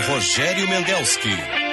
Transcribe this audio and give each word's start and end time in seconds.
Rogério 0.00 0.68
Mendelski. 0.68 1.65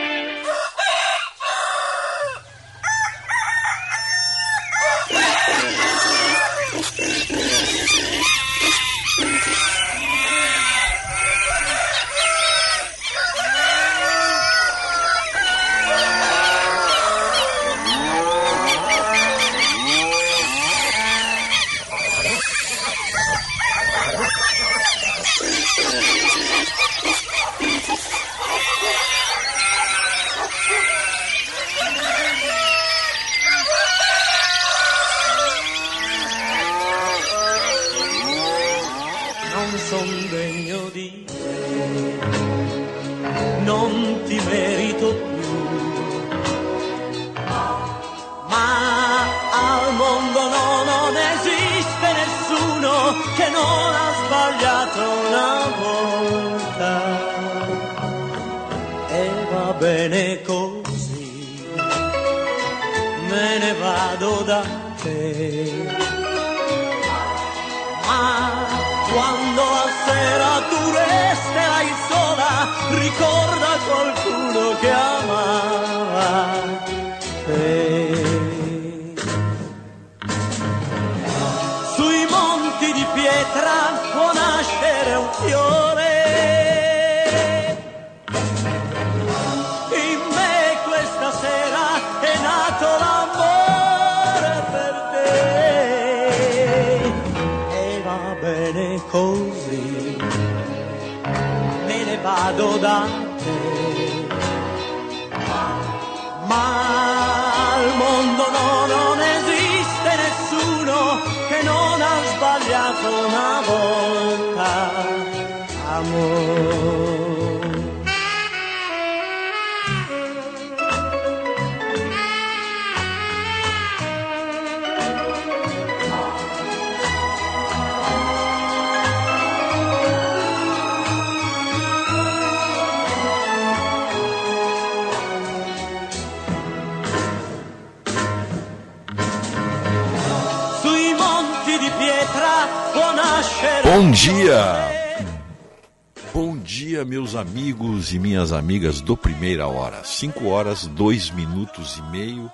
E 148.13 148.19
minhas 148.19 148.51
amigas 148.51 149.01
do 149.01 149.17
Primeira 149.17 149.67
Hora. 149.67 150.03
5 150.03 150.45
horas, 150.45 150.85
2 150.85 151.31
minutos 151.31 151.97
e 151.97 152.01
meio, 152.03 152.51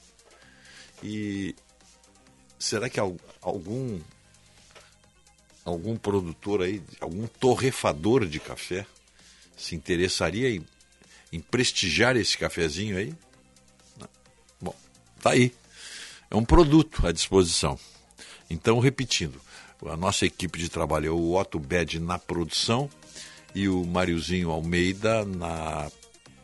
E 1.03 1.53
será 2.57 2.89
que 2.89 2.99
algum 2.99 3.99
algum 5.65 5.97
produtor 5.97 6.61
aí, 6.61 6.81
algum 6.99 7.27
torrefador 7.27 8.25
de 8.25 8.39
café 8.39 8.85
se 9.55 9.75
interessaria 9.75 10.49
em, 10.49 10.65
em 11.31 11.39
prestigiar 11.41 12.15
esse 12.15 12.37
cafezinho 12.37 12.97
aí? 12.97 13.13
Bom, 14.61 14.75
tá 15.21 15.31
aí. 15.31 15.53
É 16.29 16.35
um 16.35 16.45
produto 16.45 17.05
à 17.05 17.11
disposição. 17.11 17.77
Então, 18.51 18.79
repetindo, 18.79 19.39
a 19.85 19.95
nossa 19.95 20.25
equipe 20.25 20.59
de 20.59 20.69
trabalho 20.69 21.07
é 21.07 21.11
o 21.11 21.35
Otto 21.35 21.57
Bed 21.57 21.99
na 21.99 22.19
produção 22.19 22.89
e 23.55 23.69
o 23.69 23.85
Mariozinho 23.85 24.51
Almeida 24.51 25.23
na 25.25 25.89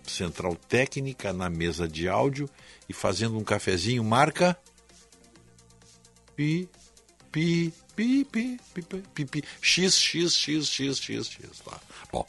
central 0.05 0.55
técnica, 0.55 1.33
na 1.33 1.49
mesa 1.49 1.85
de 1.85 2.07
áudio 2.07 2.49
e 2.87 2.93
fazendo 2.93 3.37
um 3.37 3.43
cafezinho, 3.43 4.03
marca 4.05 4.57
pi, 6.33 6.69
pi, 7.29 7.73
pi, 7.93 8.23
pi, 8.23 8.57
pi, 8.73 8.81
pi, 9.13 9.25
pi, 9.25 9.43
x, 9.61 9.95
x, 9.97 10.33
x, 10.33 10.67
x, 10.69 10.97
x, 10.99 11.27
x, 11.29 11.59
tá. 11.59 11.77
Bom, 12.09 12.25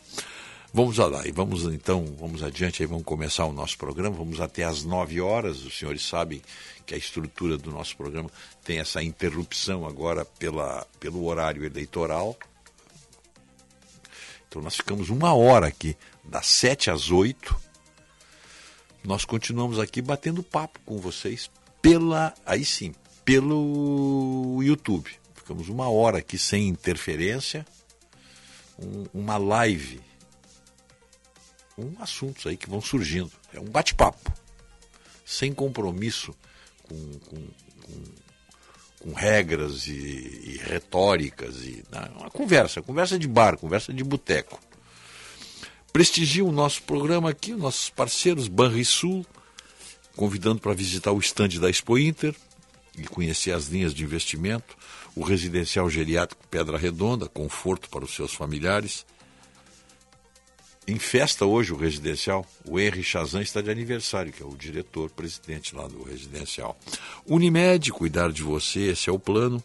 vamos 0.74 0.98
lá, 0.98 1.24
e 1.24 1.30
vamos 1.30 1.62
então, 1.64 2.04
vamos 2.18 2.42
adiante 2.42 2.82
aí, 2.82 2.86
vamos 2.86 3.04
começar 3.04 3.44
o 3.44 3.52
nosso 3.52 3.78
programa, 3.78 4.16
vamos 4.16 4.40
até 4.40 4.64
às 4.64 4.82
9 4.82 5.20
horas, 5.20 5.62
os 5.62 5.78
senhores 5.78 6.04
sabem 6.04 6.42
que 6.88 6.94
a 6.94 6.98
estrutura 6.98 7.58
do 7.58 7.70
nosso 7.70 7.94
programa 7.94 8.30
tem 8.64 8.78
essa 8.78 9.02
interrupção 9.02 9.86
agora 9.86 10.24
pela, 10.24 10.86
pelo 10.98 11.26
horário 11.26 11.66
eleitoral. 11.66 12.34
Então 14.48 14.62
nós 14.62 14.76
ficamos 14.76 15.10
uma 15.10 15.34
hora 15.34 15.66
aqui, 15.66 15.94
das 16.24 16.46
7 16.46 16.90
às 16.90 17.10
8. 17.10 17.54
Nós 19.04 19.26
continuamos 19.26 19.78
aqui 19.78 20.00
batendo 20.00 20.42
papo 20.42 20.80
com 20.86 20.96
vocês 20.96 21.50
pela, 21.82 22.32
aí 22.46 22.64
sim, 22.64 22.94
pelo 23.22 24.62
YouTube. 24.62 25.10
Ficamos 25.34 25.68
uma 25.68 25.90
hora 25.90 26.18
aqui 26.18 26.38
sem 26.38 26.68
interferência, 26.68 27.66
um, 28.78 29.04
uma 29.12 29.36
live, 29.36 30.00
um 31.76 31.92
assuntos 32.00 32.46
aí 32.46 32.56
que 32.56 32.68
vão 32.68 32.80
surgindo. 32.80 33.30
É 33.52 33.60
um 33.60 33.66
bate-papo, 33.66 34.32
sem 35.26 35.52
compromisso 35.52 36.34
com, 36.88 37.18
com, 37.18 37.36
com, 37.82 38.04
com 39.00 39.12
regras 39.12 39.86
e, 39.86 39.92
e, 39.92 40.60
retóricas. 40.64 41.56
E, 41.62 41.84
não, 41.90 42.20
uma 42.20 42.30
conversa, 42.30 42.82
conversa 42.82 43.18
de 43.18 43.28
bar, 43.28 43.56
conversa 43.56 43.92
de 43.92 44.02
boteco. 44.02 44.60
Prestigiam 45.92 46.48
o 46.48 46.52
nosso 46.52 46.82
programa 46.82 47.30
aqui, 47.30 47.52
nossos 47.54 47.90
parceiros 47.90 48.48
Banrisul, 48.48 49.24
convidando 50.16 50.60
para 50.60 50.74
visitar 50.74 51.12
o 51.12 51.18
estande 51.18 51.60
da 51.60 51.70
Expo 51.70 51.98
Inter 51.98 52.34
e 52.96 53.04
conhecer 53.04 53.52
as 53.52 53.66
linhas 53.66 53.94
de 53.94 54.04
investimento, 54.04 54.76
o 55.14 55.22
residencial 55.22 55.88
geriátrico 55.88 56.46
Pedra 56.48 56.76
Redonda, 56.76 57.28
conforto 57.28 57.88
para 57.88 58.04
os 58.04 58.14
seus 58.14 58.34
familiares. 58.34 59.06
Em 60.88 60.98
festa 60.98 61.44
hoje 61.44 61.70
o 61.70 61.76
residencial, 61.76 62.46
o 62.64 62.80
Henry 62.80 63.04
Chazan 63.04 63.42
está 63.42 63.60
de 63.60 63.70
aniversário, 63.70 64.32
que 64.32 64.42
é 64.42 64.46
o 64.46 64.56
diretor-presidente 64.56 65.76
lá 65.76 65.86
do 65.86 66.02
residencial. 66.02 66.78
Unimed, 67.26 67.92
cuidar 67.92 68.32
de 68.32 68.42
você, 68.42 68.92
esse 68.92 69.10
é 69.10 69.12
o 69.12 69.18
plano. 69.18 69.62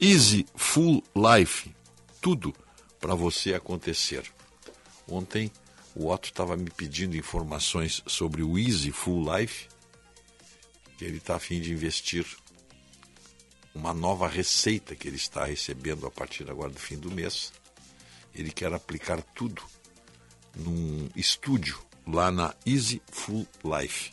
Easy 0.00 0.46
Full 0.54 1.02
Life, 1.16 1.74
tudo 2.20 2.54
para 3.00 3.16
você 3.16 3.52
acontecer. 3.52 4.22
Ontem 5.08 5.50
o 5.92 6.08
Otto 6.08 6.28
estava 6.28 6.56
me 6.56 6.70
pedindo 6.70 7.16
informações 7.16 8.00
sobre 8.06 8.40
o 8.40 8.56
Easy 8.56 8.92
Full 8.92 9.36
Life, 9.36 9.66
que 10.96 11.04
ele 11.04 11.16
está 11.16 11.34
a 11.34 11.40
fim 11.40 11.60
de 11.60 11.72
investir 11.72 12.24
uma 13.74 13.92
nova 13.92 14.28
receita 14.28 14.94
que 14.94 15.08
ele 15.08 15.16
está 15.16 15.44
recebendo 15.44 16.06
a 16.06 16.12
partir 16.12 16.48
agora 16.48 16.70
do 16.70 16.78
fim 16.78 16.96
do 16.96 17.10
mês. 17.10 17.52
Ele 18.32 18.52
quer 18.52 18.72
aplicar 18.72 19.20
tudo 19.34 19.60
num 20.58 21.08
estúdio 21.14 21.78
lá 22.06 22.30
na 22.30 22.54
Easy 22.66 23.00
Full 23.10 23.46
Life. 23.64 24.12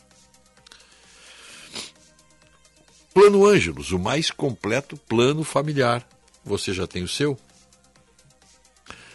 Plano 3.12 3.46
Ângelos, 3.46 3.92
o 3.92 3.98
mais 3.98 4.30
completo 4.30 4.96
plano 4.96 5.42
familiar. 5.42 6.06
Você 6.44 6.72
já 6.72 6.86
tem 6.86 7.02
o 7.02 7.08
seu? 7.08 7.38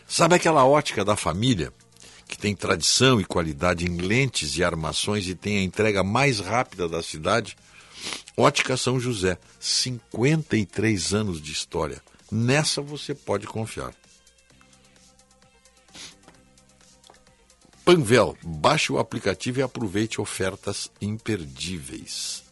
Sabe 0.08 0.36
aquela 0.36 0.66
ótica 0.66 1.06
da 1.06 1.16
família 1.16 1.72
que 2.28 2.38
tem 2.38 2.56
tradição 2.56 3.22
e 3.22 3.26
qualidade 3.26 3.86
em 3.86 3.98
lentes 3.98 4.58
e 4.58 4.64
armações 4.64 5.28
e 5.28 5.36
tem 5.36 5.60
a 5.60 5.64
entrega 5.64 6.04
mais 6.04 6.40
rápida 6.40 6.90
da 6.90 7.04
cidade? 7.04 7.56
Ótica 8.36 8.76
São 8.76 9.00
José, 9.00 9.38
53 9.60 11.14
anos 11.14 11.42
de 11.42 11.52
história. 11.52 12.02
Nessa 12.32 12.82
você 12.82 13.14
pode 13.14 13.46
confiar. 13.46 13.94
Panvel, 17.84 18.38
baixe 18.44 18.92
o 18.92 19.00
aplicativo 19.00 19.60
e 19.60 19.64
aproveite 19.64 20.22
ofertas 20.22 20.92
imperdíveis. 21.02 22.44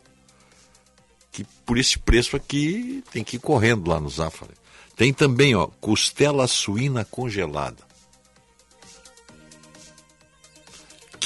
que 1.32 1.44
por 1.66 1.78
esse 1.78 2.00
preço 2.00 2.36
aqui 2.36 3.04
tem 3.12 3.24
que 3.24 3.36
ir 3.36 3.40
correndo 3.40 3.90
lá 3.90 4.00
no 4.00 4.10
Zafari. 4.10 4.54
Tem 4.96 5.14
também, 5.14 5.54
ó, 5.54 5.68
costela 5.80 6.48
suína 6.48 7.06
congelada. 7.06 7.87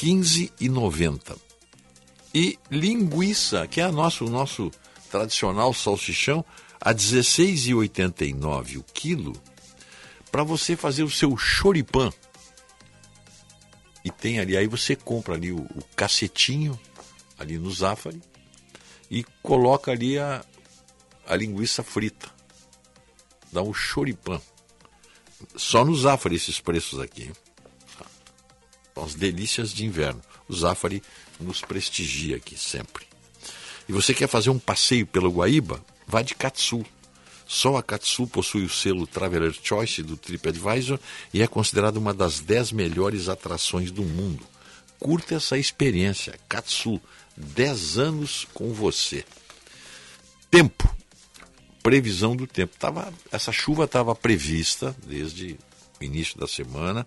15,90. 0.02 1.38
E 2.34 2.58
linguiça, 2.68 3.68
que 3.68 3.80
é 3.80 3.84
a 3.84 3.92
nosso, 3.92 4.24
o 4.24 4.30
nosso 4.30 4.70
tradicional 5.08 5.72
salsichão, 5.72 6.44
a 6.80 6.90
R$ 6.90 6.96
16,89 6.96 8.78
o 8.78 8.82
quilo, 8.82 9.32
para 10.32 10.42
você 10.42 10.74
fazer 10.74 11.04
o 11.04 11.10
seu 11.10 11.36
choripan. 11.36 12.10
E 14.04 14.10
tem 14.10 14.40
ali, 14.40 14.56
aí 14.56 14.66
você 14.66 14.96
compra 14.96 15.34
ali 15.34 15.52
o, 15.52 15.58
o 15.58 15.84
cacetinho, 15.94 16.78
ali 17.38 17.56
no 17.56 17.70
Zafari, 17.70 18.20
e 19.08 19.22
coloca 19.40 19.92
ali 19.92 20.18
a, 20.18 20.44
a 21.26 21.36
linguiça 21.36 21.84
frita. 21.84 22.28
Dá 23.52 23.62
um 23.62 23.72
choripan. 23.72 24.40
Só 25.54 25.84
no 25.84 25.94
Zafari 25.94 26.34
esses 26.34 26.58
preços 26.58 26.98
aqui. 26.98 27.30
As 28.96 29.14
delícias 29.14 29.72
de 29.72 29.84
inverno. 29.84 30.20
O 30.48 30.54
Zafari 30.54 31.02
nos 31.40 31.60
prestigia 31.60 32.36
aqui 32.36 32.58
sempre. 32.58 33.06
E 33.88 33.92
você 33.92 34.14
quer 34.14 34.28
fazer 34.28 34.50
um 34.50 34.58
passeio 34.58 35.06
pelo 35.06 35.30
Guaíba? 35.30 35.84
Vá 36.06 36.22
de 36.22 36.34
Katsu. 36.34 36.84
Só 37.46 37.76
a 37.76 37.82
Katsu 37.82 38.26
possui 38.26 38.64
o 38.64 38.68
selo 38.68 39.06
Traveler 39.06 39.52
Choice 39.52 40.02
do 40.02 40.16
TripAdvisor 40.16 40.98
e 41.34 41.42
é 41.42 41.46
considerada 41.46 41.98
uma 41.98 42.14
das 42.14 42.40
10 42.40 42.72
melhores 42.72 43.28
atrações 43.28 43.90
do 43.90 44.02
mundo. 44.02 44.46
Curta 44.98 45.34
essa 45.34 45.58
experiência. 45.58 46.38
Katsu, 46.48 47.00
10 47.36 47.98
anos 47.98 48.46
com 48.54 48.72
você. 48.72 49.24
Tempo. 50.50 50.94
Previsão 51.82 52.36
do 52.36 52.46
tempo. 52.46 52.74
Tava, 52.78 53.12
essa 53.30 53.50
chuva 53.50 53.84
estava 53.84 54.14
prevista 54.14 54.96
desde 55.04 55.58
o 56.00 56.04
início 56.04 56.38
da 56.38 56.46
semana. 56.46 57.06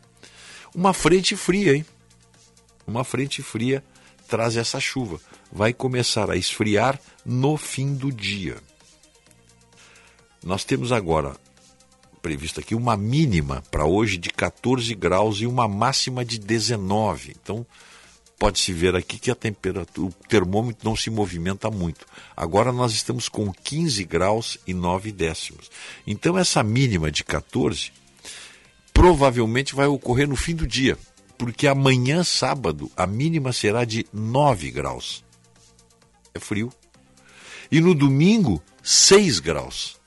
Uma 0.76 0.94
frente 0.94 1.38
fria, 1.38 1.74
hein? 1.74 1.86
Uma 2.86 3.06
frente 3.06 3.42
fria 3.42 3.82
traz 4.28 4.58
essa 4.58 4.78
chuva. 4.78 5.22
Vai 5.50 5.72
começar 5.72 6.30
a 6.30 6.36
esfriar 6.36 7.00
no 7.26 7.56
fim 7.56 7.94
do 7.94 8.12
dia. 8.12 8.58
Nós 10.44 10.66
temos 10.66 10.92
agora 10.92 11.38
previsto 12.22 12.60
aqui 12.60 12.76
uma 12.76 12.98
mínima 12.98 13.64
para 13.72 13.86
hoje 13.86 14.18
de 14.18 14.30
14 14.30 14.94
graus 14.96 15.40
e 15.40 15.48
uma 15.48 15.66
máxima 15.66 16.26
de 16.26 16.38
19. 16.38 17.38
Então, 17.42 17.66
pode-se 18.38 18.74
ver 18.74 18.98
aqui 18.98 19.18
que 19.18 19.32
a 19.32 19.36
temperatura, 19.36 20.10
o 20.10 20.28
termômetro 20.28 20.84
não 20.84 20.96
se 20.96 21.10
movimenta 21.10 21.72
muito. 21.72 22.06
Agora 22.36 22.74
nós 22.74 22.92
estamos 22.92 23.30
com 23.30 23.50
15 23.54 24.04
graus 24.04 24.58
e 24.68 24.74
9 24.74 25.14
décimos. 25.14 25.72
Então, 26.06 26.38
essa 26.38 26.62
mínima 26.62 27.10
de 27.10 27.24
14 27.24 27.94
provavelmente 28.96 29.76
vai 29.76 29.88
ocorrer 29.88 30.26
no 30.26 30.38
fim 30.38 30.56
do 30.56 30.66
dia, 30.66 30.98
porque 31.38 31.68
amanhã, 31.68 32.24
sábado, 32.24 32.90
a 32.96 33.06
mínima 33.06 33.52
será 33.52 33.84
de 33.84 34.08
9 34.14 34.72
graus. 34.72 35.22
É 36.34 36.40
frio. 36.40 36.72
E 37.70 37.82
no 37.82 37.94
domingo, 37.94 38.64
6 38.82 39.40
graus. 39.40 40.00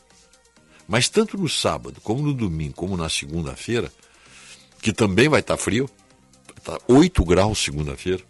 Mas 0.88 1.07
tanto 1.11 1.37
no 1.37 1.50
sábado, 1.50 2.00
como 2.00 2.23
no 2.23 2.33
domingo, 2.33 2.75
como 2.75 2.97
na 2.97 3.11
segunda-feira, 3.11 3.92
que 4.80 4.90
também 4.90 5.28
vai 5.28 5.40
estar 5.40 5.59
frio, 5.59 5.88
estar 6.57 6.78
8 6.88 7.23
graus 7.26 7.59
segunda-feira, 7.59 8.25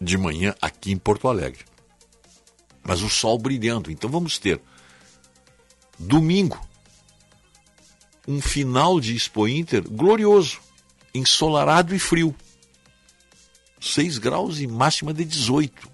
de 0.00 0.18
manhã 0.18 0.56
aqui 0.60 0.90
em 0.90 0.98
Porto 0.98 1.28
Alegre. 1.28 1.64
Mas 2.82 3.00
o 3.00 3.08
sol 3.08 3.38
brilhando. 3.38 3.92
Então 3.92 4.10
vamos 4.10 4.38
ter 4.38 4.60
domingo 6.00 6.58
um 8.26 8.40
final 8.40 9.00
de 9.00 9.14
Expo 9.14 9.46
Inter 9.46 9.82
glorioso, 9.88 10.60
ensolarado 11.14 11.94
e 11.94 11.98
frio. 11.98 12.34
6 13.80 14.18
graus 14.18 14.60
e 14.60 14.66
máxima 14.66 15.12
de 15.12 15.24
18 15.24 15.90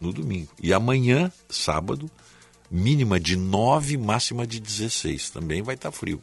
no 0.00 0.12
domingo. 0.12 0.50
E 0.60 0.72
amanhã, 0.72 1.32
sábado, 1.48 2.10
mínima 2.70 3.18
de 3.18 3.36
9, 3.36 3.96
máxima 3.96 4.46
de 4.46 4.60
16. 4.60 5.30
Também 5.30 5.62
vai 5.62 5.74
estar 5.74 5.90
tá 5.90 5.96
frio. 5.96 6.20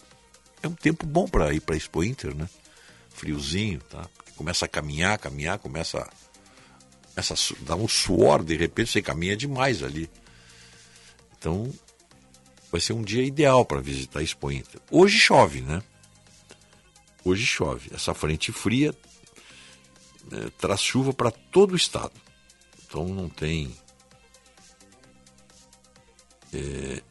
é 0.61 0.67
um 0.67 0.73
tempo 0.73 1.05
bom 1.05 1.27
para 1.27 1.53
ir 1.53 1.61
para 1.61 1.75
Expo 1.75 2.03
Inter, 2.03 2.35
né? 2.35 2.49
Friozinho, 3.09 3.79
tá? 3.89 4.07
Começa 4.35 4.65
a 4.65 4.67
caminhar, 4.67 5.17
caminhar, 5.17 5.59
começa 5.59 5.99
a, 5.99 6.09
começa 7.13 7.33
a 7.33 7.65
dar 7.65 7.75
um 7.75 7.87
suor, 7.87 8.43
de 8.43 8.55
repente 8.55 8.91
você 8.91 9.01
caminha 9.01 9.37
demais 9.37 9.83
ali. 9.83 10.09
Então, 11.37 11.71
vai 12.73 12.81
ser 12.81 12.93
um 12.93 13.03
dia 13.03 13.23
ideal 13.23 13.63
para 13.63 13.79
visitar 13.79 14.17
a 14.17 14.23
Expo 14.23 14.51
Inter. 14.51 14.81
Hoje 14.89 15.19
chove, 15.19 15.61
né? 15.61 15.83
Hoje 17.23 17.45
chove. 17.45 17.91
Essa 17.93 18.15
frente 18.15 18.51
fria 18.51 18.95
é, 20.31 20.49
traz 20.57 20.81
chuva 20.81 21.13
para 21.13 21.29
todo 21.29 21.73
o 21.73 21.75
estado. 21.75 22.13
Então 22.83 23.07
não 23.09 23.29
tem. 23.29 23.77
É, 26.51 27.03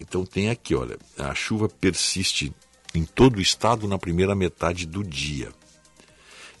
então 0.00 0.26
tem 0.26 0.50
aqui, 0.50 0.74
olha, 0.74 0.98
a 1.16 1.32
chuva 1.32 1.68
persiste 1.68 2.52
em 2.92 3.04
todo 3.04 3.36
o 3.36 3.40
estado 3.40 3.86
na 3.86 3.96
primeira 3.96 4.34
metade 4.34 4.86
do 4.86 5.04
dia. 5.04 5.52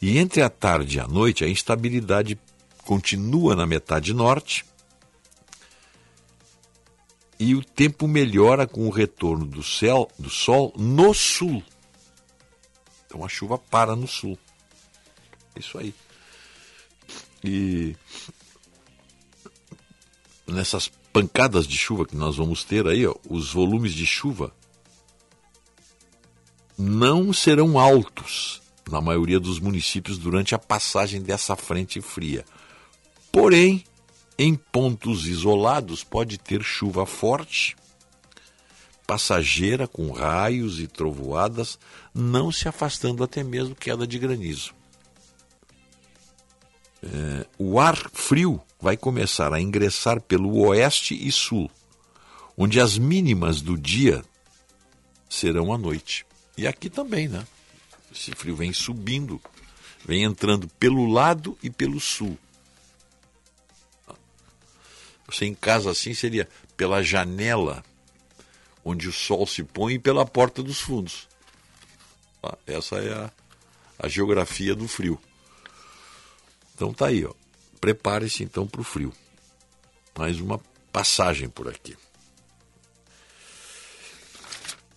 E 0.00 0.18
entre 0.18 0.40
a 0.40 0.48
tarde 0.48 0.98
e 0.98 1.00
a 1.00 1.08
noite, 1.08 1.44
a 1.44 1.48
instabilidade 1.48 2.38
continua 2.84 3.56
na 3.56 3.66
metade 3.66 4.14
norte 4.14 4.64
e 7.42 7.56
o 7.56 7.64
tempo 7.64 8.06
melhora 8.06 8.68
com 8.68 8.86
o 8.86 8.90
retorno 8.90 9.44
do, 9.44 9.64
céu, 9.64 10.08
do 10.16 10.30
sol 10.30 10.72
no 10.76 11.12
sul. 11.12 11.60
Então 13.04 13.24
a 13.24 13.28
chuva 13.28 13.58
para 13.58 13.96
no 13.96 14.06
sul. 14.06 14.38
Isso 15.56 15.76
aí. 15.76 15.92
E 17.42 17.96
nessas 20.46 20.86
pancadas 21.12 21.66
de 21.66 21.76
chuva 21.76 22.06
que 22.06 22.14
nós 22.14 22.36
vamos 22.36 22.62
ter 22.62 22.86
aí, 22.86 23.04
ó, 23.04 23.16
os 23.28 23.52
volumes 23.52 23.92
de 23.92 24.06
chuva 24.06 24.54
não 26.78 27.32
serão 27.32 27.76
altos 27.76 28.62
na 28.88 29.00
maioria 29.00 29.40
dos 29.40 29.58
municípios 29.58 30.16
durante 30.16 30.54
a 30.54 30.60
passagem 30.60 31.20
dessa 31.20 31.56
frente 31.56 32.00
fria. 32.00 32.44
Porém, 33.32 33.84
em 34.38 34.54
pontos 34.54 35.26
isolados 35.26 36.02
pode 36.02 36.38
ter 36.38 36.62
chuva 36.62 37.06
forte, 37.06 37.76
passageira 39.06 39.86
com 39.86 40.10
raios 40.10 40.80
e 40.80 40.86
trovoadas, 40.86 41.78
não 42.14 42.50
se 42.50 42.68
afastando 42.68 43.22
até 43.22 43.42
mesmo 43.42 43.74
queda 43.74 44.06
de 44.06 44.18
granizo. 44.18 44.74
É, 47.02 47.46
o 47.58 47.80
ar 47.80 47.96
frio 48.12 48.60
vai 48.80 48.96
começar 48.96 49.52
a 49.52 49.60
ingressar 49.60 50.20
pelo 50.20 50.66
oeste 50.66 51.14
e 51.14 51.30
sul, 51.30 51.70
onde 52.56 52.80
as 52.80 52.96
mínimas 52.96 53.60
do 53.60 53.76
dia 53.76 54.24
serão 55.28 55.72
à 55.72 55.78
noite. 55.78 56.24
E 56.56 56.66
aqui 56.66 56.88
também, 56.88 57.28
né? 57.28 57.44
Esse 58.14 58.30
frio 58.32 58.54
vem 58.54 58.72
subindo, 58.72 59.40
vem 60.04 60.22
entrando 60.22 60.68
pelo 60.78 61.06
lado 61.06 61.56
e 61.62 61.70
pelo 61.70 61.98
sul. 61.98 62.38
Você 65.32 65.46
em 65.46 65.54
casa 65.54 65.90
assim 65.90 66.12
seria 66.12 66.48
pela 66.76 67.02
janela 67.02 67.82
onde 68.84 69.08
o 69.08 69.12
sol 69.12 69.46
se 69.46 69.62
põe 69.62 69.94
e 69.94 69.98
pela 69.98 70.26
porta 70.26 70.62
dos 70.62 70.80
fundos. 70.80 71.28
Ah, 72.42 72.58
essa 72.66 72.96
é 72.96 73.12
a, 73.12 73.30
a 73.98 74.08
geografia 74.08 74.74
do 74.74 74.86
frio. 74.86 75.18
Então 76.74 76.92
tá 76.92 77.06
aí, 77.06 77.24
ó. 77.24 77.32
Prepare-se 77.80 78.42
então 78.42 78.66
para 78.66 78.80
o 78.80 78.84
frio. 78.84 79.12
Mais 80.18 80.40
uma 80.40 80.60
passagem 80.92 81.48
por 81.48 81.68
aqui. 81.68 81.96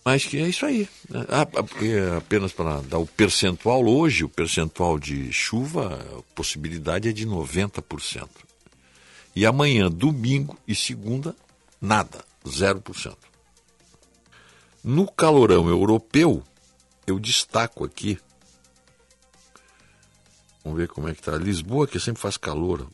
Mas 0.04 0.24
que 0.24 0.38
é 0.38 0.48
isso 0.48 0.66
aí. 0.66 0.88
Né? 1.08 1.24
Ah, 1.28 1.42
ah 1.42 2.16
apenas 2.18 2.52
para 2.52 2.80
dar 2.82 2.98
o 2.98 3.06
percentual, 3.06 3.84
hoje 3.86 4.24
o 4.24 4.28
percentual 4.28 4.98
de 4.98 5.32
chuva, 5.32 6.00
a 6.18 6.22
possibilidade 6.34 7.08
é 7.08 7.12
de 7.12 7.26
90%. 7.26 8.45
E 9.36 9.46
amanhã, 9.46 9.88
domingo 9.88 10.58
e 10.66 10.74
segunda, 10.74 11.36
nada, 11.80 12.24
0%. 12.44 13.16
No 14.82 15.06
calorão 15.12 15.68
europeu, 15.68 16.42
eu 17.06 17.20
destaco 17.20 17.84
aqui 17.84 18.18
Vamos 20.66 20.80
ver 20.80 20.88
como 20.88 21.08
é 21.08 21.14
que 21.14 21.22
tá. 21.22 21.36
Lisboa, 21.36 21.86
que 21.86 22.00
sempre 22.00 22.20
faz 22.20 22.36
calor. 22.36 22.88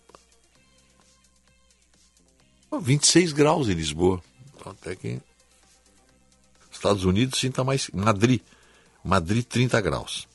26 2.71 3.33
graus 3.33 3.67
em 3.67 3.73
Lisboa. 3.73 4.23
Então, 4.55 4.73
até 4.73 4.95
que. 4.95 5.19
Estados 6.71 7.07
Unidos 7.07 7.41
sim 7.41 7.49
está 7.49 7.65
mais. 7.65 7.89
Madrid. 7.95 8.43
Madrid 9.03 9.43
30 9.47 9.81
graus. 9.81 10.29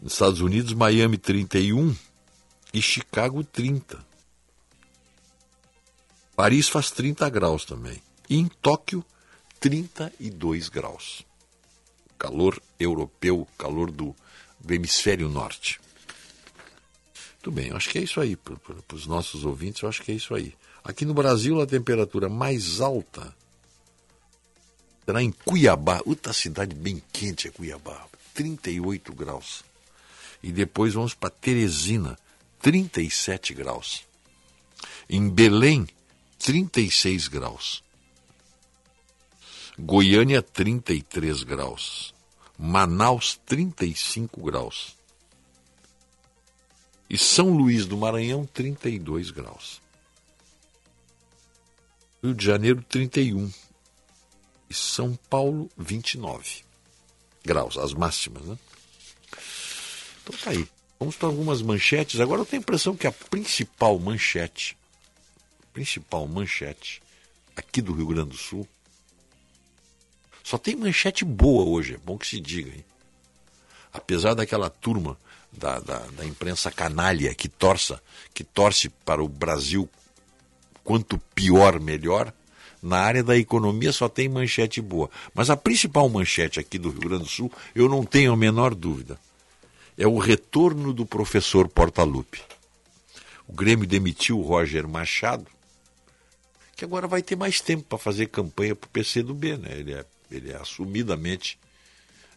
Nos 0.00 0.12
Estados 0.12 0.40
Unidos, 0.40 0.74
Miami 0.74 1.18
31 1.18 1.92
e 2.72 2.80
Chicago 2.80 3.42
30. 3.42 4.05
Paris 6.36 6.68
faz 6.68 6.90
30 6.90 7.30
graus 7.30 7.64
também. 7.64 8.02
E 8.28 8.36
em 8.36 8.46
Tóquio, 8.46 9.02
32 9.58 10.68
graus. 10.68 11.24
Calor 12.18 12.60
europeu, 12.78 13.48
calor 13.56 13.90
do, 13.90 14.14
do 14.60 14.74
hemisfério 14.74 15.30
norte. 15.30 15.80
Muito 17.34 17.50
bem, 17.50 17.70
acho 17.72 17.88
que 17.88 17.98
é 17.98 18.02
isso 18.02 18.20
aí. 18.20 18.36
Para 18.36 18.56
os 18.92 19.06
nossos 19.06 19.44
ouvintes, 19.44 19.82
eu 19.82 19.88
acho 19.88 20.02
que 20.02 20.12
é 20.12 20.14
isso 20.14 20.34
aí. 20.34 20.54
Aqui 20.84 21.06
no 21.06 21.14
Brasil, 21.14 21.60
a 21.60 21.66
temperatura 21.66 22.28
mais 22.28 22.80
alta 22.80 23.34
será 25.06 25.22
em 25.22 25.32
Cuiabá. 25.32 26.02
Outra 26.04 26.32
cidade 26.32 26.74
bem 26.74 27.02
quente 27.12 27.48
é 27.48 27.50
Cuiabá, 27.50 28.06
38 28.34 29.12
graus. 29.14 29.64
E 30.42 30.52
depois 30.52 30.94
vamos 30.94 31.14
para 31.14 31.30
Teresina, 31.30 32.18
37 32.60 33.54
graus. 33.54 34.04
Em 35.08 35.28
Belém, 35.28 35.86
36 36.38 37.28
graus. 37.28 37.82
Goiânia, 39.78 40.40
33 40.42 41.42
graus. 41.42 42.14
Manaus, 42.58 43.38
35 43.44 44.40
graus. 44.42 44.96
E 47.08 47.16
São 47.18 47.50
Luís 47.50 47.86
do 47.86 47.96
Maranhão, 47.96 48.46
32 48.46 49.30
graus. 49.30 49.80
Rio 52.22 52.34
de 52.34 52.44
Janeiro, 52.44 52.82
31. 52.88 53.52
E 54.68 54.74
São 54.74 55.14
Paulo, 55.28 55.70
29 55.76 56.66
graus, 57.46 57.78
as 57.78 57.94
máximas, 57.94 58.42
né? 58.42 58.58
Então 60.22 60.36
tá 60.42 60.50
aí. 60.50 60.68
Vamos 60.98 61.14
para 61.16 61.28
algumas 61.28 61.62
manchetes. 61.62 62.20
Agora 62.20 62.40
eu 62.40 62.46
tenho 62.46 62.60
a 62.60 62.64
impressão 62.64 62.96
que 62.96 63.06
a 63.06 63.12
principal 63.12 63.98
manchete, 63.98 64.75
principal 65.76 66.26
manchete 66.26 67.02
aqui 67.54 67.82
do 67.82 67.92
Rio 67.92 68.06
Grande 68.06 68.30
do 68.30 68.36
Sul, 68.38 68.66
só 70.42 70.56
tem 70.56 70.74
manchete 70.74 71.22
boa 71.22 71.66
hoje, 71.66 71.96
é 71.96 71.98
bom 71.98 72.16
que 72.16 72.26
se 72.26 72.40
diga, 72.40 72.70
hein? 72.70 72.82
Apesar 73.92 74.32
daquela 74.32 74.70
turma 74.70 75.18
da, 75.52 75.78
da, 75.78 75.98
da 75.98 76.24
imprensa 76.24 76.70
canalha 76.70 77.34
que 77.34 77.46
torça, 77.46 78.02
que 78.32 78.42
torce 78.42 78.88
para 78.88 79.22
o 79.22 79.28
Brasil 79.28 79.86
quanto 80.82 81.18
pior, 81.34 81.78
melhor. 81.78 82.32
Na 82.82 83.00
área 83.00 83.22
da 83.22 83.36
economia 83.36 83.92
só 83.92 84.08
tem 84.08 84.30
manchete 84.30 84.80
boa. 84.80 85.10
Mas 85.34 85.50
a 85.50 85.58
principal 85.58 86.08
manchete 86.08 86.58
aqui 86.58 86.78
do 86.78 86.88
Rio 86.88 87.00
Grande 87.00 87.24
do 87.24 87.30
Sul, 87.30 87.52
eu 87.74 87.86
não 87.86 88.02
tenho 88.02 88.32
a 88.32 88.36
menor 88.36 88.74
dúvida, 88.74 89.20
é 89.98 90.06
o 90.06 90.16
retorno 90.16 90.94
do 90.94 91.04
professor 91.04 91.68
Portaluppi. 91.68 92.42
O 93.46 93.52
Grêmio 93.52 93.86
demitiu 93.86 94.38
o 94.38 94.42
Roger 94.42 94.88
Machado, 94.88 95.55
que 96.76 96.84
agora 96.84 97.08
vai 97.08 97.22
ter 97.22 97.36
mais 97.36 97.60
tempo 97.60 97.84
para 97.84 97.98
fazer 97.98 98.26
campanha 98.26 98.76
para 98.76 98.86
o 98.86 98.90
PCdoB. 98.90 99.56
Né? 99.56 99.78
Ele, 99.78 99.94
é, 99.94 100.04
ele 100.30 100.52
é 100.52 100.56
assumidamente 100.56 101.58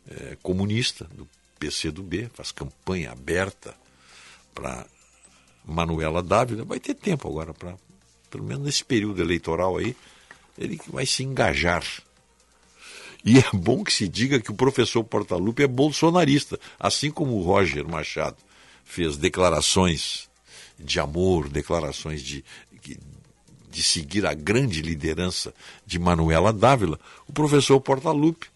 é, 0.10 0.38
comunista, 0.41 1.05
do 1.13 1.27
PCdoB, 1.60 2.29
faz 2.34 2.51
campanha 2.51 3.12
aberta 3.12 3.75
para 4.55 4.86
Manuela 5.65 6.24
Dávila, 6.24 6.63
vai 6.63 6.79
ter 6.79 6.96
tempo 6.96 7.27
agora 7.27 7.53
para, 7.53 7.75
pelo 8.31 8.46
menos 8.46 8.63
nesse 8.63 8.84
período 8.84 9.22
eleitoral 9.22 9.77
aí, 9.77 9.96
ele 10.58 10.79
vai 10.88 11.05
se 11.05 11.24
engajar. 11.24 11.84
E 13.24 13.38
é 13.38 13.46
bom 13.53 13.84
que 13.84 13.91
se 13.91 14.08
diga 14.08 14.39
que 14.39 14.51
o 14.51 14.55
professor 14.55 15.03
Portaluppi 15.03 15.63
é 15.63 15.67
bolsonarista, 15.67 16.58
assim 16.79 17.12
como 17.12 17.36
o 17.36 17.43
Roger 17.43 17.86
Machado 17.86 18.38
fez 18.86 19.17
declarações 19.17 20.29
de 20.79 21.00
amor, 21.00 21.50
declarações 21.50 22.24
de, 22.24 22.43
de 23.69 23.83
seguir 23.83 24.25
a 24.25 24.33
grande 24.33 24.81
liderança 24.81 25.53
de 25.85 25.99
Manuela 25.99 26.51
Dávila, 26.51 26.99
o 27.27 27.33
professor 27.33 27.79
Portaluppi 27.79 28.47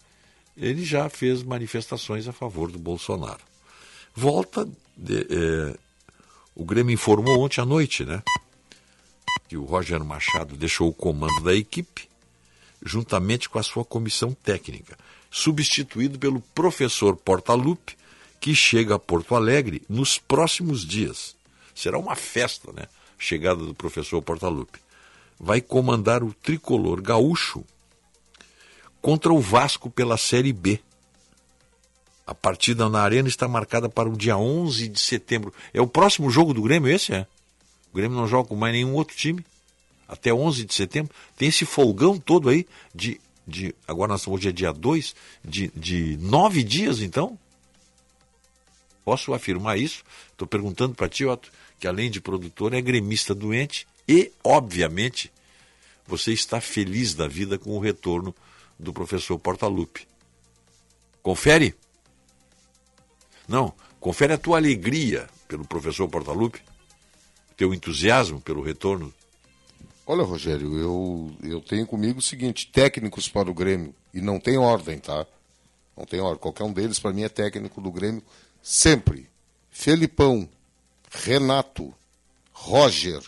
ele 0.56 0.84
já 0.84 1.08
fez 1.08 1.42
manifestações 1.42 2.28
a 2.28 2.32
favor 2.32 2.70
do 2.70 2.78
Bolsonaro. 2.78 3.40
Volta, 4.14 4.68
de, 4.96 5.26
é, 5.28 5.76
o 6.54 6.64
Grêmio 6.64 6.94
informou 6.94 7.40
ontem 7.40 7.60
à 7.60 7.64
noite, 7.64 8.04
né? 8.04 8.22
Que 9.48 9.56
o 9.56 9.64
Roger 9.64 10.02
Machado 10.04 10.56
deixou 10.56 10.88
o 10.88 10.94
comando 10.94 11.42
da 11.42 11.54
equipe 11.54 12.08
juntamente 12.84 13.48
com 13.48 13.58
a 13.58 13.62
sua 13.62 13.84
comissão 13.84 14.32
técnica, 14.32 14.96
substituído 15.30 16.18
pelo 16.18 16.40
professor 16.54 17.16
Portaluppi, 17.16 17.96
que 18.38 18.54
chega 18.54 18.94
a 18.94 18.98
Porto 18.98 19.34
Alegre 19.34 19.82
nos 19.88 20.18
próximos 20.18 20.86
dias. 20.86 21.34
Será 21.74 21.98
uma 21.98 22.14
festa, 22.14 22.70
né? 22.72 22.86
Chegada 23.18 23.64
do 23.64 23.74
professor 23.74 24.20
Portaluppi. 24.20 24.78
Vai 25.38 25.60
comandar 25.60 26.22
o 26.22 26.32
tricolor 26.32 27.02
gaúcho 27.02 27.64
contra 29.00 29.32
o 29.32 29.40
Vasco 29.40 29.90
pela 29.90 30.16
Série 30.16 30.52
B. 30.52 30.80
A 32.26 32.34
partida 32.34 32.88
na 32.88 33.02
Arena 33.02 33.28
está 33.28 33.46
marcada 33.46 33.88
para 33.88 34.08
o 34.08 34.16
dia 34.16 34.36
11 34.36 34.88
de 34.88 34.98
setembro. 34.98 35.52
É 35.74 35.80
o 35.80 35.86
próximo 35.86 36.30
jogo 36.30 36.54
do 36.54 36.62
Grêmio 36.62 36.90
esse, 36.90 37.12
é? 37.12 37.26
O 37.92 37.96
Grêmio 37.96 38.16
não 38.16 38.26
joga 38.26 38.48
com 38.48 38.56
mais 38.56 38.72
nenhum 38.72 38.94
outro 38.94 39.14
time. 39.14 39.44
Até 40.08 40.32
11 40.32 40.64
de 40.64 40.72
setembro. 40.72 41.14
Tem 41.36 41.48
esse 41.48 41.66
folgão 41.66 42.18
todo 42.18 42.48
aí 42.48 42.66
de... 42.94 43.20
de 43.46 43.74
agora 43.86 44.12
nós 44.12 44.20
estamos, 44.20 44.40
hoje 44.40 44.48
é 44.48 44.52
dia 44.52 44.72
2, 44.72 45.14
de, 45.44 45.70
de 45.76 46.16
nove 46.18 46.62
dias, 46.62 47.00
então? 47.00 47.38
Posso 49.04 49.34
afirmar 49.34 49.78
isso? 49.78 50.02
Estou 50.32 50.48
perguntando 50.48 50.94
para 50.94 51.10
ti, 51.10 51.26
Otto, 51.26 51.52
que 51.78 51.86
além 51.86 52.10
de 52.10 52.22
produtor, 52.22 52.72
é 52.72 52.80
gremista 52.80 53.34
doente 53.34 53.86
e, 54.08 54.32
obviamente, 54.42 55.32
você 56.06 56.32
está 56.32 56.60
feliz 56.60 57.14
da 57.14 57.26
vida 57.26 57.58
com 57.58 57.70
o 57.70 57.80
retorno 57.80 58.34
do 58.78 58.92
professor 58.92 59.38
Portaluppi. 59.38 60.06
Confere? 61.22 61.74
Não, 63.48 63.72
confere 63.98 64.34
a 64.34 64.38
tua 64.38 64.58
alegria 64.58 65.28
pelo 65.48 65.64
professor 65.64 66.08
Portaluppi, 66.08 66.60
teu 67.56 67.72
entusiasmo 67.72 68.40
pelo 68.40 68.62
retorno. 68.62 69.12
Olha, 70.06 70.22
Rogério, 70.22 70.78
eu, 70.78 71.34
eu 71.42 71.60
tenho 71.62 71.86
comigo 71.86 72.18
o 72.18 72.22
seguinte: 72.22 72.70
técnicos 72.70 73.28
para 73.28 73.50
o 73.50 73.54
Grêmio, 73.54 73.94
e 74.12 74.20
não 74.20 74.38
tem 74.38 74.58
ordem, 74.58 74.98
tá? 74.98 75.26
Não 75.96 76.04
tem 76.04 76.20
ordem. 76.20 76.38
Qualquer 76.38 76.64
um 76.64 76.72
deles, 76.72 76.98
para 76.98 77.12
mim, 77.12 77.22
é 77.22 77.28
técnico 77.28 77.80
do 77.80 77.90
Grêmio 77.90 78.22
sempre. 78.62 79.28
Felipão, 79.70 80.48
Renato, 81.10 81.92
Roger 82.52 83.22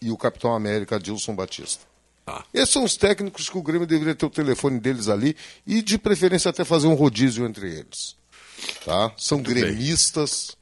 e 0.00 0.10
o 0.10 0.16
Capitão 0.16 0.54
América, 0.54 0.98
Dilson 0.98 1.34
Batista. 1.34 1.84
Ah. 2.26 2.42
Esses 2.52 2.70
são 2.70 2.84
os 2.84 2.96
técnicos 2.96 3.48
que 3.48 3.56
o 3.56 3.62
Grêmio 3.62 3.86
deveria 3.86 4.14
ter 4.14 4.26
o 4.26 4.30
telefone 4.30 4.80
deles 4.80 5.08
ali 5.08 5.36
e, 5.66 5.80
de 5.80 5.96
preferência, 5.96 6.50
até 6.50 6.64
fazer 6.64 6.88
um 6.88 6.94
rodízio 6.94 7.46
entre 7.46 7.70
eles. 7.70 8.16
Tá? 8.84 9.12
São 9.16 9.38
Muito 9.38 9.50
gremistas, 9.50 10.56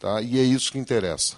tá? 0.00 0.20
e 0.20 0.38
é 0.38 0.42
isso 0.42 0.72
que 0.72 0.78
interessa. 0.78 1.36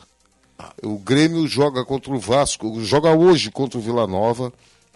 Ah. 0.59 0.73
O 0.83 0.99
Grêmio 0.99 1.47
joga 1.47 1.85
contra 1.85 2.13
o 2.13 2.19
Vasco, 2.19 2.83
joga 2.83 3.13
hoje 3.13 3.51
contra 3.51 3.79
o 3.79 3.83
Vila 3.83 4.07
Nova, 4.07 4.53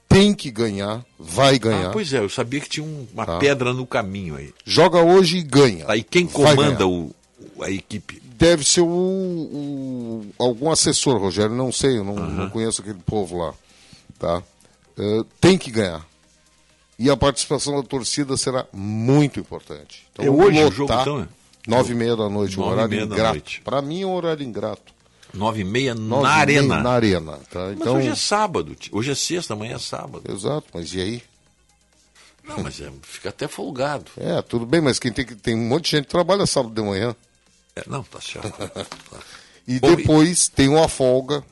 tem 0.08 0.32
que 0.32 0.50
ganhar, 0.50 1.04
vai 1.18 1.58
ganhar. 1.58 1.88
Ah, 1.88 1.92
pois 1.92 2.12
é, 2.14 2.18
eu 2.18 2.28
sabia 2.30 2.60
que 2.60 2.68
tinha 2.68 2.86
uma 3.12 3.26
tá. 3.26 3.38
pedra 3.38 3.74
no 3.74 3.86
caminho 3.86 4.36
aí. 4.36 4.54
Joga 4.64 5.02
hoje 5.02 5.36
e 5.36 5.42
ganha. 5.42 5.84
Aí 5.86 6.02
quem 6.02 6.26
comanda 6.26 6.86
o, 6.86 7.14
a 7.62 7.70
equipe? 7.70 8.20
Deve 8.24 8.64
ser 8.64 8.80
o, 8.80 8.86
o, 8.86 10.26
algum 10.38 10.70
assessor, 10.70 11.18
Rogério, 11.18 11.54
não 11.54 11.72
sei, 11.72 11.98
eu 11.98 12.04
não, 12.04 12.14
uhum. 12.14 12.30
não 12.30 12.50
conheço 12.50 12.80
aquele 12.80 13.00
povo 13.04 13.38
lá. 13.38 13.54
Tá? 14.18 14.42
Uh, 14.96 15.24
tem 15.40 15.56
que 15.58 15.70
ganhar. 15.70 16.06
E 16.98 17.08
a 17.08 17.16
participação 17.16 17.76
da 17.76 17.86
torcida 17.86 18.36
será 18.36 18.66
muito 18.72 19.38
importante. 19.38 20.06
Então, 20.12 20.24
é 20.24 20.30
hoje 20.30 20.64
o 20.64 20.70
jogo, 20.72 20.92
então? 20.92 21.22
É? 21.22 21.28
Nove 21.68 21.92
e 21.92 21.96
meia 21.96 22.16
da 22.16 22.28
noite, 22.28 22.58
um 22.58 22.64
horário 22.64 23.00
ingrato. 23.00 23.60
Para 23.62 23.82
mim 23.82 24.02
é 24.02 24.06
um 24.06 24.14
horário 24.14 24.42
ingrato. 24.42 24.92
Nove 25.34 25.60
e 25.60 25.64
meia 25.64 25.94
Nove 25.94 26.22
na 26.22 26.30
e 26.30 26.40
arena. 26.40 26.68
Meia 26.68 26.82
na 26.82 26.90
arena, 26.90 27.40
tá? 27.50 27.60
Mas 27.66 27.80
então... 27.80 27.96
hoje 27.96 28.08
é 28.08 28.14
sábado, 28.14 28.76
hoje 28.90 29.10
é 29.10 29.14
sexta, 29.14 29.52
amanhã 29.52 29.76
é 29.76 29.78
sábado. 29.78 30.22
Exato, 30.32 30.66
mas 30.72 30.94
e 30.94 31.00
aí? 31.00 31.22
Não, 32.42 32.62
mas 32.62 32.80
é, 32.80 32.90
fica 33.02 33.28
até 33.28 33.46
folgado. 33.46 34.10
É, 34.16 34.40
tudo 34.40 34.64
bem, 34.64 34.80
mas 34.80 34.98
quem 34.98 35.12
tem 35.12 35.26
tem 35.26 35.54
um 35.54 35.68
monte 35.68 35.84
de 35.84 35.90
gente 35.90 36.04
que 36.06 36.10
trabalha 36.10 36.46
sábado 36.46 36.74
de 36.74 36.82
manhã. 36.82 37.14
É, 37.78 37.84
não, 37.86 38.02
tá 38.02 38.20
certo. 38.20 38.52
e 39.66 39.78
Bom, 39.78 39.94
depois 39.94 40.46
e... 40.46 40.50
tem 40.50 40.68
uma 40.68 40.88
folga, 40.88 41.44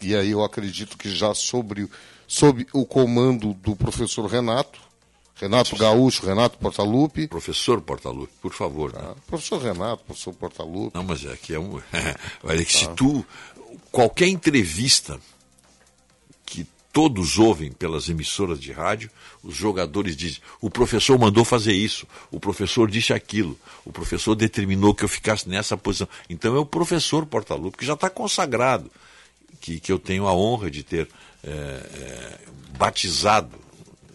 e 0.00 0.14
aí 0.14 0.30
eu 0.30 0.44
acredito 0.44 0.96
que 0.96 1.10
já 1.10 1.34
sobre 1.34 1.88
sob 2.26 2.66
o 2.72 2.84
comando 2.84 3.54
do 3.54 3.76
professor 3.76 4.26
Renato, 4.26 4.80
Renato 5.36 5.76
Gaúcho, 5.76 6.26
Renato 6.26 6.58
Portaluppi. 6.58 7.28
Professor 7.28 7.80
Portaluppi, 7.82 8.32
por 8.40 8.52
favor. 8.52 8.92
Né? 8.92 9.00
Ah, 9.02 9.14
professor 9.26 9.60
Renato, 9.60 10.04
professor 10.04 10.32
Portaluppi. 10.32 10.96
Não, 10.96 11.04
mas 11.04 11.24
é 11.26 11.36
que 11.36 11.54
é 11.54 11.58
um. 11.58 11.80
Olha 12.42 12.64
que 12.64 12.72
se 12.72 12.88
tu. 12.94 13.24
Qualquer 13.92 14.28
entrevista 14.28 15.20
todos 16.96 17.38
ouvem 17.38 17.70
pelas 17.70 18.08
emissoras 18.08 18.58
de 18.58 18.72
rádio, 18.72 19.10
os 19.42 19.54
jogadores 19.54 20.16
dizem: 20.16 20.40
o 20.62 20.70
professor 20.70 21.18
mandou 21.18 21.44
fazer 21.44 21.74
isso, 21.74 22.06
o 22.30 22.40
professor 22.40 22.90
disse 22.90 23.12
aquilo, 23.12 23.58
o 23.84 23.92
professor 23.92 24.34
determinou 24.34 24.94
que 24.94 25.04
eu 25.04 25.08
ficasse 25.08 25.46
nessa 25.46 25.76
posição. 25.76 26.08
Então 26.30 26.56
é 26.56 26.58
o 26.58 26.64
professor 26.64 27.26
Portaluppi, 27.26 27.76
que 27.76 27.84
já 27.84 27.92
está 27.92 28.08
consagrado, 28.08 28.90
que, 29.60 29.78
que 29.78 29.92
eu 29.92 29.98
tenho 29.98 30.26
a 30.26 30.32
honra 30.32 30.70
de 30.70 30.82
ter 30.82 31.06
é, 31.44 31.50
é, 31.50 32.38
batizado, 32.78 33.58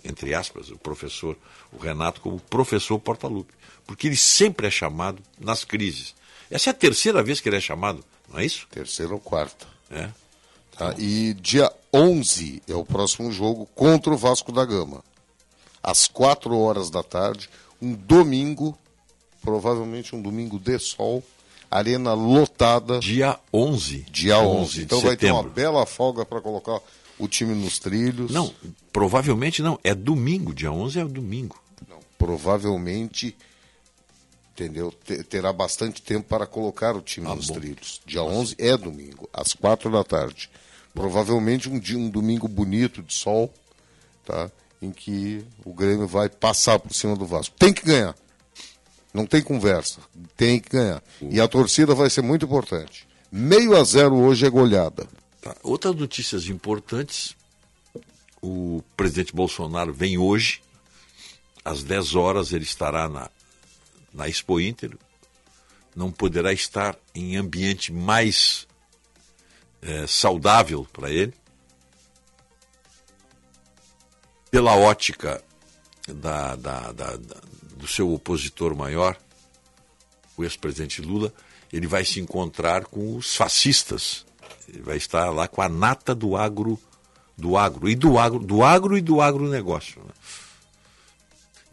entre 0.03 0.33
aspas, 0.33 0.71
o 0.71 0.77
professor, 0.79 1.37
o 1.71 1.77
Renato, 1.77 2.19
como 2.19 2.39
professor 2.39 2.97
Portaluppi, 2.97 3.53
porque 3.85 4.07
ele 4.07 4.17
sempre 4.17 4.65
é 4.65 4.71
chamado 4.71 5.21
nas 5.39 5.63
crises. 5.63 6.15
Essa 6.49 6.71
é 6.71 6.71
a 6.71 6.73
terceira 6.73 7.21
vez 7.21 7.39
que 7.39 7.47
ele 7.47 7.57
é 7.57 7.61
chamado, 7.61 8.03
não 8.27 8.39
é 8.39 8.45
isso? 8.45 8.67
Terceira 8.71 9.13
ou 9.13 9.19
quarta. 9.19 9.67
É. 9.91 10.09
Tá, 10.77 10.95
e 10.97 11.33
dia 11.35 11.71
11 11.93 12.63
é 12.67 12.73
o 12.73 12.85
próximo 12.85 13.31
jogo 13.31 13.67
contra 13.75 14.13
o 14.13 14.17
Vasco 14.17 14.51
da 14.51 14.65
Gama. 14.65 15.03
Às 15.83 16.07
4 16.07 16.57
horas 16.57 16.89
da 16.89 17.03
tarde, 17.03 17.49
um 17.81 17.93
domingo, 17.93 18.77
provavelmente 19.41 20.15
um 20.15 20.21
domingo 20.21 20.59
de 20.59 20.77
sol, 20.79 21.23
arena 21.69 22.13
lotada. 22.13 22.99
Dia 22.99 23.39
11. 23.53 24.05
Dia 24.11 24.39
11. 24.39 24.61
11 24.61 24.81
então 24.83 24.99
vai 25.01 25.11
setembro. 25.11 25.43
ter 25.43 25.47
uma 25.47 25.49
bela 25.49 25.85
folga 25.85 26.25
para 26.25 26.41
colocar 26.41 26.79
o 27.17 27.27
time 27.27 27.55
nos 27.55 27.79
trilhos. 27.79 28.31
Não, 28.31 28.53
provavelmente 28.91 29.61
não. 29.61 29.79
É 29.83 29.95
domingo, 29.95 30.53
dia 30.53 30.71
11 30.71 30.99
é 30.99 31.05
domingo. 31.05 31.61
Não, 31.87 31.99
provavelmente, 32.17 33.35
entendeu? 34.53 34.93
Terá 35.29 35.51
bastante 35.51 36.01
tempo 36.01 36.27
para 36.27 36.45
colocar 36.45 36.95
o 36.95 37.01
time 37.01 37.27
ah, 37.27 37.35
nos 37.35 37.47
bom. 37.47 37.55
trilhos. 37.55 38.01
Dia 38.05 38.21
Nossa. 38.21 38.35
11 38.35 38.55
é 38.57 38.77
domingo, 38.77 39.29
às 39.33 39.53
quatro 39.53 39.91
da 39.91 40.03
tarde. 40.03 40.49
Provavelmente 40.93 41.69
um 41.69 41.79
dia, 41.79 41.97
um 41.97 42.09
domingo 42.09 42.47
bonito 42.47 43.01
de 43.01 43.13
sol, 43.13 43.53
tá? 44.25 44.51
Em 44.81 44.91
que 44.91 45.45
o 45.63 45.73
Grêmio 45.73 46.07
vai 46.07 46.27
passar 46.27 46.79
por 46.79 46.93
cima 46.93 47.15
do 47.15 47.25
Vasco. 47.25 47.55
Tem 47.57 47.71
que 47.71 47.85
ganhar. 47.85 48.15
Não 49.13 49.25
tem 49.25 49.41
conversa. 49.41 49.99
Tem 50.35 50.59
que 50.59 50.69
ganhar. 50.69 51.03
E 51.21 51.39
a 51.39 51.47
torcida 51.47 51.93
vai 51.93 52.09
ser 52.09 52.21
muito 52.21 52.45
importante. 52.45 53.07
Meio 53.31 53.75
a 53.75 53.83
zero 53.83 54.15
hoje 54.15 54.45
é 54.45 54.49
goleada. 54.49 55.07
Tá. 55.41 55.55
Outras 55.63 55.95
notícias 55.95 56.47
importantes. 56.47 57.35
O 58.41 58.81
presidente 58.97 59.35
Bolsonaro 59.35 59.93
vem 59.93 60.17
hoje, 60.17 60.61
às 61.63 61.83
10 61.83 62.15
horas 62.15 62.51
ele 62.51 62.63
estará 62.63 63.07
na, 63.07 63.29
na 64.13 64.27
Expo 64.27 64.59
Inter. 64.59 64.97
Não 65.95 66.11
poderá 66.11 66.53
estar 66.53 66.97
em 67.13 67.35
ambiente 67.35 67.91
mais 67.91 68.67
é, 69.81 70.07
saudável 70.07 70.87
para 70.91 71.09
ele. 71.09 71.33
Pela 74.49 74.75
ótica 74.75 75.43
da, 76.07 76.55
da, 76.55 76.91
da, 76.91 77.17
do 77.75 77.87
seu 77.87 78.13
opositor 78.13 78.75
maior, 78.75 79.17
o 80.37 80.43
ex-presidente 80.43 81.01
Lula, 81.01 81.33
ele 81.71 81.87
vai 81.87 82.03
se 82.03 82.19
encontrar 82.19 82.85
com 82.85 83.15
os 83.15 83.35
fascistas 83.35 84.25
ele 84.73 84.83
vai 84.83 84.97
estar 84.97 85.29
lá 85.29 85.47
com 85.47 85.61
a 85.61 85.67
nata 85.67 86.15
do 86.15 86.35
agro, 86.35 86.79
do 87.37 87.57
agro 87.57 87.89
e 87.89 87.95
do 87.95 88.17
agro, 88.17 88.39
do 88.39 88.63
agro 88.63 88.97
e 88.97 89.01
do 89.01 89.21
agronegócio. 89.21 90.01
Né? 90.01 90.13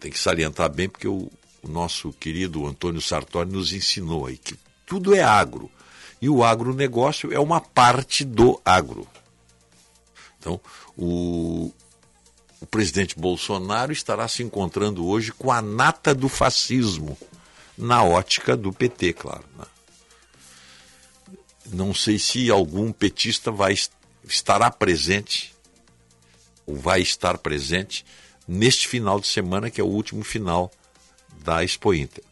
Tem 0.01 0.11
que 0.11 0.19
salientar 0.19 0.69
bem 0.71 0.89
porque 0.89 1.07
o, 1.07 1.31
o 1.63 1.69
nosso 1.69 2.13
querido 2.13 2.67
Antônio 2.67 3.01
Sartori 3.01 3.51
nos 3.51 3.73
ensinou 3.73 4.27
aí 4.27 4.37
que 4.37 4.59
tudo 4.87 5.15
é 5.15 5.23
agro. 5.23 5.71
E 6.21 6.29
o 6.29 6.43
agronegócio 6.43 7.33
é 7.33 7.39
uma 7.39 7.61
parte 7.61 8.25
do 8.25 8.61
agro. 8.65 9.07
Então, 10.39 10.61
o, 10.97 11.73
o 12.61 12.67
presidente 12.67 13.19
Bolsonaro 13.19 13.93
estará 13.93 14.27
se 14.27 14.43
encontrando 14.43 15.07
hoje 15.07 15.33
com 15.33 15.53
a 15.53 15.63
nata 15.63 16.15
do 16.15 16.29
fascismo, 16.29 17.17
na 17.77 18.03
ótica 18.03 18.57
do 18.57 18.73
PT, 18.73 19.13
claro. 19.13 19.45
Né? 19.57 19.65
Não 21.73 21.95
sei 21.95 22.19
se 22.19 22.51
algum 22.51 22.91
petista 22.93 23.51
vai 23.53 23.75
estará 24.25 24.71
presente 24.71 25.55
ou 26.67 26.77
vai 26.77 27.01
estar 27.01 27.39
presente 27.39 28.05
neste 28.47 28.89
final 28.89 29.21
de 29.21 29.27
semana 29.27 29.71
que 29.71 29.81
é 29.81 29.85
o 29.85 29.89
último 29.89 30.25
final 30.25 30.71
da 31.49 31.65
Expo 31.65 31.95
Inter. 31.95 32.23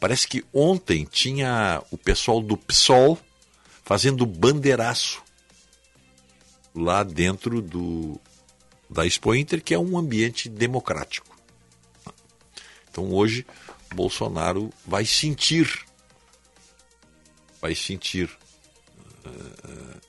Parece 0.00 0.26
que 0.26 0.42
ontem 0.50 1.04
tinha 1.04 1.82
o 1.90 1.98
pessoal 1.98 2.40
do 2.40 2.56
PSOL 2.56 3.18
fazendo 3.84 4.24
bandeiraço 4.24 5.22
lá 6.74 7.02
dentro 7.02 7.60
do, 7.60 8.18
da 8.88 9.04
Expo 9.04 9.34
Inter, 9.34 9.62
que 9.62 9.74
é 9.74 9.78
um 9.78 9.98
ambiente 9.98 10.48
democrático. 10.48 11.38
Então 12.90 13.12
hoje 13.12 13.46
Bolsonaro 13.94 14.72
vai 14.86 15.04
sentir, 15.04 15.84
vai 17.60 17.74
sentir 17.74 18.30
uh, 19.26 20.00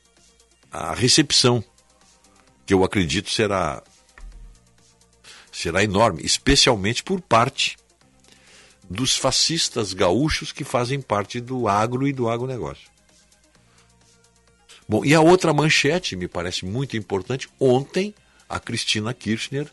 a 0.71 0.93
recepção, 0.93 1.61
que 2.65 2.73
eu 2.73 2.85
acredito 2.85 3.29
será 3.29 3.83
será 5.51 5.83
enorme, 5.83 6.23
especialmente 6.23 7.03
por 7.03 7.19
parte 7.19 7.77
dos 8.89 9.17
fascistas 9.17 9.93
gaúchos 9.93 10.51
que 10.51 10.63
fazem 10.63 11.01
parte 11.01 11.39
do 11.39 11.67
agro 11.67 12.07
e 12.07 12.13
do 12.13 12.29
agronegócio. 12.29 12.89
Bom, 14.87 15.03
e 15.03 15.15
a 15.15 15.21
outra 15.21 15.53
manchete, 15.53 16.15
me 16.15 16.27
parece 16.27 16.65
muito 16.65 16.95
importante, 16.95 17.49
ontem 17.59 18.13
a 18.47 18.59
Cristina 18.59 19.13
Kirchner 19.13 19.71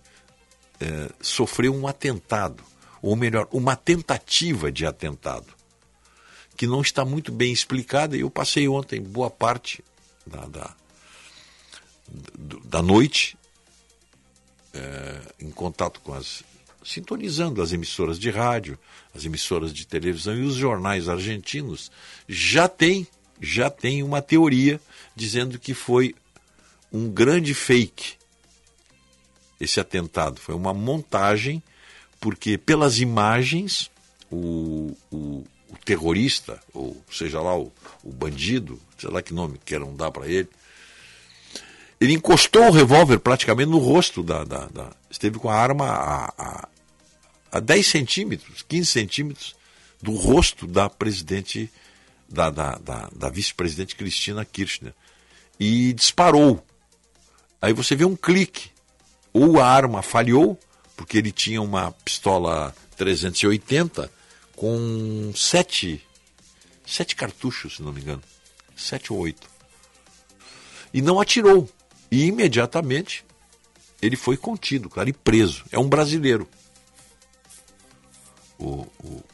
eh, 0.80 1.10
sofreu 1.20 1.74
um 1.74 1.86
atentado, 1.86 2.64
ou 3.02 3.14
melhor, 3.14 3.46
uma 3.52 3.76
tentativa 3.76 4.72
de 4.72 4.86
atentado, 4.86 5.54
que 6.56 6.66
não 6.66 6.80
está 6.80 7.04
muito 7.04 7.30
bem 7.30 7.52
explicada, 7.52 8.16
e 8.16 8.20
eu 8.20 8.30
passei 8.30 8.66
ontem 8.66 9.02
boa 9.02 9.30
parte 9.30 9.84
da, 10.26 10.46
da, 10.46 10.74
da 12.64 12.82
noite 12.82 13.36
eh, 14.72 15.20
em 15.40 15.50
contato 15.50 16.00
com 16.00 16.14
as 16.14 16.42
sintonizando 16.84 17.62
as 17.62 17.72
emissoras 17.72 18.18
de 18.18 18.30
rádio, 18.30 18.78
as 19.14 19.24
emissoras 19.24 19.72
de 19.72 19.86
televisão 19.86 20.36
e 20.36 20.42
os 20.42 20.54
jornais 20.54 21.08
argentinos 21.08 21.90
já 22.28 22.68
tem 22.68 23.06
já 23.40 23.68
tem 23.68 24.02
uma 24.02 24.22
teoria 24.22 24.80
dizendo 25.16 25.58
que 25.58 25.74
foi 25.74 26.14
um 26.92 27.08
grande 27.08 27.54
fake 27.54 28.14
esse 29.60 29.80
atentado, 29.80 30.40
foi 30.40 30.54
uma 30.54 30.74
montagem 30.74 31.62
porque 32.20 32.56
pelas 32.56 33.00
imagens 33.00 33.90
o, 34.30 34.96
o, 35.10 35.44
o 35.68 35.76
terrorista, 35.84 36.60
ou 36.72 37.02
seja 37.10 37.40
lá 37.40 37.56
o, 37.56 37.72
o 38.02 38.12
bandido, 38.12 38.80
sei 38.98 39.10
lá 39.10 39.22
que 39.22 39.34
nome 39.34 39.60
queiram 39.64 39.94
dar 39.94 40.10
para 40.10 40.26
ele, 40.26 40.48
ele 42.00 42.14
encostou 42.14 42.66
o 42.66 42.72
revólver 42.72 43.18
praticamente 43.18 43.70
no 43.70 43.78
rosto 43.78 44.22
da, 44.22 44.42
da, 44.42 44.66
da 44.66 44.90
esteve 45.08 45.38
com 45.38 45.48
a 45.48 45.54
arma 45.54 45.86
a, 45.86 46.34
a, 46.36 46.68
a 47.52 47.60
10 47.60 47.86
centímetros, 47.86 48.64
15 48.66 48.86
centímetros 48.86 49.54
do 50.00 50.12
rosto 50.16 50.66
da 50.66 50.88
presidente, 50.88 51.70
da, 52.26 52.48
da, 52.48 52.78
da, 52.78 53.10
da 53.14 53.28
vice-presidente 53.28 53.94
Cristina 53.94 54.42
Kirchner. 54.42 54.94
E 55.60 55.92
disparou. 55.92 56.64
Aí 57.60 57.74
você 57.74 57.94
vê 57.94 58.06
um 58.06 58.16
clique. 58.16 58.70
Ou 59.34 59.60
a 59.60 59.66
arma 59.66 60.02
falhou, 60.02 60.58
porque 60.96 61.18
ele 61.18 61.30
tinha 61.30 61.60
uma 61.60 61.92
pistola 61.92 62.74
380 62.96 64.10
com 64.56 65.32
sete, 65.34 66.04
sete 66.86 67.14
cartuchos, 67.14 67.76
se 67.76 67.82
não 67.82 67.92
me 67.92 68.00
engano. 68.00 68.22
Sete 68.76 69.12
ou 69.12 69.18
oito. 69.20 69.48
E 70.92 71.00
não 71.00 71.20
atirou. 71.20 71.68
E 72.10 72.24
imediatamente 72.24 73.24
ele 74.00 74.16
foi 74.16 74.36
contido, 74.36 74.90
claro, 74.90 75.08
e 75.08 75.12
preso. 75.12 75.64
É 75.70 75.78
um 75.78 75.88
brasileiro 75.88 76.48
o, 78.62 78.86
o, 79.04 79.24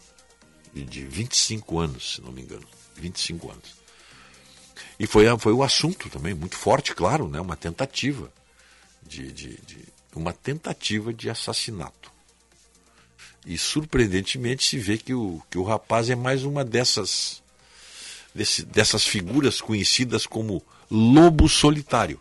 de 0.74 1.04
25 1.04 1.78
anos, 1.78 2.14
se 2.14 2.20
não 2.20 2.32
me 2.32 2.42
engano. 2.42 2.66
25 2.96 3.50
anos. 3.50 3.78
E 4.98 5.06
foi, 5.06 5.24
foi 5.38 5.52
o 5.52 5.62
assunto 5.62 6.08
também, 6.08 6.34
muito 6.34 6.56
forte, 6.56 6.94
claro, 6.94 7.28
né? 7.28 7.40
uma 7.40 7.56
tentativa 7.56 8.32
de, 9.02 9.32
de, 9.32 9.56
de 9.58 9.84
uma 10.14 10.32
tentativa 10.32 11.12
de 11.12 11.30
assassinato. 11.30 12.12
E 13.46 13.56
surpreendentemente 13.56 14.64
se 14.64 14.78
vê 14.78 14.98
que 14.98 15.14
o, 15.14 15.40
que 15.48 15.58
o 15.58 15.62
rapaz 15.62 16.10
é 16.10 16.16
mais 16.16 16.44
uma 16.44 16.64
dessas, 16.64 17.42
desse, 18.34 18.64
dessas 18.64 19.06
figuras 19.06 19.60
conhecidas 19.60 20.26
como 20.26 20.62
lobo 20.90 21.48
solitário. 21.48 22.20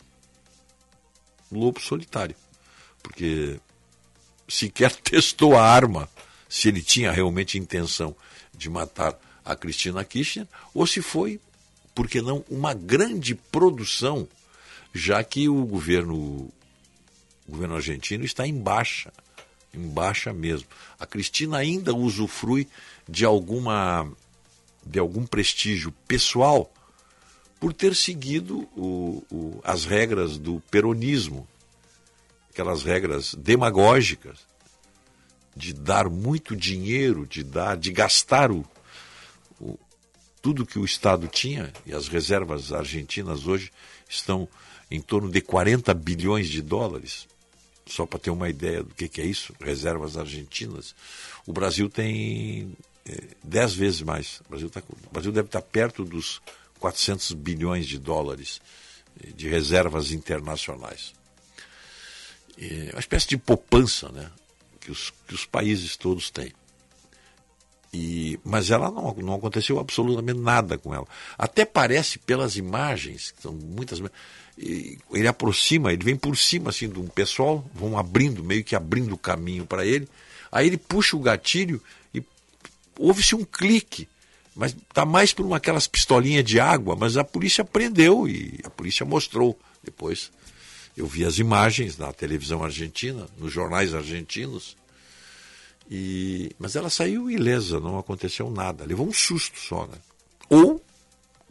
Lobo 1.52 1.80
solitário. 1.80 2.36
Porque 3.02 3.60
sequer 4.48 4.92
testou 5.02 5.58
a 5.58 5.64
arma 5.64 6.10
se 6.50 6.68
ele 6.68 6.82
tinha 6.82 7.12
realmente 7.12 7.58
intenção 7.58 8.16
de 8.56 8.70
matar 8.70 9.18
a 9.44 9.56
Cristina 9.56 10.04
Kirchner, 10.04 10.48
ou 10.74 10.86
se 10.86 11.02
foi, 11.02 11.40
por 11.96 12.08
que 12.08 12.22
não, 12.22 12.44
uma 12.50 12.74
grande 12.74 13.34
produção, 13.34 14.28
já 14.94 15.24
que 15.24 15.48
o 15.48 15.66
governo, 15.66 16.16
o 16.16 16.52
governo 17.50 17.76
argentino 17.76 18.26
está 18.26 18.46
em 18.46 18.58
baixa, 18.58 19.12
em 19.74 19.88
baixa 19.88 20.34
mesmo. 20.34 20.68
A 21.00 21.06
Cristina 21.06 21.58
ainda 21.58 21.94
usufrui 21.94 22.68
de 23.08 23.26
alguma 23.26 24.12
de 24.86 25.00
algum 25.00 25.26
prestígio 25.26 25.92
pessoal 26.08 26.72
por 27.60 27.74
ter 27.74 27.94
seguido 27.94 28.60
o, 28.76 29.22
o, 29.30 29.60
as 29.64 29.84
regras 29.84 30.38
do 30.38 30.62
peronismo, 30.72 31.46
aquelas 32.50 32.84
regras 32.84 33.36
demagógicas 33.36 34.48
de 35.58 35.74
dar 35.74 36.10
muito 36.10 36.56
dinheiro, 36.56 37.26
de 37.26 37.44
dar, 37.44 37.76
de 37.76 37.92
gastar 37.92 38.52
o, 38.52 38.66
o, 39.60 39.78
tudo 40.42 40.66
que 40.66 40.80
o 40.80 40.86
Estado 40.86 41.28
tinha, 41.28 41.74
e 41.86 41.94
as 41.94 42.08
reservas 42.08 42.72
argentinas 42.72 43.48
hoje 43.48 43.72
estão 44.08 44.48
em 44.90 45.02
torno 45.02 45.30
de 45.30 45.42
40 45.42 45.94
bilhões 45.94 46.48
de 46.48 46.62
dólares. 46.62 47.28
Só 47.86 48.06
para 48.06 48.20
ter 48.20 48.30
uma 48.30 48.50
ideia 48.50 48.84
do 48.84 48.94
que, 48.94 49.08
que 49.08 49.22
é 49.22 49.26
isso, 49.26 49.54
reservas 49.60 50.18
argentinas. 50.18 50.94
O 51.46 51.54
Brasil 51.54 51.90
tem 51.90 52.76
é, 53.06 53.24
10 53.44 53.74
vezes 53.74 54.02
mais. 54.02 54.42
O 54.42 54.50
Brasil, 54.50 54.70
tá, 54.70 54.84
o 54.90 55.14
Brasil 55.14 55.32
deve 55.32 55.48
estar 55.48 55.62
perto 55.62 56.04
dos 56.04 56.42
400 56.80 57.32
bilhões 57.34 57.88
de 57.88 57.98
dólares 57.98 58.62
eh, 59.24 59.32
de 59.36 59.48
reservas 59.48 60.12
internacionais. 60.12 61.14
É 62.60 62.90
uma 62.94 63.00
espécie 63.00 63.28
de 63.28 63.38
poupança, 63.38 64.10
né? 64.10 64.30
Que 64.88 64.92
os, 64.92 65.14
que 65.28 65.36
os 65.36 65.46
países 65.46 65.98
todos 65.98 66.30
têm. 66.30 66.54
E, 67.94 68.40
mas 68.44 68.72
ela 68.72 68.90
não, 68.90 69.14
não 69.16 69.34
aconteceu 69.34 69.80
absolutamente 69.80 70.40
nada 70.40 70.78
com 70.78 70.96
ela. 70.96 71.06
Até 71.38 71.66
parece 71.66 72.18
pelas 72.20 72.56
imagens, 72.56 73.32
que 73.32 73.42
são 73.42 73.52
muitas. 73.52 74.02
Ele 74.58 75.28
aproxima, 75.28 75.92
ele 75.92 76.06
vem 76.06 76.16
por 76.16 76.38
cima 76.38 76.70
assim 76.70 76.88
de 76.88 77.00
um 77.00 77.08
pessoal, 77.08 77.70
vão 77.74 77.98
abrindo, 77.98 78.42
meio 78.42 78.64
que 78.64 78.78
abrindo 78.78 79.14
o 79.14 79.18
caminho 79.18 79.66
para 79.66 79.86
ele. 79.86 80.08
Aí 80.50 80.68
ele 80.68 80.78
puxa 80.78 81.18
o 81.18 81.22
gatilho 81.22 81.82
e 82.14 82.24
houve-se 82.98 83.36
um 83.36 83.44
clique. 83.44 84.08
Mas 84.56 84.72
está 84.72 85.06
mais 85.06 85.34
por 85.34 85.46
uma, 85.46 85.58
aquelas 85.58 85.86
pistolinhas 85.86 86.46
de 86.46 86.62
água, 86.62 86.96
mas 86.96 87.18
a 87.18 87.26
polícia 87.26 87.66
prendeu 87.66 88.28
e 88.28 88.60
a 88.64 88.70
polícia 88.70 89.06
mostrou 89.06 89.60
depois 89.84 90.32
eu 90.98 91.06
vi 91.06 91.24
as 91.24 91.38
imagens 91.38 91.96
na 91.96 92.12
televisão 92.12 92.64
argentina, 92.64 93.28
nos 93.38 93.54
jornais 93.54 93.94
argentinos, 93.94 94.76
e... 95.90 96.52
mas 96.58 96.76
ela 96.76 96.90
saiu 96.90 97.30
ilesa, 97.30 97.80
não 97.80 98.00
aconteceu 98.00 98.50
nada. 98.50 98.84
Levou 98.84 99.08
um 99.08 99.14
susto 99.14 99.60
só. 99.60 99.86
Né? 99.86 99.98
Ou, 100.50 100.84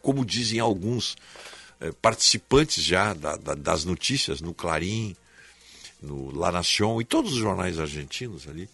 como 0.03 0.27
dizem 0.27 0.59
alguns 0.59 1.17
eh, 1.81 1.93
participantes 2.03 2.83
já 2.83 3.15
da, 3.15 3.37
da, 3.37 3.55
das 3.55 3.85
notícias, 3.85 4.41
no 4.41 4.53
Clarim, 4.53 5.15
no 6.03 6.37
La 6.37 6.51
Nación 6.51 7.01
e 7.01 7.05
todos 7.05 7.33
os 7.33 7.39
jornais 7.39 7.79
argentinos 7.79 8.49
ali, 8.49 8.69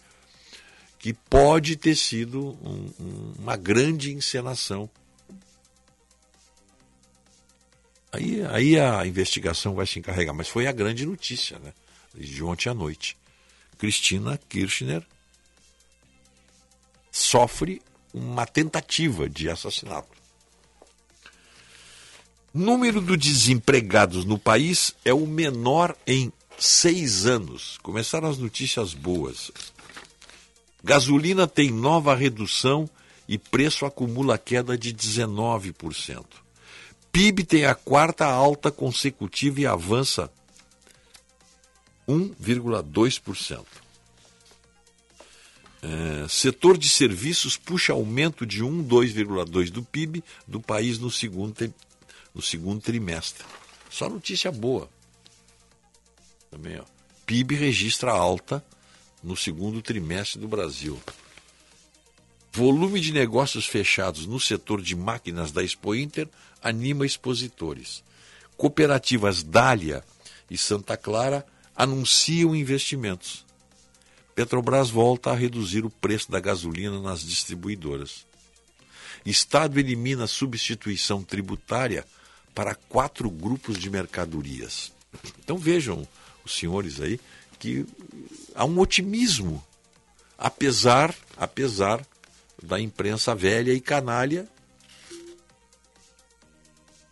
que 0.97 1.13
pode 1.13 1.75
ter 1.75 1.95
sido 1.95 2.57
um, 2.63 2.89
um, 2.99 3.33
uma 3.39 3.55
grande 3.55 4.11
encenação 4.11 4.89
Aí, 8.13 8.45
aí 8.45 8.79
a 8.79 9.05
investigação 9.07 9.73
vai 9.73 9.87
se 9.87 9.97
encarregar. 9.97 10.35
Mas 10.35 10.47
foi 10.47 10.67
a 10.67 10.71
grande 10.71 11.03
notícia, 11.03 11.57
né? 11.57 11.73
De 12.13 12.43
ontem 12.43 12.69
à 12.69 12.73
noite. 12.73 13.17
Cristina 13.79 14.39
Kirchner 14.47 15.03
sofre 17.11 17.81
uma 18.13 18.45
tentativa 18.45 19.27
de 19.27 19.49
assassinato. 19.49 20.15
Número 22.53 23.01
de 23.01 23.17
desempregados 23.17 24.25
no 24.25 24.37
país 24.37 24.93
é 25.03 25.11
o 25.11 25.25
menor 25.25 25.97
em 26.05 26.31
seis 26.59 27.25
anos. 27.25 27.79
Começaram 27.81 28.29
as 28.29 28.37
notícias 28.37 28.93
boas. 28.93 29.51
Gasolina 30.83 31.47
tem 31.47 31.71
nova 31.71 32.13
redução 32.13 32.87
e 33.27 33.39
preço 33.39 33.87
acumula 33.87 34.37
queda 34.37 34.77
de 34.77 34.93
19%. 34.93 36.42
PIB 37.13 37.43
tem 37.43 37.65
a 37.65 37.75
quarta 37.75 38.25
alta 38.25 38.71
consecutiva 38.71 39.61
e 39.61 39.67
avança 39.67 40.31
1,2%. 42.09 43.63
É, 45.83 46.27
setor 46.27 46.75
de 46.75 46.89
serviços 46.89 47.55
puxa 47.55 47.93
aumento 47.93 48.47
de 48.47 48.63
1, 48.63 48.87
2,2% 48.87 49.69
do 49.69 49.83
PIB 49.83 50.23
do 50.47 50.59
país 50.59 50.97
no 50.97 51.11
segundo, 51.11 51.71
no 52.33 52.41
segundo 52.41 52.81
trimestre. 52.81 53.45
Só 53.91 54.09
notícia 54.09 54.51
boa. 54.51 54.89
Também, 56.49 56.79
ó. 56.79 56.83
PIB 57.27 57.53
registra 57.53 58.11
alta 58.11 58.65
no 59.23 59.37
segundo 59.37 59.83
trimestre 59.83 60.41
do 60.41 60.47
Brasil. 60.47 60.99
Volume 62.55 62.99
de 62.99 63.11
negócios 63.11 63.65
fechados 63.65 64.27
no 64.27 64.39
setor 64.39 64.79
de 64.79 64.95
máquinas 64.95 65.51
da 65.51 65.63
Expo 65.63 65.95
Inter 65.95 66.29
anima 66.61 67.03
expositores. 67.03 68.03
Cooperativas 68.55 69.41
Dália 69.41 70.03
e 70.51 70.55
Santa 70.55 70.95
Clara 70.95 71.43
anunciam 71.75 72.55
investimentos. 72.55 73.43
Petrobras 74.35 74.91
volta 74.91 75.31
a 75.31 75.35
reduzir 75.35 75.83
o 75.83 75.89
preço 75.89 76.29
da 76.29 76.39
gasolina 76.39 77.01
nas 77.01 77.23
distribuidoras. 77.23 78.23
Estado 79.25 79.79
elimina 79.79 80.27
substituição 80.27 81.23
tributária 81.23 82.05
para 82.53 82.75
quatro 82.75 83.31
grupos 83.31 83.79
de 83.79 83.89
mercadorias. 83.89 84.91
Então 85.39 85.57
vejam, 85.57 86.07
os 86.45 86.55
senhores 86.55 87.01
aí, 87.01 87.19
que 87.57 87.83
há 88.53 88.63
um 88.63 88.77
otimismo, 88.77 89.63
apesar, 90.37 91.15
apesar 91.35 92.05
da 92.63 92.79
imprensa 92.79 93.35
velha 93.35 93.73
e 93.73 93.81
canalha 93.81 94.47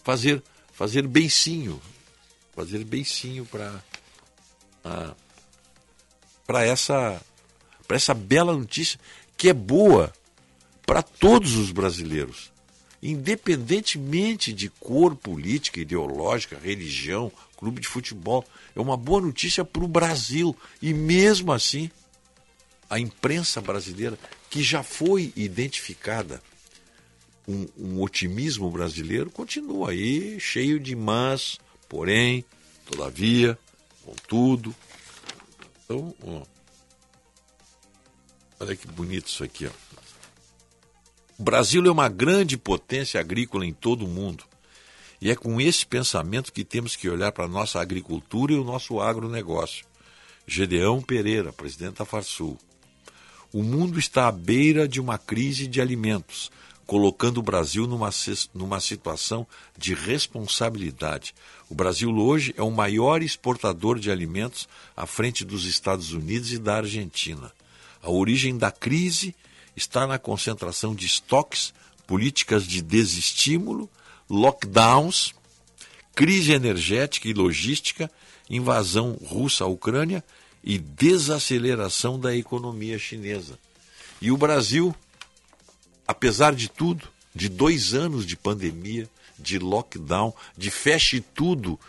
fazer 0.03 0.41
fazer 0.71 1.05
beicinho, 1.05 1.79
fazer 2.55 2.83
beicinho 2.83 3.45
para 3.45 3.83
para 6.47 6.65
essa 6.65 7.21
para 7.87 7.97
essa 7.97 8.13
bela 8.13 8.53
notícia 8.53 8.99
que 9.37 9.49
é 9.49 9.53
boa 9.53 10.11
para 10.85 11.03
todos 11.03 11.55
os 11.55 11.71
brasileiros, 11.71 12.51
independentemente 13.03 14.53
de 14.53 14.69
cor 14.69 15.15
política, 15.15 15.79
ideológica, 15.79 16.57
religião, 16.57 17.31
clube 17.57 17.81
de 17.81 17.87
futebol. 17.87 18.45
É 18.75 18.79
uma 18.79 18.97
boa 18.97 19.21
notícia 19.21 19.63
para 19.63 19.83
o 19.83 19.87
Brasil. 19.87 20.55
E 20.81 20.93
mesmo 20.93 21.51
assim, 21.53 21.89
a 22.89 22.99
imprensa 22.99 23.61
brasileira, 23.61 24.17
que 24.51 24.61
já 24.61 24.83
foi 24.83 25.31
identificada 25.33 26.43
um, 27.47 27.65
um 27.77 28.01
otimismo 28.01 28.69
brasileiro, 28.69 29.31
continua 29.31 29.91
aí 29.91 30.37
cheio 30.41 30.77
de 30.77 30.93
mas, 30.93 31.57
porém, 31.87 32.43
todavia, 32.85 33.57
contudo. 34.03 34.75
Então, 35.85 36.13
ó, 36.21 36.43
olha 38.59 38.75
que 38.75 38.87
bonito 38.87 39.27
isso 39.27 39.41
aqui. 39.41 39.67
Ó. 39.67 39.71
O 41.39 41.43
Brasil 41.43 41.83
é 41.85 41.89
uma 41.89 42.09
grande 42.09 42.57
potência 42.57 43.21
agrícola 43.21 43.65
em 43.65 43.73
todo 43.73 44.05
o 44.05 44.09
mundo. 44.09 44.43
E 45.21 45.31
é 45.31 45.35
com 45.35 45.61
esse 45.61 45.85
pensamento 45.85 46.51
que 46.51 46.65
temos 46.65 46.97
que 46.97 47.07
olhar 47.09 47.31
para 47.31 47.45
a 47.45 47.47
nossa 47.47 47.79
agricultura 47.79 48.51
e 48.51 48.57
o 48.57 48.65
nosso 48.65 48.99
agronegócio. 48.99 49.85
Gedeão 50.45 51.01
Pereira, 51.01 51.53
presidente 51.53 51.99
da 51.99 52.05
Farsul. 52.05 52.59
O 53.53 53.63
mundo 53.63 53.99
está 53.99 54.27
à 54.27 54.31
beira 54.31 54.87
de 54.87 55.01
uma 55.01 55.17
crise 55.17 55.67
de 55.67 55.81
alimentos, 55.81 56.49
colocando 56.85 57.39
o 57.39 57.43
Brasil 57.43 57.85
numa, 57.85 58.09
numa 58.53 58.79
situação 58.79 59.45
de 59.77 59.93
responsabilidade. 59.93 61.33
O 61.69 61.75
Brasil 61.75 62.09
hoje 62.09 62.53
é 62.57 62.63
o 62.63 62.71
maior 62.71 63.21
exportador 63.21 63.99
de 63.99 64.09
alimentos 64.09 64.69
à 64.95 65.05
frente 65.05 65.43
dos 65.43 65.65
Estados 65.65 66.13
Unidos 66.13 66.53
e 66.53 66.57
da 66.57 66.77
Argentina. 66.77 67.51
A 68.01 68.09
origem 68.09 68.57
da 68.57 68.71
crise 68.71 69.35
está 69.75 70.07
na 70.07 70.17
concentração 70.17 70.95
de 70.95 71.05
estoques, 71.05 71.73
políticas 72.07 72.65
de 72.65 72.81
desestímulo 72.81 73.89
lockdowns, 74.29 75.33
crise 76.15 76.53
energética 76.53 77.27
e 77.27 77.33
logística, 77.33 78.09
invasão 78.49 79.17
russa 79.25 79.65
à 79.65 79.67
Ucrânia 79.67 80.23
e 80.63 80.77
desaceleração 80.77 82.19
da 82.19 82.35
economia 82.35 82.99
chinesa. 82.99 83.57
E 84.21 84.31
o 84.31 84.37
Brasil, 84.37 84.95
apesar 86.07 86.53
de 86.53 86.69
tudo, 86.69 87.07
de 87.33 87.49
dois 87.49 87.93
anos 87.93 88.25
de 88.25 88.35
pandemia, 88.35 89.09
de 89.39 89.57
lockdown, 89.57 90.33
de 90.55 90.69
feche 90.69 91.19
tudo 91.19 91.79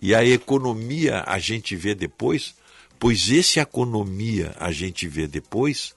e 0.00 0.14
a 0.14 0.24
economia 0.24 1.22
a 1.26 1.38
gente 1.38 1.76
vê 1.76 1.94
depois, 1.94 2.54
pois 2.98 3.30
esse 3.30 3.60
economia 3.60 4.54
a 4.58 4.72
gente 4.72 5.06
vê 5.06 5.26
depois, 5.26 5.94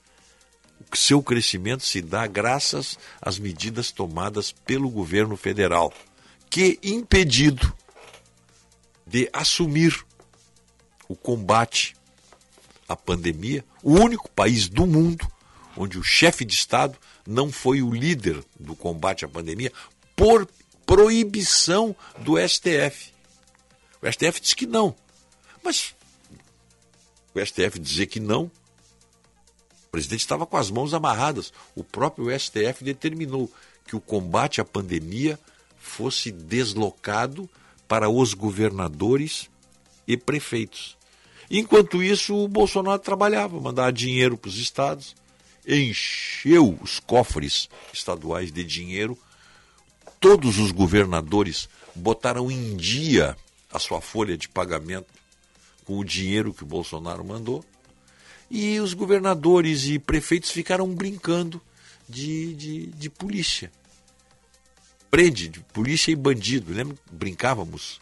seu 0.92 1.22
crescimento 1.22 1.82
se 1.82 2.00
dá 2.00 2.26
graças 2.26 2.98
às 3.20 3.38
medidas 3.38 3.90
tomadas 3.90 4.52
pelo 4.52 4.88
governo 4.88 5.36
federal, 5.36 5.92
que, 6.50 6.78
impedido 6.82 7.72
de 9.06 9.28
assumir 9.32 10.04
o 11.08 11.16
combate 11.16 11.97
à 12.88 12.96
pandemia, 12.96 13.64
o 13.82 13.92
único 13.92 14.30
país 14.30 14.68
do 14.68 14.86
mundo 14.86 15.30
onde 15.76 15.98
o 15.98 16.02
chefe 16.02 16.44
de 16.44 16.54
Estado 16.54 16.98
não 17.26 17.52
foi 17.52 17.82
o 17.82 17.92
líder 17.92 18.42
do 18.58 18.74
combate 18.74 19.24
à 19.24 19.28
pandemia 19.28 19.72
por 20.16 20.48
proibição 20.84 21.94
do 22.18 22.36
STF. 22.36 23.12
O 24.02 24.10
STF 24.10 24.40
disse 24.40 24.56
que 24.56 24.66
não. 24.66 24.94
Mas 25.62 25.94
o 27.34 27.44
STF 27.44 27.78
dizer 27.78 28.06
que 28.06 28.18
não 28.18 28.50
o 29.88 29.90
presidente 29.90 30.20
estava 30.20 30.44
com 30.44 30.56
as 30.58 30.70
mãos 30.70 30.92
amarradas. 30.92 31.50
O 31.74 31.82
próprio 31.82 32.38
STF 32.38 32.84
determinou 32.84 33.50
que 33.86 33.96
o 33.96 34.00
combate 34.00 34.60
à 34.60 34.64
pandemia 34.64 35.40
fosse 35.78 36.30
deslocado 36.30 37.48
para 37.88 38.10
os 38.10 38.34
governadores 38.34 39.48
e 40.06 40.14
prefeitos. 40.14 40.97
Enquanto 41.50 42.02
isso, 42.02 42.36
o 42.36 42.48
Bolsonaro 42.48 42.98
trabalhava, 42.98 43.60
mandava 43.60 43.92
dinheiro 43.92 44.36
para 44.36 44.48
os 44.48 44.58
estados, 44.58 45.16
encheu 45.66 46.78
os 46.82 47.00
cofres 47.00 47.68
estaduais 47.92 48.52
de 48.52 48.62
dinheiro. 48.64 49.18
Todos 50.20 50.58
os 50.58 50.72
governadores 50.72 51.68
botaram 51.94 52.50
em 52.50 52.76
dia 52.76 53.36
a 53.72 53.78
sua 53.78 54.00
folha 54.00 54.36
de 54.36 54.48
pagamento 54.48 55.06
com 55.84 55.98
o 55.98 56.04
dinheiro 56.04 56.52
que 56.52 56.64
o 56.64 56.66
Bolsonaro 56.66 57.24
mandou 57.24 57.64
e 58.50 58.80
os 58.80 58.94
governadores 58.94 59.84
e 59.86 59.98
prefeitos 59.98 60.50
ficaram 60.50 60.88
brincando 60.94 61.60
de, 62.08 62.54
de, 62.54 62.86
de 62.86 63.10
polícia. 63.10 63.70
Prende, 65.10 65.48
de 65.48 65.60
polícia 65.60 66.10
e 66.10 66.16
bandido. 66.16 66.72
Lembra? 66.72 66.96
Brincávamos 67.10 68.00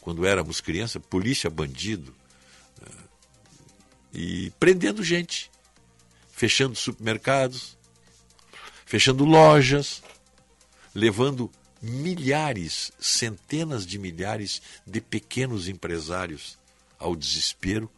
quando 0.00 0.26
éramos 0.26 0.60
crianças, 0.60 1.02
polícia, 1.08 1.50
bandido. 1.50 2.14
E 4.12 4.50
prendendo 4.58 5.02
gente, 5.02 5.50
fechando 6.30 6.74
supermercados, 6.74 7.76
fechando 8.86 9.24
lojas, 9.24 10.02
levando 10.94 11.50
milhares, 11.80 12.90
centenas 12.98 13.86
de 13.86 13.98
milhares 13.98 14.62
de 14.86 15.00
pequenos 15.00 15.68
empresários 15.68 16.58
ao 16.98 17.14
desespero 17.14 17.90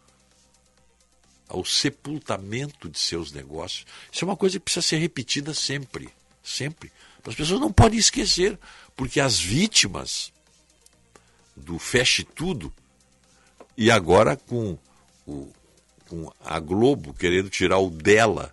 ao 1.51 1.65
sepultamento 1.65 2.89
de 2.89 2.99
seus 2.99 3.33
negócios. 3.33 3.85
Isso 4.11 4.25
é 4.25 4.29
uma 4.29 4.37
coisa 4.37 4.59
que 4.59 4.65
precisa 4.65 4.87
ser 4.87 4.99
repetida 4.99 5.53
sempre, 5.53 6.09
sempre. 6.43 6.93
As 7.27 7.35
pessoas 7.35 7.61
não 7.61 7.73
podem 7.73 7.99
esquecer, 7.99 8.59
porque 8.97 9.21
as 9.21 9.39
vítimas 9.39 10.33
do 11.57 11.79
feche 11.79 12.23
tudo 12.23 12.73
e 13.77 13.91
agora 13.91 14.37
com, 14.37 14.79
o, 15.27 15.53
com 16.11 16.33
a 16.45 16.59
Globo 16.59 17.15
querendo 17.15 17.49
tirar 17.49 17.79
o 17.79 17.89
dela 17.89 18.53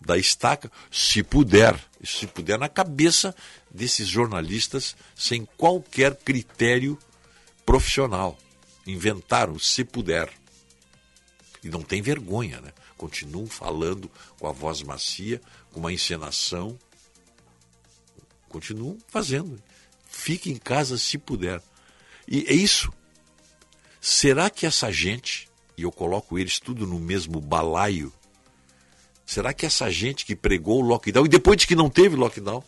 da 0.00 0.16
estaca, 0.16 0.72
se 0.90 1.22
puder, 1.22 1.78
se 2.02 2.26
puder 2.26 2.58
na 2.58 2.68
cabeça 2.68 3.36
desses 3.70 4.08
jornalistas 4.08 4.96
sem 5.14 5.46
qualquer 5.58 6.16
critério 6.16 6.98
profissional. 7.66 8.38
Inventaram, 8.86 9.58
se 9.58 9.84
puder. 9.84 10.32
E 11.62 11.68
não 11.68 11.82
tem 11.82 12.00
vergonha, 12.00 12.58
né? 12.62 12.72
Continuam 12.96 13.46
falando 13.46 14.10
com 14.38 14.48
a 14.48 14.52
voz 14.52 14.82
macia, 14.82 15.40
com 15.72 15.78
uma 15.78 15.92
encenação. 15.92 16.76
Continuam 18.48 18.98
fazendo. 19.08 19.62
Fique 20.08 20.50
em 20.50 20.56
casa 20.56 20.96
se 20.96 21.18
puder. 21.18 21.62
E 22.26 22.46
é 22.48 22.54
isso. 22.54 22.90
Será 24.00 24.50
que 24.50 24.66
essa 24.66 24.90
gente, 24.90 25.48
e 25.76 25.82
eu 25.82 25.92
coloco 25.92 26.38
eles 26.38 26.58
tudo 26.58 26.86
no 26.86 26.98
mesmo 26.98 27.40
balaio, 27.40 28.12
será 29.24 29.52
que 29.52 29.66
essa 29.66 29.90
gente 29.90 30.24
que 30.24 30.36
pregou 30.36 30.82
o 30.82 30.86
lockdown 30.86 31.26
e 31.26 31.28
depois 31.28 31.58
de 31.58 31.66
que 31.66 31.74
não 31.74 31.88
teve 31.88 32.16
lockdown, 32.16 32.62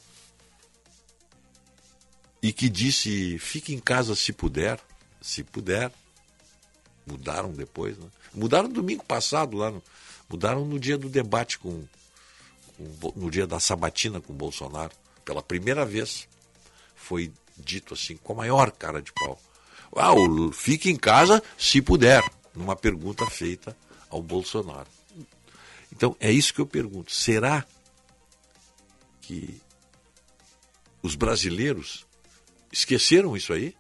e 2.43 2.53
que 2.53 2.69
disse 2.69 3.39
fique 3.39 3.75
em 3.75 3.79
casa 3.79 4.15
se 4.15 4.33
puder, 4.33 4.79
se 5.21 5.43
puder, 5.43 5.91
mudaram 7.07 7.51
depois, 7.53 7.97
né? 7.97 8.07
Mudaram 8.35 8.69
domingo 8.69 9.05
passado, 9.05 9.57
lá 9.57 9.71
no, 9.71 9.83
mudaram 10.29 10.65
no 10.65 10.79
dia 10.79 10.99
do 10.99 11.09
debate 11.09 11.59
com, 11.59 11.85
com, 12.77 13.13
no 13.17 13.31
dia 13.31 13.47
da 13.47 13.61
sabatina 13.61 14.21
com 14.21 14.35
Bolsonaro. 14.35 14.93
Pela 15.25 15.43
primeira 15.43 15.87
vez 15.87 16.29
foi 16.95 17.33
dito 17.57 17.95
assim, 17.95 18.17
com 18.17 18.33
a 18.33 18.37
maior 18.37 18.71
cara 18.73 19.01
de 19.01 19.13
pau. 19.13 19.41
Ah, 19.97 20.13
fique 20.53 20.91
em 20.91 20.97
casa 20.97 21.43
se 21.57 21.81
puder. 21.81 22.23
Numa 22.55 22.77
pergunta 22.77 23.27
feita 23.27 23.77
ao 24.09 24.23
Bolsonaro. 24.23 24.89
Então, 25.93 26.17
é 26.21 26.31
isso 26.31 26.53
que 26.53 26.61
eu 26.61 26.67
pergunto. 26.67 27.13
Será 27.13 27.67
que 29.21 29.61
os 31.03 31.15
brasileiros 31.15 32.07
esqueceram 32.73 33.37
isso 33.37 33.53
aí? 33.53 33.77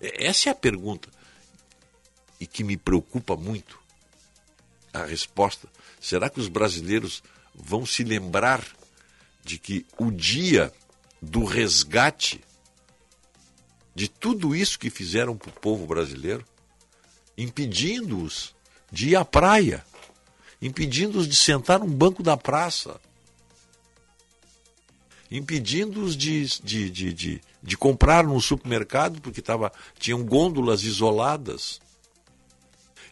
Essa 0.00 0.50
é 0.50 0.52
a 0.52 0.54
pergunta. 0.54 1.08
E 2.38 2.46
que 2.46 2.62
me 2.62 2.76
preocupa 2.76 3.36
muito 3.36 3.78
a 4.92 5.04
resposta. 5.04 5.68
Será 6.00 6.28
que 6.28 6.40
os 6.40 6.48
brasileiros 6.48 7.22
vão 7.54 7.86
se 7.86 8.04
lembrar 8.04 8.64
de 9.42 9.58
que 9.58 9.86
o 9.98 10.10
dia 10.10 10.72
do 11.20 11.44
resgate 11.44 12.42
de 13.94 14.08
tudo 14.08 14.54
isso 14.54 14.78
que 14.78 14.90
fizeram 14.90 15.36
para 15.36 15.50
o 15.50 15.60
povo 15.60 15.86
brasileiro, 15.86 16.44
impedindo-os 17.36 18.54
de 18.90 19.10
ir 19.10 19.16
à 19.16 19.24
praia, 19.24 19.84
impedindo-os 20.60 21.28
de 21.28 21.34
sentar 21.34 21.80
num 21.80 21.90
banco 21.90 22.22
da 22.22 22.36
praça, 22.36 23.00
impedindo-os 25.30 26.16
de, 26.16 26.46
de, 26.62 26.90
de, 26.90 27.12
de, 27.12 27.40
de 27.62 27.76
comprar 27.76 28.24
num 28.24 28.40
supermercado 28.40 29.20
porque 29.20 29.42
tava, 29.42 29.72
tinham 29.98 30.24
gôndolas 30.24 30.84
isoladas 30.84 31.80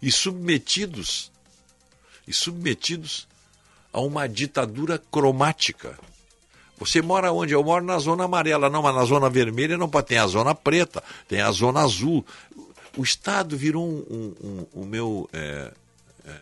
e 0.01 0.11
submetidos 0.11 1.31
e 2.27 2.33
submetidos 2.33 3.27
a 3.93 4.01
uma 4.01 4.29
ditadura 4.29 4.99
cromática. 4.99 5.99
Você 6.79 7.01
mora 7.01 7.31
onde? 7.33 7.53
Eu 7.55 7.63
moro 7.63 7.85
na 7.85 7.99
zona 7.99 8.25
amarela. 8.25 8.69
Não, 8.69 8.83
mas 8.83 8.95
na 8.95 9.05
zona 9.05 9.31
vermelha 9.31 9.79
não 9.79 9.89
pode. 9.89 10.09
Tem 10.09 10.19
a 10.19 10.27
zona 10.27 10.53
preta, 10.53 11.03
tem 11.29 11.41
a 11.41 11.51
zona 11.53 11.81
azul. 11.81 12.27
O 12.97 13.03
Estado 13.03 13.57
virou 13.57 13.89
um, 13.89 14.05
um, 14.11 14.47
um, 14.47 14.83
o 14.83 14.85
meu 14.85 15.29
é, 15.33 15.73
é, 16.27 16.41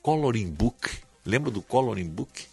coloring 0.00 0.50
book. 0.50 0.98
Lembra 1.24 1.50
do 1.50 1.60
coloring 1.60 2.08
book? 2.08 2.46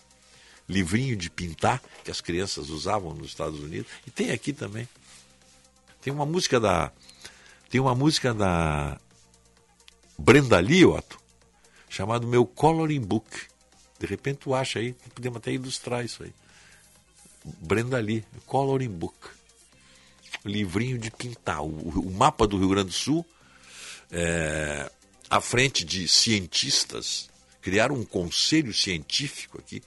Livrinho 0.68 1.16
de 1.16 1.30
pintar 1.30 1.82
que 2.04 2.12
as 2.12 2.22
crianças 2.22 2.70
usavam 2.70 3.14
nos 3.14 3.28
Estados 3.28 3.60
Unidos. 3.60 3.92
E 4.08 4.12
tem 4.12 4.32
aqui 4.32 4.54
também. 4.54 4.88
Tem 6.02 6.12
uma 6.14 6.26
música 6.26 6.60
da. 6.60 6.92
Tem 7.70 7.80
uma 7.80 7.94
música 7.94 8.34
da 8.34 9.00
Brenda 10.18 10.60
Lee, 10.60 10.86
Otto, 10.86 11.20
chamado 11.88 12.28
Meu 12.28 12.46
Coloring 12.46 13.02
Book. 13.02 13.30
De 14.00 14.08
repente 14.08 14.40
tu 14.40 14.56
acha 14.56 14.80
aí, 14.80 14.94
podemos 15.14 15.38
até 15.38 15.52
ilustrar 15.52 16.04
isso 16.04 16.24
aí. 16.24 16.34
Brenda 17.44 18.00
Lee, 18.00 18.26
Coloring 18.46 18.90
Book. 18.90 19.16
Livrinho 20.46 20.98
de 20.98 21.12
pintar. 21.12 21.62
O, 21.62 21.68
o 21.68 22.12
mapa 22.12 22.48
do 22.48 22.58
Rio 22.58 22.70
Grande 22.70 22.90
do 22.90 22.94
Sul, 22.94 23.26
é, 24.12 24.92
à 25.30 25.42
frente 25.42 25.84
de 25.84 26.08
cientistas, 26.08 27.30
criaram 27.62 27.96
um 27.96 28.06
conselho 28.06 28.74
científico 28.74 29.60
aqui, 29.60 29.82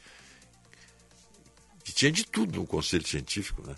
que 1.85 1.93
tinha 1.93 2.13
de 2.13 2.25
tudo 2.25 2.61
no 2.61 2.67
conselho 2.67 3.07
científico, 3.07 3.67
né? 3.67 3.77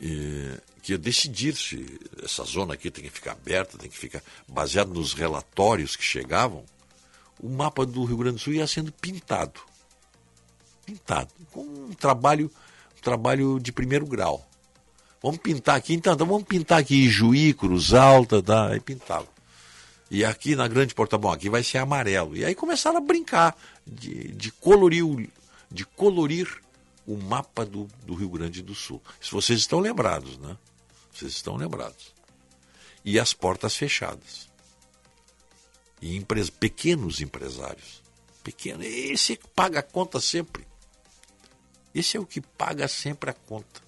E, 0.00 0.60
que 0.82 0.92
ia 0.92 0.98
decidir 0.98 1.56
se 1.56 1.98
essa 2.22 2.44
zona 2.44 2.74
aqui 2.74 2.90
tem 2.90 3.04
que 3.04 3.10
ficar 3.10 3.32
aberta, 3.32 3.78
tem 3.78 3.88
que 3.88 3.96
ficar 3.96 4.22
baseado 4.46 4.92
nos 4.92 5.14
relatórios 5.14 5.96
que 5.96 6.04
chegavam, 6.04 6.64
o 7.40 7.48
mapa 7.48 7.86
do 7.86 8.04
Rio 8.04 8.18
Grande 8.18 8.36
do 8.36 8.40
Sul 8.40 8.52
ia 8.52 8.66
sendo 8.66 8.92
pintado 8.92 9.60
pintado, 10.84 11.32
com 11.50 11.62
um 11.62 11.92
trabalho, 11.92 12.50
um 12.96 13.00
trabalho 13.00 13.58
de 13.58 13.72
primeiro 13.72 14.06
grau. 14.06 14.48
Vamos 15.24 15.40
pintar 15.40 15.76
aqui, 15.76 15.94
então, 15.94 16.12
então 16.12 16.26
vamos 16.26 16.44
pintar 16.44 16.78
aqui 16.78 17.08
Juí, 17.08 17.54
Cruz 17.54 17.94
Alta, 17.94 18.42
tá? 18.42 18.68
aí 18.68 18.78
pintava. 18.78 19.26
E 20.10 20.22
aqui 20.22 20.54
na 20.54 20.68
Grande 20.68 20.94
Porta, 20.94 21.16
bom, 21.16 21.32
aqui 21.32 21.48
vai 21.48 21.62
ser 21.64 21.78
amarelo. 21.78 22.36
E 22.36 22.44
aí 22.44 22.54
começaram 22.54 22.98
a 22.98 23.00
brincar 23.00 23.56
de, 23.86 24.32
de 24.32 24.52
colorir, 24.52 25.30
de 25.70 25.86
colorir 25.86 26.46
o 27.06 27.16
mapa 27.16 27.64
do, 27.64 27.88
do 28.04 28.14
Rio 28.14 28.28
Grande 28.28 28.60
do 28.60 28.74
Sul. 28.74 29.00
Se 29.18 29.30
vocês 29.30 29.60
estão 29.60 29.80
lembrados, 29.80 30.36
né? 30.36 30.58
Vocês 31.10 31.32
estão 31.32 31.56
lembrados. 31.56 32.12
E 33.02 33.18
as 33.18 33.32
portas 33.32 33.74
fechadas. 33.74 34.46
E 36.02 36.16
empres, 36.16 36.50
pequenos 36.50 37.22
empresários. 37.22 38.02
Pequeno, 38.42 38.82
esse 38.82 39.40
paga 39.56 39.78
a 39.78 39.82
conta 39.82 40.20
sempre. 40.20 40.66
Esse 41.94 42.18
é 42.18 42.20
o 42.20 42.26
que 42.26 42.42
paga 42.42 42.86
sempre 42.86 43.30
a 43.30 43.32
conta. 43.32 43.83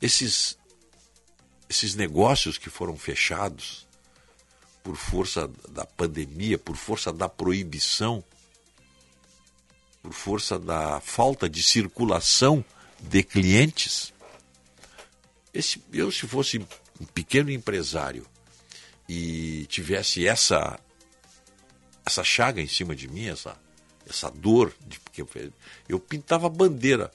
Esses, 0.00 0.58
esses 1.68 1.94
negócios 1.94 2.56
que 2.56 2.70
foram 2.70 2.96
fechados 2.96 3.86
por 4.82 4.96
força 4.96 5.50
da 5.68 5.84
pandemia, 5.84 6.58
por 6.58 6.76
força 6.76 7.12
da 7.12 7.28
proibição, 7.28 8.24
por 10.02 10.12
força 10.12 10.58
da 10.58 11.00
falta 11.00 11.48
de 11.48 11.62
circulação 11.62 12.64
de 13.00 13.22
clientes. 13.22 14.12
Esse, 15.52 15.82
eu, 15.92 16.10
se 16.10 16.26
fosse 16.26 16.58
um 17.00 17.04
pequeno 17.04 17.50
empresário 17.50 18.26
e 19.08 19.66
tivesse 19.66 20.26
essa, 20.26 20.78
essa 22.04 22.22
chaga 22.22 22.60
em 22.60 22.68
cima 22.68 22.94
de 22.94 23.08
mim, 23.08 23.26
essa, 23.26 23.56
essa 24.08 24.30
dor 24.30 24.74
de 24.86 24.98
porque 25.00 25.50
eu, 25.88 25.98
pintava 25.98 26.48
bandeira, 26.48 27.10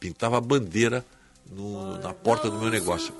pintava 0.00 0.40
bandeira 0.40 1.04
no, 1.56 1.98
na 1.98 2.12
porta 2.12 2.50
do 2.50 2.58
meu 2.58 2.70
negócio. 2.70 3.14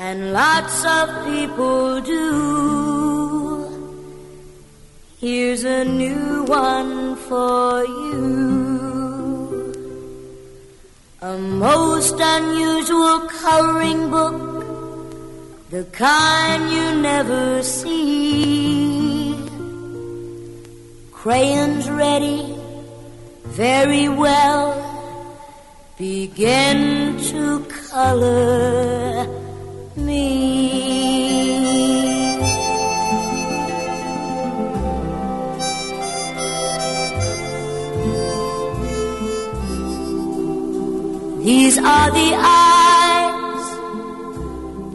And 0.00 0.32
lots 0.32 0.84
of 0.84 1.08
people 1.26 2.00
do. 2.02 3.68
Here's 5.20 5.64
a 5.64 5.84
new 5.84 6.44
one 6.44 7.16
for 7.16 7.84
you. 7.84 8.78
A 11.20 11.36
most 11.36 12.14
unusual 12.20 13.26
coloring 13.42 14.08
book, 14.08 14.64
the 15.70 15.82
kind 15.90 16.70
you 16.70 16.94
never 17.02 17.60
see 17.64 19.34
crayons 21.10 21.90
ready, 21.90 22.57
very 23.58 24.08
well, 24.08 24.70
begin 25.98 27.18
to 27.18 27.58
color 27.90 29.26
me. 29.96 30.28
These 41.42 41.78
are 41.78 42.10
the 42.12 42.30
eyes 42.38 43.68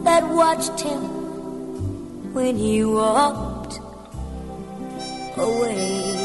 that 0.05 0.23
watched 0.29 0.79
him 0.79 1.01
when 2.33 2.55
he 2.55 2.85
walked 2.85 3.81
away. 5.35 6.22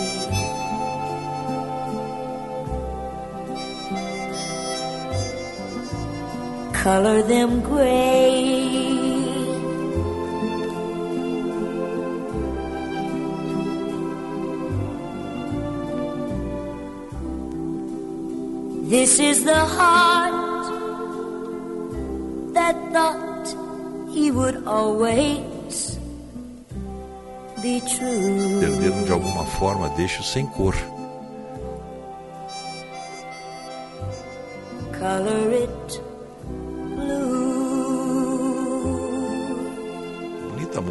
Color 6.82 7.22
them 7.22 7.60
gray. 7.60 8.78
This 18.94 19.18
is 19.18 19.44
the 19.44 19.62
heart 19.76 20.66
that 22.54 22.76
thought 22.92 23.48
he 24.10 24.30
would 24.30 24.64
always 24.66 25.98
be 27.60 27.80
true. 27.80 28.60
Perderam 28.60 29.04
de 29.04 29.12
alguma 29.12 29.44
forma, 29.44 29.88
deixo 29.90 30.22
sem 30.22 30.46
cor. 30.46 30.74
Color 34.92 35.52
it 35.64 36.07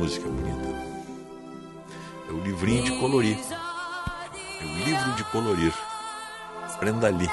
música 0.08 0.30
bonita. 0.30 0.68
É 2.30 2.32
o 2.32 2.40
livrinho 2.42 2.84
de 2.84 2.92
colorir. 2.98 3.38
É 4.62 4.64
o 4.64 4.86
livro 4.86 5.12
de 5.14 5.24
colorir. 5.26 5.74
Prenda 6.80 7.08
ali. 7.08 7.30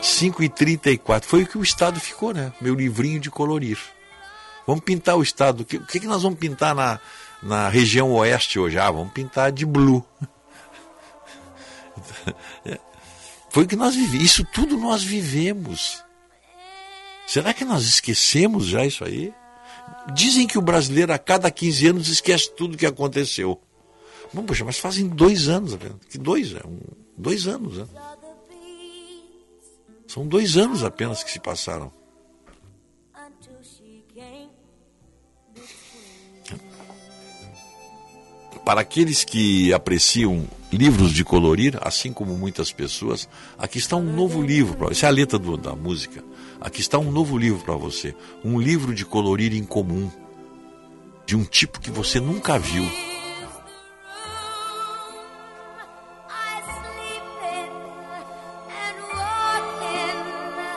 5 0.00 0.42
e 0.42 0.48
34 0.48 1.28
Foi 1.28 1.42
o 1.42 1.46
que 1.46 1.58
o 1.58 1.62
Estado 1.62 2.00
ficou, 2.00 2.32
né? 2.32 2.52
Meu 2.60 2.74
livrinho 2.74 3.20
de 3.20 3.30
colorir. 3.30 3.78
Vamos 4.66 4.84
pintar 4.84 5.16
o 5.16 5.22
Estado. 5.22 5.60
O 5.60 5.64
que, 5.64 5.76
o 5.76 5.86
que 5.86 6.06
nós 6.06 6.22
vamos 6.22 6.38
pintar 6.38 6.74
na, 6.74 6.98
na 7.42 7.68
região 7.68 8.10
oeste 8.12 8.58
hoje? 8.58 8.78
Ah, 8.78 8.90
vamos 8.90 9.12
pintar 9.12 9.52
de 9.52 9.66
blue. 9.66 10.02
Foi 13.50 13.64
o 13.64 13.66
que 13.66 13.76
nós 13.76 13.94
vivemos. 13.94 14.24
Isso 14.24 14.44
tudo 14.44 14.78
nós 14.78 15.02
vivemos. 15.02 16.05
Será 17.26 17.52
que 17.52 17.64
nós 17.64 17.84
esquecemos 17.84 18.66
já 18.66 18.86
isso 18.86 19.04
aí? 19.04 19.34
Dizem 20.14 20.46
que 20.46 20.56
o 20.56 20.62
brasileiro 20.62 21.12
a 21.12 21.18
cada 21.18 21.50
15 21.50 21.88
anos 21.88 22.08
esquece 22.08 22.50
tudo 22.54 22.76
que 22.76 22.86
aconteceu. 22.86 23.60
Bom, 24.32 24.44
poxa, 24.44 24.64
mas 24.64 24.78
fazem 24.78 25.08
dois 25.08 25.48
anos 25.48 25.74
apenas. 25.74 25.96
Que 26.08 26.18
dois? 26.18 26.54
É 26.54 26.66
um, 26.66 26.78
dois 27.16 27.46
anos, 27.46 27.78
né? 27.78 27.86
São 30.06 30.26
dois 30.26 30.56
anos 30.56 30.84
apenas 30.84 31.24
que 31.24 31.30
se 31.30 31.40
passaram. 31.40 31.92
Para 38.64 38.80
aqueles 38.80 39.22
que 39.22 39.72
apreciam 39.72 40.48
livros 40.72 41.12
de 41.12 41.24
colorir, 41.24 41.78
assim 41.82 42.12
como 42.12 42.36
muitas 42.36 42.72
pessoas, 42.72 43.28
aqui 43.56 43.78
está 43.78 43.96
um 43.96 44.12
novo 44.12 44.42
livro. 44.42 44.90
Essa 44.90 45.06
é 45.06 45.08
a 45.08 45.12
letra 45.12 45.38
do, 45.38 45.56
da 45.56 45.74
música. 45.74 46.24
Aqui 46.66 46.80
está 46.80 46.98
um 46.98 47.12
novo 47.12 47.38
livro 47.38 47.60
para 47.60 47.76
você. 47.76 48.12
Um 48.44 48.60
livro 48.60 48.92
de 48.92 49.06
colorir 49.06 49.54
incomum. 49.54 50.10
De 51.24 51.36
um 51.36 51.44
tipo 51.44 51.78
que 51.78 51.92
você 51.92 52.18
nunca 52.18 52.58
viu. 52.58 52.82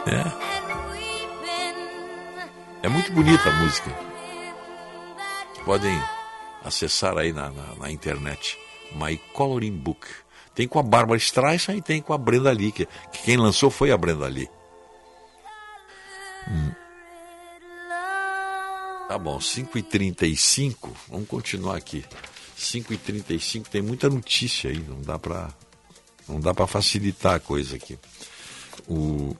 É. 0.06 0.32
É 2.84 2.88
muito 2.88 3.12
bonita 3.12 3.50
a 3.50 3.54
música. 3.54 3.90
Podem 5.66 6.00
acessar 6.64 7.18
aí 7.18 7.34
na, 7.34 7.50
na, 7.50 7.76
na, 7.80 7.92
internet. 7.92 8.60
My 8.94 9.18
Coloring 9.34 9.76
Book. 9.76 10.06
Tem 10.54 10.68
com 10.68 10.78
a 10.78 10.84
Bárbara 10.84 11.18
Streisand 11.18 11.78
e 11.78 11.82
tem 11.82 12.00
com 12.00 12.14
a 12.14 12.18
Brenda 12.20 12.52
Lee, 12.52 12.72
que, 12.72 12.86
que 12.86 13.24
quem 13.24 13.38
lançou 13.38 13.72
foi 13.72 13.92
a 13.92 13.98
Brenda 13.98 14.28
Lee. 14.28 14.48
Tá 19.08 19.18
bom, 19.18 19.40
5h35, 19.40 20.90
vamos 21.10 21.28
continuar 21.28 21.78
aqui. 21.78 22.06
5h35 22.58 23.68
tem 23.68 23.82
muita 23.82 24.10
notícia 24.10 24.70
aí, 24.70 24.80
não 24.80 25.02
dá 25.02 25.18
para 25.18 25.50
não 26.28 26.40
dá 26.40 26.54
para 26.54 26.68
facilitar 26.68 27.36
a 27.36 27.40
coisa 27.40 27.76
aqui. 27.76 27.98
O... 28.88 29.36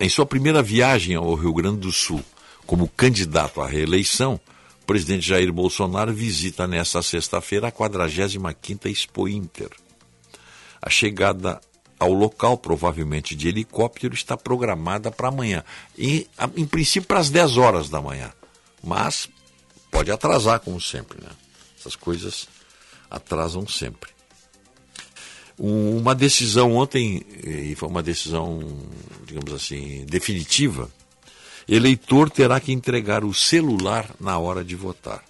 Em 0.00 0.08
sua 0.08 0.24
primeira 0.24 0.62
viagem 0.62 1.14
ao 1.14 1.34
Rio 1.34 1.52
Grande 1.52 1.80
do 1.80 1.92
Sul 1.92 2.24
como 2.66 2.88
candidato 2.88 3.60
à 3.60 3.66
reeleição, 3.66 4.40
presidente 4.86 5.26
Jair 5.26 5.52
Bolsonaro 5.52 6.14
visita 6.14 6.66
nesta 6.66 7.02
sexta-feira 7.02 7.68
a 7.68 7.72
45ª 7.72 8.86
Expo 8.90 9.28
Inter. 9.28 9.68
A 10.80 10.88
chegada 10.88 11.60
ao 11.98 12.12
local, 12.12 12.56
provavelmente 12.56 13.34
de 13.34 13.48
helicóptero, 13.48 14.14
está 14.14 14.36
programada 14.36 15.10
para 15.10 15.28
amanhã. 15.28 15.64
E, 15.96 16.28
em 16.56 16.64
princípio, 16.64 17.08
para 17.08 17.18
as 17.18 17.30
10 17.30 17.56
horas 17.56 17.88
da 17.88 18.00
manhã. 18.00 18.32
Mas 18.82 19.28
pode 19.90 20.10
atrasar, 20.10 20.60
como 20.60 20.80
sempre. 20.80 21.20
Né? 21.20 21.30
Essas 21.78 21.96
coisas 21.96 22.48
atrasam 23.10 23.66
sempre. 23.66 24.10
Uma 25.58 26.14
decisão 26.14 26.76
ontem, 26.76 27.26
e 27.42 27.74
foi 27.74 27.88
uma 27.88 28.02
decisão, 28.02 28.60
digamos 29.26 29.52
assim, 29.52 30.06
definitiva, 30.06 30.88
eleitor 31.68 32.30
terá 32.30 32.60
que 32.60 32.70
entregar 32.70 33.24
o 33.24 33.34
celular 33.34 34.08
na 34.20 34.38
hora 34.38 34.64
de 34.64 34.76
votar. 34.76 35.24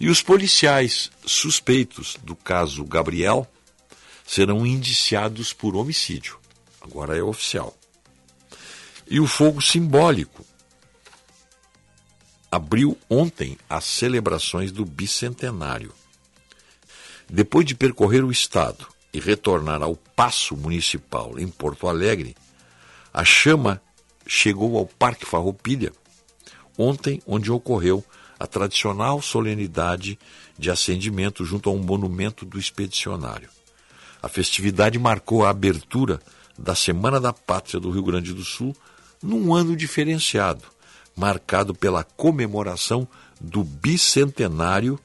E 0.00 0.08
os 0.08 0.22
policiais 0.22 1.10
suspeitos 1.24 2.16
do 2.22 2.34
caso 2.34 2.82
Gabriel 2.84 3.46
serão 4.26 4.66
indiciados 4.66 5.52
por 5.52 5.76
homicídio. 5.76 6.38
Agora 6.80 7.16
é 7.16 7.22
oficial. 7.22 7.76
E 9.08 9.20
o 9.20 9.26
fogo 9.26 9.62
simbólico 9.62 10.44
abriu 12.50 12.98
ontem 13.08 13.56
as 13.68 13.84
celebrações 13.84 14.72
do 14.72 14.84
bicentenário. 14.84 15.92
Depois 17.28 17.66
de 17.66 17.74
percorrer 17.74 18.24
o 18.24 18.30
estado 18.30 18.86
e 19.12 19.20
retornar 19.20 19.82
ao 19.82 19.94
Paço 19.94 20.56
Municipal 20.56 21.38
em 21.38 21.48
Porto 21.48 21.88
Alegre, 21.88 22.36
a 23.12 23.24
chama 23.24 23.80
chegou 24.26 24.76
ao 24.76 24.86
Parque 24.86 25.24
Farroupilha, 25.24 25.92
ontem, 26.76 27.22
onde 27.26 27.50
ocorreu 27.50 28.04
a 28.38 28.46
tradicional 28.46 29.22
solenidade 29.22 30.18
de 30.58 30.70
acendimento 30.70 31.44
junto 31.44 31.70
a 31.70 31.72
um 31.72 31.78
monumento 31.78 32.44
do 32.44 32.58
expedicionário. 32.58 33.55
A 34.26 34.28
festividade 34.28 34.98
marcou 34.98 35.44
a 35.44 35.50
abertura 35.50 36.20
da 36.58 36.74
Semana 36.74 37.20
da 37.20 37.32
Pátria 37.32 37.78
do 37.78 37.92
Rio 37.92 38.02
Grande 38.02 38.34
do 38.34 38.44
Sul 38.44 38.74
num 39.22 39.54
ano 39.54 39.76
diferenciado, 39.76 40.64
marcado 41.14 41.72
pela 41.72 42.02
comemoração 42.02 43.06
do 43.40 43.62
bicentenário 43.62 44.98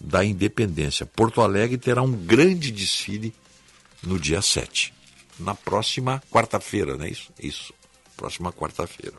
da 0.00 0.24
independência. 0.24 1.06
Porto 1.06 1.40
Alegre 1.40 1.78
terá 1.78 2.02
um 2.02 2.10
grande 2.10 2.72
desfile 2.72 3.32
no 4.02 4.18
dia 4.18 4.42
7, 4.42 4.92
na 5.38 5.54
próxima 5.54 6.20
quarta-feira, 6.28 6.96
não 6.96 7.04
é 7.04 7.10
isso? 7.10 7.30
Isso 7.38 7.72
próxima 8.16 8.52
quarta-feira. 8.52 9.14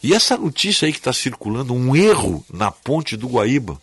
E 0.00 0.14
essa 0.14 0.36
notícia 0.36 0.86
aí 0.86 0.92
que 0.92 1.00
está 1.00 1.12
circulando, 1.12 1.74
um 1.74 1.96
erro 1.96 2.46
na 2.52 2.70
ponte 2.70 3.16
do 3.16 3.26
Guaíba. 3.26 3.82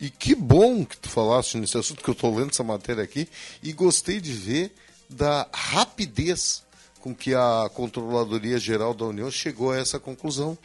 E 0.00 0.10
que 0.10 0.34
bom 0.34 0.84
que 0.84 0.96
tu 0.96 1.08
falaste 1.08 1.56
nesse 1.56 1.76
assunto, 1.76 2.02
que 2.02 2.10
eu 2.10 2.12
estou 2.12 2.34
lendo 2.34 2.50
essa 2.50 2.62
matéria 2.62 3.02
aqui, 3.02 3.28
e 3.62 3.72
gostei 3.72 4.20
de 4.20 4.32
ver 4.32 4.72
da 5.08 5.48
rapidez 5.52 6.62
com 7.00 7.14
que 7.14 7.34
a 7.34 7.70
Controladoria 7.74 8.58
Geral 8.58 8.94
da 8.94 9.06
União 9.06 9.30
chegou 9.30 9.72
a 9.72 9.78
essa 9.78 9.98
conclusão. 9.98 10.56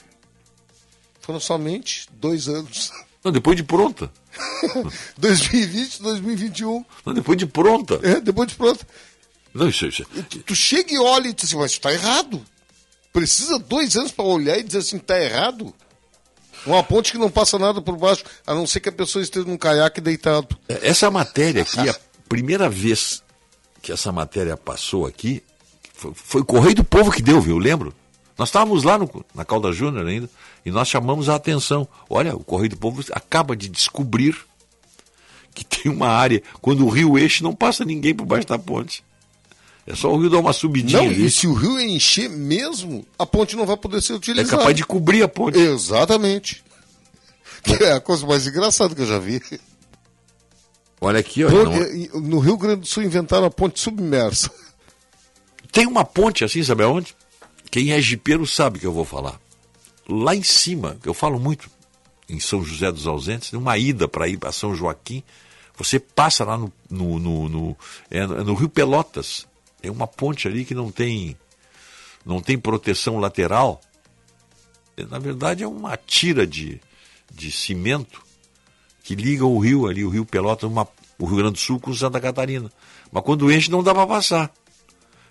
Foram 1.22 1.40
somente 1.40 2.08
dois 2.12 2.48
anos. 2.48 2.92
Não, 3.24 3.32
depois 3.32 3.56
de 3.56 3.64
pronta. 3.64 4.12
2020, 5.18 6.02
2021. 6.02 6.86
Não, 7.06 7.14
depois 7.14 7.38
de 7.38 7.46
pronta. 7.46 8.00
É, 8.04 8.20
depois 8.20 8.50
de 8.50 8.56
pronta. 8.56 8.86
Não, 9.54 9.70
isso, 9.70 9.86
isso. 9.86 10.06
Tu, 10.30 10.40
tu 10.40 10.56
chega 10.56 10.94
e 10.94 10.98
olha 10.98 11.30
e 11.30 11.34
diz 11.34 11.46
assim, 11.46 11.58
mas 11.58 11.72
está 11.72 11.94
errado. 11.94 12.44
Precisa 13.14 13.60
dois 13.60 13.96
anos 13.96 14.12
para 14.12 14.26
olhar 14.26 14.58
e 14.58 14.64
dizer 14.64 14.80
assim, 14.80 14.98
está 14.98 15.20
errado. 15.20 15.74
Uma 16.66 16.84
ponte 16.84 17.12
que 17.12 17.18
não 17.18 17.30
passa 17.30 17.60
nada 17.60 17.82
por 17.82 17.98
baixo, 17.98 18.24
a 18.46 18.54
não 18.54 18.66
ser 18.66 18.80
que 18.80 18.90
a 18.90 18.92
pessoa 18.92 19.22
esteja 19.22 19.46
num 19.46 19.58
caiaque 19.58 20.00
deitado. 20.00 20.58
É, 20.68 20.90
essa 20.90 21.12
matéria 21.12 21.62
aqui, 21.62 21.90
a 21.90 21.96
primeira 22.30 22.70
vez 22.70 23.22
que 23.82 23.92
essa 23.92 24.12
matéria 24.12 24.56
passou 24.56 25.06
aqui, 25.06 25.44
foi, 25.94 26.12
foi 26.16 26.42
o 26.42 26.46
Correio 26.46 26.76
do 26.76 26.84
Povo 26.84 27.12
que 27.12 27.22
deu, 27.22 27.40
viu? 27.42 27.56
Eu 27.56 27.60
lembro. 27.60 27.94
Nós 28.38 28.50
estávamos 28.50 28.84
lá 28.84 28.98
no, 28.98 29.26
na 29.36 29.46
Calda 29.46 29.72
Júnior 29.72 30.08
ainda 30.08 30.30
e 30.66 30.72
nós 30.72 30.88
chamamos 30.88 31.30
a 31.30 31.36
atenção. 31.36 31.88
Olha, 32.10 32.36
o 32.36 32.44
Correio 32.44 32.72
do 32.72 32.78
Povo 32.78 33.04
acaba 33.12 33.56
de 33.56 33.70
descobrir 33.70 34.36
que 35.54 35.64
tem 35.64 35.92
uma 35.92 36.08
área, 36.08 36.42
quando 36.62 36.84
o 36.86 36.90
rio 36.90 37.18
enche, 37.18 37.44
não 37.44 37.54
passa 37.54 37.86
ninguém 37.86 38.16
por 38.16 38.26
baixo 38.26 38.48
da 38.48 38.58
ponte. 38.58 39.04
É 39.86 39.96
só 39.96 40.14
o 40.14 40.18
rio 40.18 40.30
dar 40.30 40.40
uma 40.40 40.54
subidinha. 40.54 41.02
Não, 41.02 41.10
ali. 41.10 41.26
e 41.26 41.30
se 41.30 41.46
o 41.46 41.54
rio 41.54 41.80
encher 41.80 42.30
mesmo, 42.30 43.06
a 43.20 43.26
ponte 43.26 43.56
não 43.56 43.66
vai 43.66 43.76
poder 43.76 44.02
ser 44.02 44.14
utilizada. 44.14 44.56
É 44.56 44.58
capaz 44.58 44.76
de 44.76 44.86
cobrir 44.86 45.24
a 45.24 45.28
ponte. 45.28 45.58
Exatamente. 45.58 46.64
Que 47.64 47.84
é 47.84 47.94
a 47.94 48.00
coisa 48.00 48.26
mais 48.26 48.48
engraçada 48.48 48.96
que 48.96 49.02
eu 49.02 49.06
já 49.06 49.20
vi. 49.20 49.42
Olha 51.02 51.20
aqui, 51.20 51.44
ó. 51.44 51.50
Não... 51.50 52.22
No 52.22 52.40
Rio 52.40 52.58
Grande 52.58 52.82
do 52.82 52.88
Sul 52.88 53.04
inventaram 53.04 53.46
a 53.46 53.52
ponte 53.52 53.80
submersa. 53.80 54.50
Tem 55.72 55.86
uma 55.86 56.06
ponte 56.06 56.46
assim, 56.46 56.64
sabe 56.64 56.84
aonde? 56.84 57.16
Quem 57.70 57.92
é 57.92 58.02
jipeiro 58.02 58.46
sabe 58.46 58.80
que 58.80 58.86
eu 58.86 58.94
vou 58.94 59.04
falar. 59.04 59.40
Lá 60.08 60.36
em 60.36 60.44
cima, 60.44 60.98
eu 61.04 61.14
falo 61.14 61.40
muito 61.40 61.70
em 62.30 62.40
São 62.40 62.64
José 62.64 62.92
dos 62.92 63.08
Ausentes, 63.08 63.52
uma 63.54 63.78
ida 63.78 64.08
para 64.08 64.28
ir 64.28 64.40
a 64.44 64.52
São 64.52 64.76
Joaquim. 64.76 65.24
Você 65.78 66.00
passa 66.00 66.46
lá 66.46 66.58
no, 66.58 66.72
no, 66.90 67.20
no, 67.20 67.50
no, 67.50 67.78
é, 68.10 68.26
no 68.26 68.54
Rio 68.54 68.70
Pelotas 68.70 69.46
tem 69.84 69.92
uma 69.92 70.08
ponte 70.08 70.48
ali 70.48 70.64
que 70.64 70.74
não 70.74 70.90
tem 70.90 71.38
não 72.26 72.40
tem 72.40 72.58
proteção 72.58 73.20
lateral. 73.20 73.82
Na 75.10 75.20
verdade 75.20 75.62
é 75.62 75.68
uma 75.68 75.98
tira 75.98 76.48
de, 76.48 76.80
de 77.30 77.52
cimento 77.52 78.24
que 79.04 79.14
liga 79.14 79.46
o 79.46 79.60
rio 79.60 79.86
ali, 79.86 80.06
o 80.06 80.10
rio 80.10 80.26
Pelotas, 80.26 80.70
uma, 80.70 80.88
o 81.20 81.26
Rio 81.26 81.36
Grande 81.36 81.54
do 81.56 81.60
Sul 81.60 81.82
com 81.82 81.94
Santa 81.94 82.22
Catarina. 82.22 82.72
Mas 83.12 83.24
quando 83.24 83.52
enche 83.52 83.70
não 83.70 83.84
dá 83.84 83.94
para 83.94 84.08
passar. 84.08 84.52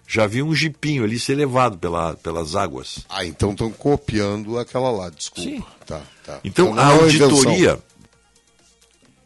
Já 0.07 0.27
vi 0.27 0.43
um 0.43 0.55
jipinho 0.55 1.05
ali 1.05 1.19
ser 1.19 1.37
levado 1.37 1.79
pela, 1.79 2.15
pelas 2.17 2.55
águas. 2.55 3.07
Ah, 3.09 3.25
então 3.25 3.53
estão 3.53 3.71
copiando 3.71 4.59
aquela 4.59 4.91
lá, 4.91 5.09
desculpa. 5.09 5.49
Sim. 5.49 5.65
Tá, 5.87 6.03
tá. 6.23 6.41
Então, 6.45 6.73
então 6.73 6.79
a 6.79 6.89
auditoria 6.89 7.79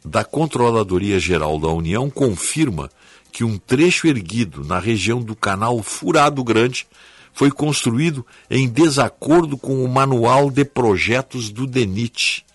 da 0.05 0.23
Controladoria 0.23 1.19
Geral 1.19 1.59
da 1.59 1.69
União 1.69 2.09
confirma 2.09 2.89
que 3.37 3.45
um 3.45 3.59
trecho 3.59 4.07
erguido 4.07 4.65
na 4.65 4.79
região 4.79 5.21
do 5.21 5.37
canal 5.37 5.83
Furado 5.83 6.43
Grande 6.43 6.87
foi 7.35 7.51
construído 7.51 8.25
em 8.49 8.67
desacordo 8.67 9.59
com 9.59 9.85
o 9.85 9.89
manual 9.91 10.51
de 10.51 10.65
projetos 10.65 11.51
do 11.51 11.67
DENIT. 11.67 12.47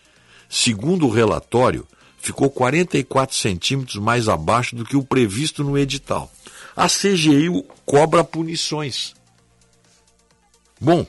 Segundo 0.49 1.05
o 1.05 1.11
relatório, 1.11 1.87
ficou 2.17 2.49
44 2.49 3.35
centímetros 3.35 3.97
mais 3.97 4.27
abaixo 4.27 4.75
do 4.75 4.83
que 4.83 4.97
o 4.97 5.03
previsto 5.03 5.63
no 5.63 5.77
edital. 5.77 6.31
a 6.75 6.87
CGI 6.87 7.63
cobra 7.85 8.23
punições. 8.23 9.13
Bom, 10.79 11.05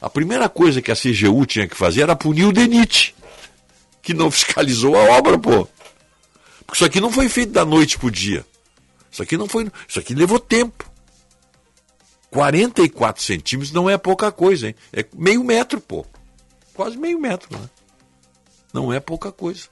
a 0.00 0.08
primeira 0.08 0.48
coisa 0.48 0.80
que 0.80 0.90
a 0.90 0.96
CGU 0.96 1.44
tinha 1.44 1.68
que 1.68 1.76
fazer 1.76 2.00
era 2.00 2.16
punir 2.16 2.46
o 2.46 2.52
DENIT, 2.52 3.14
que 4.00 4.14
não 4.14 4.30
fiscalizou 4.32 4.96
a 4.96 5.18
obra, 5.18 5.38
pô. 5.38 5.68
Porque 6.64 6.76
isso 6.76 6.84
aqui 6.86 6.98
não 6.98 7.12
foi 7.12 7.28
feito 7.28 7.52
da 7.52 7.66
noite 7.66 7.98
pro 7.98 8.10
dia. 8.10 8.46
Isso 9.12 9.22
aqui 9.22 9.36
não 9.36 9.46
foi. 9.46 9.70
Isso 9.86 10.00
aqui 10.00 10.14
levou 10.14 10.40
tempo. 10.40 10.90
44 12.30 13.22
centímetros 13.22 13.72
não 13.72 13.90
é 13.90 13.98
pouca 13.98 14.32
coisa, 14.32 14.68
hein? 14.68 14.74
É 14.90 15.04
meio 15.14 15.44
metro, 15.44 15.80
pô. 15.80 16.06
Quase 16.72 16.96
meio 16.96 17.20
metro, 17.20 17.56
né? 17.56 17.68
Não 18.72 18.90
é 18.90 18.98
pouca 18.98 19.30
coisa. 19.30 19.68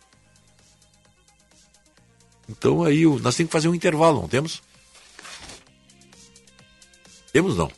Então 2.47 2.85
aí 2.85 3.05
nós 3.05 3.35
temos 3.35 3.49
que 3.49 3.53
fazer 3.53 3.69
um 3.69 3.75
intervalo, 3.75 4.21
não 4.21 4.29
temos? 4.29 4.63
Temos 7.33 7.57
não. 7.57 7.71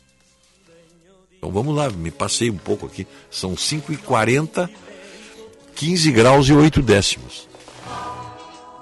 Então 1.37 1.49
vamos 1.51 1.73
lá, 1.75 1.89
me 1.89 2.11
passei 2.11 2.49
um 2.49 2.57
pouco 2.57 2.85
aqui. 2.85 3.07
São 3.31 3.53
5h40, 3.55 4.69
15 5.75 6.11
graus 6.11 6.47
e 6.47 6.53
8 6.53 6.81
décimos. 6.81 7.47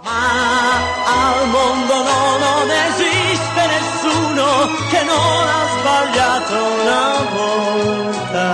Ma 0.03 0.81
al 1.05 1.47
mondo 1.49 1.95
no, 2.09 2.37
non 2.45 2.69
esiste 2.87 3.61
nessuno 3.75 4.45
che 4.89 5.03
non 5.03 5.47
ha 5.55 5.63
sbagliato 5.77 6.55
una 6.81 7.05
volta. 7.37 8.45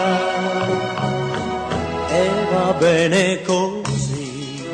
E 2.10 2.32
va 2.52 2.74
bene 2.74 3.42
così, 3.44 4.70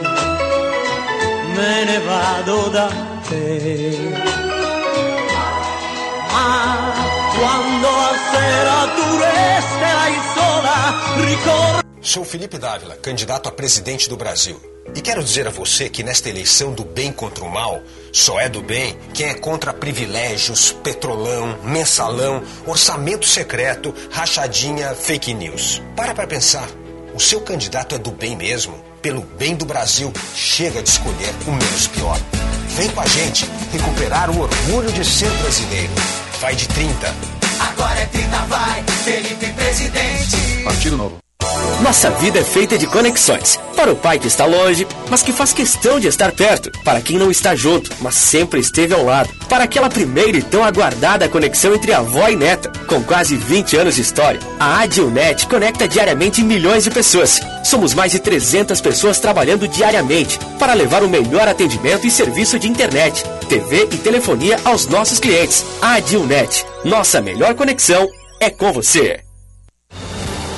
me 1.56 1.84
ne 1.84 2.00
vado 2.00 2.68
da 2.70 2.90
te. 3.28 3.98
Ma 6.32 6.92
quando 7.38 7.88
a 7.88 8.14
sera 8.32 8.78
tu 8.96 9.06
resterai 9.18 10.16
sola, 10.34 10.94
ricorda. 11.18 11.83
Sou 12.04 12.26
Felipe 12.26 12.58
Dávila, 12.58 12.98
candidato 12.98 13.48
a 13.48 13.52
presidente 13.52 14.10
do 14.10 14.18
Brasil. 14.18 14.60
E 14.94 15.00
quero 15.00 15.24
dizer 15.24 15.48
a 15.48 15.50
você 15.50 15.88
que 15.88 16.04
nesta 16.04 16.30
eleição 16.30 16.74
do 16.74 16.84
bem 16.84 17.14
contra 17.14 17.46
o 17.46 17.50
mal, 17.50 17.82
só 18.12 18.42
é 18.42 18.50
do 18.50 18.62
bem 18.62 18.98
quem 19.14 19.28
é 19.28 19.34
contra 19.34 19.72
privilégios, 19.72 20.74
petrolão, 20.84 21.58
mensalão, 21.64 22.44
orçamento 22.68 23.26
secreto, 23.26 23.96
rachadinha, 24.12 24.94
fake 24.94 25.34
news. 25.34 25.82
Para 25.96 26.14
para 26.14 26.28
pensar. 26.28 26.68
O 27.16 27.22
seu 27.22 27.40
candidato 27.40 27.96
é 27.96 27.98
do 27.98 28.12
bem 28.12 28.36
mesmo? 28.36 28.84
Pelo 29.02 29.22
bem 29.22 29.56
do 29.56 29.64
Brasil, 29.64 30.12
chega 30.36 30.84
de 30.84 30.90
escolher 30.90 31.34
o 31.48 31.52
menos 31.52 31.88
pior. 31.88 32.20
Vem 32.76 32.90
com 32.90 33.00
a 33.00 33.08
gente 33.08 33.46
recuperar 33.72 34.30
o 34.30 34.42
orgulho 34.42 34.92
de 34.92 35.06
ser 35.06 35.30
brasileiro. 35.38 35.94
Vai 36.42 36.54
de 36.54 36.68
30. 36.68 37.16
Agora 37.62 37.98
é 37.98 38.06
30, 38.08 38.38
vai, 38.48 38.84
Felipe 39.06 39.54
presidente. 39.54 40.64
Partido 40.66 40.98
Novo. 40.98 41.24
Nossa 41.84 42.10
vida 42.12 42.40
é 42.40 42.44
feita 42.44 42.78
de 42.78 42.88
conexões. 42.88 43.60
Para 43.76 43.92
o 43.92 43.96
pai 43.96 44.18
que 44.18 44.28
está 44.28 44.46
longe, 44.46 44.88
mas 45.10 45.22
que 45.22 45.34
faz 45.34 45.52
questão 45.52 46.00
de 46.00 46.08
estar 46.08 46.32
perto. 46.32 46.72
Para 46.82 47.02
quem 47.02 47.18
não 47.18 47.30
está 47.30 47.54
junto, 47.56 47.92
mas 48.00 48.16
sempre 48.16 48.60
esteve 48.62 48.94
ao 48.94 49.04
lado. 49.04 49.30
Para 49.50 49.66
aquela 49.66 49.90
primeira 49.90 50.38
e 50.38 50.42
tão 50.42 50.64
aguardada 50.64 51.28
conexão 51.28 51.76
entre 51.76 51.92
avó 51.92 52.30
e 52.30 52.38
neta. 52.38 52.72
Com 52.88 53.04
quase 53.04 53.36
20 53.36 53.76
anos 53.76 53.96
de 53.96 54.02
história, 54.02 54.40
a 54.58 54.80
Adilnet 54.80 55.46
conecta 55.48 55.88
diariamente 55.88 56.42
milhões 56.42 56.86
de 56.86 56.90
pessoas. 56.92 57.42
Somos 57.66 57.94
mais 57.94 58.14
de 58.14 58.20
300 58.20 58.80
pessoas 58.80 59.20
trabalhando 59.20 59.68
diariamente 59.68 60.40
para 60.58 60.74
levar 60.74 61.04
o 61.04 61.10
melhor 61.10 61.50
atendimento 61.50 62.08
e 62.08 62.12
serviço 62.12 62.58
de 62.58 62.70
internet, 62.70 63.24
TV 63.50 63.90
e 63.92 63.98
telefonia 63.98 64.58
aos 64.64 64.88
nossos 64.88 65.20
clientes. 65.20 65.66
A 65.82 65.96
Adilnet, 65.96 66.66
nossa 66.86 67.20
melhor 67.20 67.56
conexão 67.56 68.10
é 68.40 68.50
com 68.50 68.72
você. 68.72 69.33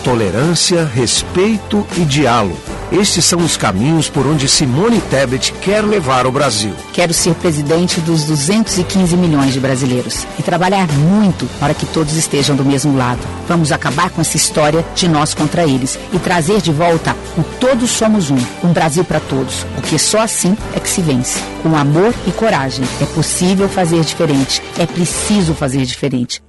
Tolerância, 0.05 0.85
respeito 0.85 1.83
e 1.97 2.01
diálogo. 2.01 2.55
Estes 2.91 3.25
são 3.25 3.39
os 3.39 3.57
caminhos 3.57 4.07
por 4.07 4.27
onde 4.27 4.47
Simone 4.47 5.01
Tebet 5.01 5.51
quer 5.53 5.83
levar 5.83 6.27
o 6.27 6.31
Brasil. 6.31 6.75
Quero 6.93 7.11
ser 7.11 7.33
presidente 7.33 7.99
dos 8.01 8.23
215 8.25 9.17
milhões 9.17 9.51
de 9.51 9.59
brasileiros 9.59 10.27
e 10.37 10.43
trabalhar 10.43 10.87
muito 10.89 11.47
para 11.59 11.73
que 11.73 11.87
todos 11.87 12.15
estejam 12.15 12.55
do 12.55 12.63
mesmo 12.63 12.95
lado. 12.95 13.19
Vamos 13.47 13.71
acabar 13.71 14.11
com 14.11 14.21
essa 14.21 14.37
história 14.37 14.85
de 14.93 15.07
nós 15.07 15.33
contra 15.33 15.63
eles 15.63 15.97
e 16.13 16.19
trazer 16.19 16.61
de 16.61 16.71
volta 16.71 17.15
o 17.35 17.41
Todos 17.59 17.89
Somos 17.89 18.29
Um, 18.29 18.37
um 18.63 18.71
Brasil 18.71 19.03
para 19.03 19.19
todos, 19.19 19.65
porque 19.73 19.97
só 19.97 20.19
assim 20.19 20.55
é 20.75 20.79
que 20.79 20.87
se 20.87 21.01
vence. 21.01 21.41
Com 21.63 21.75
amor 21.75 22.13
e 22.27 22.31
coragem. 22.31 22.85
É 23.01 23.05
possível 23.07 23.67
fazer 23.67 24.01
diferente. 24.01 24.61
É 24.77 24.85
preciso 24.85 25.55
fazer 25.55 25.83
diferente. 25.83 26.43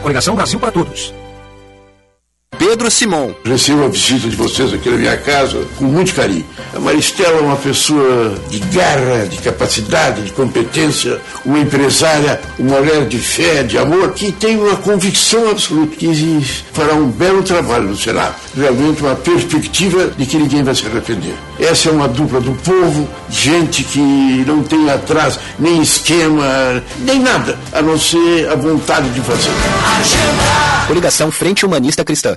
Coligação 0.00 0.36
Brasil 0.36 0.60
para 0.60 0.70
Todos. 0.70 1.23
Pedro 2.58 2.90
Simon. 2.90 3.34
Recebo 3.44 3.84
a 3.84 3.88
visita 3.88 4.28
de 4.28 4.36
vocês 4.36 4.72
aqui 4.72 4.90
na 4.90 4.96
minha 4.96 5.16
casa 5.16 5.64
com 5.76 5.84
muito 5.84 6.14
carinho. 6.14 6.44
A 6.74 6.80
Maristela 6.80 7.38
é 7.38 7.40
uma 7.40 7.56
pessoa 7.56 8.34
de 8.50 8.58
garra, 8.58 9.26
de 9.26 9.38
capacidade, 9.38 10.22
de 10.22 10.32
competência, 10.32 11.20
uma 11.44 11.58
empresária, 11.58 12.40
uma 12.58 12.78
mulher 12.78 13.06
de 13.06 13.18
fé, 13.18 13.62
de 13.62 13.78
amor, 13.78 14.12
que 14.12 14.32
tem 14.32 14.56
uma 14.56 14.76
convicção 14.76 15.50
absoluta 15.50 15.96
que 15.96 16.08
fará 16.72 16.94
um 16.94 17.10
belo 17.10 17.42
trabalho 17.42 17.88
no 17.88 17.96
Senado. 17.96 18.34
Realmente 18.56 19.02
uma 19.02 19.14
perspectiva 19.14 20.08
de 20.08 20.26
que 20.26 20.36
ninguém 20.36 20.62
vai 20.62 20.74
se 20.74 20.86
arrepender. 20.86 21.34
Essa 21.58 21.88
é 21.88 21.92
uma 21.92 22.08
dupla 22.08 22.40
do 22.40 22.52
povo, 22.52 23.08
gente 23.30 23.84
que 23.84 24.00
não 24.46 24.62
tem 24.62 24.90
atrás 24.90 25.38
nem 25.58 25.80
esquema, 25.80 26.82
nem 26.98 27.20
nada, 27.20 27.58
a 27.72 27.80
não 27.80 27.98
ser 27.98 28.48
a 28.48 28.54
vontade 28.54 29.08
de 29.10 29.20
fazer. 29.20 29.50
Coligação 30.86 31.30
Frente 31.30 31.64
Humanista 31.64 32.04
Cristã. 32.04 32.36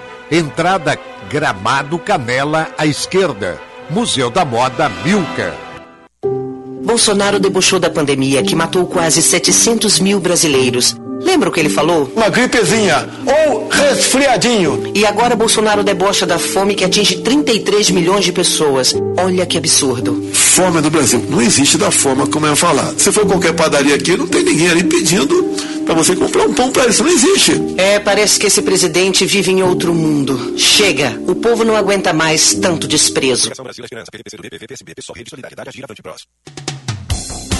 Entrada 0.33 0.97
Gramado 1.29 1.99
Canela 1.99 2.69
à 2.77 2.85
esquerda. 2.85 3.59
Museu 3.89 4.29
da 4.29 4.45
Moda 4.45 4.87
Milka. 5.03 5.53
Bolsonaro 6.85 7.37
debochou 7.37 7.81
da 7.81 7.89
pandemia 7.89 8.41
que 8.41 8.55
matou 8.55 8.87
quase 8.87 9.21
700 9.21 9.99
mil 9.99 10.21
brasileiros. 10.21 10.95
Lembra 11.31 11.47
o 11.47 11.51
que 11.53 11.61
ele 11.61 11.69
falou? 11.69 12.11
Uma 12.13 12.27
gripezinha 12.27 13.07
ou 13.25 13.69
resfriadinho. 13.69 14.91
E 14.93 15.05
agora 15.05 15.33
Bolsonaro 15.33 15.81
debocha 15.81 16.25
da 16.25 16.37
fome 16.37 16.75
que 16.75 16.83
atinge 16.83 17.19
33 17.19 17.89
milhões 17.91 18.25
de 18.25 18.33
pessoas. 18.33 18.93
Olha 19.17 19.45
que 19.45 19.57
absurdo. 19.57 20.29
Fome 20.33 20.81
do 20.81 20.89
Brasil. 20.89 21.25
Não 21.29 21.41
existe 21.41 21.77
da 21.77 21.89
forma 21.89 22.27
como 22.27 22.47
é 22.47 22.53
falar. 22.53 22.93
Se 22.97 23.13
for 23.13 23.25
qualquer 23.25 23.53
padaria 23.53 23.95
aqui, 23.95 24.17
não 24.17 24.27
tem 24.27 24.43
ninguém 24.43 24.71
ali 24.71 24.83
pedindo 24.83 25.55
para 25.85 25.95
você 25.95 26.17
comprar 26.17 26.43
um 26.43 26.53
pão 26.53 26.69
para 26.69 26.87
isso. 26.87 27.01
Não 27.01 27.09
existe. 27.09 27.53
É, 27.77 27.97
parece 27.97 28.37
que 28.37 28.47
esse 28.47 28.61
presidente 28.61 29.25
vive 29.25 29.51
em 29.51 29.63
outro 29.63 29.93
mundo. 29.93 30.55
Chega. 30.57 31.17
O 31.29 31.35
povo 31.35 31.63
não 31.63 31.77
aguenta 31.77 32.11
mais 32.11 32.55
tanto 32.55 32.89
desprezo. 32.89 33.49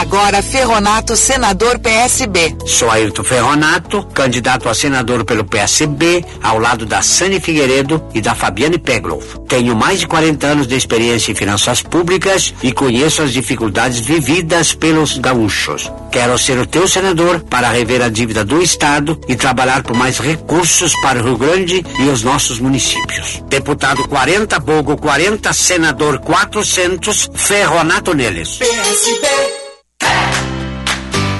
Agora 0.00 0.40
Ferronato, 0.42 1.14
senador 1.14 1.78
PSB. 1.78 2.56
Sou 2.64 2.90
Ayrton 2.90 3.22
Ferronato, 3.22 4.02
candidato 4.14 4.66
a 4.66 4.74
senador 4.74 5.26
pelo 5.26 5.44
PSB, 5.44 6.24
ao 6.42 6.58
lado 6.58 6.86
da 6.86 7.02
Sani 7.02 7.38
Figueiredo 7.38 8.02
e 8.14 8.20
da 8.22 8.34
Fabiane 8.34 8.78
Pegloff. 8.78 9.38
Tenho 9.46 9.76
mais 9.76 10.00
de 10.00 10.06
40 10.06 10.46
anos 10.46 10.66
de 10.66 10.74
experiência 10.74 11.32
em 11.32 11.34
finanças 11.34 11.82
públicas 11.82 12.54
e 12.62 12.72
conheço 12.72 13.20
as 13.20 13.30
dificuldades 13.30 14.00
vividas 14.00 14.72
pelos 14.72 15.18
gaúchos. 15.18 15.92
Quero 16.10 16.38
ser 16.38 16.58
o 16.58 16.66
teu 16.66 16.88
senador 16.88 17.40
para 17.40 17.68
rever 17.68 18.00
a 18.00 18.08
dívida 18.08 18.42
do 18.42 18.62
Estado 18.62 19.20
e 19.28 19.36
trabalhar 19.36 19.82
por 19.82 19.94
mais 19.94 20.18
recursos 20.18 20.94
para 21.02 21.20
o 21.20 21.24
Rio 21.24 21.36
Grande 21.36 21.84
e 21.98 22.08
os 22.08 22.22
nossos 22.22 22.58
municípios. 22.58 23.44
Deputado 23.50 24.08
40 24.08 24.58
Bogo 24.60 24.96
40, 24.96 25.52
senador 25.52 26.20
400, 26.20 27.30
Ferronato 27.34 28.14
neles. 28.14 28.56
PSB. 28.56 29.59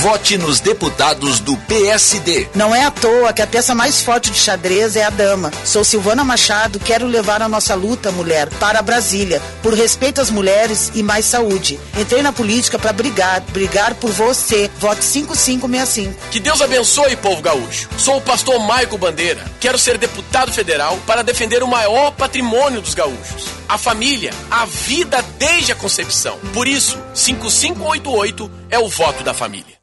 Vote 0.00 0.38
nos 0.38 0.60
deputados 0.60 1.40
do 1.40 1.56
PSD. 1.56 2.48
Não 2.54 2.72
é 2.72 2.84
à 2.84 2.90
toa 2.90 3.32
que 3.32 3.42
a 3.42 3.46
peça 3.48 3.74
mais 3.74 4.00
forte 4.00 4.30
de 4.30 4.38
xadrez 4.38 4.94
é 4.94 5.02
a 5.02 5.10
dama. 5.10 5.50
Sou 5.64 5.82
Silvana 5.82 6.22
Machado, 6.22 6.78
quero 6.78 7.04
levar 7.04 7.42
a 7.42 7.48
nossa 7.48 7.74
luta, 7.74 8.12
mulher, 8.12 8.48
para 8.60 8.80
Brasília, 8.80 9.42
por 9.60 9.74
respeito 9.74 10.20
às 10.20 10.30
mulheres 10.30 10.92
e 10.94 11.02
mais 11.02 11.24
saúde. 11.24 11.80
Entrei 11.98 12.22
na 12.22 12.32
política 12.32 12.78
para 12.78 12.92
brigar, 12.92 13.40
brigar 13.50 13.96
por 13.96 14.12
você. 14.12 14.70
Vote 14.78 15.04
5565. 15.04 16.14
Que 16.30 16.38
Deus 16.38 16.62
abençoe, 16.62 17.16
povo 17.16 17.42
gaúcho. 17.42 17.88
Sou 17.98 18.18
o 18.18 18.22
pastor 18.22 18.60
Maico 18.60 18.96
Bandeira. 18.96 19.44
Quero 19.58 19.78
ser 19.78 19.98
deputado 19.98 20.52
federal 20.52 20.96
para 21.08 21.24
defender 21.24 21.60
o 21.60 21.68
maior 21.68 22.12
patrimônio 22.12 22.80
dos 22.80 22.94
gaúchos. 22.94 23.46
A 23.68 23.76
família, 23.76 24.32
a 24.48 24.64
vida 24.64 25.20
desde 25.40 25.72
a 25.72 25.74
concepção. 25.74 26.38
Por 26.54 26.68
isso, 26.68 26.96
5588 27.12 28.48
é 28.70 28.78
o 28.78 28.88
voto 28.88 29.24
da 29.24 29.34
família. 29.34 29.77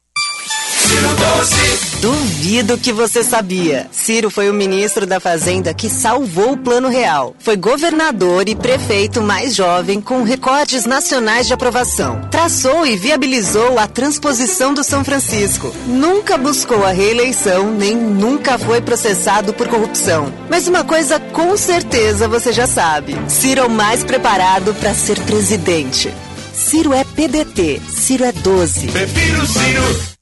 Duvido 2.00 2.78
que 2.78 2.92
você 2.92 3.24
sabia. 3.24 3.88
Ciro 3.90 4.30
foi 4.30 4.48
o 4.48 4.54
ministro 4.54 5.06
da 5.06 5.18
Fazenda 5.18 5.74
que 5.74 5.88
salvou 5.88 6.52
o 6.52 6.56
Plano 6.56 6.88
Real. 6.88 7.34
Foi 7.38 7.56
governador 7.56 8.48
e 8.48 8.54
prefeito 8.54 9.20
mais 9.22 9.54
jovem 9.54 10.00
com 10.00 10.22
recordes 10.22 10.84
nacionais 10.84 11.46
de 11.46 11.54
aprovação. 11.54 12.20
Traçou 12.30 12.86
e 12.86 12.96
viabilizou 12.96 13.78
a 13.78 13.86
transposição 13.86 14.74
do 14.74 14.84
São 14.84 15.02
Francisco. 15.02 15.74
Nunca 15.86 16.38
buscou 16.38 16.84
a 16.84 16.92
reeleição, 16.92 17.72
nem 17.72 17.96
nunca 17.96 18.58
foi 18.58 18.80
processado 18.80 19.52
por 19.52 19.66
corrupção. 19.66 20.32
Mas 20.48 20.68
uma 20.68 20.84
coisa 20.84 21.18
com 21.18 21.56
certeza 21.56 22.28
você 22.28 22.52
já 22.52 22.66
sabe. 22.66 23.16
Ciro 23.28 23.62
é 23.62 23.64
o 23.64 23.70
mais 23.70 24.04
preparado 24.04 24.74
para 24.74 24.94
ser 24.94 25.18
presidente. 25.20 26.12
Ciro 26.52 26.92
é 26.92 27.04
PDT. 27.04 27.80
Ciro 27.88 28.24
é 28.24 28.32
12. 28.32 28.86
Prefiro 28.88 29.46
Ciro. 29.46 30.15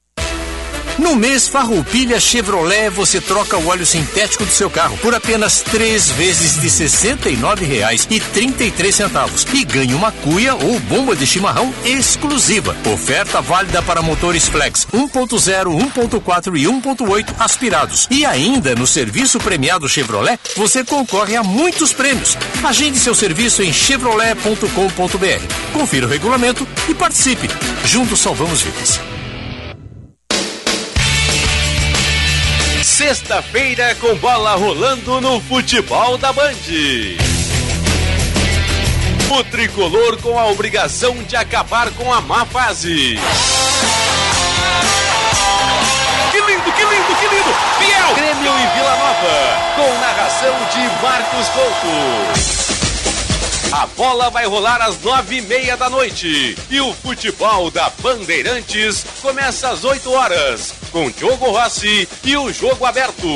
No 0.98 1.16
mês 1.16 1.48
Farroupilha 1.48 2.20
Chevrolet 2.20 2.88
você 2.88 3.20
troca 3.20 3.58
o 3.58 3.66
óleo 3.66 3.84
sintético 3.84 4.44
do 4.44 4.52
seu 4.52 4.70
carro 4.70 4.96
por 4.98 5.12
apenas 5.12 5.60
três 5.60 6.08
vezes 6.10 6.60
de 6.60 6.68
R$ 6.68 7.66
reais 7.66 8.06
e 8.08 8.20
trinta 8.20 8.62
e 8.62 8.92
centavos 8.92 9.44
e 9.52 9.64
ganha 9.64 9.96
uma 9.96 10.12
cuia 10.12 10.54
ou 10.54 10.78
bomba 10.80 11.16
de 11.16 11.26
chimarrão 11.26 11.74
exclusiva. 11.84 12.76
Oferta 12.92 13.40
válida 13.40 13.82
para 13.82 14.02
motores 14.02 14.46
Flex 14.46 14.86
1.0, 14.92 15.92
1.4 15.92 16.56
e 16.56 16.64
1.8 16.64 17.34
aspirados. 17.40 18.06
E 18.10 18.24
ainda 18.24 18.74
no 18.76 18.86
serviço 18.86 19.40
premiado 19.40 19.88
Chevrolet 19.88 20.38
você 20.56 20.84
concorre 20.84 21.34
a 21.34 21.42
muitos 21.42 21.92
prêmios. 21.92 22.38
Agende 22.62 22.98
seu 22.98 23.14
serviço 23.14 23.62
em 23.62 23.72
chevrolet.com.br. 23.72 25.72
Confira 25.72 26.06
o 26.06 26.10
regulamento 26.10 26.66
e 26.88 26.94
participe. 26.94 27.48
Juntos 27.84 28.20
salvamos 28.20 28.62
vidas. 28.62 29.00
Sexta-feira 33.06 33.94
com 33.96 34.14
bola 34.16 34.54
rolando 34.54 35.20
no 35.20 35.38
futebol 35.38 36.16
da 36.16 36.32
Band. 36.32 36.54
O 39.30 39.44
tricolor 39.44 40.16
com 40.22 40.38
a 40.38 40.46
obrigação 40.46 41.14
de 41.24 41.36
acabar 41.36 41.90
com 41.90 42.10
a 42.10 42.22
má 42.22 42.46
fase. 42.46 43.18
Que 46.32 46.40
lindo, 46.40 46.72
que 46.72 46.82
lindo, 46.82 47.16
que 47.20 47.26
lindo! 47.28 47.54
Fiel! 47.78 48.14
Grêmio 48.14 48.52
e 48.58 48.66
Vila 48.74 48.96
Nova, 48.96 49.58
com 49.76 50.00
narração 50.00 50.54
de 50.72 51.02
Marcos 51.02 51.48
Couto. 51.50 52.93
A 53.74 53.88
bola 53.96 54.30
vai 54.30 54.46
rolar 54.46 54.80
às 54.80 55.00
nove 55.02 55.38
e 55.38 55.42
meia 55.42 55.76
da 55.76 55.90
noite. 55.90 56.56
E 56.70 56.80
o 56.80 56.94
futebol 56.94 57.72
da 57.72 57.90
Bandeirantes 58.00 59.04
começa 59.20 59.68
às 59.68 59.82
oito 59.82 60.12
horas, 60.12 60.72
com 60.92 61.10
Diogo 61.10 61.46
Rossi 61.50 62.08
e 62.22 62.36
o 62.36 62.52
jogo 62.52 62.86
aberto. 62.86 63.26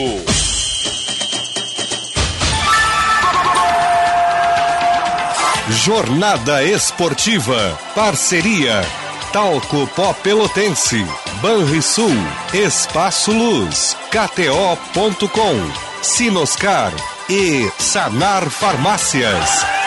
Jornada 5.71 6.63
Esportiva. 6.63 7.77
Parceria. 7.97 8.87
Talco 9.33 9.89
Pó 9.89 10.13
Pelotense. 10.13 11.05
Banrisul. 11.43 12.15
Espaço 12.55 13.33
Luz. 13.33 13.97
KTO.com. 14.13 15.73
Sinoscar. 16.01 16.93
E 17.29 17.69
Sanar 17.81 18.49
Farmácias. 18.49 19.78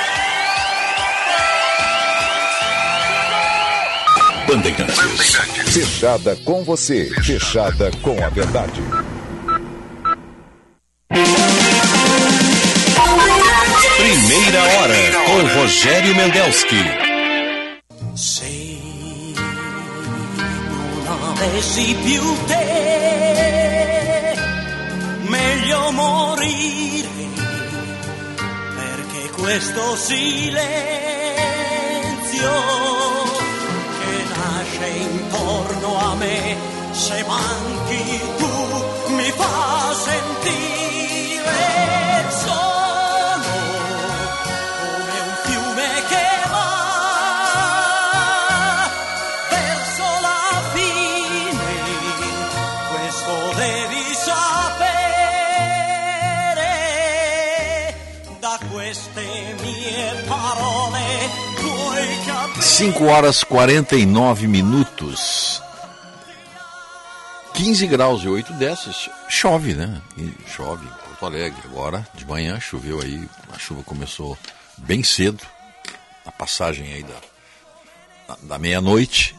Bandeirantes. 4.48 5.36
Fechada 5.74 6.36
com 6.44 6.64
você, 6.64 7.10
fechada 7.22 7.92
com 8.02 8.24
a 8.24 8.30
verdade. 8.30 8.82
Primeira 13.98 14.64
hora 14.64 14.96
com 15.26 15.60
Rogério 15.60 16.16
Mendelski. 16.16 16.84
Sei, 18.16 19.34
non 21.06 21.24
avessi 21.24 21.96
più 22.04 22.38
te, 22.48 22.66
meglio 25.28 25.92
morire, 25.92 27.10
perché 28.76 29.30
questo 29.42 29.96
silenzio 29.96 30.52
nasce 34.82 34.88
intorno 34.88 35.98
a 35.98 36.16
me, 36.16 36.56
se 36.92 37.24
manchi 37.28 38.20
tu 38.38 39.14
mi 39.14 39.32
fa 39.32 39.94
sentire 39.94 41.01
5 62.82 63.06
horas 63.06 63.44
49 63.44 64.48
minutos. 64.48 65.62
15 67.54 67.86
graus 67.86 68.24
e 68.24 68.28
8 68.28 68.54
décimos. 68.54 69.08
Chove, 69.30 69.76
né? 69.76 70.02
Chove 70.48 70.84
em 70.84 70.90
Porto 70.90 71.28
Alegre. 71.28 71.62
Agora, 71.66 72.08
de 72.16 72.26
manhã, 72.26 72.60
choveu 72.60 73.00
aí. 73.00 73.30
A 73.54 73.60
chuva 73.60 73.84
começou 73.84 74.36
bem 74.80 75.04
cedo. 75.04 75.44
A 76.26 76.32
passagem 76.32 76.92
aí 76.92 77.04
da, 77.04 78.38
da, 78.42 78.58
meia-noite. 78.58 79.36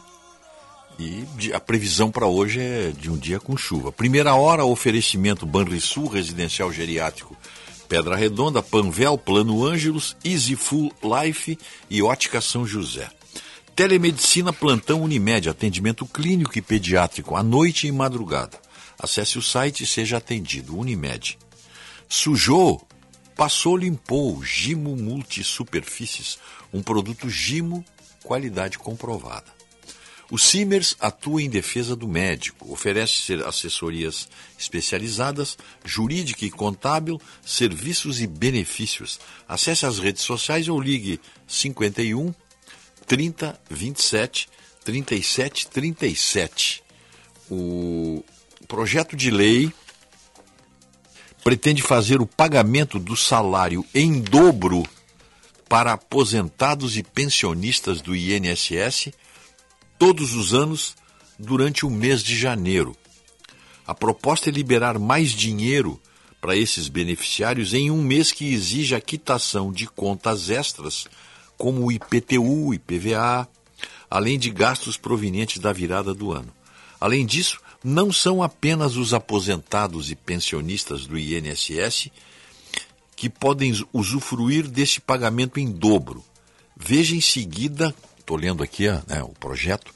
E 0.97 1.27
a 1.53 1.59
previsão 1.59 2.09
para 2.09 2.25
hoje 2.25 2.61
é 2.61 2.93
de 2.97 3.11
um 3.11 3.17
dia 3.17 3.41
com 3.41 3.57
chuva. 3.57 3.91
Primeira 3.91 4.33
hora, 4.35 4.63
oferecimento 4.63 5.45
Banrisul, 5.45 6.07
residencial 6.07 6.71
geriátrico 6.71 7.35
Pedra 7.89 8.15
Redonda, 8.15 8.63
Panvel, 8.63 9.17
Plano 9.17 9.65
Ângelos, 9.65 10.15
Easy 10.23 10.55
Full 10.55 10.93
Life 11.03 11.59
e 11.89 12.01
Ótica 12.01 12.39
São 12.39 12.65
José. 12.65 13.09
Telemedicina 13.75 14.53
Plantão 14.53 15.01
Unimed, 15.01 15.49
atendimento 15.49 16.05
clínico 16.05 16.55
e 16.55 16.61
pediátrico 16.61 17.35
à 17.35 17.41
noite 17.41 17.87
e 17.87 17.91
madrugada. 17.91 18.61
Acesse 18.99 19.39
o 19.39 19.41
site 19.41 19.83
e 19.83 19.87
seja 19.87 20.17
atendido. 20.17 20.77
Unimed. 20.77 21.39
Sujou? 22.07 22.87
Passou, 23.35 23.75
limpou. 23.75 24.43
Gimo 24.43 24.95
Multisuperfícies, 24.95 26.37
um 26.71 26.83
produto 26.83 27.27
Gimo, 27.27 27.83
qualidade 28.23 28.77
comprovada. 28.77 29.51
O 30.29 30.37
Simers 30.37 30.95
atua 30.99 31.41
em 31.41 31.49
defesa 31.49 31.95
do 31.95 32.07
médico, 32.07 32.71
oferece 32.71 33.33
assessorias 33.43 34.29
especializadas, 34.57 35.57
jurídica 35.83 36.45
e 36.45 36.51
contábil, 36.51 37.19
serviços 37.43 38.21
e 38.21 38.27
benefícios. 38.27 39.19
Acesse 39.47 39.85
as 39.85 39.97
redes 39.97 40.21
sociais 40.21 40.67
ou 40.67 40.79
ligue 40.79 41.19
51 41.47 42.33
30 43.05 43.59
27 43.69 44.49
37 44.83 45.67
37. 45.67 46.83
O 47.49 48.23
projeto 48.67 49.15
de 49.15 49.29
lei 49.29 49.71
pretende 51.43 51.81
fazer 51.81 52.21
o 52.21 52.25
pagamento 52.25 52.97
do 52.97 53.15
salário 53.15 53.85
em 53.93 54.21
dobro 54.21 54.83
para 55.67 55.93
aposentados 55.93 56.97
e 56.97 57.03
pensionistas 57.03 58.01
do 58.01 58.15
INSS 58.15 59.11
todos 59.97 60.33
os 60.33 60.53
anos 60.53 60.95
durante 61.37 61.85
o 61.85 61.89
mês 61.89 62.23
de 62.23 62.37
janeiro. 62.37 62.95
A 63.85 63.93
proposta 63.93 64.49
é 64.49 64.51
liberar 64.51 64.97
mais 64.97 65.31
dinheiro 65.31 65.99
para 66.39 66.55
esses 66.55 66.87
beneficiários 66.87 67.73
em 67.73 67.89
um 67.89 68.01
mês 68.01 68.31
que 68.31 68.53
exige 68.53 68.95
a 68.95 69.01
quitação 69.01 69.71
de 69.71 69.87
contas 69.87 70.49
extras, 70.49 71.07
como 71.57 71.85
o 71.85 71.91
IPTU, 71.91 72.73
IPVA, 72.73 73.47
além 74.09 74.37
de 74.37 74.49
gastos 74.49 74.97
provenientes 74.97 75.59
da 75.59 75.73
virada 75.73 76.13
do 76.13 76.31
ano. 76.31 76.53
Além 76.99 77.25
disso, 77.25 77.59
não 77.83 78.13
são 78.13 78.41
apenas 78.41 78.95
os 78.95 79.13
aposentados 79.13 80.09
e 80.09 80.15
pensionistas 80.15 81.05
do 81.05 81.17
INSS 81.17 82.09
que 83.15 83.29
podem 83.29 83.73
usufruir 83.91 84.67
desse 84.67 85.01
pagamento 85.01 85.59
em 85.59 85.71
dobro. 85.71 86.23
Veja 86.75 87.15
em 87.15 87.21
seguida, 87.21 87.93
estou 88.19 88.37
lendo 88.37 88.63
aqui 88.63 88.87
né, 88.87 89.21
o 89.23 89.29
projeto, 89.29 89.93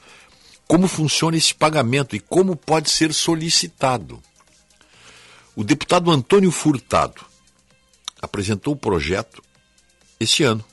como 0.67 0.87
funciona 0.87 1.37
esse 1.37 1.53
pagamento 1.53 2.15
e 2.15 2.19
como 2.19 2.55
pode 2.55 2.89
ser 2.89 3.13
solicitado. 3.13 4.21
O 5.55 5.63
deputado 5.63 6.11
Antônio 6.11 6.51
Furtado 6.51 7.25
apresentou 8.21 8.73
o 8.73 8.77
projeto 8.77 9.41
esse 10.19 10.43
ano, 10.43 10.63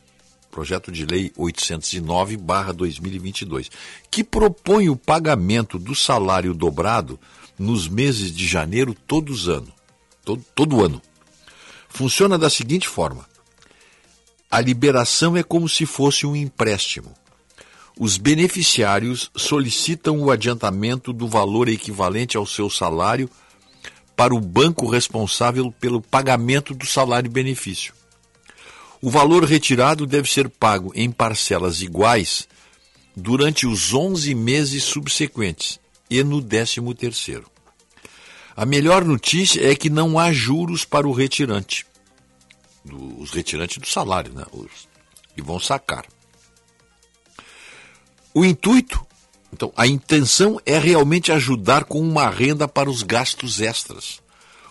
projeto 0.55 0.91
de 0.93 1.05
lei 1.05 1.33
809/2022, 1.37 3.69
que 4.09 4.23
propõe 4.23 4.89
o 4.89 4.95
pagamento 4.95 5.81
do 5.81 5.97
salário 5.97 6.55
dobrado 6.55 7.19
nos 7.59 7.89
meses 7.89 8.31
de 8.31 8.47
janeiro 8.47 8.95
todos 8.95 9.49
ano, 9.49 9.73
todo, 10.25 10.45
todo 10.55 10.85
ano. 10.85 11.03
Funciona 11.89 12.39
da 12.39 12.49
seguinte 12.49 12.89
forma: 12.89 13.29
a 14.49 14.61
liberação 14.61 15.37
é 15.37 15.43
como 15.43 15.69
se 15.69 15.85
fosse 15.85 16.25
um 16.25 16.37
empréstimo. 16.37 17.13
Os 17.99 18.17
beneficiários 18.17 19.33
solicitam 19.37 20.21
o 20.21 20.31
adiantamento 20.31 21.13
do 21.13 21.27
valor 21.27 21.69
equivalente 21.69 22.37
ao 22.37 22.47
seu 22.47 22.71
salário 22.71 23.29
para 24.15 24.33
o 24.33 24.41
banco 24.41 24.89
responsável 24.89 25.75
pelo 25.81 26.01
pagamento 26.01 26.73
do 26.75 26.87
salário-benefício. 26.87 27.93
O 29.05 29.11
valor 29.11 29.45
retirado 29.45 30.07
deve 30.07 30.33
ser 30.33 30.49
pago 30.49 30.91
em 30.95 31.13
parcelas 31.13 31.83
iguais 31.83 32.49
durante 33.15 33.67
os 33.67 33.93
11 33.93 34.35
meses 34.35 34.83
subsequentes 34.83 35.79
e 36.09 36.25
no 36.25 36.41
13º. 36.41 37.45
A 38.57 38.65
melhor 38.65 39.05
notícia 39.05 39.61
é 39.71 39.77
que 39.77 39.91
não 39.91 40.19
há 40.19 40.33
juros 40.33 40.87
para 40.87 41.07
o 41.07 41.13
retirante. 41.13 41.87
Os 43.19 43.31
retirantes 43.31 43.77
do 43.77 43.87
salário, 43.87 44.33
né? 44.33 44.47
Os 44.51 44.89
que 45.37 45.43
vão 45.43 45.61
sacar. 45.61 46.07
O 48.33 48.43
intuito, 48.43 49.07
então, 49.53 49.71
a 49.77 49.87
intenção 49.87 50.59
é 50.65 50.79
realmente 50.79 51.31
ajudar 51.31 51.85
com 51.85 52.01
uma 52.01 52.31
renda 52.31 52.67
para 52.67 52.89
os 52.89 53.03
gastos 53.03 53.61
extras. 53.61 54.24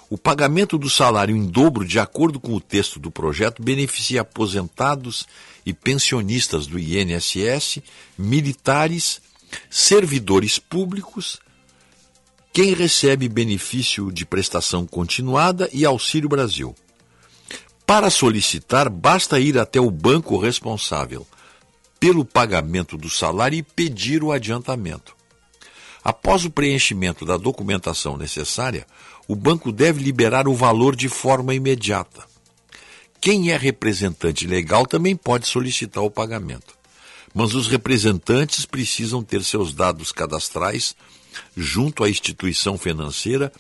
O 0.10 0.18
pagamento 0.18 0.78
do 0.78 0.90
salário 0.90 1.36
em 1.36 1.46
dobro, 1.46 1.86
de 1.86 2.00
acordo 2.00 2.40
com 2.40 2.54
o 2.54 2.62
texto 2.62 3.00
do 3.00 3.10
projeto, 3.10 3.64
beneficia 3.64 4.22
aposentados 4.22 5.26
e 5.66 5.74
pensionistas 5.74 6.68
do 6.68 6.78
INSS, 6.78 7.80
militares, 8.18 9.22
servidores 9.70 10.60
públicos, 10.60 11.40
quem 12.52 12.74
recebe 12.74 13.28
benefício 13.28 14.12
de 14.12 14.26
prestação 14.26 14.86
continuada 14.86 15.70
e 15.74 15.86
Auxílio 15.86 16.30
Brasil. 16.30 16.76
Para 17.86 18.10
solicitar, 18.10 18.90
basta 18.90 19.40
ir 19.40 19.58
até 19.58 19.80
o 19.80 19.90
banco 19.90 20.38
responsável 20.38 21.26
pelo 22.00 22.24
pagamento 22.24 22.98
do 22.98 23.10
salário 23.10 23.58
e 23.58 23.64
pedir 23.64 24.24
o 24.24 24.32
adiantamento. 24.32 25.16
Após 26.04 26.44
o 26.44 26.52
preenchimento 26.52 27.26
da 27.26 27.38
documentação 27.38 28.18
necessária, 28.18 28.86
o 29.28 29.36
banco 29.36 29.72
deve 29.72 30.04
liberar 30.04 30.48
o 30.48 30.54
valor 30.54 30.96
de 30.96 31.08
forma 31.08 31.54
imediata. 31.54 32.24
Quem 33.22 33.52
é 33.52 33.58
representante 33.58 34.46
legal 34.46 34.86
também 34.86 35.16
pode 35.16 35.48
solicitar 35.48 36.04
o 36.04 36.12
pagamento. 36.12 36.76
Mas 37.34 37.56
os 37.56 37.68
representantes 37.68 38.66
precisam 38.66 39.24
ter 39.24 39.44
seus 39.44 39.74
dados 39.74 40.12
cadastrais 40.12 40.96
junto 41.56 42.04
à 42.04 42.10
instituição 42.10 42.78
financeira 42.78 43.52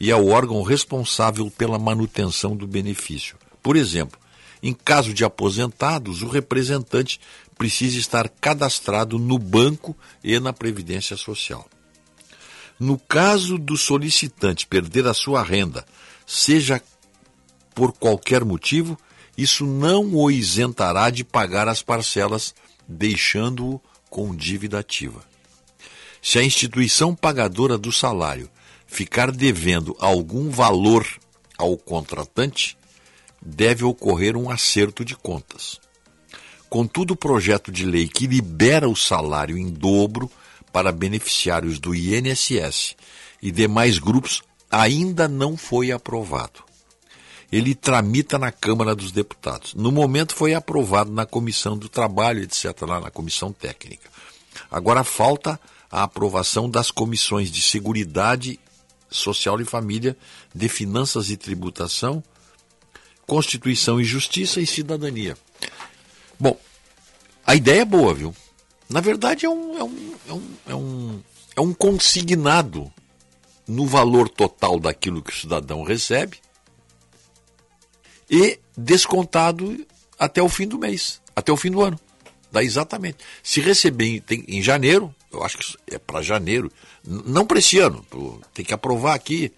e 0.00 0.10
ao 0.10 0.26
órgão 0.28 0.62
responsável 0.62 1.50
pela 1.50 1.78
manutenção 1.78 2.56
do 2.56 2.66
benefício. 2.66 3.36
Por 3.62 3.76
exemplo, 3.76 4.18
em 4.62 4.72
caso 4.72 5.12
de 5.12 5.24
aposentados, 5.24 6.22
o 6.22 6.28
representante 6.28 7.20
precisa 7.56 7.98
estar 7.98 8.28
cadastrado 8.28 9.18
no 9.18 9.38
banco 9.38 9.96
e 10.22 10.38
na 10.38 10.52
Previdência 10.52 11.16
Social. 11.16 11.68
No 12.78 12.98
caso 12.98 13.58
do 13.58 13.76
solicitante 13.76 14.66
perder 14.66 15.06
a 15.06 15.14
sua 15.14 15.42
renda, 15.42 15.84
seja 16.26 16.80
por 17.74 17.92
qualquer 17.92 18.44
motivo, 18.44 18.98
isso 19.36 19.66
não 19.66 20.14
o 20.14 20.30
isentará 20.30 21.10
de 21.10 21.24
pagar 21.24 21.68
as 21.68 21.82
parcelas, 21.82 22.54
deixando-o 22.86 23.80
com 24.08 24.34
dívida 24.34 24.78
ativa. 24.78 25.22
Se 26.20 26.38
a 26.38 26.42
instituição 26.42 27.14
pagadora 27.14 27.78
do 27.78 27.92
salário 27.92 28.50
ficar 28.86 29.30
devendo 29.30 29.96
algum 30.00 30.50
valor 30.50 31.06
ao 31.56 31.76
contratante, 31.76 32.76
deve 33.40 33.84
ocorrer 33.84 34.36
um 34.36 34.50
acerto 34.50 35.04
de 35.04 35.14
contas. 35.16 35.80
Contudo, 36.68 37.12
o 37.12 37.16
projeto 37.16 37.72
de 37.72 37.84
lei 37.84 38.08
que 38.08 38.26
libera 38.26 38.88
o 38.88 38.96
salário 38.96 39.56
em 39.56 39.68
dobro 39.68 40.30
para 40.78 40.92
beneficiários 40.92 41.80
do 41.80 41.92
INSS 41.92 42.94
e 43.42 43.50
demais 43.50 43.98
grupos 43.98 44.42
ainda 44.70 45.26
não 45.26 45.56
foi 45.56 45.90
aprovado. 45.90 46.62
Ele 47.50 47.74
tramita 47.74 48.38
na 48.38 48.52
Câmara 48.52 48.94
dos 48.94 49.10
Deputados. 49.10 49.74
No 49.74 49.90
momento 49.90 50.36
foi 50.36 50.54
aprovado 50.54 51.10
na 51.10 51.26
Comissão 51.26 51.76
do 51.76 51.88
Trabalho, 51.88 52.44
etc., 52.44 52.80
lá 52.82 53.00
na 53.00 53.10
Comissão 53.10 53.52
Técnica. 53.52 54.08
Agora 54.70 55.02
falta 55.02 55.58
a 55.90 56.04
aprovação 56.04 56.70
das 56.70 56.92
comissões 56.92 57.50
de 57.50 57.60
Seguridade 57.60 58.60
Social 59.10 59.60
e 59.60 59.64
Família, 59.64 60.16
de 60.54 60.68
Finanças 60.68 61.28
e 61.28 61.36
Tributação, 61.36 62.22
Constituição 63.26 64.00
e 64.00 64.04
Justiça 64.04 64.60
e 64.60 64.66
Cidadania. 64.66 65.36
Bom, 66.38 66.56
a 67.44 67.56
ideia 67.56 67.80
é 67.80 67.84
boa, 67.84 68.14
viu? 68.14 68.32
Na 68.88 69.00
verdade, 69.00 69.44
é 69.44 69.48
um, 69.48 69.78
é 69.78 69.84
um, 69.84 70.14
é 70.28 70.32
um, 70.32 70.42
é 70.66 70.74
um, 70.74 71.22
é 71.56 71.60
um 71.60 71.74
consignado 71.74 72.90
no 73.66 73.86
valor 73.86 74.28
total 74.28 74.80
daquilo 74.80 75.22
que 75.22 75.30
o 75.30 75.36
cidadão 75.36 75.82
recebe 75.82 76.38
e 78.30 78.58
descontado 78.76 79.86
até 80.18 80.42
o 80.42 80.48
fim 80.48 80.66
do 80.66 80.78
mês, 80.78 81.20
até 81.36 81.52
o 81.52 81.56
fim 81.56 81.70
do 81.70 81.82
ano. 81.82 81.98
Dá 82.50 82.62
exatamente. 82.62 83.18
Se 83.42 83.60
receber 83.60 84.22
em, 84.30 84.44
em 84.48 84.62
janeiro, 84.62 85.14
eu 85.30 85.42
acho 85.42 85.58
que 85.58 85.76
é 85.94 85.98
para 85.98 86.22
janeiro, 86.22 86.72
não 87.04 87.46
para 87.46 87.58
esse 87.58 87.78
ano, 87.78 88.04
tem 88.54 88.64
que 88.64 88.72
aprovar 88.72 89.14
aqui. 89.14 89.52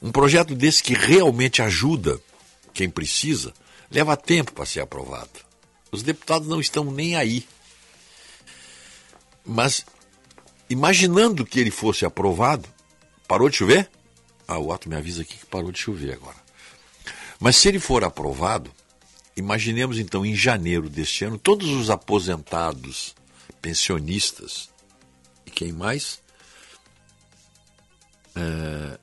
Um 0.00 0.12
projeto 0.12 0.54
desse 0.54 0.82
que 0.82 0.94
realmente 0.94 1.62
ajuda 1.62 2.20
quem 2.72 2.88
precisa, 2.88 3.52
leva 3.90 4.16
tempo 4.16 4.52
para 4.52 4.66
ser 4.66 4.80
aprovado. 4.80 5.40
Os 5.90 6.02
deputados 6.02 6.46
não 6.46 6.60
estão 6.60 6.84
nem 6.84 7.16
aí. 7.16 7.44
Mas 9.46 9.86
imaginando 10.68 11.46
que 11.46 11.60
ele 11.60 11.70
fosse 11.70 12.04
aprovado, 12.04 12.68
parou 13.28 13.48
de 13.48 13.56
chover? 13.56 13.88
Ah, 14.48 14.58
o 14.58 14.72
ato 14.72 14.88
me 14.88 14.96
avisa 14.96 15.22
aqui 15.22 15.36
que 15.36 15.46
parou 15.46 15.70
de 15.70 15.78
chover 15.78 16.12
agora. 16.12 16.36
Mas 17.38 17.56
se 17.56 17.68
ele 17.68 17.78
for 17.78 18.02
aprovado, 18.04 18.70
imaginemos 19.36 19.98
então 19.98 20.24
em 20.24 20.34
janeiro 20.34 20.88
deste 20.88 21.24
ano, 21.24 21.38
todos 21.38 21.68
os 21.68 21.90
aposentados, 21.90 23.14
pensionistas 23.60 24.70
e 25.44 25.50
quem 25.50 25.72
mais? 25.72 26.20
É, 28.34 28.98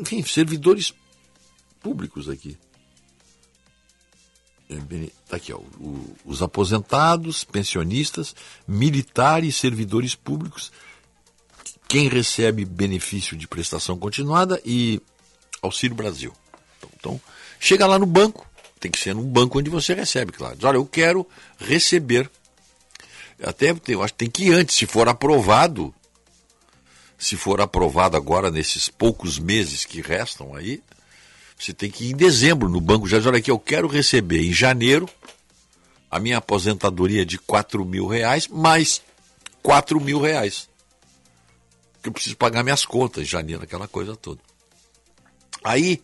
enfim, 0.00 0.22
servidores 0.24 0.92
públicos 1.80 2.28
aqui. 2.28 2.58
Está 4.70 5.36
aqui, 5.36 5.52
ó, 5.52 5.56
o, 5.56 6.16
os 6.24 6.42
aposentados, 6.42 7.42
pensionistas, 7.42 8.36
militares, 8.68 9.56
servidores 9.56 10.14
públicos, 10.14 10.70
quem 11.88 12.08
recebe 12.08 12.64
benefício 12.64 13.36
de 13.36 13.48
prestação 13.48 13.98
continuada 13.98 14.62
e 14.64 15.02
Auxílio 15.60 15.96
Brasil. 15.96 16.32
Então, 16.78 16.90
então, 16.96 17.20
chega 17.58 17.84
lá 17.84 17.98
no 17.98 18.06
banco, 18.06 18.46
tem 18.78 18.92
que 18.92 18.98
ser 18.98 19.12
num 19.12 19.24
banco 19.24 19.58
onde 19.58 19.68
você 19.68 19.92
recebe, 19.92 20.30
claro. 20.30 20.54
Diz, 20.54 20.64
olha, 20.64 20.76
eu 20.76 20.86
quero 20.86 21.26
receber. 21.58 22.30
Até 23.42 23.74
eu 23.88 24.02
acho 24.04 24.12
que 24.14 24.18
tem 24.18 24.30
que 24.30 24.44
ir 24.44 24.52
antes, 24.52 24.76
se 24.76 24.86
for 24.86 25.08
aprovado, 25.08 25.92
se 27.18 27.36
for 27.36 27.60
aprovado 27.60 28.16
agora 28.16 28.52
nesses 28.52 28.88
poucos 28.88 29.38
meses 29.38 29.84
que 29.84 30.00
restam 30.00 30.54
aí, 30.54 30.80
você 31.60 31.74
tem 31.74 31.90
que 31.90 32.04
ir 32.04 32.12
em 32.12 32.16
dezembro 32.16 32.68
no 32.68 32.80
banco 32.80 33.06
já 33.06 33.18
diz, 33.18 33.26
olha 33.26 33.38
aqui, 33.38 33.50
eu 33.50 33.58
quero 33.58 33.86
receber 33.86 34.40
em 34.40 34.52
janeiro 34.52 35.08
a 36.10 36.18
minha 36.18 36.38
aposentadoria 36.38 37.24
de 37.24 37.38
4 37.38 37.84
mil 37.84 38.06
reais 38.06 38.48
mais 38.48 39.02
4 39.62 40.00
mil 40.00 40.20
reais. 40.20 40.68
Que 42.02 42.08
eu 42.08 42.12
preciso 42.12 42.36
pagar 42.36 42.62
minhas 42.62 42.86
contas 42.86 43.24
em 43.24 43.26
janeiro, 43.26 43.62
aquela 43.62 43.86
coisa 43.86 44.16
toda. 44.16 44.40
Aí 45.62 46.02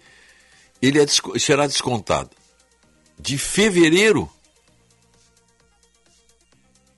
ele 0.82 1.00
é, 1.00 1.06
será 1.38 1.66
descontado 1.66 2.30
de 3.18 3.38
fevereiro 3.38 4.30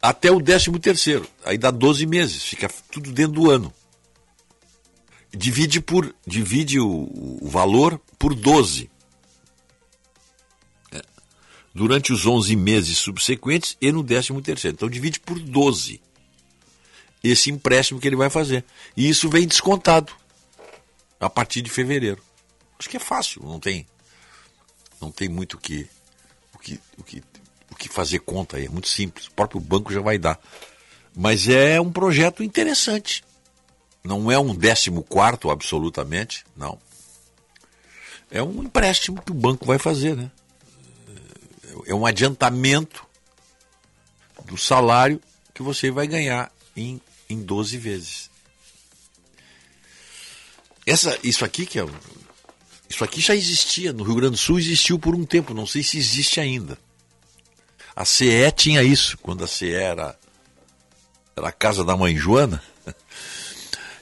até 0.03 0.33
o 0.33 0.41
13 0.41 0.73
terceiro. 0.81 1.29
Aí 1.45 1.57
dá 1.57 1.71
12 1.71 2.07
meses, 2.07 2.43
fica 2.43 2.69
tudo 2.91 3.13
dentro 3.13 3.35
do 3.35 3.51
ano. 3.51 3.73
Divide 5.31 5.81
por 5.81 6.15
divide 6.27 6.81
o, 6.81 7.39
o 7.41 7.49
valor 7.49 8.01
por 8.19 8.35
12. 8.35 8.91
É. 10.91 11.03
Durante 11.75 12.13
os 12.13 12.27
11 12.27 12.57
meses 12.57 12.99
subsequentes 12.99 13.77
e 13.81 13.93
no 13.93 14.03
13 14.03 14.41
terceiro. 14.43 14.75
Então 14.75 14.89
divide 14.89 15.21
por 15.21 15.39
12 15.39 16.01
esse 17.23 17.51
empréstimo 17.51 18.01
que 18.01 18.07
ele 18.07 18.17
vai 18.17 18.31
fazer. 18.31 18.65
E 18.97 19.09
isso 19.09 19.29
vem 19.29 19.47
descontado 19.47 20.13
a 21.21 21.29
partir 21.29 21.63
de 21.63 21.71
fevereiro. 21.71 22.23
Acho 22.79 22.89
que 22.89 22.97
é 22.97 23.01
fácil, 23.01 23.43
não 23.45 23.59
tem 23.59 23.87
não 25.01 25.11
tem 25.11 25.29
muito 25.29 25.55
o 25.55 25.59
que 25.59 25.87
o 26.55 26.59
que 26.59 26.81
o 26.97 27.05
que, 27.05 27.23
o 27.71 27.75
que 27.75 27.89
fazer 27.89 28.21
conta 28.21 28.57
aí, 28.57 28.67
é 28.67 28.69
muito 28.69 28.89
simples. 28.89 29.27
O 29.27 29.33
próprio 29.33 29.61
banco 29.61 29.93
já 29.93 30.01
vai 30.01 30.19
dar. 30.19 30.41
Mas 31.15 31.49
é 31.49 31.81
um 31.81 31.91
projeto 31.91 32.43
interessante. 32.43 33.25
Não 34.09 34.33
é 34.33 34.39
um 34.39 34.55
décimo 34.55 35.03
quarto 35.03 35.51
absolutamente, 35.51 36.43
não. 36.57 36.81
É 38.31 38.43
um 38.43 38.63
empréstimo 38.63 39.21
que 39.21 39.31
o 39.31 39.35
banco 39.35 39.67
vai 39.67 39.79
fazer, 39.79 40.17
né? 40.17 40.31
É 41.87 41.95
um 41.95 42.07
adiantamento 42.07 43.07
do 44.47 44.57
salário 44.57 45.21
que 45.53 45.63
você 45.63 45.91
vai 45.91 46.07
ganhar 46.07 46.51
em, 46.75 46.99
em 47.29 47.43
12 47.43 47.77
vezes. 47.77 48.31
Essa, 50.87 51.19
isso 51.23 51.45
aqui 51.45 51.67
que 51.67 51.79
é 51.79 51.87
isso 52.89 53.05
aqui 53.05 53.21
já 53.21 53.37
existia 53.37 53.93
no 53.93 54.05
Rio 54.05 54.15
Grande 54.15 54.37
do 54.37 54.39
Sul 54.39 54.59
existiu 54.59 54.99
por 54.99 55.15
um 55.15 55.27
tempo 55.27 55.53
não 55.53 55.67
sei 55.67 55.83
se 55.83 55.99
existe 55.99 56.41
ainda 56.41 56.79
a 57.95 58.07
CE 58.07 58.51
tinha 58.57 58.83
isso 58.83 59.19
quando 59.19 59.45
a 59.45 59.47
CE 59.47 59.71
era 59.71 60.19
era 61.37 61.49
a 61.49 61.53
casa 61.53 61.85
da 61.85 61.95
mãe 61.95 62.17
Joana 62.17 62.63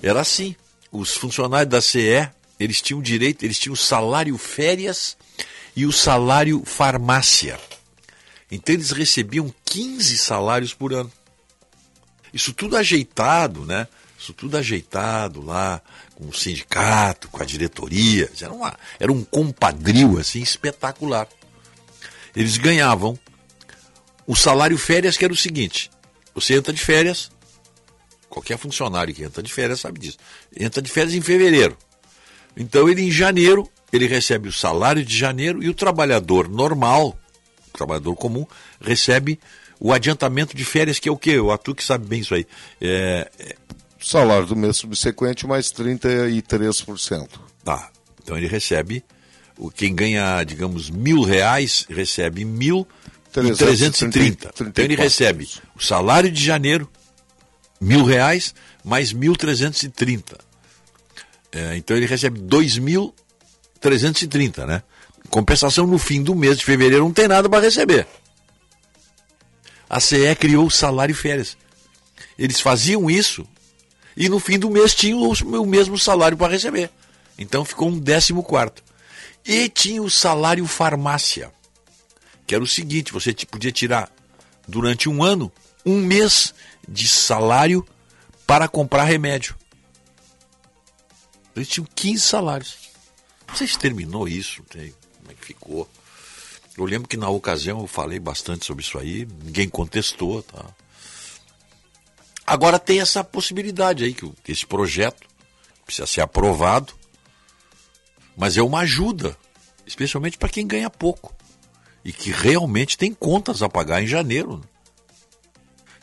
era 0.02 0.20
assim 0.20 0.54
os 0.90 1.14
funcionários 1.14 1.70
da 1.70 1.80
CE 1.80 2.28
eles 2.58 2.80
tinham 2.80 3.02
direito 3.02 3.44
eles 3.44 3.58
tinham 3.58 3.76
salário 3.76 4.36
férias 4.38 5.16
e 5.74 5.84
o 5.84 5.92
salário 5.92 6.62
farmácia 6.64 7.58
então 8.50 8.74
eles 8.74 8.90
recebiam 8.90 9.52
15 9.64 10.18
salários 10.18 10.72
por 10.72 10.92
ano 10.92 11.12
isso 12.36 12.52
tudo 12.52 12.76
ajeitado, 12.76 13.64
né? 13.64 13.88
Isso 14.18 14.34
tudo 14.34 14.58
ajeitado 14.58 15.40
lá, 15.40 15.80
com 16.14 16.28
o 16.28 16.34
sindicato, 16.34 17.28
com 17.28 17.42
a 17.42 17.46
diretoria. 17.46 18.30
Era, 18.38 18.52
uma, 18.52 18.78
era 19.00 19.10
um 19.10 19.24
compadrio 19.24 20.18
assim 20.18 20.42
espetacular. 20.42 21.26
Eles 22.34 22.58
ganhavam 22.58 23.18
o 24.26 24.36
salário 24.36 24.76
férias, 24.76 25.16
que 25.16 25.24
era 25.24 25.32
o 25.32 25.36
seguinte: 25.36 25.90
você 26.34 26.54
entra 26.54 26.74
de 26.74 26.80
férias, 26.80 27.30
qualquer 28.36 28.58
funcionário 28.58 29.14
que 29.14 29.24
entra 29.24 29.42
de 29.42 29.50
férias 29.50 29.80
sabe 29.80 29.98
disso. 29.98 30.18
Entra 30.54 30.82
de 30.82 30.90
férias 30.90 31.14
em 31.14 31.22
fevereiro. 31.22 31.74
Então 32.54 32.86
ele 32.86 33.00
em 33.02 33.10
janeiro, 33.10 33.66
ele 33.90 34.06
recebe 34.06 34.46
o 34.46 34.52
salário 34.52 35.02
de 35.02 35.16
janeiro 35.16 35.62
e 35.62 35.70
o 35.70 35.74
trabalhador 35.74 36.46
normal, 36.46 37.18
o 37.68 37.72
trabalhador 37.72 38.14
comum, 38.14 38.46
recebe 38.78 39.40
o 39.80 39.90
adiantamento 39.90 40.54
de 40.54 40.66
férias, 40.66 40.98
que 40.98 41.08
é 41.08 41.12
o 41.12 41.16
quê? 41.16 41.38
O 41.38 41.50
Atu 41.50 41.74
que 41.74 41.82
sabe 41.82 42.06
bem 42.06 42.20
isso 42.20 42.34
aí. 42.34 42.46
É, 42.78 43.30
é... 43.38 43.56
Salário 43.98 44.46
do 44.46 44.54
mês 44.54 44.76
subsequente 44.76 45.46
mais 45.46 45.72
33%. 45.72 47.28
Tá. 47.64 47.90
Então 48.22 48.36
ele 48.36 48.46
recebe, 48.46 49.02
o, 49.58 49.70
quem 49.70 49.94
ganha, 49.94 50.44
digamos, 50.44 50.90
mil 50.90 51.22
reais, 51.22 51.86
recebe 51.88 52.44
mil 52.44 52.86
330. 53.32 54.52
Então 54.60 54.84
ele 54.84 54.94
recebe 54.94 55.48
o 55.74 55.82
salário 55.82 56.30
de 56.30 56.44
janeiro, 56.44 56.88
mil 57.80 58.04
reais, 58.04 58.54
mais 58.84 59.12
mil 59.12 59.34
trezentos 59.34 59.82
e 59.82 59.88
trinta. 59.88 60.38
É, 61.52 61.76
então 61.76 61.96
ele 61.96 62.06
recebe 62.06 62.40
dois 62.40 62.78
mil 62.78 63.14
trezentos 63.80 64.22
e 64.22 64.28
trinta, 64.28 64.66
né? 64.66 64.82
Compensação 65.30 65.86
no 65.86 65.98
fim 65.98 66.22
do 66.22 66.34
mês 66.34 66.58
de 66.58 66.64
fevereiro 66.64 67.04
não 67.04 67.12
tem 67.12 67.28
nada 67.28 67.48
para 67.48 67.64
receber 67.64 68.06
a 69.88 70.00
CE 70.00 70.34
criou 70.38 70.66
o 70.66 70.70
salário 70.70 71.14
férias. 71.14 71.56
Eles 72.38 72.60
faziam 72.60 73.08
isso 73.08 73.46
e 74.16 74.28
no 74.28 74.40
fim 74.40 74.58
do 74.58 74.70
mês 74.70 74.94
tinham 74.94 75.20
o 75.20 75.66
mesmo 75.66 75.98
salário 75.98 76.36
para 76.36 76.52
receber. 76.52 76.90
Então 77.38 77.64
ficou 77.64 77.88
um 77.88 77.98
décimo 77.98 78.42
quarto. 78.42 78.82
E 79.44 79.68
tinha 79.68 80.02
o 80.02 80.10
salário 80.10 80.66
farmácia, 80.66 81.52
que 82.46 82.54
era 82.54 82.64
o 82.64 82.66
seguinte: 82.66 83.12
você 83.12 83.32
podia 83.48 83.70
tirar 83.70 84.10
durante 84.66 85.08
um 85.08 85.22
ano 85.22 85.52
um 85.84 86.00
mês 86.00 86.52
de 86.88 87.08
salário 87.08 87.86
para 88.46 88.68
comprar 88.68 89.04
remédio. 89.04 89.56
Eles 91.54 91.68
tinham 91.68 91.86
15 91.94 92.20
salários. 92.20 92.78
Não 93.48 93.56
sei 93.56 93.66
se 93.66 93.78
terminou 93.78 94.28
isso, 94.28 94.62
como 94.70 95.30
é 95.30 95.34
que 95.34 95.44
ficou. 95.44 95.88
Eu 96.76 96.84
lembro 96.84 97.08
que 97.08 97.16
na 97.16 97.28
ocasião 97.28 97.80
eu 97.80 97.86
falei 97.86 98.18
bastante 98.18 98.66
sobre 98.66 98.84
isso 98.84 98.98
aí, 98.98 99.26
ninguém 99.44 99.68
contestou, 99.68 100.42
tá? 100.42 100.64
Agora 102.46 102.78
tem 102.78 103.00
essa 103.00 103.24
possibilidade 103.24 104.04
aí, 104.04 104.14
que 104.14 104.52
esse 104.52 104.66
projeto 104.66 105.26
precisa 105.84 106.06
ser 106.06 106.20
aprovado, 106.20 106.92
mas 108.36 108.56
é 108.56 108.62
uma 108.62 108.80
ajuda, 108.80 109.36
especialmente 109.86 110.36
para 110.36 110.48
quem 110.48 110.66
ganha 110.66 110.90
pouco 110.90 111.34
e 112.04 112.12
que 112.12 112.30
realmente 112.30 112.96
tem 112.96 113.12
contas 113.12 113.62
a 113.62 113.68
pagar 113.68 114.00
em 114.00 114.06
janeiro. 114.06 114.62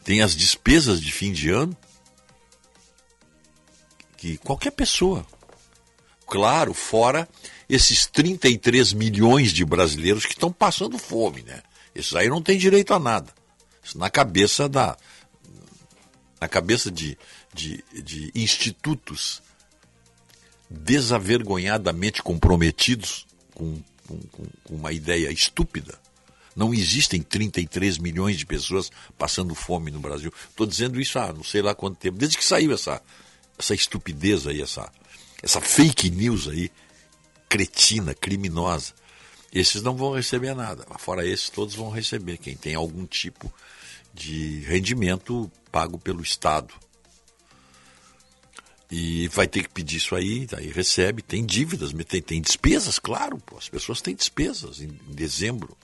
Tem 0.03 0.21
as 0.21 0.35
despesas 0.35 0.99
de 0.99 1.11
fim 1.11 1.31
de 1.31 1.49
ano 1.49 1.75
que 4.17 4.37
qualquer 4.37 4.71
pessoa, 4.71 5.25
claro, 6.27 6.73
fora 6.73 7.27
esses 7.69 8.05
33 8.05 8.93
milhões 8.93 9.51
de 9.51 9.65
brasileiros 9.65 10.25
que 10.25 10.33
estão 10.33 10.51
passando 10.51 10.97
fome, 10.97 11.41
né? 11.43 11.61
Esses 11.95 12.15
aí 12.15 12.27
não 12.27 12.41
têm 12.41 12.57
direito 12.57 12.93
a 12.93 12.99
nada. 12.99 13.33
Isso 13.83 13.97
na 13.97 14.09
cabeça 14.09 14.67
da. 14.67 14.97
Na 16.39 16.47
cabeça 16.47 16.91
de, 16.91 17.17
de, 17.53 17.83
de 17.93 18.31
institutos 18.35 19.41
desavergonhadamente 20.69 22.21
comprometidos 22.21 23.25
com, 23.53 23.81
com, 24.07 24.19
com 24.63 24.75
uma 24.75 24.91
ideia 24.91 25.31
estúpida. 25.31 26.02
Não 26.55 26.73
existem 26.73 27.21
33 27.21 27.97
milhões 27.97 28.37
de 28.37 28.45
pessoas 28.45 28.91
passando 29.17 29.55
fome 29.55 29.89
no 29.91 29.99
Brasil. 29.99 30.31
Estou 30.49 30.67
dizendo 30.67 31.01
isso 31.01 31.17
há 31.17 31.33
não 31.33 31.43
sei 31.43 31.61
lá 31.61 31.73
quanto 31.73 31.97
tempo, 31.97 32.17
desde 32.17 32.37
que 32.37 32.45
saiu 32.45 32.73
essa, 32.73 33.01
essa 33.57 33.73
estupidez 33.73 34.45
aí, 34.45 34.61
essa, 34.61 34.91
essa 35.41 35.59
fake 35.59 36.09
news 36.09 36.47
aí, 36.47 36.71
cretina, 37.49 38.13
criminosa. 38.13 38.93
Esses 39.51 39.81
não 39.83 39.95
vão 39.95 40.13
receber 40.13 40.55
nada. 40.55 40.85
Fora 40.97 41.25
esses, 41.27 41.49
todos 41.49 41.75
vão 41.75 41.89
receber. 41.89 42.37
Quem 42.37 42.55
tem 42.55 42.73
algum 42.73 43.05
tipo 43.05 43.53
de 44.13 44.59
rendimento 44.61 45.51
pago 45.71 45.97
pelo 45.97 46.21
Estado. 46.21 46.73
E 48.91 49.27
vai 49.29 49.47
ter 49.47 49.63
que 49.63 49.69
pedir 49.69 49.97
isso 49.97 50.15
aí, 50.15 50.47
aí 50.55 50.71
recebe, 50.71 51.23
tem 51.23 51.43
dívidas, 51.43 51.91
tem, 52.07 52.21
tem 52.21 52.39
despesas, 52.39 52.99
claro, 52.99 53.39
pô, 53.39 53.57
as 53.57 53.67
pessoas 53.67 54.01
têm 54.01 54.13
despesas 54.13 54.81
em, 54.81 54.87
em 55.09 55.15
dezembro. 55.15 55.75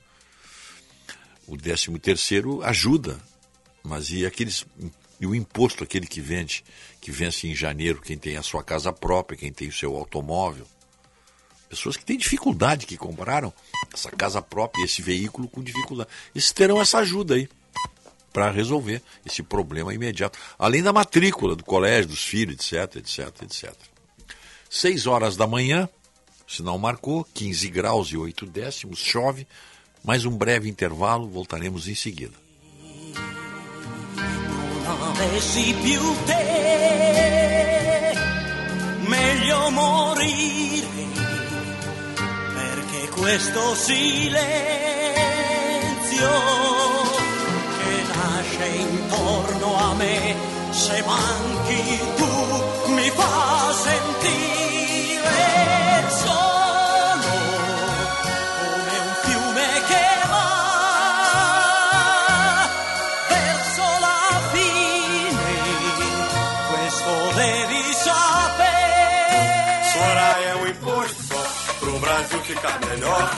O 1.50 1.58
13 1.58 1.98
terceiro 1.98 2.62
ajuda, 2.62 3.20
mas 3.84 4.12
e 4.12 4.26
aqueles 4.26 4.66
e 5.20 5.26
o 5.26 5.36
imposto 5.36 5.84
aquele 5.84 6.08
que 6.08 6.22
vende, 6.22 6.64
que 7.02 7.12
vence 7.12 7.48
em 7.48 7.56
janeiro, 7.56 8.02
quem 8.02 8.18
tem 8.18 8.38
a 8.38 8.44
sua 8.44 8.64
casa 8.64 8.94
própria, 8.94 9.38
quem 9.38 9.52
tem 9.52 9.68
o 9.68 9.74
seu 9.74 9.96
automóvel. 9.98 10.66
Pessoas 11.68 11.98
que 11.98 12.06
têm 12.06 12.18
dificuldade, 12.18 12.86
que 12.86 12.98
compraram 12.98 13.54
essa 13.94 14.10
casa 14.12 14.42
própria, 14.42 14.86
esse 14.86 15.02
veículo 15.02 15.48
com 15.48 15.62
dificuldade. 15.62 16.10
Esses 16.34 16.52
terão 16.52 16.80
essa 16.80 17.00
ajuda 17.00 17.36
aí 17.36 17.50
para 18.32 18.50
resolver 18.50 19.02
esse 19.26 19.44
problema 19.44 19.94
imediato. 19.94 20.40
Além 20.58 20.82
da 20.82 20.94
matrícula 20.94 21.56
do 21.56 21.64
colégio, 21.64 22.10
dos 22.10 22.24
filhos, 22.24 22.56
etc, 22.56 22.98
etc, 22.98 23.42
etc. 23.44 23.74
6 24.70 25.08
horas 25.08 25.36
da 25.36 25.46
manhã, 25.46 25.90
sinal 26.48 26.78
marcou, 26.78 27.24
15 27.34 27.70
graus 27.70 28.08
e 28.10 28.18
8 28.18 28.46
décimos, 28.46 29.00
chove. 29.00 29.48
Mais 30.04 30.26
um 30.26 30.36
breve 30.36 30.70
intervalo, 30.70 31.28
voltaremos 31.28 31.88
em 31.88 31.96
seguida. 31.96 32.38
avessi 34.86 35.74
più 35.82 36.02
te, 36.26 36.50
questo 43.30 43.76
silenzio 43.76 44.32
che 47.78 48.04
nasce 48.16 48.66
intorno 48.66 49.76
a 49.78 49.94
me, 49.96 50.36
se 50.72 51.04
manchi 51.06 52.00
tu 52.16 52.92
mi 52.94 53.10
fa 53.12 53.74
sentire 53.74 54.49
ficar 72.50 72.80
melhor. 72.88 73.30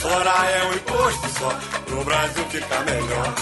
Sora 0.00 0.50
é 0.50 0.64
um 0.66 0.74
imposto 0.74 1.28
só, 1.38 1.50
pro 1.86 2.04
Brasil 2.04 2.44
ficar 2.46 2.84
melhor. 2.84 3.34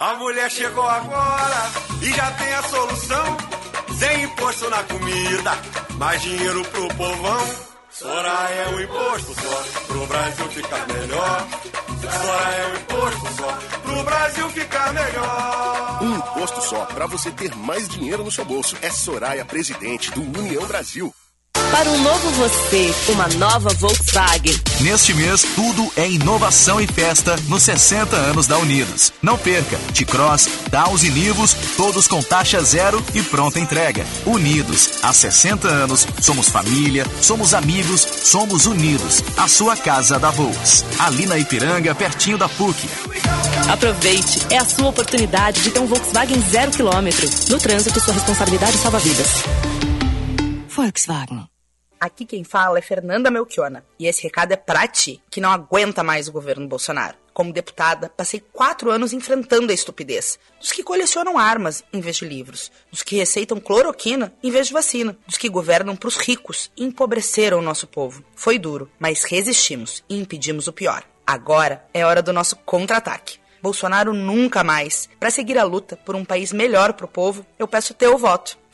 A 0.00 0.14
mulher 0.14 0.50
chegou 0.50 0.88
agora 0.88 1.70
e 2.00 2.12
já 2.12 2.30
tem 2.32 2.52
a 2.54 2.62
solução. 2.62 3.36
Sem 3.98 4.22
imposto 4.24 4.70
na 4.70 4.82
comida, 4.84 5.52
mais 5.98 6.22
dinheiro 6.22 6.64
pro 6.66 6.88
povão. 6.88 7.66
Sora 7.90 8.50
é 8.50 8.68
um 8.68 8.80
imposto 8.80 9.34
só, 9.34 9.84
pro 9.86 10.06
Brasil 10.06 10.48
ficar 10.48 10.86
melhor. 10.88 11.48
Sora 12.00 12.50
é 12.50 12.66
um 12.66 12.76
imposto 12.76 13.36
só, 13.36 13.58
pro 13.82 14.04
Brasil 14.04 14.50
ficar 14.50 14.92
melhor. 14.92 15.98
Um 16.02 16.16
imposto 16.16 16.62
só 16.62 16.84
para 16.86 17.06
você 17.06 17.30
ter 17.30 17.54
mais 17.54 17.88
dinheiro 17.88 18.24
no 18.24 18.30
seu 18.30 18.44
bolso. 18.44 18.76
É 18.80 18.90
Soraya, 18.90 19.44
presidente 19.44 20.10
do 20.12 20.20
União 20.38 20.64
Brasil. 20.66 21.14
Para 21.70 21.90
um 21.90 22.02
novo 22.02 22.30
você, 22.30 22.94
uma 23.08 23.26
nova 23.28 23.70
Volkswagen. 23.74 24.54
Neste 24.80 25.12
mês, 25.12 25.42
tudo 25.54 25.90
é 25.96 26.08
inovação 26.08 26.80
e 26.80 26.86
festa 26.86 27.36
nos 27.48 27.62
60 27.64 28.16
anos 28.16 28.46
da 28.46 28.56
Unidos. 28.58 29.12
Não 29.20 29.36
perca! 29.36 29.76
T-Cross, 29.92 30.48
Taos 30.70 31.02
e 31.02 31.10
Nivos, 31.10 31.54
todos 31.76 32.06
com 32.06 32.22
taxa 32.22 32.62
zero 32.62 33.02
e 33.14 33.22
pronta 33.22 33.58
entrega. 33.58 34.06
Unidos, 34.24 34.90
há 35.02 35.12
60 35.12 35.68
anos, 35.68 36.06
somos 36.20 36.48
família, 36.48 37.04
somos 37.20 37.52
amigos, 37.52 38.06
somos 38.22 38.66
unidos. 38.66 39.22
A 39.36 39.48
sua 39.48 39.76
casa 39.76 40.18
da 40.18 40.30
Volks. 40.30 40.84
Ali 40.98 41.26
na 41.26 41.38
Ipiranga, 41.38 41.94
pertinho 41.94 42.38
da 42.38 42.48
PUC. 42.48 42.88
Aproveite, 43.70 44.40
é 44.50 44.58
a 44.58 44.64
sua 44.64 44.88
oportunidade 44.88 45.60
de 45.62 45.70
ter 45.70 45.80
um 45.80 45.86
Volkswagen 45.86 46.40
zero 46.50 46.70
quilômetro. 46.70 47.28
No 47.48 47.58
trânsito, 47.58 48.00
sua 48.00 48.14
responsabilidade 48.14 48.78
salva 48.78 48.98
vidas. 48.98 49.42
Volkswagen. 50.76 51.48
Aqui 51.98 52.26
quem 52.26 52.44
fala 52.44 52.78
é 52.78 52.82
Fernanda 52.82 53.30
Melchiona. 53.30 53.82
E 53.98 54.06
esse 54.06 54.22
recado 54.22 54.52
é 54.52 54.56
pra 54.56 54.86
ti, 54.86 55.22
que 55.30 55.40
não 55.40 55.50
aguenta 55.50 56.04
mais 56.04 56.28
o 56.28 56.32
governo 56.32 56.68
Bolsonaro. 56.68 57.16
Como 57.32 57.50
deputada, 57.50 58.10
passei 58.10 58.44
quatro 58.52 58.90
anos 58.90 59.14
enfrentando 59.14 59.72
a 59.72 59.74
estupidez. 59.74 60.38
Dos 60.60 60.72
que 60.72 60.82
colecionam 60.82 61.38
armas 61.38 61.82
em 61.94 62.00
vez 62.02 62.16
de 62.16 62.26
livros. 62.26 62.70
Dos 62.90 63.02
que 63.02 63.16
receitam 63.16 63.58
cloroquina 63.58 64.34
em 64.42 64.50
vez 64.50 64.66
de 64.66 64.74
vacina. 64.74 65.16
Dos 65.26 65.38
que 65.38 65.48
governam 65.48 65.96
pros 65.96 66.18
ricos 66.18 66.70
e 66.76 66.84
empobreceram 66.84 67.58
o 67.58 67.62
nosso 67.62 67.86
povo. 67.86 68.22
Foi 68.34 68.58
duro, 68.58 68.90
mas 68.98 69.24
resistimos 69.24 70.04
e 70.10 70.20
impedimos 70.20 70.68
o 70.68 70.74
pior. 70.74 71.04
Agora 71.26 71.86
é 71.94 72.04
hora 72.04 72.20
do 72.20 72.34
nosso 72.34 72.54
contra-ataque. 72.54 73.38
Bolsonaro 73.62 74.12
nunca 74.12 74.62
mais. 74.62 75.08
Para 75.18 75.30
seguir 75.30 75.56
a 75.56 75.64
luta 75.64 75.96
por 75.96 76.14
um 76.14 76.24
país 76.24 76.52
melhor 76.52 76.92
pro 76.92 77.08
povo, 77.08 77.46
eu 77.58 77.66
peço 77.66 77.94
teu 77.94 78.18
voto. 78.18 78.58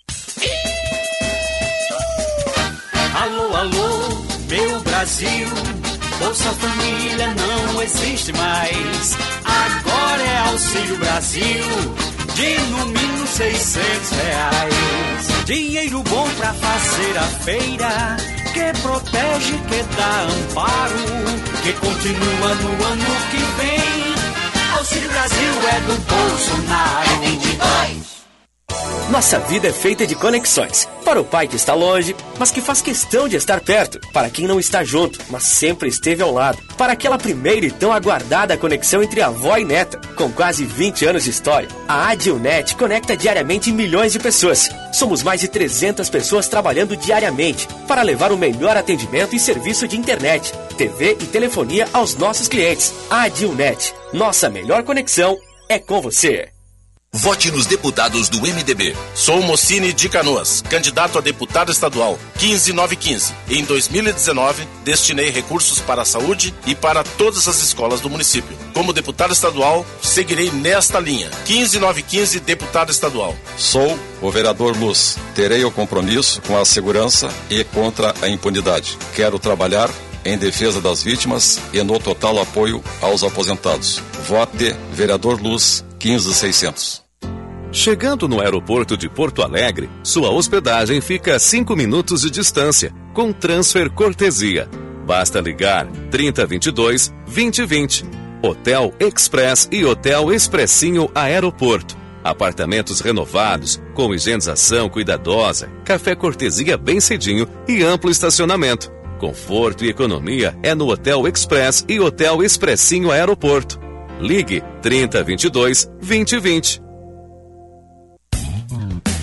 Alô, 3.13 3.55
alô, 3.55 4.25
meu 4.49 4.81
Brasil. 4.81 5.47
Bolsa 6.19 6.51
Família 6.51 7.33
não 7.35 7.81
existe 7.81 8.33
mais. 8.33 9.15
Agora 9.45 10.21
é 10.21 10.39
Auxílio 10.49 10.97
Brasil. 10.97 12.11
De 12.35 12.57
no 12.71 12.85
mínimo 12.87 13.27
600 13.27 14.09
reais. 14.11 15.45
Dinheiro 15.45 16.03
bom 16.03 16.27
pra 16.37 16.53
fazer 16.53 17.17
a 17.17 17.23
feira. 17.43 18.17
Que 18.53 18.81
protege, 18.81 19.57
que 19.69 19.83
dá 19.95 20.21
amparo. 20.21 21.61
Que 21.63 21.73
continua 21.73 22.55
no 22.55 22.85
ano 22.85 23.05
que 23.31 23.37
vem. 23.61 24.77
Auxílio 24.77 25.09
Brasil 25.09 25.53
é 25.69 25.79
do 25.81 25.97
Bolsonaro. 26.07 27.09
É 27.11 27.27
22. 27.27 28.20
Nossa 29.11 29.39
vida 29.39 29.67
é 29.67 29.73
feita 29.73 30.07
de 30.07 30.15
conexões. 30.15 30.87
Para 31.03 31.19
o 31.19 31.25
pai 31.25 31.45
que 31.45 31.57
está 31.57 31.73
longe, 31.73 32.15
mas 32.39 32.49
que 32.49 32.61
faz 32.61 32.81
questão 32.81 33.27
de 33.27 33.35
estar 33.35 33.59
perto. 33.59 33.99
Para 34.13 34.29
quem 34.29 34.47
não 34.47 34.57
está 34.57 34.85
junto, 34.85 35.19
mas 35.29 35.43
sempre 35.43 35.89
esteve 35.89 36.23
ao 36.23 36.31
lado. 36.31 36.59
Para 36.77 36.93
aquela 36.93 37.17
primeira 37.17 37.65
e 37.65 37.71
tão 37.71 37.91
aguardada 37.91 38.57
conexão 38.57 39.03
entre 39.03 39.21
avó 39.21 39.57
e 39.57 39.65
neta. 39.65 39.99
Com 40.15 40.31
quase 40.31 40.63
20 40.63 41.05
anos 41.05 41.25
de 41.25 41.29
história, 41.29 41.67
a 41.89 42.07
Adilnet 42.07 42.73
conecta 42.77 43.17
diariamente 43.17 43.69
milhões 43.69 44.13
de 44.13 44.19
pessoas. 44.19 44.69
Somos 44.93 45.21
mais 45.23 45.41
de 45.41 45.49
300 45.49 46.09
pessoas 46.09 46.47
trabalhando 46.47 46.95
diariamente 46.95 47.67
para 47.89 48.03
levar 48.03 48.31
o 48.31 48.37
melhor 48.37 48.77
atendimento 48.77 49.35
e 49.35 49.39
serviço 49.39 49.89
de 49.89 49.97
internet, 49.97 50.53
TV 50.77 51.17
e 51.19 51.25
telefonia 51.25 51.85
aos 51.91 52.15
nossos 52.15 52.47
clientes. 52.47 52.93
A 53.09 53.23
Adilnet, 53.23 53.93
nossa 54.13 54.49
melhor 54.49 54.83
conexão 54.83 55.37
é 55.67 55.77
com 55.77 55.99
você. 55.99 56.60
Vote 57.13 57.51
nos 57.51 57.65
deputados 57.65 58.29
do 58.29 58.39
MDB. 58.39 58.95
Sou 59.13 59.41
Mocine 59.41 59.91
de 59.91 60.07
Canoas, 60.07 60.63
candidato 60.69 61.17
a 61.17 61.21
deputado 61.21 61.69
estadual 61.69 62.17
15915. 62.37 63.33
Em 63.49 63.65
2019, 63.65 64.65
destinei 64.85 65.29
recursos 65.29 65.81
para 65.81 66.03
a 66.03 66.05
saúde 66.05 66.53
e 66.65 66.73
para 66.73 67.03
todas 67.03 67.49
as 67.49 67.61
escolas 67.61 67.99
do 67.99 68.09
município. 68.09 68.57
Como 68.73 68.93
deputado 68.93 69.33
estadual, 69.33 69.85
seguirei 70.01 70.49
nesta 70.51 71.01
linha. 71.01 71.29
15915, 71.43 72.39
deputado 72.39 72.91
estadual. 72.91 73.35
Sou 73.57 73.99
o 74.21 74.31
vereador 74.31 74.77
Luz. 74.77 75.17
Terei 75.35 75.65
o 75.65 75.71
compromisso 75.71 76.41
com 76.43 76.57
a 76.57 76.63
segurança 76.63 77.29
e 77.49 77.65
contra 77.65 78.15
a 78.21 78.29
impunidade. 78.29 78.97
Quero 79.13 79.37
trabalhar 79.37 79.89
em 80.25 80.37
defesa 80.37 80.81
das 80.81 81.03
vítimas 81.03 81.59
e 81.73 81.81
no 81.83 81.99
total 81.99 82.39
apoio 82.39 82.83
aos 83.01 83.23
aposentados. 83.23 84.01
Vote 84.27 84.75
Vereador 84.93 85.41
Luz 85.41 85.83
15600. 85.99 87.01
Chegando 87.71 88.27
no 88.27 88.41
aeroporto 88.41 88.97
de 88.97 89.07
Porto 89.07 89.41
Alegre, 89.41 89.89
sua 90.03 90.29
hospedagem 90.29 90.99
fica 90.99 91.37
a 91.37 91.39
5 91.39 91.73
minutos 91.73 92.21
de 92.21 92.29
distância, 92.29 92.93
com 93.13 93.31
transfer 93.31 93.89
cortesia. 93.89 94.69
Basta 95.05 95.39
ligar 95.39 95.87
3022 96.09 97.13
2020. 97.25 98.05
Hotel 98.43 98.93
Express 98.99 99.69
e 99.71 99.85
Hotel 99.85 100.33
Expressinho 100.33 101.09
Aeroporto. 101.15 101.95
Apartamentos 102.23 102.99
renovados, 102.99 103.81
com 103.93 104.13
higienização 104.13 104.89
cuidadosa, 104.89 105.69
café 105.85 106.13
cortesia 106.13 106.77
bem 106.77 106.99
cedinho 106.99 107.47
e 107.67 107.83
amplo 107.83 108.11
estacionamento. 108.11 108.91
Conforto 109.21 109.85
e 109.85 109.89
economia 109.89 110.57
é 110.63 110.73
no 110.73 110.89
Hotel 110.89 111.27
Express 111.27 111.85
e 111.87 111.99
Hotel 111.99 112.41
Expressinho 112.41 113.11
Aeroporto. 113.11 113.79
Ligue 114.19 114.63
3022 114.81 115.85
2020. 116.01 116.81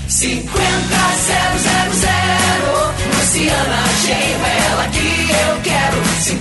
50000 0.07 0.55
Luciana 3.11 3.82
Genro, 4.07 4.46
ela 4.70 4.86
que 4.86 5.30
eu 5.32 5.61
quero. 5.64 5.99
50000 6.22 6.38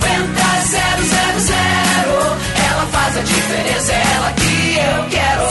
ela 2.70 2.86
faz 2.92 3.16
a 3.16 3.20
diferença, 3.22 3.92
ela 3.92 4.32
que 4.34 4.76
eu 4.78 5.02
quero. 5.10 5.48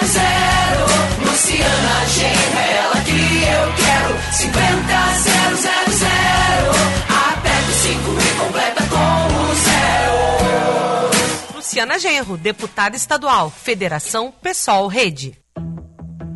50000 0.00 0.40
Luciana 1.22 2.06
Genro, 2.08 2.58
ela 2.80 2.96
que 3.02 3.44
eu 3.44 3.74
quero. 3.76 4.16
50000 4.38 5.79
aperta 7.90 7.98
o 7.98 7.98
5 7.98 8.10
e 8.20 8.38
completa 8.38 8.86
com 8.86 8.96
o 8.96 9.54
zero. 9.54 10.16
Luciana 11.56 11.98
Genro, 11.98 12.36
deputada 12.36 12.96
estadual, 12.96 13.50
Federação 13.50 14.32
Pessoal 14.32 14.86
Rede. 14.86 15.36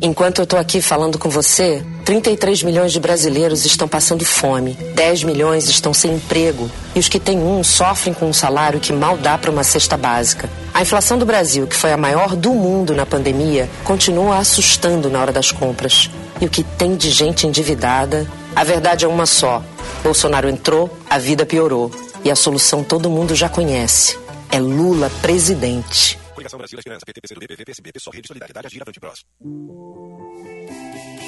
Enquanto 0.01 0.39
eu 0.39 0.43
estou 0.43 0.59
aqui 0.59 0.81
falando 0.81 1.17
com 1.17 1.29
você, 1.29 1.83
33 2.03 2.63
milhões 2.63 2.91
de 2.91 2.99
brasileiros 2.99 3.65
estão 3.65 3.87
passando 3.87 4.25
fome, 4.25 4.77
10 4.93 5.23
milhões 5.23 5.69
estão 5.69 5.93
sem 5.93 6.13
emprego 6.15 6.69
e 6.93 6.99
os 6.99 7.07
que 7.07 7.19
têm 7.19 7.39
um 7.39 7.63
sofrem 7.63 8.13
com 8.13 8.27
um 8.27 8.33
salário 8.33 8.79
que 8.79 8.91
mal 8.91 9.17
dá 9.17 9.37
para 9.37 9.49
uma 9.49 9.63
cesta 9.63 9.95
básica. 9.95 10.49
A 10.73 10.81
inflação 10.81 11.17
do 11.17 11.25
Brasil, 11.25 11.65
que 11.65 11.75
foi 11.75 11.93
a 11.93 11.97
maior 11.97 12.35
do 12.35 12.53
mundo 12.53 12.93
na 12.93 13.05
pandemia, 13.05 13.69
continua 13.83 14.37
assustando 14.37 15.09
na 15.09 15.21
hora 15.21 15.31
das 15.31 15.51
compras. 15.51 16.09
E 16.41 16.45
o 16.45 16.49
que 16.49 16.63
tem 16.63 16.95
de 16.97 17.09
gente 17.09 17.47
endividada? 17.47 18.27
A 18.53 18.63
verdade 18.63 19.05
é 19.05 19.07
uma 19.07 19.25
só: 19.25 19.63
Bolsonaro 20.03 20.49
entrou, 20.49 20.89
a 21.09 21.17
vida 21.17 21.45
piorou. 21.45 21.89
E 22.23 22.29
a 22.29 22.35
solução 22.35 22.83
todo 22.83 23.09
mundo 23.09 23.33
já 23.33 23.47
conhece: 23.47 24.19
é 24.51 24.59
Lula 24.59 25.09
presidente. 25.21 26.24
Coligação 26.45 26.59
Brasil 26.59 26.77
da 26.77 26.79
Esperança, 26.79 27.05
PT, 27.05 27.21
PCdoB, 27.21 27.47
PV, 27.47 27.65
PSB, 27.65 27.91
PSOL, 27.91 28.13
Rede 28.13 28.27
Solidariedade, 28.27 28.67
Agir, 28.67 28.81
Avante 28.81 28.99
Próximo. 28.99 29.27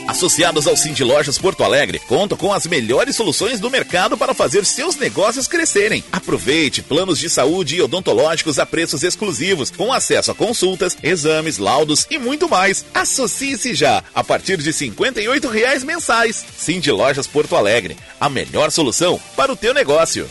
Associados 0.07 0.68
ao 0.68 0.78
Cindy 0.78 1.03
Lojas 1.03 1.38
Porto 1.38 1.63
Alegre, 1.63 1.99
contam 1.99 2.38
com 2.38 2.53
as 2.53 2.65
melhores 2.65 3.15
soluções 3.15 3.59
do 3.59 3.70
mercado 3.70 4.18
para 4.18 4.34
fazer 4.34 4.63
seus 4.63 4.95
negócios 4.95 5.47
crescerem. 5.47 6.03
Aproveite 6.11 6.82
planos 6.82 7.20
de 7.20 7.30
saúde 7.30 7.76
e 7.76 7.82
odontológicos 7.82 8.57
a 8.57 8.65
preços 8.65 9.03
exclusivos, 9.03 9.70
com 9.70 9.91
acesso 9.91 10.32
a 10.32 10.36
consultas, 10.36 10.95
exames, 11.03 11.57
laudos 11.57 12.07
e 12.09 12.18
muito 12.18 12.47
mais. 12.47 12.86
Associe-se 12.93 13.74
já, 13.74 14.01
a 14.15 14.24
partir 14.24 14.57
de 14.57 14.72
58 14.72 15.47
reais 15.49 15.84
mensais. 15.84 16.45
Cindy 16.57 16.91
Lojas 16.91 17.28
Porto 17.28 17.55
Alegre, 17.55 17.97
a 18.20 18.30
melhor 18.30 18.72
solução 18.72 19.20
para 19.36 19.51
o 19.51 19.57
teu 19.57 19.74
negócio. 19.74 20.30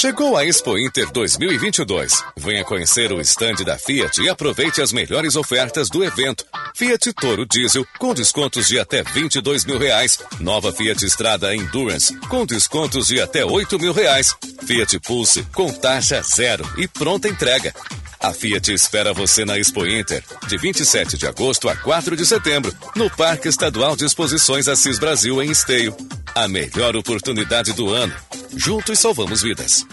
Chegou 0.00 0.36
a 0.36 0.44
Expo 0.46 0.78
Inter 0.78 1.10
2022. 1.10 2.22
Venha 2.36 2.64
conhecer 2.64 3.10
o 3.10 3.20
estande 3.20 3.64
da 3.64 3.76
Fiat 3.76 4.22
e 4.22 4.28
aproveite 4.28 4.80
as 4.80 4.92
melhores 4.92 5.34
ofertas 5.34 5.88
do 5.88 6.04
evento. 6.04 6.46
Fiat 6.72 7.12
Toro 7.14 7.44
Diesel 7.44 7.84
com 7.98 8.14
descontos 8.14 8.68
de 8.68 8.78
até 8.78 9.02
22 9.02 9.64
mil 9.64 9.76
reais. 9.76 10.20
Nova 10.38 10.72
Fiat 10.72 11.04
Estrada 11.04 11.52
Endurance 11.52 12.16
com 12.28 12.46
descontos 12.46 13.08
de 13.08 13.20
até 13.20 13.44
8 13.44 13.76
mil 13.80 13.92
reais. 13.92 14.36
Fiat 14.64 15.00
Pulse 15.00 15.42
com 15.52 15.72
taxa 15.72 16.22
zero 16.22 16.64
e 16.76 16.86
pronta 16.86 17.26
entrega. 17.26 17.74
A 18.20 18.32
Fiat 18.32 18.72
espera 18.72 19.12
você 19.12 19.44
na 19.44 19.58
Expo 19.58 19.84
Inter, 19.84 20.22
de 20.46 20.56
27 20.58 21.18
de 21.18 21.26
agosto 21.26 21.68
a 21.68 21.74
4 21.74 22.16
de 22.16 22.24
setembro, 22.24 22.72
no 22.94 23.10
Parque 23.10 23.48
Estadual 23.48 23.96
de 23.96 24.04
Exposições 24.04 24.68
Assis 24.68 24.96
Brasil, 24.96 25.42
em 25.42 25.50
Esteio. 25.50 25.92
A 26.36 26.46
melhor 26.46 26.94
oportunidade 26.94 27.72
do 27.72 27.90
ano. 27.92 28.14
Juntos 28.56 28.98
salvamos 28.98 29.42
vidas. 29.42 29.86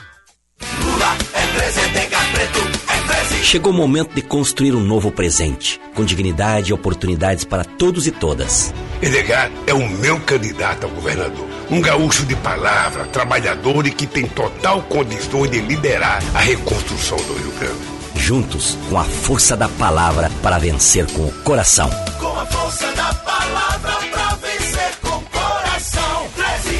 Chegou 3.43 3.71
o 3.71 3.75
momento 3.75 4.13
de 4.13 4.21
construir 4.21 4.73
um 4.73 4.81
novo 4.81 5.11
presente, 5.11 5.79
com 5.93 6.03
dignidade 6.03 6.71
e 6.71 6.73
oportunidades 6.73 7.43
para 7.43 7.63
todos 7.63 8.07
e 8.07 8.11
todas. 8.11 8.73
Edgar 9.01 9.51
é 9.67 9.73
o 9.73 9.87
meu 9.87 10.19
candidato 10.21 10.87
a 10.87 10.89
governador. 10.89 11.47
Um 11.69 11.81
gaúcho 11.81 12.25
de 12.25 12.35
palavra, 12.35 13.05
trabalhador 13.05 13.85
e 13.85 13.91
que 13.91 14.07
tem 14.07 14.27
total 14.27 14.81
condições 14.83 15.51
de 15.51 15.59
liderar 15.61 16.23
a 16.33 16.39
reconstrução 16.39 17.17
do 17.17 17.33
Rio 17.33 17.51
Grande. 17.59 17.95
Juntos, 18.15 18.77
com 18.89 18.97
a 18.97 19.03
força 19.03 19.55
da 19.55 19.67
palavra 19.67 20.31
para 20.41 20.57
vencer 20.57 21.05
com 21.11 21.27
o 21.27 21.31
coração. 21.43 21.89
Com 22.19 22.39
a 22.39 22.45
força 22.45 22.91
da 22.93 23.13
palavra 23.13 24.04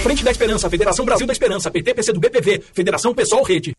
Frente 0.06 0.24
da 0.24 0.30
Esperança, 0.30 0.70
Federação 0.70 1.04
Brasil 1.04 1.26
da 1.26 1.34
Esperança, 1.34 1.72
PT, 1.72 2.14
do 2.14 2.20
BPV, 2.20 2.62
Federação 2.72 3.12
Pessoal 3.12 3.42
Rede. 3.42 3.74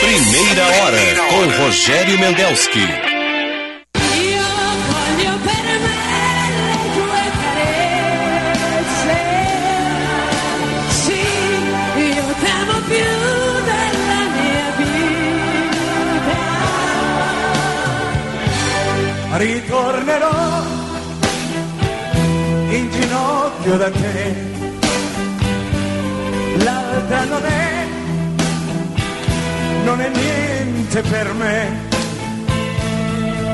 Primeira 0.00 0.66
hora 0.66 0.98
com 1.30 1.62
Rogério 1.62 2.18
Mendelski. 2.18 2.78
ritornerò 19.38 20.45
ginocchio 23.66 23.76
da 23.76 23.90
te. 23.90 24.34
L'altra 26.64 27.24
non 27.24 27.44
è, 27.44 27.86
non 29.84 30.00
è 30.00 30.08
niente 30.08 31.00
per 31.02 31.32
me. 31.34 31.84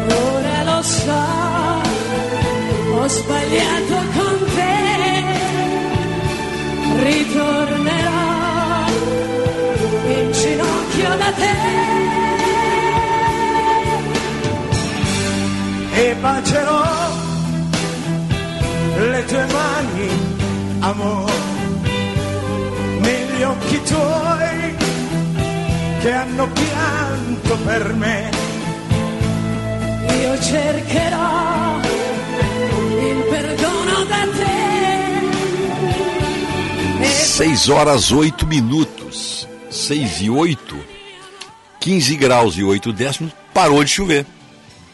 Ora 0.09 0.63
lo 0.65 0.83
so, 0.83 1.23
ho 2.95 3.09
sbagliato 3.09 3.97
con 4.17 4.39
te. 4.57 4.81
Ritornerò 7.05 8.21
in 10.17 10.33
ginocchio 10.33 11.17
da 11.17 11.33
te. 11.41 11.91
e 15.95 16.15
bacerò 16.15 17.22
le 19.11 19.25
tue 19.25 19.47
mani, 19.47 20.09
amore, 20.81 21.33
negli 23.01 23.43
occhi 23.43 23.83
tuoi 23.83 24.77
che 26.01 26.13
hanno 26.13 26.49
pianto 26.49 27.57
per 27.65 27.93
me. 27.95 28.31
Io 30.21 30.41
cercherò 30.41 31.81
il 33.01 33.25
perdono 33.31 34.05
da 34.05 34.27
te. 34.37 34.61
6 37.05 37.71
horas 37.71 38.11
8 38.11 38.47
minutos. 38.47 39.47
6 39.69 40.25
e 40.25 40.29
8. 40.29 40.85
15 41.79 42.17
graus 42.17 42.57
e 42.57 42.63
8 42.63 42.93
décimos. 42.93 43.33
Parou 43.53 43.83
de 43.83 43.89
chover. 43.89 44.27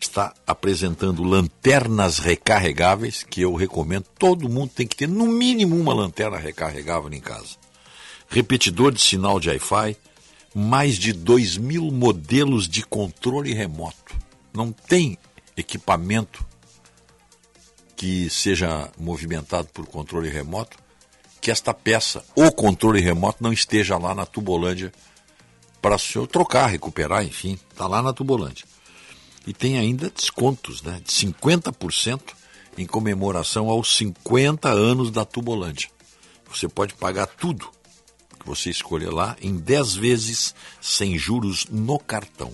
está 0.00 0.32
apresentando 0.46 1.24
lanternas 1.24 2.18
recarregáveis, 2.18 3.24
que 3.24 3.40
eu 3.40 3.54
recomendo. 3.54 4.06
Todo 4.18 4.48
mundo 4.48 4.70
tem 4.74 4.86
que 4.86 4.96
ter 4.96 5.08
no 5.08 5.26
mínimo 5.26 5.76
uma 5.76 5.92
lanterna 5.92 6.36
recarregável 6.36 7.12
em 7.12 7.20
casa. 7.20 7.56
Repetidor 8.28 8.92
de 8.92 9.00
sinal 9.00 9.40
de 9.40 9.48
Wi-Fi, 9.48 9.96
mais 10.54 10.96
de 10.96 11.12
2 11.12 11.56
mil 11.56 11.90
modelos 11.90 12.68
de 12.68 12.84
controle 12.84 13.52
remoto. 13.52 14.14
Não 14.54 14.70
tem 14.70 15.18
equipamento 15.56 16.46
que 17.96 18.30
seja 18.30 18.90
movimentado 18.96 19.68
por 19.72 19.86
controle 19.86 20.28
remoto, 20.28 20.78
que 21.40 21.50
esta 21.50 21.74
peça 21.74 22.24
ou 22.36 22.52
controle 22.52 23.00
remoto 23.00 23.42
não 23.42 23.52
esteja 23.52 23.98
lá 23.98 24.14
na 24.14 24.24
Tubolândia 24.24 24.92
para 25.80 25.96
o 25.96 25.98
senhor 25.98 26.26
trocar, 26.26 26.66
recuperar, 26.66 27.24
enfim, 27.24 27.58
está 27.70 27.86
lá 27.86 28.02
na 28.02 28.12
Tubolândia. 28.12 28.64
E 29.46 29.52
tem 29.52 29.78
ainda 29.78 30.10
descontos 30.10 30.82
né, 30.82 31.00
de 31.04 31.10
50% 31.10 32.20
em 32.76 32.86
comemoração 32.86 33.68
aos 33.68 33.96
50 33.96 34.68
anos 34.68 35.10
da 35.10 35.24
Tubolândia. 35.24 35.88
Você 36.50 36.68
pode 36.68 36.94
pagar 36.94 37.26
tudo 37.26 37.70
que 38.38 38.46
você 38.46 38.70
escolher 38.70 39.12
lá 39.12 39.36
em 39.40 39.56
10 39.56 39.94
vezes 39.94 40.54
sem 40.80 41.18
juros 41.18 41.66
no 41.70 41.98
cartão. 41.98 42.52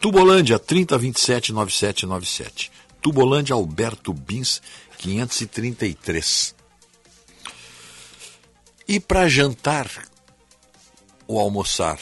Tubolândia 0.00 0.58
3027 0.58 1.52
9797. 1.52 2.72
Tubolândia 3.00 3.54
Alberto 3.54 4.12
Bins 4.12 4.60
533. 4.98 6.54
E 8.88 9.00
para 9.00 9.28
jantar 9.28 9.88
ou 11.26 11.38
almoçar, 11.38 11.98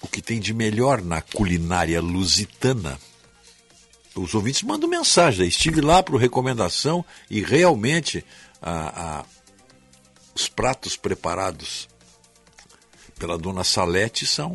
o 0.00 0.06
que 0.06 0.22
tem 0.22 0.38
de 0.38 0.54
melhor 0.54 1.02
na 1.02 1.20
culinária 1.20 2.00
lusitana? 2.00 2.98
Os 4.14 4.34
ouvintes 4.34 4.62
mandam 4.62 4.88
mensagem. 4.88 5.46
Estive 5.46 5.80
lá 5.80 6.02
para 6.02 6.18
recomendação 6.18 7.04
e 7.30 7.42
realmente 7.42 8.24
a, 8.60 9.20
a, 9.20 9.24
os 10.34 10.48
pratos 10.48 10.96
preparados 10.96 11.88
pela 13.18 13.38
dona 13.38 13.64
Salete 13.64 14.26
são 14.26 14.52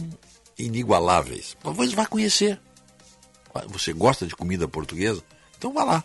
inigualáveis. 0.57 1.57
Talvez 1.61 1.93
vá 1.93 2.05
conhecer. 2.05 2.59
Você 3.67 3.93
gosta 3.93 4.25
de 4.25 4.35
comida 4.35 4.67
portuguesa? 4.67 5.23
Então 5.57 5.73
vá 5.73 5.83
lá. 5.83 6.03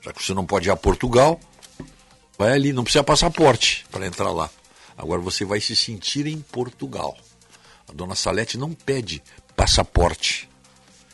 Já 0.00 0.12
que 0.12 0.22
você 0.22 0.34
não 0.34 0.46
pode 0.46 0.68
ir 0.68 0.70
a 0.70 0.76
Portugal, 0.76 1.40
vai 2.38 2.52
ali, 2.52 2.72
não 2.72 2.84
precisa 2.84 3.04
passaporte 3.04 3.86
para 3.90 4.06
entrar 4.06 4.30
lá. 4.30 4.50
Agora 4.96 5.20
você 5.20 5.44
vai 5.44 5.60
se 5.60 5.74
sentir 5.74 6.26
em 6.26 6.40
Portugal. 6.40 7.16
A 7.88 7.92
dona 7.92 8.14
Salete 8.14 8.56
não 8.56 8.72
pede 8.72 9.22
passaporte. 9.56 10.48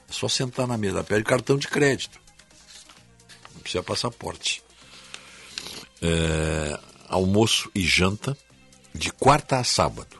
É 0.08 0.12
só 0.12 0.28
sentar 0.28 0.66
na 0.66 0.76
mesa, 0.76 1.04
pede 1.04 1.24
cartão 1.24 1.56
de 1.56 1.68
crédito. 1.68 2.20
Não 3.54 3.60
precisa 3.60 3.82
passaporte. 3.82 4.62
É, 6.02 6.78
almoço 7.08 7.70
e 7.74 7.86
janta 7.86 8.36
de 8.94 9.12
quarta 9.12 9.58
a 9.58 9.64
sábado. 9.64 10.18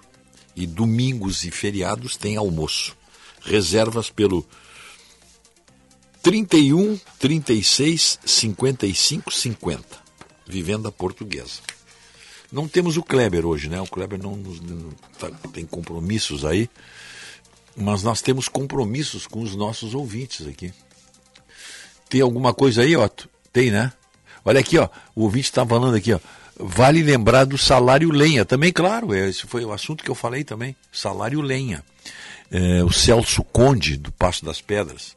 E 0.55 0.67
domingos 0.67 1.45
e 1.45 1.51
feriados 1.51 2.17
tem 2.17 2.37
almoço. 2.37 2.97
Reservas 3.41 4.11
pelo 4.11 4.47
31 6.23 6.99
36 7.19 8.19
55 8.25 9.33
50. 9.33 9.99
Vivenda 10.47 10.93
Portuguesa. 10.93 11.61
Não 12.53 12.67
temos 12.67 12.97
o 12.97 13.03
Kleber 13.03 13.47
hoje, 13.47 13.69
né? 13.69 13.81
O 13.81 13.87
Kleber 13.87 14.21
não, 14.21 14.37
não 14.37 14.91
tá, 15.19 15.31
tem 15.53 15.65
compromissos 15.65 16.45
aí, 16.45 16.69
mas 17.77 18.03
nós 18.03 18.21
temos 18.21 18.49
compromissos 18.49 19.27
com 19.27 19.41
os 19.41 19.55
nossos 19.55 19.95
ouvintes 19.95 20.47
aqui. 20.47 20.73
Tem 22.09 22.21
alguma 22.21 22.53
coisa 22.53 22.83
aí, 22.83 22.97
Otto? 22.97 23.29
Tem, 23.53 23.71
né? 23.71 23.93
Olha 24.45 24.61
aqui, 24.61 24.79
ó. 24.79 24.89
O 25.15 25.23
ouvinte 25.23 25.47
está 25.47 25.65
falando 25.65 25.95
aqui, 25.95 26.13
ó. 26.13 26.19
Vale 26.57 27.03
lembrar 27.03 27.45
do 27.45 27.57
salário 27.57 28.11
lenha. 28.11 28.45
Também, 28.45 28.73
claro, 28.73 29.15
esse 29.15 29.47
foi 29.47 29.65
o 29.65 29.73
assunto 29.73 30.03
que 30.03 30.11
eu 30.11 30.15
falei 30.15 30.45
também. 30.45 30.75
Salário 30.93 31.41
lenha. 31.41 31.85
É, 32.51 32.83
o 32.83 32.91
Celso 32.91 33.45
Conde, 33.45 33.97
do 33.97 34.11
Passo 34.11 34.45
das 34.45 34.61
Pedras. 34.61 35.17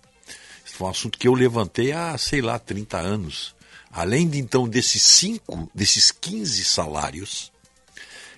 Esse 0.65 0.75
foi 0.75 0.87
um 0.87 0.89
assunto 0.91 1.17
que 1.17 1.27
eu 1.27 1.33
levantei 1.33 1.91
há, 1.91 2.15
sei 2.17 2.41
lá, 2.41 2.59
30 2.59 2.97
anos. 2.97 3.55
Além 3.93 4.27
de 4.27 4.39
então 4.39 4.67
desses 4.67 5.03
cinco, 5.03 5.69
desses 5.73 6.11
15 6.11 6.65
salários 6.65 7.51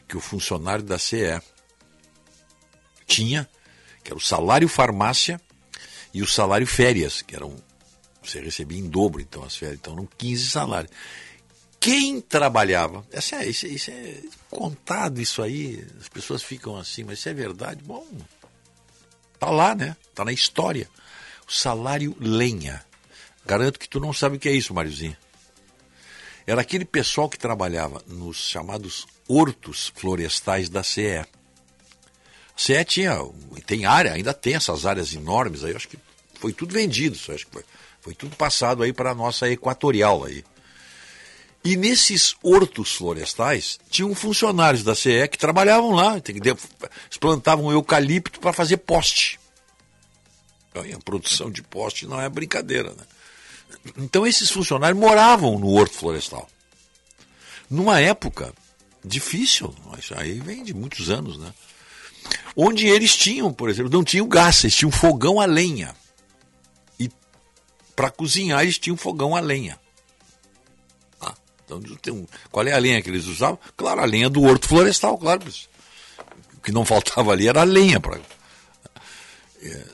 que 0.06 0.18
o 0.18 0.20
funcionário 0.20 0.84
da 0.84 1.00
CE 1.00 1.42
tinha, 3.08 3.50
que 4.04 4.12
era 4.12 4.18
o 4.18 4.22
salário 4.22 4.68
farmácia 4.68 5.40
e 6.14 6.22
o 6.22 6.28
salário 6.28 6.68
férias, 6.68 7.22
que 7.22 7.36
eram 7.36 7.56
você 8.22 8.42
recebia 8.42 8.80
em 8.80 8.90
dobro 8.90 9.22
então 9.22 9.44
as 9.44 9.56
férias, 9.56 9.80
então 9.80 9.94
eram 9.94 10.10
15 10.18 10.50
salários. 10.50 10.92
Quem 11.80 12.20
trabalhava, 12.20 13.06
é, 13.12 13.20
isso, 13.46 13.66
é, 13.66 13.70
isso 13.70 13.92
é 13.92 14.22
contado 14.50 15.22
isso 15.22 15.42
aí, 15.42 15.88
as 16.02 16.10
pessoas 16.10 16.44
ficam 16.44 16.76
assim, 16.76 17.04
mas 17.04 17.20
isso 17.20 17.30
é 17.30 17.34
verdade? 17.34 17.82
Bom, 17.82 18.06
tá 19.40 19.50
lá, 19.50 19.74
né? 19.74 19.96
Tá 20.14 20.26
na 20.26 20.34
história. 20.34 20.90
O 21.48 21.52
salário 21.54 22.14
lenha. 22.20 22.84
Garanto 23.46 23.80
que 23.80 23.88
tu 23.88 24.00
não 24.00 24.12
sabe 24.12 24.36
o 24.36 24.40
que 24.40 24.50
é 24.50 24.52
isso, 24.52 24.74
Mariozinho. 24.74 25.16
Era 26.48 26.62
aquele 26.62 26.86
pessoal 26.86 27.28
que 27.28 27.40
trabalhava 27.40 28.04
nos 28.08 28.38
chamados 28.38 29.08
hortos 29.28 29.92
florestais 29.96 30.70
da 30.70 30.84
CE. 30.84 31.18
A 31.18 31.26
CE 32.56 32.86
tinha, 32.86 33.18
tem 33.66 33.86
área, 33.86 34.14
ainda 34.14 34.34
tem 34.34 34.56
essas 34.56 34.86
áreas 34.86 35.14
enormes 35.14 35.64
aí, 35.64 35.76
acho 35.76 35.88
que 35.88 35.98
foi 36.36 36.54
tudo 36.54 36.74
vendido, 36.74 37.16
acho 37.16 37.46
que 37.46 37.52
foi, 37.52 37.64
foi 38.00 38.14
tudo 38.14 38.36
passado 38.36 38.84
aí 38.84 38.94
para 38.94 39.12
a 39.12 39.16
nossa 39.16 39.50
equatorial 39.50 40.24
aí. 40.24 40.44
E 41.64 41.76
nesses 41.76 42.36
hortos 42.44 42.94
florestais 42.94 43.80
tinham 43.90 44.14
funcionários 44.14 44.84
da 44.84 44.94
CE 44.94 45.28
que 45.28 45.38
trabalhavam 45.38 45.92
lá, 45.92 46.22
plantavam 47.20 47.72
eucalipto 47.72 48.40
para 48.40 48.54
fazer 48.54 48.78
poste. 48.78 49.40
A 50.76 51.00
produção 51.04 51.50
de 51.50 51.64
poste 51.64 52.06
não 52.06 52.22
é 52.22 52.30
brincadeira, 52.30 52.92
né? 52.92 53.04
Então 53.98 54.26
esses 54.26 54.50
funcionários 54.50 55.00
moravam 55.00 55.60
no 55.60 55.70
Horto 55.70 55.96
Florestal. 55.96 56.48
Numa 57.70 58.00
época 58.00 58.54
difícil, 59.04 59.74
aí 60.16 60.40
vem 60.40 60.64
de 60.64 60.74
muitos 60.74 61.10
anos, 61.10 61.38
né? 61.38 61.54
Onde 62.56 62.88
eles 62.88 63.16
tinham, 63.16 63.54
por 63.54 63.70
exemplo, 63.70 63.92
não 63.92 64.04
tinham 64.04 64.28
gás, 64.28 64.64
eles 64.64 64.76
tinham 64.76 64.92
fogão 64.92 65.40
a 65.40 65.46
lenha. 65.46 65.96
E 67.00 67.10
para 67.96 68.10
cozinhar 68.10 68.64
eles 68.64 68.80
tinham 68.80 68.98
fogão 68.98 69.36
a 69.36 69.40
lenha. 69.40 69.80
Ah, 71.22 71.34
então, 71.64 71.82
um, 72.14 72.26
qual 72.52 72.66
é 72.66 72.74
a 72.74 72.80
lenha 72.80 73.02
que 73.02 73.10
eles 73.10 73.26
usavam? 73.26 73.60
Claro, 73.76 74.02
a 74.02 74.06
lenha 74.06 74.30
do 74.30 74.42
Horto 74.42 74.68
Florestal, 74.68 75.18
claro. 75.18 75.44
O 76.58 76.62
que 76.62 76.72
não 76.72 76.86
faltava 76.86 77.32
ali 77.32 77.48
era 77.48 77.62
a 77.62 77.66
lenha 77.66 78.00
para 78.00 78.20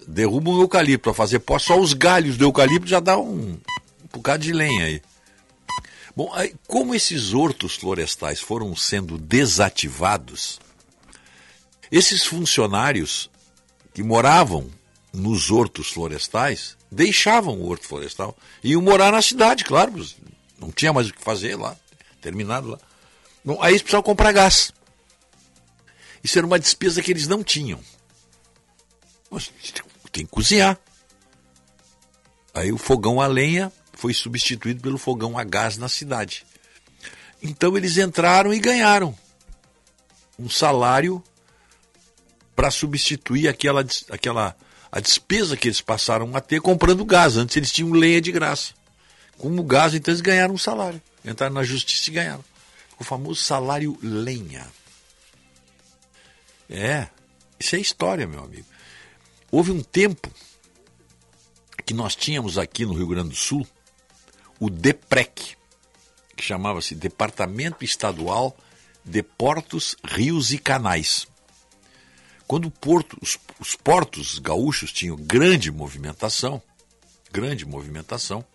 derruba 0.07 0.51
um 0.51 0.61
eucalipto 0.61 1.03
para 1.03 1.13
fazer 1.13 1.39
pó, 1.39 1.57
só 1.59 1.79
os 1.79 1.93
galhos 1.93 2.37
do 2.37 2.45
eucalipto 2.45 2.87
já 2.87 2.99
dá 2.99 3.17
um, 3.17 3.53
um 3.53 3.59
bocado 4.11 4.43
de 4.43 4.51
lenha 4.51 4.85
aí. 4.85 5.01
Bom, 6.15 6.29
aí, 6.33 6.53
como 6.67 6.93
esses 6.93 7.33
hortos 7.33 7.75
florestais 7.75 8.39
foram 8.39 8.75
sendo 8.75 9.17
desativados, 9.17 10.59
esses 11.91 12.25
funcionários 12.25 13.29
que 13.93 14.03
moravam 14.03 14.69
nos 15.13 15.51
hortos 15.51 15.89
florestais 15.89 16.77
deixavam 16.91 17.59
o 17.59 17.69
horto 17.69 17.87
florestal 17.87 18.37
e 18.63 18.71
iam 18.71 18.81
morar 18.81 19.11
na 19.11 19.21
cidade, 19.21 19.63
claro, 19.63 19.93
não 20.59 20.71
tinha 20.71 20.91
mais 20.91 21.09
o 21.09 21.13
que 21.13 21.21
fazer 21.21 21.55
lá, 21.55 21.75
terminado 22.21 22.69
lá. 22.69 22.79
Bom, 23.43 23.57
aí 23.61 23.71
eles 23.71 23.81
precisavam 23.81 24.03
comprar 24.03 24.31
gás. 24.31 24.73
Isso 26.23 26.37
era 26.37 26.45
uma 26.45 26.59
despesa 26.59 27.01
que 27.01 27.11
eles 27.11 27.27
não 27.27 27.43
tinham. 27.43 27.79
Tem 30.11 30.25
que 30.25 30.31
cozinhar. 30.31 30.77
Aí 32.53 32.71
o 32.71 32.77
fogão 32.77 33.21
a 33.21 33.27
lenha 33.27 33.71
foi 33.93 34.13
substituído 34.13 34.81
pelo 34.81 34.97
fogão 34.97 35.37
a 35.37 35.43
gás 35.43 35.77
na 35.77 35.87
cidade. 35.87 36.45
Então 37.41 37.77
eles 37.77 37.97
entraram 37.97 38.53
e 38.53 38.59
ganharam 38.59 39.17
um 40.37 40.49
salário 40.49 41.23
para 42.55 42.69
substituir 42.69 43.47
aquela, 43.47 43.85
aquela 44.09 44.55
a 44.91 44.99
despesa 44.99 45.55
que 45.55 45.67
eles 45.67 45.79
passaram 45.79 46.35
a 46.35 46.41
ter 46.41 46.59
comprando 46.59 47.05
gás. 47.05 47.37
Antes 47.37 47.55
eles 47.55 47.71
tinham 47.71 47.91
lenha 47.91 48.19
de 48.19 48.31
graça. 48.31 48.73
Como 49.37 49.63
gás, 49.63 49.93
então 49.93 50.11
eles 50.11 50.21
ganharam 50.21 50.53
um 50.53 50.57
salário. 50.57 51.01
Entraram 51.23 51.53
na 51.53 51.63
justiça 51.63 52.09
e 52.09 52.13
ganharam. 52.13 52.43
O 52.99 53.03
famoso 53.03 53.41
salário 53.41 53.97
lenha. 54.03 54.67
É, 56.69 57.07
isso 57.59 57.75
é 57.75 57.79
história, 57.79 58.27
meu 58.27 58.43
amigo. 58.43 58.65
Houve 59.51 59.71
um 59.71 59.83
tempo 59.83 60.31
que 61.85 61.93
nós 61.93 62.15
tínhamos 62.15 62.57
aqui 62.57 62.85
no 62.85 62.93
Rio 62.93 63.07
Grande 63.07 63.29
do 63.29 63.35
Sul 63.35 63.67
o 64.57 64.69
DEPREC, 64.69 65.57
que 66.37 66.43
chamava-se 66.43 66.95
Departamento 66.95 67.83
Estadual 67.83 68.55
de 69.03 69.21
Portos, 69.21 69.95
Rios 70.03 70.53
e 70.53 70.57
Canais. 70.57 71.27
Quando 72.47 72.69
porto, 72.69 73.17
os, 73.21 73.37
os 73.59 73.75
portos 73.75 74.39
gaúchos 74.39 74.93
tinham 74.93 75.17
grande 75.17 75.71
movimentação, 75.71 76.61
grande 77.31 77.65
movimentação, 77.65 78.45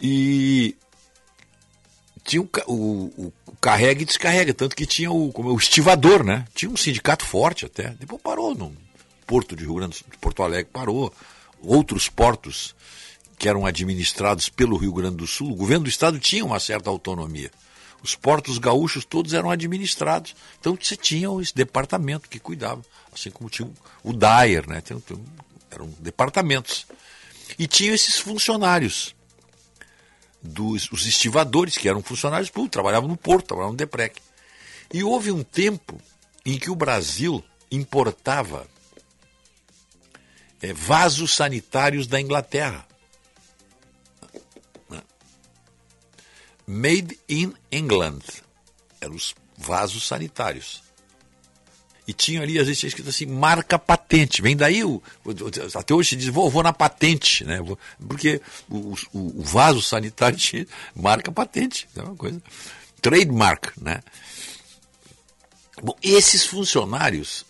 e 0.00 0.76
tinha 2.24 2.42
o, 2.42 2.48
o, 2.66 3.26
o, 3.26 3.32
carrega 3.60 4.02
e 4.02 4.06
descarrega, 4.06 4.52
tanto 4.52 4.74
que 4.74 4.86
tinha 4.86 5.10
o, 5.10 5.32
como, 5.32 5.50
o 5.50 5.56
estivador, 5.56 6.24
né? 6.24 6.46
Tinha 6.54 6.70
um 6.70 6.76
sindicato 6.76 7.24
forte 7.24 7.64
até. 7.64 7.90
Depois 7.90 8.20
parou 8.20 8.54
no 8.54 8.76
Porto 9.32 9.56
de 9.56 9.64
Rio 9.64 9.76
Grande, 9.76 10.04
de 10.10 10.18
Porto 10.18 10.42
Alegre 10.42 10.70
parou. 10.70 11.10
Outros 11.62 12.06
portos 12.06 12.74
que 13.38 13.48
eram 13.48 13.64
administrados 13.64 14.50
pelo 14.50 14.76
Rio 14.76 14.92
Grande 14.92 15.16
do 15.16 15.26
Sul, 15.26 15.50
o 15.50 15.54
governo 15.54 15.84
do 15.84 15.88
estado 15.88 16.18
tinha 16.18 16.44
uma 16.44 16.60
certa 16.60 16.90
autonomia. 16.90 17.50
Os 18.02 18.14
portos 18.14 18.58
gaúchos 18.58 19.06
todos 19.06 19.32
eram 19.32 19.50
administrados. 19.50 20.36
Então 20.60 20.76
você 20.78 20.94
tinha 20.96 21.30
esse 21.40 21.54
departamento 21.54 22.28
que 22.28 22.38
cuidava, 22.38 22.82
assim 23.10 23.30
como 23.30 23.48
tinha 23.48 23.70
o 24.04 24.12
Dyer, 24.12 24.68
né? 24.68 24.82
eram 25.70 25.88
departamentos. 25.98 26.86
E 27.58 27.66
tinha 27.66 27.94
esses 27.94 28.18
funcionários, 28.18 29.14
dos, 30.42 30.92
os 30.92 31.06
estivadores, 31.06 31.78
que 31.78 31.88
eram 31.88 32.02
funcionários 32.02 32.50
públicos, 32.50 32.74
trabalhavam 32.74 33.08
no 33.08 33.16
porto, 33.16 33.46
trabalhavam 33.46 33.72
no 33.72 33.78
DEPREC. 33.78 34.20
E 34.92 35.02
houve 35.02 35.32
um 35.32 35.42
tempo 35.42 35.98
em 36.44 36.58
que 36.58 36.70
o 36.70 36.76
Brasil 36.76 37.42
importava 37.70 38.70
é, 40.62 40.72
vasos 40.72 41.34
sanitários 41.34 42.06
da 42.06 42.20
Inglaterra. 42.20 42.86
Made 46.64 47.18
in 47.28 47.52
England. 47.70 48.20
Eram 49.00 49.16
os 49.16 49.34
vasos 49.58 50.06
sanitários. 50.06 50.82
E 52.06 52.12
tinha 52.12 52.42
ali, 52.42 52.58
às 52.58 52.66
vezes, 52.66 52.82
escrito 52.82 53.08
assim, 53.08 53.26
marca 53.26 53.78
patente. 53.78 54.42
Vem 54.42 54.56
daí, 54.56 54.84
o, 54.84 55.02
até 55.76 55.94
hoje 55.94 56.10
se 56.10 56.16
diz, 56.16 56.28
vou, 56.28 56.50
vou 56.50 56.62
na 56.62 56.72
patente, 56.72 57.44
né? 57.44 57.58
Porque 58.08 58.40
o, 58.68 58.94
o, 59.12 59.40
o 59.40 59.42
vaso 59.42 59.82
sanitário 59.82 60.38
tinha 60.38 60.66
marca 60.94 61.30
patente. 61.30 61.88
É 61.96 62.02
uma 62.02 62.16
coisa. 62.16 62.40
Trademark, 63.00 63.72
né? 63.80 64.02
Bom, 65.82 65.96
esses 66.02 66.44
funcionários 66.44 67.44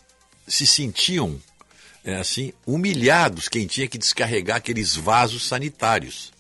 se 0.47 0.67
sentiam, 0.67 1.41
é, 2.05 2.17
assim, 2.17 2.53
humilhados 2.67 3.49
quem 3.49 3.67
tinha 3.67 3.87
que 3.87 3.99
descarregar 3.99 4.57
aqueles 4.57 4.97
vasos 4.97 5.47
sanitários. 5.47 6.33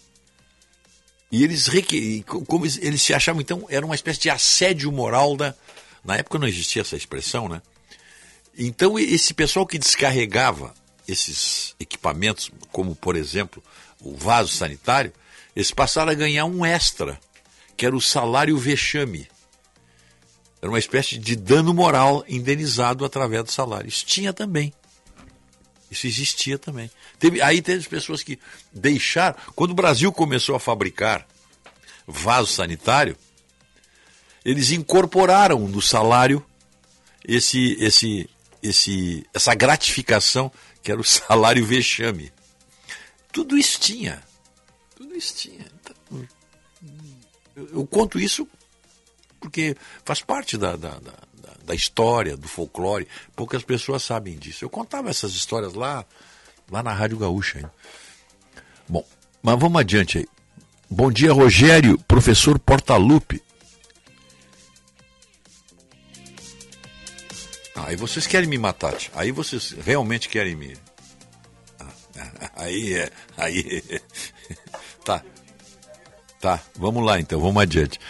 E 1.30 1.43
eles, 1.44 1.70
como 2.26 2.66
eles 2.66 3.01
se 3.01 3.14
achavam, 3.14 3.40
então, 3.40 3.64
era 3.68 3.86
uma 3.86 3.94
espécie 3.94 4.20
de 4.20 4.30
assédio 4.30 4.93
moral 4.93 5.36
da. 5.36 5.55
Na 6.05 6.16
época 6.16 6.39
não 6.39 6.47
existia 6.47 6.82
essa 6.82 6.97
expressão, 6.97 7.48
né? 7.48 7.62
Então, 8.59 8.98
esse 8.98 9.32
pessoal 9.32 9.66
que 9.66 9.78
descarregava 9.78 10.74
esses 11.09 11.74
equipamentos, 11.80 12.51
como 12.70 12.94
por 12.94 13.16
exemplo 13.16 13.62
o 14.01 14.14
vaso 14.14 14.52
sanitário, 14.52 15.12
eles 15.55 15.70
passaram 15.70 16.12
a 16.12 16.14
ganhar 16.14 16.44
um 16.44 16.66
extra, 16.66 17.18
que 17.76 17.86
era 17.86 17.97
o 17.97 18.01
salário 18.01 18.59
vexame. 18.59 19.28
Era 20.60 20.70
uma 20.70 20.78
espécie 20.78 21.18
de 21.18 21.34
dano 21.34 21.72
moral 21.72 22.24
indenizado 22.28 23.05
através 23.05 23.44
do 23.44 23.51
salário. 23.51 23.89
Isso 23.89 24.05
tinha 24.05 24.32
também. 24.32 24.72
Isso 25.93 26.06
existia 26.06 26.59
também. 26.59 26.90
Teve, 27.19 27.43
aí 27.43 27.60
teve 27.60 27.86
pessoas 27.86 28.23
que 28.23 28.39
deixaram. 28.73 29.36
Quando 29.55 29.73
o 29.73 29.74
Brasil 29.74 30.10
começou 30.10 30.56
a 30.56 30.60
fabricar 30.60 31.28
vaso 32.06 32.51
sanitário, 32.51 33.14
eles 34.43 34.70
incorporaram 34.70 35.69
no 35.69 35.82
salário 35.82 36.43
esse, 37.23 37.77
esse, 37.78 38.31
esse, 38.62 39.27
essa 39.35 39.55
gratificação 39.55 40.51
que 40.82 40.90
era 40.90 40.98
o 40.98 41.05
salário 41.05 41.64
vexame. 41.66 42.32
Tudo 43.31 43.59
isso 43.59 43.78
tinha. 43.78 44.23
Tudo 44.97 45.14
isso 45.14 45.35
tinha. 45.36 45.66
Então, 45.78 46.27
eu, 47.55 47.69
eu, 47.74 47.86
conto 47.86 48.19
isso 48.19 48.48
porque 49.39 49.77
faz 50.06 50.23
parte 50.23 50.56
da, 50.56 50.74
da, 50.74 50.98
da 50.98 51.12
da 51.64 51.74
história, 51.74 52.36
do 52.36 52.48
folclore. 52.48 53.09
Poucas 53.34 53.62
pessoas 53.62 54.02
sabem 54.02 54.39
disso. 54.39 54.64
Eu 54.64 54.70
contava 54.70 55.10
essas 55.10 55.32
histórias 55.32 55.74
lá, 55.74 56.05
lá 56.70 56.82
na 56.82 56.93
Rádio 56.93 57.18
Gaúcha. 57.18 57.60
Hein? 57.60 57.66
Bom, 58.89 59.05
mas 59.43 59.59
vamos 59.59 59.80
adiante 59.80 60.18
aí. 60.18 60.26
Bom 60.90 61.10
dia, 61.10 61.32
Rogério, 61.32 61.98
professor 62.06 62.59
Portalupe. 62.59 63.43
Ah, 67.74 67.86
aí 67.89 67.97
vocês 67.97 68.26
querem 68.26 68.48
me 68.48 68.59
matar, 68.59 68.94
aí 69.14 69.32
vocês 69.32 69.74
realmente 69.84 70.28
querem 70.28 70.55
me. 70.55 70.76
Ah, 71.80 71.93
aí 72.56 72.94
é. 72.94 73.10
Aí. 73.36 73.82
tá. 75.05 75.22
Tá, 76.39 76.60
vamos 76.74 77.05
lá 77.06 77.20
então, 77.20 77.40
vamos 77.40 77.62
adiante. 77.62 78.01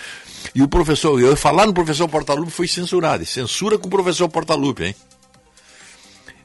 E 0.54 0.62
o 0.62 0.68
professor, 0.68 1.18
eu 1.20 1.34
falar 1.36 1.66
no 1.66 1.72
professor 1.72 2.08
Portalupe 2.08 2.50
foi 2.50 2.68
censurado. 2.68 3.24
Censura 3.24 3.78
com 3.78 3.86
o 3.86 3.90
professor 3.90 4.28
Portalupe, 4.28 4.84
hein? 4.84 4.94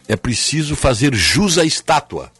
É 0.07 0.15
preciso 0.15 0.75
fazer 0.75 1.13
jus 1.13 1.57
à 1.57 1.65
estátua, 1.65 2.31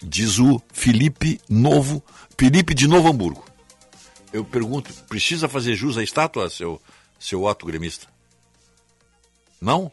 diz 0.00 0.38
o 0.38 0.62
Felipe 0.72 1.40
Novo, 1.48 2.02
Felipe 2.38 2.72
de 2.72 2.86
Novo 2.86 3.08
Hamburgo. 3.08 3.44
Eu 4.32 4.44
pergunto, 4.44 4.92
precisa 5.08 5.48
fazer 5.48 5.74
jus 5.74 5.98
à 5.98 6.04
estátua, 6.04 6.48
seu, 6.48 6.80
seu 7.18 7.42
Otto 7.42 7.66
gremista? 7.66 8.06
Não? 9.60 9.90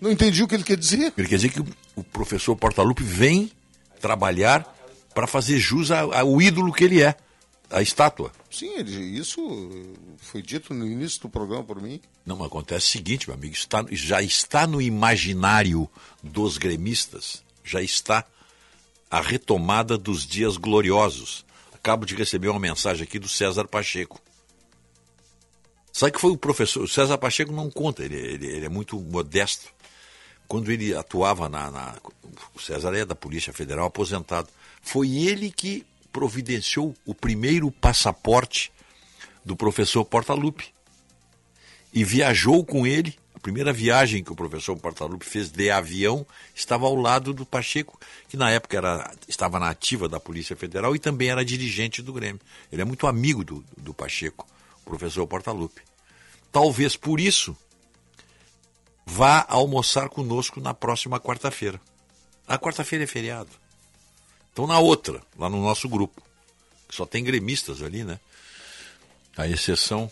Não 0.00 0.10
entendi 0.10 0.42
o 0.42 0.48
que 0.48 0.56
ele 0.56 0.64
quer 0.64 0.76
dizer. 0.76 1.12
Ele 1.16 1.28
quer 1.28 1.36
dizer 1.36 1.50
que 1.50 1.64
o 1.94 2.02
professor 2.02 2.56
Portalupe 2.56 3.04
vem 3.04 3.52
trabalhar 4.00 4.66
para 5.14 5.28
fazer 5.28 5.58
jus 5.58 5.92
ao 5.92 6.42
ídolo 6.42 6.72
que 6.72 6.82
ele 6.82 7.02
é 7.02 7.14
a 7.70 7.80
estátua. 7.80 8.32
Sim, 8.50 8.74
ele, 8.76 9.18
isso 9.18 9.40
foi 10.18 10.42
dito 10.42 10.74
no 10.74 10.86
início 10.86 11.20
do 11.20 11.28
programa 11.28 11.64
por 11.64 11.80
mim. 11.80 12.00
Não, 12.26 12.36
mas 12.36 12.48
acontece 12.48 12.86
o 12.86 12.90
seguinte, 12.90 13.28
meu 13.28 13.36
amigo, 13.36 13.54
está, 13.54 13.84
já 13.90 14.20
está 14.20 14.66
no 14.66 14.82
imaginário 14.82 15.88
dos 16.22 16.58
gremistas, 16.58 17.42
já 17.64 17.80
está 17.80 18.24
a 19.10 19.20
retomada 19.20 19.96
dos 19.96 20.26
dias 20.26 20.56
gloriosos. 20.56 21.44
Acabo 21.72 22.04
de 22.04 22.14
receber 22.14 22.48
uma 22.48 22.60
mensagem 22.60 23.04
aqui 23.04 23.18
do 23.18 23.28
César 23.28 23.66
Pacheco. 23.66 24.20
Sabe 25.92 26.12
que 26.12 26.20
foi 26.20 26.30
o 26.30 26.36
professor. 26.36 26.84
O 26.84 26.88
César 26.88 27.18
Pacheco 27.18 27.52
não 27.52 27.70
conta, 27.70 28.04
ele, 28.04 28.16
ele, 28.16 28.46
ele 28.46 28.66
é 28.66 28.68
muito 28.68 28.98
modesto. 29.00 29.72
Quando 30.46 30.70
ele 30.70 30.94
atuava 30.94 31.48
na, 31.48 31.70
na. 31.70 31.96
O 32.54 32.60
César 32.60 32.94
é 32.94 33.04
da 33.04 33.14
Polícia 33.14 33.52
Federal 33.52 33.86
aposentado. 33.86 34.48
Foi 34.82 35.08
ele 35.08 35.50
que 35.50 35.86
providenciou 36.12 36.94
o 37.04 37.14
primeiro 37.14 37.70
passaporte 37.70 38.72
do 39.44 39.56
professor 39.56 40.04
Portaluppi. 40.04 40.72
E 41.92 42.04
viajou 42.04 42.64
com 42.64 42.86
ele. 42.86 43.18
A 43.34 43.40
primeira 43.40 43.72
viagem 43.72 44.22
que 44.22 44.30
o 44.30 44.36
professor 44.36 44.76
Portaluppi 44.76 45.24
fez 45.24 45.50
de 45.50 45.70
avião 45.70 46.26
estava 46.54 46.84
ao 46.86 46.94
lado 46.94 47.32
do 47.32 47.46
Pacheco, 47.46 47.98
que 48.28 48.36
na 48.36 48.50
época 48.50 48.76
era, 48.76 49.14
estava 49.26 49.58
na 49.58 49.70
ativa 49.70 50.08
da 50.08 50.20
Polícia 50.20 50.54
Federal 50.54 50.94
e 50.94 50.98
também 50.98 51.30
era 51.30 51.42
dirigente 51.42 52.02
do 52.02 52.12
Grêmio. 52.12 52.40
Ele 52.70 52.82
é 52.82 52.84
muito 52.84 53.06
amigo 53.06 53.42
do, 53.42 53.64
do 53.78 53.94
Pacheco, 53.94 54.46
o 54.82 54.90
professor 54.90 55.26
Portaluppi. 55.26 55.80
Talvez 56.52 56.96
por 56.96 57.18
isso 57.18 57.56
vá 59.06 59.46
almoçar 59.48 60.08
conosco 60.10 60.60
na 60.60 60.74
próxima 60.74 61.18
quarta-feira. 61.18 61.80
A 62.46 62.58
quarta-feira 62.58 63.04
é 63.04 63.06
feriado. 63.06 63.59
Então 64.52 64.66
na 64.66 64.78
outra, 64.78 65.22
lá 65.38 65.48
no 65.48 65.62
nosso 65.62 65.88
grupo. 65.88 66.22
Só 66.88 67.06
tem 67.06 67.22
gremistas 67.22 67.82
ali, 67.82 68.04
né? 68.04 68.18
A 69.36 69.46
exceção 69.46 70.10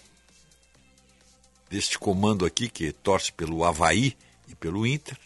deste 1.69 1.99
comando 1.99 2.47
aqui, 2.47 2.69
que 2.69 2.93
torce 2.93 3.33
pelo 3.33 3.65
Havaí 3.65 4.17
e 4.47 4.55
pelo 4.55 4.87
Inter, 4.87 5.19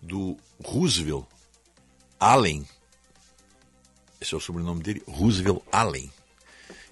do 0.00 0.36
Roosevelt 0.62 1.24
Allen. 2.18 2.66
Esse 4.20 4.34
é 4.34 4.36
o 4.36 4.40
sobrenome 4.40 4.82
dele, 4.82 5.02
Roosevelt 5.06 5.62
Allen. 5.70 6.12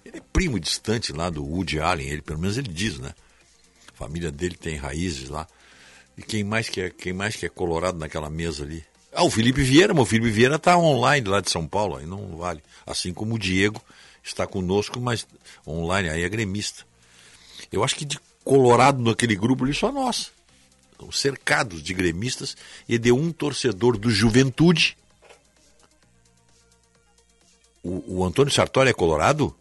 Ele 0.04 0.18
é 0.18 0.22
primo 0.32 0.58
distante 0.58 1.12
lá 1.12 1.28
do 1.28 1.44
Woody 1.44 1.78
Allen, 1.78 2.08
ele 2.08 2.22
pelo 2.22 2.38
menos 2.38 2.56
ele 2.56 2.68
diz, 2.72 2.98
né? 2.98 3.14
A 3.88 3.92
família 3.92 4.30
dele 4.30 4.56
tem 4.56 4.76
raízes 4.76 5.28
lá. 5.28 5.46
E 6.16 6.22
quem 6.22 6.42
mais 6.42 6.68
que 6.68 6.80
é, 6.80 6.90
quem 6.90 7.12
mais 7.12 7.36
que 7.36 7.46
é 7.46 7.48
colorado 7.48 7.98
naquela 7.98 8.30
mesa 8.30 8.64
ali? 8.64 8.84
Ah, 9.12 9.24
o 9.24 9.30
Felipe 9.30 9.62
Vieira, 9.62 9.92
mas 9.92 10.02
o 10.02 10.06
Felipe 10.06 10.30
Vieira 10.30 10.56
está 10.56 10.76
online 10.78 11.26
lá 11.28 11.40
de 11.40 11.50
São 11.50 11.66
Paulo, 11.66 11.96
aí 11.96 12.06
não 12.06 12.36
vale. 12.36 12.62
Assim 12.86 13.12
como 13.12 13.34
o 13.34 13.38
Diego 13.38 13.82
está 14.22 14.46
conosco, 14.46 15.00
mas 15.00 15.26
online, 15.66 16.08
aí 16.08 16.22
é 16.22 16.28
gremista. 16.28 16.84
Eu 17.72 17.82
acho 17.82 17.96
que 17.96 18.04
de 18.04 18.18
colorado 18.44 19.02
naquele 19.02 19.34
grupo 19.34 19.64
ali 19.64 19.74
só 19.74 19.90
nós. 19.90 20.32
Estamos 20.92 21.18
cercados 21.18 21.82
de 21.82 21.94
gremistas 21.94 22.56
e 22.88 22.98
de 22.98 23.10
um 23.10 23.32
torcedor 23.32 23.96
do 23.96 24.10
Juventude. 24.10 24.96
O, 27.82 28.18
o 28.18 28.24
Antônio 28.24 28.52
Sartori 28.52 28.90
é 28.90 28.92
colorado? 28.92 29.56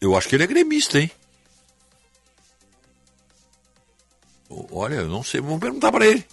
Eu 0.00 0.16
acho 0.16 0.28
que 0.28 0.36
ele 0.36 0.44
é 0.44 0.46
gremista, 0.46 1.00
hein? 1.00 1.10
Olha, 4.70 4.96
eu 4.96 5.08
não 5.08 5.22
sei, 5.22 5.40
vamos 5.40 5.60
perguntar 5.60 5.90
para 5.90 6.06
ele. 6.06 6.24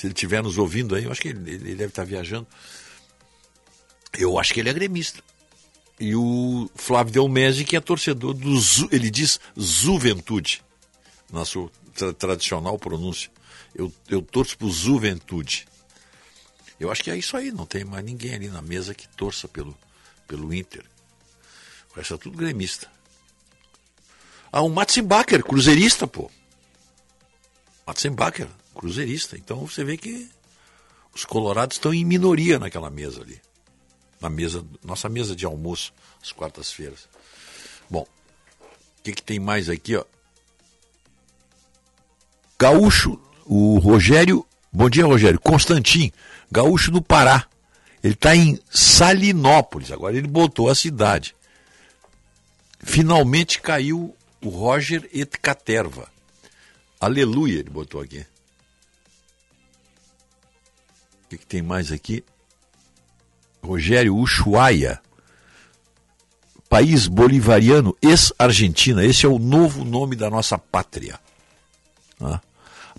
Se 0.00 0.06
ele 0.06 0.14
estiver 0.14 0.42
nos 0.42 0.56
ouvindo 0.56 0.94
aí, 0.94 1.04
eu 1.04 1.12
acho 1.12 1.20
que 1.20 1.28
ele, 1.28 1.50
ele 1.50 1.74
deve 1.74 1.88
estar 1.88 2.04
viajando. 2.04 2.46
Eu 4.16 4.38
acho 4.38 4.54
que 4.54 4.60
ele 4.60 4.70
é 4.70 4.72
gremista. 4.72 5.22
E 6.00 6.16
o 6.16 6.70
Flávio 6.74 7.12
Delmese, 7.12 7.66
que 7.66 7.76
é 7.76 7.80
torcedor 7.82 8.32
do. 8.32 8.58
Zu, 8.58 8.88
ele 8.90 9.10
diz 9.10 9.38
Juventude, 9.54 10.64
na 11.30 11.44
sua 11.44 11.70
tra 11.94 12.14
tradicional 12.14 12.78
pronúncia. 12.78 13.30
Eu, 13.74 13.92
eu 14.08 14.22
torço 14.22 14.56
pro 14.56 14.70
Juventude. 14.70 15.68
Eu 16.80 16.90
acho 16.90 17.04
que 17.04 17.10
é 17.10 17.18
isso 17.18 17.36
aí, 17.36 17.52
não 17.52 17.66
tem 17.66 17.84
mais 17.84 18.02
ninguém 18.02 18.32
ali 18.32 18.48
na 18.48 18.62
mesa 18.62 18.94
que 18.94 19.06
torça 19.06 19.46
pelo, 19.48 19.76
pelo 20.26 20.54
Inter. 20.54 20.82
O 21.92 21.96
resto 21.96 22.14
é 22.14 22.16
tudo 22.16 22.38
gremista. 22.38 22.90
Ah, 24.50 24.62
o 24.62 24.70
Matzenbacher, 24.70 25.44
cruzeirista, 25.44 26.06
pô. 26.06 26.30
Matzenbacher, 27.86 28.48
cruzeirista. 28.74 29.36
Então 29.36 29.66
você 29.66 29.84
vê 29.84 29.96
que 29.96 30.28
os 31.14 31.24
colorados 31.24 31.76
estão 31.76 31.92
em 31.92 32.04
minoria 32.04 32.58
naquela 32.58 32.90
mesa 32.90 33.22
ali. 33.22 33.40
Na 34.20 34.28
mesa, 34.28 34.64
nossa 34.84 35.08
mesa 35.08 35.34
de 35.34 35.46
almoço, 35.46 35.92
às 36.22 36.32
quartas-feiras. 36.32 37.08
Bom, 37.88 38.02
o 38.02 39.02
que, 39.02 39.12
que 39.12 39.22
tem 39.22 39.38
mais 39.38 39.68
aqui, 39.68 39.96
ó? 39.96 40.04
Gaúcho, 42.58 43.18
o 43.46 43.78
Rogério. 43.78 44.46
Bom 44.70 44.90
dia, 44.90 45.06
Rogério. 45.06 45.40
Constantin, 45.40 46.12
gaúcho 46.52 46.90
do 46.90 47.00
Pará. 47.00 47.46
Ele 48.02 48.14
está 48.14 48.36
em 48.36 48.58
Salinópolis, 48.70 49.90
agora 49.90 50.16
ele 50.16 50.28
botou 50.28 50.68
a 50.68 50.74
cidade. 50.74 51.34
Finalmente 52.78 53.60
caiu 53.60 54.14
o 54.42 54.48
Roger 54.48 55.08
Etcaterva. 55.12 56.08
Aleluia, 56.98 57.58
ele 57.60 57.70
botou 57.70 58.00
aqui. 58.00 58.24
Que, 61.30 61.38
que 61.38 61.46
tem 61.46 61.62
mais 61.62 61.92
aqui? 61.92 62.24
Rogério 63.62 64.16
Ushuaia. 64.16 65.00
País 66.68 67.06
bolivariano, 67.06 67.96
ex-Argentina. 68.02 69.04
Esse 69.04 69.26
é 69.26 69.28
o 69.28 69.38
novo 69.38 69.84
nome 69.84 70.16
da 70.16 70.28
nossa 70.28 70.58
pátria. 70.58 71.18
A 72.20 72.40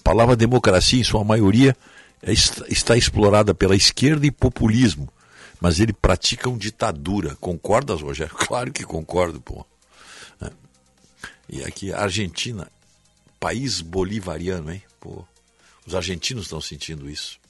palavra 0.03 0.35
democracia, 0.35 0.99
em 0.99 1.03
sua 1.03 1.23
maioria, 1.23 1.75
é, 2.21 2.31
está 2.31 2.97
explorada 2.97 3.53
pela 3.53 3.75
esquerda 3.75 4.25
e 4.25 4.31
populismo. 4.31 5.11
Mas 5.59 5.79
ele 5.79 5.93
pratica 5.93 6.49
uma 6.49 6.57
ditadura. 6.57 7.35
Concordas, 7.35 8.01
Rogério? 8.01 8.35
Claro 8.47 8.71
que 8.71 8.83
concordo, 8.83 9.39
pô. 9.41 9.65
E 11.47 11.63
aqui, 11.65 11.93
Argentina, 11.93 12.71
país 13.39 13.81
bolivariano, 13.81 14.71
hein? 14.71 14.81
Pô, 15.01 15.25
os 15.85 15.93
argentinos 15.93 16.45
estão 16.45 16.61
sentindo 16.61 17.09
isso. 17.09 17.40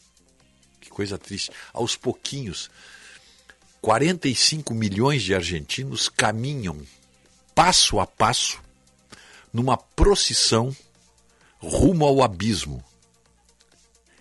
Coisa 0.91 1.17
triste. 1.17 1.49
Aos 1.73 1.95
pouquinhos, 1.95 2.69
45 3.81 4.73
milhões 4.73 5.23
de 5.23 5.33
argentinos 5.33 6.07
caminham 6.07 6.77
passo 7.55 7.99
a 7.99 8.05
passo 8.05 8.61
numa 9.51 9.75
procissão 9.75 10.75
rumo 11.59 12.05
ao 12.05 12.21
abismo. 12.21 12.83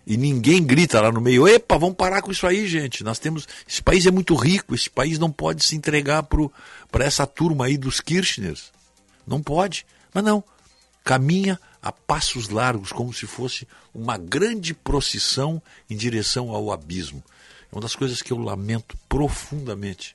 E 0.07 0.17
ninguém 0.17 0.65
grita 0.65 1.01
lá 1.01 1.13
no 1.13 1.21
meio: 1.21 1.47
epa, 1.47 1.79
vamos 1.79 1.97
parar 1.97 2.23
com 2.23 2.33
isso 2.33 2.47
aí, 2.47 2.67
gente. 2.67 3.05
Nós 3.05 3.19
temos. 3.19 3.47
Esse 3.69 3.83
país 3.83 4.07
é 4.07 4.11
muito 4.11 4.35
rico, 4.35 4.75
esse 4.75 4.89
país 4.89 5.19
não 5.19 5.31
pode 5.31 5.63
se 5.63 5.77
entregar 5.77 6.27
para 6.91 7.05
essa 7.05 7.27
turma 7.27 7.67
aí 7.67 7.77
dos 7.77 8.01
Kirchners. 8.01 8.73
Não 9.27 9.43
pode. 9.43 9.87
Mas 10.13 10.25
não. 10.25 10.43
Caminha 11.05 11.61
a 11.83 11.91
passos 11.91 12.49
largos, 12.49 12.93
como 12.93 13.13
se 13.13 13.27
fosse 13.27 13.67
uma 13.95 14.19
grande 14.19 14.75
procissão 14.75 15.63
em 15.89 15.97
direção 15.97 16.51
ao 16.51 16.73
abismo. 16.73 17.23
É 17.73 17.75
uma 17.75 17.81
das 17.81 17.97
coisas 17.97 18.21
que 18.21 18.33
eu 18.33 18.39
lamento 18.39 18.97
profundamente. 19.09 20.15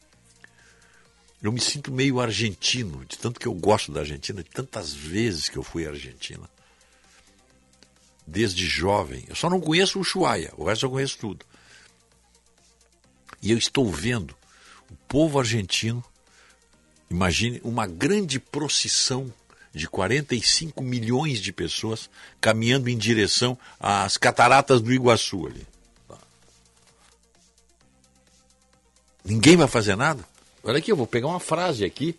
Eu 1.42 1.52
me 1.52 1.60
sinto 1.60 1.92
meio 1.92 2.20
argentino, 2.20 3.06
de 3.06 3.18
tanto 3.18 3.40
que 3.40 3.48
eu 3.48 3.54
gosto 3.54 3.92
da 3.92 4.02
Argentina, 4.02 4.44
de 4.44 4.50
tantas 4.50 4.94
vezes 4.94 5.50
que 5.50 5.58
eu 5.58 5.64
fui 5.64 5.86
à 5.86 5.90
Argentina. 5.90 6.50
Desde 8.26 8.66
jovem. 8.66 9.26
Eu 9.28 9.36
só 9.36 9.50
não 9.50 9.62
conheço 9.62 9.98
o 9.98 10.02
Ushuaia, 10.02 10.54
o 10.58 10.66
resto 10.66 10.86
eu 10.86 10.92
conheço 10.92 11.18
tudo. 11.18 11.46
E 13.42 13.52
eu 13.52 13.58
estou 13.58 13.92
vendo 13.92 14.36
o 14.90 14.96
povo 15.08 15.40
argentino, 15.40 16.04
imagine, 17.10 17.62
uma 17.64 17.86
grande 17.86 18.40
procissão 18.40 19.32
de 19.76 19.90
45 19.90 20.82
milhões 20.82 21.40
de 21.40 21.52
pessoas 21.52 22.10
caminhando 22.40 22.90
em 22.90 22.98
direção 22.98 23.60
às 23.78 24.16
cataratas 24.16 24.82
do 24.82 24.94
Iguaçu 24.94 25.48
ali. 25.48 25.68
Ninguém 29.24 29.58
vai 29.58 29.68
fazer 29.68 29.98
nada? 29.98 30.26
Olha 30.64 30.78
aqui, 30.78 30.92
eu 30.92 30.96
vou 30.96 31.06
pegar 31.06 31.28
uma 31.28 31.42
frase 31.42 31.84
aqui, 31.84 32.18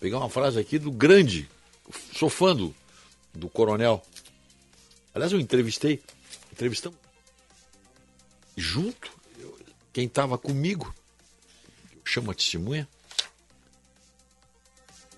pegar 0.00 0.18
uma 0.18 0.28
frase 0.28 0.58
aqui 0.58 0.76
do 0.76 0.90
grande, 0.90 1.48
sou 2.12 2.28
fã 2.28 2.54
do, 2.54 2.74
do 3.32 3.48
coronel. 3.48 4.02
Aliás, 5.14 5.32
eu 5.32 5.38
entrevistei, 5.38 6.02
entrevistamos 6.50 6.98
junto, 8.56 9.12
eu, 9.38 9.56
quem 9.92 10.06
estava 10.06 10.36
comigo, 10.36 10.92
chama 12.04 12.34
testemunha, 12.34 12.88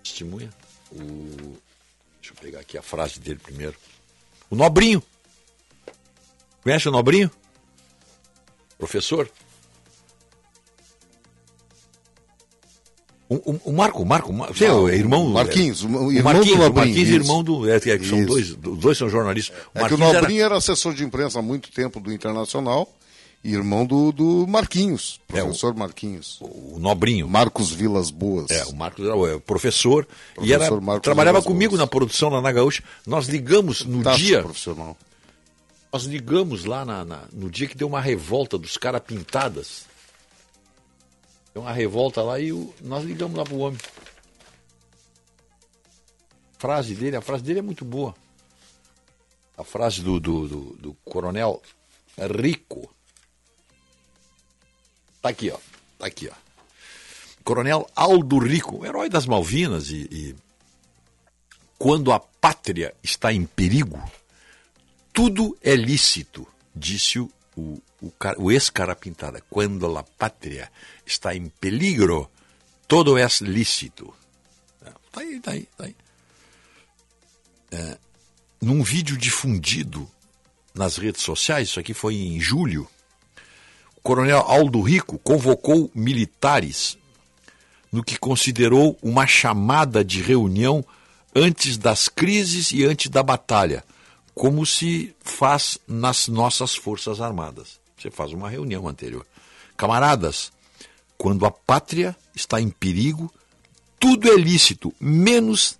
testemunha, 0.03 0.51
o, 0.93 1.57
deixa 2.31 2.35
eu 2.35 2.37
pegar 2.37 2.61
aqui 2.61 2.79
a 2.79 2.83
frase 2.83 3.19
dele 3.19 3.41
primeiro, 3.43 3.75
o 4.49 4.57
Nobrinho, 4.57 5.03
conhece 6.63 6.89
o 6.89 6.93
Nobrinho? 6.93 7.31
Professor? 8.79 9.31
O, 13.29 13.71
o, 13.71 13.73
Marco, 13.73 14.03
o 14.03 14.07
Marco, 14.07 14.33
você 14.33 14.65
é 14.65 14.73
o 14.73 14.89
irmão 14.89 15.29
Marquinhos, 15.29 15.85
é, 15.85 15.87
o 15.87 16.11
irmão 16.11 16.33
Marquinhos, 16.33 16.59
do 16.59 16.65
Nobrinho, 16.65 16.87
Marquinhos, 16.87 17.11
irmão 17.11 17.45
do, 17.45 17.71
é, 17.71 17.77
é, 17.77 17.99
são 18.03 18.25
dois, 18.25 18.51
os 18.51 18.79
dois 18.79 18.99
são 18.99 19.09
jornalistas. 19.09 19.57
O 19.73 19.79
é 19.79 19.87
que 19.87 19.95
o 19.95 19.99
Nobrinho 19.99 20.41
era... 20.41 20.47
era... 20.47 20.57
assessor 20.57 20.95
de 20.95 21.05
imprensa 21.05 21.39
há 21.39 21.43
muito 21.43 21.71
tempo 21.71 22.01
do 22.01 22.13
Internacional 22.13 22.93
Irmão 23.43 23.87
do, 23.87 24.13
do 24.13 24.47
Marquinhos, 24.47 25.19
É, 25.33 25.41
o- 25.41 25.47
professor 25.47 25.75
Marquinhos. 25.75 26.39
O 26.43 26.79
Nobrinho. 26.79 27.27
Marcos 27.29 27.71
Vilas 27.71 28.11
Boas. 28.11 28.51
É, 28.51 28.65
o 28.67 28.75
Marcos 28.77 29.05
era 29.07 29.17
o 29.17 29.41
professor, 29.41 30.07
e 30.33 30.35
Professor 30.35 30.63
era, 30.75 30.81
Marcos 30.81 31.03
trabalhava 31.05 31.39
Vilas 31.41 31.47
comigo 31.53 31.71
Boas. 31.71 31.81
na 31.81 31.87
produção 31.87 32.29
lá 32.29 32.43
na 32.43 32.53
Gaúcha. 32.53 32.83
Nós 33.07 33.29
ligamos 33.29 33.85
no 33.87 33.99
Fantástico 33.99 34.27
dia. 34.27 34.43
profissional. 34.43 34.97
Nós 35.91 36.05
ligamos 36.05 36.65
lá 36.67 36.85
na- 36.85 37.05
na- 37.05 37.25
no 37.33 37.51
dia 37.51 37.67
que 37.67 37.75
deu 37.77 37.89
uma 37.89 38.01
revolta 38.01 38.59
dos 38.59 38.77
caras 38.77 39.01
pintadas. 39.03 39.85
Deu 41.55 41.63
uma 41.63 41.73
revolta 41.73 42.23
lá 42.23 42.39
e 42.39 42.53
o- 42.53 42.73
nós 42.83 43.03
ligamos 43.05 43.37
lá 43.39 43.45
pro 43.45 43.57
homem. 43.59 43.79
A 46.57 46.61
frase 46.61 46.95
dele, 46.95 47.17
a 47.17 47.23
frase 47.23 47.43
dele 47.43 47.61
é 47.61 47.63
muito 47.63 47.85
boa. 47.87 48.15
A 49.57 49.65
frase 49.65 50.03
do, 50.03 50.21
do, 50.21 50.47
do, 50.47 50.61
do 50.77 50.95
coronel 51.05 51.63
Rico. 52.19 52.95
Tá 55.21 55.29
aqui, 55.29 55.51
ó. 55.51 55.59
Tá 55.99 56.07
aqui, 56.07 56.29
ó. 56.29 56.35
Coronel 57.45 57.89
Aldo 57.95 58.39
Rico, 58.39 58.85
herói 58.85 59.09
das 59.09 59.27
Malvinas 59.27 59.91
e, 59.91 60.09
e 60.11 60.37
quando 61.79 62.13
a 62.13 62.21
pátria 62.21 62.95
está 63.03 63.33
em 63.33 63.45
perigo, 63.45 64.01
tudo 65.13 65.57
é 65.63 65.75
lícito, 65.75 66.47
disse 66.75 67.19
o, 67.19 67.31
o, 67.57 67.83
o, 68.01 68.13
o 68.39 68.53
ex-cara 68.53 68.95
pintada. 68.95 69.43
Quando 69.49 69.97
a 69.97 70.03
pátria 70.03 70.71
está 71.05 71.35
em 71.35 71.49
peligro, 71.49 72.31
todo 72.87 73.17
é 73.17 73.27
lícito. 73.41 74.15
Tá 75.11 75.21
aí, 75.21 75.41
tá 75.41 75.51
aí, 75.53 75.69
tá 75.77 75.85
aí. 75.85 75.97
É, 77.73 77.99
num 78.61 78.83
vídeo 78.83 79.17
difundido 79.17 80.09
nas 80.75 80.97
redes 80.97 81.23
sociais, 81.23 81.69
isso 81.69 81.81
aqui 81.81 81.95
foi 81.95 82.15
em 82.15 82.41
julho, 82.41 82.89
coronel 84.03 84.41
Aldo 84.41 84.81
Rico 84.81 85.19
convocou 85.19 85.91
militares 85.95 86.99
no 87.93 88.03
que 88.03 88.19
considerou 88.19 88.99
uma 89.03 89.27
chamada 89.27 90.05
de 90.05 90.23
reunião 90.23 90.85
antes 91.35 91.77
das 91.77 92.09
crises 92.09 92.73
e 92.73 92.85
antes 92.85 93.09
da 93.09 93.23
batalha, 93.23 93.85
como 94.35 94.65
se 94.65 95.15
faz 95.21 95.79
nas 95.87 96.29
nossas 96.29 96.75
Forças 96.75 97.21
Armadas. 97.21 97.81
Você 97.97 98.11
faz 98.11 98.33
uma 98.33 98.49
reunião 98.49 98.89
anterior. 98.89 99.27
Camaradas, 99.77 100.53
quando 101.19 101.45
a 101.45 101.51
pátria 101.51 102.17
está 102.35 102.61
em 102.61 102.71
perigo, 102.71 103.33
tudo 103.99 104.33
é 104.33 104.37
lícito, 104.37 104.95
menos 104.99 105.79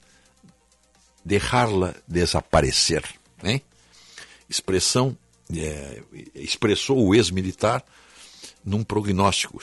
deixá-la 1.25 1.95
desaparecer. 2.07 3.05
Né? 3.43 3.63
Expressão, 4.49 5.17
é, 5.55 6.03
expressou 6.35 7.07
o 7.07 7.15
ex-militar 7.15 7.85
num 8.65 8.83
prognóstico. 8.85 9.61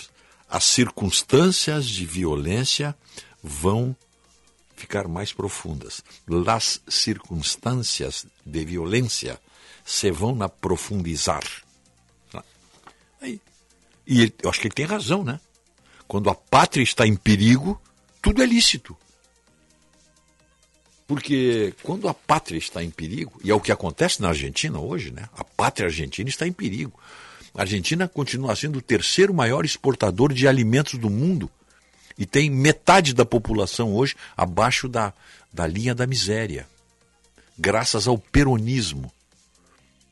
As 0.49 0.63
circunstâncias 0.63 1.85
de 1.85 2.05
violência 2.05 2.95
vão 3.43 3.95
ficar 4.75 5.07
mais 5.07 5.33
profundas. 5.33 6.03
Las 6.27 6.81
circunstâncias 6.87 8.25
de 8.45 8.65
violência 8.65 9.39
se 9.83 10.11
vão 10.11 10.35
na 10.35 10.47
profundizar. 10.47 11.43
Aí. 13.19 13.41
E 14.05 14.21
ele- 14.21 14.35
eu 14.41 14.49
acho 14.49 14.59
que 14.61 14.67
ele 14.67 14.75
tem 14.75 14.85
razão, 14.85 15.23
né? 15.23 15.39
Quando 16.07 16.29
a 16.29 16.35
pátria 16.35 16.83
está 16.83 17.05
em 17.05 17.15
perigo, 17.15 17.81
tudo 18.21 18.41
é 18.41 18.45
lícito. 18.45 18.95
Porque 21.07 21.73
quando 21.83 22.07
a 22.09 22.13
pátria 22.13 22.57
está 22.57 22.83
em 22.83 22.89
perigo, 22.89 23.39
e 23.43 23.49
é 23.49 23.55
o 23.55 23.61
que 23.61 23.71
acontece 23.71 24.21
na 24.21 24.29
Argentina 24.29 24.77
hoje, 24.79 25.11
né? 25.11 25.29
A 25.37 25.43
pátria 25.43 25.87
argentina 25.87 26.29
está 26.29 26.45
em 26.45 26.51
perigo. 26.51 26.99
A 27.57 27.61
Argentina 27.61 28.07
continua 28.07 28.55
sendo 28.55 28.77
o 28.77 28.81
terceiro 28.83 29.33
maior 29.33 29.65
exportador 29.65 30.31
de 30.31 30.47
alimentos 30.47 30.99
do 30.99 31.09
mundo 31.09 31.49
e 32.15 32.23
tem 32.23 32.51
metade 32.51 33.15
da 33.15 33.25
população 33.25 33.95
hoje 33.95 34.15
abaixo 34.37 34.87
da, 34.87 35.11
da 35.51 35.65
linha 35.65 35.95
da 35.95 36.05
miséria. 36.05 36.67
Graças 37.57 38.07
ao 38.07 38.15
peronismo, 38.15 39.11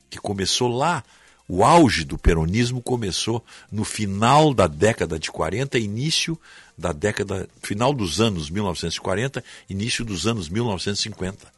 que 0.10 0.18
começou 0.18 0.76
lá, 0.76 1.04
o 1.48 1.64
auge 1.64 2.04
do 2.04 2.18
peronismo 2.18 2.82
começou 2.82 3.46
no 3.72 3.86
final 3.86 4.52
da 4.52 4.66
década 4.66 5.20
de 5.20 5.30
40, 5.30 5.78
início 5.78 6.40
da 6.76 6.92
década, 6.92 7.48
final 7.62 7.94
dos 7.94 8.20
anos 8.20 8.50
1940, 8.50 9.44
início 9.70 10.04
dos 10.04 10.26
anos 10.26 10.50
1950. 10.50 11.54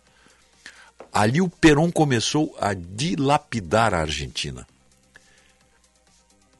Ali 1.13 1.39
o 1.39 1.47
Perón 1.47 1.89
começou 1.89 2.53
a 2.59 2.73
dilapidar 2.73 3.93
a 3.93 4.01
Argentina. 4.01 4.67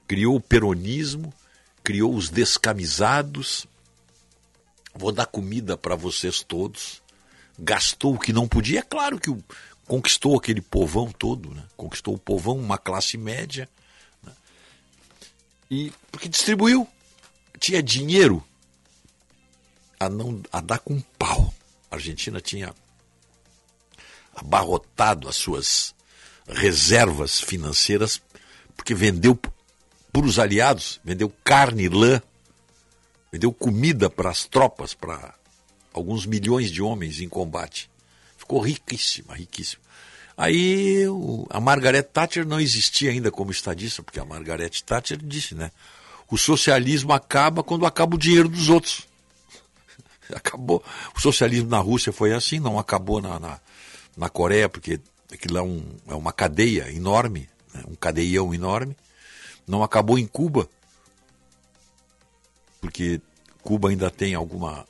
Criou 0.08 0.36
o 0.36 0.42
peronismo, 0.42 1.34
criou 1.84 2.14
os 2.16 2.30
descamisados, 2.30 3.68
vou 4.94 5.12
dar 5.12 5.26
comida 5.26 5.78
para 5.78 5.96
vocês 5.96 6.42
todos. 6.42 7.02
Gastou 7.60 8.16
o 8.16 8.20
que 8.20 8.32
não 8.32 8.48
podia. 8.48 8.80
É 8.80 8.84
claro 8.84 9.20
que 9.20 9.36
conquistou 9.86 10.38
aquele 10.38 10.62
povão 10.62 11.12
todo, 11.12 11.54
né? 11.54 11.64
conquistou 11.76 12.14
o 12.14 12.20
povão, 12.20 12.58
uma 12.58 12.78
classe 12.78 13.18
média. 13.18 13.70
né? 14.24 14.32
E 15.70 15.92
porque 16.12 16.30
distribuiu. 16.30 16.88
Tinha 17.60 17.82
dinheiro 17.82 18.44
a, 20.00 20.08
não, 20.08 20.42
a 20.52 20.62
dar 20.62 20.80
com 20.80 21.00
pau. 21.18 21.54
A 21.90 21.96
Argentina 21.96 22.40
tinha 22.40 22.76
abarrotado 24.36 25.28
as 25.28 25.36
suas 25.36 25.96
reservas 26.48 27.42
financeiras 27.42 28.22
porque 28.76 28.94
vendeu 28.94 29.36
para 30.22 30.30
os 30.30 30.40
aliados, 30.40 31.00
vendeu 31.04 31.32
carne 31.44 31.88
lã, 31.88 32.22
vendeu 33.32 33.54
comida 33.54 34.10
para 34.10 34.30
as 34.30 34.46
tropas, 34.46 34.94
para 34.94 35.36
alguns 35.94 36.26
milhões 36.26 36.72
de 36.72 36.82
homens 36.82 37.22
em 37.22 37.30
combate. 37.30 37.90
Ficou 38.36 38.60
riquíssima, 38.60 39.36
riquíssima. 39.36 39.82
Aí 40.36 41.04
a 41.50 41.60
Margaret 41.60 42.04
Thatcher 42.04 42.48
não 42.48 42.60
existia 42.60 43.12
ainda 43.12 43.32
como 43.32 43.52
estadista, 43.52 44.02
porque 44.02 44.20
a 44.20 44.26
Margaret 44.26 44.70
Thatcher 44.86 45.18
disse, 45.18 45.56
né? 45.56 45.72
O 46.30 46.38
socialismo 46.38 47.14
acaba 47.14 47.64
quando 47.64 47.86
acaba 47.86 48.16
o 48.16 48.20
dinheiro 48.20 48.50
dos 48.50 48.70
outros. 48.70 49.08
Acabou. 50.34 50.84
O 51.16 51.22
socialismo 51.22 51.70
na 51.70 51.80
Rússia 51.80 52.12
foi 52.12 52.34
assim, 52.34 52.60
não 52.60 52.78
acabou 52.78 53.22
na, 53.22 53.40
na, 53.40 53.60
na 54.18 54.30
Coreia, 54.30 54.68
porque 54.68 55.00
aquilo 55.32 55.58
é, 55.58 55.62
um, 55.62 55.84
é 56.08 56.14
uma 56.14 56.34
cadeia 56.34 56.92
enorme, 56.92 57.48
né? 57.74 57.84
um 57.88 57.96
cadeião 57.96 58.54
enorme. 58.54 58.96
Não 59.68 59.84
acabou 59.84 60.18
em 60.18 60.26
Cuba, 60.26 60.70
porque 62.80 63.22
Cuba 63.62 63.90
ainda 63.90 64.10
tem 64.10 64.34
alguma, 64.34 64.88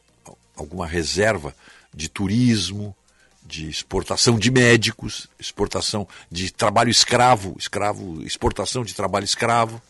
alguma 0.56 0.86
reserva 0.86 1.56
de 1.94 2.08
turismo, 2.08 2.96
de 3.44 3.70
exportação 3.70 4.38
de 4.38 4.52
médicos, 4.52 5.28
exportação 5.40 6.08
de 6.30 6.52
trabalho 6.52 6.92
escravo, 6.92 7.56
escravo, 7.58 8.22
exportação 8.24 8.84
de 8.84 8.94
trabalho 8.94 9.24
escravo. 9.24 9.82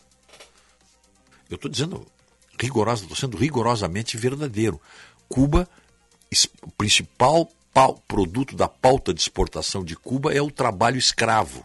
Eu 1.50 1.56
estou 1.56 1.70
dizendo 1.70 2.06
rigorosa, 2.58 3.02
estou 3.02 3.16
sendo 3.16 3.36
rigorosamente 3.36 4.16
verdadeiro. 4.16 4.80
Cuba, 5.28 5.68
o 6.62 6.70
principal 6.70 7.50
produto 8.06 8.56
da 8.56 8.68
pauta 8.68 9.12
de 9.12 9.20
exportação 9.20 9.84
de 9.84 9.94
Cuba 9.96 10.32
é 10.32 10.40
o 10.40 10.50
trabalho 10.50 10.98
escravo. 10.98 11.64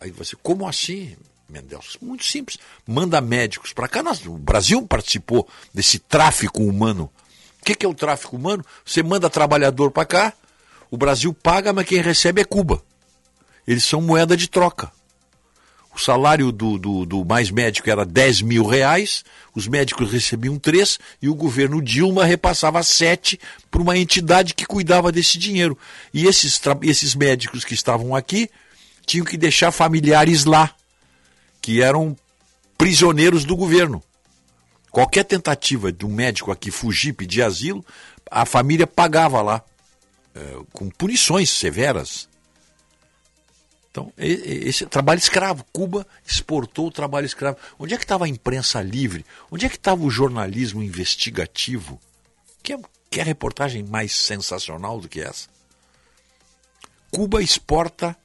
Aí 0.00 0.10
você, 0.10 0.36
como 0.36 0.66
assim, 0.66 1.16
Mendels? 1.48 1.96
Muito 2.00 2.24
simples. 2.24 2.58
Manda 2.86 3.20
médicos 3.20 3.72
para 3.72 3.88
cá. 3.88 4.02
Nós, 4.02 4.24
o 4.26 4.32
Brasil 4.36 4.82
participou 4.86 5.48
desse 5.72 5.98
tráfico 5.98 6.62
humano. 6.62 7.10
O 7.60 7.64
que, 7.64 7.74
que 7.74 7.86
é 7.86 7.88
o 7.88 7.94
tráfico 7.94 8.36
humano? 8.36 8.64
Você 8.84 9.02
manda 9.02 9.30
trabalhador 9.30 9.90
para 9.90 10.04
cá, 10.04 10.32
o 10.90 10.96
Brasil 10.96 11.32
paga, 11.34 11.72
mas 11.72 11.86
quem 11.86 12.00
recebe 12.00 12.40
é 12.40 12.44
Cuba. 12.44 12.82
Eles 13.66 13.84
são 13.84 14.00
moeda 14.00 14.36
de 14.36 14.48
troca. 14.48 14.90
O 15.94 16.00
salário 16.00 16.52
do, 16.52 16.78
do, 16.78 17.04
do 17.04 17.24
mais 17.24 17.50
médico 17.50 17.90
era 17.90 18.04
10 18.04 18.42
mil 18.42 18.64
reais, 18.64 19.24
os 19.52 19.66
médicos 19.66 20.12
recebiam 20.12 20.56
3 20.56 20.98
e 21.20 21.28
o 21.28 21.34
governo 21.34 21.82
Dilma 21.82 22.24
repassava 22.24 22.82
7 22.82 23.38
para 23.68 23.82
uma 23.82 23.98
entidade 23.98 24.54
que 24.54 24.64
cuidava 24.64 25.10
desse 25.10 25.36
dinheiro. 25.38 25.76
E 26.14 26.26
esses, 26.26 26.60
esses 26.82 27.16
médicos 27.16 27.64
que 27.64 27.74
estavam 27.74 28.14
aqui 28.14 28.48
tinham 29.04 29.26
que 29.26 29.36
deixar 29.36 29.72
familiares 29.72 30.44
lá, 30.44 30.72
que 31.68 31.82
eram 31.82 32.16
prisioneiros 32.78 33.44
do 33.44 33.54
governo. 33.54 34.02
Qualquer 34.90 35.22
tentativa 35.22 35.92
de 35.92 36.06
um 36.06 36.08
médico 36.08 36.50
aqui 36.50 36.70
fugir, 36.70 37.12
pedir 37.12 37.42
asilo, 37.42 37.84
a 38.30 38.46
família 38.46 38.86
pagava 38.86 39.42
lá, 39.42 39.62
eh, 40.34 40.60
com 40.72 40.88
punições 40.88 41.50
severas. 41.50 42.26
Então, 43.90 44.10
esse 44.16 44.86
trabalho 44.86 45.18
escravo. 45.18 45.62
Cuba 45.70 46.06
exportou 46.26 46.86
o 46.86 46.90
trabalho 46.90 47.26
escravo. 47.26 47.58
Onde 47.78 47.92
é 47.92 47.98
que 47.98 48.04
estava 48.04 48.24
a 48.24 48.28
imprensa 48.28 48.80
livre? 48.80 49.26
Onde 49.50 49.66
é 49.66 49.68
que 49.68 49.76
estava 49.76 50.02
o 50.02 50.10
jornalismo 50.10 50.82
investigativo? 50.82 52.00
Que, 52.62 52.78
que 53.10 53.22
reportagem 53.22 53.82
mais 53.82 54.12
sensacional 54.12 55.02
do 55.02 55.06
que 55.06 55.20
essa? 55.20 55.50
Cuba 57.10 57.42
exporta 57.42 58.16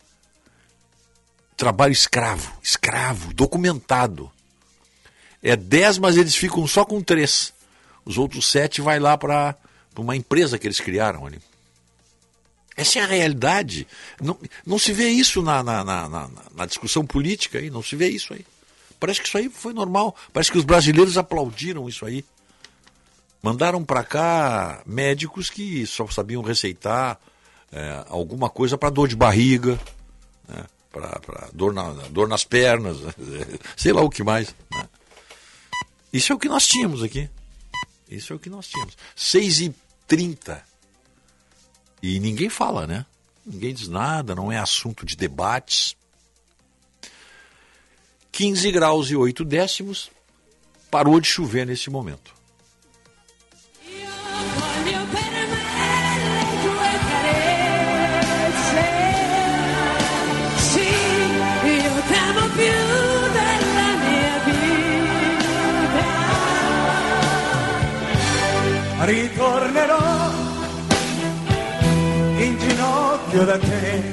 trabalho 1.56 1.92
escravo, 1.92 2.52
escravo, 2.62 3.34
documentado. 3.34 4.32
É 5.42 5.56
10, 5.56 5.98
mas 5.98 6.18
eles 6.18 6.36
ficam 6.36 6.66
só 6.68 6.86
com 6.86 7.02
três. 7.02 7.54
Os 8.06 8.18
outros 8.18 8.50
sete 8.50 8.82
vai 8.82 9.00
lá 9.00 9.18
para 9.18 9.56
uma 9.98 10.16
empresa 10.16 10.58
que 10.58 10.68
eles 10.68 10.80
criaram 10.80 11.26
ali. 11.26 11.40
Essa 12.76 13.00
é 13.00 13.02
a 13.04 13.08
realidade. 13.08 13.88
Não, 14.22 14.38
não 14.66 14.80
se 14.80 14.92
vê 14.92 15.10
isso 15.10 15.42
na, 15.42 15.62
na, 15.62 15.84
na, 15.84 16.30
na, 16.56 16.66
discussão 16.66 17.06
política 17.06 17.60
aí, 17.60 17.70
não 17.70 17.84
se 17.84 17.96
vê 17.96 18.10
isso 18.10 18.34
aí. 18.34 18.46
Parece 19.00 19.22
que 19.22 19.28
isso 19.28 19.38
aí 19.38 19.50
foi 19.50 19.74
normal. 19.74 20.16
Parece 20.32 20.52
que 20.52 20.58
os 20.58 20.66
brasileiros 20.66 21.18
aplaudiram 21.18 21.88
isso 21.88 22.06
aí. 22.06 22.26
Mandaram 23.42 23.84
para 23.84 24.04
cá 24.04 24.82
médicos 24.86 25.50
que 25.50 25.86
só 25.86 26.08
sabiam 26.08 26.42
receitar 26.42 27.20
é, 27.72 28.06
alguma 28.08 28.50
coisa 28.50 28.78
para 28.78 28.90
dor 28.90 29.08
de 29.08 29.16
barriga, 29.16 29.78
né? 30.48 30.64
Para 30.94 31.50
dor, 31.52 31.74
na, 31.74 31.92
dor 32.10 32.28
nas 32.28 32.44
pernas, 32.44 32.98
sei 33.76 33.92
lá 33.92 34.04
o 34.04 34.10
que 34.10 34.24
mais. 34.24 34.56
Né? 34.72 34.88
Isso 36.14 36.32
é 36.32 36.36
o 36.36 36.40
que 36.40 36.48
nós 36.48 36.68
tínhamos 36.68 37.02
aqui. 37.02 37.28
Isso 38.08 38.32
é 38.32 38.36
o 38.36 38.40
que 38.40 38.50
nós 38.50 38.68
tínhamos. 38.68 38.96
6 39.16 39.62
e 39.62 39.76
30 40.08 40.64
E 42.02 42.20
ninguém 42.20 42.48
fala, 42.48 42.86
né? 42.86 43.06
Ninguém 43.44 43.74
diz 43.74 43.88
nada, 43.88 44.36
não 44.36 44.52
é 44.52 44.60
assunto 44.60 45.04
de 45.04 45.16
debates. 45.16 45.98
15 48.32 48.72
graus 48.72 49.10
e 49.10 49.16
8 49.16 49.44
décimos. 49.44 50.12
Parou 50.92 51.20
de 51.20 51.28
chover 51.28 51.66
nesse 51.66 51.90
momento. 51.90 52.33
Ritornerò 69.06 70.00
in 72.38 72.58
ginocchio 72.58 73.44
da 73.44 73.60
te. 73.60 74.04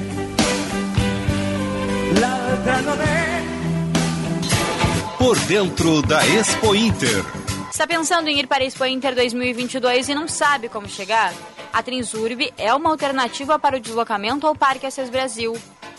L'altra 2.19 2.79
non 2.81 2.99
è 2.99 3.41
Por 5.17 5.39
dentro 5.45 6.01
da 6.01 6.21
Expo 6.25 6.73
Inter. 6.73 7.23
Está 7.69 7.87
pensando 7.87 8.29
em 8.29 8.37
ir 8.37 8.47
para 8.47 8.65
a 8.65 8.67
Expo 8.67 8.83
Inter 8.83 9.15
2022 9.15 10.09
e 10.09 10.13
não 10.13 10.27
sabe 10.27 10.67
como 10.67 10.89
chegar? 10.89 11.33
A 11.71 11.81
Transurb 11.81 12.51
é 12.57 12.73
uma 12.73 12.89
alternativa 12.89 13.57
para 13.57 13.77
o 13.77 13.79
deslocamento 13.79 14.45
ao 14.45 14.53
Parque 14.53 14.85
Assis 14.85 15.09
Brasil. 15.09 15.53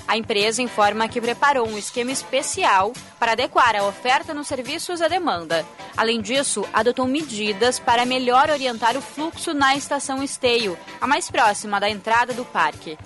A 0.06 0.16
empresa 0.16 0.60
informa 0.60 1.08
que 1.08 1.20
preparou 1.20 1.66
um 1.66 1.78
esquema 1.78 2.10
especial 2.10 2.92
para 3.18 3.32
adequar 3.32 3.74
a 3.76 3.84
oferta 3.84 4.34
nos 4.34 4.46
serviços 4.46 5.00
à 5.00 5.08
demanda. 5.08 5.64
Além 5.96 6.20
disso, 6.20 6.66
adotou 6.72 7.06
medidas 7.06 7.78
para 7.78 8.04
melhor 8.04 8.50
orientar 8.50 8.96
o 8.96 9.00
fluxo 9.00 9.54
na 9.54 9.76
estação 9.76 10.22
Esteio, 10.22 10.76
a 11.00 11.06
mais 11.06 11.30
próxima 11.30 11.80
da 11.80 11.88
entrada 11.88 12.32
do 12.32 12.44
parque. 12.44 12.98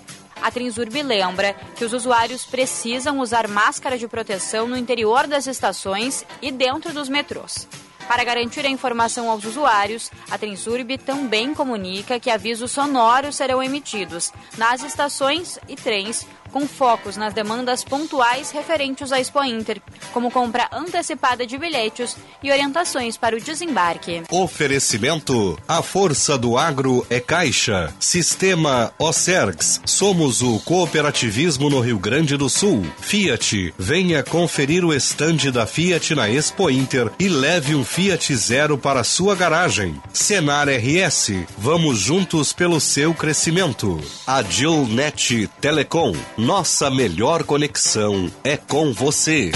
A 0.43 0.51
Transurb 0.51 1.02
lembra 1.02 1.55
que 1.77 1.85
os 1.85 1.93
usuários 1.93 2.44
precisam 2.44 3.20
usar 3.20 3.48
máscara 3.48 3.98
de 3.98 4.06
proteção 4.06 4.68
no 4.68 4.77
interior 4.77 5.27
das 5.27 5.47
estações 5.47 6.24
e 6.43 6.52
dentro 6.52 6.93
dos 6.93 7.09
metrôs. 7.09 7.66
Para 8.06 8.23
garantir 8.23 8.64
a 8.64 8.68
informação 8.68 9.28
aos 9.28 9.44
usuários, 9.44 10.12
a 10.31 10.39
Transurb 10.39 10.97
também 10.98 11.52
comunica 11.52 12.20
que 12.20 12.31
avisos 12.31 12.70
sonoros 12.70 13.35
serão 13.35 13.60
emitidos 13.60 14.32
nas 14.56 14.85
estações 14.85 15.59
e 15.68 15.74
trens 15.74 16.24
com 16.52 16.66
focos 16.66 17.16
nas 17.16 17.35
demandas 17.35 17.85
pontuais 17.85 18.51
referentes 18.51 19.12
à 19.12 19.20
Expo 19.20 19.43
Inter, 19.44 19.81
como 20.12 20.31
compra 20.31 20.68
antecipada 20.73 21.47
de 21.47 21.59
bilhetes 21.59 22.16
e 22.43 22.51
orientações 22.51 23.16
para 23.16 23.36
o 23.36 23.40
desembarque. 23.40 24.23
Oferecimento: 24.31 25.59
A 25.66 25.82
força 25.82 26.36
do 26.39 26.56
agro 26.56 27.06
é 27.10 27.20
Caixa. 27.20 27.94
Sistema 27.98 28.93
Ocergs. 28.98 29.81
Somos 29.85 30.43
o 30.43 30.59
cooperativismo 30.60 31.68
no 31.70 31.81
Rio 31.81 31.98
Grande 31.98 32.36
do 32.36 32.48
Sul. 32.48 32.85
Fiat. 33.01 33.74
Venha 33.78 34.23
conferir 34.23 34.85
o 34.85 34.93
estande 34.93 35.51
da 35.51 35.66
Fiat 35.66 36.14
na 36.14 36.28
Expo 36.28 36.70
Inter 36.70 37.10
e 37.18 37.28
leve 37.28 37.74
um 37.74 37.85
Fiat 37.85 38.35
Zero 38.36 38.78
para 38.78 39.05
sua 39.05 39.35
garagem. 39.35 40.01
Senar 40.12 40.68
RS. 40.68 41.32
Vamos 41.59 41.98
juntos 41.98 42.52
pelo 42.52 42.81
seu 42.81 43.14
crescimento. 43.14 44.01
Agilnet 44.27 45.48
Telecom. 45.60 46.14
Nossa 46.39 46.91
melhor 46.91 47.45
conexão 47.45 48.31
é 48.45 48.59
com 48.59 48.93
você. 48.93 49.53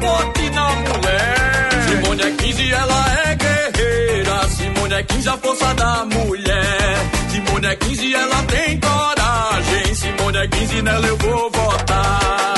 Bote 0.00 0.50
na 0.50 0.68
mulher. 0.74 1.68
Simone 1.88 2.22
é 2.22 2.30
15, 2.32 2.72
ela 2.72 3.06
é 3.28 3.36
guerreira. 3.36 4.48
Simone 4.48 4.94
é 4.94 5.02
15, 5.04 5.28
a 5.28 5.38
força 5.38 5.74
da 5.74 6.04
mulher. 6.06 6.96
Simone 7.30 7.66
é 7.68 7.76
15, 7.76 8.14
ela 8.14 8.42
tem 8.42 8.80
coragem. 8.80 9.94
Simone 9.94 10.36
é 10.38 10.48
15, 10.48 10.82
nela 10.82 11.06
eu 11.06 11.16
vou 11.18 11.50
votar. 11.52 12.54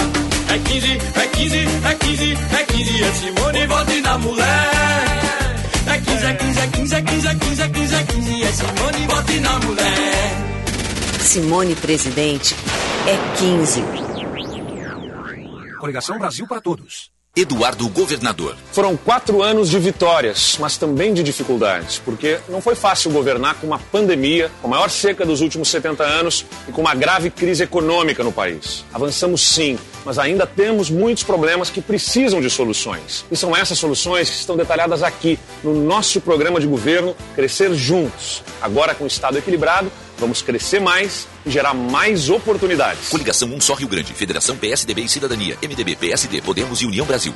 É 0.49 0.59
15, 0.61 0.89
é 0.93 1.27
15, 1.27 1.59
é 1.59 1.95
15, 1.95 2.39
é 2.59 2.65
15, 2.65 3.05
é 3.05 3.13
Simone, 3.13 3.67
vote 3.67 4.01
na 4.01 4.17
mulher. 4.17 4.71
É 5.87 5.99
15, 5.99 6.25
é 6.25 6.33
15, 6.33 6.59
é 6.59 6.67
15, 6.69 6.95
é 6.95 7.03
15, 7.03 7.27
é 7.29 7.35
15, 7.35 7.63
é 7.63 7.69
15, 7.69 7.95
é 7.95 8.03
15, 8.03 8.43
é 8.43 8.53
Simone, 8.53 9.07
vote 9.07 9.41
na 9.41 9.59
mulher. 9.59 10.50
Simone 11.31 11.77
Presidente 11.77 12.57
é 13.07 13.37
15. 13.39 13.85
Coligação 15.79 16.19
Brasil 16.19 16.45
para 16.45 16.61
Todos. 16.61 17.13
Eduardo 17.37 17.89
Governador. 17.89 18.57
Foram 18.73 18.97
quatro 18.97 19.41
anos 19.41 19.71
de 19.71 19.79
vitórias, 19.79 20.57
mas 20.59 20.77
também 20.77 21.15
de 21.15 21.23
dificuldades, 21.23 22.01
porque 22.05 22.41
não 22.49 22.61
foi 22.61 22.75
fácil 22.75 23.13
governar 23.13 23.55
com 23.55 23.69
uma 23.69 23.79
pandemia, 23.79 24.51
com 24.61 24.67
a 24.67 24.71
maior 24.71 24.91
seca 24.91 25.25
dos 25.25 25.41
últimos 25.41 25.69
70 25.69 26.03
anos 26.03 26.45
e 26.69 26.73
com 26.73 26.81
uma 26.81 26.97
grave 26.97 27.31
crise 27.31 27.63
econômica 27.63 28.25
no 28.25 28.33
país. 28.33 28.85
Avançamos 28.93 29.41
sim, 29.41 29.79
mas 30.05 30.19
ainda 30.19 30.45
temos 30.45 30.91
muitos 30.91 31.23
problemas 31.23 31.71
que 31.71 31.81
precisam 31.81 32.41
de 32.41 32.51
soluções. 32.51 33.25
E 33.31 33.37
são 33.37 33.57
essas 33.57 33.79
soluções 33.79 34.29
que 34.29 34.35
estão 34.35 34.57
detalhadas 34.57 35.05
aqui 35.05 35.39
no 35.63 35.75
nosso 35.75 36.21
programa 36.21 36.59
de 36.59 36.67
governo 36.67 37.15
Crescer 37.37 37.73
Juntos. 37.75 38.43
Agora 38.61 38.97
com 38.97 39.05
o 39.05 39.07
Estado 39.07 39.39
equilibrado, 39.39 39.93
vamos 40.21 40.43
crescer 40.43 40.81
mais 40.81 41.27
e 41.45 41.51
gerar 41.51 41.75
mais 41.75 42.29
oportunidades. 42.31 43.09
Coligação 43.09 43.49
Um 43.49 43.61
Só 43.61 43.75
Rio 43.75 43.89
Grande, 43.89 44.13
Federação 44.13 44.57
PSDB 44.57 45.03
e 45.03 45.09
Cidadania, 45.09 45.59
MDB, 45.63 45.97
PSD, 45.97 46.41
Podemos 46.43 46.81
e 46.81 46.87
União 46.87 47.07
Brasil. 47.07 47.35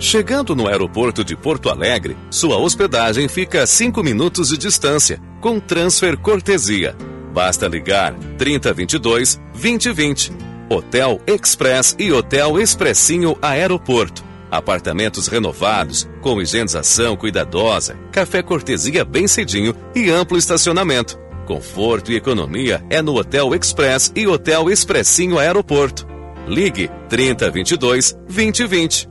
Chegando 0.00 0.54
no 0.54 0.68
aeroporto 0.68 1.24
de 1.24 1.36
Porto 1.36 1.68
Alegre, 1.68 2.16
sua 2.30 2.56
hospedagem 2.56 3.28
fica 3.28 3.64
a 3.64 3.66
5 3.66 4.00
minutos 4.02 4.50
de 4.50 4.56
distância, 4.56 5.20
com 5.40 5.58
transfer 5.58 6.16
cortesia. 6.16 6.94
Basta 7.32 7.66
ligar 7.66 8.14
3022 8.36 9.40
2020. 9.52 10.32
Hotel 10.70 11.20
Express 11.26 11.96
e 11.98 12.12
Hotel 12.12 12.60
Expressinho 12.60 13.36
Aeroporto. 13.40 14.22
Apartamentos 14.50 15.26
renovados, 15.26 16.08
com 16.20 16.40
higienização 16.40 17.16
cuidadosa, 17.16 17.98
café 18.12 18.42
cortesia 18.42 19.04
bem 19.04 19.26
cedinho 19.26 19.74
e 19.94 20.10
amplo 20.10 20.38
estacionamento. 20.38 21.18
Conforto 21.48 22.12
e 22.12 22.14
economia 22.14 22.84
é 22.90 23.00
no 23.00 23.16
Hotel 23.16 23.54
Express 23.54 24.12
e 24.14 24.26
Hotel 24.26 24.68
Expressinho 24.68 25.38
Aeroporto. 25.38 26.06
Ligue 26.46 26.90
3022 27.08 28.12
2020. 28.28 29.08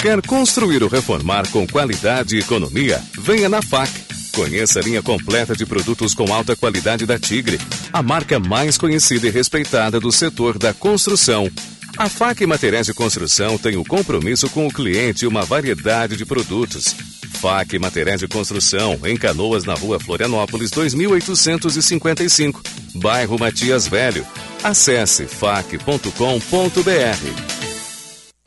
Quer 0.00 0.22
construir 0.24 0.84
ou 0.84 0.88
reformar 0.88 1.48
com 1.48 1.66
qualidade 1.66 2.36
e 2.36 2.38
economia? 2.38 3.02
Venha 3.18 3.48
na 3.48 3.60
FAC. 3.60 3.90
Conheça 4.32 4.78
a 4.78 4.82
linha 4.84 5.02
completa 5.02 5.56
de 5.56 5.66
produtos 5.66 6.14
com 6.14 6.32
alta 6.32 6.54
qualidade 6.54 7.04
da 7.04 7.18
Tigre, 7.18 7.58
a 7.92 8.04
marca 8.04 8.38
mais 8.38 8.78
conhecida 8.78 9.26
e 9.26 9.30
respeitada 9.30 9.98
do 9.98 10.12
setor 10.12 10.58
da 10.58 10.72
construção. 10.72 11.50
A 11.98 12.08
FAC 12.08 12.46
Materiais 12.46 12.86
de 12.86 12.94
Construção 12.94 13.58
tem 13.58 13.76
o 13.76 13.84
compromisso 13.84 14.48
com 14.48 14.68
o 14.68 14.72
cliente 14.72 15.24
e 15.24 15.28
uma 15.28 15.44
variedade 15.44 16.16
de 16.16 16.24
produtos. 16.24 16.94
FAC 17.30 17.78
Materiais 17.78 18.20
de 18.20 18.28
Construção, 18.28 18.98
em 19.04 19.16
Canoas, 19.16 19.64
na 19.64 19.74
rua 19.74 19.98
Florianópolis, 19.98 20.70
2855, 20.70 22.62
bairro 22.96 23.38
Matias 23.38 23.86
Velho. 23.88 24.26
Acesse 24.62 25.26
fac.com.br. 25.26 26.10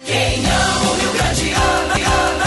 Quem 0.05 0.45
ama 0.45 0.91
o 0.91 0.95
Rio 0.95 1.11
Grande 1.13 1.51
ama, 1.53 1.95
ama. 1.95 2.43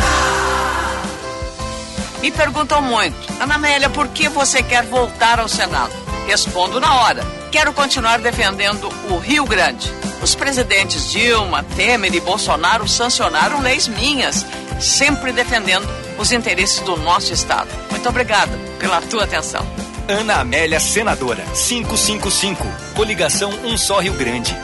Me 2.21 2.31
perguntam 2.31 2.83
muito, 2.83 3.17
Ana 3.41 3.55
Amélia, 3.57 3.91
por 3.91 4.09
que 4.09 4.29
você 4.29 4.63
quer 4.63 4.85
voltar 4.85 5.41
ao 5.41 5.49
Senado? 5.49 5.93
Respondo 6.27 6.81
na 6.81 6.95
hora. 7.03 7.25
Quero 7.51 7.73
continuar 7.73 8.19
defendendo 8.19 8.89
o 9.11 9.19
Rio 9.19 9.45
Grande. 9.45 9.91
Os 10.23 10.35
presidentes 10.35 11.11
Dilma, 11.11 11.63
Temer 11.63 12.15
e 12.15 12.21
Bolsonaro 12.21 12.89
sancionaram 12.89 13.61
leis 13.61 13.87
minhas, 13.87 14.45
sempre 14.81 15.33
defendendo 15.33 15.87
os 16.19 16.33
interesses 16.33 16.81
do 16.81 16.97
nosso 16.97 17.33
Estado. 17.33 17.69
Muito 17.91 18.09
obrigada 18.09 18.53
pela 18.79 19.01
tua 19.03 19.25
atenção. 19.25 19.67
Ana 20.09 20.41
Amélia 20.41 20.79
Senadora, 20.79 21.43
555. 21.55 22.65
Coligação 22.95 23.51
Um 23.65 23.77
Só 23.77 24.01
Rio 24.01 24.15
Grande. 24.15 24.57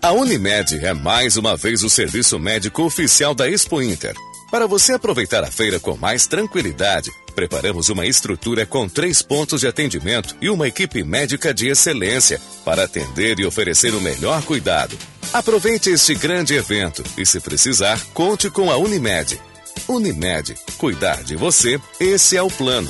A 0.00 0.12
Unimed 0.12 0.84
é 0.84 0.92
mais 0.92 1.38
uma 1.38 1.56
vez 1.56 1.82
o 1.82 1.88
serviço 1.88 2.38
médico 2.38 2.82
oficial 2.82 3.34
da 3.34 3.48
Expo 3.48 3.80
Inter. 3.80 4.14
Para 4.50 4.66
você 4.66 4.92
aproveitar 4.92 5.42
a 5.42 5.50
feira 5.50 5.80
com 5.80 5.96
mais 5.96 6.26
tranquilidade, 6.26 7.10
preparamos 7.34 7.88
uma 7.88 8.06
estrutura 8.06 8.64
com 8.64 8.88
três 8.88 9.20
pontos 9.20 9.60
de 9.60 9.66
atendimento 9.66 10.36
e 10.40 10.48
uma 10.48 10.68
equipe 10.68 11.02
médica 11.02 11.52
de 11.52 11.68
excelência 11.68 12.40
para 12.64 12.84
atender 12.84 13.38
e 13.40 13.46
oferecer 13.46 13.94
o 13.94 14.00
melhor 14.00 14.42
cuidado. 14.42 14.96
Aproveite 15.32 15.90
este 15.90 16.14
grande 16.14 16.54
evento 16.54 17.02
e, 17.18 17.26
se 17.26 17.40
precisar, 17.40 18.00
conte 18.14 18.48
com 18.48 18.70
a 18.70 18.76
Unimed. 18.76 19.40
Unimed, 19.88 20.54
cuidar 20.78 21.22
de 21.24 21.36
você, 21.36 21.80
esse 21.98 22.36
é 22.36 22.42
o 22.42 22.48
plano. 22.48 22.88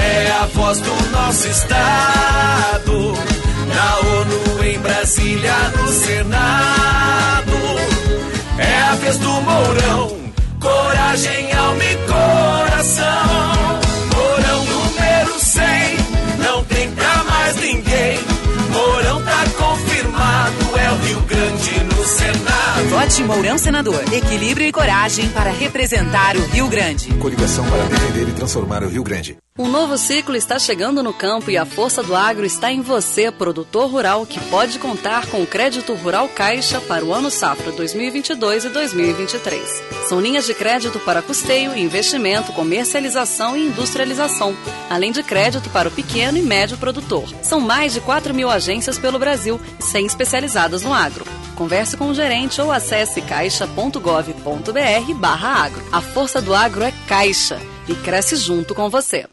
É 0.00 0.30
a 0.32 0.46
voz 0.46 0.78
do 0.78 1.10
nosso 1.10 1.46
estado, 1.48 3.12
na 3.68 3.98
ONU, 4.00 4.64
em 4.64 4.78
Brasília, 4.80 5.54
no 5.76 5.88
Senado. 5.88 7.52
É 8.58 8.80
a 8.82 8.94
vez 8.96 9.18
do 9.18 9.30
Mourão, 9.40 10.32
coragem, 10.60 11.52
alma 11.52 11.84
e 11.84 11.96
coração. 12.78 13.80
Mourão 14.14 14.64
número 14.64 15.40
100, 15.40 15.64
não 16.38 16.64
tem 16.64 16.90
pra 16.92 17.24
mais 17.24 17.56
ninguém. 17.56 18.20
Mourão 18.70 19.22
tá 19.22 19.44
confirmado, 19.56 20.78
é 20.78 20.90
o 20.92 20.96
Rio 20.96 21.20
Grande 21.22 21.84
no 21.84 22.04
Senado. 22.04 22.67
Vote 22.86 23.22
Mourão 23.24 23.58
Senador. 23.58 24.00
Equilíbrio 24.12 24.66
e 24.66 24.72
coragem 24.72 25.28
para 25.30 25.50
representar 25.50 26.36
o 26.36 26.46
Rio 26.46 26.68
Grande. 26.68 27.12
Coligação 27.14 27.68
para 27.68 27.84
defender 27.84 28.28
e 28.28 28.32
transformar 28.32 28.84
o 28.84 28.88
Rio 28.88 29.02
Grande. 29.02 29.36
Um 29.58 29.66
novo 29.66 29.98
ciclo 29.98 30.36
está 30.36 30.56
chegando 30.56 31.02
no 31.02 31.12
campo 31.12 31.50
e 31.50 31.56
a 31.56 31.66
força 31.66 32.00
do 32.00 32.14
agro 32.14 32.46
está 32.46 32.70
em 32.70 32.80
você, 32.80 33.32
produtor 33.32 33.90
rural, 33.90 34.24
que 34.24 34.38
pode 34.48 34.78
contar 34.78 35.26
com 35.26 35.42
o 35.42 35.46
crédito 35.46 35.92
rural 35.94 36.28
Caixa 36.28 36.80
para 36.80 37.04
o 37.04 37.12
ano 37.12 37.28
safra 37.28 37.72
2022 37.72 38.66
e 38.66 38.68
2023. 38.68 39.82
São 40.08 40.20
linhas 40.20 40.46
de 40.46 40.54
crédito 40.54 41.00
para 41.00 41.20
custeio, 41.20 41.76
investimento, 41.76 42.52
comercialização 42.52 43.56
e 43.56 43.66
industrialização, 43.66 44.56
além 44.88 45.10
de 45.10 45.24
crédito 45.24 45.68
para 45.70 45.88
o 45.88 45.92
pequeno 45.92 46.38
e 46.38 46.42
médio 46.42 46.78
produtor. 46.78 47.28
São 47.42 47.60
mais 47.60 47.92
de 47.92 48.00
4 48.00 48.32
mil 48.32 48.48
agências 48.48 48.96
pelo 48.96 49.18
Brasil, 49.18 49.60
100 49.80 50.06
especializadas 50.06 50.82
no 50.82 50.94
agro. 50.94 51.26
Converse 51.58 51.96
com 51.96 52.06
o 52.06 52.14
gerente 52.14 52.60
ou 52.60 52.67
acesse 52.70 53.20
caixa.gov.br 53.22 55.14
barra 55.16 55.64
agro. 55.64 55.84
A 55.92 56.00
força 56.00 56.40
do 56.40 56.54
agro 56.54 56.82
é 56.82 56.92
Caixa 57.06 57.60
e 57.88 57.94
cresce 57.94 58.36
junto 58.36 58.74
com 58.74 58.90
você. 58.90 59.26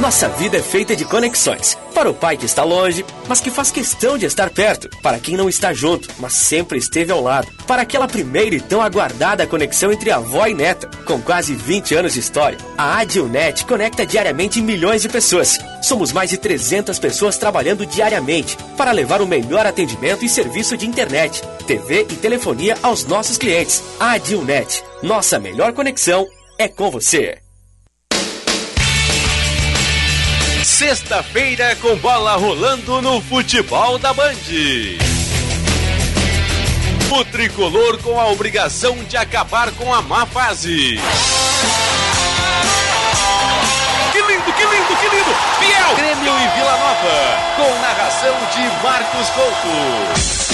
Nossa 0.00 0.28
vida 0.28 0.58
é 0.58 0.62
feita 0.62 0.94
de 0.94 1.06
conexões. 1.06 1.76
Para 1.94 2.10
o 2.10 2.14
pai 2.14 2.36
que 2.36 2.44
está 2.44 2.62
longe, 2.62 3.02
mas 3.26 3.40
que 3.40 3.50
faz 3.50 3.70
questão 3.70 4.18
de 4.18 4.26
estar 4.26 4.50
perto. 4.50 4.90
Para 5.02 5.18
quem 5.18 5.36
não 5.36 5.48
está 5.48 5.72
junto, 5.72 6.08
mas 6.18 6.34
sempre 6.34 6.76
esteve 6.78 7.10
ao 7.10 7.22
lado. 7.22 7.48
Para 7.66 7.80
aquela 7.80 8.06
primeira 8.06 8.54
e 8.54 8.60
tão 8.60 8.82
aguardada 8.82 9.46
conexão 9.46 9.90
entre 9.90 10.10
avó 10.10 10.46
e 10.46 10.52
neta. 10.52 10.86
Com 11.06 11.20
quase 11.22 11.54
20 11.54 11.94
anos 11.94 12.12
de 12.12 12.20
história, 12.20 12.58
a 12.76 12.98
Adilnet 12.98 13.64
conecta 13.64 14.04
diariamente 14.04 14.60
milhões 14.60 15.00
de 15.00 15.08
pessoas. 15.08 15.58
Somos 15.82 16.12
mais 16.12 16.28
de 16.28 16.36
300 16.36 16.98
pessoas 16.98 17.38
trabalhando 17.38 17.86
diariamente 17.86 18.58
para 18.76 18.92
levar 18.92 19.22
o 19.22 19.26
melhor 19.26 19.66
atendimento 19.66 20.24
e 20.24 20.28
serviço 20.28 20.76
de 20.76 20.86
internet, 20.86 21.42
TV 21.66 22.06
e 22.10 22.16
telefonia 22.16 22.76
aos 22.82 23.04
nossos 23.06 23.38
clientes. 23.38 23.82
Adilnet, 23.98 24.84
nossa 25.02 25.38
melhor 25.38 25.72
conexão 25.72 26.26
é 26.58 26.68
com 26.68 26.90
você. 26.90 27.45
Sexta-feira 30.76 31.74
com 31.76 31.96
bola 31.96 32.36
rolando 32.36 33.00
no 33.00 33.18
futebol 33.22 33.98
da 33.98 34.12
Band. 34.12 34.34
O 37.10 37.24
tricolor 37.24 37.96
com 38.02 38.20
a 38.20 38.26
obrigação 38.26 38.94
de 39.04 39.16
acabar 39.16 39.72
com 39.72 39.94
a 39.94 40.02
má 40.02 40.26
fase. 40.26 41.00
Que 44.12 44.20
lindo, 44.20 44.52
que 44.52 44.64
lindo, 44.66 44.96
que 45.00 45.16
lindo! 45.16 45.34
Fiel! 45.58 45.96
Grêmio 45.96 46.34
e 46.34 46.48
Vila 46.58 46.76
Nova, 46.76 47.38
com 47.56 47.80
narração 47.80 48.34
de 48.54 48.84
Marcos 48.84 49.30
Couto. 49.30 50.45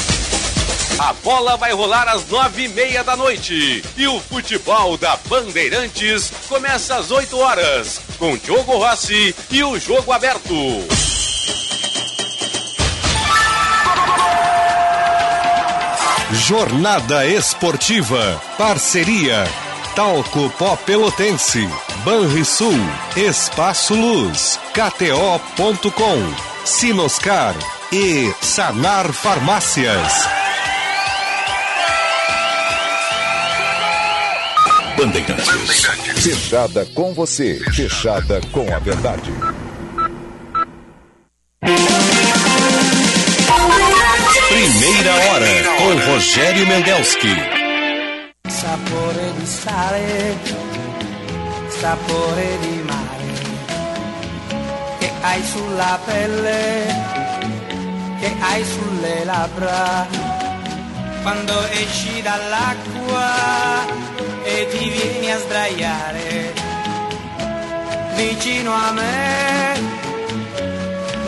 A 1.02 1.12
bola 1.14 1.56
vai 1.56 1.72
rolar 1.72 2.08
às 2.08 2.28
nove 2.28 2.62
e 2.62 2.68
meia 2.68 3.02
da 3.02 3.16
noite 3.16 3.82
e 3.96 4.06
o 4.06 4.20
futebol 4.20 4.96
da 4.96 5.18
Bandeirantes 5.28 6.32
começa 6.48 6.94
às 6.94 7.10
oito 7.10 7.36
horas 7.38 8.00
com 8.20 8.36
Diogo 8.36 8.76
Rossi 8.76 9.34
e 9.50 9.64
o 9.64 9.76
jogo 9.80 10.12
aberto. 10.12 10.54
Jornada 16.30 17.26
Esportiva. 17.26 18.40
Parceria. 18.56 19.44
Talco 19.96 20.50
Pó 20.50 20.76
Pelotense. 20.76 21.68
Banrisul. 22.04 22.78
Espaço 23.16 23.94
Luz. 23.94 24.56
KTO.com. 24.72 26.34
Sinoscar. 26.64 27.56
E 27.90 28.32
Sanar 28.40 29.12
Farmácias. 29.12 30.41
Bandeirantes. 34.96 35.84
Fechada 36.22 36.86
com 36.94 37.12
você, 37.14 37.58
fechada 37.72 38.40
com 38.52 38.72
a 38.72 38.78
verdade. 38.78 39.32
Primeira 44.48 45.14
hora 45.14 45.46
com 45.78 46.12
Rogério 46.12 46.66
Mendelski. 46.66 47.34
Sapore 48.48 49.32
di 49.38 49.46
sale, 49.46 50.36
sapore 51.80 52.58
di 52.60 52.82
mare, 52.86 53.32
che 54.98 55.10
hai 55.22 55.42
sulla 55.44 55.98
pelle, 56.04 56.86
che 58.20 58.34
hai 58.40 58.64
sulle 58.64 59.24
labbra, 59.24 60.06
quando 61.22 61.66
esci 61.70 62.20
dall'acqua 62.22 64.10
e 64.44 64.66
ti 64.70 64.90
vieni 64.90 65.30
a 65.30 65.38
sdraiare 65.38 66.72
vicino 68.16 68.72
a 68.72 68.92
me, 68.92 69.74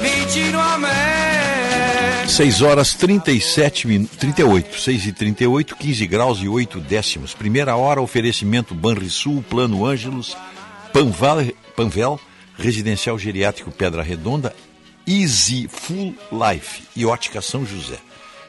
vicino 0.00 0.60
a 0.60 0.78
me. 0.78 2.28
6 2.28 2.62
horas 2.62 2.94
37 2.94 3.86
minutos, 3.86 4.16
38, 4.16 4.80
6 4.80 5.06
e 5.06 5.12
38, 5.12 5.76
15 5.76 6.06
graus 6.06 6.38
e 6.40 6.48
8 6.48 6.80
décimos. 6.80 7.34
Primeira 7.34 7.76
hora, 7.76 8.00
oferecimento 8.00 8.74
Banrisul, 8.74 9.42
Plano 9.42 9.84
Ângelos, 9.84 10.36
Panval, 10.92 11.44
Panvel, 11.76 12.18
Residencial 12.58 13.18
Geriátrico 13.18 13.70
Pedra 13.70 14.02
Redonda, 14.02 14.54
Easy 15.06 15.68
Full 15.68 16.14
Life 16.32 16.84
e 16.96 17.04
Ótica 17.04 17.40
São 17.40 17.64
José. 17.64 17.98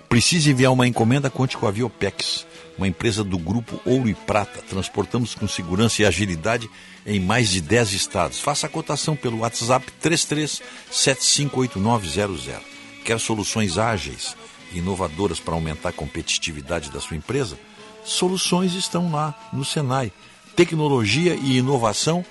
Precisa 0.08 0.50
enviar 0.50 0.72
uma 0.72 0.88
encomenda, 0.88 1.30
conte 1.30 1.58
com 1.58 1.68
a 1.68 1.72
Viopex, 1.72 2.46
uma 2.78 2.88
empresa 2.88 3.24
do 3.24 3.38
grupo 3.38 3.80
Ouro 3.86 4.10
e 4.10 4.14
Prata. 4.14 4.62
Transportamos 4.62 5.34
com 5.36 5.48
segurança 5.48 6.02
e 6.02 6.06
agilidade 6.06 6.70
em 7.06 7.20
mais 7.20 7.50
de 7.50 7.62
10 7.62 7.94
estados. 7.94 8.40
Faça 8.40 8.68
a 8.68 8.70
cotação 8.70 9.16
pelo 9.16 9.40
WhatsApp 9.40 9.86
33758900. 10.04 12.60
Quer 13.04 13.20
soluções 13.20 13.78
ágeis 13.78 14.36
e 14.74 14.80
inovadoras 14.80 15.40
para 15.40 15.54
aumentar 15.54 15.90
a 15.90 15.94
competitividade 15.94 16.90
da 16.90 17.00
sua 17.00 17.18
empresa? 17.18 17.60
Soluções 18.04 18.74
estão 18.74 19.12
lá 19.12 19.50
no 19.54 19.64
Senai. 19.64 20.12
Tecnologia 20.56 21.36
e 21.36 21.58
inovação 21.58 22.26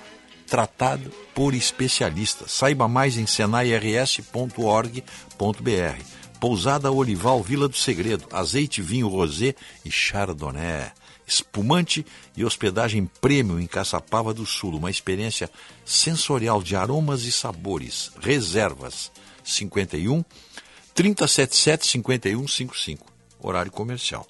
tratado 0.47 1.11
por 1.33 1.53
especialistas. 1.53 2.51
Saiba 2.51 2.87
mais 2.87 3.17
em 3.17 3.25
senairs.org.br. 3.25 6.14
Pousada 6.45 6.91
Olival 6.91 7.41
Vila 7.41 7.67
do 7.67 7.75
Segredo, 7.75 8.27
azeite, 8.31 8.79
vinho 8.79 9.07
rosé 9.07 9.55
e 9.83 9.89
chardonnay. 9.89 10.91
Espumante 11.25 12.05
e 12.37 12.45
hospedagem 12.45 13.09
premium 13.19 13.59
em 13.59 13.65
Caçapava 13.65 14.31
do 14.31 14.45
Sul. 14.45 14.75
Uma 14.75 14.91
experiência 14.91 15.49
sensorial 15.83 16.61
de 16.61 16.75
aromas 16.75 17.23
e 17.23 17.31
sabores. 17.31 18.11
Reservas 18.21 19.11
51 19.43 20.23
3077 20.93 21.87
5155. 21.87 23.11
Horário 23.39 23.71
comercial. 23.71 24.27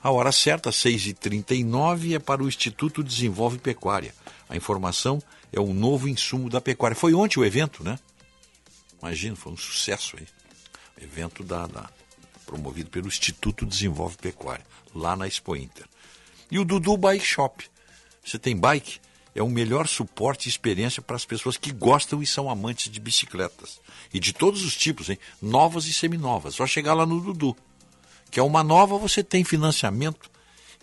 A 0.00 0.12
hora 0.12 0.30
certa, 0.30 0.70
6h39, 0.70 2.14
é 2.14 2.18
para 2.20 2.40
o 2.40 2.46
Instituto 2.46 3.02
Desenvolve 3.02 3.58
Pecuária. 3.58 4.14
A 4.48 4.56
informação 4.56 5.20
é 5.52 5.58
o 5.58 5.74
novo 5.74 6.08
insumo 6.08 6.48
da 6.48 6.60
pecuária. 6.60 6.96
Foi 6.96 7.12
ontem 7.14 7.40
o 7.40 7.44
evento, 7.44 7.82
né? 7.82 7.98
Imagina, 9.00 9.34
foi 9.34 9.52
um 9.52 9.56
sucesso 9.56 10.16
aí 10.16 10.41
evento 11.00 11.42
da, 11.42 11.66
da, 11.66 11.90
promovido 12.46 12.90
pelo 12.90 13.08
Instituto 13.08 13.66
Desenvolve 13.66 14.16
Pecuária, 14.16 14.64
lá 14.94 15.16
na 15.16 15.26
Expo 15.26 15.56
Inter. 15.56 15.86
E 16.50 16.58
o 16.58 16.64
Dudu 16.64 16.96
Bike 16.96 17.24
Shop, 17.24 17.64
você 18.24 18.38
tem 18.38 18.56
bike, 18.56 19.00
é 19.34 19.42
o 19.42 19.48
melhor 19.48 19.88
suporte 19.88 20.46
e 20.46 20.50
experiência 20.50 21.00
para 21.00 21.16
as 21.16 21.24
pessoas 21.24 21.56
que 21.56 21.72
gostam 21.72 22.22
e 22.22 22.26
são 22.26 22.50
amantes 22.50 22.90
de 22.90 23.00
bicicletas. 23.00 23.80
E 24.12 24.20
de 24.20 24.32
todos 24.32 24.62
os 24.62 24.76
tipos, 24.76 25.08
hein? 25.08 25.18
novas 25.40 25.86
e 25.86 25.92
seminovas. 25.92 26.54
Só 26.54 26.66
chegar 26.66 26.92
lá 26.92 27.06
no 27.06 27.20
Dudu. 27.20 27.56
Que 28.30 28.38
é 28.38 28.42
uma 28.42 28.62
nova, 28.62 28.98
você 28.98 29.24
tem 29.24 29.42
financiamento 29.44 30.30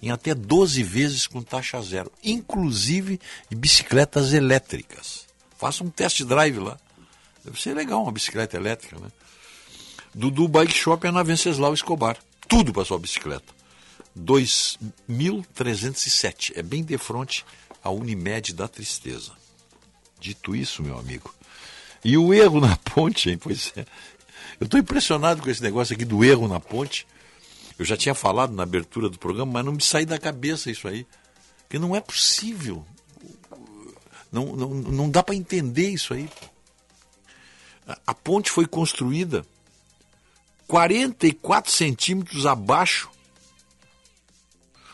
em 0.01 0.11
até 0.11 0.33
12 0.33 0.81
vezes 0.81 1.27
com 1.27 1.41
taxa 1.41 1.81
zero, 1.81 2.11
inclusive 2.23 3.19
de 3.49 3.55
bicicletas 3.55 4.33
elétricas. 4.33 5.27
Faça 5.57 5.83
um 5.83 5.89
test 5.89 6.23
drive 6.23 6.57
lá. 6.57 6.79
Deve 7.43 7.61
ser 7.61 7.75
legal 7.75 8.01
uma 8.01 8.11
bicicleta 8.11 8.57
elétrica, 8.57 8.97
né? 8.99 9.11
Dudu 10.13 10.47
Bike 10.47 10.73
Shop 10.73 11.05
é 11.05 11.11
na 11.11 11.21
Venceslau 11.23 11.73
Escobar. 11.73 12.17
Tudo 12.47 12.71
para 12.73 12.85
sua 12.85 12.99
bicicleta. 12.99 13.53
2307. 14.15 16.53
É 16.55 16.63
bem 16.63 16.83
de 16.83 16.97
frente 16.97 17.45
à 17.83 17.91
Unimed 17.91 18.53
da 18.53 18.67
Tristeza. 18.67 19.31
Dito 20.19 20.55
isso, 20.55 20.83
meu 20.83 20.97
amigo. 20.97 21.33
E 22.03 22.17
o 22.17 22.33
erro 22.33 22.59
na 22.59 22.75
ponte, 22.77 23.29
hein? 23.29 23.37
Pois 23.37 23.71
é. 23.75 23.85
Eu 24.59 24.65
estou 24.65 24.79
impressionado 24.79 25.39
com 25.41 25.49
esse 25.49 25.61
negócio 25.61 25.93
aqui 25.93 26.03
do 26.03 26.23
erro 26.23 26.47
na 26.47 26.59
ponte. 26.59 27.05
Eu 27.77 27.85
já 27.85 27.95
tinha 27.95 28.15
falado 28.15 28.53
na 28.53 28.63
abertura 28.63 29.09
do 29.09 29.19
programa, 29.19 29.51
mas 29.53 29.65
não 29.65 29.73
me 29.73 29.81
sai 29.81 30.05
da 30.05 30.17
cabeça 30.17 30.71
isso 30.71 30.87
aí. 30.87 31.05
Porque 31.61 31.79
não 31.79 31.95
é 31.95 32.01
possível. 32.01 32.85
Não, 34.31 34.55
não, 34.55 34.69
não 34.69 35.09
dá 35.09 35.23
para 35.23 35.35
entender 35.35 35.89
isso 35.89 36.13
aí. 36.13 36.29
A 38.05 38.13
ponte 38.13 38.51
foi 38.51 38.65
construída 38.65 39.45
44 40.69 41.71
centímetros 41.71 42.45
abaixo 42.45 43.09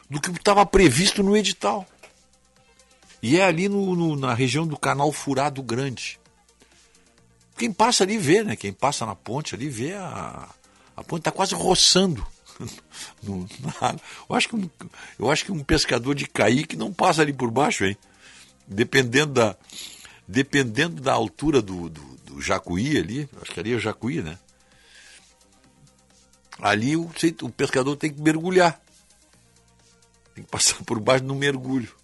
do 0.09 0.21
que 0.21 0.31
estava 0.31 0.65
previsto 0.65 1.21
no 1.21 1.35
edital. 1.35 1.85
E 3.21 3.37
é 3.37 3.43
ali 3.43 3.67
no, 3.67 3.93
no, 3.93 4.15
na 4.15 4.33
região 4.33 4.65
do 4.65 4.77
canal 4.77 5.11
Furado 5.11 5.61
Grande. 5.61 6.17
Quem 7.57 7.73
passa 7.73 8.05
ali 8.05 8.17
vê, 8.17 8.41
né? 8.41 8.55
Quem 8.55 8.71
passa 8.71 9.05
na 9.05 9.15
ponte 9.15 9.53
ali 9.53 9.67
vê 9.67 9.93
a, 9.95 10.47
a 10.95 11.03
ponte 11.03 11.21
está 11.21 11.31
quase 11.31 11.53
roçando. 11.53 12.25
no, 13.21 13.45
na, 13.59 13.97
eu, 14.29 14.35
acho 14.35 14.47
que 14.47 14.55
um, 14.55 14.69
eu 15.19 15.29
acho 15.29 15.43
que 15.43 15.51
um 15.51 15.61
pescador 15.61 16.15
de 16.15 16.25
caíque 16.25 16.77
não 16.77 16.93
passa 16.93 17.21
ali 17.21 17.33
por 17.33 17.51
baixo, 17.51 17.83
hein? 17.83 17.97
Dependendo 18.65 19.33
da, 19.33 19.57
dependendo 20.25 21.01
da 21.01 21.11
altura 21.11 21.61
do, 21.61 21.89
do, 21.89 22.01
do 22.25 22.41
jacuí 22.41 22.97
ali, 22.97 23.29
acho 23.41 23.51
que 23.51 23.59
ali 23.59 23.73
é 23.73 23.75
o 23.75 23.79
jacuí, 23.79 24.21
né? 24.21 24.39
Ali 26.65 26.95
o, 26.95 27.11
o 27.43 27.49
pescador 27.51 27.95
tem 27.95 28.11
que 28.11 28.19
mergulhar. 28.19 28.81
Tem 30.33 30.43
que 30.43 30.49
passar 30.49 30.83
por 30.83 30.99
baixo 30.99 31.23
no 31.23 31.35
mergulho. 31.35 31.95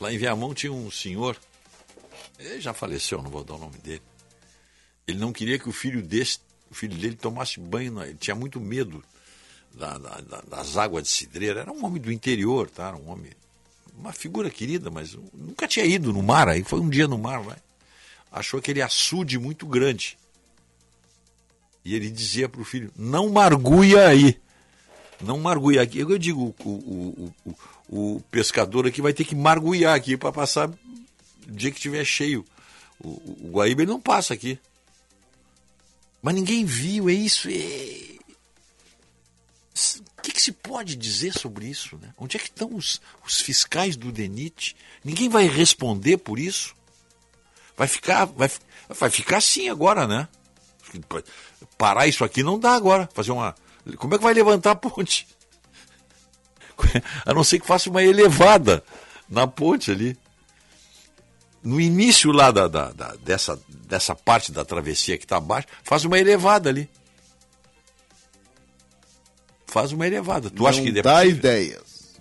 Lá 0.00 0.12
em 0.12 0.16
Viamão 0.16 0.54
tinha 0.54 0.72
um 0.72 0.88
senhor, 0.88 1.36
ele 2.38 2.60
já 2.60 2.72
faleceu, 2.72 3.20
não 3.20 3.28
vou 3.28 3.42
dar 3.42 3.54
o 3.54 3.58
nome 3.58 3.76
dele. 3.78 4.02
Ele 5.04 5.18
não 5.18 5.32
queria 5.32 5.58
que 5.58 5.68
o 5.68 5.72
filho 5.72 6.00
desse, 6.00 6.38
o 6.70 6.74
filho 6.74 6.96
dele 6.96 7.16
tomasse 7.16 7.58
banho, 7.58 8.00
ele 8.00 8.14
tinha 8.14 8.36
muito 8.36 8.60
medo 8.60 9.02
da, 9.74 9.98
da, 9.98 10.20
das 10.42 10.76
águas 10.76 11.02
de 11.02 11.08
cidreira. 11.08 11.62
Era 11.62 11.72
um 11.72 11.84
homem 11.84 12.00
do 12.00 12.12
interior, 12.12 12.70
tá? 12.70 12.86
Era 12.86 12.96
um 12.96 13.10
homem, 13.10 13.32
uma 13.98 14.12
figura 14.12 14.48
querida, 14.48 14.92
mas 14.92 15.18
nunca 15.34 15.66
tinha 15.66 15.84
ido 15.84 16.12
no 16.12 16.22
mar. 16.22 16.48
Aí 16.48 16.62
foi 16.62 16.78
um 16.78 16.88
dia 16.88 17.08
no 17.08 17.18
mar, 17.18 17.42
vai. 17.42 17.58
achou 18.30 18.60
aquele 18.60 18.80
açude 18.80 19.40
muito 19.40 19.66
grande. 19.66 20.16
E 21.86 21.94
ele 21.94 22.10
dizia 22.10 22.48
para 22.48 22.60
o 22.60 22.64
filho: 22.64 22.92
não 22.96 23.28
marguia 23.30 24.08
aí. 24.08 24.36
Não 25.20 25.38
marguia 25.38 25.82
aqui. 25.82 26.00
Eu 26.00 26.18
digo, 26.18 26.52
o, 26.64 26.68
o, 26.68 27.34
o, 27.88 28.16
o 28.16 28.20
pescador 28.28 28.88
aqui 28.88 29.00
vai 29.00 29.12
ter 29.12 29.24
que 29.24 29.36
marguiar 29.36 29.94
aqui 29.94 30.16
para 30.16 30.32
passar 30.32 30.68
o 30.68 30.76
dia 31.46 31.70
que 31.70 31.76
estiver 31.76 32.04
cheio. 32.04 32.44
O, 32.98 33.08
o 33.08 33.50
Guaíba 33.52 33.82
ele 33.82 33.92
não 33.92 34.00
passa 34.00 34.34
aqui. 34.34 34.58
Mas 36.20 36.34
ninguém 36.34 36.64
viu, 36.64 37.08
é 37.08 37.12
isso. 37.12 37.48
É... 37.48 38.16
O 40.18 40.22
que, 40.22 40.32
que, 40.32 40.42
se 40.42 40.50
pode 40.50 40.96
dizer 40.96 41.38
sobre 41.38 41.66
isso? 41.66 41.96
Né? 41.98 42.12
Onde 42.18 42.36
é 42.36 42.40
que 42.40 42.46
estão 42.46 42.74
os, 42.74 43.00
os 43.24 43.40
fiscais 43.40 43.94
do 43.94 44.10
DENIT? 44.10 44.74
Ninguém 45.04 45.28
vai 45.28 45.46
responder 45.46 46.16
por 46.16 46.36
isso? 46.36 46.74
Vai 47.76 47.86
ficar, 47.86 48.24
vai, 48.24 48.50
vai 48.88 49.08
ficar 49.08 49.36
assim 49.36 49.68
agora, 49.68 50.04
né? 50.04 50.26
Parar 51.76 52.06
isso 52.06 52.24
aqui 52.24 52.42
não 52.42 52.58
dá 52.58 52.72
agora. 52.72 53.08
Fazer 53.14 53.32
uma, 53.32 53.54
como 53.96 54.14
é 54.14 54.18
que 54.18 54.24
vai 54.24 54.34
levantar 54.34 54.72
a 54.72 54.76
ponte? 54.76 55.26
A 57.24 57.32
não 57.32 57.42
ser 57.42 57.58
que 57.58 57.66
faça 57.66 57.88
uma 57.88 58.02
elevada 58.02 58.84
na 59.28 59.46
ponte 59.46 59.90
ali. 59.90 60.16
No 61.62 61.80
início 61.80 62.30
lá 62.30 62.50
da, 62.50 62.68
da, 62.68 62.92
da 62.92 63.16
dessa, 63.16 63.58
dessa 63.68 64.14
parte 64.14 64.52
da 64.52 64.64
travessia 64.64 65.18
que 65.18 65.24
está 65.24 65.38
abaixo, 65.38 65.66
faz 65.82 66.04
uma 66.04 66.18
elevada 66.18 66.68
ali. 66.68 66.88
Faz 69.66 69.92
uma 69.92 70.06
elevada. 70.06 70.48
Tu 70.48 70.62
não 70.62 70.68
acha 70.68 70.80
que 70.80 71.02
dá 71.02 71.24
ideias. 71.24 72.14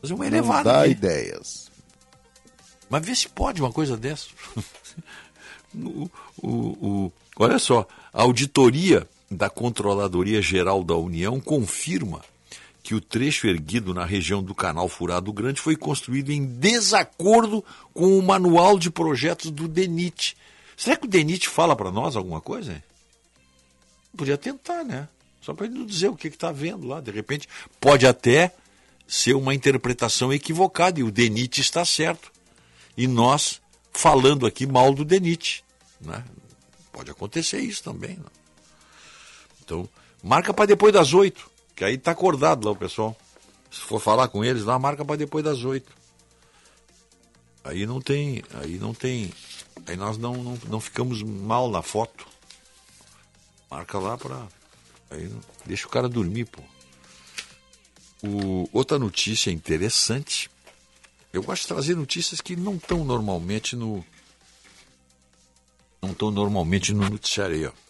Fazer 0.00 0.14
uma 0.14 0.26
elevada. 0.26 0.70
Não 0.70 0.76
dá 0.76 0.80
ali. 0.82 0.92
ideias. 0.92 1.70
Mas 2.88 3.04
vê 3.04 3.14
se 3.14 3.28
pode 3.28 3.60
uma 3.60 3.72
coisa 3.72 3.96
dessa. 3.96 4.28
o, 5.74 6.10
o, 6.36 6.48
o, 6.48 7.12
olha 7.36 7.58
só, 7.58 7.86
a 8.12 8.22
auditoria 8.22 9.06
da 9.30 9.50
Controladoria 9.50 10.40
Geral 10.40 10.82
da 10.82 10.94
União 10.96 11.40
confirma 11.40 12.22
que 12.82 12.94
o 12.94 13.00
trecho 13.00 13.48
erguido 13.48 13.92
na 13.92 14.04
região 14.04 14.42
do 14.42 14.54
Canal 14.54 14.88
Furado 14.88 15.32
Grande 15.32 15.60
foi 15.60 15.74
construído 15.74 16.30
em 16.30 16.44
desacordo 16.44 17.64
com 17.92 18.16
o 18.16 18.22
manual 18.22 18.78
de 18.78 18.90
projetos 18.90 19.50
do 19.50 19.66
DENIT. 19.66 20.36
Será 20.76 20.96
que 20.96 21.06
o 21.06 21.10
DENIT 21.10 21.48
fala 21.48 21.74
para 21.74 21.90
nós 21.90 22.14
alguma 22.14 22.40
coisa? 22.40 22.80
Podia 24.16 24.38
tentar, 24.38 24.84
né? 24.84 25.08
Só 25.40 25.52
para 25.52 25.66
ele 25.66 25.78
não 25.78 25.84
dizer 25.84 26.08
o 26.08 26.16
que 26.16 26.28
está 26.28 26.52
vendo 26.52 26.86
lá. 26.86 27.00
De 27.00 27.10
repente, 27.10 27.48
pode 27.80 28.06
até 28.06 28.54
ser 29.06 29.34
uma 29.34 29.54
interpretação 29.54 30.32
equivocada 30.32 31.00
e 31.00 31.02
o 31.02 31.10
DENIT 31.10 31.60
está 31.60 31.84
certo. 31.84 32.30
E 32.96 33.08
nós 33.08 33.60
falando 33.92 34.46
aqui 34.46 34.66
mal 34.66 34.94
do 34.94 35.04
DENIT. 35.04 35.64
Né? 36.00 36.22
Pode 36.96 37.10
acontecer 37.10 37.58
isso 37.58 37.82
também. 37.82 38.16
Né? 38.16 38.24
Então, 39.62 39.86
marca 40.22 40.54
para 40.54 40.64
depois 40.64 40.94
das 40.94 41.12
oito, 41.12 41.50
que 41.74 41.84
aí 41.84 41.98
tá 41.98 42.12
acordado 42.12 42.64
lá 42.64 42.70
o 42.70 42.76
pessoal. 42.76 43.14
Se 43.70 43.80
for 43.80 44.00
falar 44.00 44.28
com 44.28 44.42
eles 44.42 44.64
lá, 44.64 44.78
marca 44.78 45.04
para 45.04 45.16
depois 45.16 45.44
das 45.44 45.62
oito. 45.62 45.92
Aí 47.62 47.84
não 47.84 48.00
tem, 48.00 48.42
aí 48.54 48.78
não 48.78 48.94
tem, 48.94 49.30
aí 49.86 49.94
nós 49.94 50.16
não, 50.16 50.32
não, 50.36 50.58
não 50.70 50.80
ficamos 50.80 51.22
mal 51.22 51.70
na 51.70 51.82
foto. 51.82 52.26
Marca 53.70 53.98
lá 53.98 54.16
para, 54.16 54.48
aí 55.10 55.30
deixa 55.66 55.86
o 55.86 55.90
cara 55.90 56.08
dormir, 56.08 56.46
pô. 56.46 56.62
O, 58.26 58.70
outra 58.72 58.98
notícia 58.98 59.50
interessante. 59.50 60.48
Eu 61.30 61.42
gosto 61.42 61.62
de 61.62 61.68
trazer 61.68 61.94
notícias 61.94 62.40
que 62.40 62.56
não 62.56 62.76
estão 62.76 63.04
normalmente 63.04 63.76
no 63.76 64.02
não 66.06 66.12
estão 66.12 66.30
normalmente 66.30 66.94
no 66.94 67.08
noticiário 67.08 67.72
ó. 67.72 67.86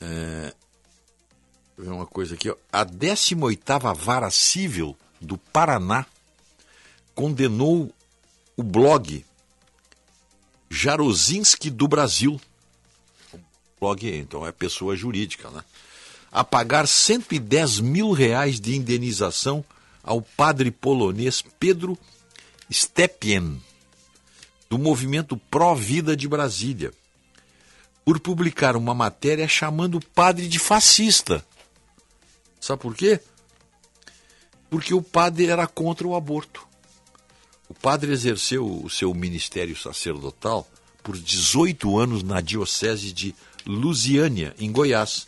É, 0.00 0.54
ver 1.78 1.90
uma 1.90 2.06
coisa 2.06 2.34
aqui. 2.34 2.50
Ó. 2.50 2.56
A 2.72 2.84
18ª 2.84 3.94
Vara 3.94 4.30
Civil 4.30 4.96
do 5.20 5.36
Paraná 5.38 6.06
condenou 7.14 7.92
o 8.56 8.62
blog 8.62 9.24
Jarozinski 10.70 11.70
do 11.70 11.86
Brasil. 11.86 12.40
O 13.32 13.38
blog, 13.80 14.08
então, 14.16 14.46
é 14.46 14.52
pessoa 14.52 14.96
jurídica, 14.96 15.50
né? 15.50 15.62
A 16.32 16.44
pagar 16.44 16.86
110 16.86 17.80
mil 17.80 18.12
reais 18.12 18.60
de 18.60 18.76
indenização 18.76 19.64
ao 20.02 20.20
padre 20.20 20.70
polonês 20.70 21.42
Pedro 21.58 21.98
Stepien, 22.70 23.60
do 24.68 24.78
movimento 24.78 25.36
Pró-Vida 25.36 26.16
de 26.16 26.28
Brasília 26.28 26.92
por 28.04 28.20
publicar 28.20 28.76
uma 28.76 28.94
matéria 28.94 29.48
chamando 29.48 29.96
o 29.96 30.04
padre 30.04 30.46
de 30.46 30.58
fascista. 30.58 31.44
Sabe 32.60 32.80
por 32.80 32.94
quê? 32.94 33.20
Porque 34.70 34.94
o 34.94 35.02
padre 35.02 35.46
era 35.46 35.66
contra 35.66 36.06
o 36.06 36.14
aborto. 36.14 36.66
O 37.68 37.74
padre 37.74 38.12
exerceu 38.12 38.64
o 38.64 38.88
seu 38.88 39.12
ministério 39.12 39.76
sacerdotal 39.76 40.68
por 41.02 41.18
18 41.18 41.98
anos 41.98 42.22
na 42.22 42.40
diocese 42.40 43.12
de 43.12 43.34
Lusiânia, 43.66 44.54
em 44.58 44.70
Goiás, 44.70 45.26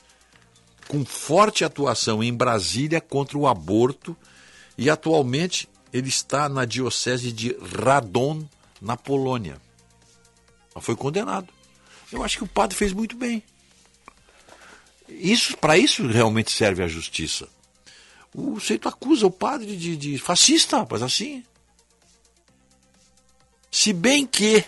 com 0.87 1.05
forte 1.05 1.65
atuação 1.65 2.23
em 2.23 2.33
Brasília 2.33 3.01
contra 3.01 3.37
o 3.37 3.47
aborto 3.47 4.17
e 4.77 4.89
atualmente 4.89 5.69
ele 5.93 6.09
está 6.09 6.49
na 6.49 6.65
diocese 6.65 7.33
de 7.33 7.57
Radon, 7.85 8.45
na 8.81 8.97
Polônia. 8.97 9.61
Foi 10.81 10.95
condenado. 10.95 11.49
Eu 12.13 12.23
acho 12.23 12.39
que 12.39 12.45
o 12.45 12.49
padre 12.49 12.77
fez 12.77 12.93
muito 12.93 13.17
bem. 13.17 13.43
Isso, 15.09 15.57
para 15.57 15.77
isso 15.77 16.07
realmente 16.07 16.53
serve 16.53 16.83
a 16.83 16.89
justiça. 16.89 17.49
O 18.35 18.61
Seito 18.61 18.89
acusa 18.89 19.27
o 19.27 19.31
padre 19.31 19.77
de, 19.77 19.97
de 19.97 20.19
fascista, 20.19 20.79
rapaz, 20.79 21.03
assim. 21.03 21.43
Se 23.71 23.93
bem 23.93 24.27
que 24.27 24.65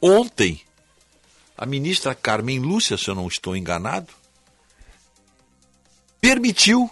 ontem 0.00 0.60
a 1.56 1.64
ministra 1.64 2.14
Carmen 2.14 2.58
Lúcia, 2.60 2.98
se 2.98 3.08
eu 3.08 3.14
não 3.14 3.26
estou 3.26 3.56
enganado, 3.56 4.12
permitiu 6.20 6.90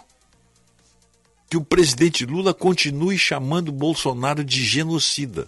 que 1.49 1.57
o 1.57 1.63
presidente 1.63 2.25
Lula 2.25 2.53
continue 2.53 3.17
chamando 3.17 3.71
Bolsonaro 3.71 4.43
de 4.43 4.63
genocida. 4.63 5.47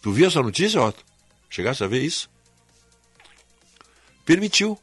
Tu 0.00 0.12
viu 0.12 0.26
essa 0.26 0.42
notícia, 0.42 0.82
Otto? 0.82 1.04
Chegasse 1.48 1.82
a 1.84 1.86
ver 1.86 2.02
isso? 2.02 2.28
Permitiu. 4.24 4.78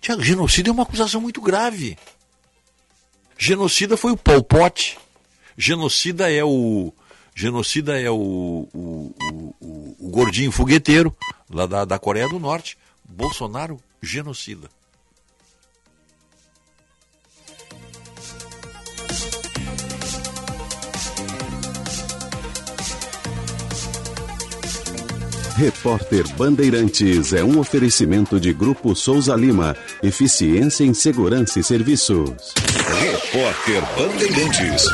Tiago, 0.00 0.22
genocídio 0.22 0.70
é 0.70 0.72
uma 0.72 0.82
acusação 0.82 1.20
muito 1.20 1.40
grave. 1.40 1.96
Genocida 3.36 3.96
foi 3.96 4.12
o 4.12 4.16
Pol 4.16 4.42
Pot. 4.42 4.98
Genocida 5.56 6.30
é 6.32 6.42
o. 6.44 6.92
Genocida 7.34 8.00
é 8.00 8.10
o, 8.10 8.68
o, 8.74 9.14
o, 9.60 9.96
o 9.98 10.10
gordinho 10.10 10.50
fogueteiro 10.50 11.16
lá 11.48 11.66
da, 11.66 11.84
da 11.84 11.98
Coreia 11.98 12.28
do 12.28 12.38
Norte. 12.38 12.76
Bolsonaro, 13.04 13.80
genocida. 14.02 14.68
Repórter 25.58 26.24
Bandeirantes 26.36 27.32
é 27.32 27.42
um 27.42 27.58
oferecimento 27.58 28.38
de 28.38 28.52
Grupo 28.52 28.94
Souza 28.94 29.34
Lima. 29.34 29.76
Eficiência 30.00 30.84
em 30.84 30.94
Segurança 30.94 31.58
e 31.58 31.64
Serviços. 31.64 32.54
Repórter 33.00 33.82
Bandeirantes. 33.96 34.84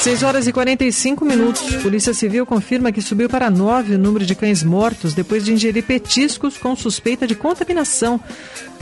6 0.00 0.22
horas 0.22 0.46
e 0.46 0.54
45 0.54 1.22
minutos. 1.26 1.76
Polícia 1.82 2.14
Civil 2.14 2.46
confirma 2.46 2.90
que 2.90 3.02
subiu 3.02 3.28
para 3.28 3.50
9 3.50 3.96
o 3.96 3.98
número 3.98 4.24
de 4.24 4.34
cães 4.34 4.62
mortos 4.62 5.12
depois 5.12 5.44
de 5.44 5.52
ingerir 5.52 5.84
petiscos 5.84 6.56
com 6.56 6.74
suspeita 6.74 7.26
de 7.26 7.34
contaminação. 7.34 8.18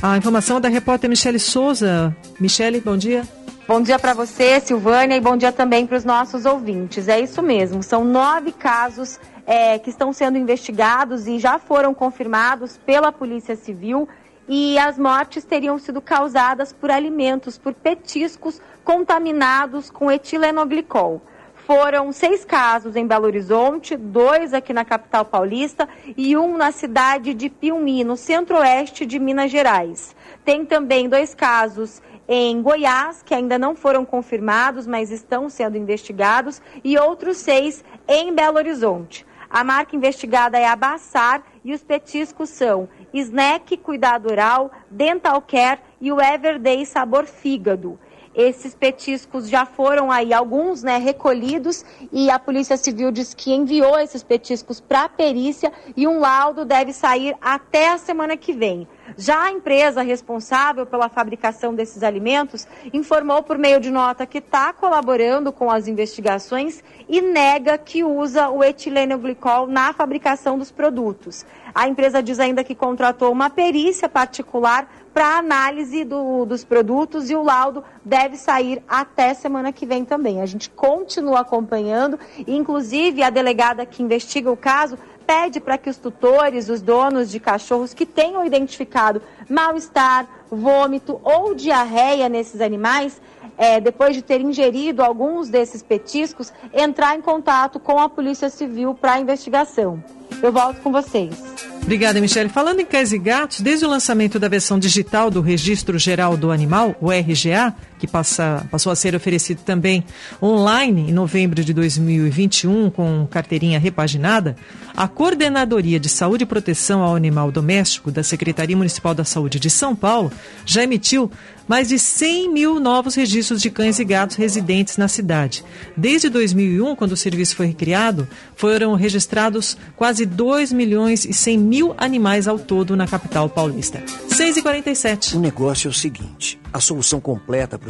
A 0.01 0.16
informação 0.16 0.59
é 0.59 0.60
da 0.60 0.68
repórter 0.68 1.10
Michele 1.10 1.40
Souza. 1.40 2.16
Michele, 2.38 2.80
bom 2.80 2.97
dia. 2.97 3.24
Bom 3.69 3.81
dia 3.81 3.99
para 3.99 4.15
você, 4.15 4.59
Silvânia, 4.59 5.16
e 5.16 5.20
bom 5.20 5.37
dia 5.37 5.53
também 5.53 5.87
para 5.87 5.97
os 5.97 6.05
nossos 6.05 6.45
ouvintes. 6.45 7.07
É 7.07 7.20
isso 7.20 7.41
mesmo, 7.43 7.82
são 7.82 8.05
nove 8.05 8.51
casos 8.51 9.20
é, 9.47 9.78
que 9.78 9.91
estão 9.91 10.12
sendo 10.12 10.37
investigados 10.37 11.28
e 11.28 11.39
já 11.39 11.59
foram 11.59 11.95
confirmados 11.95 12.77
pela 12.78 13.12
Polícia 13.12 13.55
Civil. 13.55 14.09
E 14.49 14.77
as 14.78 14.99
mortes 14.99 15.45
teriam 15.45 15.78
sido 15.78 16.01
causadas 16.01 16.73
por 16.73 16.91
alimentos, 16.91 17.57
por 17.57 17.73
petiscos 17.73 18.61
contaminados 18.82 19.89
com 19.89 20.11
etilenoglicol. 20.11 21.23
Foram 21.55 22.11
seis 22.11 22.45
casos 22.45 22.97
em 22.97 23.07
Belo 23.07 23.27
Horizonte, 23.27 23.97
dois 23.97 24.53
aqui 24.53 24.73
na 24.73 24.85
capital 24.85 25.24
paulista 25.24 25.89
e 26.16 26.37
um 26.37 26.57
na 26.57 26.73
cidade 26.73 27.32
de 27.32 27.49
Piumi, 27.49 28.03
no 28.03 28.16
centro-oeste 28.16 29.07
de 29.07 29.20
Minas 29.20 29.53
Gerais. 29.53 30.16
Tem 30.45 30.65
também 30.65 31.09
dois 31.09 31.32
casos 31.32 32.03
em 32.32 32.62
Goiás, 32.62 33.24
que 33.24 33.35
ainda 33.35 33.59
não 33.59 33.74
foram 33.74 34.05
confirmados, 34.05 34.86
mas 34.86 35.11
estão 35.11 35.51
sendo 35.51 35.77
investigados, 35.77 36.62
e 36.85 36.97
outros 36.97 37.39
seis 37.39 37.85
em 38.07 38.32
Belo 38.32 38.57
Horizonte. 38.57 39.27
A 39.51 39.65
marca 39.65 39.97
investigada 39.97 40.57
é 40.57 40.65
a 40.65 40.77
Bassar 40.77 41.43
e 41.65 41.74
os 41.74 41.82
petiscos 41.82 42.51
são 42.51 42.89
Snack 43.12 43.77
Cuidado 43.78 44.31
Oral, 44.31 44.70
Dental 44.89 45.43
Care 45.43 45.81
e 46.01 46.12
o 46.12 46.20
Everday 46.20 46.86
Sabor 46.86 47.27
Fígado. 47.27 47.98
Esses 48.32 48.77
petiscos 48.77 49.48
já 49.48 49.66
foram 49.66 50.09
aí 50.09 50.32
alguns, 50.32 50.85
né, 50.85 50.98
recolhidos 50.98 51.85
e 52.12 52.31
a 52.31 52.39
Polícia 52.39 52.77
Civil 52.77 53.11
diz 53.11 53.35
que 53.35 53.52
enviou 53.52 53.98
esses 53.98 54.23
petiscos 54.23 54.81
para 54.81 55.09
perícia 55.09 55.73
e 55.97 56.07
um 56.07 56.20
laudo 56.20 56.65
deve 56.65 56.93
sair 56.93 57.36
até 57.43 57.90
a 57.90 57.98
semana 57.98 58.36
que 58.36 58.52
vem. 58.52 58.86
Já 59.16 59.45
a 59.45 59.53
empresa 59.53 60.03
responsável 60.03 60.87
pela 60.87 61.09
fabricação 61.09 61.74
desses 61.74 62.03
alimentos 62.03 62.66
informou 62.93 63.43
por 63.43 63.59
meio 63.59 63.81
de 63.81 63.91
nota 63.91 64.27
que 64.27 64.39
está 64.39 64.73
colaborando 64.73 65.53
com 65.53 65.70
as 65.70 65.89
investigações 65.89 66.82
e 67.09 67.20
nega 67.20 67.77
que 67.77 68.05
usa 68.05 68.49
o 68.49 68.62
etileno-glicol 68.62 69.66
na 69.66 69.93
fabricação 69.93 70.59
dos 70.59 70.70
produtos. 70.70 71.45
A 71.74 71.89
empresa 71.89 72.23
diz 72.23 72.41
ainda 72.41 72.65
que 72.65 72.74
contratou 72.74 73.32
uma 73.32 73.51
perícia 73.51 74.09
particular 74.09 74.89
para 75.12 75.39
análise 75.39 76.05
do, 76.05 76.45
dos 76.45 76.65
produtos 76.65 77.31
e 77.31 77.35
o 77.35 77.43
laudo 77.43 77.82
deve 78.05 78.37
sair 78.37 78.82
até 78.89 79.35
semana 79.35 79.73
que 79.73 79.85
vem 79.87 80.05
também. 80.05 80.41
A 80.41 80.47
gente 80.47 80.70
continua 80.70 81.41
acompanhando, 81.41 82.19
inclusive 82.47 83.23
a 83.23 83.31
delegada 83.31 83.85
que 83.85 84.03
investiga 84.03 84.51
o 84.51 84.57
caso 84.57 84.97
pede 85.31 85.61
para 85.61 85.78
que 85.78 85.89
os 85.89 85.97
tutores, 85.97 86.69
os 86.69 86.82
donos 86.82 87.31
de 87.31 87.39
cachorros 87.39 87.94
que 87.94 88.05
tenham 88.05 88.44
identificado 88.44 89.23
mal-estar, 89.48 90.28
vômito 90.51 91.20
ou 91.23 91.55
diarreia 91.55 92.28
nesses 92.28 92.61
animais, 92.61 93.23
é, 93.57 93.81
depois 93.81 94.16
de 94.16 94.23
ter 94.23 94.40
ingerido 94.40 95.05
alguns 95.05 95.48
desses 95.48 95.85
petiscos, 95.85 96.52
entrar 96.74 97.15
em 97.16 97.20
contato 97.20 97.78
com 97.78 98.01
a 98.01 98.09
Polícia 98.09 98.51
Civil 98.51 98.93
para 98.93 99.20
investigação. 99.20 100.02
Eu 100.43 100.51
volto 100.51 100.81
com 100.81 100.90
vocês. 100.90 101.32
Obrigada, 101.81 102.20
Michele. 102.20 102.48
Falando 102.48 102.81
em 102.81 102.85
cães 102.85 103.12
e 103.12 103.19
gatos, 103.19 103.61
desde 103.61 103.86
o 103.86 103.89
lançamento 103.89 104.36
da 104.36 104.48
versão 104.48 104.81
digital 104.81 105.31
do 105.31 105.40
Registro 105.40 105.97
Geral 105.97 106.36
do 106.36 106.51
Animal, 106.51 106.97
o 107.01 107.09
RGA, 107.09 107.73
que 108.01 108.09
passa, 108.09 108.66
passou 108.70 108.90
a 108.90 108.97
ser 108.97 109.14
oferecido 109.14 109.60
também 109.62 110.02
online 110.43 111.10
em 111.10 111.12
novembro 111.12 111.62
de 111.62 111.74
2021 111.74 112.90
com 112.90 113.28
carteirinha 113.31 113.78
repaginada, 113.78 114.56
a 114.97 115.06
Coordenadoria 115.06 116.01
de 116.01 116.09
Saúde 116.09 116.44
e 116.44 116.47
Proteção 116.47 117.02
ao 117.02 117.14
Animal 117.14 117.52
Doméstico 117.52 118.10
da 118.10 118.22
Secretaria 118.22 118.77
Municipal 118.77 119.14
da 119.14 119.24
Saúde 119.24 119.60
de 119.60 119.68
São 119.68 119.94
Paulo 119.94 120.32
já 120.64 120.82
emitiu 120.82 121.31
mais 121.70 121.89
de 121.89 122.01
100 122.01 122.52
mil 122.52 122.81
novos 122.81 123.14
registros 123.14 123.62
de 123.62 123.70
cães 123.70 124.01
e 124.01 124.05
gatos 124.05 124.35
residentes 124.35 124.97
na 124.97 125.06
cidade. 125.06 125.64
Desde 125.97 126.28
2001, 126.28 126.97
quando 126.97 127.12
o 127.12 127.16
serviço 127.16 127.55
foi 127.55 127.72
criado, 127.72 128.27
foram 128.56 128.94
registrados 128.94 129.77
quase 129.94 130.27
2 130.27 130.72
milhões 130.72 131.24
e 131.24 131.32
100 131.32 131.59
mil 131.59 131.94
animais 131.97 132.48
ao 132.48 132.59
todo 132.59 132.97
na 132.97 133.06
capital 133.06 133.48
paulista. 133.48 134.02
6h47. 134.31 135.36
O 135.36 135.39
negócio 135.39 135.86
é 135.86 135.90
o 135.90 135.94
seguinte: 135.94 136.59
a 136.72 136.81
solução 136.81 137.20
completa 137.20 137.78
para 137.78 137.89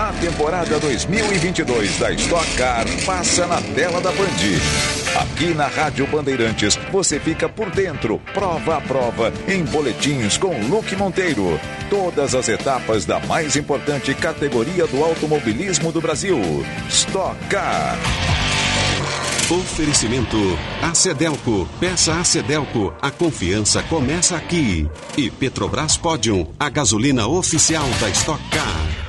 A 0.00 0.14
temporada 0.14 0.80
2022 0.80 1.98
da 1.98 2.10
Stock 2.12 2.56
Car 2.56 2.86
passa 3.04 3.46
na 3.46 3.60
tela 3.60 4.00
da 4.00 4.10
Band. 4.10 5.20
Aqui 5.20 5.52
na 5.52 5.66
Rádio 5.66 6.06
Bandeirantes 6.06 6.74
você 6.90 7.20
fica 7.20 7.50
por 7.50 7.70
dentro, 7.70 8.18
prova 8.32 8.78
a 8.78 8.80
prova, 8.80 9.30
em 9.46 9.62
boletins 9.62 10.38
com 10.38 10.58
Luque 10.68 10.96
Monteiro. 10.96 11.60
Todas 11.90 12.34
as 12.34 12.48
etapas 12.48 13.04
da 13.04 13.20
mais 13.20 13.56
importante 13.56 14.14
categoria 14.14 14.86
do 14.86 15.04
automobilismo 15.04 15.92
do 15.92 16.00
Brasil. 16.00 16.40
Stock 16.88 17.36
Car. 17.50 17.98
Oferecimento 19.50 20.38
Acedelco. 20.80 21.68
Peça 21.78 22.14
Acedelco. 22.14 22.94
A 23.02 23.10
confiança 23.10 23.82
começa 23.82 24.34
aqui. 24.34 24.88
E 25.18 25.28
Petrobras 25.28 25.98
Podium, 25.98 26.46
a 26.58 26.70
gasolina 26.70 27.26
oficial 27.26 27.86
da 28.00 28.08
Stock 28.08 28.42
Car. 28.48 28.99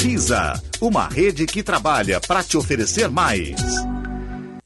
Visa, 0.00 0.62
uma 0.80 1.08
rede 1.08 1.46
que 1.46 1.62
trabalha 1.62 2.20
para 2.20 2.42
te 2.42 2.56
oferecer 2.56 3.08
mais. 3.08 3.56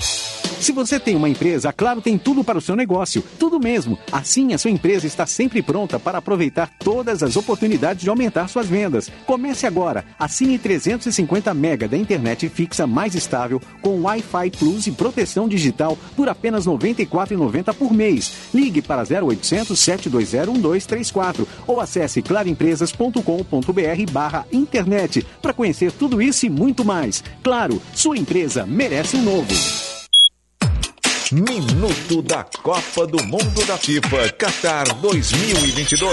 you 0.00 0.39
Se 0.60 0.72
você 0.72 1.00
tem 1.00 1.16
uma 1.16 1.28
empresa, 1.28 1.70
a 1.70 1.72
Claro 1.72 2.02
tem 2.02 2.18
tudo 2.18 2.44
para 2.44 2.58
o 2.58 2.60
seu 2.60 2.76
negócio, 2.76 3.24
tudo 3.38 3.58
mesmo. 3.58 3.98
Assim, 4.12 4.52
a 4.52 4.58
sua 4.58 4.70
empresa 4.70 5.06
está 5.06 5.24
sempre 5.24 5.62
pronta 5.62 5.98
para 5.98 6.18
aproveitar 6.18 6.70
todas 6.78 7.22
as 7.22 7.34
oportunidades 7.34 8.02
de 8.02 8.10
aumentar 8.10 8.46
suas 8.46 8.68
vendas. 8.68 9.10
Comece 9.24 9.66
agora. 9.66 10.04
Assine 10.18 10.58
350 10.58 11.54
mega 11.54 11.88
da 11.88 11.96
internet 11.96 12.46
fixa 12.50 12.86
mais 12.86 13.14
estável 13.14 13.60
com 13.80 14.02
Wi-Fi 14.02 14.50
Plus 14.50 14.86
e 14.86 14.92
proteção 14.92 15.48
digital 15.48 15.96
por 16.14 16.28
apenas 16.28 16.66
R$ 16.66 16.72
94,90 16.72 17.74
por 17.74 17.90
mês. 17.90 18.30
Ligue 18.52 18.82
para 18.82 19.02
0800 19.02 19.78
720 19.78 20.58
1234 20.58 21.48
ou 21.66 21.80
acesse 21.80 22.20
claroempresas.com.br 22.20 24.12
barra 24.12 24.46
internet 24.52 25.26
para 25.40 25.54
conhecer 25.54 25.90
tudo 25.90 26.20
isso 26.20 26.44
e 26.44 26.50
muito 26.50 26.84
mais. 26.84 27.24
Claro, 27.42 27.80
sua 27.94 28.18
empresa 28.18 28.66
merece 28.66 29.16
um 29.16 29.22
novo. 29.22 29.99
Minuto 31.32 32.22
da 32.22 32.44
Copa 32.60 33.06
do 33.06 33.22
Mundo 33.22 33.64
da 33.64 33.78
FIFA 33.78 34.30
Qatar 34.30 34.92
2022. 34.96 36.10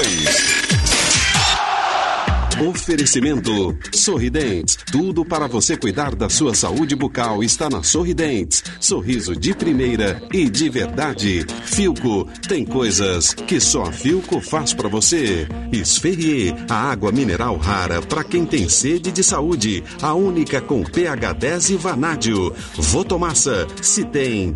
Oferecimento 2.70 3.76
Sorridentes. 3.92 4.78
Tudo 4.92 5.26
para 5.26 5.48
você 5.48 5.76
cuidar 5.76 6.14
da 6.14 6.30
sua 6.30 6.54
saúde 6.54 6.96
bucal 6.96 7.42
está 7.42 7.68
na 7.68 7.82
Sorridentes. 7.82 8.64
Sorriso 8.80 9.36
de 9.36 9.56
primeira 9.56 10.22
e 10.32 10.48
de 10.48 10.70
verdade. 10.70 11.44
Filco 11.64 12.28
tem 12.48 12.64
coisas 12.64 13.34
que 13.34 13.60
só 13.60 13.86
a 13.86 13.92
Filco 13.92 14.40
faz 14.40 14.72
para 14.72 14.88
você. 14.88 15.48
Esferrier, 15.72 16.56
a 16.70 16.92
água 16.92 17.12
mineral 17.12 17.58
rara 17.58 18.04
para 18.04 18.24
quem 18.24 18.46
tem 18.46 18.70
sede 18.70 19.12
de 19.12 19.24
saúde. 19.24 19.84
A 20.00 20.14
única 20.14 20.62
com 20.62 20.84
pH 20.84 21.34
10 21.34 21.70
e 21.72 21.76
vanádio. 21.76 22.54
Votomassa, 22.76 23.66
se 23.82 24.06
tem 24.06 24.56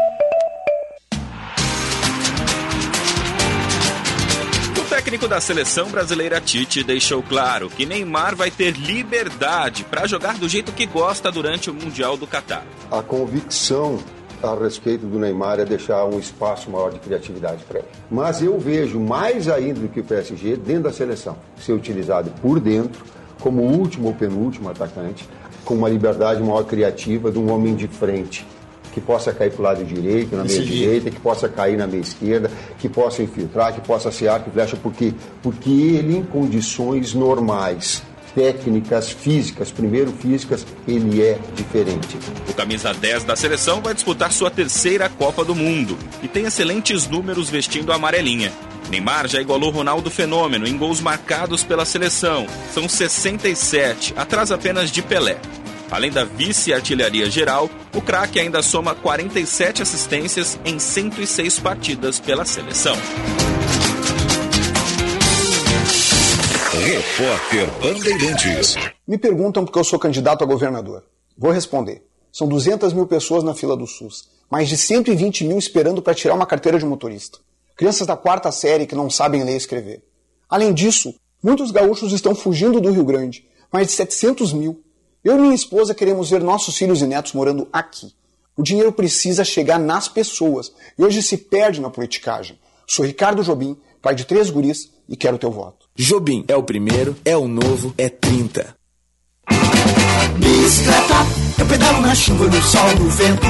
técnico 5.11 5.27
da 5.27 5.41
seleção 5.41 5.89
brasileira 5.89 6.39
Tite 6.39 6.85
deixou 6.85 7.21
claro 7.21 7.69
que 7.69 7.85
Neymar 7.85 8.33
vai 8.33 8.49
ter 8.49 8.71
liberdade 8.71 9.83
para 9.83 10.07
jogar 10.07 10.37
do 10.37 10.47
jeito 10.47 10.71
que 10.71 10.85
gosta 10.85 11.29
durante 11.29 11.69
o 11.69 11.73
Mundial 11.73 12.15
do 12.15 12.25
Catar. 12.25 12.65
A 12.89 13.01
convicção 13.01 13.99
a 14.41 14.55
respeito 14.55 15.05
do 15.05 15.19
Neymar 15.19 15.59
é 15.59 15.65
deixar 15.65 16.05
um 16.05 16.17
espaço 16.17 16.71
maior 16.71 16.93
de 16.93 16.99
criatividade 16.99 17.61
para 17.65 17.79
ele. 17.79 17.87
Mas 18.09 18.41
eu 18.41 18.57
vejo 18.57 19.01
mais 19.01 19.49
ainda 19.49 19.81
do 19.81 19.89
que 19.89 19.99
o 19.99 20.03
PSG 20.03 20.55
dentro 20.55 20.83
da 20.83 20.93
seleção 20.93 21.35
ser 21.59 21.73
utilizado 21.73 22.31
por 22.41 22.57
dentro 22.61 23.03
como 23.41 23.63
último 23.63 24.07
ou 24.07 24.13
penúltimo 24.13 24.69
atacante, 24.69 25.27
com 25.65 25.73
uma 25.73 25.89
liberdade 25.89 26.41
maior 26.41 26.63
criativa 26.63 27.29
de 27.29 27.37
um 27.37 27.51
homem 27.51 27.75
de 27.75 27.89
frente 27.89 28.47
que 28.91 29.01
possa 29.01 29.33
cair 29.33 29.51
para 29.51 29.59
o 29.59 29.63
lado 29.63 29.83
direito, 29.83 30.35
na 30.35 30.43
meia 30.43 30.63
direita, 30.63 31.09
que 31.09 31.19
possa 31.19 31.47
cair 31.47 31.77
na 31.77 31.87
meia 31.87 32.01
esquerda, 32.01 32.51
que 32.77 32.89
possa 32.89 33.23
infiltrar, 33.23 33.73
que 33.73 33.81
possa 33.81 34.11
ser 34.11 34.27
arco 34.27 34.49
e 34.49 34.53
flecha, 34.53 34.77
porque, 34.77 35.13
porque 35.41 35.69
ele 35.69 36.17
em 36.17 36.23
condições 36.23 37.13
normais, 37.13 38.03
técnicas, 38.35 39.11
físicas, 39.11 39.71
primeiro 39.71 40.11
físicas, 40.11 40.65
ele 40.87 41.21
é 41.21 41.37
diferente. 41.55 42.17
O 42.49 42.53
camisa 42.53 42.93
10 42.93 43.23
da 43.23 43.35
seleção 43.35 43.81
vai 43.81 43.93
disputar 43.93 44.31
sua 44.31 44.49
terceira 44.49 45.09
Copa 45.09 45.43
do 45.43 45.55
Mundo 45.55 45.97
e 46.21 46.27
tem 46.27 46.45
excelentes 46.45 47.07
números 47.07 47.49
vestindo 47.49 47.91
a 47.91 47.95
amarelinha. 47.95 48.51
Neymar 48.89 49.27
já 49.27 49.39
igualou 49.39 49.71
Ronaldo 49.71 50.09
Fenômeno 50.09 50.67
em 50.67 50.77
gols 50.77 50.99
marcados 50.99 51.63
pela 51.63 51.85
seleção. 51.85 52.45
São 52.73 52.89
67, 52.89 54.13
atrás 54.17 54.51
apenas 54.51 54.91
de 54.91 55.01
Pelé. 55.01 55.39
Além 55.91 56.09
da 56.09 56.23
vice-artilharia 56.23 57.29
geral, 57.29 57.69
o 57.93 58.01
craque 58.01 58.39
ainda 58.39 58.61
soma 58.61 58.95
47 58.95 59.81
assistências 59.81 60.57
em 60.63 60.79
106 60.79 61.59
partidas 61.59 62.17
pela 62.17 62.45
seleção. 62.45 62.95
Repórter 66.71 67.69
Bandeirantes. 67.81 68.77
Me 69.05 69.17
perguntam 69.17 69.65
porque 69.65 69.77
eu 69.77 69.83
sou 69.83 69.99
candidato 69.99 70.45
a 70.45 70.47
governador. 70.47 71.03
Vou 71.37 71.51
responder. 71.51 72.01
São 72.31 72.47
200 72.47 72.93
mil 72.93 73.05
pessoas 73.05 73.43
na 73.43 73.53
fila 73.53 73.75
do 73.75 73.85
SUS, 73.85 74.29
mais 74.49 74.69
de 74.69 74.77
120 74.77 75.43
mil 75.43 75.57
esperando 75.57 76.01
para 76.01 76.15
tirar 76.15 76.35
uma 76.35 76.45
carteira 76.45 76.79
de 76.79 76.85
motorista. 76.85 77.39
Crianças 77.75 78.07
da 78.07 78.15
quarta 78.15 78.49
série 78.49 78.87
que 78.87 78.95
não 78.95 79.09
sabem 79.09 79.43
ler 79.43 79.55
e 79.55 79.57
escrever. 79.57 80.01
Além 80.49 80.73
disso, 80.73 81.13
muitos 81.43 81.69
gaúchos 81.69 82.13
estão 82.13 82.33
fugindo 82.33 82.79
do 82.79 82.91
Rio 82.91 83.03
Grande, 83.03 83.45
mais 83.69 83.87
de 83.87 83.93
700 83.93 84.53
mil. 84.53 84.81
Eu 85.23 85.37
e 85.37 85.39
minha 85.39 85.53
esposa 85.53 85.93
queremos 85.93 86.31
ver 86.31 86.41
nossos 86.41 86.75
filhos 86.75 87.01
e 87.03 87.05
netos 87.05 87.33
morando 87.33 87.67
aqui. 87.71 88.11
O 88.57 88.63
dinheiro 88.63 88.91
precisa 88.91 89.45
chegar 89.45 89.79
nas 89.79 90.07
pessoas 90.07 90.71
e 90.97 91.03
hoje 91.03 91.21
se 91.21 91.37
perde 91.37 91.79
na 91.79 91.91
politicagem. 91.91 92.59
Sou 92.87 93.05
Ricardo 93.05 93.43
Jobim, 93.43 93.77
pai 94.01 94.15
de 94.15 94.25
três 94.25 94.49
guris 94.49 94.89
e 95.07 95.15
quero 95.15 95.37
teu 95.37 95.51
voto. 95.51 95.85
Jobim 95.95 96.43
é 96.47 96.55
o 96.55 96.63
primeiro, 96.63 97.15
é 97.23 97.37
o 97.37 97.47
novo, 97.47 97.93
é 97.99 98.09
30. 98.09 98.75
Bicicleta, 100.37 101.25
eu 101.57 101.65
pedalo 101.65 102.01
na 102.01 102.15
chuva, 102.15 102.45
no 102.45 102.61
sol, 102.61 102.95
no 102.99 103.09
vento. 103.09 103.47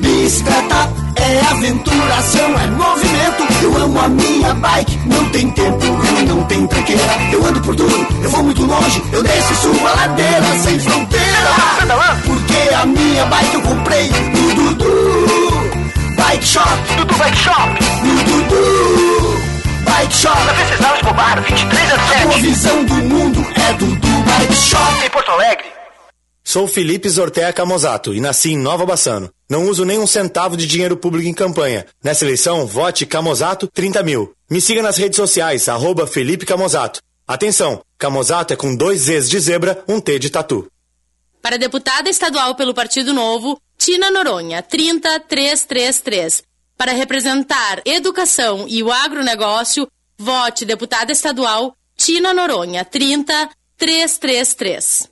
Bicicleta 0.00 0.90
é 1.16 1.40
aventuração, 1.50 2.58
é 2.58 2.66
movimento. 2.68 3.62
Eu 3.62 3.76
amo 3.76 4.00
a 4.00 4.08
minha 4.08 4.54
bike, 4.54 4.98
não 5.06 5.24
tem 5.30 5.50
tempo 5.50 5.86
ruim, 5.86 6.24
não 6.26 6.42
tem 6.44 6.66
tranqueira. 6.66 7.02
Eu 7.32 7.46
ando 7.46 7.60
por 7.60 7.76
tudo, 7.76 8.06
eu 8.22 8.30
vou 8.30 8.42
muito 8.42 8.64
longe, 8.64 9.02
eu 9.12 9.22
desço 9.22 9.52
e 9.52 9.56
subo 9.56 9.86
a 9.86 9.92
ladeira 9.92 10.58
sem 10.62 10.78
fronteira. 10.78 11.22
Porque 12.24 12.74
a 12.74 12.86
minha 12.86 13.26
bike 13.26 13.54
eu 13.54 13.62
comprei 13.62 14.08
no 14.08 14.54
Dudu 14.54 15.42
Bike 16.16 16.46
Shop. 16.46 16.68
Dudu 16.96 17.14
Bike 17.14 17.36
Shop. 17.36 17.68
No 18.02 18.14
Dudu 18.24 19.42
Bike 19.84 20.14
Shop. 20.14 20.44
Na 20.46 20.52
Venceslau 20.52 20.94
Escobar, 20.94 21.42
23 21.42 21.92
a 21.92 21.98
7. 21.98 22.24
A 22.24 22.38
visão 22.38 22.84
do 22.84 22.94
mundo 22.94 23.46
é 23.54 23.72
Dudu 23.74 24.08
Bike 24.24 24.54
Shop. 24.54 25.04
Em 25.04 25.10
Porto 25.10 25.30
Alegre. 25.30 25.81
Sou 26.44 26.66
Felipe 26.66 27.08
Zortea 27.08 27.52
Camozato 27.52 28.12
e 28.12 28.20
nasci 28.20 28.50
em 28.50 28.58
Nova 28.58 28.84
Bassano. 28.84 29.30
Não 29.48 29.68
uso 29.68 29.84
nem 29.84 30.00
um 30.00 30.06
centavo 30.06 30.56
de 30.56 30.66
dinheiro 30.66 30.96
público 30.96 31.28
em 31.28 31.32
campanha. 31.32 31.86
Nessa 32.02 32.24
eleição, 32.24 32.66
vote 32.66 33.06
Camozato 33.06 33.68
30 33.68 34.02
mil. 34.02 34.34
Me 34.50 34.60
siga 34.60 34.82
nas 34.82 34.96
redes 34.96 35.14
sociais, 35.16 35.68
arroba 35.68 36.04
Felipe 36.06 36.44
Camozato. 36.44 37.00
Atenção, 37.26 37.82
Camozato 37.96 38.52
é 38.52 38.56
com 38.56 38.74
dois 38.74 39.02
Zs 39.02 39.30
de 39.30 39.38
zebra, 39.38 39.84
um 39.86 40.00
T 40.00 40.18
de 40.18 40.30
tatu. 40.30 40.68
Para 41.40 41.56
deputada 41.56 42.10
estadual 42.10 42.56
pelo 42.56 42.74
Partido 42.74 43.14
Novo, 43.14 43.56
Tina 43.78 44.10
Noronha, 44.10 44.60
30333. 44.62 46.42
Para 46.76 46.90
representar 46.92 47.80
educação 47.84 48.66
e 48.68 48.82
o 48.82 48.90
agronegócio, 48.90 49.86
vote 50.18 50.64
deputada 50.64 51.12
estadual 51.12 51.76
Tina 51.96 52.34
Noronha, 52.34 52.84
30333. 52.84 55.11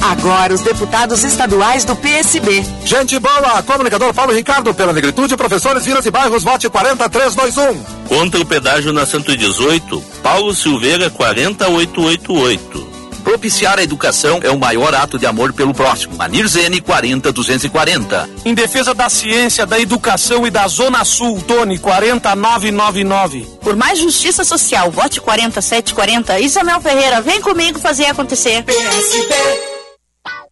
Agora 0.00 0.54
os 0.54 0.62
deputados 0.62 1.24
estaduais 1.24 1.84
do 1.84 1.94
PSB. 1.94 2.64
Gente 2.84 3.18
boa, 3.18 3.62
comunicador 3.62 4.12
Paulo 4.14 4.32
Ricardo, 4.32 4.74
pela 4.74 4.92
negritude, 4.92 5.36
professores, 5.36 5.84
vilas 5.84 6.06
e 6.06 6.10
bairros, 6.10 6.42
vote 6.42 6.68
40321. 6.68 7.82
Contra 8.08 8.40
o 8.40 8.46
pedágio 8.46 8.92
na 8.92 9.04
118, 9.04 10.02
Paulo 10.22 10.54
Silveira 10.54 11.10
40888. 11.10 12.90
Propiciar 13.22 13.78
a 13.78 13.82
educação 13.82 14.40
é 14.42 14.50
o 14.50 14.58
maior 14.58 14.94
ato 14.94 15.18
de 15.18 15.26
amor 15.26 15.52
pelo 15.52 15.74
próximo. 15.74 16.16
Manir 16.16 16.48
Zene 16.48 16.80
40240. 16.80 18.28
Em 18.44 18.54
defesa 18.54 18.94
da 18.94 19.08
ciência, 19.08 19.66
da 19.66 19.78
educação 19.78 20.46
e 20.46 20.50
da 20.50 20.66
Zona 20.66 21.04
Sul, 21.04 21.40
Tony 21.46 21.78
40999. 21.78 23.46
Por 23.60 23.76
mais 23.76 23.98
justiça 23.98 24.42
social, 24.42 24.90
vote 24.90 25.20
4740. 25.20 26.40
Isabel 26.40 26.80
Ferreira, 26.80 27.20
vem 27.20 27.40
comigo 27.40 27.78
fazer 27.78 28.06
acontecer. 28.06 28.64
PSB. 28.64 29.79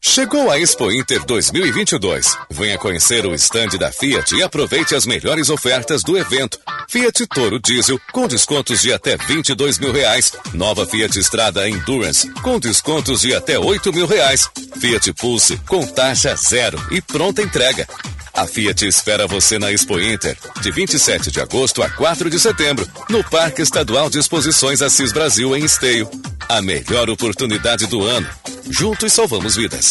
Chegou 0.01 0.51
a 0.51 0.59
Expo 0.59 0.91
Inter 0.93 1.25
2022. 1.27 2.37
Venha 2.51 2.79
conhecer 2.79 3.27
o 3.27 3.35
estande 3.35 3.77
da 3.77 3.91
Fiat 3.91 4.35
e 4.35 4.43
aproveite 4.43 4.95
as 4.95 5.05
melhores 5.05 5.51
ofertas 5.51 6.03
do 6.03 6.17
evento. 6.17 6.59
Fiat 6.89 7.27
Toro 7.27 7.59
Diesel 7.59 8.01
com 8.13 8.27
descontos 8.27 8.81
de 8.81 8.93
até 8.93 9.17
22 9.17 9.79
mil 9.79 9.93
reais. 9.93 10.33
Nova 10.55 10.87
Fiat 10.87 11.19
Estrada 11.19 11.69
Endurance 11.69 12.31
com 12.43 12.59
descontos 12.61 13.21
de 13.21 13.35
até 13.35 13.59
8 13.59 13.93
mil 13.93 14.07
reais. 14.07 14.49
Fiat 14.81 15.13
Pulse 15.15 15.57
com 15.69 15.85
taxa 15.87 16.35
zero 16.37 16.81
e 16.91 17.03
pronta 17.03 17.43
entrega. 17.43 17.87
A 18.33 18.47
Fiat 18.47 18.87
espera 18.87 19.27
você 19.27 19.59
na 19.59 19.73
Expo 19.73 19.99
Inter, 19.99 20.37
de 20.61 20.71
27 20.71 21.31
de 21.31 21.41
agosto 21.41 21.83
a 21.83 21.91
4 21.91 22.31
de 22.31 22.39
setembro, 22.39 22.89
no 23.11 23.25
Parque 23.25 23.63
Estadual 23.63 24.09
de 24.09 24.21
Exposições 24.21 24.81
Assis 24.81 25.11
Brasil, 25.13 25.57
em 25.57 25.65
Esteio. 25.65 26.09
A 26.49 26.63
melhor 26.63 27.11
oportunidade 27.11 27.87
do 27.87 28.05
ano. 28.05 28.29
Juntos 28.71 29.13
salvamos 29.13 29.57
vidas. 29.57 29.88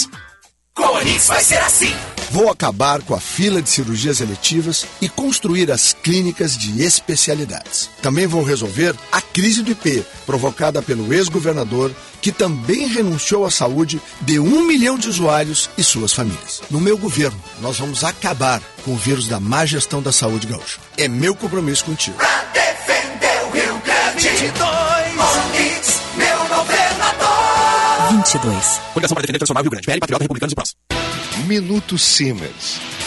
Com 0.77 0.83
a 0.83 0.91
Onix 0.91 1.25
vai 1.25 1.43
ser 1.43 1.57
assim. 1.57 1.95
Vou 2.29 2.51
acabar 2.51 3.01
com 3.01 3.15
a 3.15 3.19
fila 3.19 3.63
de 3.63 3.69
cirurgias 3.69 4.21
eletivas 4.21 4.85
e 5.01 5.09
construir 5.09 5.71
as 5.71 5.91
clínicas 5.91 6.55
de 6.55 6.83
especialidades. 6.83 7.89
Também 7.99 8.27
vou 8.27 8.43
resolver 8.43 8.93
a 9.11 9.19
crise 9.19 9.63
do 9.63 9.71
IP, 9.71 10.05
provocada 10.23 10.79
pelo 10.79 11.11
ex-governador, 11.11 11.91
que 12.21 12.31
também 12.31 12.85
renunciou 12.87 13.43
à 13.43 13.49
saúde 13.49 13.99
de 14.21 14.39
um 14.39 14.67
milhão 14.67 14.99
de 14.99 15.09
usuários 15.09 15.67
e 15.79 15.83
suas 15.83 16.13
famílias. 16.13 16.61
No 16.69 16.79
meu 16.79 16.95
governo, 16.95 17.41
nós 17.59 17.79
vamos 17.79 18.03
acabar 18.03 18.61
com 18.85 18.91
o 18.91 18.97
vírus 18.97 19.27
da 19.27 19.39
má 19.39 19.65
gestão 19.65 19.99
da 19.99 20.11
saúde 20.11 20.45
gaúcha. 20.45 20.77
É 20.95 21.07
meu 21.07 21.33
compromisso 21.33 21.85
contigo. 21.85 22.17
Pra 22.17 22.43
defender 22.53 23.45
o 23.45 23.49
Rio 23.49 23.81
Grande. 23.83 24.29
22. 24.29 24.97
Onix, 25.17 25.76
2022. 28.27 28.81
Coligação 28.93 29.15
para 29.15 29.21
defender, 29.21 29.39
transformar 29.39 29.61
o 29.61 29.63
Rio 29.63 29.71
Grande. 29.71 29.85
PL, 29.85 29.99
Patriota, 29.99 30.23
Republicanos 30.23 30.51
e 30.51 30.55
Prós. 30.55 30.75
Minuto 31.47 31.97
Simers. 31.97 33.06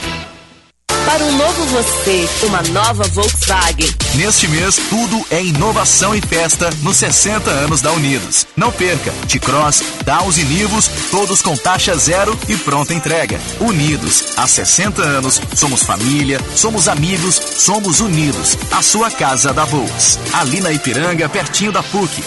Para 1.05 1.23
um 1.25 1.31
novo 1.37 1.65
você, 1.65 2.29
uma 2.43 2.61
nova 2.63 3.03
Volkswagen. 3.09 3.89
Neste 4.15 4.47
mês, 4.47 4.75
tudo 4.89 5.25
é 5.31 5.43
inovação 5.43 6.13
e 6.15 6.21
festa 6.21 6.69
nos 6.81 6.97
60 6.97 7.49
anos 7.49 7.81
da 7.81 7.91
Unidos. 7.91 8.45
Não 8.55 8.71
perca, 8.71 9.11
T-Cross, 9.27 9.83
Taos 10.05 10.37
e 10.37 10.43
Nivos, 10.43 10.89
todos 11.09 11.41
com 11.41 11.57
taxa 11.57 11.95
zero 11.97 12.37
e 12.47 12.55
pronta 12.55 12.93
entrega. 12.93 13.39
Unidos, 13.59 14.33
há 14.37 14.47
60 14.47 15.01
anos, 15.01 15.41
somos 15.55 15.83
família, 15.83 16.39
somos 16.55 16.87
amigos, 16.87 17.35
somos 17.35 17.99
unidos. 17.99 18.57
A 18.71 18.81
sua 18.81 19.09
casa 19.09 19.51
da 19.51 19.65
Volks. 19.65 20.19
Ali 20.33 20.61
na 20.61 20.71
Ipiranga, 20.71 21.27
pertinho 21.27 21.71
da 21.71 21.81
PUC. 21.81 22.23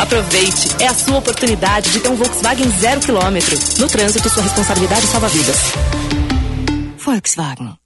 Aproveite, 0.00 0.68
é 0.80 0.86
a 0.86 0.94
sua 0.94 1.18
oportunidade 1.18 1.90
de 1.90 2.00
ter 2.00 2.08
um 2.08 2.16
Volkswagen 2.16 2.70
zero 2.78 3.00
quilômetro. 3.00 3.58
No 3.78 3.88
trânsito, 3.88 4.28
sua 4.28 4.42
responsabilidade 4.42 5.06
salva 5.06 5.28
vidas. 5.28 5.56
Volkswagen. 6.98 7.85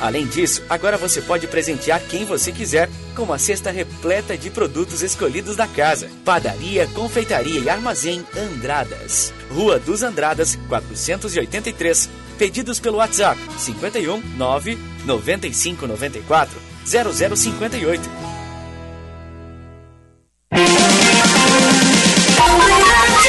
Além 0.00 0.26
disso, 0.26 0.62
agora 0.68 0.96
você 0.96 1.20
pode 1.20 1.46
presentear 1.46 2.00
quem 2.00 2.24
você 2.24 2.52
quiser 2.52 2.88
com 3.16 3.22
uma 3.22 3.38
cesta 3.38 3.70
repleta 3.70 4.36
de 4.36 4.48
produtos 4.50 5.02
escolhidos 5.02 5.56
da 5.56 5.66
casa. 5.66 6.08
Padaria, 6.24 6.86
Confeitaria 6.88 7.60
e 7.60 7.68
Armazém 7.68 8.24
Andradas. 8.36 9.32
Rua 9.50 9.78
dos 9.78 10.02
Andradas, 10.02 10.56
483. 10.68 12.08
Pedidos 12.38 12.78
pelo 12.78 12.98
WhatsApp 12.98 13.40
51 13.58 14.22
9 14.36 14.78
95 15.04 15.86
94 15.86 16.60
0058. 16.86 18.28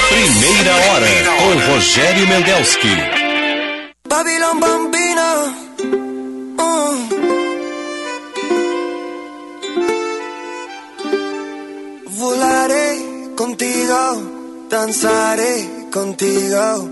Primeira 0.10 0.76
hora 0.76 1.08
com 1.38 1.72
Rogério 1.72 2.28
Mendelski. 2.28 2.88
Babylon 4.08 4.60
Bambino. 4.60 5.69
Uh. 6.60 6.96
Volaré 12.20 13.34
contigo, 13.38 14.02
danzaré 14.70 15.88
contigo, 15.92 16.90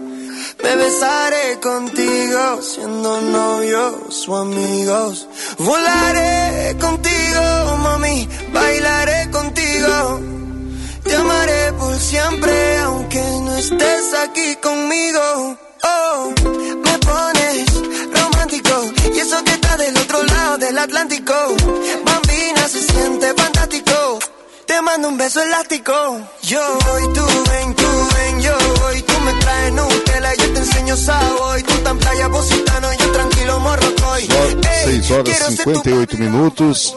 me 0.64 0.76
besaré 0.77 1.60
contigo, 1.61 2.61
siendo 2.61 3.22
novios 3.22 4.27
o 4.30 4.38
amigos. 4.38 5.27
Volaré 5.57 6.77
contigo, 6.80 7.77
mami, 7.84 8.27
bailaré 8.53 9.30
contigo, 9.31 10.19
te 11.03 11.15
amaré 11.15 11.73
por 11.73 11.95
siempre, 11.99 12.77
aunque 12.77 13.22
no 13.44 13.56
estés 13.57 14.14
aquí 14.14 14.56
conmigo. 14.61 15.66
Oh, 15.89 16.34
me 16.85 16.99
pones 16.99 17.65
romántico 18.14 18.76
y 19.15 19.19
eso 19.19 19.41
que 19.43 19.51
está 19.51 19.77
del 19.77 19.95
otro 19.97 20.22
lado 20.23 20.57
del 20.57 20.77
Atlántico. 20.77 21.34
Bambina 22.05 22.68
se 22.68 22.81
siente 22.81 23.34
fantástico. 23.34 24.19
Te 24.65 24.81
mando 24.81 25.07
un 25.07 25.18
beso 25.18 25.41
elástico. 25.41 25.93
Yo 26.43 26.59
voy, 26.85 27.14
tú 27.14 27.26
ven, 27.49 27.73
tú 27.76 27.88
ven, 28.15 28.41
yo 28.41 28.57
voy. 28.81 29.01
Tú 29.01 29.14
me 29.22 29.34
traes 29.35 29.73
Nutella, 29.73 30.35
yo 30.35 30.53
te 30.53 30.59
enseño. 30.59 30.95
Tú 31.68 31.73
tan 31.84 31.97
playa 31.97 32.30
positano, 32.30 32.88
yo 32.99 33.11
tranquilo 33.11 33.59
morrocoy. 33.61 34.27
6 34.84 35.11
horas 35.11 35.41
e 35.49 35.55
58 35.55 36.18
minutos. 36.18 36.95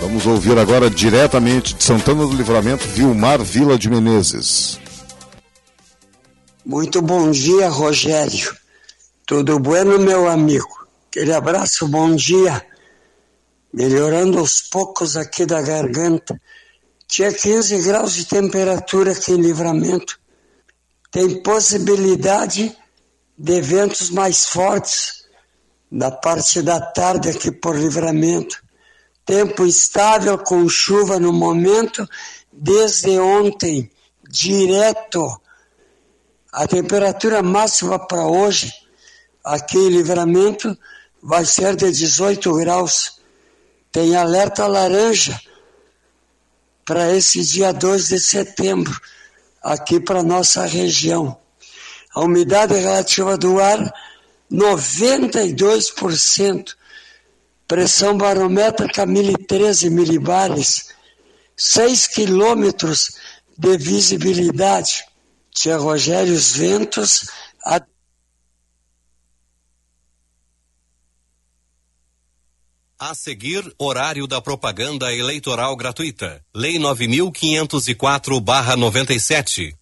Vamos 0.00 0.26
ouvir 0.26 0.58
agora 0.58 0.90
diretamente 0.90 1.72
de 1.74 1.80
Santana 1.80 2.24
do 2.24 2.34
Livramento, 2.34 2.84
Vilmar 2.94 3.42
Vila 3.42 3.78
de 3.78 3.88
Menezes. 3.88 4.80
Muito 6.66 7.02
bom 7.02 7.30
dia, 7.30 7.68
Rogério. 7.68 8.56
Tudo 9.26 9.58
bueno, 9.58 9.98
meu 9.98 10.26
amigo? 10.26 10.88
Aquele 11.10 11.34
abraço, 11.34 11.86
bom 11.86 12.16
dia. 12.16 12.64
Melhorando 13.70 14.38
aos 14.38 14.62
poucos 14.62 15.14
aqui 15.14 15.44
da 15.44 15.60
garganta. 15.60 16.40
Tinha 17.06 17.30
15 17.30 17.82
graus 17.82 18.14
de 18.14 18.24
temperatura 18.24 19.12
aqui 19.12 19.32
em 19.32 19.42
livramento. 19.42 20.18
Tem 21.10 21.42
possibilidade 21.42 22.74
de 23.36 23.60
ventos 23.60 24.08
mais 24.08 24.46
fortes 24.46 25.26
da 25.92 26.10
parte 26.10 26.62
da 26.62 26.80
tarde 26.80 27.28
aqui 27.28 27.52
por 27.52 27.76
livramento. 27.76 28.58
Tempo 29.26 29.66
estável 29.66 30.38
com 30.38 30.66
chuva 30.66 31.20
no 31.20 31.30
momento, 31.30 32.08
desde 32.50 33.18
ontem, 33.18 33.90
direto. 34.26 35.43
A 36.56 36.68
temperatura 36.68 37.42
máxima 37.42 37.98
para 37.98 38.28
hoje, 38.28 38.72
aqui 39.42 39.76
em 39.76 39.88
livramento, 39.88 40.78
vai 41.20 41.44
ser 41.44 41.74
de 41.74 41.90
18 41.90 42.54
graus. 42.54 43.20
Tem 43.90 44.14
alerta 44.14 44.64
laranja 44.68 45.36
para 46.84 47.10
esse 47.10 47.42
dia 47.42 47.72
2 47.72 48.06
de 48.06 48.20
setembro, 48.20 48.96
aqui 49.60 49.98
para 49.98 50.22
nossa 50.22 50.64
região. 50.64 51.36
A 52.14 52.20
umidade 52.20 52.76
relativa 52.76 53.36
do 53.36 53.60
ar, 53.60 53.92
92%. 54.48 56.76
Pressão 57.66 58.16
barométrica 58.16 59.04
1013 59.04 59.90
milibares. 59.90 60.94
6 61.56 62.06
quilômetros 62.06 63.16
de 63.58 63.76
visibilidade. 63.76 65.04
Tia 65.54 65.78
Rogério, 65.78 66.34
os 66.34 66.54
ventos. 66.56 67.30
A... 67.64 67.80
A 72.98 73.14
seguir, 73.14 73.72
horário 73.78 74.26
da 74.26 74.42
propaganda 74.42 75.14
eleitoral 75.14 75.76
gratuita. 75.76 76.44
Lei 76.52 76.76
9504-97. 76.78 79.76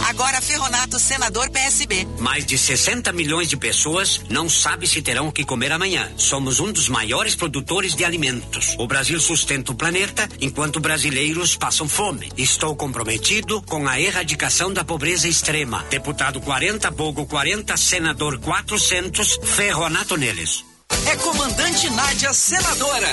Agora 0.06 0.40
Ferronato 0.40 0.98
Senador 0.98 1.50
PSB. 1.50 2.06
Mais 2.18 2.44
de 2.44 2.56
60 2.56 3.12
milhões 3.12 3.48
de 3.48 3.56
pessoas 3.56 4.20
não 4.28 4.48
sabem 4.48 4.88
se 4.88 5.02
terão 5.02 5.28
o 5.28 5.32
que 5.32 5.44
comer 5.44 5.72
amanhã. 5.72 6.10
Somos 6.16 6.60
um 6.60 6.72
dos 6.72 6.88
maiores 6.88 7.34
produtores 7.34 7.94
de 7.94 8.04
alimentos. 8.04 8.74
O 8.78 8.86
Brasil 8.86 9.20
sustenta 9.20 9.72
o 9.72 9.74
planeta 9.74 10.28
enquanto 10.40 10.80
brasileiros 10.80 11.56
passam 11.56 11.88
fome. 11.88 12.30
Estou 12.36 12.74
comprometido 12.76 13.60
com 13.62 13.86
a 13.86 14.00
erradicação 14.00 14.72
da 14.72 14.84
pobreza 14.84 15.28
extrema. 15.28 15.84
Deputado 15.90 16.40
40 16.40 16.90
Bogo 16.90 17.26
40, 17.26 17.76
senador 17.76 18.38
400, 18.38 19.38
Ferronato 19.42 20.16
neles. 20.16 20.64
É 21.06 21.16
comandante 21.16 21.90
Nádia 21.90 22.32
Senadora. 22.32 23.08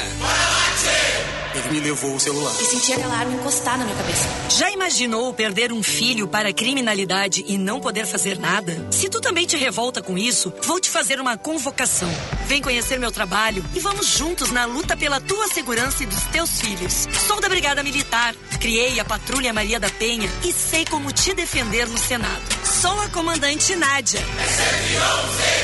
Ele 1.55 1.69
me 1.69 1.79
levou 1.79 2.15
o 2.15 2.19
celular. 2.19 2.53
E 2.59 2.65
senti 2.65 2.93
aquela 2.93 3.15
arma 3.15 3.33
encostar 3.33 3.77
na 3.77 3.85
minha 3.85 3.95
cabeça. 3.95 4.27
Já 4.49 4.69
imaginou 4.71 5.33
perder 5.33 5.71
um 5.71 5.81
filho 5.81 6.27
para 6.27 6.49
a 6.49 6.53
criminalidade 6.53 7.43
e 7.47 7.57
não 7.57 7.79
poder 7.79 8.05
fazer 8.05 8.37
nada? 8.37 8.87
Se 8.91 9.09
tu 9.09 9.21
também 9.21 9.45
te 9.45 9.55
revolta 9.55 10.01
com 10.01 10.17
isso, 10.17 10.51
vou 10.63 10.79
te 10.79 10.89
fazer 10.89 11.19
uma 11.19 11.37
convocação. 11.37 12.09
Vem 12.47 12.61
conhecer 12.61 12.99
meu 12.99 13.11
trabalho 13.11 13.63
e 13.73 13.79
vamos 13.79 14.07
juntos 14.07 14.51
na 14.51 14.65
luta 14.65 14.97
pela 14.97 15.21
tua 15.21 15.47
segurança 15.47 16.03
e 16.03 16.05
dos 16.05 16.23
teus 16.25 16.59
filhos. 16.59 17.07
Sou 17.25 17.39
da 17.39 17.47
Brigada 17.47 17.83
Militar, 17.83 18.35
criei 18.59 18.99
a 18.99 19.05
Patrulha 19.05 19.53
Maria 19.53 19.79
da 19.79 19.89
Penha 19.89 20.29
e 20.43 20.51
sei 20.51 20.85
como 20.85 21.11
te 21.11 21.33
defender 21.33 21.87
no 21.87 21.97
Senado. 21.97 22.54
Sou 22.65 22.99
a 22.99 23.07
comandante 23.09 23.75
Nádia. 23.75 24.19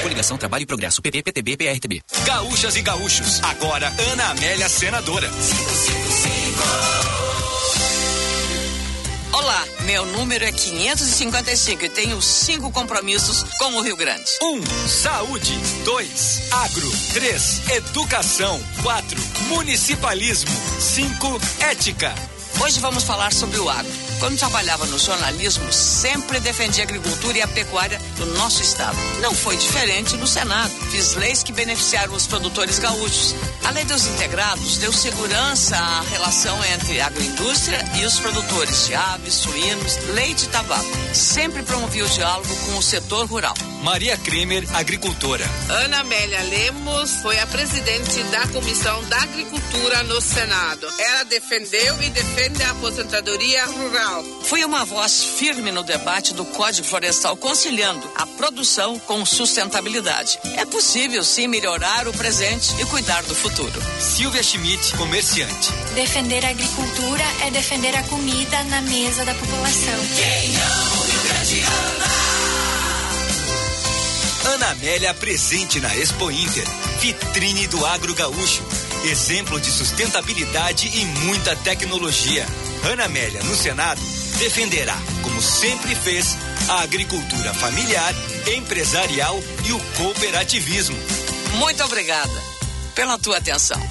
Coligação 0.03 0.38
Trabalho 0.38 0.64
e 0.64 0.65
Progresso, 0.68 1.02
PP, 1.02 1.23
PTB, 1.23 1.57
PRTB. 1.57 2.02
Gaúchas 2.26 2.76
e 2.76 2.82
gaúchos. 2.82 3.41
Agora, 3.44 3.91
Ana 4.11 4.30
Amélia 4.30 4.69
Senadora. 4.69 5.30
Olá, 9.34 9.65
meu 9.86 10.06
número 10.06 10.45
é 10.45 10.52
555 10.52 11.86
e 11.86 11.90
tenho 11.90 12.22
cinco 12.22 12.72
compromissos 12.72 13.44
com 13.57 13.73
o 13.73 13.82
Rio 13.82 13.95
Grande. 13.98 14.23
1. 14.41 14.45
Um, 14.45 14.88
saúde. 14.88 15.57
2. 15.84 16.52
Agro. 16.52 16.91
3. 17.14 17.69
Educação. 17.72 18.61
4. 18.84 19.19
Municipalismo. 19.48 20.52
5. 20.80 21.41
Ética. 21.61 22.14
Hoje 22.64 22.80
vamos 22.80 23.04
falar 23.04 23.34
sobre 23.34 23.58
o 23.58 23.68
agro. 23.68 23.92
Quando 24.20 24.38
trabalhava 24.38 24.86
no 24.86 25.00
jornalismo, 25.00 25.74
sempre 25.74 26.40
defendi 26.40 26.80
a 26.80 26.84
agricultura 26.84 27.40
e 27.40 27.42
a 27.42 27.48
pecuária 27.48 28.00
do 28.18 28.28
nosso 28.38 28.62
estado. 28.62 28.96
Não 29.20 29.34
foi 29.34 29.58
diferente 29.58 30.16
no 30.16 30.28
Senado. 30.28 30.70
Fiz 30.92 31.16
leis 31.16 31.42
que 31.42 31.52
beneficiaram 31.52 32.14
os 32.14 32.28
produtores 32.28 32.78
gaúchos. 32.78 33.34
A 33.64 33.72
lei 33.72 33.84
dos 33.86 34.06
integrados 34.06 34.78
deu 34.78 34.94
segurança 34.94 35.76
à 35.76 36.02
relação 36.02 36.64
entre 36.66 37.02
a 37.02 37.08
agroindústria 37.08 37.84
e 38.00 38.06
os 38.06 38.20
produtores 38.20 38.86
de 38.86 38.94
aves, 38.94 39.34
suínos, 39.34 39.98
leite 40.14 40.46
e 40.46 40.50
tabaco. 40.50 40.86
Sempre 41.14 41.64
promovi 41.64 42.04
o 42.04 42.10
diálogo 42.10 42.56
com 42.68 42.78
o 42.78 42.84
setor 42.84 43.26
rural. 43.26 43.56
Maria 43.82 44.16
Kremer, 44.18 44.64
agricultora. 44.76 45.44
Ana 45.68 46.02
Amélia 46.02 46.42
Lemos 46.44 47.16
foi 47.24 47.40
a 47.40 47.48
presidente 47.48 48.22
da 48.26 48.48
Comissão 48.50 49.04
da 49.06 49.18
Agricultura 49.24 50.04
no 50.04 50.22
Senado. 50.22 50.88
Ela 51.00 51.24
defendeu 51.24 52.04
e 52.04 52.10
defende 52.12 52.51
a 52.64 52.72
aposentadoria 52.72 53.65
rural. 53.65 54.23
Fui 54.44 54.64
uma 54.65 54.84
voz 54.84 55.23
firme 55.23 55.72
no 55.72 55.84
debate 55.84 56.34
do 56.34 56.44
Código 56.44 56.88
Florestal, 56.88 57.38
conciliando 57.38 58.10
a 58.15 58.26
produção 58.26 58.99
com 58.99 59.26
sustentabilidade. 59.26 60.40
É 60.57 60.65
possível 60.65 61.23
sim 61.23 61.48
melhorar 61.48 62.07
o 62.07 62.14
presente 62.14 62.73
e 62.82 62.86
cuidar 62.86 63.23
do 63.23 63.36
futuro. 63.36 63.82
Silvia 63.99 64.44
Schmidt, 64.44 64.95
comerciante. 64.98 65.72
Defender 65.95 66.45
a 66.45 66.49
agricultura 66.49 67.23
é 67.45 67.52
defender 67.52 67.95
a 67.95 68.03
comida 68.03 68.64
na 68.65 68.82
mesa 68.82 69.23
da 69.23 69.34
população. 69.34 69.99
Quem 70.18 70.56
ama 70.56 70.99
o 70.99 71.03
Rio 71.03 71.22
Grande 71.22 71.61
ama. 71.61 72.11
Ana 74.53 74.72
Amélia 74.72 75.14
presente 75.14 75.80
na 75.80 75.95
Expo 75.95 76.32
Inter, 76.32 76.68
vitrine 76.99 77.68
do 77.68 77.86
agro 77.86 78.14
gaúcho, 78.15 78.64
exemplo 79.06 79.60
de 79.60 79.72
sustentabilidade 79.72 80.88
e 80.88 81.06
muita 81.06 81.56
tecnologia. 81.56 82.45
Ana 82.84 83.06
Amélia 83.06 83.44
no 83.44 83.56
Senado 83.56 84.02
defenderá, 84.38 84.98
como 85.22 85.41
sempre 85.41 85.95
fez, 85.95 86.38
a 86.69 86.82
agricultura 86.82 87.53
familiar, 87.53 88.14
empresarial 88.56 89.41
e 89.65 89.72
o 89.72 89.80
cooperativismo. 89.98 90.98
Muito 91.56 91.84
obrigada 91.84 92.41
pela 92.95 93.18
tua 93.18 93.38
atenção. 93.38 93.82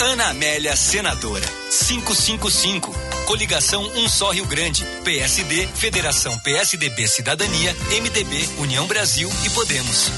Ana 0.00 0.28
Amélia 0.28 0.76
Senadora 0.76 1.46
555 1.70 2.94
Coligação 3.28 3.82
Um 3.94 4.08
Só 4.08 4.30
Rio 4.30 4.46
Grande, 4.46 4.86
PSD, 5.04 5.66
Federação 5.74 6.38
PSDB 6.38 7.06
Cidadania, 7.06 7.76
MDB, 8.00 8.48
União 8.58 8.86
Brasil 8.86 9.30
e 9.44 9.50
Podemos. 9.50 10.10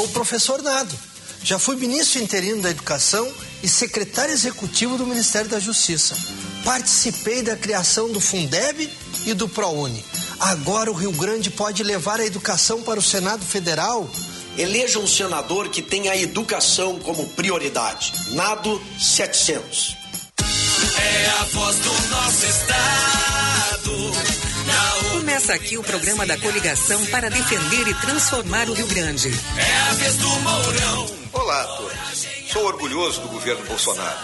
Sou 0.00 0.06
o 0.06 0.12
professor 0.12 0.62
Nado. 0.62 0.98
Já 1.44 1.58
fui 1.58 1.76
ministro 1.76 2.22
interino 2.22 2.62
da 2.62 2.70
Educação 2.70 3.30
e 3.62 3.68
secretário 3.68 4.32
executivo 4.32 4.96
do 4.96 5.06
Ministério 5.06 5.50
da 5.50 5.60
Justiça. 5.60 6.16
Participei 6.64 7.42
da 7.42 7.54
criação 7.54 8.10
do 8.10 8.18
Fundeb 8.18 8.90
e 9.26 9.34
do 9.34 9.46
ProUni. 9.46 10.02
Agora 10.38 10.90
o 10.90 10.94
Rio 10.94 11.12
Grande 11.12 11.50
pode 11.50 11.82
levar 11.82 12.18
a 12.18 12.24
educação 12.24 12.82
para 12.82 12.98
o 12.98 13.02
Senado 13.02 13.44
Federal? 13.44 14.08
Eleja 14.56 14.98
um 14.98 15.06
senador 15.06 15.68
que 15.68 15.82
tenha 15.82 16.12
a 16.12 16.16
educação 16.16 16.98
como 16.98 17.28
prioridade. 17.28 18.14
Nado 18.30 18.80
700. 18.98 19.98
É 20.96 21.26
a 21.40 21.44
voz 21.44 21.76
do 21.76 22.08
nosso 22.08 22.46
estado. 22.46 24.39
Começa 25.12 25.54
aqui 25.54 25.78
o 25.78 25.82
programa 25.82 26.26
da 26.26 26.36
coligação 26.38 27.04
para 27.06 27.30
defender 27.30 27.88
e 27.88 27.94
transformar 27.94 28.68
o 28.68 28.72
Rio 28.72 28.86
Grande. 28.86 29.28
É 29.56 29.90
a 29.90 29.92
vez 29.94 30.16
do 30.16 30.28
Mourão. 30.28 31.10
Olá 31.32 31.64
todos. 31.76 32.26
Sou 32.52 32.64
orgulhoso 32.64 33.20
do 33.22 33.28
governo 33.28 33.64
Bolsonaro. 33.64 34.18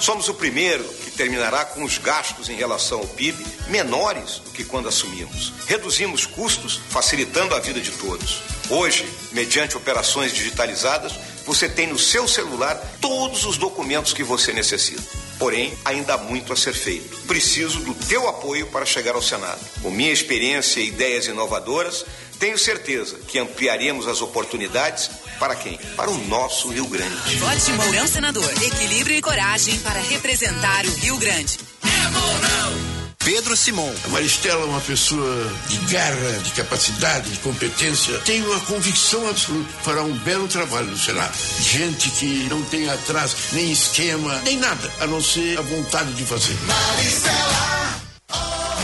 Somos 0.00 0.28
o 0.28 0.34
primeiro 0.34 0.82
que 0.82 1.12
terminará 1.12 1.64
com 1.64 1.84
os 1.84 1.98
gastos 1.98 2.48
em 2.48 2.56
relação 2.56 2.98
ao 2.98 3.06
PIB 3.06 3.44
menores 3.68 4.40
do 4.44 4.50
que 4.50 4.64
quando 4.64 4.88
assumimos. 4.88 5.52
Reduzimos 5.66 6.26
custos, 6.26 6.80
facilitando 6.88 7.54
a 7.54 7.60
vida 7.60 7.80
de 7.80 7.92
todos. 7.92 8.42
Hoje, 8.68 9.08
mediante 9.30 9.76
operações 9.76 10.32
digitalizadas, 10.32 11.12
você 11.46 11.68
tem 11.68 11.86
no 11.86 11.98
seu 11.98 12.26
celular 12.26 12.76
todos 13.00 13.44
os 13.44 13.56
documentos 13.56 14.12
que 14.12 14.24
você 14.24 14.52
necessita. 14.52 15.02
Porém, 15.42 15.76
ainda 15.84 16.14
há 16.14 16.18
muito 16.18 16.52
a 16.52 16.56
ser 16.56 16.72
feito. 16.72 17.16
Preciso 17.26 17.80
do 17.80 17.92
teu 17.94 18.28
apoio 18.28 18.68
para 18.68 18.86
chegar 18.86 19.16
ao 19.16 19.20
Senado. 19.20 19.58
Com 19.82 19.90
minha 19.90 20.12
experiência 20.12 20.78
e 20.78 20.86
ideias 20.86 21.26
inovadoras, 21.26 22.06
tenho 22.38 22.56
certeza 22.56 23.18
que 23.26 23.40
ampliaremos 23.40 24.06
as 24.06 24.22
oportunidades 24.22 25.10
Para 25.40 25.56
quem? 25.56 25.76
Para 25.96 26.08
o 26.08 26.18
nosso 26.28 26.68
Rio 26.68 26.86
Grande. 26.86 27.36
Vote 27.38 27.72
Mourão 27.72 28.06
Senador. 28.06 28.48
Equilíbrio 28.62 29.16
e 29.16 29.20
coragem 29.20 29.76
para 29.80 30.00
representar 30.00 30.86
o 30.86 30.92
Rio 30.92 31.16
Grande. 31.16 31.58
É 31.82 32.08
Mourão! 32.10 33.01
Pedro 33.24 33.56
Simon. 33.56 33.92
A 34.04 34.08
Maristela 34.08 34.62
é 34.62 34.64
uma 34.64 34.80
pessoa 34.80 35.52
de 35.68 35.76
garra, 35.92 36.38
de 36.42 36.50
capacidade, 36.52 37.30
de 37.30 37.38
competência. 37.38 38.18
Tem 38.20 38.42
uma 38.42 38.58
convicção 38.60 39.28
absoluta. 39.28 39.70
Fará 39.82 40.02
um 40.02 40.16
belo 40.18 40.48
trabalho 40.48 40.88
no 40.88 40.98
Senado. 40.98 41.32
Gente 41.60 42.10
que 42.10 42.46
não 42.50 42.62
tem 42.64 42.88
atrás 42.90 43.36
nem 43.52 43.70
esquema, 43.70 44.40
nem 44.44 44.58
nada, 44.58 44.92
a 45.00 45.06
não 45.06 45.22
ser 45.22 45.56
a 45.58 45.62
vontade 45.62 46.12
de 46.14 46.24
fazer. 46.24 46.56
Maristela. 46.66 47.82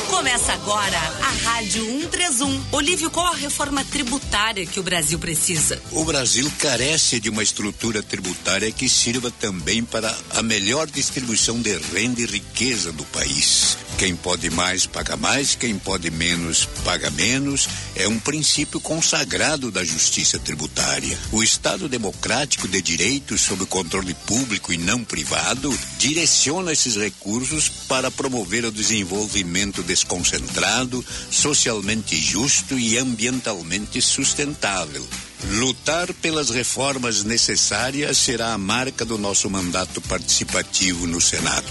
Começa 0.09 0.52
agora 0.52 0.98
a 0.98 1.48
Rádio 1.48 1.85
131. 1.85 2.62
Olívio, 2.73 3.10
qual 3.10 3.27
a 3.28 3.36
reforma 3.36 3.85
tributária 3.85 4.66
que 4.66 4.78
o 4.78 4.82
Brasil 4.82 5.19
precisa? 5.19 5.81
O 5.93 6.05
Brasil 6.05 6.51
carece 6.59 7.20
de 7.20 7.31
uma 7.31 7.43
estrutura 7.43 8.02
tributária 8.02 8.70
que 8.70 8.89
sirva 8.89 9.31
também 9.31 9.85
para 9.85 10.15
a 10.31 10.43
melhor 10.43 10.86
distribuição 10.86 11.60
de 11.60 11.77
renda 11.94 12.20
e 12.20 12.27
riqueza 12.27 12.93
do 12.93 13.05
país. 13.05 13.78
Quem 13.98 14.14
pode 14.14 14.48
mais, 14.48 14.86
paga 14.86 15.16
mais, 15.16 15.56
quem 15.56 15.76
pode 15.76 16.08
menos, 16.08 16.66
paga 16.84 17.10
menos. 17.10 17.68
É 17.96 18.06
um 18.06 18.16
princípio 18.16 18.80
consagrado 18.80 19.72
da 19.72 19.82
justiça 19.82 20.38
tributária. 20.38 21.18
O 21.32 21.42
Estado 21.42 21.88
democrático 21.88 22.68
de 22.68 22.80
direito, 22.80 23.36
sob 23.36 23.66
controle 23.66 24.14
público 24.14 24.72
e 24.72 24.78
não 24.78 25.02
privado, 25.02 25.76
direciona 25.98 26.72
esses 26.72 26.94
recursos 26.94 27.68
para 27.88 28.08
promover 28.08 28.64
o 28.64 28.70
desenvolvimento 28.70 29.82
desconcentrado, 29.82 31.04
socialmente 31.28 32.14
justo 32.14 32.78
e 32.78 32.96
ambientalmente 32.96 34.00
sustentável. 34.00 35.04
Lutar 35.54 36.14
pelas 36.14 36.50
reformas 36.50 37.24
necessárias 37.24 38.16
será 38.16 38.52
a 38.52 38.58
marca 38.58 39.04
do 39.04 39.18
nosso 39.18 39.50
mandato 39.50 40.00
participativo 40.02 41.04
no 41.04 41.20
Senado. 41.20 41.66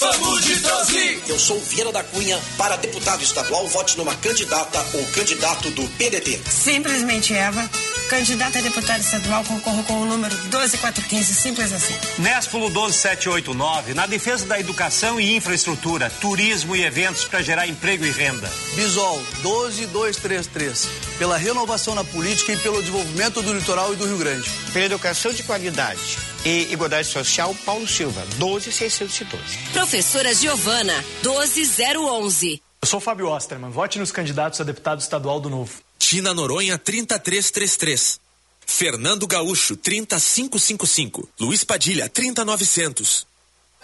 Vamos 0.02 0.44
de 0.44 0.56
12! 0.56 1.22
Eu 1.28 1.38
sou 1.38 1.60
Viana 1.60 1.92
da 1.92 2.02
Cunha. 2.02 2.36
Para 2.58 2.74
deputado 2.74 3.22
estadual, 3.22 3.68
vote 3.68 3.96
numa 3.96 4.12
candidata 4.16 4.84
ou 4.94 5.06
candidato 5.12 5.70
do 5.70 5.86
PDT. 5.90 6.40
Simplesmente 6.50 7.32
Eva. 7.32 7.70
Candidata 8.08 8.58
a 8.58 8.62
deputada 8.62 8.98
estadual, 8.98 9.44
concorro 9.44 9.84
com 9.84 10.00
o 10.00 10.04
número 10.04 10.34
12415, 10.48 11.34
simples 11.34 11.72
assim. 11.72 11.94
Néspulo 12.18 12.68
12789, 12.68 13.94
na 13.94 14.06
defesa 14.06 14.44
da 14.44 14.58
educação 14.58 15.20
e 15.20 15.36
infraestrutura, 15.36 16.10
turismo 16.20 16.74
e 16.74 16.82
eventos 16.82 17.24
para 17.24 17.40
gerar 17.40 17.68
emprego 17.68 18.04
e 18.04 18.10
renda. 18.10 18.50
Bisol 18.74 19.22
12233, 19.42 20.88
pela 21.16 21.38
renovação 21.38 21.94
na 21.94 22.02
política 22.02 22.52
e 22.52 22.56
pelo 22.56 22.80
desenvolvimento 22.80 23.40
do 23.40 23.54
litoral 23.54 23.92
e 23.92 23.96
do 23.96 24.04
Rio 24.04 24.18
Grande. 24.18 24.50
Pela 24.72 24.86
educação 24.86 25.32
de 25.32 25.44
qualidade 25.44 26.31
e 26.44 26.72
igualdade 26.72 27.08
social, 27.08 27.54
Paulo 27.64 27.86
Silva, 27.86 28.24
12612. 28.38 29.58
Professora 29.72 30.34
Giovana, 30.34 31.04
12011. 31.22 32.62
Eu 32.82 32.88
sou 32.88 33.00
Fábio 33.00 33.28
Osterman, 33.28 33.70
vote 33.70 33.98
nos 33.98 34.10
candidatos 34.10 34.60
a 34.60 34.64
deputado 34.64 35.00
estadual 35.00 35.40
do 35.40 35.48
Novo. 35.48 35.72
Tina 35.98 36.34
Noronha 36.34 36.76
30333. 36.78 38.20
Fernando 38.66 39.26
Gaúcho 39.26 39.76
30555. 39.76 41.28
Luiz 41.38 41.62
Padilha 41.64 42.08
30900. 42.08 43.26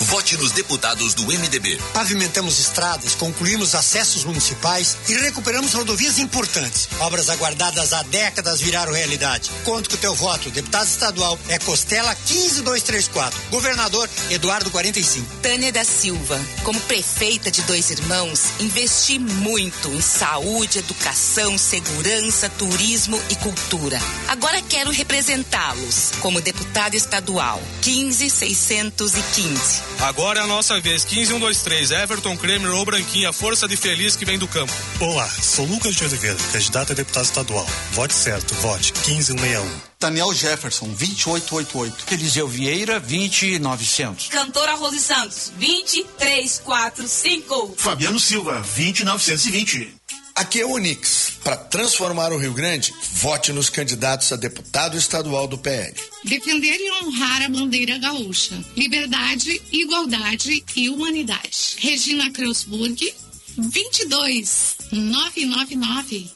Vote 0.00 0.36
nos 0.36 0.52
deputados 0.52 1.12
do 1.12 1.24
MDB. 1.24 1.76
Pavimentamos 1.92 2.60
estradas, 2.60 3.16
concluímos 3.16 3.74
acessos 3.74 4.24
municipais 4.24 4.96
e 5.08 5.14
recuperamos 5.14 5.74
rodovias 5.74 6.18
importantes. 6.18 6.88
Obras 7.00 7.28
aguardadas 7.28 7.92
há 7.92 8.02
décadas 8.04 8.60
viraram 8.60 8.92
realidade. 8.92 9.50
Conto 9.64 9.90
com 9.90 9.96
o 9.96 9.98
teu 9.98 10.14
voto. 10.14 10.50
Deputado 10.50 10.86
estadual 10.86 11.38
é 11.48 11.58
Costela 11.58 12.14
15234. 12.14 13.38
Governador 13.50 14.08
Eduardo 14.30 14.70
45. 14.70 15.26
Tânia 15.42 15.72
da 15.72 15.84
Silva. 15.84 16.40
Como 16.62 16.80
prefeita 16.82 17.50
de 17.50 17.62
Dois 17.62 17.90
Irmãos, 17.90 18.44
investi 18.60 19.18
muito 19.18 19.88
em 19.88 20.00
saúde, 20.00 20.78
educação, 20.78 21.58
segurança, 21.58 22.48
turismo 22.50 23.20
e 23.30 23.36
cultura. 23.36 23.98
Agora 24.28 24.62
quero 24.62 24.90
representá-los 24.90 26.12
como 26.20 26.40
deputada 26.40 26.96
estadual 26.96 27.60
15615. 27.82 29.87
Agora 30.00 30.40
é 30.40 30.42
a 30.42 30.46
nossa 30.46 30.80
vez. 30.80 31.04
15 31.04 31.34
1 31.34 31.40
2 31.40 31.62
3. 31.62 31.90
Everton 31.90 32.36
Kremer 32.36 32.72
ou 32.74 32.84
Branquinha, 32.84 33.32
força 33.32 33.66
de 33.66 33.76
feliz 33.76 34.16
que 34.16 34.24
vem 34.24 34.38
do 34.38 34.48
campo. 34.48 34.72
Olá, 35.00 35.28
sou 35.28 35.64
Lucas 35.66 35.94
de 35.94 36.04
Oliveira, 36.04 36.36
candidato 36.52 36.92
a 36.92 36.94
deputado 36.94 37.24
estadual. 37.24 37.66
Vote 37.92 38.14
certo, 38.14 38.54
vote 38.56 38.92
15161. 38.92 39.88
Daniel 40.00 40.32
Jefferson, 40.32 40.86
2888. 40.86 42.04
Eliseu 42.12 42.46
Vieira, 42.46 43.00
20900. 43.00 44.28
Cantora 44.28 44.76
Rose 44.76 45.00
Santos, 45.00 45.52
20345. 45.58 47.74
Fabiano 47.76 48.20
Silva, 48.20 48.60
20920. 48.60 49.97
Aqui 50.38 50.60
é 50.60 50.64
o 50.64 50.70
Onix. 50.70 51.32
Para 51.42 51.56
transformar 51.56 52.32
o 52.32 52.38
Rio 52.38 52.54
Grande, 52.54 52.94
vote 53.14 53.52
nos 53.52 53.68
candidatos 53.68 54.32
a 54.32 54.36
deputado 54.36 54.96
estadual 54.96 55.48
do 55.48 55.58
PL. 55.58 55.92
Defender 56.24 56.76
e 56.78 56.92
honrar 56.92 57.42
a 57.42 57.48
bandeira 57.48 57.98
gaúcha. 57.98 58.54
Liberdade, 58.76 59.60
igualdade 59.72 60.62
e 60.76 60.88
humanidade. 60.88 61.74
Regina 61.78 62.30
Kreuzburg, 62.30 63.12
22999. 63.56 66.30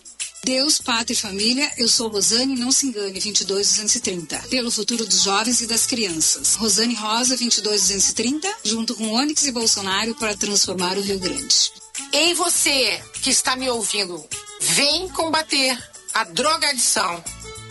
Deus, 0.44 0.80
Pátria 0.80 1.14
e 1.14 1.16
Família, 1.16 1.70
eu 1.78 1.86
sou 1.86 2.08
Rosane, 2.08 2.56
não 2.56 2.72
se 2.72 2.86
engane, 2.86 3.20
22230. 3.20 4.48
Pelo 4.50 4.72
futuro 4.72 5.06
dos 5.06 5.22
jovens 5.22 5.60
e 5.60 5.68
das 5.68 5.86
crianças. 5.86 6.56
Rosane 6.56 6.96
Rosa, 6.96 7.36
22230, 7.36 8.52
junto 8.64 8.96
com 8.96 9.12
Onyx 9.12 9.46
e 9.46 9.52
Bolsonaro 9.52 10.12
para 10.16 10.36
transformar 10.36 10.98
o 10.98 11.02
Rio 11.02 11.20
Grande. 11.20 11.70
Ei 12.12 12.34
você 12.34 13.02
que 13.22 13.30
está 13.30 13.54
me 13.56 13.68
ouvindo, 13.70 14.24
vem 14.60 15.08
combater 15.08 15.76
a 16.14 16.24
drogadição. 16.24 17.22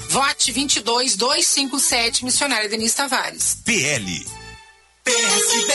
Vote 0.10 0.52
22257, 0.52 2.26
missionária 2.26 2.69
Denise 2.69 2.95
Tavares. 2.95 3.57
PL. 3.64 4.26
PSB. 5.03 5.73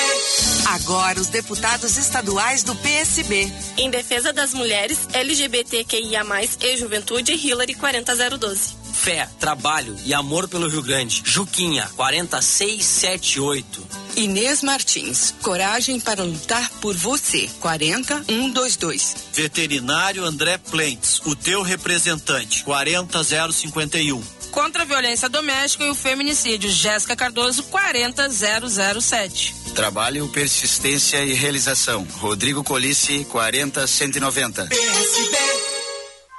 Agora 0.69 1.21
os 1.21 1.29
deputados 1.29 1.97
estaduais 1.97 2.63
do 2.63 2.77
PSB. 2.77 3.51
Em 3.77 3.91
defesa 3.91 4.33
das 4.33 4.55
mulheres, 4.55 4.99
LGBTQIA+, 5.13 6.23
e 6.61 6.77
juventude, 6.77 7.33
Hillary 7.33 7.75
40012. 7.75 8.86
Fé, 8.97 9.29
trabalho 9.39 9.97
e 10.05 10.15
amor 10.15 10.49
pelo 10.49 10.69
Rio 10.69 10.83
Grande. 10.83 11.23
Juquinha 11.25 11.89
40678. 11.97 13.87
Inês 14.17 14.63
Martins, 14.63 15.35
coragem 15.43 16.01
para 16.01 16.25
lutar 16.25 16.69
por 16.81 16.97
você. 16.97 17.49
40122. 17.61 19.15
Veterinário 19.33 20.25
André 20.25 20.59
Plentes, 20.59 21.21
o 21.25 21.37
teu 21.37 21.63
representante. 21.63 22.65
40051. 22.65 24.23
Contra 24.51 24.83
a 24.83 24.87
violência 24.87 25.29
doméstica 25.29 25.85
e 25.85 25.91
o 25.91 25.95
feminicídio, 25.95 26.71
Jéssica 26.71 27.15
Cardoso 27.15 27.63
40007. 27.65 29.55
Trabalho, 29.75 30.27
persistência 30.29 31.23
e 31.23 31.35
realização. 31.35 32.07
Rodrigo 32.19 32.65
Colice 32.65 33.27
40190. 33.27 34.67
PSB. 34.67 35.37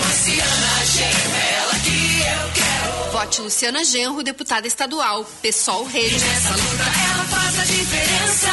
Marciana 0.00 0.84
Gemela 0.84 1.78
que 1.84 2.18
eu 2.18 2.50
quero. 2.52 3.12
Vote 3.12 3.40
Luciana 3.40 3.84
Genro, 3.84 4.24
deputada 4.24 4.66
estadual, 4.66 5.24
PSOL 5.40 5.84
Rede. 5.84 6.18
Nessa 6.18 6.56
luta 6.56 6.82
ela 6.82 7.24
faz 7.26 7.60
a 7.60 7.64
diferença. 7.66 8.50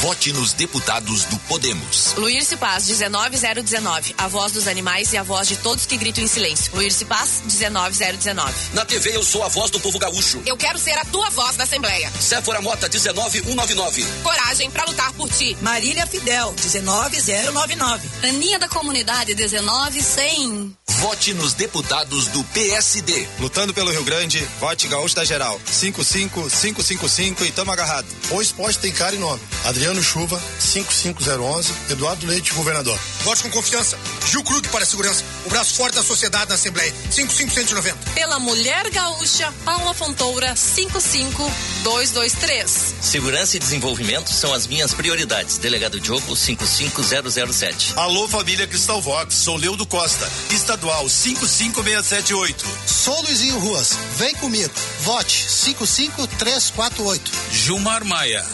50000. 0.00 0.10
Vote 0.10 0.32
nos 0.32 0.52
deputados 0.54 1.24
do 1.24 1.38
Podemos. 1.40 2.14
Luiz 2.16 2.52
Paz, 2.54 2.86
19019. 2.86 4.14
A 4.16 4.28
voz 4.28 4.52
dos 4.52 4.66
animais 4.66 5.12
e 5.12 5.16
a 5.16 5.22
voz 5.22 5.46
de 5.46 5.56
todos 5.56 5.84
que 5.84 5.96
gritam 5.96 6.24
em 6.24 6.26
silêncio. 6.26 6.72
Luiz 6.74 7.02
Paz, 7.02 7.42
19019. 7.46 8.52
Na 8.72 8.84
TV 8.84 9.14
eu 9.14 9.22
sou 9.22 9.42
a 9.44 9.48
voz 9.48 9.70
do 9.70 9.78
povo 9.78 9.98
gaúcho. 9.98 10.42
Eu 10.46 10.56
quero 10.56 10.78
ser 10.78 10.98
a 10.98 11.04
tua 11.04 11.28
voz 11.30 11.56
na 11.56 11.64
Assembleia. 11.64 12.10
Séfora 12.18 12.60
Mota, 12.60 12.88
19199. 12.88 14.04
Coragem 14.22 14.70
pra 14.70 14.84
lutar 14.84 15.12
por 15.12 15.28
ti. 15.30 15.56
Marília 15.60 16.06
Fidel, 16.06 16.54
19099. 16.56 18.08
Aninha 18.22 18.58
da 18.58 18.68
Comunidade, 18.68 19.34
19100. 19.34 20.76
Vote 20.88 21.34
nos 21.34 21.54
deputados 21.54 22.26
do 22.28 22.42
PSD. 22.44 23.26
Lutando 23.38 23.72
pelo 23.72 23.90
Rio 23.90 24.04
Grande, 24.04 24.38
vote 24.58 24.88
Gaúcho 24.88 25.14
da 25.14 25.24
Geral. 25.24 25.58
55555 25.66 27.44
e 27.44 27.52
tamo 27.52 27.70
agarrado. 27.70 28.06
O 28.30 28.42
esporte 28.42 28.78
tem 28.78 28.92
cara 28.92 29.14
e 29.14 29.18
nome. 29.18 29.40
Adriano 29.64 29.89
Chuva, 30.02 30.40
55011. 30.60 31.72
Eduardo 31.90 32.26
Leite, 32.26 32.54
governador. 32.54 32.98
Vote 33.24 33.42
com 33.42 33.50
confiança. 33.50 33.98
Gil 34.30 34.44
Krug 34.44 34.68
para 34.68 34.84
a 34.84 34.86
segurança. 34.86 35.24
O 35.44 35.48
braço 35.48 35.74
forte 35.74 35.96
da 35.96 36.02
sociedade 36.02 36.48
na 36.48 36.54
Assembleia. 36.54 36.92
55190. 37.10 38.12
Pela 38.12 38.38
Mulher 38.38 38.88
Gaúcha, 38.90 39.52
Paula 39.64 39.92
Fontoura, 39.92 40.54
55223. 40.54 42.94
Segurança 43.02 43.56
e 43.56 43.58
desenvolvimento 43.58 44.30
são 44.30 44.54
as 44.54 44.66
minhas 44.66 44.94
prioridades. 44.94 45.58
Delegado 45.58 45.98
Diogo, 45.98 46.36
55007. 46.36 47.94
Alô, 47.96 48.28
família 48.28 48.66
Cristal 48.66 49.00
Vox. 49.02 49.34
Sou 49.34 49.56
Leudo 49.56 49.84
Costa. 49.86 50.30
Estadual 50.50 51.08
55678. 51.08 52.64
Sou 52.86 53.20
Luizinho 53.22 53.58
Ruas. 53.58 53.96
Vem 54.16 54.34
comigo. 54.36 54.72
Vote 55.00 55.46
55348. 55.48 57.32
Gilmar 57.52 58.04
Maia, 58.04 58.44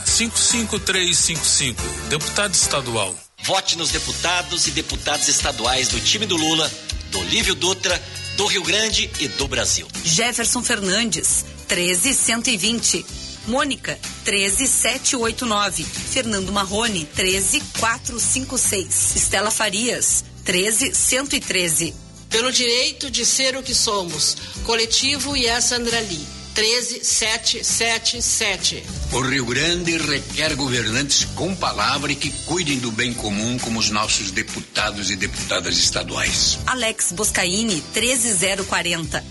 55355. 1.27 2.09
Deputado 2.09 2.55
estadual. 2.55 3.15
Vote 3.43 3.77
nos 3.77 3.91
deputados 3.91 4.69
e 4.69 4.71
deputadas 4.71 5.29
estaduais 5.29 5.89
do 5.89 6.01
time 6.01 6.25
do 6.25 6.37
Lula, 6.37 6.71
do 7.11 7.19
Olívio 7.19 7.55
Dutra, 7.55 8.01
do 8.37 8.47
Rio 8.47 8.63
Grande 8.63 9.11
e 9.19 9.29
do 9.29 9.49
Brasil. 9.49 9.89
Jefferson 10.05 10.63
Fernandes, 10.63 11.45
13120. 11.67 13.05
Mônica, 13.49 13.99
13789. 14.25 15.85
Fernando 15.85 16.53
Marrone, 16.53 17.05
13456. 17.07 19.17
Estela 19.17 19.51
Farias, 19.51 20.25
13113. 20.45 21.95
Pelo 22.31 22.53
direito 22.53 23.11
de 23.11 23.25
ser 23.25 23.57
o 23.57 23.63
que 23.63 23.75
somos. 23.75 24.37
Coletivo 24.65 25.37
Yes 25.37 25.73
Andrali. 25.73 26.36
13777. 26.57 28.83
O 29.13 29.21
Rio 29.21 29.45
Grande 29.45 29.99
requer 29.99 30.55
governantes 30.55 31.27
com 31.35 31.55
palavra 31.55 32.11
e 32.11 32.17
que 32.17 32.31
cuidem 32.47 32.79
do 32.79 32.91
bem 32.91 33.13
comum 33.13 33.59
como 33.59 33.79
os 33.79 33.91
nossos 33.91 34.31
deputados 34.31 35.11
e 35.11 35.17
deputadas 35.17 35.77
estaduais. 35.77 36.59
Alex 36.67 37.13
Boscaini, 37.13 37.83
13040. 37.93 39.23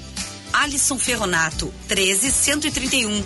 Alisson 0.54 1.00
Ferronato, 1.00 1.74
13131. 1.88 3.26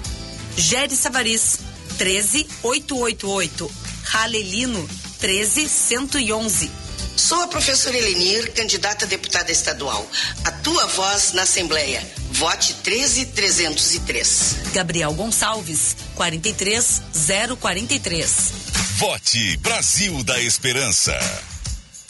Gere 0.55 0.95
Savaris, 0.95 1.59
13888. 1.97 3.69
Ralelino, 4.03 4.89
13111. 5.19 6.71
Sou 7.19 7.41
a 7.41 7.47
professora 7.47 7.97
Elenir, 7.97 8.53
candidata 8.53 9.03
a 9.03 9.07
deputada 9.07 9.51
estadual. 9.51 10.07
A 10.45 10.51
tua 10.51 10.87
voz 10.87 11.33
na 11.33 11.41
Assembleia. 11.41 12.01
Vote 12.31 12.75
13303. 12.75 14.71
Gabriel 14.71 15.11
Gonçalves, 15.13 15.97
43043. 16.15 18.51
Vote 18.97 19.57
Brasil 19.57 20.23
da 20.23 20.39
Esperança. 20.39 21.11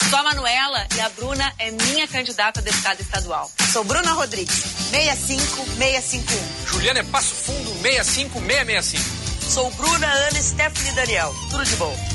Sou 0.08 0.16
a 0.16 0.22
Manuela 0.22 0.86
e 0.96 1.00
a 1.00 1.08
Bruna 1.08 1.52
é 1.58 1.72
minha 1.72 2.06
candidata 2.06 2.60
a 2.60 2.62
deputada 2.62 3.02
estadual. 3.02 3.50
Sou 3.72 3.82
Bruna 3.82 4.12
Rodrigues, 4.12 4.62
65651. 4.92 6.72
Juliana 6.72 7.00
é 7.00 7.02
Passo 7.02 7.34
Fundo, 7.34 7.72
65665. 7.82 9.04
Sou 9.50 9.68
Bruna 9.72 10.06
Ana 10.06 10.40
Stephanie 10.40 10.92
Daniel. 10.92 11.34
Tudo 11.50 11.64
de 11.64 11.74
bom. 11.74 12.09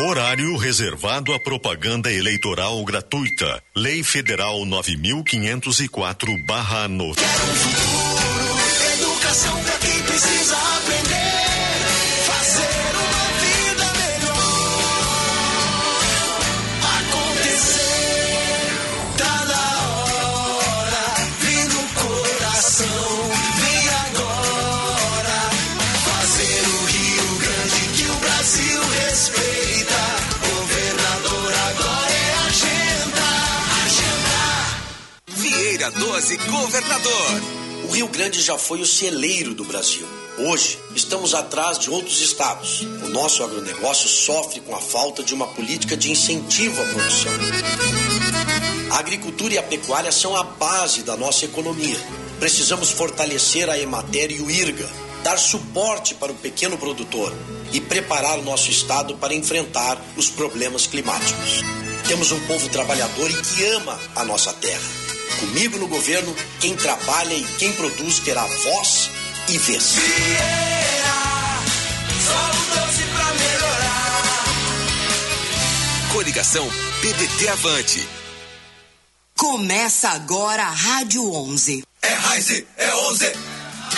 Horário 0.00 0.56
reservado 0.56 1.32
à 1.32 1.38
propaganda 1.38 2.12
eleitoral 2.12 2.84
gratuita. 2.84 3.62
Lei 3.76 4.02
Federal 4.02 4.66
9504/9. 4.66 7.14
Quero 7.14 7.44
um 7.44 7.54
futuro, 7.54 8.58
educação 8.92 9.62
para 9.62 9.78
quem 9.78 10.02
precisa 10.02 10.56
aprender, 10.56 11.43
Vieira 35.84 35.90
12, 35.90 36.36
governador. 36.36 37.42
O 37.86 37.92
Rio 37.92 38.08
Grande 38.08 38.40
já 38.40 38.56
foi 38.56 38.80
o 38.80 38.86
celeiro 38.86 39.54
do 39.54 39.64
Brasil. 39.64 40.06
Hoje, 40.38 40.78
estamos 40.94 41.34
atrás 41.34 41.78
de 41.78 41.90
outros 41.90 42.22
estados. 42.22 42.80
O 42.80 43.08
nosso 43.08 43.42
agronegócio 43.42 44.08
sofre 44.08 44.60
com 44.60 44.74
a 44.74 44.80
falta 44.80 45.22
de 45.22 45.34
uma 45.34 45.46
política 45.46 45.94
de 45.94 46.10
incentivo 46.10 46.80
à 46.80 46.86
produção. 46.86 47.32
A 48.92 48.98
agricultura 48.98 49.54
e 49.54 49.58
a 49.58 49.62
pecuária 49.62 50.10
são 50.10 50.34
a 50.34 50.42
base 50.42 51.02
da 51.02 51.16
nossa 51.16 51.44
economia. 51.44 51.98
Precisamos 52.38 52.90
fortalecer 52.90 53.68
a 53.68 53.78
Emater 53.78 54.30
e 54.30 54.40
o 54.40 54.50
IRGA, 54.50 54.88
dar 55.22 55.38
suporte 55.38 56.14
para 56.14 56.32
o 56.32 56.36
pequeno 56.36 56.78
produtor 56.78 57.32
e 57.72 57.80
preparar 57.80 58.38
o 58.38 58.42
nosso 58.42 58.70
estado 58.70 59.16
para 59.16 59.34
enfrentar 59.34 60.00
os 60.16 60.30
problemas 60.30 60.86
climáticos. 60.86 61.62
Temos 62.08 62.32
um 62.32 62.40
povo 62.46 62.70
trabalhador 62.70 63.30
e 63.30 63.34
que 63.34 63.64
ama 63.66 64.00
a 64.16 64.24
nossa 64.24 64.52
terra. 64.54 65.03
Comigo 65.40 65.78
no 65.78 65.88
governo, 65.88 66.34
quem 66.60 66.76
trabalha 66.76 67.34
e 67.34 67.44
quem 67.58 67.72
produz 67.72 68.18
terá 68.20 68.44
voz 68.46 69.10
e 69.48 69.58
vez. 69.58 69.92
Vieira, 69.92 71.14
só 72.26 72.50
o 72.50 72.86
doce 72.86 73.02
pra 73.14 73.32
melhorar. 73.34 74.44
Coligação 76.12 76.68
PDT 77.00 77.48
Avante. 77.48 78.08
Começa 79.36 80.10
agora 80.10 80.62
a 80.62 80.70
Rádio 80.70 81.30
11. 81.32 81.82
É 82.02 82.14
Raize, 82.14 82.66
é 82.76 82.94
11. 82.94 83.53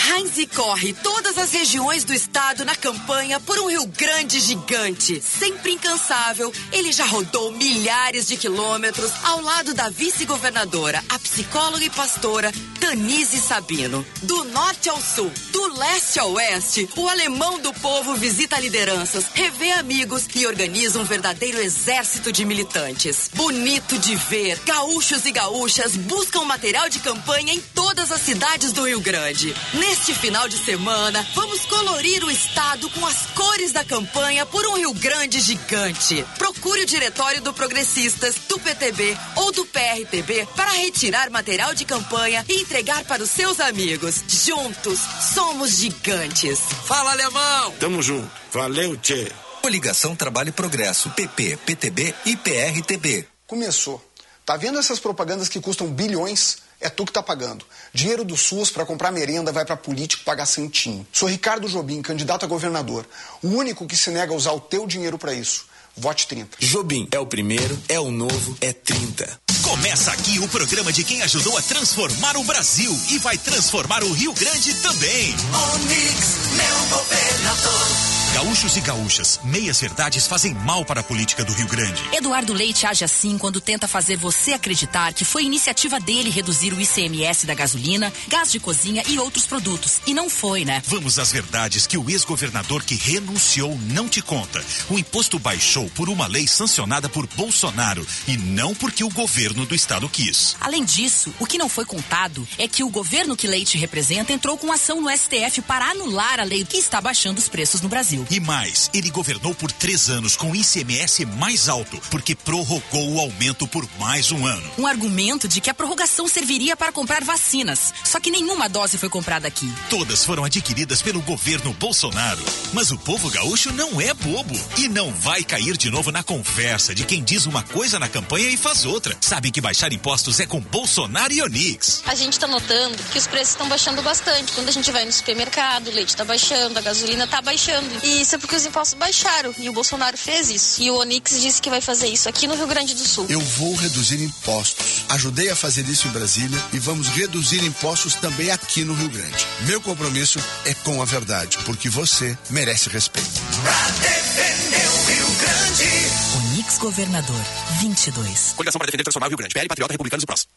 Heinz 0.09 0.37
corre 0.55 0.93
todas 0.93 1.37
as 1.37 1.51
regiões 1.51 2.03
do 2.03 2.13
estado 2.13 2.63
na 2.63 2.75
campanha 2.75 3.39
por 3.39 3.59
um 3.59 3.69
Rio 3.69 3.85
Grande 3.87 4.39
gigante. 4.39 5.21
Sempre 5.21 5.73
incansável, 5.73 6.53
ele 6.71 6.91
já 6.91 7.05
rodou 7.05 7.51
milhares 7.51 8.27
de 8.27 8.37
quilômetros 8.37 9.11
ao 9.23 9.41
lado 9.41 9.73
da 9.73 9.89
vice-governadora, 9.89 11.03
a 11.09 11.19
psicóloga 11.19 11.83
e 11.83 11.89
pastora 11.89 12.51
Tanise 12.79 13.39
Sabino. 13.39 14.05
Do 14.23 14.45
norte 14.45 14.89
ao 14.89 15.01
sul, 15.01 15.31
do 15.51 15.77
leste 15.77 16.19
ao 16.19 16.31
oeste, 16.33 16.87
o 16.95 17.07
alemão 17.09 17.59
do 17.59 17.73
povo 17.73 18.15
visita 18.15 18.59
lideranças, 18.59 19.25
revê 19.33 19.71
amigos 19.73 20.25
e 20.35 20.47
organiza 20.47 20.99
um 20.99 21.03
verdadeiro 21.03 21.59
exército 21.59 22.31
de 22.31 22.45
militantes. 22.45 23.29
Bonito 23.33 23.97
de 23.99 24.15
ver, 24.15 24.57
gaúchos 24.65 25.25
e 25.25 25.31
gaúchas 25.31 25.95
buscam 25.97 26.45
material 26.45 26.87
de 26.89 26.99
campanha 26.99 27.53
em 27.53 27.59
todas 27.59 28.11
as 28.11 28.21
cidades 28.21 28.71
do 28.71 28.87
Rio 28.87 29.01
Grande. 29.01 29.53
Neste 29.97 30.13
final 30.13 30.47
de 30.47 30.57
semana, 30.59 31.27
vamos 31.33 31.65
colorir 31.65 32.23
o 32.23 32.29
estado 32.29 32.87
com 32.91 33.03
as 33.07 33.25
cores 33.33 33.71
da 33.71 33.83
campanha 33.83 34.45
por 34.45 34.63
um 34.67 34.77
Rio 34.77 34.93
Grande 34.93 35.39
gigante. 35.39 36.23
Procure 36.37 36.83
o 36.83 36.85
diretório 36.85 37.41
do 37.41 37.51
Progressistas, 37.51 38.35
do 38.47 38.59
PTB 38.59 39.17
ou 39.35 39.51
do 39.51 39.65
PRTB 39.65 40.47
para 40.55 40.69
retirar 40.69 41.31
material 41.31 41.73
de 41.73 41.83
campanha 41.83 42.45
e 42.47 42.61
entregar 42.61 43.05
para 43.05 43.23
os 43.23 43.31
seus 43.31 43.59
amigos. 43.59 44.23
Juntos, 44.27 44.99
somos 45.33 45.71
gigantes. 45.71 46.59
Fala, 46.85 47.13
alemão! 47.13 47.71
Tamo 47.79 47.99
junto. 48.03 48.29
Valeu, 48.53 48.95
tchê. 48.97 49.31
Coligação 49.63 50.15
Trabalho 50.15 50.49
e 50.49 50.53
Progresso, 50.53 51.09
PP, 51.09 51.57
PTB 51.65 52.13
e 52.23 52.37
PRTB. 52.37 53.27
Começou. 53.47 53.99
Tá 54.45 54.55
vendo 54.55 54.77
essas 54.77 54.99
propagandas 54.99 55.49
que 55.49 55.59
custam 55.59 55.87
bilhões? 55.87 56.66
É 56.79 56.89
tu 56.89 57.05
que 57.05 57.11
tá 57.11 57.23
pagando. 57.23 57.65
Dinheiro 57.93 58.23
do 58.23 58.37
SUS 58.37 58.69
para 58.69 58.85
comprar 58.85 59.11
merenda 59.11 59.51
vai 59.51 59.65
para 59.65 59.75
político 59.75 60.23
pagar 60.23 60.45
santinho. 60.45 61.05
Sou 61.11 61.27
Ricardo 61.27 61.67
Jobim, 61.67 62.01
candidato 62.01 62.45
a 62.45 62.47
governador. 62.47 63.05
O 63.41 63.47
único 63.47 63.87
que 63.87 63.97
se 63.97 64.11
nega 64.11 64.31
a 64.31 64.35
usar 64.35 64.51
o 64.51 64.59
teu 64.59 64.85
dinheiro 64.85 65.17
para 65.17 65.33
isso. 65.33 65.65
Vote 65.95 66.27
30. 66.27 66.57
Jobim 66.59 67.07
é 67.11 67.19
o 67.19 67.25
primeiro, 67.25 67.77
é 67.89 67.99
o 67.99 68.11
novo, 68.11 68.55
é 68.61 68.71
30. 68.71 69.39
Começa 69.63 70.11
aqui 70.11 70.37
o 70.39 70.47
programa 70.47 70.93
de 70.93 71.03
quem 71.03 71.23
ajudou 71.23 71.57
a 71.57 71.61
transformar 71.63 72.37
o 72.37 72.43
Brasil 72.43 72.95
e 73.09 73.17
vai 73.17 73.37
transformar 73.37 74.03
o 74.03 74.13
Rio 74.13 74.31
Grande 74.33 74.75
também. 74.75 75.35
Onix, 75.73 76.37
meu 76.55 76.97
governador. 76.97 78.16
Gaúchos 78.33 78.77
e 78.77 78.81
gaúchas, 78.81 79.39
meias 79.43 79.79
verdades 79.79 80.27
fazem 80.27 80.53
mal 80.53 80.85
para 80.85 80.99
a 80.99 81.03
política 81.03 81.43
do 81.43 81.53
Rio 81.53 81.67
Grande. 81.67 82.03
Eduardo 82.11 82.53
Leite 82.53 82.85
age 82.85 83.03
assim 83.03 83.37
quando 83.37 83.59
tenta 83.59 83.87
fazer 83.87 84.15
você 84.15 84.53
acreditar 84.53 85.13
que 85.13 85.25
foi 85.25 85.43
iniciativa 85.43 85.99
dele 85.99 86.29
reduzir 86.29 86.71
o 86.71 86.79
ICMS 86.79 87.47
da 87.47 87.55
gasolina, 87.55 88.13
gás 88.27 88.51
de 88.51 88.59
cozinha 88.59 89.01
e 89.07 89.17
outros 89.17 89.47
produtos. 89.47 90.01
E 90.05 90.13
não 90.13 90.29
foi, 90.29 90.65
né? 90.65 90.83
Vamos 90.85 91.17
às 91.17 91.31
verdades 91.31 91.87
que 91.87 91.97
o 91.97 92.09
ex-governador 92.09 92.83
que 92.83 92.95
renunciou 92.95 93.77
não 93.89 94.07
te 94.07 94.21
conta. 94.21 94.63
O 94.89 94.99
imposto 94.99 95.39
baixou 95.39 95.89
por 95.91 96.07
uma 96.07 96.27
lei 96.27 96.47
sancionada 96.47 97.09
por 97.09 97.25
Bolsonaro 97.27 98.05
e 98.27 98.37
não 98.37 98.75
porque 98.75 99.03
o 99.03 99.09
governo 99.09 99.65
do 99.65 99.73
estado 99.73 100.07
quis. 100.07 100.55
Além 100.61 100.83
disso, 100.83 101.33
o 101.39 101.45
que 101.45 101.57
não 101.57 101.69
foi 101.69 101.85
contado 101.85 102.47
é 102.57 102.67
que 102.67 102.83
o 102.83 102.89
governo 102.89 103.35
que 103.35 103.47
Leite 103.47 103.77
representa 103.77 104.31
entrou 104.31 104.57
com 104.57 104.71
ação 104.71 105.01
no 105.01 105.09
STF 105.09 105.61
para 105.61 105.89
anular 105.89 106.39
a 106.39 106.43
lei 106.43 106.63
que 106.63 106.77
está 106.77 107.01
baixando 107.01 107.39
os 107.39 107.47
preços 107.47 107.81
no 107.81 107.89
Brasil. 107.89 108.16
Brasil. 108.17 108.25
E 108.29 108.39
mais, 108.39 108.89
ele 108.93 109.09
governou 109.09 109.53
por 109.53 109.71
três 109.71 110.09
anos 110.09 110.35
com 110.35 110.55
ICMS 110.55 111.25
mais 111.25 111.69
alto, 111.69 111.99
porque 112.09 112.35
prorrogou 112.35 113.13
o 113.13 113.19
aumento 113.19 113.67
por 113.67 113.87
mais 113.99 114.31
um 114.31 114.45
ano. 114.45 114.71
Um 114.77 114.87
argumento 114.87 115.47
de 115.47 115.61
que 115.61 115.69
a 115.69 115.73
prorrogação 115.73 116.27
serviria 116.27 116.75
para 116.75 116.91
comprar 116.91 117.23
vacinas. 117.23 117.93
Só 118.03 118.19
que 118.19 118.31
nenhuma 118.31 118.69
dose 118.69 118.97
foi 118.97 119.09
comprada 119.09 119.47
aqui. 119.47 119.71
Todas 119.89 120.23
foram 120.23 120.45
adquiridas 120.45 121.01
pelo 121.01 121.21
governo 121.21 121.73
Bolsonaro. 121.73 122.43
Mas 122.73 122.91
o 122.91 122.97
povo 122.97 123.29
gaúcho 123.29 123.71
não 123.73 123.99
é 123.99 124.13
bobo 124.13 124.55
e 124.77 124.87
não 124.87 125.11
vai 125.11 125.43
cair 125.43 125.75
de 125.77 125.89
novo 125.89 126.11
na 126.11 126.23
conversa 126.23 126.95
de 126.95 127.05
quem 127.05 127.23
diz 127.23 127.45
uma 127.45 127.63
coisa 127.63 127.99
na 127.99 128.07
campanha 128.07 128.49
e 128.49 128.57
faz 128.57 128.85
outra. 128.85 129.15
Sabem 129.21 129.51
que 129.51 129.61
baixar 129.61 129.91
impostos 129.91 130.39
é 130.39 130.45
com 130.45 130.59
Bolsonaro 130.59 131.33
e 131.33 131.41
Onix. 131.41 132.01
A 132.05 132.15
gente 132.15 132.33
está 132.33 132.47
notando 132.47 132.97
que 133.11 133.17
os 133.17 133.27
preços 133.27 133.49
estão 133.49 133.67
baixando 133.67 134.01
bastante. 134.01 134.53
Quando 134.53 134.69
a 134.69 134.71
gente 134.71 134.91
vai 134.91 135.05
no 135.05 135.11
supermercado, 135.11 135.87
o 135.87 135.91
leite 135.91 136.09
está 136.09 136.23
baixando, 136.23 136.77
a 136.77 136.81
gasolina 136.81 137.25
está 137.25 137.41
baixando. 137.41 137.87
E 138.07 138.21
isso 138.21 138.35
é 138.35 138.37
porque 138.37 138.55
os 138.55 138.65
impostos 138.65 138.97
baixaram 138.97 139.53
e 139.59 139.67
o 139.67 139.73
Bolsonaro 139.73 140.17
fez 140.17 140.49
isso. 140.49 140.81
E 140.81 140.89
o 140.89 140.95
Onix 140.95 141.41
disse 141.41 141.61
que 141.61 141.69
vai 141.69 141.81
fazer 141.81 142.07
isso 142.07 142.29
aqui 142.29 142.47
no 142.47 142.55
Rio 142.55 142.65
Grande 142.65 142.95
do 142.95 143.05
Sul. 143.05 143.25
Eu 143.27 143.41
vou 143.41 143.75
reduzir 143.75 144.23
impostos. 144.23 145.03
Ajudei 145.09 145.49
a 145.49 145.55
fazer 145.57 145.85
isso 145.89 146.07
em 146.07 146.11
Brasília 146.11 146.57
e 146.71 146.79
vamos 146.79 147.09
reduzir 147.09 147.61
impostos 147.65 148.15
também 148.15 148.49
aqui 148.49 148.85
no 148.85 148.93
Rio 148.93 149.09
Grande. 149.09 149.45
Meu 149.63 149.81
compromisso 149.81 150.39
é 150.63 150.73
com 150.73 151.01
a 151.01 151.05
verdade, 151.05 151.57
porque 151.65 151.89
você 151.89 152.37
merece 152.49 152.87
respeito. 152.87 153.29
Pra 153.61 153.89
defender 153.99 154.87
o 154.87 155.05
Rio 155.11 155.35
Grande. 155.41 156.53
Onix 156.53 156.77
Governador 156.77 157.45
22. 157.81 158.53
Coligação 158.55 158.79
para 158.79 158.85
defender 158.85 159.03
transformar 159.03 159.27
o 159.27 159.29
Rio 159.31 159.37
Grande. 159.37 159.53
PL, 159.53 159.67
Patriota, 159.67 159.93
Republicanos 159.93 160.23
e 160.23 160.25
Prós. 160.25 160.47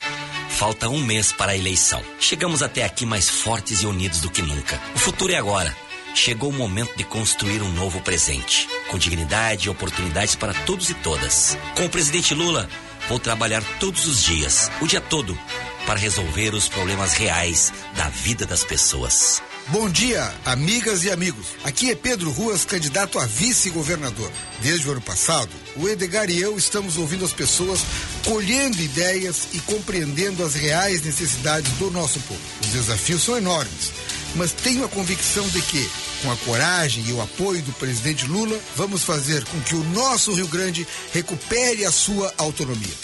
Falta 0.50 0.88
um 0.88 1.02
mês 1.02 1.32
para 1.32 1.50
a 1.50 1.56
eleição. 1.56 2.00
Chegamos 2.20 2.62
até 2.62 2.84
aqui 2.84 3.04
mais 3.04 3.28
fortes 3.28 3.82
e 3.82 3.86
unidos 3.86 4.20
do 4.20 4.30
que 4.30 4.40
nunca. 4.40 4.80
O 4.94 5.00
futuro 5.00 5.32
é 5.32 5.36
agora. 5.36 5.76
Chegou 6.14 6.50
o 6.50 6.52
momento 6.52 6.96
de 6.96 7.04
construir 7.04 7.62
um 7.62 7.72
novo 7.72 8.00
presente, 8.00 8.68
com 8.88 8.98
dignidade 8.98 9.66
e 9.66 9.70
oportunidades 9.70 10.34
para 10.34 10.52
todos 10.52 10.90
e 10.90 10.94
todas. 10.94 11.56
Com 11.76 11.86
o 11.86 11.90
presidente 11.90 12.34
Lula, 12.34 12.68
vou 13.08 13.18
trabalhar 13.18 13.62
todos 13.78 14.06
os 14.06 14.22
dias, 14.22 14.70
o 14.80 14.86
dia 14.86 15.00
todo, 15.00 15.38
para 15.86 15.98
resolver 15.98 16.54
os 16.54 16.68
problemas 16.68 17.14
reais 17.14 17.72
da 17.96 18.08
vida 18.08 18.44
das 18.44 18.64
pessoas. 18.64 19.42
Bom 19.68 19.88
dia, 19.88 20.34
amigas 20.44 21.04
e 21.04 21.10
amigos. 21.10 21.46
Aqui 21.62 21.90
é 21.90 21.94
Pedro 21.94 22.30
Ruas, 22.30 22.64
candidato 22.64 23.18
a 23.20 23.26
vice-governador. 23.26 24.30
Desde 24.60 24.88
o 24.88 24.92
ano 24.92 25.00
passado, 25.00 25.50
o 25.76 25.88
Edgar 25.88 26.28
e 26.28 26.40
eu 26.40 26.58
estamos 26.58 26.96
ouvindo 26.96 27.24
as 27.24 27.32
pessoas, 27.32 27.80
colhendo 28.24 28.82
ideias 28.82 29.48
e 29.52 29.60
compreendendo 29.60 30.44
as 30.44 30.54
reais 30.54 31.02
necessidades 31.02 31.70
do 31.72 31.90
nosso 31.90 32.18
povo. 32.20 32.40
Os 32.62 32.68
desafios 32.68 33.22
são 33.22 33.36
enormes, 33.36 33.92
mas 34.34 34.52
tenho 34.52 34.84
a 34.84 34.88
convicção 34.88 35.48
de 35.48 35.60
que, 35.62 35.88
com 36.22 36.30
a 36.30 36.36
coragem 36.38 37.04
e 37.06 37.12
o 37.12 37.20
apoio 37.20 37.62
do 37.62 37.72
presidente 37.72 38.26
Lula, 38.26 38.58
vamos 38.76 39.02
fazer 39.02 39.44
com 39.44 39.60
que 39.60 39.74
o 39.74 39.84
nosso 39.84 40.32
Rio 40.32 40.48
Grande 40.48 40.86
recupere 41.12 41.84
a 41.84 41.90
sua 41.90 42.32
autonomia. 42.38 42.94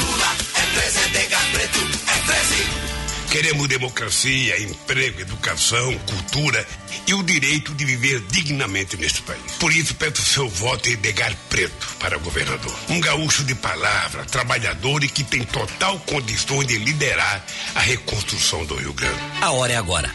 Lula 0.00 0.36
é 0.54 0.80
13, 0.80 0.98
Edgar 1.18 1.50
Preto 1.52 1.78
é 2.06 2.32
13. 2.32 2.90
Queremos 3.30 3.68
democracia, 3.68 4.60
emprego, 4.60 5.20
educação, 5.20 5.96
cultura 5.98 6.66
e 7.06 7.14
o 7.14 7.22
direito 7.22 7.72
de 7.74 7.84
viver 7.84 8.20
dignamente 8.28 8.96
neste 8.96 9.22
país. 9.22 9.52
Por 9.60 9.72
isso, 9.72 9.94
peço 9.94 10.20
seu 10.20 10.48
voto 10.48 10.88
em 10.88 10.94
Edgar 10.94 11.32
Preto 11.48 11.88
para 12.00 12.18
governador. 12.18 12.76
Um 12.88 13.00
gaúcho 13.00 13.44
de 13.44 13.54
palavra, 13.54 14.24
trabalhador 14.24 15.04
e 15.04 15.08
que 15.08 15.22
tem 15.22 15.44
total 15.44 16.00
condições 16.00 16.66
de 16.66 16.76
liderar 16.78 17.44
a 17.76 17.80
reconstrução 17.80 18.64
do 18.64 18.74
Rio 18.74 18.92
Grande. 18.92 19.20
A 19.40 19.52
hora 19.52 19.74
é 19.74 19.76
agora. 19.76 20.12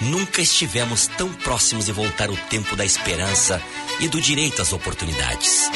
Nunca 0.00 0.40
estivemos 0.40 1.08
tão 1.08 1.32
próximos 1.32 1.86
de 1.86 1.92
voltar 1.92 2.30
o 2.30 2.36
tempo 2.36 2.76
da 2.76 2.84
esperança 2.84 3.60
e 4.00 4.08
do 4.08 4.20
direito 4.20 4.62
às 4.62 4.72
oportunidades. 4.72 5.68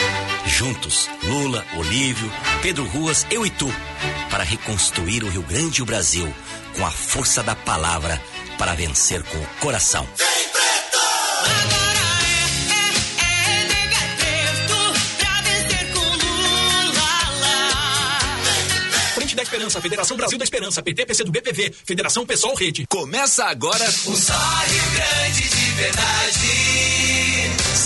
Juntos, 0.47 1.09
Lula, 1.25 1.65
Olívio, 1.77 2.31
Pedro 2.61 2.85
Ruas, 2.85 3.27
eu 3.31 3.45
e 3.45 3.51
tu, 3.51 3.73
para 4.31 4.45
reconstruir 4.45 5.25
o 5.25 5.29
Rio 5.29 5.43
Grande 5.43 5.81
e 5.81 5.83
o 5.83 5.87
Brasil 5.87 6.33
com 6.77 6.87
a 6.87 6.91
força 6.91 7.43
da 7.43 7.55
palavra 7.55 8.23
para 8.59 8.75
vencer 8.75 9.23
com 9.25 9.39
o 9.39 9.47
coração. 9.61 10.07
Vem 10.17 10.49
preto! 10.49 11.92
Da 19.43 19.45
Esperança, 19.45 19.81
Federação 19.81 20.17
Brasil 20.17 20.39
da 20.39 20.45
Esperança, 20.45 20.83
PT, 20.83 21.07
PC 21.07 21.25
do 21.25 21.33
BPV, 21.33 21.75
Federação 21.85 22.25
Pessoal 22.25 22.55
Rede. 22.55 22.87
Começa 22.89 23.45
agora 23.45 23.85
o 24.07 24.17
Grande 24.95 25.49
de 25.49 25.71
verdade. 25.73 26.72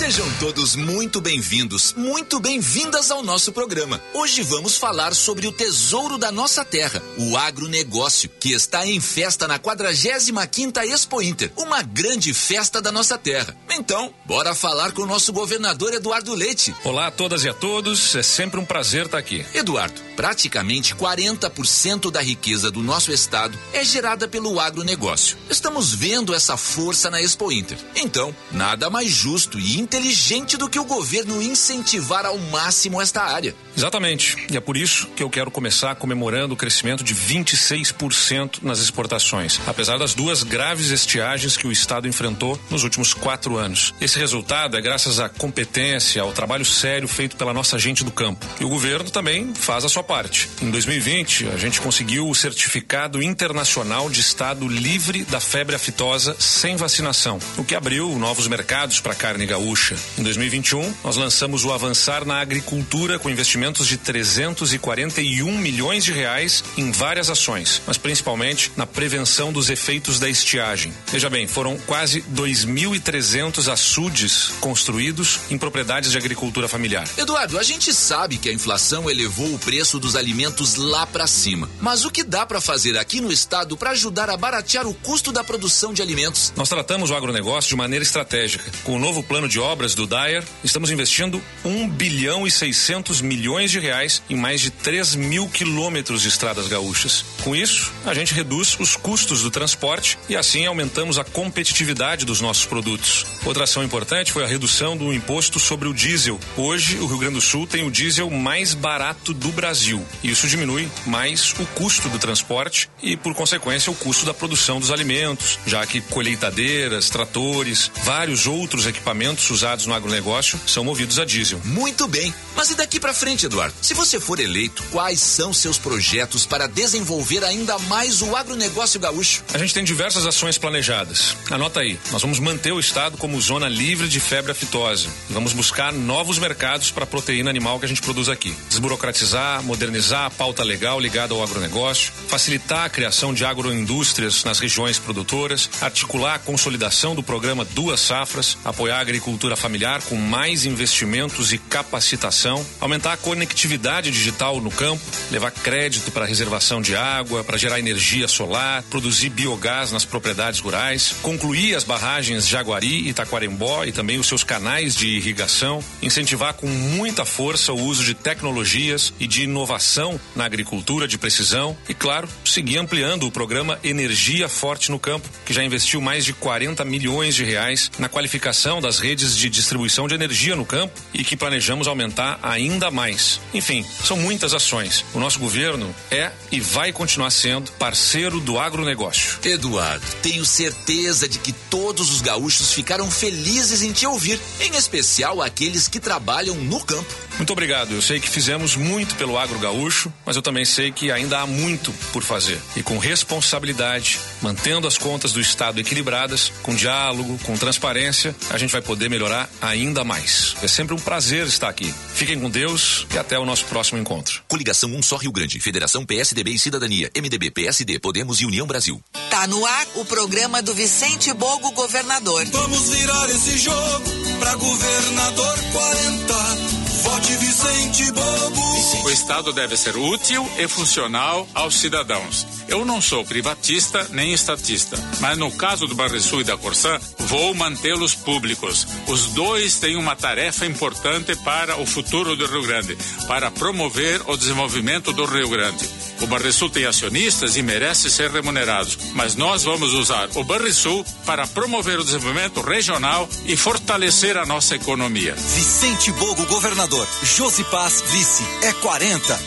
Sejam 0.07 0.33
todos 0.39 0.77
muito 0.77 1.21
bem-vindos, 1.21 1.93
muito 1.95 2.39
bem-vindas 2.39 3.11
ao 3.11 3.25
nosso 3.25 3.51
programa. 3.51 4.01
Hoje 4.15 4.41
vamos 4.41 4.77
falar 4.77 5.13
sobre 5.13 5.49
o 5.49 5.53
tesouro 5.53 6.17
da 6.17 6.31
nossa 6.31 6.65
terra, 6.65 7.03
o 7.19 7.37
agronegócio, 7.37 8.31
que 8.39 8.53
está 8.53 8.87
em 8.87 9.01
festa 9.01 9.49
na 9.49 9.59
45ª 9.59 10.85
Expo 10.85 11.21
Inter, 11.21 11.51
uma 11.57 11.83
grande 11.83 12.33
festa 12.33 12.81
da 12.81 12.93
nossa 12.93 13.19
terra. 13.19 13.57
Então, 13.69 14.15
bora 14.25 14.55
falar 14.55 14.93
com 14.93 15.03
o 15.03 15.07
nosso 15.07 15.33
governador 15.33 15.93
Eduardo 15.93 16.33
Leite. 16.35 16.73
Olá 16.85 17.09
a 17.09 17.11
todas 17.11 17.43
e 17.43 17.49
a 17.49 17.55
todos, 17.55 18.15
é 18.15 18.23
sempre 18.23 18.61
um 18.61 18.65
prazer 18.65 19.07
estar 19.07 19.19
aqui. 19.19 19.45
Eduardo, 19.53 20.01
praticamente 20.15 20.95
40% 20.95 22.13
da 22.13 22.23
riqueza 22.23 22.71
do 22.71 22.81
nosso 22.81 23.11
estado 23.11 23.59
é 23.73 23.85
gerada 23.85 24.29
pelo 24.29 24.61
agronegócio. 24.61 25.37
Estamos 25.51 25.93
vendo 25.93 26.33
essa 26.33 26.57
força 26.57 27.11
na 27.11 27.21
Expo 27.21 27.51
Inter. 27.51 27.77
Então, 27.97 28.35
nada 28.53 28.89
mais 28.89 29.11
justo 29.11 29.59
e 29.59 29.77
inteligente 29.97 30.59
do 30.59 30.69
que 30.69 30.79
o 30.79 30.85
governo 30.85 31.41
incentivar 31.41 32.27
ao 32.27 32.37
máximo 32.37 33.01
esta 33.01 33.23
área. 33.23 33.55
Exatamente. 33.77 34.37
E 34.51 34.57
é 34.57 34.61
por 34.61 34.77
isso 34.77 35.09
que 35.09 35.23
eu 35.23 35.29
quero 35.29 35.51
começar 35.51 35.95
comemorando 35.97 36.55
o 36.55 36.57
crescimento 36.57 37.05
de 37.05 37.15
26% 37.15 38.63
nas 38.63 38.79
exportações, 38.81 39.61
apesar 39.67 39.99
das 39.99 40.15
duas 40.15 40.43
graves 40.43 40.91
estiagens 40.91 41.57
que 41.57 41.67
o 41.67 41.73
Estado 41.73 42.09
enfrentou 42.09 42.59
nos 42.71 42.85
últimos 42.85 43.13
quatro 43.13 43.57
anos. 43.57 43.95
Esse 44.01 44.19
resultado 44.19 44.77
é 44.77 44.81
graças 44.81 45.21
à 45.21 45.29
competência, 45.29 46.23
ao 46.23 46.33
trabalho 46.33 46.65
sério 46.65 47.07
feito 47.07 47.37
pela 47.37 47.53
nossa 47.53 47.79
gente 47.79 48.03
do 48.03 48.11
campo. 48.11 48.47
E 48.61 48.65
o 48.65 48.69
governo 48.69 49.11
também 49.11 49.53
faz 49.55 49.85
a 49.85 49.89
sua 49.89 50.03
parte. 50.03 50.49
Em 50.63 50.71
2020, 50.71 51.49
a 51.49 51.57
gente 51.57 51.81
conseguiu 51.81 52.29
o 52.29 52.35
certificado 52.35 53.23
internacional 53.23 54.09
de 54.09 54.21
Estado 54.21 54.67
livre 54.67 55.25
da 55.25 55.41
febre 55.41 55.77
aftosa 55.77 56.37
sem 56.39 56.77
vacinação, 56.77 57.39
o 57.57 57.65
que 57.65 57.75
abriu 57.75 58.19
novos 58.19 58.49
mercados 58.49 59.01
para 59.01 59.13
a 59.13 59.17
carne 59.17 59.45
gaúcha. 59.45 59.97
Em 60.19 60.23
2021, 60.23 60.95
nós 61.05 61.17
lançamos 61.17 61.65
o 61.65 61.73
Avançar 61.73 62.25
na 62.25 62.41
Agricultura 62.41 63.19
com 63.19 63.29
investimentos 63.67 63.89
de 63.89 63.97
341 63.97 65.59
milhões 65.59 66.05
de 66.05 66.13
reais 66.13 66.63
em 66.77 66.93
várias 66.93 67.29
ações, 67.29 67.83
mas 67.87 67.99
principalmente 67.99 68.71
na 68.77 68.87
prevenção 68.87 69.53
dos 69.53 69.71
efeitos 69.71 70.21
da 70.21 70.29
estiagem. 70.29 70.93
Veja 71.11 71.29
bem, 71.29 71.47
foram 71.47 71.77
quase 71.79 72.23
2.300 72.23 73.71
açudes 73.71 74.53
construídos 74.61 75.41
em 75.51 75.59
propriedades 75.59 76.13
de 76.13 76.19
agricultura 76.19 76.69
familiar. 76.69 77.09
Eduardo, 77.17 77.59
a 77.59 77.63
gente 77.63 77.93
sabe 77.93 78.39
que 78.39 78.49
a 78.49 78.53
inflação 78.53 79.11
elevou 79.11 79.53
o 79.53 79.59
preço 79.59 79.99
dos 79.99 80.15
alimentos 80.15 80.77
lá 80.77 81.07
para 81.07 81.27
cima, 81.27 81.69
mas 81.81 82.05
o 82.05 82.11
que 82.11 82.23
dá 82.23 82.47
para 82.47 82.61
fazer 82.61 82.97
aqui 82.97 83.21
no 83.21 83.33
estado 83.33 83.77
para 83.77 83.91
ajudar 83.91 84.31
a 84.31 84.37
baratear 84.37 84.87
o 84.87 84.95
custo 84.95 85.33
da 85.33 85.43
produção 85.43 85.93
de 85.93 86.03
alimentos? 86.03 86.53
Nós 86.57 86.69
tratamos 86.69 87.11
o 87.11 87.15
agronegócio 87.15 87.71
de 87.71 87.77
maneira 87.77 88.05
estratégica. 88.05 88.71
Com 88.85 88.97
o 88.97 88.99
novo 88.99 89.23
plano 89.23 89.49
de 89.49 89.59
obras 89.59 89.95
do 89.95 90.07
Dyer, 90.07 90.45
estamos 90.63 90.91
investindo 90.91 91.43
1 91.65 91.89
bilhão 91.89 92.47
e 92.47 92.51
600 92.51 93.21
milhões 93.21 93.56
de 93.65 93.81
reais 93.81 94.23
em 94.29 94.37
mais 94.37 94.61
de 94.61 94.71
3 94.71 95.15
mil 95.15 95.49
quilômetros 95.49 96.23
de 96.23 96.29
estradas 96.29 96.69
gaúchas. 96.69 97.25
Com 97.43 97.57
isso, 97.57 97.93
a 98.05 98.13
gente 98.13 98.35
reduz 98.35 98.77
os 98.79 98.97
custos 98.97 99.43
do 99.43 99.51
transporte 99.51 100.19
e 100.29 100.37
assim 100.37 100.67
aumentamos 100.67 101.19
a 101.19 101.25
competitividade 101.25 102.25
dos 102.25 102.41
nossos 102.41 102.67
produtos. 102.67 103.25
Outra 103.45 103.65
ação 103.65 103.83
importante 103.83 104.33
foi 104.33 104.45
a 104.45 104.47
redução 104.47 104.97
do 104.97 105.13
imposto 105.13 105.59
sobre 105.59 105.89
o 105.89 105.95
diesel. 105.95 106.39
Hoje, 106.57 106.97
o 106.99 107.07
Rio 107.07 107.19
Grande 107.19 107.37
do 107.37 107.41
Sul 107.41 107.67
tem 107.67 107.87
o 107.87 107.91
diesel 107.91 108.31
mais 108.31 108.75
barato 108.75 109.33
do 109.33 109.49
Brasil. 109.53 110.05
Isso 110.23 110.47
diminui 110.47 110.89
mais 111.07 111.55
o 111.59 111.67
custo 111.67 112.09
do 112.09 112.19
transporte 112.19 112.91
e, 113.03 113.17
por 113.17 113.35
consequência, 113.35 113.91
o 113.91 113.95
custo 113.95 114.27
da 114.27 114.35
produção 114.35 114.79
dos 114.79 114.91
alimentos, 114.91 115.59
já 115.67 115.87
que 115.87 116.01
colheitadeiras, 116.01 117.09
tratores, 117.09 117.91
vários 118.05 118.47
outros 118.47 118.87
equipamentos 118.87 119.49
usados 119.51 119.87
no 119.87 119.95
agronegócio 119.95 120.61
são 120.67 120.85
movidos 120.85 121.19
a 121.19 121.25
diesel. 121.25 121.61
Muito 121.65 122.07
bem. 122.09 122.35
Mas 122.55 122.71
e 122.71 122.75
daqui 122.75 122.99
para 122.99 123.15
frente, 123.15 123.46
Eduardo. 123.47 123.75
Se 123.81 123.95
você 123.95 124.21
for 124.21 124.39
eleito, 124.39 124.83
quais 124.91 125.21
são 125.21 125.53
seus 125.53 125.79
projetos 125.79 126.45
para 126.45 126.67
desenvolver 126.67 127.43
ainda 127.45 127.79
mais 127.81 128.23
o 128.23 128.37
agronegócio 128.37 129.01
gaúcho? 129.01 129.43
A 129.55 129.59
gente 129.59 129.75
tem 129.75 129.85
diversas 129.85 130.27
ações 130.27 130.59
planejadas. 130.59 131.37
Anota 131.51 131.81
aí. 131.81 131.99
Nós 132.13 132.23
vamos 132.23 132.39
manter 132.39 132.73
o 132.73 132.81
estado 132.81 133.17
como 133.17 133.41
zona 133.41 133.69
livre 133.69 134.09
de 134.09 134.21
febre 134.21 134.53
aftosa. 134.53 135.09
E 135.31 135.33
vamos 135.33 135.53
buscar 135.53 135.93
novos 135.93 136.39
mercados 136.39 136.91
para 136.91 137.05
a 137.05 137.07
proteína 137.07 137.51
animal 137.51 137.79
que 137.79 137.87
a 137.87 137.89
gente 137.89 138.03
produz 138.03 138.29
aqui. 138.29 138.55
Desburocratizar, 138.69 139.63
modernizar 139.63 140.25
a 140.27 140.31
pauta 140.31 140.63
legal 140.63 141.01
ligada 141.01 141.35
ao 141.35 141.43
agronegócio, 141.43 142.13
facilitar 142.29 142.85
a 142.85 142.89
criação 142.91 143.33
de 143.33 143.45
agroindústrias 143.45 144.45
nas 144.45 144.59
regiões 144.59 144.99
produtoras, 144.99 145.71
articular 145.81 146.35
a 146.35 146.39
consolidação 146.39 147.15
do 147.15 147.23
programa 147.23 147.65
Duas 147.65 148.01
Safras, 148.01 148.59
apoiar 148.65 148.99
a 148.99 149.01
agricultura 149.01 149.57
familiar 149.57 150.03
com 150.03 150.17
mais 150.17 150.65
investimentos 150.65 151.53
e 151.53 151.59
capacitação, 151.59 152.65
aumentar 152.81 153.13
a 153.13 153.17
conectividade 153.37 154.11
digital 154.11 154.63
no 154.63 154.71
campo, 154.71 155.03
levar 155.31 155.51
crédito 155.51 156.11
para 156.11 156.25
reservação 156.25 156.81
de 156.81 156.97
água, 156.97 157.45
para 157.45 157.59
gerar 157.59 157.79
energia 157.79 158.27
solar, 158.27 158.83
produzir 158.85 159.29
biogás 159.29 159.93
nas 159.93 160.07
propriedades 160.07 160.59
rurais, 160.59 161.15
concluir 161.21 161.75
as 161.75 161.85
barragens 161.85 162.49
Jaguari 162.49 163.07
e 163.07 163.13
Taquarembó 163.13 163.85
e 163.85 163.93
também 163.93 164.19
os 164.19 164.27
seus 164.27 164.43
canais 164.43 164.95
de 164.95 165.07
irrigação, 165.07 165.85
incentivar 166.01 166.55
com 166.55 166.67
muita 166.67 167.27
força 167.27 167.75
o 167.75 167.83
uso 167.83 168.05
de 168.05 168.15
tecnologias 168.15 169.13
e 169.21 169.27
de 169.27 169.43
inovação 169.43 170.19
na 170.35 170.47
agricultura 170.47 171.07
de 171.07 171.19
precisão 171.19 171.77
e, 171.91 171.93
claro, 171.93 172.27
seguir 172.43 172.79
ampliando 172.79 173.27
o 173.27 173.31
programa 173.31 173.79
Energia 173.85 174.49
Forte 174.49 174.91
no 174.91 174.99
Campo, 174.99 175.29
que 175.45 175.53
já 175.53 175.63
investiu 175.63 176.01
mais 176.01 176.25
de 176.25 176.33
40 176.33 176.83
milhões 176.87 177.35
de 177.35 177.45
reais 177.45 177.91
na 177.99 178.09
qualificação 178.09 178.81
das 178.81 178.99
redes 178.99 179.37
de 179.37 179.51
distribuição 179.51 180.09
de 180.09 180.15
energia 180.15 180.57
no 180.57 180.65
campo 180.65 180.99
e 181.13 181.23
que 181.23 181.37
planejamos 181.37 181.87
aumentar 181.87 182.39
ainda 182.43 182.91
mais. 182.91 183.16
Enfim, 183.53 183.85
são 184.05 184.17
muitas 184.17 184.55
ações. 184.55 185.05
O 185.15 185.19
nosso 185.19 185.39
governo 185.39 185.95
é 186.11 186.31
e 186.51 186.61
vai 186.61 186.93
continuar 186.93 187.31
sendo 187.31 187.71
parceiro 187.73 188.41
do 188.41 188.59
agronegócio. 188.59 189.39
Eduardo, 189.45 190.07
tenho 190.23 190.45
certeza 190.45 191.29
de 191.29 191.39
que 191.39 191.53
todos 191.53 192.11
os 192.11 192.21
gaúchos 192.21 192.73
ficaram 192.73 193.11
felizes 193.11 193.83
em 193.83 193.93
te 193.93 194.07
ouvir, 194.07 194.41
em 194.61 194.77
especial 194.77 195.43
aqueles 195.43 195.89
que 195.89 196.01
trabalham 196.01 196.55
no 196.57 196.85
campo. 196.85 197.15
Muito 197.37 197.53
obrigado. 197.53 197.93
Eu 197.93 198.01
sei 198.01 198.19
que 198.19 198.29
fizemos 198.29 198.77
muito 198.77 199.15
pelo 199.17 199.39
agro 199.39 199.59
gaúcho, 199.59 200.13
mas 200.25 200.37
eu 200.37 200.43
também 200.43 200.65
sei 200.65 200.91
que 200.91 201.11
ainda 201.11 201.41
há 201.41 201.47
muito 201.47 201.93
por 202.13 202.23
fazer. 202.23 202.59
E 202.75 202.83
com 202.83 202.99
responsabilidade, 202.99 204.19
mantendo 204.43 204.87
as 204.87 204.99
contas 204.99 205.33
do 205.33 205.41
Estado 205.41 205.81
equilibradas, 205.81 206.53
com 206.63 206.75
diálogo, 206.75 207.39
com 207.45 207.57
transparência, 207.57 208.35
a 208.51 208.59
gente 208.59 208.71
vai 208.71 208.83
poder 208.83 209.09
melhorar 209.09 209.49
ainda 209.61 210.05
mais. 210.05 210.57
É 210.63 210.69
sempre 210.69 210.95
um 210.95 210.99
prazer 210.99 211.47
estar 211.47 211.69
aqui. 211.69 211.93
Fiquem 212.15 212.39
com 212.39 212.51
Deus 212.51 213.07
e 213.13 213.19
até 213.19 213.39
o 213.39 213.45
nosso 213.45 213.65
próximo 213.67 213.99
encontro. 213.99 214.43
Coligação 214.49 214.91
Um 214.91 215.03
Só 215.03 215.17
Rio 215.17 215.33
Grande, 215.33 215.61
Federação 215.61 216.05
PSDB 216.05 216.53
e 216.53 216.59
Cidadania, 216.59 217.11
MDB, 217.17 217.51
PSD, 217.51 217.99
Podemos 217.99 218.41
e 218.41 218.47
União 218.47 218.67
Brasil. 218.67 219.03
Tá 219.31 219.47
no 219.47 219.65
ar 219.65 219.87
o 219.97 220.05
programa 220.05 220.63
do 220.63 220.75
Vicente 220.75 221.33
Bogo 221.33 221.73
Governador. 221.73 222.45
Vamos 222.47 222.89
virar 222.91 223.29
esse 223.31 223.59
jogo 223.59 224.11
pra 224.41 224.55
governador 224.57 225.59
40. 225.73 226.86
Vote 227.03 227.37
Vicente 227.37 228.13
Bobo. 228.13 229.05
O 229.05 229.11
Estado 229.11 229.53
deve 229.53 229.77
ser 229.77 229.97
útil 229.97 230.49
e 230.59 230.67
funcional 230.67 231.47
aos 231.55 231.77
cidadãos. 231.77 232.47
Eu 232.69 232.85
não 232.85 233.01
sou 233.01 233.25
privatista 233.25 234.07
nem 234.11 234.33
estatista, 234.33 234.97
mas 235.21 235.39
no 235.39 235.51
caso 235.51 235.87
do 235.87 235.95
Banrisul 235.95 236.41
e 236.41 236.45
da 236.45 236.57
Corsã, 236.57 236.99
vou 237.19 237.55
mantê-los 237.55 238.15
públicos. 238.15 238.87
Os 239.07 239.27
dois 239.27 239.79
têm 239.79 239.97
uma 239.97 240.17
tarefa 240.17 240.67
importante 240.67 241.37
para 241.37 241.77
o 241.81 241.87
futuro 241.87 242.35
do 242.35 242.47
Rio 242.47 242.63
Grande, 242.63 242.97
para 243.29 243.51
promover 243.51 244.23
o 244.27 244.37
desenvolvimento 244.37 245.13
do 245.13 245.25
Rio 245.25 245.49
Grande. 245.49 245.89
O 246.21 246.27
Banrisul 246.27 246.71
tem 246.71 246.87
acionistas 246.87 247.57
e 247.57 247.63
merece 247.63 248.11
ser 248.11 248.31
remunerados, 248.31 248.99
mas 249.13 249.37
nós 249.37 249.65
vamos 249.65 249.93
usar 249.93 250.29
o 250.35 250.43
Banrisul 250.43 251.05
para 251.27 251.47
promover 251.47 251.99
o 251.99 252.05
desenvolvimento 252.05 252.63
regional 252.63 253.29
e 253.45 253.57
fortalecer 253.57 254.37
a 254.37 254.47
nossa 254.47 254.75
economia. 254.75 255.35
Vicente 255.35 256.11
Bogo, 256.13 256.47
governador. 256.47 256.86
Josi 257.23 257.65
Paz, 257.65 258.01
vice. 258.13 258.45
É 258.63 258.73
40. 258.73 259.39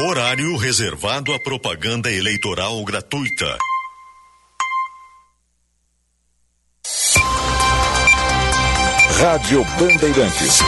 Horário 0.00 0.56
reservado 0.56 1.34
à 1.34 1.38
propaganda 1.38 2.10
eleitoral 2.10 2.82
gratuita. 2.84 3.58
Rádio 9.20 9.62
Bandeirantes. 9.78 10.60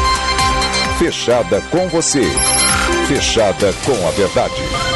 Fechada 0.98 1.62
com 1.70 1.88
você. 1.88 2.24
Fechada 3.08 3.72
com 3.84 4.06
a 4.06 4.10
verdade. 4.10 4.89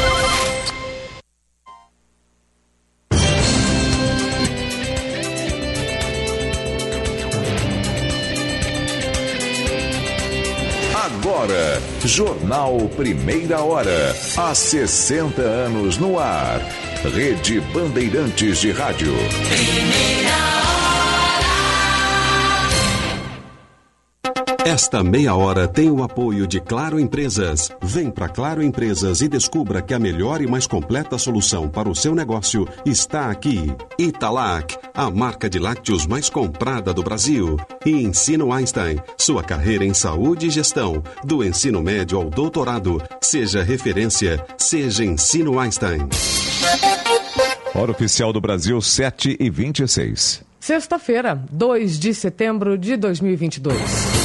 Jornal 12.05 12.87
Primeira 12.95 13.61
Hora. 13.61 14.15
Há 14.37 14.53
60 14.53 15.41
anos 15.41 15.97
no 15.97 16.19
ar. 16.19 16.59
Rede 17.03 17.59
Bandeirantes 17.73 18.59
de 18.59 18.71
Rádio. 18.71 19.13
Esta 24.65 25.03
meia 25.03 25.35
hora 25.35 25.67
tem 25.67 25.91
o 25.91 26.01
apoio 26.01 26.47
de 26.47 26.59
Claro 26.59 26.99
Empresas. 26.99 27.71
Vem 27.83 28.09
para 28.09 28.27
Claro 28.27 28.63
Empresas 28.63 29.21
e 29.21 29.27
descubra 29.27 29.79
que 29.79 29.93
a 29.93 29.99
melhor 29.99 30.41
e 30.41 30.47
mais 30.47 30.65
completa 30.65 31.19
solução 31.19 31.69
para 31.69 31.87
o 31.87 31.93
seu 31.93 32.15
negócio 32.15 32.67
está 32.83 33.29
aqui. 33.29 33.71
Italac, 33.95 34.75
a 34.91 35.11
marca 35.11 35.47
de 35.47 35.59
lácteos 35.59 36.07
mais 36.07 36.31
comprada 36.31 36.91
do 36.91 37.03
Brasil. 37.03 37.57
E 37.85 37.91
Ensino 37.91 38.51
Einstein, 38.51 38.97
sua 39.15 39.43
carreira 39.43 39.85
em 39.85 39.93
saúde 39.93 40.47
e 40.47 40.49
gestão, 40.49 41.03
do 41.23 41.43
ensino 41.43 41.79
médio 41.83 42.17
ao 42.17 42.27
doutorado. 42.27 42.99
Seja 43.21 43.61
referência, 43.61 44.43
seja 44.57 45.05
Ensino 45.05 45.59
Einstein. 45.59 46.09
Hora 47.75 47.91
oficial 47.91 48.33
do 48.33 48.41
Brasil, 48.41 48.81
7 48.81 49.37
e 49.39 49.47
26. 49.47 50.43
Sexta-feira, 50.59 51.39
2 51.51 51.99
de 51.99 52.15
setembro 52.15 52.79
de 52.79 52.97
2022. 52.97 54.24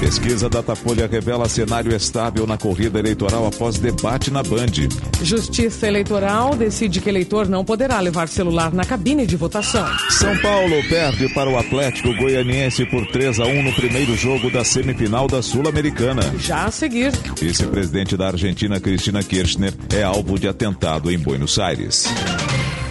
Pesquisa 0.00 0.48
Datafolha 0.48 1.06
revela 1.06 1.48
cenário 1.48 1.94
estável 1.94 2.46
na 2.46 2.58
corrida 2.58 2.98
eleitoral 2.98 3.46
após 3.46 3.78
debate 3.78 4.30
na 4.30 4.42
Band. 4.42 4.88
Justiça 5.22 5.86
Eleitoral 5.86 6.54
decide 6.56 7.00
que 7.00 7.08
eleitor 7.08 7.48
não 7.48 7.64
poderá 7.64 8.00
levar 8.00 8.28
celular 8.28 8.72
na 8.72 8.84
cabine 8.84 9.26
de 9.26 9.36
votação. 9.36 9.86
São 10.10 10.36
Paulo 10.38 10.76
perde 10.88 11.28
para 11.32 11.48
o 11.48 11.58
Atlético 11.58 12.14
Goianiense 12.14 12.84
por 12.86 13.06
3 13.06 13.40
a 13.40 13.46
1 13.46 13.62
no 13.62 13.72
primeiro 13.72 14.16
jogo 14.16 14.50
da 14.50 14.64
semifinal 14.64 15.26
da 15.26 15.42
Sul-Americana. 15.42 16.22
Já 16.38 16.64
a 16.64 16.70
seguir. 16.70 17.12
Vice-presidente 17.38 18.16
da 18.16 18.28
Argentina, 18.28 18.80
Cristina 18.80 19.22
Kirchner, 19.22 19.72
é 19.94 20.02
alvo 20.02 20.38
de 20.38 20.48
atentado 20.48 21.10
em 21.10 21.18
Buenos 21.18 21.58
Aires. 21.58 22.06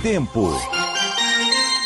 Tempo. 0.02 0.54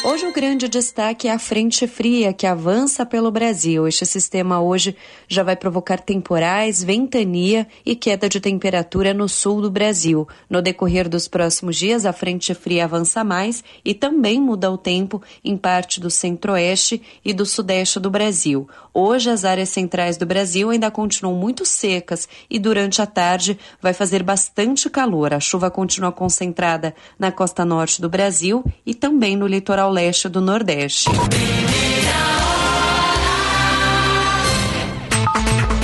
Hoje 0.09 0.25
o 0.25 0.31
grande 0.31 0.69
destaque 0.69 1.27
é 1.27 1.33
a 1.33 1.37
frente 1.37 1.85
fria 1.85 2.31
que 2.31 2.47
avança 2.47 3.05
pelo 3.05 3.29
Brasil. 3.29 3.85
Este 3.85 4.05
sistema 4.05 4.61
hoje 4.61 4.95
já 5.27 5.43
vai 5.43 5.53
provocar 5.53 5.99
temporais, 5.99 6.81
ventania 6.81 7.67
e 7.85 7.93
queda 7.93 8.29
de 8.29 8.39
temperatura 8.39 9.13
no 9.13 9.27
sul 9.27 9.61
do 9.61 9.69
Brasil. 9.69 10.25
No 10.49 10.61
decorrer 10.61 11.09
dos 11.09 11.27
próximos 11.27 11.75
dias, 11.75 12.05
a 12.05 12.13
frente 12.13 12.53
fria 12.53 12.85
avança 12.85 13.21
mais 13.21 13.61
e 13.83 13.93
também 13.93 14.39
muda 14.39 14.71
o 14.71 14.77
tempo 14.77 15.21
em 15.43 15.57
parte 15.57 15.99
do 15.99 16.09
centro-oeste 16.09 17.01
e 17.25 17.33
do 17.33 17.45
sudeste 17.45 17.99
do 17.99 18.09
Brasil. 18.09 18.65
Hoje 18.93 19.29
as 19.29 19.43
áreas 19.43 19.67
centrais 19.67 20.15
do 20.15 20.25
Brasil 20.25 20.69
ainda 20.69 20.89
continuam 20.89 21.35
muito 21.35 21.65
secas 21.65 22.29
e 22.49 22.57
durante 22.57 23.01
a 23.01 23.05
tarde 23.05 23.59
vai 23.81 23.91
fazer 23.91 24.23
bastante 24.23 24.89
calor. 24.89 25.33
A 25.33 25.41
chuva 25.41 25.69
continua 25.69 26.13
concentrada 26.13 26.95
na 27.19 27.29
costa 27.29 27.65
norte 27.65 28.01
do 28.01 28.07
Brasil 28.07 28.63
e 28.85 28.95
também 28.95 29.35
no 29.35 29.45
litoral 29.45 29.96
leste 29.97 30.29
do 30.29 30.41
Nordeste. 30.41 31.09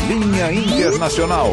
Linha 0.08 0.52
Internacional. 0.52 1.50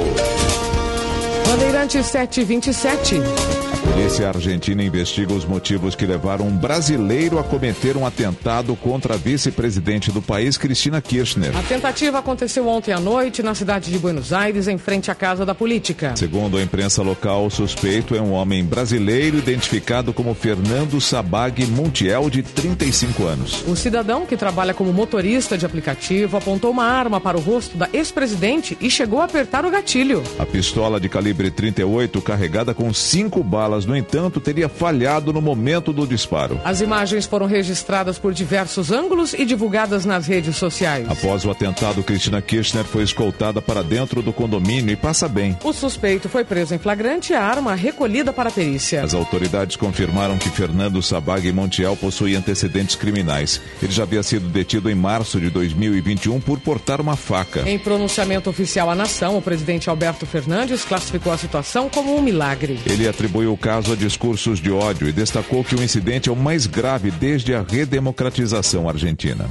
Bandeirante 1.47 2.03
727. 2.03 3.60
Polícia 3.93 4.29
argentina 4.29 4.85
investiga 4.85 5.35
os 5.35 5.45
motivos 5.45 5.97
que 5.97 6.07
levaram 6.07 6.47
um 6.47 6.57
brasileiro 6.57 7.41
a 7.41 7.43
cometer 7.43 7.97
um 7.97 8.07
atentado 8.07 8.77
contra 8.77 9.15
a 9.15 9.17
vice-presidente 9.17 10.13
do 10.13 10.23
país, 10.23 10.57
Cristina 10.57 11.03
Kirchner. 11.03 11.57
A 11.57 11.63
tentativa 11.63 12.21
aconteceu 12.21 12.69
ontem 12.69 12.93
à 12.93 13.01
noite 13.01 13.43
na 13.43 13.53
cidade 13.53 13.91
de 13.91 13.99
Buenos 13.99 14.33
Aires, 14.33 14.69
em 14.69 14.79
frente 14.79 15.11
à 15.11 15.15
Casa 15.15 15.45
da 15.45 15.57
Política. 15.57 16.15
Segundo 16.17 16.57
a 16.57 16.63
imprensa 16.63 17.03
local, 17.03 17.47
o 17.47 17.51
suspeito 17.51 18.15
é 18.15 18.21
um 18.21 18.33
homem 18.33 18.65
brasileiro 18.65 19.39
identificado 19.39 20.13
como 20.13 20.35
Fernando 20.35 21.01
Sabag 21.01 21.67
Montiel, 21.67 22.31
de 22.31 22.45
35 22.45 23.25
anos. 23.25 23.65
O 23.67 23.75
cidadão, 23.75 24.25
que 24.25 24.37
trabalha 24.37 24.73
como 24.73 24.93
motorista 24.93 25.59
de 25.59 25.67
aplicativo, 25.67 26.37
apontou 26.37 26.71
uma 26.71 26.85
arma 26.85 27.21
para 27.21 27.37
o 27.37 27.41
rosto 27.41 27.77
da 27.77 27.89
ex-presidente 27.93 28.79
e 28.81 28.89
chegou 28.89 29.21
a 29.21 29.25
apertar 29.25 29.67
o 29.67 29.71
gatilho. 29.71 30.23
A 30.39 30.47
pistola 30.47 31.01
de 31.01 31.09
calibre 31.09 31.51
38, 31.51 32.23
carregada 32.23 32.73
com 32.73 32.95
cinco 32.95 33.43
balas, 33.43 33.80
no 33.87 33.97
entanto, 33.97 34.41
teria 34.41 34.69
falhado 34.69 35.33
no 35.33 35.41
momento 35.41 35.93
do 35.93 36.07
disparo. 36.07 36.61
As 36.65 36.81
imagens 36.81 37.27
foram 37.27 37.47
registradas 37.47 38.19
por 38.19 38.33
diversos 38.33 38.91
ângulos 38.91 39.35
e 39.35 39.45
divulgadas 39.45 40.05
nas 40.05 40.27
redes 40.27 40.57
sociais. 40.57 41.09
Após 41.09 41.45
o 41.45 41.51
atentado, 41.51 42.03
Cristina 42.03 42.41
Kirchner 42.41 42.85
foi 42.85 43.03
escoltada 43.03 43.61
para 43.61 43.83
dentro 43.83 44.23
do 44.23 44.33
condomínio 44.33 44.93
e 44.93 44.97
passa 44.97 45.29
bem. 45.29 45.57
O 45.63 45.73
suspeito 45.73 46.29
foi 46.29 46.45
preso 46.45 46.75
em 46.75 46.79
flagrante 46.79 47.33
e 47.33 47.37
a 47.37 47.43
arma 47.43 47.75
recolhida 47.75 48.33
para 48.33 48.49
a 48.49 48.53
perícia. 48.53 49.03
As 49.03 49.15
autoridades 49.15 49.77
confirmaram 49.77 50.39
que 50.39 50.49
Fernando 50.49 51.03
Sabag 51.03 51.51
Montiel 51.53 51.97
possui 51.97 52.35
antecedentes 52.37 52.97
criminais. 52.97 53.61
Ele 53.83 53.93
já 53.93 54.03
havia 54.03 54.23
sido 54.23 54.49
detido 54.49 54.91
em 54.91 54.95
março 54.95 55.41
de 55.41 55.51
2021 55.51 56.41
por 56.41 56.59
portar 56.61 57.01
uma 57.01 57.17
faca. 57.17 57.69
Em 57.69 57.79
pronunciamento 57.79 58.51
oficial 58.51 58.91
à 58.91 58.95
nação, 58.95 59.37
o 59.37 59.43
presidente 59.43 59.89
Alberto 59.89 60.27
Fernandes 60.27 60.85
classificou 60.85 61.33
a 61.33 61.39
situação 61.39 61.89
como 61.89 62.17
um 62.17 62.23
milagre. 62.23 62.79
Ele 62.87 63.09
atribuiu 63.09 63.53
o 63.53 63.57
caso 63.61 63.93
a 63.93 63.97
discursos 63.97 64.59
de 64.59 64.73
ódio 64.73 65.07
e 65.09 65.13
destacou 65.13 65.63
que 65.63 65.75
o 65.75 65.83
incidente 65.83 66.29
é 66.29 66.33
o 66.33 66.37
mais 66.37 66.67
grave 66.67 67.11
desde 67.11 67.55
a 67.55 67.63
redemocratização 67.63 68.89
argentina. 68.89 69.49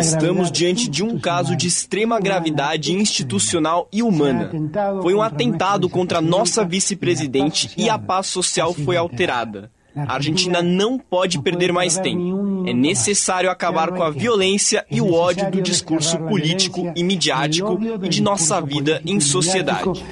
Estamos 0.00 0.52
diante 0.52 0.88
de 0.88 1.02
um 1.02 1.18
caso 1.18 1.56
de 1.56 1.66
extrema 1.66 2.20
gravidade 2.20 2.92
institucional 2.92 3.88
e 3.92 4.02
humana. 4.02 4.50
Foi 5.02 5.14
um 5.14 5.22
atentado 5.22 5.88
contra 5.88 6.20
nossa 6.20 6.64
vice-presidente 6.64 7.70
e 7.76 7.88
a 7.88 7.98
paz 7.98 8.28
social 8.28 8.72
foi 8.72 8.96
alterada. 8.96 9.70
A 9.96 10.14
Argentina 10.14 10.60
não 10.62 10.98
pode 10.98 11.40
perder 11.40 11.72
mais 11.72 11.98
tempo. 11.98 12.64
É 12.66 12.72
necessário 12.72 13.50
acabar 13.50 13.90
com 13.92 14.02
a 14.02 14.10
violência 14.10 14.84
e 14.90 15.00
o 15.00 15.12
ódio 15.12 15.50
do 15.50 15.62
discurso 15.62 16.18
político 16.18 16.92
e 16.96 17.04
midiático 17.04 17.78
e 18.02 18.08
de 18.08 18.22
nossa 18.22 18.60
vida 18.60 19.00
em 19.04 19.20
sociedade. 19.20 20.02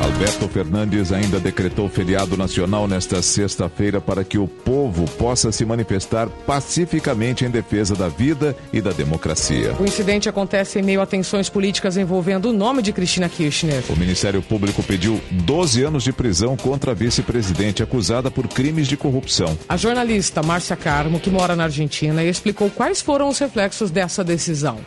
Alberto 0.00 0.48
Fernandes 0.48 1.12
ainda 1.12 1.40
decretou 1.40 1.88
feriado 1.88 2.36
nacional 2.36 2.86
nesta 2.86 3.20
sexta-feira 3.20 4.00
para 4.00 4.22
que 4.22 4.38
o 4.38 4.46
povo 4.46 5.04
possa 5.12 5.50
se 5.50 5.64
manifestar 5.64 6.28
pacificamente 6.46 7.44
em 7.44 7.50
defesa 7.50 7.96
da 7.96 8.08
vida 8.08 8.56
e 8.72 8.80
da 8.80 8.90
democracia. 8.90 9.74
O 9.78 9.84
incidente 9.84 10.28
acontece 10.28 10.78
em 10.78 10.82
meio 10.82 11.00
a 11.00 11.06
tensões 11.06 11.48
políticas 11.48 11.96
envolvendo 11.96 12.50
o 12.50 12.52
nome 12.52 12.80
de 12.80 12.92
Cristina 12.92 13.28
Kirchner. 13.28 13.82
O 13.88 13.96
Ministério 13.96 14.40
Público 14.40 14.82
pediu 14.82 15.20
12 15.30 15.82
anos 15.82 16.04
de 16.04 16.12
prisão 16.12 16.56
contra 16.56 16.92
a 16.92 16.94
vice-presidente 16.94 17.82
acusada 17.82 18.30
por 18.30 18.46
crimes 18.46 18.86
de 18.86 18.96
corrupção. 18.96 19.58
A 19.68 19.76
jornalista 19.76 20.42
Márcia 20.42 20.76
Carmo, 20.76 21.18
que 21.18 21.30
mora 21.30 21.56
na 21.56 21.64
Argentina, 21.64 22.22
explicou 22.22 22.70
quais 22.70 23.00
foram 23.00 23.28
os 23.28 23.38
reflexos 23.38 23.90
dessa 23.90 24.22
decisão 24.22 24.78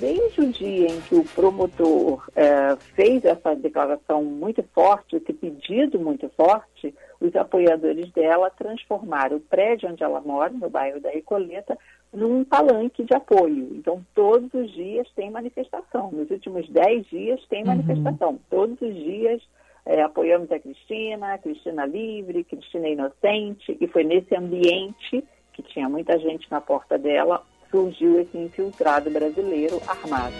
desde 0.00 0.40
o 0.40 0.52
dia 0.52 0.86
em 0.86 1.00
que 1.02 1.14
o 1.14 1.24
promotor 1.24 2.28
eh, 2.34 2.76
fez 2.94 3.24
essa 3.24 3.54
declaração 3.54 4.24
muito 4.24 4.62
forte, 4.74 5.16
esse 5.16 5.32
pedido 5.32 5.98
muito 5.98 6.28
forte, 6.30 6.94
os 7.20 7.34
apoiadores 7.34 8.10
dela 8.12 8.50
transformaram 8.50 9.36
o 9.36 9.40
prédio 9.40 9.88
onde 9.90 10.02
ela 10.02 10.20
mora, 10.20 10.50
no 10.50 10.70
bairro 10.70 11.00
da 11.00 11.10
Recoleta, 11.10 11.76
num 12.12 12.44
palanque 12.44 13.04
de 13.04 13.14
apoio. 13.14 13.68
Então, 13.74 14.04
todos 14.14 14.52
os 14.54 14.70
dias 14.72 15.06
tem 15.14 15.30
manifestação. 15.30 16.10
Nos 16.12 16.30
últimos 16.30 16.68
dez 16.68 17.06
dias 17.06 17.44
tem 17.48 17.64
manifestação. 17.64 18.30
Uhum. 18.30 18.40
Todos 18.48 18.80
os 18.80 18.94
dias 18.94 19.42
eh, 19.84 20.00
apoiamos 20.00 20.50
a 20.52 20.58
Cristina, 20.58 21.34
a 21.34 21.38
Cristina 21.38 21.84
livre, 21.86 22.44
Cristina 22.44 22.88
inocente, 22.88 23.76
e 23.80 23.86
foi 23.88 24.04
nesse 24.04 24.34
ambiente 24.34 25.24
que 25.52 25.62
tinha 25.62 25.88
muita 25.88 26.18
gente 26.20 26.48
na 26.50 26.60
porta 26.60 26.96
dela, 26.96 27.42
surgiu 27.70 28.20
esse 28.20 28.36
infiltrado 28.36 29.10
brasileiro 29.10 29.80
armado. 29.86 30.34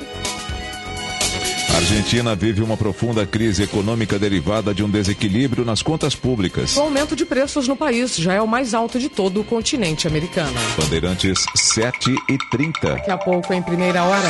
A 1.72 1.76
Argentina 1.76 2.34
vive 2.34 2.60
uma 2.60 2.76
profunda 2.76 3.24
crise 3.24 3.62
econômica 3.62 4.18
derivada 4.18 4.74
de 4.74 4.82
um 4.82 4.90
desequilíbrio 4.90 5.64
nas 5.64 5.80
contas 5.80 6.14
públicas. 6.16 6.76
O 6.76 6.80
aumento 6.80 7.14
de 7.14 7.24
preços 7.24 7.68
no 7.68 7.76
país 7.76 8.16
já 8.16 8.32
é 8.32 8.42
o 8.42 8.48
mais 8.48 8.74
alto 8.74 8.98
de 8.98 9.08
todo 9.08 9.40
o 9.40 9.44
continente 9.44 10.08
americano. 10.08 10.58
Bandeirantes 10.76 11.44
7 11.54 12.16
e 12.28 12.38
30. 12.50 12.94
Daqui 12.94 13.10
a 13.10 13.18
pouco 13.18 13.54
em 13.54 13.62
primeira 13.62 14.02
hora. 14.02 14.28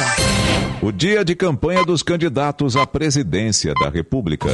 O 0.82 0.92
dia 0.92 1.24
de 1.24 1.34
campanha 1.34 1.84
dos 1.84 2.02
candidatos 2.02 2.76
à 2.76 2.86
presidência 2.86 3.72
da 3.80 3.88
República. 3.88 4.50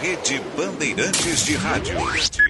Rede 0.00 0.42
Bandeirantes 0.56 1.46
de 1.46 1.54
Rádio. 1.54 2.49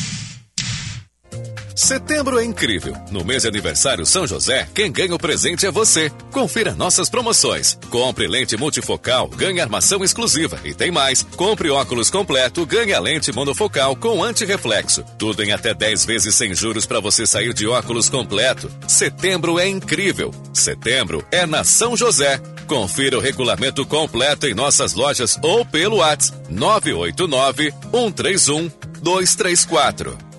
Setembro 1.75 2.39
é 2.39 2.43
incrível. 2.43 2.95
No 3.11 3.23
mês 3.23 3.43
de 3.43 3.47
aniversário 3.47 4.05
São 4.05 4.27
José, 4.27 4.67
quem 4.73 4.91
ganha 4.91 5.15
o 5.15 5.19
presente 5.19 5.65
é 5.65 5.71
você. 5.71 6.11
Confira 6.31 6.73
nossas 6.73 7.09
promoções. 7.09 7.77
Compre 7.89 8.27
lente 8.27 8.57
multifocal, 8.57 9.27
ganhe 9.27 9.59
armação 9.59 10.03
exclusiva. 10.03 10.59
E 10.63 10.73
tem 10.73 10.91
mais. 10.91 11.23
Compre 11.35 11.69
óculos 11.69 12.09
completo, 12.09 12.65
ganhe 12.65 12.93
a 12.93 12.99
lente 12.99 13.31
monofocal 13.31 13.95
com 13.95 14.23
antirreflexo. 14.23 15.03
Tudo 15.17 15.43
em 15.43 15.51
até 15.51 15.73
10 15.73 16.05
vezes 16.05 16.35
sem 16.35 16.53
juros 16.53 16.85
para 16.85 16.99
você 16.99 17.25
sair 17.25 17.53
de 17.53 17.67
óculos 17.67 18.09
completo. 18.09 18.71
Setembro 18.87 19.59
é 19.59 19.67
incrível. 19.67 20.33
Setembro 20.53 21.25
é 21.31 21.45
na 21.45 21.63
São 21.63 21.95
José. 21.95 22.39
Confira 22.67 23.17
o 23.17 23.21
regulamento 23.21 23.85
completo 23.85 24.47
em 24.47 24.53
nossas 24.53 24.93
lojas 24.93 25.37
ou 25.41 25.65
pelo 25.65 25.97
WhatsApp 25.97 26.37
989 26.49 27.73
131 27.91 28.71
234. 29.01 30.30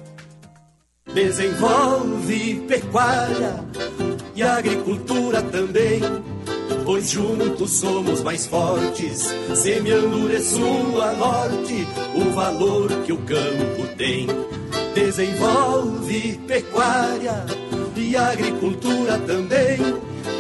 Desenvolve 1.07 2.65
pecuária 2.67 3.63
e 4.35 4.43
agricultura 4.43 5.43
também, 5.43 6.01
pois 6.87 7.11
juntos 7.11 7.73
somos 7.73 8.23
mais 8.23 8.47
fortes, 8.47 9.29
semeando 9.55 10.29
de 10.29 10.41
sul 10.41 11.03
a 11.03 11.13
norte 11.13 11.87
o 12.15 12.31
valor 12.31 12.89
que 13.05 13.13
o 13.13 13.19
campo 13.19 13.87
tem. 13.99 14.27
Desenvolve 14.95 16.39
pecuária 16.47 17.45
e 17.95 18.17
agricultura 18.17 19.19
também, 19.19 19.79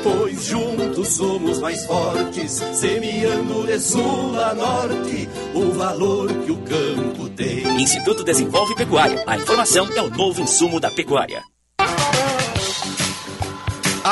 pois 0.02 0.46
juntos 0.46 1.08
somos 1.08 1.58
mais 1.58 1.84
fortes, 1.86 2.52
semeando 2.72 3.66
de 3.66 3.78
sul 3.78 4.40
a 4.40 4.54
norte 4.54 5.28
o 5.54 5.70
valor 5.72 6.28
que 6.28 6.52
o 6.52 6.56
campo 6.58 7.28
tem. 7.30 7.80
Instituto 7.80 8.24
Desenvolve 8.24 8.74
Pecuária. 8.74 9.22
A 9.26 9.36
informação 9.36 9.88
é 9.94 10.02
o 10.02 10.10
novo 10.10 10.40
insumo 10.40 10.80
da 10.80 10.90
pecuária. 10.90 11.51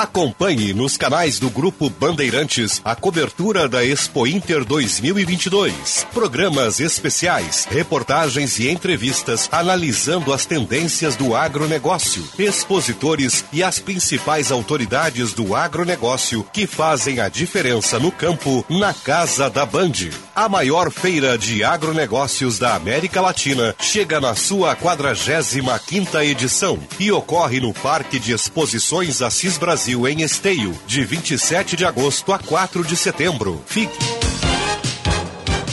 Acompanhe 0.00 0.72
nos 0.72 0.96
canais 0.96 1.38
do 1.38 1.50
Grupo 1.50 1.90
Bandeirantes 1.90 2.80
a 2.82 2.96
cobertura 2.96 3.68
da 3.68 3.84
Expo 3.84 4.26
Inter 4.26 4.64
2022. 4.64 6.06
Programas 6.14 6.80
especiais, 6.80 7.68
reportagens 7.70 8.58
e 8.58 8.70
entrevistas 8.70 9.46
analisando 9.52 10.32
as 10.32 10.46
tendências 10.46 11.16
do 11.16 11.36
agronegócio, 11.36 12.26
expositores 12.38 13.44
e 13.52 13.62
as 13.62 13.78
principais 13.78 14.50
autoridades 14.50 15.34
do 15.34 15.54
agronegócio 15.54 16.46
que 16.50 16.66
fazem 16.66 17.20
a 17.20 17.28
diferença 17.28 17.98
no 17.98 18.10
campo 18.10 18.64
na 18.70 18.94
Casa 18.94 19.50
da 19.50 19.66
Band. 19.66 19.92
A 20.34 20.48
maior 20.48 20.90
feira 20.90 21.36
de 21.36 21.62
agronegócios 21.62 22.58
da 22.58 22.74
América 22.74 23.20
Latina 23.20 23.76
chega 23.78 24.18
na 24.18 24.34
sua 24.34 24.74
45 24.74 25.78
quinta 25.86 26.24
edição 26.24 26.78
e 26.98 27.12
ocorre 27.12 27.60
no 27.60 27.74
Parque 27.74 28.18
de 28.18 28.32
Exposições 28.32 29.20
Assis 29.20 29.58
Brasil 29.58 29.89
Brasil 29.90 30.08
em 30.08 30.22
Esteio, 30.22 30.72
de 30.86 31.04
27 31.04 31.76
de 31.76 31.84
agosto 31.84 32.32
a 32.32 32.38
4 32.38 32.84
de 32.84 32.96
setembro. 32.96 33.60
Fique. 33.66 33.98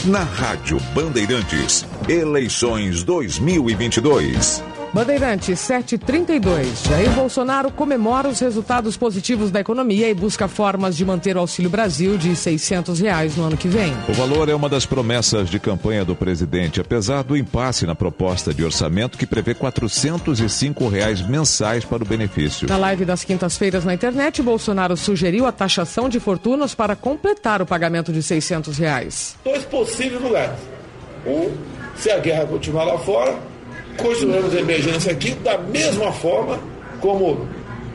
Na 0.06 0.24
Rádio 0.24 0.80
Bandeirantes, 0.92 1.86
eleições 2.08 3.04
2022. 3.04 4.62
Bandeirantes 4.92 5.60
732. 5.60 6.84
Jair 6.84 7.10
Bolsonaro 7.10 7.70
comemora 7.70 8.28
os 8.28 8.40
resultados 8.40 8.96
positivos 8.96 9.50
da 9.50 9.60
economia 9.60 10.08
e 10.08 10.14
busca 10.14 10.48
formas 10.48 10.96
de 10.96 11.04
manter 11.04 11.36
o 11.36 11.40
Auxílio 11.40 11.70
Brasil 11.70 12.16
de 12.16 12.34
600 12.34 12.98
reais 13.00 13.36
no 13.36 13.44
ano 13.44 13.56
que 13.56 13.68
vem. 13.68 13.92
O 14.08 14.12
valor 14.14 14.48
é 14.48 14.54
uma 14.54 14.68
das 14.68 14.86
promessas 14.86 15.50
de 15.50 15.58
campanha 15.60 16.04
do 16.04 16.16
presidente, 16.16 16.80
apesar 16.80 17.22
do 17.22 17.36
impasse 17.36 17.86
na 17.86 17.94
proposta 17.94 18.54
de 18.54 18.64
orçamento 18.64 19.18
que 19.18 19.26
prevê 19.26 19.54
405 19.54 20.88
reais 20.88 21.20
mensais 21.20 21.84
para 21.84 22.02
o 22.02 22.06
benefício. 22.06 22.66
Na 22.66 22.78
live 22.78 23.04
das 23.04 23.24
quintas-feiras 23.24 23.84
na 23.84 23.92
internet, 23.92 24.42
Bolsonaro 24.42 24.96
sugeriu 24.96 25.44
a 25.46 25.52
taxação 25.52 26.08
de 26.08 26.18
fortunas 26.18 26.74
para 26.74 26.96
completar 26.96 27.60
o 27.60 27.66
pagamento 27.66 28.10
de 28.10 28.22
600 28.22 28.78
reais. 28.78 29.36
Dois 29.44 29.64
possíveis 29.64 30.22
lugares. 30.22 30.58
Um, 31.26 31.50
se 31.94 32.10
a 32.10 32.18
guerra 32.18 32.46
continuar 32.46 32.84
lá 32.84 32.98
fora, 32.98 33.38
continuamos 33.98 34.54
a 34.54 34.60
emergência 34.60 35.12
aqui 35.12 35.32
da 35.32 35.58
mesma 35.58 36.10
forma 36.12 36.58
como, 37.00 37.46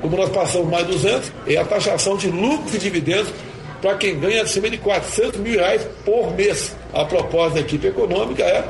como 0.01 0.17
nós 0.17 0.29
passamos 0.29 0.69
mais 0.69 0.85
200, 0.85 1.31
é 1.47 1.57
a 1.57 1.65
taxação 1.65 2.15
de 2.15 2.29
lucros 2.29 2.75
e 2.75 2.77
dividendos 2.77 3.33
para 3.81 3.95
quem 3.95 4.19
ganha 4.19 4.43
acima 4.43 4.69
de 4.69 4.77
400 4.77 5.39
mil 5.39 5.55
reais 5.55 5.81
por 6.05 6.33
mês. 6.35 6.75
A 6.93 7.03
proposta 7.03 7.55
da 7.55 7.59
equipe 7.61 7.87
econômica 7.87 8.43
é 8.43 8.63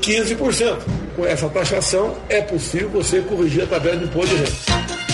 15%. 0.00 0.78
Com 1.14 1.26
essa 1.26 1.48
taxação 1.48 2.14
é 2.28 2.40
possível 2.42 2.88
você 2.90 3.20
corrigir 3.20 3.64
a 3.64 3.66
tabela 3.66 3.96
de 3.96 4.04
imposto 4.04 4.34
de 4.34 4.42
renda. 4.42 5.05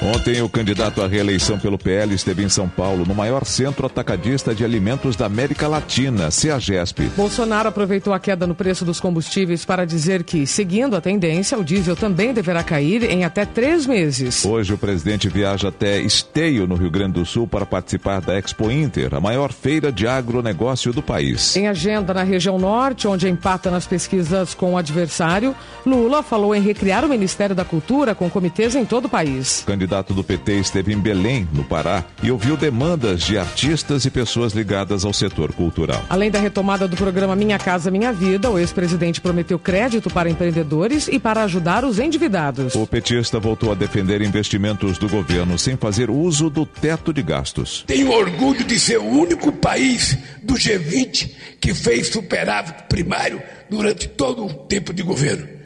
Ontem, 0.00 0.40
o 0.42 0.48
candidato 0.48 1.02
à 1.02 1.08
reeleição 1.08 1.58
pelo 1.58 1.76
PL 1.76 2.14
esteve 2.14 2.44
em 2.44 2.48
São 2.48 2.68
Paulo, 2.68 3.04
no 3.04 3.16
maior 3.16 3.44
centro 3.44 3.84
atacadista 3.84 4.54
de 4.54 4.64
alimentos 4.64 5.16
da 5.16 5.26
América 5.26 5.66
Latina, 5.66 6.30
CEAGESP. 6.30 7.10
Bolsonaro 7.16 7.68
aproveitou 7.68 8.12
a 8.12 8.20
queda 8.20 8.46
no 8.46 8.54
preço 8.54 8.84
dos 8.84 9.00
combustíveis 9.00 9.64
para 9.64 9.84
dizer 9.84 10.22
que, 10.22 10.46
seguindo 10.46 10.94
a 10.94 11.00
tendência, 11.00 11.58
o 11.58 11.64
diesel 11.64 11.96
também 11.96 12.32
deverá 12.32 12.62
cair 12.62 13.02
em 13.10 13.24
até 13.24 13.44
três 13.44 13.86
meses. 13.86 14.44
Hoje, 14.44 14.72
o 14.72 14.78
presidente 14.78 15.28
viaja 15.28 15.66
até 15.68 15.98
Esteio, 15.98 16.68
no 16.68 16.76
Rio 16.76 16.92
Grande 16.92 17.14
do 17.14 17.26
Sul, 17.26 17.48
para 17.48 17.66
participar 17.66 18.20
da 18.20 18.38
Expo 18.38 18.70
Inter, 18.70 19.12
a 19.16 19.20
maior 19.20 19.52
feira 19.52 19.90
de 19.90 20.06
agronegócio 20.06 20.92
do 20.92 21.02
país. 21.02 21.56
Em 21.56 21.66
agenda 21.66 22.14
na 22.14 22.22
região 22.22 22.56
norte, 22.56 23.08
onde 23.08 23.28
empata 23.28 23.68
nas 23.68 23.84
pesquisas 23.84 24.54
com 24.54 24.74
o 24.74 24.76
adversário, 24.76 25.56
Lula 25.84 26.22
falou 26.22 26.54
em 26.54 26.62
recriar 26.62 27.04
o 27.04 27.08
Ministério 27.08 27.56
da 27.56 27.64
Cultura 27.64 28.14
com 28.14 28.30
comitês 28.30 28.76
em 28.76 28.84
todo 28.84 29.06
o 29.06 29.08
país. 29.08 29.62
O 29.62 29.66
candidato 29.88 30.12
do 30.12 30.22
PT 30.22 30.60
esteve 30.60 30.92
em 30.92 30.98
Belém, 30.98 31.48
no 31.50 31.64
Pará, 31.64 32.04
e 32.22 32.30
ouviu 32.30 32.58
demandas 32.58 33.22
de 33.22 33.38
artistas 33.38 34.04
e 34.04 34.10
pessoas 34.10 34.52
ligadas 34.52 35.02
ao 35.02 35.14
setor 35.14 35.52
cultural. 35.54 36.04
Além 36.10 36.30
da 36.30 36.38
retomada 36.38 36.86
do 36.86 36.94
programa 36.94 37.34
Minha 37.34 37.58
Casa 37.58 37.90
Minha 37.90 38.12
Vida, 38.12 38.50
o 38.50 38.58
ex-presidente 38.58 39.18
prometeu 39.20 39.58
crédito 39.58 40.10
para 40.10 40.28
empreendedores 40.28 41.08
e 41.08 41.18
para 41.18 41.42
ajudar 41.44 41.86
os 41.86 41.98
endividados. 41.98 42.74
O 42.74 42.86
petista 42.86 43.40
voltou 43.40 43.72
a 43.72 43.74
defender 43.74 44.20
investimentos 44.20 44.98
do 44.98 45.08
governo 45.08 45.58
sem 45.58 45.74
fazer 45.74 46.10
uso 46.10 46.50
do 46.50 46.66
teto 46.66 47.10
de 47.10 47.22
gastos. 47.22 47.82
Tenho 47.86 48.10
orgulho 48.10 48.64
de 48.64 48.78
ser 48.78 48.98
o 48.98 49.06
único 49.06 49.50
país 49.50 50.18
do 50.42 50.54
G20 50.54 51.30
que 51.58 51.72
fez 51.72 52.08
superávit 52.08 52.84
primário 52.90 53.40
durante 53.70 54.06
todo 54.06 54.44
o 54.44 54.52
tempo 54.52 54.92
de 54.92 55.02
governo. 55.02 55.57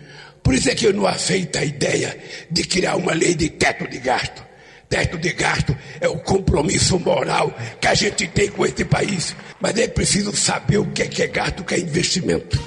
Por 0.43 0.55
isso 0.55 0.71
é 0.71 0.75
que 0.75 0.87
eu 0.87 0.93
não 0.93 1.07
aceito 1.07 1.59
a 1.59 1.65
ideia 1.65 2.19
de 2.51 2.65
criar 2.65 2.97
uma 2.97 3.13
lei 3.13 3.35
de 3.35 3.49
teto 3.49 3.89
de 3.89 3.99
gasto. 3.99 4.43
Teto 4.89 5.17
de 5.17 5.33
gasto 5.33 5.77
é 6.01 6.09
o 6.09 6.19
compromisso 6.19 6.99
moral 6.99 7.55
que 7.81 7.87
a 7.87 7.95
gente 7.95 8.27
tem 8.29 8.49
com 8.51 8.67
esse 8.67 8.85
país. 8.85 9.35
Mas 9.61 9.79
é 9.79 9.89
preciso 9.89 10.37
saber 10.37 10.79
o 10.79 10.87
que 10.87 11.03
é, 11.03 11.07
que 11.07 11.23
é 11.23 11.27
gasto, 11.29 11.61
o 11.61 11.65
que 11.65 11.75
é 11.75 11.81
investimento. 11.81 12.61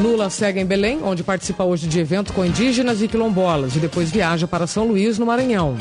Lula 0.00 0.30
segue 0.30 0.60
em 0.60 0.66
Belém, 0.66 1.00
onde 1.02 1.24
participa 1.24 1.64
hoje 1.64 1.86
de 1.88 1.98
evento 1.98 2.32
com 2.32 2.44
indígenas 2.44 3.02
e 3.02 3.08
quilombolas, 3.08 3.74
e 3.74 3.78
depois 3.78 4.10
viaja 4.10 4.46
para 4.46 4.66
São 4.66 4.86
Luís, 4.86 5.18
no 5.18 5.26
Maranhão. 5.26 5.76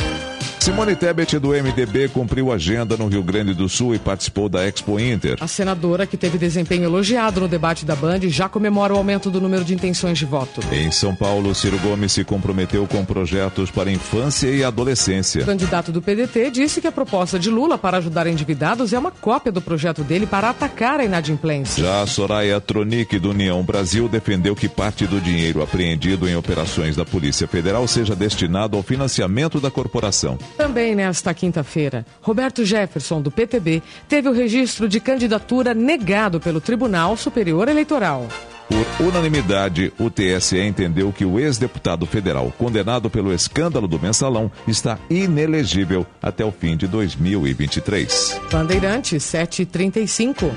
Simone 0.68 0.98
Tebet, 0.98 1.40
do 1.40 1.52
MDB, 1.52 2.10
cumpriu 2.10 2.52
agenda 2.52 2.98
no 2.98 3.08
Rio 3.08 3.24
Grande 3.24 3.54
do 3.54 3.70
Sul 3.70 3.96
e 3.96 4.00
participou 4.00 4.50
da 4.50 4.68
Expo 4.68 5.00
Inter. 5.00 5.38
A 5.40 5.48
senadora, 5.48 6.06
que 6.06 6.18
teve 6.18 6.38
desempenho 6.38 6.84
elogiado 6.84 7.40
no 7.40 7.48
debate 7.48 7.86
da 7.86 7.96
Band, 7.96 8.20
já 8.24 8.50
comemora 8.50 8.94
o 8.94 8.98
aumento 8.98 9.32
do 9.32 9.40
número 9.40 9.64
de 9.64 9.74
intenções 9.74 10.18
de 10.18 10.26
voto. 10.26 10.60
Em 10.70 10.92
São 10.92 11.16
Paulo, 11.16 11.56
Ciro 11.56 11.80
Gomes 11.80 12.12
se 12.12 12.26
comprometeu 12.26 12.86
com 12.86 13.06
projetos 13.06 13.72
para 13.72 13.90
infância 13.90 14.50
e 14.50 14.62
adolescência. 14.62 15.44
O 15.44 15.46
candidato 15.46 15.90
do 15.90 16.02
PDT 16.02 16.52
disse 16.52 16.82
que 16.82 16.88
a 16.88 16.92
proposta 16.92 17.40
de 17.40 17.50
Lula 17.50 17.78
para 17.78 18.00
ajudar 18.00 18.28
endividados 18.28 18.92
é 18.92 19.00
uma 19.00 19.10
cópia 19.10 19.54
do 19.54 19.62
projeto 19.62 20.04
dele 20.04 20.28
para 20.28 20.50
atacar 20.50 21.00
a 21.00 21.06
inadimplência. 21.06 21.82
Já 21.82 22.06
Soraya 22.06 22.60
Tronic, 22.60 23.18
do 23.20 23.30
União 23.30 23.64
Brasil, 23.64 24.10
defendeu 24.10 24.54
que 24.54 24.68
parte 24.68 25.08
do 25.08 25.22
dinheiro 25.22 25.64
apreendido 25.64 26.28
em 26.28 26.36
operações 26.36 26.94
da 26.94 27.06
Polícia 27.06 27.48
Federal 27.48 27.88
seja 27.88 28.14
destinado 28.14 28.76
ao 28.76 28.84
financiamento 28.84 29.62
da 29.62 29.72
corporação. 29.72 30.38
Também 30.58 30.96
nesta 30.96 31.36
quinta-feira, 31.36 32.04
Roberto 32.20 32.66
Jefferson, 32.66 33.22
do 33.22 33.30
PTB, 33.30 33.84
teve 34.10 34.28
o 34.28 34.34
registro 34.34 34.90
de 34.90 35.00
candidatura 35.00 35.74
negado 35.74 36.40
pelo 36.40 36.60
Tribunal 36.60 37.16
Superior 37.16 37.70
Eleitoral. 37.70 38.28
Por 38.68 39.06
unanimidade, 39.06 39.94
o 40.00 40.10
TSE 40.10 40.60
entendeu 40.60 41.14
que 41.14 41.24
o 41.24 41.40
ex-deputado 41.40 42.06
federal 42.06 42.52
condenado 42.58 43.10
pelo 43.10 43.32
escândalo 43.32 43.88
do 43.88 44.00
mensalão 44.00 44.52
está 44.68 44.98
inelegível 45.10 46.06
até 46.22 46.44
o 46.44 46.52
fim 46.52 46.76
de 46.76 46.88
2023. 46.88 48.42
Bandeirante 48.52 49.20
735. 49.20 50.52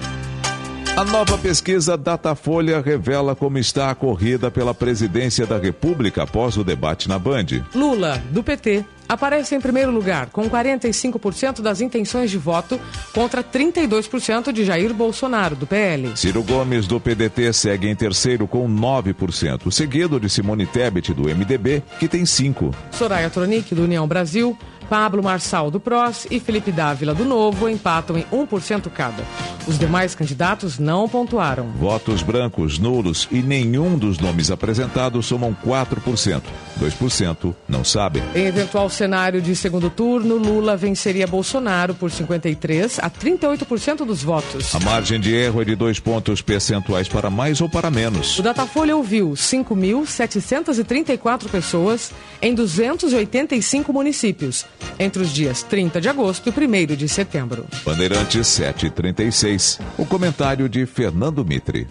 A 1.01 1.05
nova 1.07 1.39
pesquisa 1.39 1.97
Datafolha 1.97 2.79
revela 2.79 3.35
como 3.35 3.57
está 3.57 3.91
a 3.91 3.95
corrida 3.95 4.51
pela 4.51 4.75
presidência 4.75 5.47
da 5.47 5.57
República 5.57 6.25
após 6.25 6.59
o 6.59 6.63
debate 6.63 7.09
na 7.09 7.19
Band. 7.19 7.47
Lula, 7.75 8.23
do 8.31 8.43
PT, 8.43 8.85
aparece 9.09 9.55
em 9.55 9.61
primeiro 9.63 9.91
lugar, 9.91 10.27
com 10.27 10.47
45% 10.51 11.63
das 11.63 11.81
intenções 11.81 12.31
de 12.31 12.37
voto 12.37 12.79
contra 13.15 13.43
32% 13.43 14.53
de 14.53 14.63
Jair 14.63 14.93
Bolsonaro, 14.93 15.57
do 15.57 15.67
PL. 15.67 16.15
Ciro 16.17 16.43
Gomes, 16.43 16.87
do 16.87 17.01
PDT, 17.01 17.51
segue 17.55 17.89
em 17.89 17.97
terceiro 17.97 18.47
com 18.47 18.69
9%, 18.69 19.73
seguido 19.73 20.21
de 20.21 20.29
Simone 20.29 20.67
Tebet, 20.67 21.15
do 21.15 21.35
MDB, 21.35 21.83
que 21.99 22.09
tem 22.09 22.25
5%. 22.25 22.75
Soraya 22.93 23.31
Tronic, 23.31 23.75
do 23.75 23.85
União 23.85 24.07
Brasil, 24.07 24.55
Pablo 24.91 25.23
Marçal 25.23 25.71
do 25.71 25.79
PROS 25.79 26.27
e 26.33 26.41
Felipe 26.41 26.73
Dávila 26.73 27.15
do 27.15 27.25
Novo 27.25 27.69
empatam 27.69 28.19
em 28.19 28.25
1% 28.25 28.91
cada. 28.91 29.23
Os 29.69 29.79
demais 29.79 30.17
candidatos 30.17 30.81
não 30.81 31.09
pontuaram. 31.09 31.69
Votos 31.79 32.25
brancos, 32.25 32.77
nulos 32.77 33.29
e 33.31 33.41
nenhum 33.41 33.97
dos 33.97 34.19
nomes 34.19 34.51
apresentados 34.51 35.27
somam 35.27 35.57
4%. 35.65 36.43
2% 36.81 37.55
não 37.69 37.85
sabem. 37.85 38.21
Em 38.35 38.47
eventual 38.47 38.91
cenário 38.91 39.41
de 39.41 39.55
segundo 39.55 39.89
turno, 39.91 40.37
Lula 40.37 40.77
venceria 40.77 41.27
Bolsonaro 41.27 41.95
por 41.95 42.11
53 42.11 42.99
a 42.99 43.09
38% 43.09 44.05
dos 44.05 44.25
votos. 44.25 44.75
A 44.75 44.81
margem 44.81 45.21
de 45.21 45.33
erro 45.33 45.63
é 45.63 45.65
de 45.65 45.77
dois 45.77 46.01
pontos 46.01 46.43
percentuais 46.43 47.07
para 47.07 47.31
mais 47.31 47.61
ou 47.61 47.69
para 47.69 47.93
menos. 47.93 48.41
O 48.41 48.43
Datafolha 48.43 48.97
ouviu 48.97 49.35
5.734 49.35 51.49
pessoas 51.49 52.11
em 52.43 52.57
285 52.57 53.93
municípios 53.93 54.67
entre 54.99 55.23
os 55.23 55.31
dias 55.31 55.63
30 55.63 56.01
de 56.01 56.09
agosto 56.09 56.49
e 56.49 56.51
1 56.51 56.97
de 56.97 57.09
setembro. 57.09 57.67
Bandeirantes 57.85 58.47
736. 58.47 59.79
O 59.99 60.05
comentário 60.05 60.69
de 60.69 60.87
Fernando 60.87 61.45
Mitre. 61.45 61.87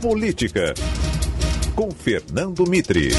Política. 0.00 0.74
Com 1.74 1.90
Fernando 1.90 2.68
Mitre. 2.68 3.12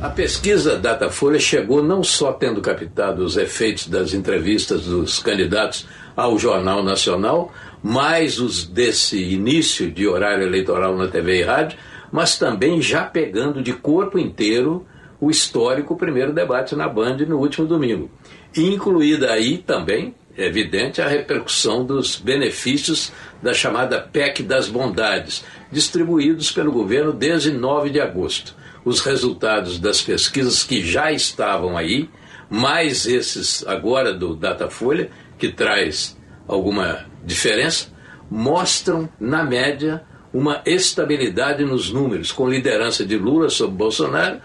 A 0.00 0.10
pesquisa 0.10 0.76
Datafolha 0.76 1.38
chegou 1.38 1.82
não 1.82 2.04
só 2.04 2.32
tendo 2.32 2.60
captado 2.60 3.24
os 3.24 3.36
efeitos 3.38 3.86
das 3.86 4.12
entrevistas 4.12 4.84
dos 4.84 5.18
candidatos 5.18 5.86
ao 6.14 6.38
Jornal 6.38 6.82
Nacional, 6.82 7.52
mais 7.82 8.38
os 8.38 8.66
desse 8.66 9.22
início 9.22 9.90
de 9.90 10.06
horário 10.06 10.46
eleitoral 10.46 10.96
na 10.96 11.08
TV 11.08 11.40
e 11.40 11.42
rádio, 11.42 11.78
mas 12.12 12.38
também 12.38 12.80
já 12.80 13.04
pegando 13.04 13.62
de 13.62 13.72
corpo 13.72 14.18
inteiro 14.18 14.86
o 15.20 15.30
histórico 15.30 15.96
primeiro 15.96 16.32
debate 16.32 16.76
na 16.76 16.86
Band 16.86 17.16
no 17.26 17.38
último 17.38 17.66
domingo. 17.66 18.10
Incluída 18.56 19.32
aí 19.32 19.58
também, 19.58 20.14
é 20.36 20.46
evidente, 20.46 21.00
a 21.00 21.08
repercussão 21.08 21.84
dos 21.84 22.16
benefícios 22.16 23.12
da 23.42 23.52
chamada 23.52 24.00
PEC 24.00 24.42
das 24.42 24.68
Bondades, 24.68 25.44
distribuídos 25.70 26.50
pelo 26.50 26.72
governo 26.72 27.12
desde 27.12 27.52
9 27.52 27.90
de 27.90 28.00
agosto. 28.00 28.54
Os 28.84 29.00
resultados 29.00 29.78
das 29.78 30.02
pesquisas 30.02 30.62
que 30.62 30.84
já 30.84 31.10
estavam 31.10 31.76
aí, 31.76 32.08
mais 32.50 33.06
esses 33.06 33.66
agora 33.66 34.12
do 34.12 34.34
Datafolha, 34.34 35.10
que 35.38 35.48
traz 35.48 36.16
alguma 36.46 37.06
diferença, 37.24 37.88
mostram, 38.30 39.08
na 39.18 39.42
média, 39.42 40.02
uma 40.32 40.62
estabilidade 40.66 41.64
nos 41.64 41.92
números, 41.92 42.30
com 42.30 42.48
liderança 42.48 43.04
de 43.04 43.16
Lula 43.16 43.48
sobre 43.48 43.76
Bolsonaro 43.76 44.40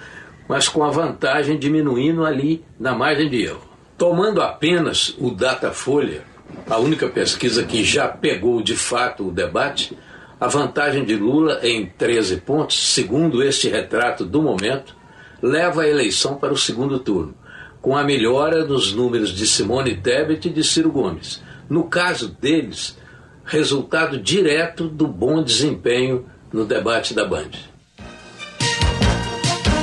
mas 0.49 0.67
com 0.67 0.83
a 0.83 0.89
vantagem 0.89 1.59
diminuindo 1.59 2.25
ali 2.25 2.65
na 2.79 2.95
margem 2.95 3.29
de 3.29 3.43
erro. 3.43 3.68
Tomando 3.99 4.41
apenas 4.41 5.13
o 5.19 5.29
Datafolha, 5.29 6.23
a 6.69 6.77
única 6.77 7.09
pesquisa 7.09 7.65
que 7.65 7.83
já 7.83 8.07
pegou 8.07 8.63
de 8.63 8.73
fato 8.77 9.27
o 9.27 9.31
debate, 9.31 9.95
a 10.39 10.47
vantagem 10.47 11.03
de 11.03 11.17
Lula 11.17 11.59
em 11.63 11.85
13 11.85 12.37
pontos, 12.37 12.93
segundo 12.93 13.43
este 13.43 13.67
retrato 13.67 14.23
do 14.23 14.41
momento, 14.41 14.95
leva 15.41 15.81
a 15.81 15.87
eleição 15.87 16.35
para 16.35 16.53
o 16.53 16.57
segundo 16.57 16.97
turno, 16.99 17.35
com 17.81 17.97
a 17.97 18.01
melhora 18.05 18.63
nos 18.63 18.93
números 18.93 19.31
de 19.31 19.45
Simone 19.45 19.97
Tebet 19.97 20.47
e 20.47 20.51
de 20.51 20.63
Ciro 20.63 20.93
Gomes. 20.93 21.43
No 21.69 21.83
caso 21.83 22.29
deles, 22.29 22.97
resultado 23.43 24.17
direto 24.17 24.87
do 24.87 25.09
bom 25.09 25.43
desempenho 25.43 26.25
no 26.53 26.63
debate 26.63 27.13
da 27.13 27.25
Band. 27.25 27.51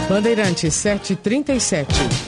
Bandeirante 0.08 0.70
737. 0.70 2.25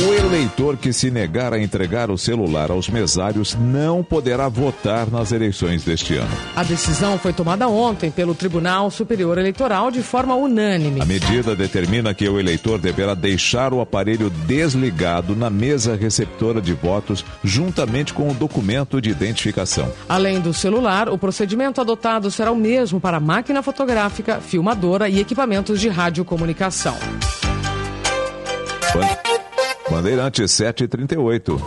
O 0.00 0.14
eleitor 0.14 0.76
que 0.76 0.92
se 0.92 1.10
negar 1.10 1.52
a 1.52 1.58
entregar 1.58 2.08
o 2.08 2.16
celular 2.16 2.70
aos 2.70 2.88
mesários 2.88 3.56
não 3.56 4.00
poderá 4.00 4.48
votar 4.48 5.10
nas 5.10 5.32
eleições 5.32 5.82
deste 5.82 6.14
ano. 6.14 6.30
A 6.54 6.62
decisão 6.62 7.18
foi 7.18 7.32
tomada 7.32 7.66
ontem 7.66 8.08
pelo 8.08 8.32
Tribunal 8.32 8.92
Superior 8.92 9.38
Eleitoral 9.38 9.90
de 9.90 10.00
forma 10.00 10.36
unânime. 10.36 11.02
A 11.02 11.04
medida 11.04 11.56
determina 11.56 12.14
que 12.14 12.28
o 12.28 12.38
eleitor 12.38 12.78
deverá 12.78 13.12
deixar 13.12 13.74
o 13.74 13.80
aparelho 13.80 14.30
desligado 14.30 15.34
na 15.34 15.50
mesa 15.50 15.96
receptora 15.96 16.60
de 16.60 16.74
votos, 16.74 17.24
juntamente 17.42 18.14
com 18.14 18.30
o 18.30 18.34
documento 18.34 19.00
de 19.00 19.10
identificação. 19.10 19.92
Além 20.08 20.38
do 20.38 20.54
celular, 20.54 21.08
o 21.08 21.18
procedimento 21.18 21.80
adotado 21.80 22.30
será 22.30 22.52
o 22.52 22.56
mesmo 22.56 23.00
para 23.00 23.18
máquina 23.18 23.64
fotográfica, 23.64 24.40
filmadora 24.40 25.08
e 25.08 25.18
equipamentos 25.18 25.80
de 25.80 25.88
radiocomunicação. 25.88 26.96
Bandeirante 29.98 30.46
738. 30.46 31.60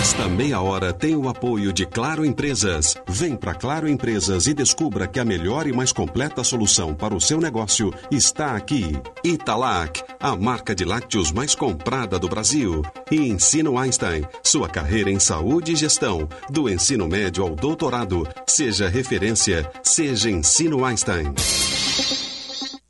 Esta 0.00 0.28
meia 0.28 0.60
hora 0.60 0.92
tem 0.92 1.16
o 1.16 1.28
apoio 1.28 1.72
de 1.72 1.84
Claro 1.84 2.24
Empresas. 2.24 2.96
Vem 3.08 3.34
para 3.34 3.54
Claro 3.54 3.88
Empresas 3.88 4.46
e 4.46 4.54
descubra 4.54 5.08
que 5.08 5.18
a 5.18 5.24
melhor 5.24 5.66
e 5.66 5.72
mais 5.72 5.90
completa 5.90 6.44
solução 6.44 6.94
para 6.94 7.12
o 7.12 7.20
seu 7.20 7.40
negócio 7.40 7.92
está 8.08 8.54
aqui. 8.54 8.96
Italac, 9.24 10.00
a 10.20 10.36
marca 10.36 10.76
de 10.76 10.84
lácteos 10.84 11.32
mais 11.32 11.56
comprada 11.56 12.16
do 12.16 12.28
Brasil. 12.28 12.80
E 13.10 13.16
Ensino 13.16 13.76
Einstein, 13.76 14.24
sua 14.44 14.68
carreira 14.68 15.10
em 15.10 15.18
saúde 15.18 15.72
e 15.72 15.76
gestão, 15.76 16.28
do 16.48 16.68
ensino 16.68 17.08
médio 17.08 17.42
ao 17.42 17.56
doutorado. 17.56 18.28
Seja 18.46 18.88
referência, 18.88 19.68
seja 19.82 20.30
Ensino 20.30 20.84
Einstein. 20.84 21.34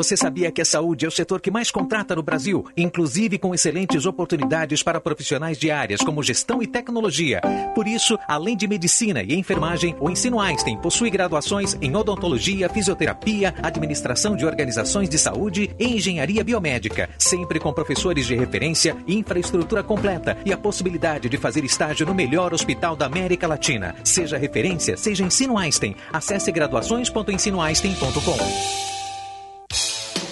Você 0.00 0.16
sabia 0.16 0.50
que 0.50 0.62
a 0.62 0.64
saúde 0.64 1.04
é 1.04 1.08
o 1.08 1.10
setor 1.10 1.42
que 1.42 1.50
mais 1.50 1.70
contrata 1.70 2.16
no 2.16 2.22
Brasil, 2.22 2.64
inclusive 2.74 3.36
com 3.36 3.54
excelentes 3.54 4.06
oportunidades 4.06 4.82
para 4.82 4.98
profissionais 4.98 5.58
de 5.58 5.70
áreas 5.70 6.00
como 6.00 6.22
gestão 6.22 6.62
e 6.62 6.66
tecnologia. 6.66 7.42
Por 7.74 7.86
isso, 7.86 8.18
além 8.26 8.56
de 8.56 8.66
medicina 8.66 9.22
e 9.22 9.34
enfermagem, 9.34 9.94
o 10.00 10.08
Ensino 10.08 10.40
Einstein 10.40 10.78
possui 10.78 11.10
graduações 11.10 11.76
em 11.82 11.94
odontologia, 11.94 12.70
fisioterapia, 12.70 13.54
administração 13.62 14.34
de 14.34 14.46
organizações 14.46 15.06
de 15.06 15.18
saúde 15.18 15.70
e 15.78 15.96
engenharia 15.96 16.42
biomédica, 16.42 17.10
sempre 17.18 17.60
com 17.60 17.70
professores 17.70 18.24
de 18.24 18.34
referência, 18.34 18.96
infraestrutura 19.06 19.82
completa 19.82 20.38
e 20.46 20.52
a 20.52 20.56
possibilidade 20.56 21.28
de 21.28 21.36
fazer 21.36 21.62
estágio 21.62 22.06
no 22.06 22.14
melhor 22.14 22.54
hospital 22.54 22.96
da 22.96 23.04
América 23.04 23.46
Latina. 23.46 23.94
Seja 24.02 24.38
referência, 24.38 24.96
seja 24.96 25.22
Ensino 25.22 25.58
Einstein. 25.58 25.94
Acesse 26.10 26.50
graduações.ensinoeinstein.com. 26.50 28.99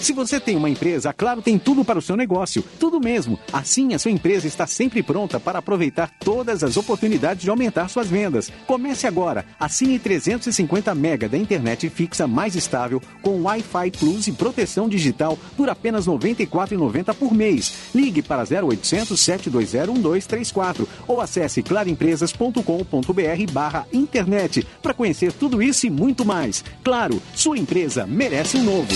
Se 0.01 0.13
você 0.13 0.39
tem 0.39 0.55
uma 0.55 0.69
empresa, 0.69 1.09
a 1.09 1.13
Claro 1.13 1.41
tem 1.41 1.59
tudo 1.59 1.83
para 1.83 1.99
o 1.99 2.01
seu 2.01 2.15
negócio. 2.15 2.63
Tudo 2.79 2.99
mesmo. 2.99 3.37
Assim, 3.51 3.93
a 3.93 3.99
sua 3.99 4.11
empresa 4.11 4.47
está 4.47 4.65
sempre 4.65 5.03
pronta 5.03 5.39
para 5.39 5.59
aproveitar 5.59 6.09
todas 6.19 6.63
as 6.63 6.77
oportunidades 6.77 7.43
de 7.43 7.49
aumentar 7.49 7.89
suas 7.89 8.07
vendas. 8.07 8.51
Comece 8.65 9.05
agora. 9.05 9.45
Assine 9.59 9.99
350 9.99 10.95
mega 10.95 11.27
da 11.27 11.37
internet 11.37 11.89
fixa 11.89 12.25
mais 12.25 12.55
estável 12.55 13.01
com 13.21 13.41
Wi-Fi 13.43 13.91
Plus 13.91 14.27
e 14.27 14.31
proteção 14.31 14.87
digital 14.87 15.37
por 15.57 15.69
apenas 15.69 16.07
R$ 16.07 16.13
94,90 16.13 17.13
por 17.13 17.33
mês. 17.33 17.73
Ligue 17.93 18.21
para 18.21 18.43
0800 18.43 19.19
720 19.19 19.91
1234 19.91 20.87
ou 21.07 21.19
acesse 21.19 21.61
claroempresas.com.br 21.61 23.51
barra 23.51 23.85
internet 23.91 24.65
para 24.81 24.93
conhecer 24.93 25.33
tudo 25.33 25.61
isso 25.61 25.85
e 25.85 25.89
muito 25.89 26.25
mais. 26.25 26.63
Claro, 26.83 27.21
sua 27.35 27.57
empresa 27.57 28.07
merece 28.07 28.57
um 28.57 28.63
novo. 28.63 28.95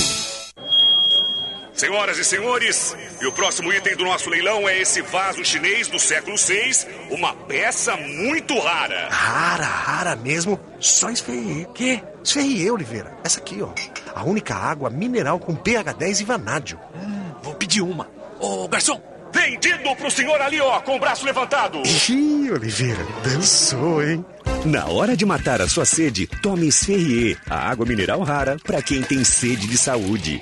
Senhoras 1.73 2.19
e 2.19 2.23
senhores, 2.23 2.95
e 3.19 3.25
o 3.25 3.31
próximo 3.31 3.73
item 3.73 3.95
do 3.97 4.03
nosso 4.03 4.29
leilão 4.29 4.69
é 4.69 4.79
esse 4.79 5.01
vaso 5.01 5.43
chinês 5.43 5.87
do 5.87 5.97
século 5.97 6.37
VI, 6.37 6.85
uma 7.09 7.33
peça 7.33 7.97
muito 7.97 8.57
rara. 8.59 9.09
Rara, 9.09 9.65
rara 9.65 10.15
mesmo? 10.15 10.59
Só 10.79 11.09
esferriei. 11.09 11.65
Quê? 11.73 11.99
Esferriei, 12.23 12.69
Oliveira. 12.69 13.17
Essa 13.23 13.39
aqui, 13.39 13.59
ó. 13.61 13.69
A 14.13 14.23
única 14.23 14.53
água 14.53 14.89
mineral 14.91 15.39
com 15.39 15.55
pH 15.55 15.93
10 15.93 16.19
e 16.21 16.23
vanádio. 16.23 16.79
Hum, 16.95 17.31
vou 17.41 17.55
pedir 17.55 17.81
uma. 17.81 18.07
Ô, 18.39 18.67
garçom, 18.67 19.01
vendido 19.33 19.95
pro 19.95 20.11
senhor 20.11 20.39
ali, 20.41 20.61
ó, 20.61 20.79
com 20.81 20.95
o 20.95 20.99
braço 20.99 21.25
levantado. 21.25 21.81
Ih, 22.07 22.51
Oliveira, 22.51 23.03
dançou, 23.23 24.03
hein? 24.03 24.23
Na 24.63 24.85
hora 24.85 25.17
de 25.17 25.25
matar 25.25 25.59
a 25.59 25.67
sua 25.67 25.85
sede, 25.85 26.27
tome 26.27 26.67
Esferrier, 26.67 27.37
a 27.49 27.67
água 27.69 27.85
mineral 27.85 28.21
rara 28.21 28.57
para 28.63 28.81
quem 28.81 29.01
tem 29.01 29.23
sede 29.23 29.65
de 29.67 29.77
saúde. 29.77 30.41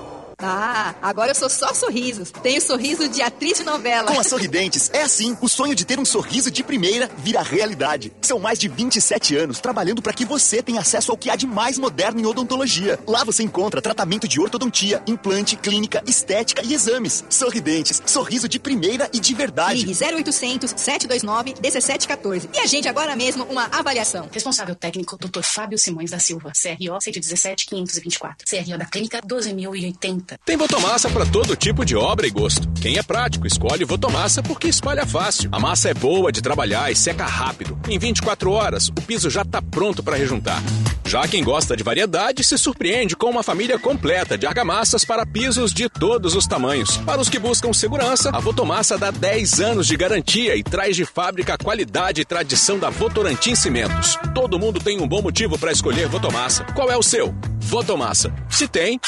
Ah, 0.43 0.95
agora 1.01 1.31
eu 1.31 1.35
sou 1.35 1.49
só 1.49 1.73
sorrisos. 1.73 2.31
Tenho 2.31 2.61
sorriso 2.61 3.07
de 3.07 3.21
atriz 3.21 3.59
de 3.59 3.63
novela. 3.63 4.11
Com 4.11 4.19
a 4.19 4.23
Sorridentes, 4.23 4.89
é 4.93 5.01
assim. 5.01 5.37
O 5.41 5.47
sonho 5.47 5.75
de 5.75 5.85
ter 5.85 5.99
um 5.99 6.05
sorriso 6.05 6.49
de 6.49 6.63
primeira 6.63 7.09
vira 7.17 7.41
realidade. 7.41 8.11
São 8.21 8.39
mais 8.39 8.57
de 8.57 8.67
27 8.67 9.35
anos 9.35 9.59
trabalhando 9.59 10.01
para 10.01 10.13
que 10.13 10.25
você 10.25 10.61
tenha 10.61 10.81
acesso 10.81 11.11
ao 11.11 11.17
que 11.17 11.29
há 11.29 11.35
de 11.35 11.45
mais 11.45 11.77
moderno 11.77 12.19
em 12.19 12.25
odontologia. 12.25 12.99
Lá 13.07 13.23
você 13.23 13.43
encontra 13.43 13.81
tratamento 13.81 14.27
de 14.27 14.39
ortodontia, 14.39 15.03
implante, 15.05 15.55
clínica, 15.55 16.03
estética 16.07 16.61
e 16.63 16.73
exames. 16.73 17.23
Sorridentes, 17.29 18.01
sorriso 18.05 18.47
de 18.47 18.59
primeira 18.59 19.09
e 19.13 19.19
de 19.19 19.33
verdade. 19.33 19.85
Ligue 19.85 20.03
0800 20.03 20.73
729 20.75 21.55
1714 21.61 22.49
e 22.53 22.59
agende 22.59 22.87
agora 22.87 23.15
mesmo 23.15 23.43
uma 23.45 23.65
avaliação. 23.71 24.29
Responsável 24.31 24.75
técnico, 24.75 25.17
Dr. 25.17 25.41
Fábio 25.43 25.77
Simões 25.77 26.11
da 26.11 26.19
Silva, 26.19 26.51
CRO 26.51 26.99
117 27.01 27.65
524. 27.65 28.45
CRO 28.47 28.77
da 28.77 28.85
clínica 28.85 29.21
12080. 29.21 30.30
40. 30.31 30.39
Tem 30.45 30.57
Votomassa 30.57 31.09
para 31.09 31.25
todo 31.25 31.55
tipo 31.55 31.83
de 31.85 31.95
obra 31.95 32.27
e 32.27 32.29
gosto. 32.29 32.69
Quem 32.81 32.97
é 32.97 33.03
prático, 33.03 33.47
escolhe 33.47 33.83
Votomassa 33.83 34.41
porque 34.41 34.67
espalha 34.67 35.05
fácil. 35.05 35.49
A 35.51 35.59
massa 35.59 35.89
é 35.89 35.93
boa 35.93 36.31
de 36.31 36.41
trabalhar 36.41 36.91
e 36.91 36.95
seca 36.95 37.25
rápido. 37.25 37.79
Em 37.89 37.97
24 37.97 38.51
horas, 38.51 38.87
o 38.87 38.93
piso 38.93 39.29
já 39.29 39.41
está 39.41 39.61
pronto 39.61 40.03
para 40.03 40.17
rejuntar. 40.17 40.61
Já 41.05 41.27
quem 41.27 41.43
gosta 41.43 41.75
de 41.75 41.83
variedade 41.83 42.43
se 42.43 42.57
surpreende 42.57 43.15
com 43.15 43.29
uma 43.29 43.43
família 43.43 43.77
completa 43.77 44.37
de 44.37 44.45
argamassas 44.45 45.03
para 45.03 45.25
pisos 45.25 45.73
de 45.73 45.89
todos 45.89 46.35
os 46.35 46.47
tamanhos. 46.47 46.97
Para 46.97 47.19
os 47.19 47.29
que 47.29 47.39
buscam 47.39 47.73
segurança, 47.73 48.29
a 48.33 48.39
Votomassa 48.39 48.97
dá 48.97 49.11
10 49.11 49.59
anos 49.59 49.87
de 49.87 49.97
garantia 49.97 50.55
e 50.55 50.63
traz 50.63 50.95
de 50.95 51.05
fábrica 51.05 51.55
a 51.55 51.57
qualidade 51.57 52.21
e 52.21 52.25
tradição 52.25 52.79
da 52.79 52.89
Votorantim 52.89 53.55
Cimentos. 53.55 54.17
Todo 54.33 54.59
mundo 54.59 54.79
tem 54.79 55.01
um 55.01 55.07
bom 55.07 55.21
motivo 55.21 55.57
para 55.57 55.71
escolher 55.71 56.07
Votomassa. 56.07 56.63
Qual 56.75 56.89
é 56.89 56.95
o 56.95 57.03
seu? 57.03 57.33
Votomassa. 57.59 58.33
Se 58.49 58.67
tem, 58.67 58.99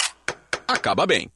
acaba 0.67 1.05
bem. 1.05 1.29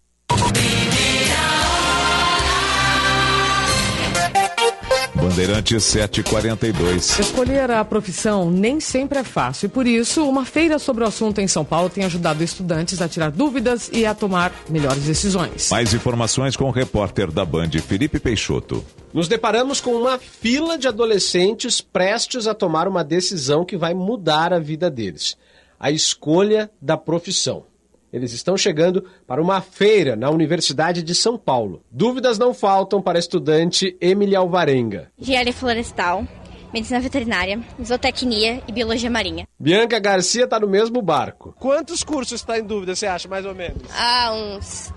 Bandeirantes 5.37 5.83
742. 5.83 7.19
Escolher 7.19 7.69
a 7.69 7.83
profissão 7.83 8.49
nem 8.49 8.79
sempre 8.79 9.19
é 9.19 9.23
fácil 9.23 9.65
e 9.65 9.69
por 9.69 9.85
isso 9.85 10.27
uma 10.27 10.45
feira 10.45 10.79
sobre 10.79 11.03
o 11.03 11.07
assunto 11.07 11.41
em 11.41 11.47
São 11.47 11.65
Paulo 11.65 11.89
tem 11.89 12.05
ajudado 12.05 12.43
estudantes 12.43 13.01
a 13.01 13.09
tirar 13.09 13.31
dúvidas 13.31 13.89
e 13.91 14.05
a 14.05 14.15
tomar 14.15 14.53
melhores 14.69 15.03
decisões. 15.03 15.69
Mais 15.69 15.93
informações 15.93 16.55
com 16.55 16.65
o 16.65 16.71
repórter 16.71 17.31
da 17.31 17.43
Band, 17.43 17.71
Felipe 17.85 18.19
Peixoto. 18.19 18.83
Nos 19.13 19.27
deparamos 19.27 19.81
com 19.81 19.95
uma 19.95 20.17
fila 20.17 20.77
de 20.77 20.87
adolescentes 20.87 21.81
prestes 21.81 22.47
a 22.47 22.53
tomar 22.53 22.87
uma 22.87 23.03
decisão 23.03 23.65
que 23.65 23.75
vai 23.75 23.93
mudar 23.93 24.53
a 24.53 24.59
vida 24.59 24.89
deles: 24.89 25.35
a 25.79 25.91
escolha 25.91 26.71
da 26.81 26.95
profissão. 26.95 27.65
Eles 28.11 28.31
estão 28.33 28.57
chegando 28.57 29.03
para 29.25 29.41
uma 29.41 29.61
feira 29.61 30.15
na 30.15 30.29
Universidade 30.29 31.03
de 31.03 31.13
São 31.13 31.37
Paulo. 31.37 31.83
Dúvidas 31.91 32.37
não 32.37 32.53
faltam 32.53 33.01
para 33.01 33.17
a 33.17 33.19
estudante 33.19 33.97
Emily 33.99 34.35
Alvarenga. 34.35 35.11
Engenharia 35.19 35.53
florestal, 35.53 36.25
medicina 36.73 36.99
veterinária, 36.99 37.59
zootecnia 37.83 38.61
e 38.67 38.71
biologia 38.71 39.09
marinha. 39.09 39.47
Bianca 39.59 39.99
Garcia 39.99 40.45
está 40.45 40.59
no 40.59 40.67
mesmo 40.67 41.01
barco. 41.01 41.53
Quantos 41.59 42.03
cursos 42.03 42.39
está 42.39 42.57
em 42.57 42.63
dúvida, 42.63 42.95
você 42.95 43.07
acha, 43.07 43.27
mais 43.27 43.45
ou 43.45 43.53
menos? 43.53 43.81
Ah, 43.93 44.33
uns 44.33 44.93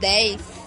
10. 0.00 0.65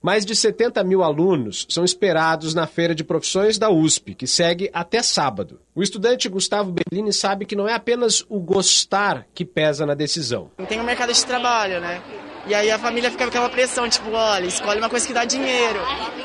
Mais 0.00 0.24
de 0.24 0.36
70 0.36 0.84
mil 0.84 1.02
alunos 1.02 1.66
são 1.68 1.84
esperados 1.84 2.54
na 2.54 2.68
Feira 2.68 2.94
de 2.94 3.02
Profissões 3.02 3.58
da 3.58 3.68
USP, 3.68 4.14
que 4.14 4.28
segue 4.28 4.70
até 4.72 5.02
sábado. 5.02 5.60
O 5.74 5.82
estudante 5.82 6.28
Gustavo 6.28 6.72
Bellini 6.72 7.12
sabe 7.12 7.44
que 7.44 7.56
não 7.56 7.68
é 7.68 7.74
apenas 7.74 8.24
o 8.28 8.38
gostar 8.38 9.26
que 9.34 9.44
pesa 9.44 9.84
na 9.84 9.94
decisão. 9.94 10.50
Tem 10.68 10.78
o 10.78 10.82
um 10.82 10.86
mercado 10.86 11.12
de 11.12 11.26
trabalho, 11.26 11.80
né? 11.80 12.00
E 12.46 12.54
aí 12.54 12.70
a 12.70 12.78
família 12.78 13.10
fica 13.10 13.24
com 13.24 13.30
aquela 13.30 13.48
pressão, 13.48 13.88
tipo, 13.88 14.10
olha, 14.10 14.46
escolhe 14.46 14.78
uma 14.78 14.88
coisa 14.88 15.06
que 15.06 15.12
dá 15.12 15.24
dinheiro. 15.24 15.80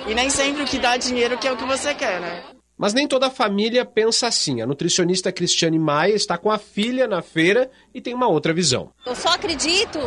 E 0.07 0.13
nem 0.13 0.29
sempre 0.29 0.61
o 0.61 0.65
que 0.65 0.77
dá 0.77 0.95
dinheiro 0.95 1.37
que 1.37 1.47
é 1.47 1.51
o 1.51 1.57
que 1.57 1.65
você 1.65 1.95
quer, 1.95 2.21
né? 2.21 2.52
Mas 2.77 2.93
nem 2.93 3.07
toda 3.07 3.27
a 3.27 3.31
família 3.31 3.85
pensa 3.85 4.27
assim. 4.27 4.61
A 4.61 4.65
nutricionista 4.65 5.31
Cristiane 5.31 5.77
Maia 5.77 6.13
está 6.13 6.37
com 6.37 6.51
a 6.51 6.57
filha 6.57 7.07
na 7.07 7.21
feira 7.21 7.69
e 7.93 8.01
tem 8.01 8.13
uma 8.13 8.27
outra 8.27 8.53
visão. 8.53 8.91
Eu 9.05 9.15
só 9.15 9.29
acredito 9.29 9.99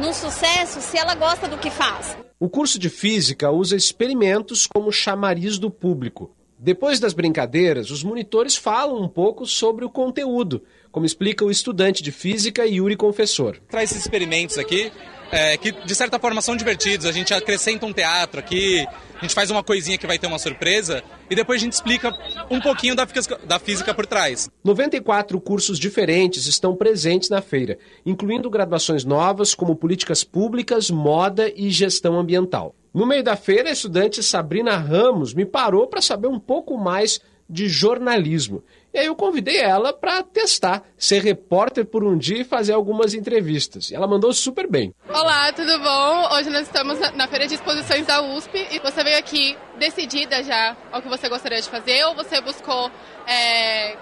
no 0.00 0.12
sucesso 0.12 0.80
se 0.80 0.98
ela 0.98 1.14
gosta 1.14 1.48
do 1.48 1.58
que 1.58 1.70
faz. 1.70 2.16
O 2.40 2.48
curso 2.48 2.78
de 2.78 2.88
física 2.88 3.50
usa 3.50 3.76
experimentos 3.76 4.66
como 4.66 4.92
chamariz 4.92 5.58
do 5.58 5.70
público. 5.70 6.34
Depois 6.60 6.98
das 6.98 7.12
brincadeiras, 7.12 7.90
os 7.90 8.02
monitores 8.02 8.56
falam 8.56 9.00
um 9.00 9.08
pouco 9.08 9.46
sobre 9.46 9.84
o 9.84 9.90
conteúdo, 9.90 10.64
como 10.90 11.06
explica 11.06 11.44
o 11.44 11.52
estudante 11.52 12.02
de 12.02 12.10
física 12.10 12.66
Yuri 12.66 12.96
Confessor. 12.96 13.58
Traz 13.68 13.92
esses 13.92 14.02
experimentos 14.02 14.58
aqui, 14.58 14.90
é, 15.30 15.56
que 15.56 15.72
de 15.72 15.94
certa 15.94 16.18
forma 16.18 16.40
são 16.40 16.56
divertidos. 16.56 17.06
A 17.06 17.12
gente 17.12 17.32
acrescenta 17.34 17.86
um 17.86 17.92
teatro 17.92 18.40
aqui, 18.40 18.86
a 19.16 19.20
gente 19.22 19.34
faz 19.34 19.50
uma 19.50 19.62
coisinha 19.62 19.98
que 19.98 20.06
vai 20.06 20.18
ter 20.18 20.26
uma 20.26 20.38
surpresa 20.38 21.02
e 21.28 21.34
depois 21.34 21.60
a 21.60 21.64
gente 21.64 21.72
explica 21.72 22.16
um 22.50 22.60
pouquinho 22.60 22.94
da 22.94 23.06
física, 23.06 23.38
da 23.44 23.58
física 23.58 23.92
por 23.92 24.06
trás. 24.06 24.48
94 24.64 25.40
cursos 25.40 25.78
diferentes 25.78 26.46
estão 26.46 26.74
presentes 26.74 27.28
na 27.28 27.42
feira, 27.42 27.78
incluindo 28.06 28.48
graduações 28.48 29.04
novas 29.04 29.54
como 29.54 29.76
políticas 29.76 30.22
públicas, 30.24 30.90
moda 30.90 31.52
e 31.54 31.70
gestão 31.70 32.18
ambiental. 32.18 32.74
No 32.94 33.06
meio 33.06 33.22
da 33.22 33.36
feira, 33.36 33.68
a 33.68 33.72
estudante 33.72 34.22
Sabrina 34.22 34.76
Ramos 34.76 35.34
me 35.34 35.44
parou 35.44 35.86
para 35.86 36.00
saber 36.00 36.28
um 36.28 36.38
pouco 36.38 36.78
mais 36.78 37.20
de 37.48 37.68
jornalismo. 37.68 38.62
E 38.92 38.98
aí 38.98 39.06
eu 39.06 39.14
convidei 39.14 39.58
ela 39.58 39.92
para 39.92 40.22
testar, 40.22 40.82
ser 40.96 41.22
repórter 41.22 41.84
por 41.84 42.02
um 42.02 42.16
dia 42.16 42.40
e 42.40 42.44
fazer 42.44 42.72
algumas 42.72 43.14
entrevistas. 43.14 43.90
E 43.90 43.94
ela 43.94 44.06
mandou 44.06 44.32
super 44.32 44.68
bem. 44.68 44.94
Olá, 45.08 45.52
tudo 45.52 45.78
bom? 45.78 46.36
Hoje 46.36 46.50
nós 46.50 46.62
estamos 46.62 46.98
na 47.14 47.28
Feira 47.28 47.46
de 47.46 47.54
Exposições 47.54 48.06
da 48.06 48.22
USP 48.22 48.66
e 48.70 48.78
você 48.78 49.04
veio 49.04 49.18
aqui 49.18 49.56
decidida 49.78 50.42
já 50.42 50.76
ao 50.90 51.02
que 51.02 51.08
você 51.08 51.28
gostaria 51.28 51.60
de 51.60 51.68
fazer 51.68 52.04
ou 52.06 52.14
você 52.14 52.40
buscou 52.40 52.90
é, 53.26 53.96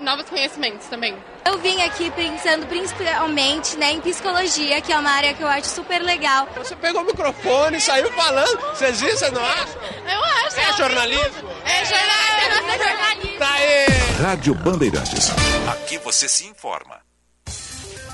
novos 0.00 0.28
conhecimentos 0.28 0.86
também? 0.86 1.16
Eu 1.44 1.58
vim 1.58 1.80
aqui 1.82 2.10
pensando 2.10 2.66
principalmente 2.66 3.76
né, 3.76 3.92
em 3.92 4.00
psicologia, 4.00 4.80
que 4.80 4.92
é 4.92 4.96
uma 4.96 5.10
área 5.10 5.34
que 5.34 5.42
eu 5.42 5.48
acho 5.48 5.68
super 5.68 6.00
legal. 6.02 6.48
Você 6.56 6.76
pegou 6.76 7.02
o 7.02 7.06
microfone 7.06 7.76
e 7.76 7.80
saiu 7.80 8.10
falando. 8.12 8.58
Vocês 8.74 9.00
viram, 9.00 9.16
você 9.16 9.30
não 9.30 9.44
acha? 9.44 9.78
Eu 10.12 10.24
acho. 10.24 10.60
É 10.60 10.72
jornalismo? 10.76 11.50
É 11.64 11.84
jornalismo. 11.84 12.70
É 12.70 12.78
jornalismo. 12.78 13.38
Tá 13.38 13.52
aí. 13.54 13.86
Rádio 14.22 14.54
Bandeirantes. 14.54 15.30
Aqui 15.68 15.98
você 15.98 16.28
se 16.28 16.46
informa. 16.46 17.00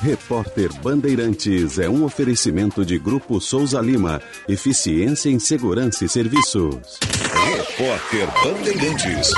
Repórter 0.01 0.73
Bandeirantes 0.75 1.79
é 1.79 1.89
um 1.89 2.05
oferecimento 2.05 2.85
de 2.85 2.99
Grupo 2.99 3.41
Souza 3.41 3.81
Lima. 3.81 4.23
Eficiência 4.49 5.29
em 5.29 5.41
Segurança 5.41 6.05
e 6.05 6.09
Serviços. 6.09 7.01
Repórter 7.33 8.29
Bandeirantes. 8.45 9.33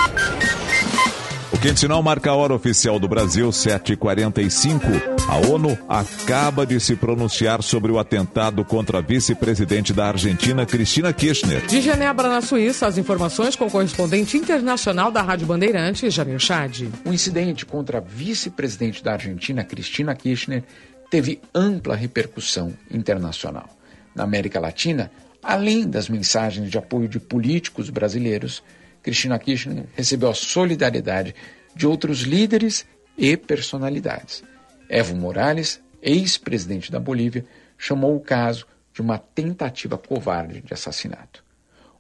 Sinal 1.77 2.03
marca 2.03 2.31
a 2.31 2.35
hora 2.35 2.55
oficial 2.55 2.99
do 2.99 3.07
Brasil, 3.07 3.49
7h45. 3.49 4.81
A 5.29 5.37
ONU 5.47 5.79
acaba 5.89 6.67
de 6.67 6.81
se 6.81 6.97
pronunciar 6.97 7.63
sobre 7.63 7.93
o 7.93 7.99
atentado 7.99 8.65
contra 8.65 8.99
a 8.99 9.01
vice-presidente 9.01 9.93
da 9.93 10.09
Argentina, 10.09 10.67
Cristina 10.67 11.13
Kirchner. 11.13 11.65
De 11.67 11.81
Genebra, 11.81 12.29
na 12.29 12.43
Suíça, 12.43 12.87
as 12.87 12.99
informações 12.99 13.57
com 13.57 13.67
o 13.67 13.71
correspondente 13.71 14.37
internacional 14.37 15.11
da 15.13 15.23
Rádio 15.23 15.47
Bandeirantes, 15.47 16.13
Jamil 16.13 16.39
Chad. 16.39 16.89
O 17.07 17.13
incidente 17.13 17.65
contra 17.65 17.99
a 17.99 18.01
vice-presidente 18.01 19.03
da 19.03 19.13
Argentina, 19.13 19.63
Cristina 19.63 20.15
Kirchner, 20.15 20.65
teve 21.11 21.41
ampla 21.55 21.95
repercussão 21.95 22.73
internacional. 22.91 23.69
Na 24.15 24.25
América 24.25 24.59
Latina, 24.59 25.11
além 25.43 25.89
das 25.89 26.09
mensagens 26.09 26.71
de 26.71 26.77
apoio 26.77 27.09
de 27.09 27.21
políticos 27.21 27.89
brasileiros, 27.89 28.63
Cristina 29.03 29.39
Kirchner 29.39 29.87
recebeu 29.95 30.31
a 30.31 30.35
solidariedade 30.35 31.35
de 31.75 31.87
outros 31.87 32.21
líderes 32.21 32.87
e 33.17 33.37
personalidades. 33.37 34.43
Evo 34.89 35.15
Morales, 35.15 35.81
ex-presidente 36.03 36.91
da 36.91 36.99
Bolívia, 36.99 37.45
chamou 37.79 38.17
o 38.17 38.21
caso 38.21 38.67
de 38.93 39.01
uma 39.01 39.19
tentativa 39.19 39.97
covarde 39.97 40.61
de 40.61 40.75
assassinato. 40.75 41.45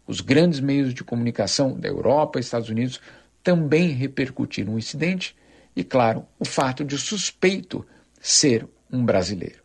Os 0.07 0.20
grandes 0.20 0.61
meios 0.61 0.93
de 0.93 1.05
comunicação 1.05 1.79
da 1.79 1.89
Europa 1.89 2.39
e 2.39 2.41
Estados 2.41 2.69
Unidos 2.69 3.01
também 3.43 3.91
repercutiram 3.91 4.75
o 4.75 4.79
incidente 4.79 5.37
e, 5.75 5.85
claro, 5.85 6.27
o 6.39 6.45
fato 6.45 6.85
de 6.85 6.95
o 6.95 6.99
suspeito 6.99 7.87
ser 8.20 8.67
um 8.93 9.05
brasileiro. 9.05 9.62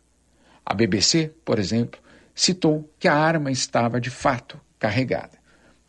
A 0.64 0.72
BBC, 0.72 1.32
por 1.44 1.58
exemplo, 1.58 2.00
citou 2.34 2.88
que 2.98 3.08
a 3.08 3.14
arma 3.14 3.50
estava 3.50 4.00
de 4.00 4.10
fato 4.10 4.60
carregada. 4.78 5.38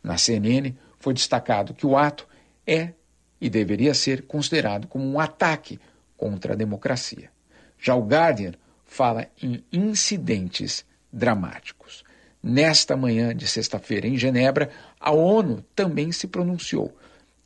Na 0.02 0.18
CNN, 0.18 0.74
foi 0.98 1.14
destacado 1.14 1.74
que 1.74 1.86
o 1.86 1.96
ato 1.96 2.26
é 2.66 2.92
e 3.40 3.48
deveria 3.48 3.94
ser 3.94 4.22
considerado 4.22 4.86
como 4.86 5.04
um 5.04 5.20
ataque 5.20 5.78
contra 6.16 6.52
a 6.52 6.56
democracia. 6.56 7.30
Já 7.78 7.94
o 7.94 8.06
Guardian 8.06 8.52
fala 8.84 9.28
em 9.40 9.62
incidentes 9.72 10.84
dramáticos. 11.12 12.04
Nesta 12.42 12.96
manhã 12.96 13.34
de 13.34 13.46
sexta-feira, 13.46 14.06
em 14.06 14.16
Genebra, 14.16 14.70
a 14.98 15.12
ONU 15.12 15.64
também 15.74 16.12
se 16.12 16.26
pronunciou 16.26 16.96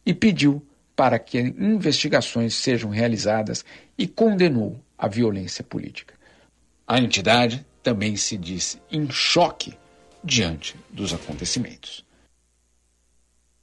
e 0.05 0.15
pediu 0.15 0.65
para 0.95 1.19
que 1.19 1.39
investigações 1.39 2.55
sejam 2.55 2.91
realizadas 2.91 3.65
e 3.97 4.07
condenou 4.07 4.81
a 4.97 5.09
violência 5.09 5.65
política. 5.65 6.15
A 6.87 6.99
entidade 6.99 7.67
também 7.83 8.17
se 8.17 8.37
diz 8.37 8.79
em 8.91 9.11
choque 9.11 9.75
diante 10.23 10.77
dos 10.91 11.13
acontecimentos. 11.13 12.05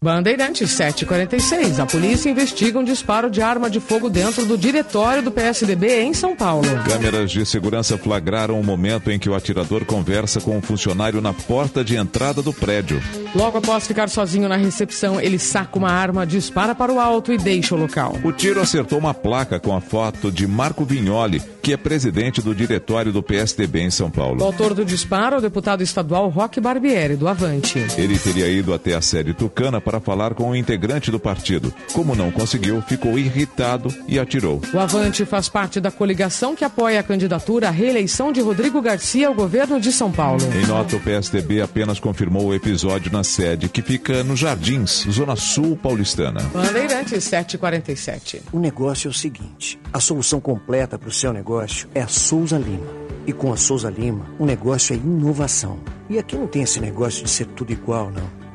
Bandeirantes 0.02 0.72
746. 0.72 1.78
A 1.78 1.86
polícia 1.86 2.30
investiga 2.30 2.80
um 2.80 2.86
disparo 2.86 3.30
de 3.30 3.42
arma 3.42 3.69
de 3.69 3.82
fogo 3.82 4.10
dentro 4.10 4.45
do 4.45 4.58
diretório 4.58 5.22
do 5.22 5.30
PSDB 5.30 6.03
em 6.03 6.14
São 6.14 6.38
Paulo. 6.38 6.64
Câmeras 6.88 7.30
de 7.30 7.45
segurança 7.45 7.98
flagraram 7.98 8.58
o 8.58 8.64
momento 8.64 9.11
em 9.11 9.19
que 9.19 9.30
o 9.30 9.36
atirador 9.36 9.84
conversa 9.84 10.40
com 10.40 10.58
um 10.58 10.61
funcionário 10.61 11.19
na 11.19 11.34
porta 11.34 11.84
de 11.84 11.98
entrada 11.98 12.42
do 12.42 12.53
prédio. 12.53 13.03
Logo 13.36 13.58
após 13.58 13.88
ficar 13.88 14.08
sozinho 14.08 14.48
na 14.48 14.56
recepção, 14.56 15.19
ele 15.19 15.38
saca 15.38 15.78
uma 15.78 15.92
arma, 15.92 16.26
dispara 16.26 16.74
para 16.74 16.94
o 16.94 17.00
alto 17.00 17.34
e 17.34 17.38
deixa 17.38 17.76
o 17.76 17.78
local. 17.78 18.16
O 18.24 18.32
tiro 18.32 18.61
acertou 18.61 18.98
uma 18.98 19.14
placa 19.14 19.60
com 19.60 19.76
a 19.76 19.82
foto 19.82 20.32
de 20.32 20.48
Marco 20.48 20.86
Vignoli, 20.86 21.42
que 21.61 21.74
é 21.74 21.78
presidente 21.78 22.42
do 22.42 22.56
diretório 22.56 23.11
do 23.11 23.22
PSDB 23.22 23.82
em 23.82 23.92
São 23.92 24.08
O 24.08 24.11
Paulo. 24.11 24.42
autor 24.42 24.74
do 24.74 24.86
disparo 24.86 25.36
é 25.36 25.40
o 25.40 25.42
deputado 25.42 25.84
estadual 25.84 26.30
Roque 26.30 26.61
Barbieri, 26.61 27.18
do 27.18 27.28
Avante. 27.28 27.86
Ele 27.98 28.18
teria 28.18 28.48
ido 28.48 28.74
até 28.74 28.95
a 28.95 29.02
sede 29.02 29.34
Tucana 29.34 29.82
para 29.90 30.00
falar 30.00 30.35
com 30.35 30.51
um 30.51 30.56
integrante 30.56 31.09
do 31.09 31.19
partido. 31.19 31.74
Como 31.93 32.14
não 32.14 32.30
conseguiu, 32.30 32.80
ficou 32.80 33.18
irritado 33.18 33.92
e 34.08 34.19
atirou. 34.19 34.61
O 34.72 34.77
Avante 34.77 35.26
faz 35.26 35.50
parte 35.50 35.82
da 35.82 35.90
coligação 35.90 36.56
que 36.56 36.64
apoia 36.64 37.00
a 37.00 37.03
candidatura 37.03 37.69
à 37.69 37.72
reeleição 37.72 38.32
de 38.32 38.40
Rodrigo 38.40 38.84
Garcia 38.84 39.27
ao 39.27 39.34
governo 39.34 39.82
de 39.82 39.92
São 39.92 40.11
Paulo. 40.11 40.43
Em 40.53 40.68
nota, 40.68 40.95
o 40.95 41.00
PSDB 41.00 41.61
apenas 41.61 42.00
confirmou 42.00 42.45
o 42.45 42.53
episódio 42.53 43.11
na 43.11 43.24
sede, 43.24 43.68
que 43.68 43.82
fica 43.82 44.24
nos 44.24 44.40
Jardins, 44.40 45.08
Zona 45.09 45.35
Sul 45.35 45.76
paulistana. 45.76 46.40
Bandeirantes 46.53 47.24
747. 47.24 48.43
O 48.53 48.59
negócio 48.59 49.08
é 49.08 49.09
o 49.09 49.14
seguinte: 49.14 49.80
a 49.92 50.00
solução 50.00 50.40
completa 50.40 51.00
para 51.00 51.09
o 51.09 51.11
seu 51.11 51.34
negócio 51.34 51.90
é 51.95 52.01
a 52.01 52.08
Souza 52.08 52.59
Lima. 52.59 52.85
E 53.26 53.34
com 53.34 53.51
a 53.51 53.58
Souza 53.58 53.90
Lima, 53.90 54.27
o 54.38 54.45
negócio 54.45 54.93
é 54.93 54.98
inovação. 54.98 55.80
E 56.08 56.19
aqui 56.19 56.35
não 56.35 56.45
tem 56.45 56.61
esse 56.61 56.80
negócio 56.80 57.24
de 57.24 57.30
ser 57.32 57.45
tudo 57.48 57.74
igual, 57.74 58.11
não. 58.11 58.39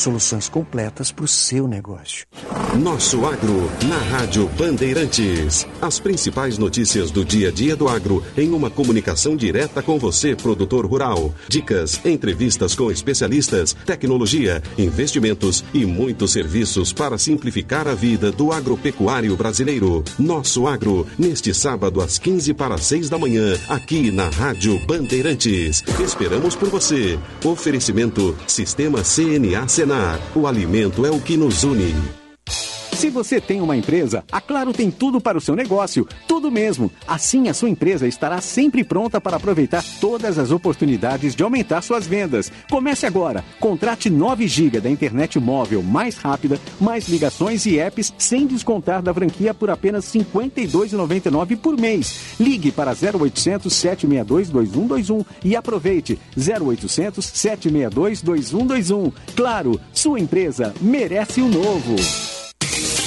Soluções 0.00 0.48
completas 0.48 1.12
para 1.12 1.26
o 1.26 1.28
seu 1.28 1.68
negócio. 1.68 2.24
Nosso 2.82 3.26
Agro, 3.26 3.70
na 3.86 3.98
Rádio 3.98 4.48
Bandeirantes. 4.56 5.66
As 5.78 6.00
principais 6.00 6.56
notícias 6.56 7.10
do 7.10 7.22
dia 7.22 7.48
a 7.48 7.52
dia 7.52 7.76
do 7.76 7.86
agro 7.86 8.24
em 8.34 8.50
uma 8.50 8.70
comunicação 8.70 9.36
direta 9.36 9.82
com 9.82 9.98
você, 9.98 10.34
produtor 10.34 10.86
rural. 10.86 11.34
Dicas, 11.48 12.00
entrevistas 12.02 12.74
com 12.74 12.90
especialistas, 12.90 13.76
tecnologia, 13.84 14.62
investimentos 14.78 15.62
e 15.74 15.84
muitos 15.84 16.32
serviços 16.32 16.94
para 16.94 17.18
simplificar 17.18 17.86
a 17.86 17.94
vida 17.94 18.32
do 18.32 18.52
agropecuário 18.52 19.36
brasileiro. 19.36 20.02
Nosso 20.18 20.66
Agro, 20.66 21.06
neste 21.18 21.52
sábado 21.52 22.00
às 22.00 22.16
15 22.16 22.54
para 22.54 22.78
6 22.78 23.10
da 23.10 23.18
manhã, 23.18 23.54
aqui 23.68 24.10
na 24.10 24.30
Rádio 24.30 24.78
Bandeirantes. 24.86 25.84
Esperamos 26.02 26.56
por 26.56 26.70
você. 26.70 27.18
Oferecimento 27.44 28.34
Sistema 28.46 29.02
CNA 29.02 29.68
Senar. 29.90 30.20
O 30.36 30.46
alimento 30.46 31.04
é 31.04 31.10
o 31.10 31.20
que 31.20 31.36
nos 31.36 31.64
une. 31.64 31.92
Se 33.00 33.08
você 33.08 33.40
tem 33.40 33.62
uma 33.62 33.74
empresa, 33.74 34.22
a 34.30 34.42
Claro 34.42 34.74
tem 34.74 34.90
tudo 34.90 35.22
para 35.22 35.38
o 35.38 35.40
seu 35.40 35.56
negócio, 35.56 36.06
tudo 36.28 36.50
mesmo. 36.50 36.92
Assim, 37.08 37.48
a 37.48 37.54
sua 37.54 37.70
empresa 37.70 38.06
estará 38.06 38.42
sempre 38.42 38.84
pronta 38.84 39.18
para 39.18 39.38
aproveitar 39.38 39.82
todas 39.98 40.38
as 40.38 40.50
oportunidades 40.50 41.34
de 41.34 41.42
aumentar 41.42 41.80
suas 41.80 42.06
vendas. 42.06 42.52
Comece 42.68 43.06
agora. 43.06 43.42
Contrate 43.58 44.10
9 44.10 44.46
GB 44.46 44.82
da 44.82 44.90
internet 44.90 45.40
móvel 45.40 45.82
mais 45.82 46.18
rápida, 46.18 46.60
mais 46.78 47.08
ligações 47.08 47.64
e 47.64 47.78
apps 47.78 48.12
sem 48.18 48.46
descontar 48.46 49.00
da 49.00 49.14
franquia 49.14 49.54
por 49.54 49.70
apenas 49.70 50.12
R$ 50.12 50.20
52,99 50.20 51.56
por 51.56 51.78
mês. 51.78 52.36
Ligue 52.38 52.70
para 52.70 52.90
0800 52.90 53.72
762 53.72 54.50
2121 54.50 55.24
e 55.42 55.56
aproveite 55.56 56.18
0800 56.36 57.24
762 57.24 58.20
2121. 58.20 59.10
Claro, 59.34 59.80
sua 59.90 60.20
empresa 60.20 60.74
merece 60.82 61.40
o 61.40 61.48
novo. 61.48 61.96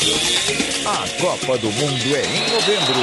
A 0.05 1.07
Copa 1.21 1.57
do 1.59 1.71
Mundo 1.71 2.15
é 2.15 2.25
em 2.25 2.51
novembro. 2.51 2.99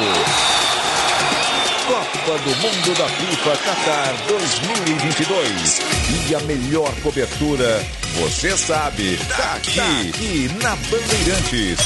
Copa 1.87 2.39
do 2.41 2.57
Mundo 2.57 2.95
da 2.99 3.09
FIFA 3.09 3.57
Qatar 3.57 4.15
2022. 4.29 5.81
E 6.29 6.35
a 6.35 6.41
melhor 6.41 6.93
cobertura, 7.03 7.83
você 8.17 8.55
sabe, 8.55 9.17
tá 9.35 9.55
aqui, 9.55 9.81
aqui 9.81 10.51
na 10.63 10.77
Bandeirantes. 10.77 11.79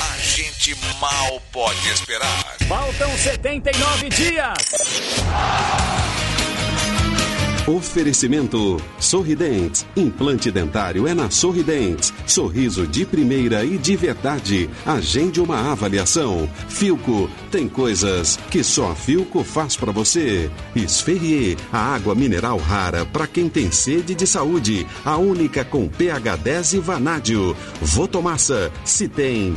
A 0.00 0.18
gente 0.18 0.76
mal 1.00 1.40
pode 1.52 1.88
esperar. 1.88 2.56
Faltam 2.66 3.16
79 3.16 4.08
dias. 4.08 4.58
Oferecimento 7.66 8.80
Sorridentes. 9.00 9.84
Implante 9.96 10.52
dentário 10.52 11.04
é 11.04 11.12
na 11.12 11.30
Sorridentes. 11.30 12.14
Sorriso 12.24 12.86
de 12.86 13.04
primeira 13.04 13.64
e 13.64 13.76
de 13.76 13.96
verdade. 13.96 14.70
Agende 14.86 15.40
uma 15.40 15.72
avaliação. 15.72 16.48
Filco. 16.68 17.28
Tem 17.50 17.68
coisas 17.68 18.38
que 18.52 18.62
só 18.62 18.92
a 18.92 18.94
Filco 18.94 19.42
faz 19.42 19.74
pra 19.74 19.90
você. 19.90 20.48
Esferrier. 20.76 21.56
A 21.72 21.92
água 21.92 22.14
mineral 22.14 22.56
rara 22.58 23.04
para 23.04 23.26
quem 23.26 23.48
tem 23.48 23.68
sede 23.72 24.14
de 24.14 24.28
saúde. 24.28 24.86
A 25.04 25.16
única 25.16 25.64
com 25.64 25.88
pH 25.88 26.36
10 26.36 26.72
e 26.74 26.78
vanádio. 26.78 27.56
Votomassa. 27.80 28.70
Se 28.84 29.08
tem. 29.08 29.56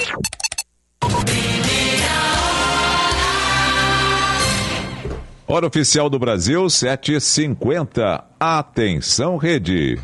Hora 5.51 5.67
oficial 5.67 6.09
do 6.09 6.17
Brasil, 6.17 6.63
7h50. 6.63 8.23
Atenção, 8.39 9.35
rede. 9.35 9.99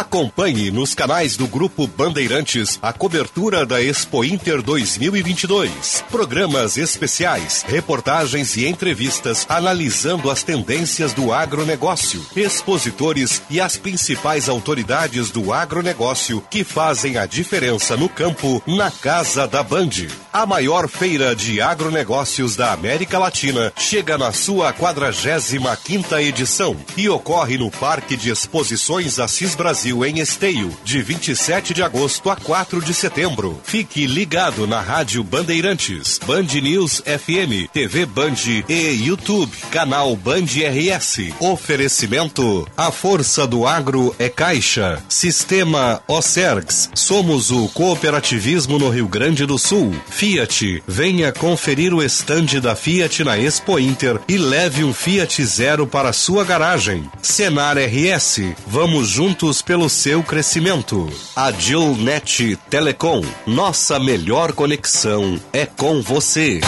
Acompanhe 0.00 0.70
nos 0.70 0.94
canais 0.94 1.36
do 1.36 1.46
Grupo 1.46 1.86
Bandeirantes 1.86 2.78
a 2.80 2.90
cobertura 2.90 3.66
da 3.66 3.82
Expo 3.82 4.24
Inter 4.24 4.62
2022. 4.62 6.02
Programas 6.10 6.78
especiais, 6.78 7.62
reportagens 7.68 8.56
e 8.56 8.66
entrevistas 8.66 9.44
analisando 9.46 10.30
as 10.30 10.42
tendências 10.42 11.12
do 11.12 11.34
agronegócio, 11.34 12.24
expositores 12.34 13.42
e 13.50 13.60
as 13.60 13.76
principais 13.76 14.48
autoridades 14.48 15.30
do 15.30 15.52
agronegócio 15.52 16.42
que 16.50 16.64
fazem 16.64 17.18
a 17.18 17.26
diferença 17.26 17.94
no 17.94 18.08
campo 18.08 18.62
na 18.66 18.90
Casa 18.90 19.46
da 19.46 19.62
Band. 19.62 19.90
A 20.32 20.46
maior 20.46 20.88
feira 20.88 21.36
de 21.36 21.60
agronegócios 21.60 22.56
da 22.56 22.72
América 22.72 23.18
Latina 23.18 23.70
chega 23.76 24.16
na 24.16 24.32
sua 24.32 24.72
45 24.72 25.76
quinta 25.84 26.22
edição 26.22 26.74
e 26.96 27.06
ocorre 27.06 27.58
no 27.58 27.70
Parque 27.70 28.16
de 28.16 28.30
Exposições 28.30 29.18
Assis 29.18 29.54
Brasil 29.54 29.89
em 30.04 30.20
Esteio, 30.20 30.74
de 30.84 31.02
27 31.02 31.74
de 31.74 31.82
agosto 31.82 32.30
a 32.30 32.36
4 32.36 32.80
de 32.80 32.94
setembro. 32.94 33.60
Fique 33.64 34.06
ligado 34.06 34.66
na 34.66 34.80
Rádio 34.80 35.22
Bandeirantes, 35.22 36.18
Band 36.24 36.46
News 36.62 37.02
FM, 37.04 37.70
TV 37.72 38.06
Band 38.06 38.64
e 38.68 39.04
YouTube, 39.04 39.50
canal 39.70 40.14
Band 40.16 40.46
RS. 40.46 41.32
Oferecimento: 41.40 42.66
A 42.76 42.90
força 42.90 43.46
do 43.46 43.66
agro 43.66 44.14
é 44.18 44.28
Caixa. 44.28 45.02
Sistema 45.08 46.02
Ocergs. 46.06 46.90
Somos 46.94 47.50
o 47.50 47.68
cooperativismo 47.68 48.78
no 48.78 48.88
Rio 48.88 49.08
Grande 49.08 49.44
do 49.44 49.58
Sul. 49.58 49.94
Fiat. 50.08 50.82
Venha 50.86 51.32
conferir 51.32 51.92
o 51.92 52.02
estande 52.02 52.60
da 52.60 52.76
Fiat 52.76 53.24
na 53.24 53.38
Expo 53.38 53.78
Inter 53.78 54.20
e 54.28 54.36
leve 54.36 54.84
um 54.84 54.92
Fiat 54.92 55.44
Zero 55.44 55.86
para 55.86 56.12
sua 56.12 56.44
garagem. 56.44 57.10
Senar 57.22 57.76
RS. 57.78 58.40
Vamos 58.66 59.08
juntos 59.08 59.62
pelo 59.62 59.79
seu 59.88 60.22
crescimento. 60.22 61.08
Agilnet 61.34 62.56
Telecom. 62.68 63.22
Nossa 63.46 63.98
melhor 63.98 64.52
conexão 64.52 65.40
é 65.52 65.64
com 65.64 66.02
você. 66.02 66.60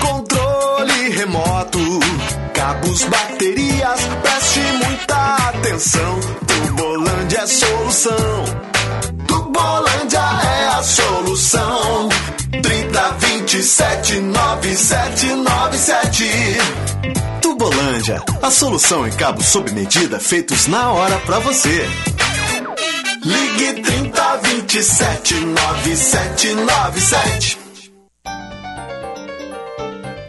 Controle 0.00 1.10
remoto 1.10 1.46
moto, 1.76 2.00
cabos, 2.52 3.04
baterias, 3.04 4.00
preste 4.22 4.60
muita 4.84 5.36
atenção. 5.48 6.20
Tubolândia 6.46 7.38
é 7.38 7.46
solução. 7.46 8.44
Tubolândia 9.26 10.18
é 10.18 10.68
a 10.68 10.82
solução. 10.82 12.10
30 12.62 13.10
27 13.18 14.20
9797. 14.20 16.24
Tubolândia, 17.66 18.22
a 18.42 18.48
solução 18.48 19.04
em 19.08 19.10
cabos 19.10 19.46
sob 19.46 19.72
medida 19.72 20.20
feitos 20.20 20.68
na 20.68 20.92
hora 20.92 21.18
pra 21.26 21.40
você. 21.40 21.84
Ligue 23.24 23.82
30 23.82 24.36
27 24.36 25.34
9797. 25.34 27.65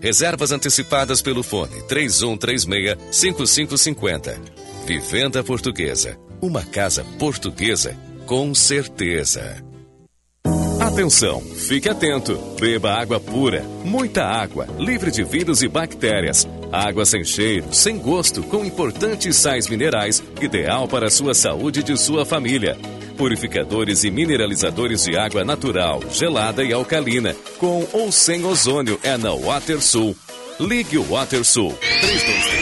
Reservas 0.00 0.50
antecipadas 0.50 1.20
pelo 1.20 1.42
fone 1.42 1.82
3136-5550. 1.82 4.38
Vivenda 4.86 5.44
Portuguesa. 5.44 6.18
Uma 6.40 6.64
casa 6.64 7.04
portuguesa 7.18 7.94
com 8.26 8.54
certeza. 8.54 9.62
Atenção, 10.80 11.40
fique 11.40 11.88
atento. 11.88 12.36
Beba 12.58 12.92
água 12.92 13.20
pura, 13.20 13.62
muita 13.84 14.24
água, 14.24 14.66
livre 14.78 15.10
de 15.10 15.22
vírus 15.22 15.62
e 15.62 15.68
bactérias. 15.68 16.48
Água 16.72 17.04
sem 17.04 17.24
cheiro, 17.24 17.74
sem 17.74 17.98
gosto, 17.98 18.42
com 18.44 18.64
importantes 18.64 19.36
sais 19.36 19.68
minerais, 19.68 20.22
ideal 20.40 20.88
para 20.88 21.08
a 21.08 21.10
sua 21.10 21.34
saúde 21.34 21.80
e 21.80 21.82
de 21.82 21.96
sua 21.96 22.24
família. 22.24 22.78
Purificadores 23.20 24.02
e 24.02 24.10
mineralizadores 24.10 25.04
de 25.04 25.14
água 25.14 25.44
natural, 25.44 26.00
gelada 26.10 26.64
e 26.64 26.72
alcalina, 26.72 27.36
com 27.58 27.86
ou 27.92 28.10
sem 28.10 28.42
ozônio 28.46 28.98
é 29.02 29.18
na 29.18 29.34
WaterSul. 29.34 30.16
Ligue 30.58 30.96
o 30.96 31.12
WaterSul. 31.12 31.70
323 32.00 32.59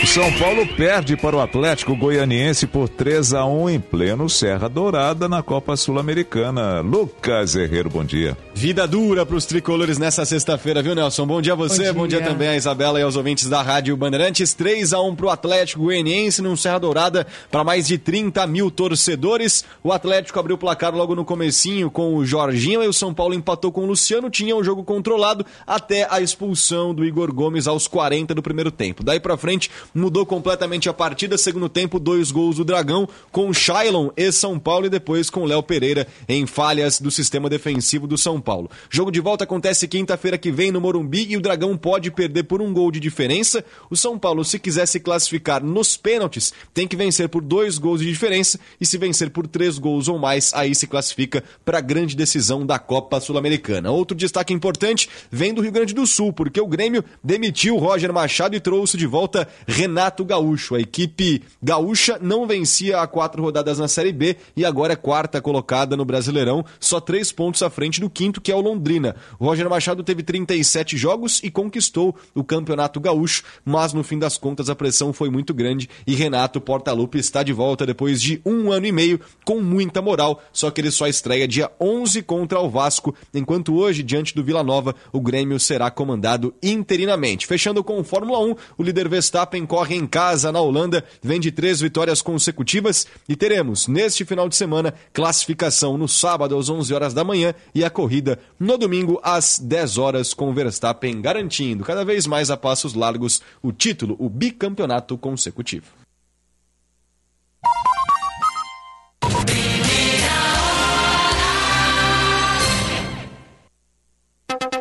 O 0.00 0.06
São 0.06 0.32
Paulo 0.38 0.64
perde 0.64 1.16
para 1.16 1.34
o 1.34 1.40
Atlético 1.40 1.96
Goianiense 1.96 2.68
por 2.68 2.88
3 2.88 3.34
a 3.34 3.44
1 3.44 3.70
em 3.70 3.80
pleno 3.80 4.30
Serra 4.30 4.68
Dourada 4.68 5.28
na 5.28 5.42
Copa 5.42 5.76
Sul-Americana. 5.76 6.80
Lucas 6.80 7.56
Herrero, 7.56 7.90
bom 7.90 8.04
dia. 8.04 8.38
Vida 8.54 8.86
dura 8.86 9.26
para 9.26 9.34
os 9.34 9.44
tricolores 9.44 9.98
nessa 9.98 10.24
sexta-feira, 10.24 10.82
viu, 10.82 10.94
Nelson? 10.94 11.26
Bom 11.26 11.42
dia 11.42 11.52
a 11.52 11.56
você, 11.56 11.92
bom 11.92 12.06
dia. 12.06 12.18
bom 12.18 12.22
dia. 12.22 12.22
também 12.22 12.48
a 12.48 12.56
Isabela 12.56 13.00
e 13.00 13.02
aos 13.02 13.16
ouvintes 13.16 13.48
da 13.48 13.60
Rádio 13.60 13.96
Bandeirantes. 13.96 14.54
3 14.54 14.92
a 14.92 15.00
1 15.00 15.16
para 15.16 15.26
o 15.26 15.30
Atlético 15.30 15.82
Goianiense 15.82 16.42
num 16.42 16.56
Serra 16.56 16.78
Dourada 16.78 17.26
para 17.50 17.64
mais 17.64 17.88
de 17.88 17.98
30 17.98 18.46
mil 18.46 18.70
torcedores. 18.70 19.64
O 19.82 19.92
Atlético 19.92 20.38
abriu 20.38 20.54
o 20.54 20.58
placar 20.58 20.94
logo 20.94 21.16
no 21.16 21.24
comecinho 21.24 21.90
com 21.90 22.14
o 22.14 22.24
Jorginho 22.24 22.84
e 22.84 22.88
o 22.88 22.92
São 22.92 23.12
Paulo 23.12 23.34
empatou 23.34 23.72
com 23.72 23.82
o 23.82 23.86
Luciano. 23.86 24.30
Tinha 24.30 24.54
o 24.54 24.60
um 24.60 24.64
jogo 24.64 24.84
controlado 24.84 25.44
até 25.66 26.06
a 26.08 26.20
expulsão 26.20 26.94
do 26.94 27.04
Igor 27.04 27.34
Gomes 27.34 27.66
aos 27.66 27.88
40 27.88 28.32
do 28.32 28.42
primeiro 28.42 28.70
tempo. 28.70 29.02
Daí 29.02 29.18
para 29.18 29.36
frente, 29.36 29.70
mudou 29.94 30.24
completamente 30.26 30.88
a 30.88 30.94
partida. 30.94 31.38
Segundo 31.38 31.68
tempo, 31.68 31.98
dois 31.98 32.30
gols 32.30 32.56
do 32.56 32.64
Dragão 32.64 33.08
com 33.30 33.52
Shailon 33.52 34.10
e 34.16 34.30
São 34.32 34.58
Paulo 34.58 34.86
e 34.86 34.90
depois 34.90 35.30
com 35.30 35.44
Léo 35.44 35.62
Pereira 35.62 36.06
em 36.28 36.46
falhas 36.46 37.00
do 37.00 37.10
sistema 37.10 37.48
defensivo 37.48 38.06
do 38.06 38.18
São 38.18 38.40
Paulo. 38.40 38.70
Jogo 38.90 39.10
de 39.10 39.20
volta 39.20 39.44
acontece 39.44 39.88
quinta-feira 39.88 40.38
que 40.38 40.50
vem 40.50 40.70
no 40.70 40.80
Morumbi 40.80 41.26
e 41.28 41.36
o 41.36 41.40
Dragão 41.40 41.76
pode 41.76 42.10
perder 42.10 42.44
por 42.44 42.60
um 42.60 42.72
gol 42.72 42.90
de 42.90 43.00
diferença. 43.00 43.64
O 43.90 43.96
São 43.96 44.18
Paulo, 44.18 44.44
se 44.44 44.58
quiser 44.58 44.86
se 44.86 45.00
classificar 45.00 45.62
nos 45.62 45.96
pênaltis, 45.96 46.52
tem 46.72 46.86
que 46.86 46.96
vencer 46.96 47.28
por 47.28 47.42
dois 47.42 47.78
gols 47.78 48.00
de 48.00 48.06
diferença 48.06 48.58
e 48.80 48.86
se 48.86 48.98
vencer 48.98 49.30
por 49.30 49.46
três 49.46 49.78
gols 49.78 50.08
ou 50.08 50.18
mais, 50.18 50.52
aí 50.54 50.74
se 50.74 50.86
classifica 50.86 51.42
para 51.64 51.78
a 51.78 51.82
grande 51.82 52.16
decisão 52.16 52.64
da 52.64 52.78
Copa 52.78 53.20
Sul-Americana. 53.20 53.90
Outro 53.90 54.16
destaque 54.16 54.52
importante 54.52 55.08
vem 55.30 55.52
do 55.52 55.62
Rio 55.62 55.72
Grande 55.72 55.94
do 55.94 56.06
Sul, 56.06 56.32
porque 56.32 56.60
o 56.60 56.66
Grêmio 56.66 57.04
demitiu 57.22 57.76
Roger 57.76 58.12
Machado 58.12 58.56
e 58.56 58.60
trouxe 58.60 58.96
de 58.96 59.06
volta 59.06 59.48
Renato 59.78 60.24
Gaúcho. 60.24 60.74
A 60.74 60.80
equipe 60.80 61.40
gaúcha 61.62 62.18
não 62.20 62.48
vencia 62.48 63.00
há 63.00 63.06
quatro 63.06 63.40
rodadas 63.40 63.78
na 63.78 63.86
Série 63.86 64.12
B 64.12 64.36
e 64.56 64.64
agora 64.64 64.94
é 64.94 64.96
quarta 64.96 65.40
colocada 65.40 65.96
no 65.96 66.04
Brasileirão, 66.04 66.64
só 66.80 67.00
três 67.00 67.30
pontos 67.30 67.62
à 67.62 67.70
frente 67.70 68.00
do 68.00 68.10
quinto, 68.10 68.40
que 68.40 68.50
é 68.50 68.56
o 68.56 68.60
Londrina. 68.60 69.14
O 69.38 69.44
Roger 69.44 69.70
Machado 69.70 70.02
teve 70.02 70.24
37 70.24 70.96
jogos 70.96 71.40
e 71.44 71.48
conquistou 71.48 72.16
o 72.34 72.42
Campeonato 72.42 72.98
Gaúcho, 72.98 73.44
mas 73.64 73.92
no 73.92 74.02
fim 74.02 74.18
das 74.18 74.36
contas 74.36 74.68
a 74.68 74.74
pressão 74.74 75.12
foi 75.12 75.30
muito 75.30 75.54
grande 75.54 75.88
e 76.04 76.16
Renato 76.16 76.60
Portaluppi 76.60 77.18
está 77.18 77.44
de 77.44 77.52
volta 77.52 77.86
depois 77.86 78.20
de 78.20 78.42
um 78.44 78.72
ano 78.72 78.86
e 78.86 78.90
meio 78.90 79.20
com 79.44 79.60
muita 79.60 80.02
moral, 80.02 80.42
só 80.52 80.72
que 80.72 80.80
ele 80.80 80.90
só 80.90 81.06
estreia 81.06 81.46
dia 81.46 81.70
11 81.80 82.20
contra 82.22 82.58
o 82.58 82.68
Vasco, 82.68 83.14
enquanto 83.32 83.76
hoje, 83.76 84.02
diante 84.02 84.34
do 84.34 84.42
Vila 84.42 84.64
Nova, 84.64 84.96
o 85.12 85.20
Grêmio 85.20 85.60
será 85.60 85.88
comandado 85.88 86.52
interinamente. 86.60 87.46
Fechando 87.46 87.84
com 87.84 88.00
o 88.00 88.02
Fórmula 88.02 88.40
1, 88.40 88.56
o 88.76 88.82
líder 88.82 89.08
Verstappen 89.08 89.67
corre 89.68 89.94
em 89.94 90.06
casa 90.06 90.50
na 90.50 90.60
Holanda, 90.60 91.04
vem 91.22 91.38
de 91.38 91.52
três 91.52 91.80
vitórias 91.80 92.22
consecutivas 92.22 93.06
e 93.28 93.36
teremos, 93.36 93.86
neste 93.86 94.24
final 94.24 94.48
de 94.48 94.56
semana, 94.56 94.94
classificação 95.12 95.98
no 95.98 96.08
sábado 96.08 96.58
às 96.58 96.68
11 96.68 96.92
horas 96.94 97.14
da 97.14 97.22
manhã 97.22 97.54
e 97.74 97.84
a 97.84 97.90
corrida 97.90 98.40
no 98.58 98.78
domingo 98.78 99.20
às 99.22 99.58
10 99.58 99.98
horas, 99.98 100.34
com 100.34 100.52
Verstappen 100.52 101.20
garantindo 101.20 101.84
cada 101.84 102.04
vez 102.04 102.26
mais 102.26 102.50
a 102.50 102.56
passos 102.56 102.94
largos 102.94 103.42
o 103.62 103.70
título, 103.70 104.16
o 104.18 104.28
bicampeonato 104.28 105.18
consecutivo. 105.18 105.98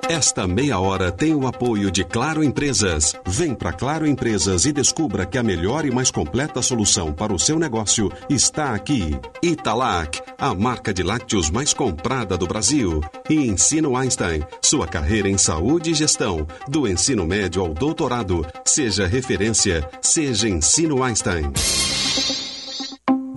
Esta 0.09 0.47
meia 0.47 0.79
hora 0.79 1.11
tem 1.11 1.35
o 1.35 1.45
apoio 1.45 1.91
de 1.91 2.01
Claro 2.01 2.41
Empresas. 2.41 3.13
Vem 3.25 3.53
para 3.53 3.73
Claro 3.73 4.07
Empresas 4.07 4.65
e 4.65 4.71
descubra 4.71 5.25
que 5.25 5.37
a 5.37 5.43
melhor 5.43 5.85
e 5.85 5.91
mais 5.91 6.09
completa 6.09 6.61
solução 6.61 7.11
para 7.11 7.33
o 7.33 7.39
seu 7.39 7.59
negócio 7.59 8.09
está 8.29 8.73
aqui. 8.73 9.19
Italac, 9.43 10.21
a 10.37 10.53
marca 10.53 10.93
de 10.93 11.03
lácteos 11.03 11.49
mais 11.49 11.73
comprada 11.73 12.37
do 12.37 12.47
Brasil. 12.47 13.01
E 13.29 13.35
Ensino 13.35 13.97
Einstein, 13.97 14.43
sua 14.61 14.87
carreira 14.87 15.27
em 15.27 15.37
saúde 15.37 15.91
e 15.91 15.93
gestão, 15.93 16.47
do 16.69 16.87
ensino 16.87 17.27
médio 17.27 17.61
ao 17.61 17.73
doutorado. 17.73 18.45
Seja 18.63 19.05
referência, 19.05 19.89
seja 20.01 20.47
Ensino 20.47 21.03
Einstein. 21.03 21.51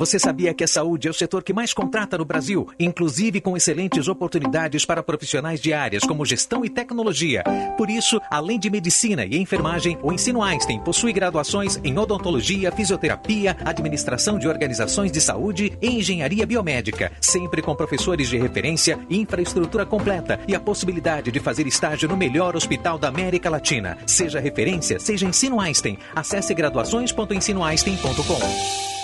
Você 0.00 0.18
sabia 0.18 0.54
que 0.54 0.64
a 0.64 0.66
saúde 0.66 1.08
é 1.08 1.10
o 1.10 1.14
setor 1.14 1.42
que 1.42 1.52
mais 1.52 1.74
contrata 1.74 2.16
no 2.16 2.24
Brasil, 2.24 2.66
inclusive 2.78 3.38
com 3.38 3.54
excelentes 3.54 4.08
oportunidades 4.08 4.86
para 4.86 5.02
profissionais 5.02 5.60
de 5.60 5.74
áreas 5.74 6.04
como 6.04 6.24
gestão 6.24 6.64
e 6.64 6.70
tecnologia? 6.70 7.44
Por 7.76 7.90
isso, 7.90 8.18
além 8.30 8.58
de 8.58 8.70
medicina 8.70 9.26
e 9.26 9.36
enfermagem, 9.36 9.98
o 10.02 10.10
Ensino 10.10 10.42
Einstein 10.42 10.80
possui 10.80 11.12
graduações 11.12 11.78
em 11.84 11.98
odontologia, 11.98 12.72
fisioterapia, 12.72 13.54
administração 13.62 14.38
de 14.38 14.48
organizações 14.48 15.12
de 15.12 15.20
saúde 15.20 15.76
e 15.82 15.88
engenharia 15.88 16.46
biomédica, 16.46 17.12
sempre 17.20 17.60
com 17.60 17.76
professores 17.76 18.30
de 18.30 18.38
referência, 18.38 18.98
infraestrutura 19.10 19.84
completa 19.84 20.40
e 20.48 20.54
a 20.54 20.60
possibilidade 20.60 21.30
de 21.30 21.40
fazer 21.40 21.66
estágio 21.66 22.08
no 22.08 22.16
melhor 22.16 22.56
hospital 22.56 22.98
da 22.98 23.08
América 23.08 23.50
Latina. 23.50 23.98
Seja 24.06 24.40
referência, 24.40 24.98
seja 24.98 25.26
Ensino 25.26 25.60
Einstein. 25.60 25.98
Acesse 26.16 26.54
graduações.ensinoeinstein.com. 26.54 28.99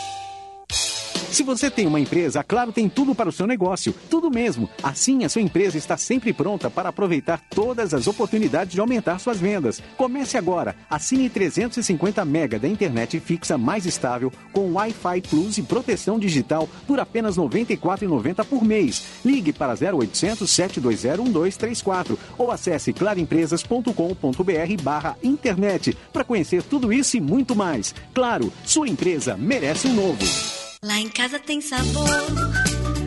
Se 1.37 1.43
você 1.43 1.71
tem 1.71 1.87
uma 1.87 2.01
empresa, 2.01 2.41
a 2.41 2.43
Claro 2.43 2.73
tem 2.73 2.89
tudo 2.89 3.15
para 3.15 3.29
o 3.29 3.33
seu 3.33 3.47
negócio, 3.47 3.95
tudo 4.09 4.31
mesmo. 4.31 4.71
Assim, 4.83 5.23
a 5.23 5.29
sua 5.29 5.43
empresa 5.43 5.77
está 5.77 5.95
sempre 5.95 6.33
pronta 6.33 6.71
para 6.71 6.89
aproveitar 6.89 7.43
todas 7.51 7.93
as 7.93 8.07
oportunidades 8.07 8.73
de 8.73 8.81
aumentar 8.81 9.19
suas 9.19 9.39
vendas. 9.39 9.83
Comece 9.99 10.39
agora. 10.39 10.75
Assine 10.89 11.29
350 11.29 12.25
mega 12.25 12.59
da 12.59 12.67
internet 12.67 13.21
fixa 13.21 13.59
mais 13.59 13.85
estável 13.85 14.33
com 14.51 14.73
Wi-Fi 14.73 15.21
Plus 15.29 15.59
e 15.59 15.63
proteção 15.63 16.19
digital 16.19 16.67
por 16.87 16.99
apenas 16.99 17.37
R$ 17.37 17.43
94,90 17.43 18.43
por 18.47 18.65
mês. 18.65 19.05
Ligue 19.23 19.53
para 19.53 19.75
0800 19.75 20.51
720 20.51 21.21
1234 21.21 22.19
ou 22.39 22.51
acesse 22.51 22.95
claroempresas.com.br 22.95 24.83
barra 24.83 25.19
internet 25.23 25.95
para 26.15 26.25
conhecer 26.25 26.63
tudo 26.63 26.91
isso 26.91 27.19
e 27.19 27.21
muito 27.21 27.55
mais. 27.55 27.95
Claro, 28.15 28.51
sua 28.65 28.89
empresa 28.89 29.37
merece 29.37 29.87
um 29.87 29.93
novo. 29.93 30.66
Lá 30.87 31.01
em 31.01 31.09
casa 31.09 31.41
tem 31.41 31.61
sabor. 31.61 32.09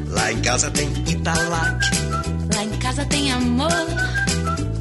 Lá 0.09 0.33
em 0.33 0.41
casa 0.41 0.69
tem 0.69 0.89
Italac. 1.07 1.85
Lá 2.53 2.63
em 2.65 2.77
casa 2.77 3.05
tem 3.05 3.31
amor. 3.31 3.71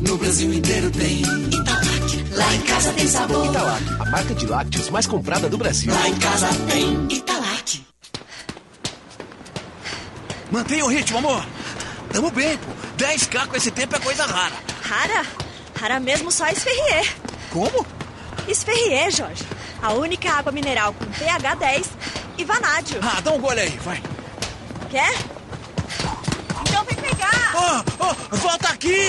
No 0.01 0.19
Brasil 0.19 0.53
inteiro 0.53 0.91
tem 0.91 1.21
Italac. 1.23 2.25
Lá 2.33 2.55
em 2.57 2.61
casa 2.63 2.93
tem 2.95 3.07
sabor. 3.07 3.47
Italac, 3.47 3.85
a 4.01 4.05
marca 4.07 4.35
de 4.35 4.47
lácteos 4.47 4.91
mais 4.91 5.07
comprada 5.07 5.49
do 5.49 5.57
Brasil. 5.57 5.95
Lá 5.95 6.09
em 6.09 6.19
casa 6.19 6.49
tem 6.69 7.07
Italac. 7.17 7.87
Mantenha 10.51 10.85
o 10.85 10.89
ritmo, 10.89 11.19
amor. 11.19 11.47
Tamo 12.13 12.33
bem, 12.33 12.59
pô. 12.59 12.73
10k 12.97 13.47
com 13.47 13.57
esse 13.57 13.71
tempo 13.71 13.95
é 13.95 14.01
coisa 14.01 14.27
rara. 14.27 14.57
Rara? 14.83 15.25
Rara 15.81 16.01
mesmo 16.01 16.33
só 16.33 16.49
Esferrier. 16.49 17.15
Como? 17.53 17.87
Esferrier, 18.49 19.13
Jorge. 19.13 19.45
A 19.83 19.93
única 19.93 20.31
água 20.33 20.53
mineral 20.53 20.93
com 20.95 21.05
pH 21.07 21.55
10 21.55 21.91
e 22.39 22.45
vanádio. 22.45 23.01
Ah, 23.03 23.21
dá 23.21 23.33
um 23.33 23.41
gole 23.41 23.61
aí, 23.61 23.79
vai. 23.79 24.03
Quer? 24.91 25.13
Então 26.63 26.85
vem 26.85 26.97
pegar. 26.97 27.55
Oh, 27.55 28.05
oh, 28.05 28.37
volta 28.37 28.69
aqui! 28.69 29.09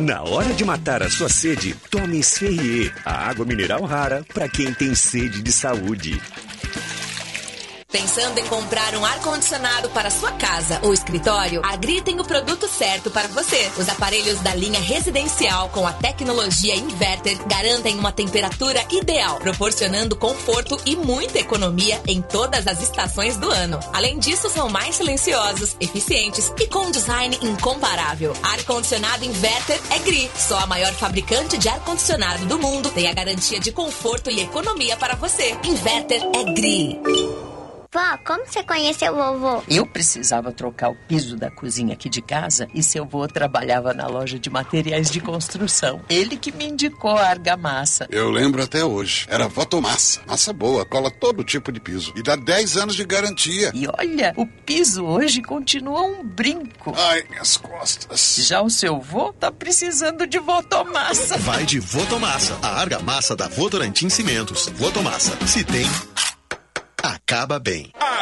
Na 0.00 0.22
hora 0.22 0.52
de 0.52 0.64
matar 0.64 1.02
a 1.02 1.10
sua 1.10 1.28
sede, 1.28 1.74
tome 1.90 2.18
Esferrier, 2.18 2.92
a 3.04 3.28
água 3.28 3.44
mineral 3.44 3.82
rara 3.82 4.24
para 4.34 4.48
quem 4.48 4.74
tem 4.74 4.94
sede 4.94 5.42
de 5.42 5.52
saúde. 5.52 6.20
Pensando 7.92 8.38
em 8.38 8.46
comprar 8.46 8.94
um 8.94 9.04
ar-condicionado 9.04 9.90
para 9.90 10.10
sua 10.10 10.32
casa 10.32 10.80
ou 10.82 10.94
escritório? 10.94 11.60
A 11.62 11.76
Gri 11.76 12.00
tem 12.00 12.18
o 12.18 12.24
produto 12.24 12.66
certo 12.66 13.10
para 13.10 13.28
você. 13.28 13.70
Os 13.76 13.86
aparelhos 13.86 14.40
da 14.40 14.54
linha 14.54 14.80
residencial 14.80 15.68
com 15.68 15.86
a 15.86 15.92
tecnologia 15.92 16.74
inverter 16.74 17.36
garantem 17.46 17.98
uma 17.98 18.10
temperatura 18.10 18.82
ideal, 18.90 19.36
proporcionando 19.40 20.16
conforto 20.16 20.80
e 20.86 20.96
muita 20.96 21.38
economia 21.38 22.00
em 22.06 22.22
todas 22.22 22.66
as 22.66 22.82
estações 22.82 23.36
do 23.36 23.50
ano. 23.50 23.78
Além 23.92 24.18
disso, 24.18 24.48
são 24.48 24.70
mais 24.70 24.96
silenciosos, 24.96 25.76
eficientes 25.78 26.50
e 26.58 26.66
com 26.66 26.90
design 26.90 27.38
incomparável. 27.42 28.32
Ar-condicionado 28.42 29.22
inverter 29.22 29.78
é 29.90 29.98
Gri, 29.98 30.30
só 30.34 30.60
a 30.60 30.66
maior 30.66 30.94
fabricante 30.94 31.58
de 31.58 31.68
ar-condicionado 31.68 32.46
do 32.46 32.58
mundo. 32.58 32.90
Tem 32.90 33.06
a 33.08 33.12
garantia 33.12 33.60
de 33.60 33.70
conforto 33.70 34.30
e 34.30 34.40
economia 34.40 34.96
para 34.96 35.14
você. 35.14 35.54
Inverter 35.62 36.22
é 36.22 36.52
Gri. 36.54 37.51
Vó, 37.92 38.00
como 38.24 38.46
você 38.46 38.62
conheceu 38.62 39.12
o 39.12 39.16
vovô? 39.16 39.62
Eu 39.68 39.84
precisava 39.84 40.50
trocar 40.50 40.88
o 40.88 40.94
piso 40.94 41.36
da 41.36 41.50
cozinha 41.50 41.92
aqui 41.92 42.08
de 42.08 42.22
casa 42.22 42.66
e 42.72 42.82
seu 42.82 43.04
avô 43.04 43.28
trabalhava 43.28 43.92
na 43.92 44.06
loja 44.06 44.38
de 44.38 44.48
materiais 44.48 45.10
de 45.10 45.20
construção. 45.20 46.00
Ele 46.08 46.38
que 46.38 46.50
me 46.50 46.64
indicou 46.64 47.10
a 47.10 47.28
argamassa. 47.28 48.06
Eu 48.10 48.30
lembro 48.30 48.62
até 48.62 48.82
hoje. 48.82 49.26
Era 49.28 49.46
Votomassa. 49.46 50.22
Massa 50.26 50.54
boa, 50.54 50.86
cola 50.86 51.10
todo 51.10 51.44
tipo 51.44 51.70
de 51.70 51.80
piso. 51.80 52.14
E 52.16 52.22
dá 52.22 52.34
10 52.34 52.78
anos 52.78 52.94
de 52.94 53.04
garantia. 53.04 53.70
E 53.74 53.86
olha, 53.86 54.32
o 54.38 54.46
piso 54.46 55.04
hoje 55.04 55.42
continua 55.42 56.00
um 56.00 56.24
brinco. 56.24 56.94
Ai, 56.96 57.22
minhas 57.28 57.58
costas. 57.58 58.36
Já 58.38 58.62
o 58.62 58.70
seu 58.70 58.96
avô 58.96 59.34
tá 59.34 59.52
precisando 59.52 60.26
de 60.26 60.38
Votomassa. 60.38 61.36
Vai 61.36 61.66
de 61.66 61.78
Votomassa, 61.78 62.58
a 62.62 62.80
argamassa 62.80 63.36
da 63.36 63.48
Votorantim 63.48 64.08
Cimentos. 64.08 64.70
Votomassa, 64.76 65.36
se 65.46 65.62
tem, 65.62 65.86
acaba 67.32 67.58
bem. 67.58 67.90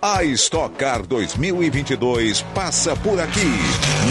A 0.00 0.22
Stock 0.22 0.76
Car 0.76 1.04
2022 1.04 2.42
passa 2.54 2.94
por 2.94 3.18
aqui. 3.18 3.50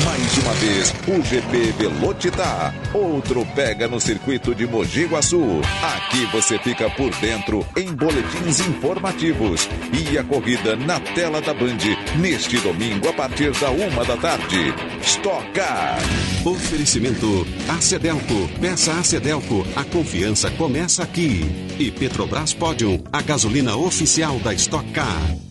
Mais 0.04 0.38
uma 0.40 0.54
vez, 0.56 0.94
o 1.08 1.24
GP 1.24 1.72
Velocitar. 1.78 2.76
Outro 2.94 3.46
pega 3.56 3.88
no 3.88 3.98
circuito 3.98 4.54
de 4.54 4.68
Mogi 4.68 5.06
Guaçu. 5.06 5.62
Aqui 5.82 6.26
você 6.26 6.60
fica 6.60 6.90
por 6.90 7.10
dentro 7.22 7.66
em 7.78 7.94
boletins 7.96 8.60
informativos. 8.68 9.70
E 9.94 10.18
a 10.18 10.26
corrida 10.26 10.76
na 10.76 11.00
tela 11.00 11.40
da 11.40 11.54
Band 11.54 11.78
neste 12.20 12.58
domingo 12.58 13.08
a 13.08 13.14
partir 13.14 13.52
da 13.58 13.72
uma 13.72 14.04
da 14.04 14.18
tarde. 14.18 14.74
Stock 15.04 15.50
Car. 15.54 16.00
Oferecimento 16.44 17.48
Acedelco. 17.70 18.50
Peça 18.60 18.92
Acedelco. 18.92 19.66
A 19.74 19.86
confiança 19.86 20.52
começa 20.52 21.04
aqui. 21.04 21.46
E 21.80 21.90
Petrobras 21.92 22.54
Podium, 22.54 23.02
a 23.14 23.22
gasolina 23.22 23.78
oficial 23.78 24.38
da 24.40 24.54
Stock 24.54 24.92
Car. 24.92 25.48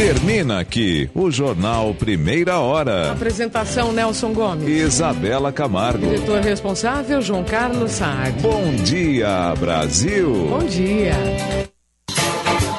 Termina 0.00 0.60
aqui 0.60 1.10
o 1.14 1.30
Jornal 1.30 1.92
Primeira 1.92 2.58
Hora. 2.58 3.12
Apresentação 3.12 3.92
Nelson 3.92 4.32
Gomes. 4.32 4.66
Isabela 4.66 5.52
Camargo. 5.52 6.06
Diretor 6.06 6.40
responsável 6.40 7.20
João 7.20 7.44
Carlos 7.44 7.92
Saad. 7.92 8.40
Bom 8.40 8.72
dia, 8.76 9.54
Brasil. 9.58 10.32
Bom 10.48 10.64
dia. 10.64 11.12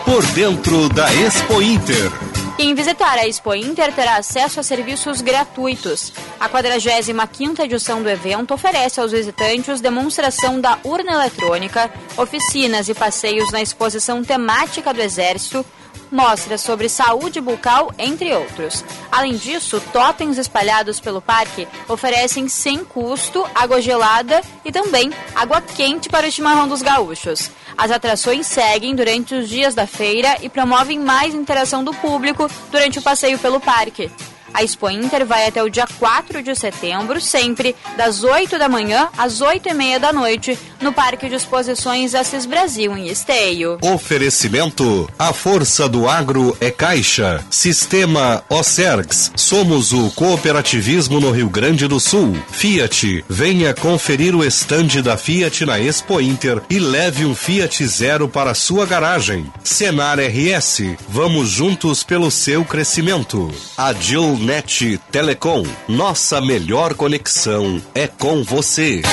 Por 0.03 0.25
dentro 0.33 0.90
da 0.90 1.14
Expo 1.14 1.61
Inter. 1.61 2.11
Quem 2.58 2.74
visitar 2.74 3.19
a 3.19 3.27
Expo 3.27 3.53
Inter 3.53 3.93
terá 3.93 4.16
acesso 4.16 4.59
a 4.59 4.64
serviços 4.64 5.22
gratuitos. 5.22 6.11
A 6.40 6.50
45ª 6.50 7.66
edição 7.66 8.01
do 8.01 8.09
evento 8.09 8.51
oferece 8.51 9.00
aos 9.00 9.11
visitantes 9.11 9.80
demonstração 9.80 10.59
da 10.59 10.80
urna 10.83 11.14
eletrônica, 11.14 11.88
oficinas 12.17 12.90
e 12.90 12.95
passeios 12.95 13.51
na 13.51 13.61
exposição 13.61 14.24
temática 14.24 14.91
do 14.91 15.01
Exército, 15.01 15.64
mostras 16.11 16.61
sobre 16.61 16.89
saúde 16.89 17.39
bucal, 17.39 17.91
entre 17.97 18.33
outros. 18.33 18.83
Além 19.11 19.35
disso, 19.35 19.81
totens 19.93 20.37
espalhados 20.37 20.99
pelo 20.99 21.21
parque 21.21 21.67
oferecem 21.87 22.47
sem 22.47 22.83
custo 22.83 23.45
água 23.55 23.81
gelada 23.81 24.41
e 24.65 24.71
também 24.71 25.11
água 25.35 25.61
quente 25.61 26.09
para 26.09 26.27
o 26.27 26.31
chimarrão 26.31 26.67
dos 26.67 26.81
gaúchos. 26.81 27.49
As 27.77 27.91
atrações 27.91 28.45
seguem 28.47 28.95
durante 28.95 29.33
os 29.33 29.49
dias 29.49 29.73
da 29.73 29.87
feira 29.87 30.37
e 30.41 30.49
promovem 30.49 30.99
mais 30.99 31.33
interação 31.33 31.83
do 31.83 31.93
público 31.93 32.49
durante 32.69 32.99
o 32.99 33.01
passeio 33.01 33.39
pelo 33.39 33.59
parque. 33.59 34.11
A 34.53 34.63
Expo 34.63 34.89
Inter 34.89 35.25
vai 35.25 35.47
até 35.47 35.63
o 35.63 35.69
dia 35.69 35.88
4 35.99 36.43
de 36.43 36.55
setembro, 36.55 37.21
sempre 37.21 37.75
das 37.97 38.23
8 38.23 38.57
da 38.57 38.67
manhã 38.67 39.07
às 39.17 39.41
8 39.41 39.69
e 39.69 39.73
meia 39.73 39.99
da 39.99 40.11
noite, 40.11 40.57
no 40.81 40.91
Parque 40.91 41.30
de 41.30 41.35
Exposições 41.35 42.13
Assis 42.15 42.45
Brasil, 42.45 42.95
em 42.97 43.07
Esteio. 43.07 43.77
Oferecimento: 43.81 45.09
A 45.17 45.31
força 45.31 45.88
do 45.88 46.07
agro 46.07 46.55
é 46.59 46.69
Caixa. 46.69 47.43
Sistema 47.49 48.43
Ocergs. 48.49 49.31
Somos 49.35 49.93
o 49.93 50.09
cooperativismo 50.11 51.19
no 51.19 51.31
Rio 51.31 51.49
Grande 51.49 51.88
do 51.88 51.99
Sul. 51.99 52.35
Fiat. 52.51 53.23
Venha 53.30 53.73
conferir 53.73 54.35
o 54.35 54.43
estande 54.43 55.01
da 55.01 55.15
Fiat 55.15 55.65
na 55.65 55.80
Expo 55.80 56.19
Inter 56.19 56.61
e 56.69 56.80
leve 56.80 57.25
um 57.25 57.35
Fiat 57.35 57.85
Zero 57.85 58.27
para 58.27 58.53
sua 58.53 58.85
garagem. 58.85 59.51
Senar 59.63 60.19
RS. 60.19 60.95
Vamos 61.07 61.49
juntos 61.49 62.03
pelo 62.03 62.30
seu 62.30 62.65
crescimento. 62.65 63.51
Adil 63.77 64.38
Net 64.41 64.99
Telecom. 65.11 65.63
Nossa 65.87 66.41
melhor 66.41 66.95
conexão 66.95 67.79
é 67.93 68.07
com 68.07 68.43
você. 68.43 69.03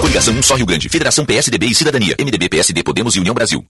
Coligação 0.00 0.34
1 0.34 0.42
só 0.42 0.54
Rio 0.54 0.66
Grande. 0.66 0.88
Federação 0.88 1.24
PSDB 1.24 1.66
e 1.66 1.74
Cidadania. 1.74 2.14
MDB, 2.18 2.48
PSD, 2.48 2.82
Podemos 2.82 3.16
e 3.16 3.20
União 3.20 3.34
Brasil. 3.34 3.64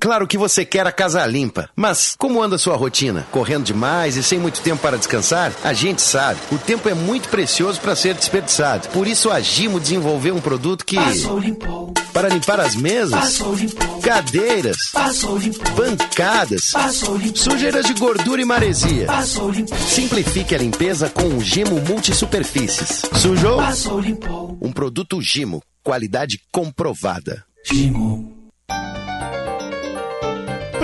Claro 0.00 0.28
que 0.28 0.38
você 0.38 0.64
quer 0.64 0.86
a 0.86 0.92
casa 0.92 1.26
limpa, 1.26 1.68
mas 1.74 2.14
como 2.16 2.40
anda 2.40 2.54
a 2.54 2.58
sua 2.58 2.76
rotina? 2.76 3.26
Correndo 3.32 3.64
demais 3.64 4.16
e 4.16 4.22
sem 4.22 4.38
muito 4.38 4.60
tempo 4.60 4.80
para 4.80 4.96
descansar? 4.96 5.52
A 5.64 5.72
gente 5.72 6.00
sabe, 6.00 6.38
o 6.52 6.58
tempo 6.58 6.88
é 6.88 6.94
muito 6.94 7.28
precioso 7.28 7.80
para 7.80 7.96
ser 7.96 8.14
desperdiçado. 8.14 8.88
Por 8.90 9.08
isso 9.08 9.28
a 9.30 9.40
Gimo 9.40 9.80
desenvolveu 9.80 10.36
um 10.36 10.40
produto 10.40 10.84
que 10.84 10.94
Passou, 10.96 11.38
limpou. 11.40 11.92
para 12.12 12.28
limpar 12.28 12.60
as 12.60 12.76
mesas, 12.76 13.10
Passou, 13.18 13.54
limpou. 13.54 13.98
cadeiras, 14.00 14.76
Passou, 14.92 15.36
limpou. 15.36 15.74
bancadas, 15.74 16.70
Passou, 16.70 17.16
limpou. 17.16 17.36
sujeiras 17.36 17.84
de 17.84 17.94
gordura 17.94 18.40
e 18.40 18.44
maresia. 18.44 19.06
Passou, 19.06 19.50
limpou. 19.50 19.76
Simplifique 19.78 20.54
a 20.54 20.58
limpeza 20.58 21.10
com 21.10 21.26
o 21.36 21.40
Gimo 21.40 21.80
Multisuperfícies. 21.80 23.02
Sujou? 23.20 23.56
Passou, 23.56 23.98
limpou. 24.00 24.56
Um 24.62 24.70
produto 24.70 25.20
Gimo, 25.20 25.60
qualidade 25.82 26.40
comprovada. 26.52 27.44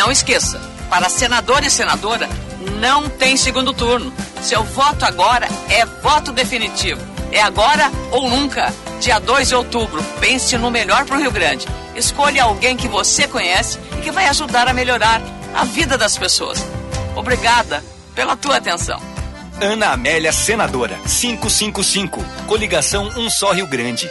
Não 0.00 0.10
esqueça, 0.10 0.58
para 0.88 1.10
senador 1.10 1.62
e 1.62 1.68
senadora, 1.68 2.26
não 2.80 3.06
tem 3.06 3.36
segundo 3.36 3.70
turno. 3.74 4.10
Seu 4.40 4.64
voto 4.64 5.04
agora 5.04 5.46
é 5.68 5.84
voto 5.84 6.32
definitivo. 6.32 6.98
É 7.30 7.42
agora 7.42 7.92
ou 8.10 8.30
nunca. 8.30 8.72
Dia 8.98 9.18
2 9.18 9.48
de 9.48 9.54
outubro, 9.54 10.02
pense 10.18 10.56
no 10.56 10.70
melhor 10.70 11.04
para 11.04 11.18
o 11.18 11.20
Rio 11.20 11.30
Grande. 11.30 11.66
Escolha 11.94 12.44
alguém 12.44 12.78
que 12.78 12.88
você 12.88 13.28
conhece 13.28 13.78
e 13.98 14.00
que 14.00 14.10
vai 14.10 14.26
ajudar 14.28 14.68
a 14.68 14.72
melhorar 14.72 15.20
a 15.54 15.64
vida 15.64 15.98
das 15.98 16.16
pessoas. 16.16 16.64
Obrigada 17.14 17.84
pela 18.14 18.34
tua 18.38 18.56
atenção. 18.56 18.98
Ana 19.60 19.90
Amélia 19.92 20.32
Senadora, 20.32 20.98
555. 21.06 22.24
Coligação 22.46 23.12
Um 23.18 23.28
Só 23.28 23.52
Rio 23.52 23.66
Grande. 23.66 24.10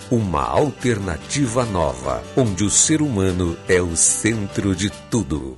Uma 0.11 0.41
alternativa 0.41 1.63
nova, 1.63 2.21
onde 2.35 2.65
o 2.65 2.69
ser 2.69 3.01
humano 3.01 3.57
é 3.65 3.81
o 3.81 3.95
centro 3.95 4.75
de 4.75 4.89
tudo. 5.09 5.57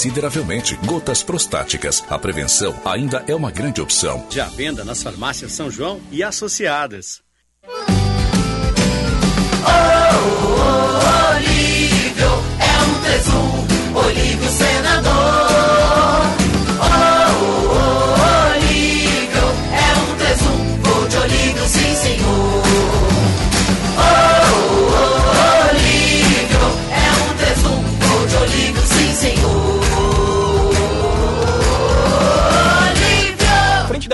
consideravelmente. 0.00 0.76
Gotas 0.86 1.22
prostáticas. 1.22 2.02
A 2.08 2.18
prevenção 2.18 2.74
ainda 2.86 3.22
é 3.26 3.34
uma 3.34 3.50
grande 3.50 3.82
opção. 3.82 4.26
Já 4.30 4.46
venda 4.46 4.82
nas 4.82 5.02
farmácias 5.02 5.52
São 5.52 5.70
João 5.70 6.00
e 6.10 6.22
associadas. 6.22 7.20
Olívio 11.36 11.49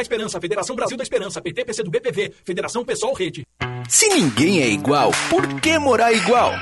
Esperança, 0.06 0.40
Federação 0.40 0.76
Brasil 0.76 0.96
da 0.96 1.02
Esperança, 1.02 1.42
PT, 1.42 1.64
PC 1.64 1.82
do 1.82 1.90
BPV, 1.90 2.32
Federação 2.44 2.84
Pessoal 2.84 3.12
Rede. 3.12 3.44
Se 3.88 4.08
ninguém 4.08 4.62
é 4.62 4.68
igual, 4.68 5.10
por 5.28 5.60
que 5.60 5.78
morar 5.78 6.12
igual? 6.12 6.52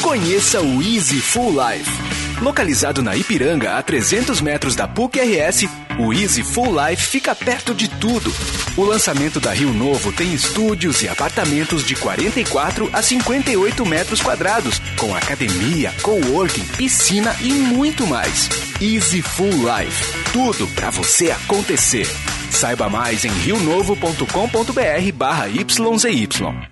Conheça 0.00 0.60
o 0.60 0.82
Easy 0.82 1.20
Full 1.20 1.50
Life. 1.50 2.31
Localizado 2.42 3.02
na 3.02 3.14
Ipiranga, 3.16 3.78
a 3.78 3.82
300 3.82 4.40
metros 4.40 4.74
da 4.74 4.88
PUC-RS, 4.88 5.68
o 5.96 6.12
Easy 6.12 6.42
Full 6.42 6.74
Life 6.76 7.06
fica 7.06 7.36
perto 7.36 7.72
de 7.72 7.86
tudo. 7.86 8.34
O 8.76 8.82
lançamento 8.82 9.38
da 9.38 9.52
Rio 9.52 9.72
Novo 9.72 10.10
tem 10.12 10.34
estúdios 10.34 11.02
e 11.02 11.08
apartamentos 11.08 11.84
de 11.84 11.94
44 11.94 12.90
a 12.92 13.00
58 13.00 13.86
metros 13.86 14.20
quadrados, 14.20 14.80
com 14.98 15.14
academia, 15.14 15.94
coworking, 16.02 16.64
piscina 16.76 17.32
e 17.40 17.52
muito 17.52 18.08
mais. 18.08 18.48
Easy 18.80 19.22
Full 19.22 19.52
Life. 19.52 20.32
Tudo 20.32 20.66
para 20.74 20.90
você 20.90 21.30
acontecer. 21.30 22.08
Saiba 22.50 22.88
mais 22.88 23.24
em 23.24 23.30
rionovo.com.br 23.30 25.12
barra 25.14 25.46
YZY. 25.46 26.71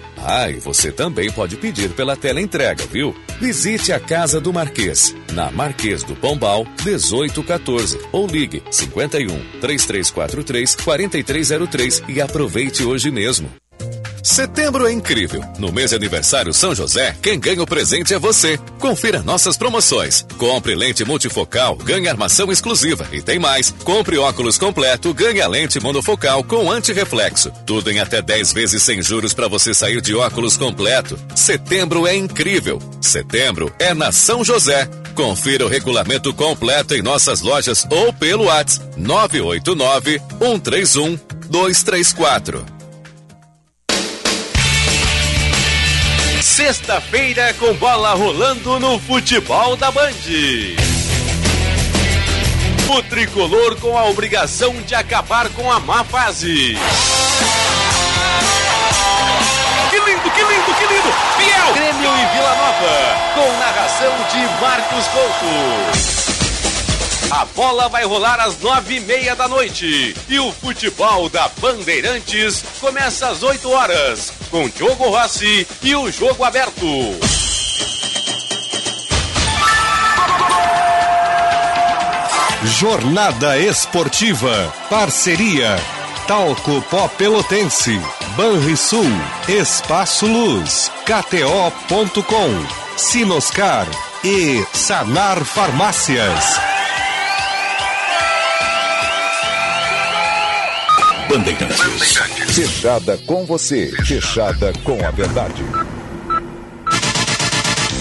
Ah, 0.23 0.49
e 0.49 0.59
você 0.59 0.91
também 0.91 1.31
pode 1.31 1.57
pedir 1.57 1.89
pela 1.89 2.15
tela 2.15 2.39
entrega, 2.41 2.85
viu? 2.85 3.15
Visite 3.39 3.91
a 3.91 3.99
Casa 3.99 4.39
do 4.39 4.53
Marquês, 4.53 5.15
na 5.33 5.51
Marquês 5.51 6.03
do 6.03 6.15
Pombal, 6.15 6.65
1814, 6.85 7.99
ou 8.11 8.27
ligue 8.27 8.61
51 8.69 9.27
3343 9.59 10.75
4303 10.75 12.03
e 12.07 12.21
aproveite 12.21 12.83
hoje 12.83 13.09
mesmo. 13.09 13.60
Setembro 14.23 14.87
é 14.87 14.91
incrível. 14.91 15.43
No 15.57 15.71
mês 15.71 15.89
de 15.89 15.95
aniversário 15.95 16.53
São 16.53 16.75
José, 16.75 17.15
quem 17.21 17.39
ganha 17.39 17.61
o 17.61 17.67
presente 17.67 18.13
é 18.13 18.19
você. 18.19 18.57
Confira 18.79 19.23
nossas 19.23 19.57
promoções. 19.57 20.25
Compre 20.37 20.75
lente 20.75 21.03
multifocal, 21.03 21.75
ganhe 21.75 22.07
armação 22.07 22.51
exclusiva. 22.51 23.07
E 23.11 23.21
tem 23.21 23.39
mais. 23.39 23.71
Compre 23.83 24.17
óculos 24.17 24.57
completo, 24.57 25.13
ganhe 25.13 25.45
lente 25.47 25.79
monofocal 25.79 26.43
com 26.43 26.71
antirreflexo. 26.71 27.51
Tudo 27.65 27.89
em 27.91 27.99
até 27.99 28.21
10 28.21 28.53
vezes 28.53 28.83
sem 28.83 29.01
juros 29.01 29.33
para 29.33 29.47
você 29.47 29.73
sair 29.73 30.01
de 30.01 30.15
óculos 30.15 30.55
completo. 30.55 31.17
Setembro 31.35 32.05
é 32.05 32.15
incrível. 32.15 32.79
Setembro 33.01 33.73
é 33.79 33.93
na 33.93 34.11
São 34.11 34.43
José. 34.43 34.87
Confira 35.15 35.65
o 35.65 35.69
regulamento 35.69 36.33
completo 36.33 36.93
em 36.93 37.01
nossas 37.01 37.41
lojas 37.41 37.85
ou 37.89 38.13
pelo 38.13 38.45
WhatsApp 38.45 38.85
989 38.97 40.21
131 40.39 41.19
234. 41.49 42.80
Sexta-feira 46.63 47.55
com 47.55 47.73
bola 47.73 48.13
rolando 48.13 48.79
no 48.79 48.99
futebol 48.99 49.75
da 49.75 49.89
Band. 49.89 50.13
O 52.87 53.01
tricolor 53.01 53.75
com 53.77 53.97
a 53.97 54.05
obrigação 54.05 54.71
de 54.83 54.93
acabar 54.93 55.49
com 55.49 55.71
a 55.71 55.79
má 55.79 56.03
fase. 56.03 56.77
Que 59.89 59.99
lindo, 60.01 60.29
que 60.29 60.43
lindo, 60.43 60.75
que 60.77 60.85
lindo! 60.93 61.11
Fiel! 61.39 61.73
Grêmio 61.73 62.11
e 62.11 62.25
Vila 62.31 62.55
Nova, 62.55 63.17
com 63.33 63.57
narração 63.57 64.13
de 64.31 64.61
Marcos 64.61 65.07
Couto. 65.07 66.40
A 67.31 67.45
bola 67.45 67.87
vai 67.87 68.03
rolar 68.03 68.41
às 68.41 68.59
nove 68.59 68.95
e 68.95 68.99
meia 68.99 69.33
da 69.33 69.47
noite. 69.47 70.13
E 70.27 70.37
o 70.37 70.51
futebol 70.51 71.29
da 71.29 71.47
Bandeirantes 71.61 72.61
começa 72.81 73.29
às 73.29 73.41
oito 73.41 73.71
horas, 73.71 74.33
com 74.51 74.67
Diogo 74.67 75.09
Rossi 75.09 75.65
e 75.81 75.95
o 75.95 76.11
jogo 76.11 76.43
aberto. 76.43 76.85
Jornada 82.65 83.57
Esportiva. 83.57 84.73
Parceria. 84.89 85.77
Talco 86.27 86.81
Pó 86.89 87.07
Pelotense. 87.07 87.99
Banrisul. 88.35 89.05
Espaço 89.47 90.27
Luz. 90.27 90.91
KTO.com. 91.05 92.65
Sinoscar. 92.97 93.87
E 94.21 94.63
Sanar 94.73 95.43
Farmácias. 95.45 96.70
Bandeirantes. 101.31 102.17
Fechada 102.53 103.17
com 103.19 103.45
você, 103.45 103.89
fechada 104.05 104.73
com 104.83 105.01
a 105.05 105.11
verdade. 105.11 105.63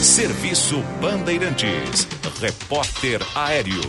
Serviço 0.03 0.83
Bandeirantes. 1.01 2.09
Repórter 2.41 3.21
Aéreo. 3.33 3.83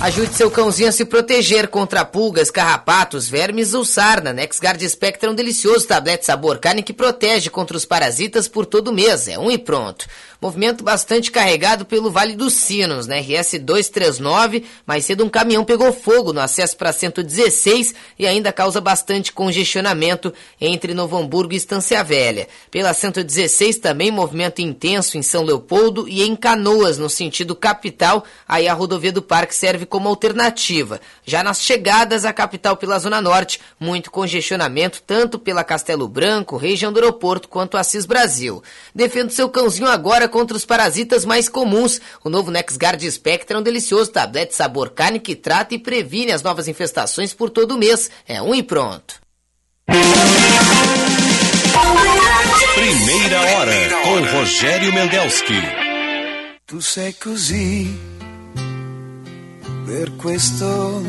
Ajude 0.00 0.34
seu 0.34 0.50
cãozinho 0.50 0.88
a 0.88 0.92
se 0.92 1.04
proteger 1.04 1.68
contra 1.68 2.04
pulgas, 2.06 2.50
carrapatos, 2.50 3.28
vermes 3.28 3.74
ou 3.74 3.84
sarna. 3.84 4.32
NexGard 4.32 4.88
Spectra 4.88 5.28
é 5.28 5.32
um 5.32 5.34
delicioso 5.34 5.86
tablete 5.86 6.24
sabor 6.24 6.58
carne 6.58 6.82
que 6.82 6.92
protege 6.92 7.50
contra 7.50 7.76
os 7.76 7.84
parasitas 7.84 8.48
por 8.48 8.64
todo 8.64 8.92
mês. 8.92 9.28
É 9.28 9.38
um 9.38 9.50
e 9.50 9.58
pronto. 9.58 10.06
Movimento 10.44 10.84
bastante 10.84 11.30
carregado 11.30 11.86
pelo 11.86 12.10
Vale 12.10 12.36
dos 12.36 12.52
Sinos, 12.52 13.06
né? 13.06 13.18
RS 13.18 13.60
239, 13.60 14.66
mais 14.86 15.06
cedo 15.06 15.24
um 15.24 15.28
caminhão 15.30 15.64
pegou 15.64 15.90
fogo 15.90 16.34
no 16.34 16.40
acesso 16.42 16.76
para 16.76 16.92
116 16.92 17.94
e 18.18 18.26
ainda 18.26 18.52
causa 18.52 18.78
bastante 18.78 19.32
congestionamento 19.32 20.34
entre 20.60 20.92
Novo 20.92 21.16
Hamburgo 21.16 21.54
e 21.54 21.56
Estância 21.56 22.04
Velha. 22.04 22.46
Pela 22.70 22.92
116 22.92 23.78
também 23.78 24.10
movimento 24.10 24.60
intenso 24.60 25.16
em 25.16 25.22
São 25.22 25.42
Leopoldo 25.42 26.06
e 26.06 26.22
em 26.22 26.36
Canoas, 26.36 26.98
no 26.98 27.08
sentido 27.08 27.56
capital, 27.56 28.22
aí 28.46 28.68
a 28.68 28.74
rodovia 28.74 29.12
do 29.12 29.22
Parque 29.22 29.54
serve 29.54 29.86
como 29.86 30.10
alternativa. 30.10 31.00
Já 31.24 31.42
nas 31.42 31.62
chegadas 31.62 32.26
à 32.26 32.34
capital 32.34 32.76
pela 32.76 32.98
Zona 32.98 33.22
Norte, 33.22 33.62
muito 33.80 34.10
congestionamento 34.10 35.02
tanto 35.06 35.38
pela 35.38 35.64
Castelo 35.64 36.06
Branco, 36.06 36.58
região 36.58 36.92
do 36.92 36.98
aeroporto, 36.98 37.48
quanto 37.48 37.78
Assis 37.78 38.04
Brasil. 38.04 38.62
Defenda 38.94 39.30
seu 39.30 39.48
cãozinho 39.48 39.88
agora 39.88 40.33
contra 40.34 40.56
os 40.56 40.64
parasitas 40.64 41.24
mais 41.24 41.48
comuns. 41.48 42.00
O 42.24 42.28
novo 42.28 42.50
NexGard 42.50 43.08
Spectra 43.08 43.56
é 43.56 43.60
um 43.60 43.62
delicioso 43.62 44.10
tablete 44.10 44.52
sabor 44.52 44.90
carne 44.90 45.20
que 45.20 45.36
trata 45.36 45.76
e 45.76 45.78
previne 45.78 46.32
as 46.32 46.42
novas 46.42 46.66
infestações 46.66 47.32
por 47.32 47.50
todo 47.50 47.76
o 47.76 47.78
mês. 47.78 48.10
É 48.26 48.42
um 48.42 48.52
e 48.52 48.60
pronto. 48.60 49.22
Primeira 52.74 53.40
hora 53.42 53.72
com 54.02 54.36
Rogério 54.36 54.92
Mendelski. 54.92 55.62
Tu 56.66 56.82
sei 56.82 57.12
così, 57.12 57.96
per 59.86 60.10
questo 60.16 61.00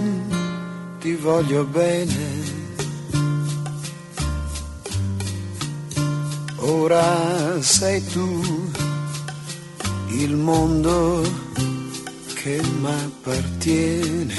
ti 1.02 1.16
voglio 1.16 1.64
bene. 1.64 2.54
Ora 6.60 7.60
sei 7.62 8.02
tu 8.02 8.86
il 10.22 10.36
mondo 10.36 11.22
che 12.36 12.62
mi 12.80 12.88
appartiene. 12.88 14.36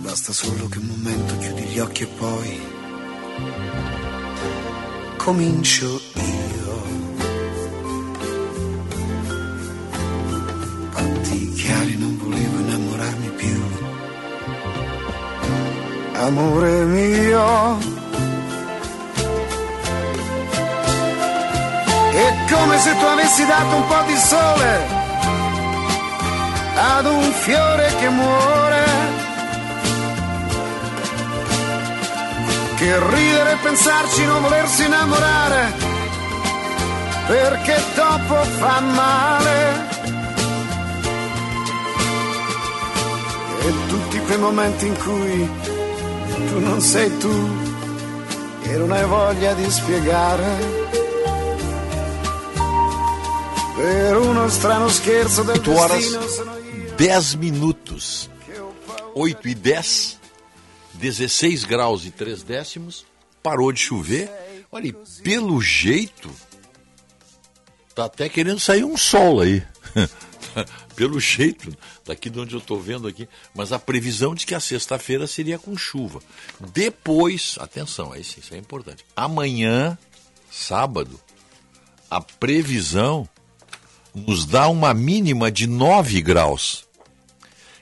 Basta 0.00 0.32
solo 0.32 0.66
che 0.68 0.78
un 0.78 0.86
momento 0.86 1.36
chiudi 1.38 1.62
gli 1.64 1.78
occhi 1.78 2.02
e 2.04 2.06
poi 2.06 2.60
comincio 5.16 6.00
io. 6.14 6.82
Patti 10.90 11.52
chiari 11.52 11.96
non 11.98 12.18
volevo 12.18 12.58
innamorarmi 12.60 13.30
più. 13.36 13.62
Amore 16.14 16.84
mio. 16.84 18.07
È 22.18 22.34
come 22.50 22.80
se 22.80 22.96
tu 22.98 23.04
avessi 23.04 23.46
dato 23.46 23.76
un 23.76 23.86
po' 23.86 24.02
di 24.06 24.16
sole 24.16 24.86
ad 26.74 27.06
un 27.06 27.32
fiore 27.32 27.94
che 28.00 28.08
muore. 28.08 28.84
Che 32.74 33.08
ridere 33.14 33.52
e 33.52 33.56
pensarci, 33.62 34.24
non 34.24 34.42
volersi 34.42 34.84
innamorare, 34.84 35.72
perché 37.28 37.80
dopo 37.94 38.34
fa 38.34 38.80
male. 38.80 39.86
E 43.60 43.74
tutti 43.86 44.18
quei 44.22 44.38
momenti 44.38 44.86
in 44.86 44.98
cui 44.98 45.50
tu 46.48 46.58
non 46.58 46.80
sei 46.80 47.16
tu 47.18 47.48
e 48.62 48.76
non 48.76 48.90
hai 48.90 49.04
voglia 49.04 49.52
di 49.52 49.70
spiegare. 49.70 51.06
8 55.52 55.70
horas, 55.72 55.98
destino 55.98 56.28
sono 56.28 56.58
io. 56.58 56.96
10 56.96 57.34
minutos. 57.36 58.30
8 59.14 59.48
e 59.48 59.54
10, 59.54 60.18
16 60.94 61.64
graus 61.64 62.04
e 62.04 62.10
3 62.10 62.42
décimos. 62.42 63.06
Parou 63.42 63.72
de 63.72 63.80
chover. 63.80 64.30
Olha, 64.70 64.92
pelo 65.22 65.60
jeito, 65.60 66.28
tá 67.94 68.06
até 68.06 68.28
querendo 68.28 68.58
sair 68.58 68.84
um 68.84 68.96
sol 68.96 69.40
aí. 69.40 69.62
pelo 70.96 71.20
jeito, 71.20 71.72
daqui 72.04 72.28
de 72.28 72.40
onde 72.40 72.54
eu 72.54 72.58
estou 72.58 72.80
vendo 72.80 73.06
aqui. 73.06 73.28
Mas 73.54 73.72
a 73.72 73.78
previsão 73.78 74.34
de 74.34 74.44
que 74.44 74.54
a 74.54 74.60
sexta-feira 74.60 75.26
seria 75.26 75.58
com 75.58 75.76
chuva. 75.76 76.20
Depois, 76.72 77.56
atenção, 77.60 78.12
aí 78.12 78.24
sim, 78.24 78.40
isso 78.40 78.54
é 78.54 78.58
importante. 78.58 79.04
Amanhã, 79.14 79.96
sábado, 80.50 81.18
a 82.10 82.20
previsão 82.20 83.28
nos 84.26 84.44
dá 84.44 84.68
uma 84.68 84.92
mínima 84.92 85.50
de 85.50 85.66
9 85.66 86.20
graus. 86.20 86.86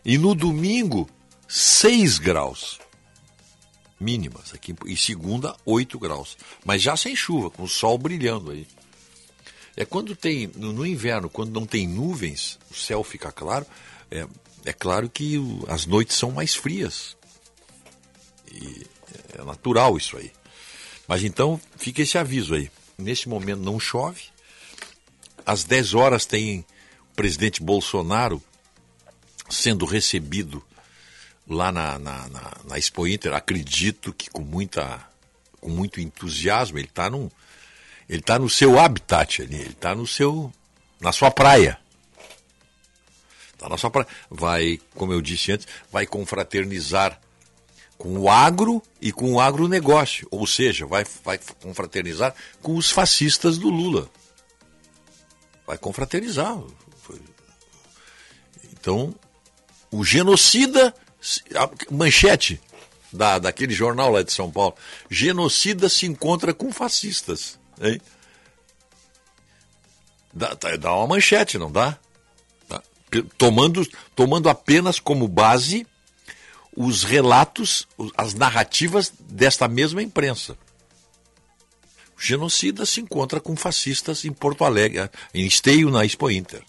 E 0.04 0.18
no 0.18 0.34
domingo, 0.34 1.08
6 1.48 2.18
graus. 2.18 2.78
Mínimas 3.98 4.52
aqui. 4.54 4.74
E 4.86 4.96
segunda, 4.96 5.56
8 5.64 5.98
graus. 5.98 6.36
Mas 6.64 6.82
já 6.82 6.96
sem 6.96 7.16
chuva, 7.16 7.50
com 7.50 7.62
o 7.62 7.68
sol 7.68 7.98
brilhando 7.98 8.50
aí. 8.50 8.66
É 9.76 9.84
quando 9.84 10.16
tem, 10.16 10.50
no, 10.56 10.72
no 10.72 10.86
inverno, 10.86 11.28
quando 11.28 11.52
não 11.52 11.66
tem 11.66 11.86
nuvens, 11.86 12.58
o 12.70 12.74
céu 12.74 13.02
fica 13.02 13.30
claro. 13.32 13.66
É, 14.10 14.26
é 14.64 14.72
claro 14.72 15.08
que 15.08 15.38
as 15.68 15.86
noites 15.86 16.16
são 16.16 16.30
mais 16.30 16.54
frias. 16.54 17.16
E 18.50 18.86
é 19.38 19.44
natural 19.44 19.96
isso 19.96 20.16
aí. 20.16 20.30
Mas 21.06 21.22
então 21.22 21.60
fica 21.76 22.02
esse 22.02 22.16
aviso 22.16 22.54
aí. 22.54 22.70
Neste 22.98 23.28
momento 23.28 23.60
não 23.60 23.78
chove. 23.78 24.22
Às 25.46 25.62
10 25.62 25.94
horas 25.94 26.26
tem 26.26 26.66
o 27.12 27.14
presidente 27.14 27.62
Bolsonaro 27.62 28.42
sendo 29.48 29.86
recebido 29.86 30.62
lá 31.48 31.70
na, 31.70 31.98
na, 31.98 32.28
na, 32.28 32.52
na 32.64 32.78
Expo 32.78 33.06
Inter. 33.06 33.32
Acredito 33.32 34.12
que 34.12 34.28
com, 34.28 34.42
muita, 34.42 35.08
com 35.60 35.70
muito 35.70 36.00
entusiasmo. 36.00 36.78
Ele 36.78 36.88
está 36.88 37.08
ele 38.08 38.22
tá 38.22 38.38
no 38.38 38.50
seu 38.50 38.78
habitat 38.78 39.42
ali, 39.42 39.54
ele 39.54 39.70
está 39.70 39.94
no 39.94 40.06
seu, 40.06 40.52
na 41.00 41.12
sua 41.12 41.30
praia. 41.30 41.78
Tá 43.56 43.68
na 43.68 43.78
sua 43.78 43.90
praia. 43.90 44.08
Vai, 44.28 44.80
como 44.94 45.12
eu 45.12 45.22
disse 45.22 45.52
antes, 45.52 45.68
vai 45.92 46.06
confraternizar 46.06 47.20
com 47.96 48.18
o 48.18 48.28
agro 48.28 48.82
e 49.00 49.12
com 49.12 49.32
o 49.34 49.40
agronegócio. 49.40 50.26
Ou 50.30 50.46
seja, 50.46 50.86
vai, 50.86 51.04
vai 51.24 51.38
confraternizar 51.62 52.34
com 52.60 52.76
os 52.76 52.90
fascistas 52.90 53.58
do 53.58 53.68
Lula. 53.68 54.10
Vai 55.66 55.76
confraternizar. 55.78 56.56
Então, 58.72 59.14
o 59.90 60.04
genocida, 60.04 60.94
manchete, 61.90 62.60
da, 63.12 63.38
daquele 63.38 63.74
jornal 63.74 64.10
lá 64.12 64.22
de 64.22 64.32
São 64.32 64.50
Paulo. 64.50 64.74
Genocida 65.10 65.88
se 65.88 66.06
encontra 66.06 66.52
com 66.54 66.72
fascistas. 66.72 67.58
Hein? 67.80 68.00
Dá, 70.32 70.54
tá- 70.54 70.76
dá 70.76 70.94
uma 70.94 71.06
manchete, 71.08 71.58
não 71.58 71.72
dá? 71.72 71.98
Tá. 72.68 72.82
Tomando, 73.38 73.86
tomando 74.14 74.48
apenas 74.48 75.00
como 75.00 75.26
base 75.26 75.86
os 76.76 77.02
relatos, 77.04 77.88
os- 77.96 78.12
as 78.16 78.34
narrativas 78.34 79.12
desta 79.18 79.66
mesma 79.66 80.02
imprensa. 80.02 80.56
Genocida 82.18 82.86
se 82.86 83.00
encontra 83.00 83.40
com 83.40 83.54
fascistas 83.54 84.24
em 84.24 84.32
Porto 84.32 84.64
Alegre, 84.64 85.10
em 85.34 85.46
Esteio, 85.46 85.90
na 85.90 86.04
Expo 86.04 86.30
Inter. 86.30 86.62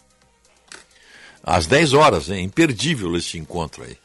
Às 1.42 1.66
10 1.66 1.94
horas, 1.94 2.30
é 2.30 2.40
imperdível 2.40 3.16
esse 3.16 3.38
encontro 3.38 3.84
aí. 3.84 3.98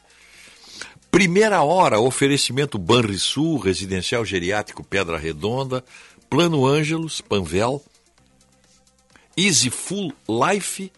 Primeira 1.11 1.61
hora, 1.61 1.99
oferecimento 1.99 2.79
Banrisul, 2.79 3.59
Residencial 3.59 4.25
Geriátrico 4.25 4.83
Pedra 4.83 5.17
Redonda, 5.17 5.83
Plano 6.29 6.65
Ângelos, 6.65 7.21
Panvel, 7.21 7.83
Easy 9.37 9.69
Full 9.69 10.13
Life, 10.27 10.91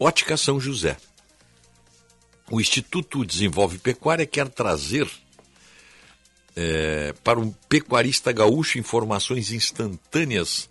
Ótica 0.00 0.36
São 0.36 0.58
José. 0.58 0.96
O 2.50 2.60
Instituto 2.60 3.24
Desenvolve 3.24 3.78
Pecuária 3.78 4.26
quer 4.26 4.48
trazer 4.48 5.08
eh, 6.54 7.14
para 7.24 7.40
um 7.40 7.50
pecuarista 7.68 8.32
gaúcho 8.32 8.78
informações 8.78 9.52
instantâneas 9.52 10.68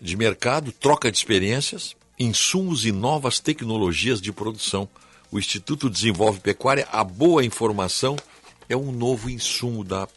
de 0.00 0.16
mercado, 0.16 0.72
troca 0.72 1.10
de 1.10 1.16
experiências, 1.16 1.96
insumos 2.18 2.84
e 2.84 2.92
novas 2.92 3.40
tecnologias 3.40 4.20
de 4.20 4.32
produção. 4.32 4.88
O 5.30 5.38
Instituto 5.38 5.88
Desenvolve 5.88 6.40
Pecuária, 6.40 6.88
a 6.90 7.02
boa 7.02 7.44
informação 7.44 8.16
é 8.68 8.76
um 8.76 8.92
novo 8.92 9.30
insumo 9.30 9.84
da 9.84 10.08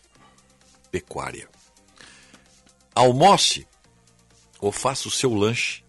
pecuária. 0.92 1.48
Almoce 2.94 3.68
ou 4.60 4.72
faça 4.72 5.08
o 5.08 5.12
seu 5.12 5.34
lanche 5.34 5.84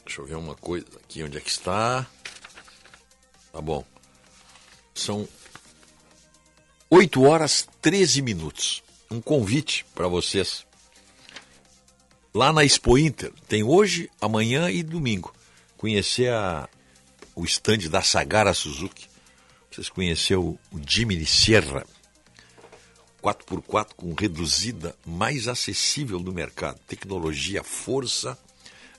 Deixa 0.05 0.21
eu 0.21 0.25
ver 0.25 0.35
uma 0.35 0.55
coisa 0.55 0.85
aqui, 1.03 1.23
onde 1.23 1.37
é 1.37 1.41
que 1.41 1.49
está? 1.49 2.05
Tá 3.53 3.61
bom. 3.61 3.85
São 4.93 5.27
8 6.89 7.23
horas 7.23 7.67
13 7.81 8.21
minutos. 8.21 8.83
Um 9.09 9.21
convite 9.21 9.85
para 9.95 10.07
vocês. 10.07 10.65
Lá 12.33 12.51
na 12.51 12.63
Expo 12.63 12.97
Inter, 12.97 13.31
tem 13.47 13.63
hoje, 13.63 14.09
amanhã 14.19 14.69
e 14.69 14.83
domingo. 14.83 15.33
Conhecer 15.81 16.31
a, 16.31 16.69
o 17.35 17.43
stand 17.43 17.89
da 17.89 18.03
Sagara 18.03 18.53
Suzuki. 18.53 19.09
Vocês 19.71 19.89
conheceram 19.89 20.59
o 20.71 20.79
Jimny 20.87 21.25
Sierra. 21.25 21.83
4x4 23.19 23.95
com 23.95 24.13
reduzida, 24.13 24.95
mais 25.03 25.47
acessível 25.47 26.19
no 26.19 26.31
mercado. 26.31 26.79
Tecnologia, 26.87 27.63
força, 27.63 28.37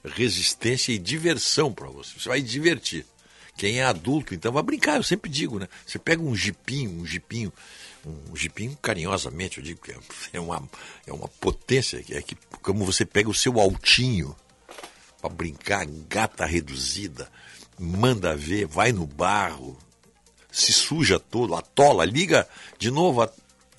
resistência 0.04 0.90
e 0.90 0.98
diversão 0.98 1.72
para 1.72 1.86
você. 1.86 2.18
Você 2.18 2.28
vai 2.28 2.42
divertir. 2.42 3.06
Quem 3.56 3.78
é 3.78 3.84
adulto, 3.84 4.34
então 4.34 4.50
vai 4.50 4.62
brincar, 4.64 4.96
eu 4.96 5.04
sempre 5.04 5.30
digo, 5.30 5.60
né? 5.60 5.68
Você 5.86 6.00
pega 6.00 6.20
um 6.20 6.34
jipinho, 6.34 7.00
um 7.00 7.06
jipinho, 7.06 7.52
um 8.04 8.34
jipinho 8.34 8.76
carinhosamente, 8.82 9.58
eu 9.58 9.62
digo 9.62 9.80
que 9.80 9.94
é 10.32 10.40
uma, 10.40 10.68
é 11.06 11.12
uma 11.12 11.28
potência, 11.28 12.04
é 12.10 12.22
que 12.22 12.36
como 12.60 12.84
você 12.84 13.04
pega 13.04 13.30
o 13.30 13.34
seu 13.34 13.60
altinho 13.60 14.34
para 15.23 15.31
brincar, 15.31 15.86
gata 16.09 16.44
reduzida, 16.44 17.31
manda 17.78 18.36
ver, 18.36 18.67
vai 18.67 18.91
no 18.91 19.07
barro, 19.07 19.78
se 20.51 20.73
suja 20.73 21.20
todo, 21.20 21.55
atola, 21.55 22.05
liga 22.05 22.49
de 22.76 22.91
novo 22.91 23.23
a, 23.23 23.31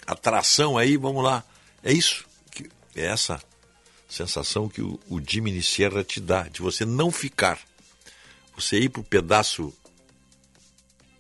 a 0.08 0.16
tração 0.16 0.78
aí, 0.78 0.96
vamos 0.96 1.22
lá. 1.22 1.44
É 1.84 1.92
isso, 1.92 2.26
que, 2.50 2.70
é 2.96 3.06
essa 3.06 3.42
sensação 4.08 4.70
que 4.70 4.82
o, 4.82 4.98
o 5.10 5.20
Jimmy 5.20 5.62
Sierra 5.62 6.02
te 6.02 6.22
dá, 6.22 6.44
de 6.44 6.62
você 6.62 6.86
não 6.86 7.12
ficar. 7.12 7.60
Você 8.56 8.80
ir 8.80 8.90
para 8.90 9.02
o 9.02 9.04
pedaço 9.04 9.74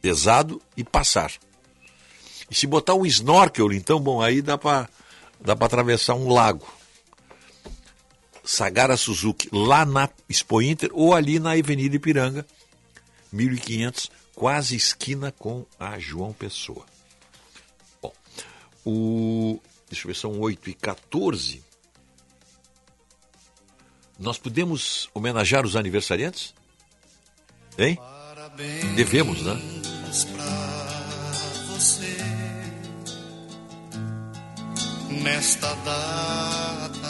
pesado 0.02 0.62
e 0.78 0.84
passar. 0.86 1.34
E 2.50 2.56
se 2.56 2.66
botar 2.66 2.94
um 2.94 3.06
snorkel, 3.06 3.74
então, 3.74 4.00
bom, 4.00 4.22
aí 4.22 4.42
dá 4.42 4.58
para 4.58 4.88
dá 5.42 5.54
atravessar 5.54 6.14
um 6.14 6.32
lago. 6.32 6.66
Sagara 8.44 8.98
Suzuki, 8.98 9.50
lá 9.52 9.86
na 9.86 10.10
Expo 10.28 10.62
Inter 10.62 10.90
ou 10.94 11.14
ali 11.14 11.40
na 11.40 11.52
Avenida 11.52 11.96
Ipiranga, 11.96 12.46
1500, 13.32 14.12
quase 14.36 14.76
esquina 14.76 15.32
com 15.32 15.66
a 15.80 15.98
João 15.98 16.34
Pessoa. 16.34 16.86
Bom, 18.02 18.14
o, 18.86 19.60
deixa 19.90 20.06
eu 20.06 20.14
ver, 20.14 20.16
são 20.16 20.40
8 20.40 20.70
e 20.70 20.74
14 20.74 21.64
Nós 24.20 24.38
podemos 24.38 25.10
homenagear 25.14 25.66
os 25.66 25.76
aniversariantes? 25.76 26.54
Hein? 27.78 27.98
Devemos, 28.96 29.42
né? 29.42 29.60
nesta 35.24 35.74
data 35.86 37.03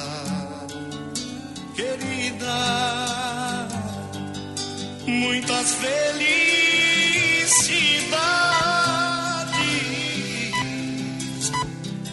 muitas 5.07 5.71
felicidades 5.75 6.11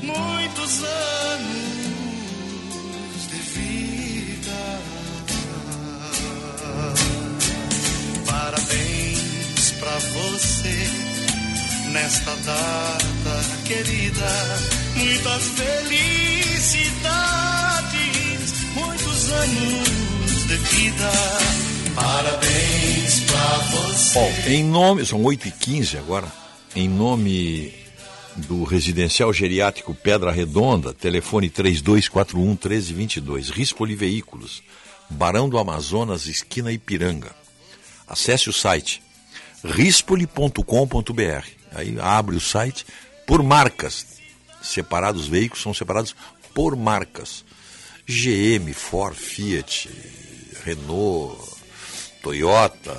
muitos 0.02 0.84
anos 0.84 1.70
de 3.28 3.41
vida 3.55 4.60
parabéns 8.26 9.70
pra 9.78 9.99
você 9.99 11.10
nesta 11.92 12.34
data 12.36 13.60
querida. 13.65 14.26
Muitas 14.97 15.42
felicidades, 15.57 16.91
muitos 18.75 19.33
anos 19.33 20.09
de 20.51 20.57
vida. 20.57 21.09
Parabéns 21.95 23.20
pra 23.20 23.59
você. 23.70 24.15
Bom, 24.19 24.33
em 24.49 24.65
nome, 24.65 25.07
são 25.07 25.23
8 25.23 25.47
e 25.47 25.53
15 25.53 25.99
agora, 25.99 26.27
em 26.75 26.89
nome 26.89 27.73
do 28.35 28.65
Residencial 28.65 29.33
Geriátrico 29.33 29.95
Pedra 29.95 30.33
Redonda, 30.33 30.93
telefone 30.93 31.49
3241 31.49 32.45
1322, 32.49 33.51
Rispoli 33.51 33.95
Veículos, 33.95 34.61
Barão 35.09 35.49
do 35.49 35.57
Amazonas, 35.57 36.27
esquina 36.27 36.73
Ipiranga. 36.73 37.31
Acesse 38.09 38.51
o 38.51 38.53
site 38.53 39.01
rispoli.com.br. 39.65 41.47
Aí 41.73 41.97
abre 42.01 42.35
o 42.35 42.41
site 42.41 42.85
por 43.25 43.41
marcas. 43.41 44.05
Separados, 44.61 45.23
os 45.23 45.29
veículos 45.29 45.62
são 45.62 45.73
separados 45.73 46.17
por 46.53 46.75
marcas. 46.75 47.45
GM, 48.05 48.73
Ford, 48.75 49.15
Fiat, 49.15 49.89
Renault, 50.64 51.39
Toyota, 52.22 52.92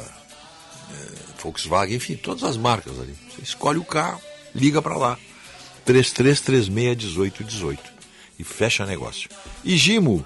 eh, 0.91 1.15
Volkswagen, 1.41 1.95
enfim, 1.95 2.15
todas 2.15 2.43
as 2.43 2.57
marcas 2.57 2.99
ali. 2.99 3.15
Você 3.29 3.41
escolhe 3.41 3.79
o 3.79 3.85
carro, 3.85 4.21
liga 4.53 4.81
para 4.81 4.97
lá. 4.97 5.17
33361818 5.85 7.79
e 8.37 8.43
fecha 8.43 8.85
negócio. 8.85 9.29
E 9.63 9.75
Gimo, 9.75 10.25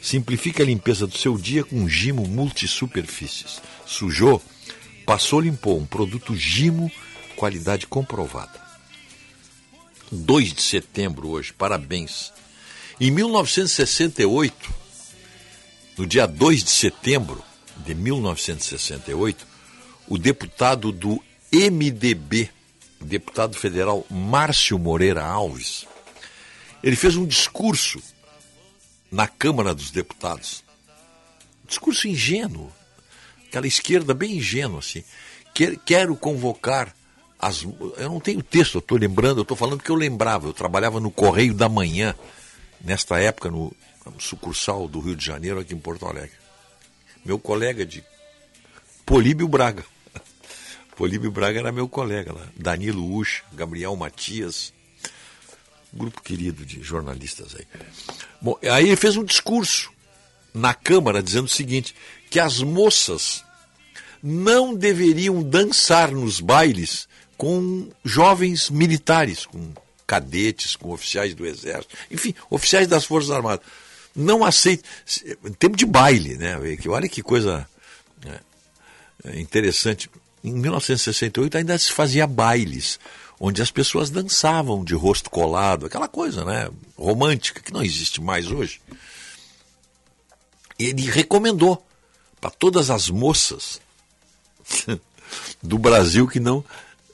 Simplifique 0.00 0.62
a 0.62 0.64
limpeza 0.64 1.06
do 1.06 1.16
seu 1.16 1.36
dia 1.36 1.64
com 1.64 1.88
Gimo 1.88 2.26
Multisuperfícies. 2.26 3.60
Sujou? 3.84 4.42
Passou, 5.04 5.40
limpou. 5.40 5.78
Um 5.78 5.86
produto 5.86 6.36
Gimo, 6.36 6.90
qualidade 7.36 7.86
comprovada. 7.86 8.66
2 10.10 10.54
de 10.54 10.62
setembro 10.62 11.28
hoje, 11.28 11.52
parabéns. 11.52 12.32
Em 13.00 13.10
1968, 13.10 14.70
no 15.98 16.06
dia 16.06 16.26
2 16.26 16.62
de 16.62 16.70
setembro 16.70 17.42
de 17.78 17.94
1968, 17.94 19.46
o 20.06 20.16
deputado 20.16 20.92
do 20.92 21.22
MDB, 21.52 22.48
deputado 23.00 23.56
federal 23.56 24.06
Márcio 24.08 24.78
Moreira 24.78 25.24
Alves, 25.24 25.86
ele 26.82 26.94
fez 26.94 27.16
um 27.16 27.26
discurso 27.26 28.00
na 29.10 29.26
Câmara 29.26 29.74
dos 29.74 29.90
Deputados. 29.90 30.62
Discurso 31.66 32.06
ingênuo, 32.06 32.72
aquela 33.46 33.66
esquerda 33.66 34.14
bem 34.14 34.36
ingênua 34.36 34.78
assim. 34.78 35.02
Quero 35.84 36.14
convocar 36.14 36.94
as. 37.38 37.62
Eu 37.96 38.08
não 38.08 38.20
tenho 38.20 38.42
texto, 38.42 38.76
eu 38.76 38.80
estou 38.80 38.96
lembrando, 38.96 39.38
eu 39.38 39.42
estou 39.42 39.56
falando 39.56 39.82
que 39.82 39.90
eu 39.90 39.96
lembrava. 39.96 40.46
Eu 40.46 40.52
trabalhava 40.52 41.00
no 41.00 41.10
Correio 41.10 41.52
da 41.52 41.68
Manhã, 41.68 42.14
nesta 42.80 43.18
época, 43.18 43.50
no, 43.50 43.74
sucursal 44.18 44.88
do 44.88 45.00
Rio 45.00 45.16
de 45.16 45.24
Janeiro, 45.24 45.60
aqui 45.60 45.74
em 45.74 45.78
Porto 45.78 46.06
Alegre. 46.06 46.36
Meu 47.24 47.38
colega 47.38 47.84
de 47.84 48.04
Políbio 49.04 49.48
Braga. 49.48 49.84
Políbio 50.96 51.30
Braga 51.30 51.60
era 51.60 51.72
meu 51.72 51.88
colega 51.88 52.32
lá. 52.32 52.46
Danilo 52.56 53.14
Ucha, 53.14 53.42
Gabriel 53.52 53.94
Matias, 53.96 54.72
grupo 55.92 56.22
querido 56.22 56.64
de 56.64 56.82
jornalistas 56.82 57.54
aí. 57.54 57.66
Bom, 58.40 58.58
aí 58.62 58.86
ele 58.86 58.96
fez 58.96 59.16
um 59.16 59.24
discurso 59.24 59.90
na 60.54 60.74
Câmara 60.74 61.22
dizendo 61.22 61.46
o 61.46 61.50
seguinte: 61.50 61.94
que 62.30 62.40
as 62.40 62.60
moças 62.60 63.44
não 64.22 64.74
deveriam 64.74 65.42
dançar 65.42 66.10
nos 66.10 66.40
bailes 66.40 67.08
com 67.36 67.88
jovens 68.04 68.68
militares, 68.68 69.46
com 69.46 69.72
cadetes, 70.06 70.74
com 70.74 70.90
oficiais 70.90 71.34
do 71.34 71.46
Exército, 71.46 71.94
enfim, 72.10 72.34
oficiais 72.50 72.88
das 72.88 73.04
Forças 73.04 73.30
Armadas. 73.30 73.64
Não 74.18 74.44
aceita. 74.44 74.82
Em 75.44 75.52
tempo 75.52 75.76
de 75.76 75.86
baile, 75.86 76.36
né? 76.36 76.56
Olha 76.88 77.08
que 77.08 77.22
coisa 77.22 77.68
né, 78.24 78.40
interessante. 79.34 80.10
Em 80.42 80.52
1968 80.52 81.56
ainda 81.56 81.78
se 81.78 81.92
fazia 81.92 82.26
bailes 82.26 82.98
onde 83.38 83.62
as 83.62 83.70
pessoas 83.70 84.10
dançavam 84.10 84.82
de 84.82 84.92
rosto 84.92 85.30
colado, 85.30 85.86
aquela 85.86 86.08
coisa, 86.08 86.44
né, 86.44 86.68
romântica 86.96 87.60
que 87.60 87.72
não 87.72 87.80
existe 87.80 88.20
mais 88.20 88.50
hoje. 88.50 88.80
Ele 90.76 91.08
recomendou 91.08 91.86
para 92.40 92.50
todas 92.50 92.90
as 92.90 93.08
moças 93.08 93.80
do 95.62 95.78
Brasil 95.78 96.26
que 96.26 96.40
não 96.40 96.64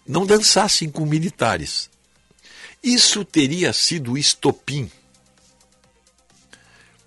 não 0.07 0.25
dançassem 0.25 0.91
com 0.91 1.05
militares. 1.05 1.91
Isso 2.83 3.27
teria 3.27 3.75
sido 3.75 4.17
estopim 4.17 4.91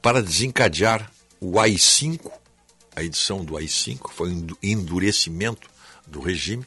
para 0.07 0.23
desencadear 0.23 1.11
o 1.37 1.59
AI-5, 1.59 2.31
a 2.95 3.03
edição 3.03 3.43
do 3.43 3.57
AI-5, 3.57 4.09
foi 4.09 4.31
um 4.31 4.47
endurecimento 4.63 5.69
do 6.07 6.21
regime, 6.21 6.65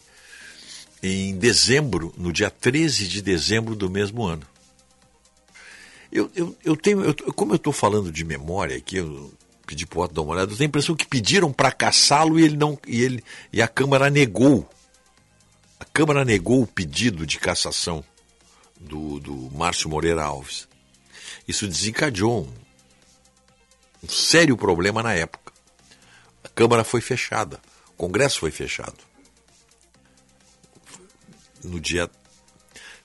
em 1.02 1.39
dezembro, 1.39 2.12
no 2.19 2.35
dia 2.35 2.51
13 2.51 3.09
de 3.09 3.23
dezembro 3.23 3.75
do 3.75 3.89
mesmo 3.89 4.27
ano. 4.27 4.47
Eu, 6.12 6.31
eu, 6.36 6.55
eu 6.62 6.77
tenho, 6.77 7.02
eu, 7.02 7.15
como 7.33 7.52
eu 7.52 7.57
estou 7.57 7.73
falando 7.73 8.12
de 8.12 8.27
memória 8.27 8.77
aqui, 8.77 8.97
eu 8.97 9.33
pedi 9.67 9.86
para 9.86 10.01
o 10.01 10.02
Otto 10.02 10.12
dar 10.12 10.20
uma 10.20 10.35
olhada, 10.35 10.52
eu 10.52 10.57
tenho 10.59 10.69
a 10.69 10.69
impressão 10.69 10.94
que 10.94 11.07
pediram 11.07 11.51
para 11.51 11.73
caçá-lo 11.73 12.39
e 12.39 12.44
ele 12.44 12.59
não 12.59 12.78
e 12.86 13.01
ele 13.01 13.25
e 13.51 13.62
a 13.62 13.69
Câmara 13.69 14.10
negou. 14.10 14.69
A 15.78 15.85
Câmara 15.86 16.27
negou 16.27 16.60
o 16.60 16.67
pedido 16.67 17.25
de 17.25 17.39
cassação 17.39 18.05
do, 18.78 19.19
do 19.19 19.35
Márcio 19.57 19.89
Moreira 19.89 20.25
Alves. 20.25 20.69
Isso 21.49 21.67
desencadeou 21.67 22.47
um, 24.03 24.09
sério 24.09 24.57
problema 24.57 25.03
na 25.03 25.15
época. 25.15 25.53
A 26.45 26.49
Câmara 26.49 26.85
foi 26.85 27.01
fechada, 27.01 27.61
o 27.89 27.93
Congresso 27.93 28.41
foi 28.41 28.51
fechado 28.51 28.99
no 31.62 31.79
dia 31.79 32.11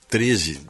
13 0.08 0.66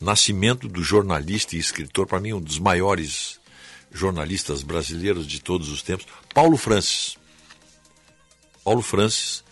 nascimento 0.00 0.66
do 0.66 0.82
jornalista 0.82 1.54
e 1.54 1.58
escritor, 1.58 2.06
para 2.06 2.18
mim, 2.18 2.32
um 2.32 2.40
dos 2.40 2.58
maiores 2.58 3.38
jornalistas 3.92 4.62
brasileiros 4.62 5.26
de 5.26 5.40
todos 5.40 5.68
os 5.68 5.82
tempos, 5.82 6.06
Paulo 6.32 6.56
Francis. 6.56 7.18
Paulo 8.64 8.82
Francis, 8.82 9.44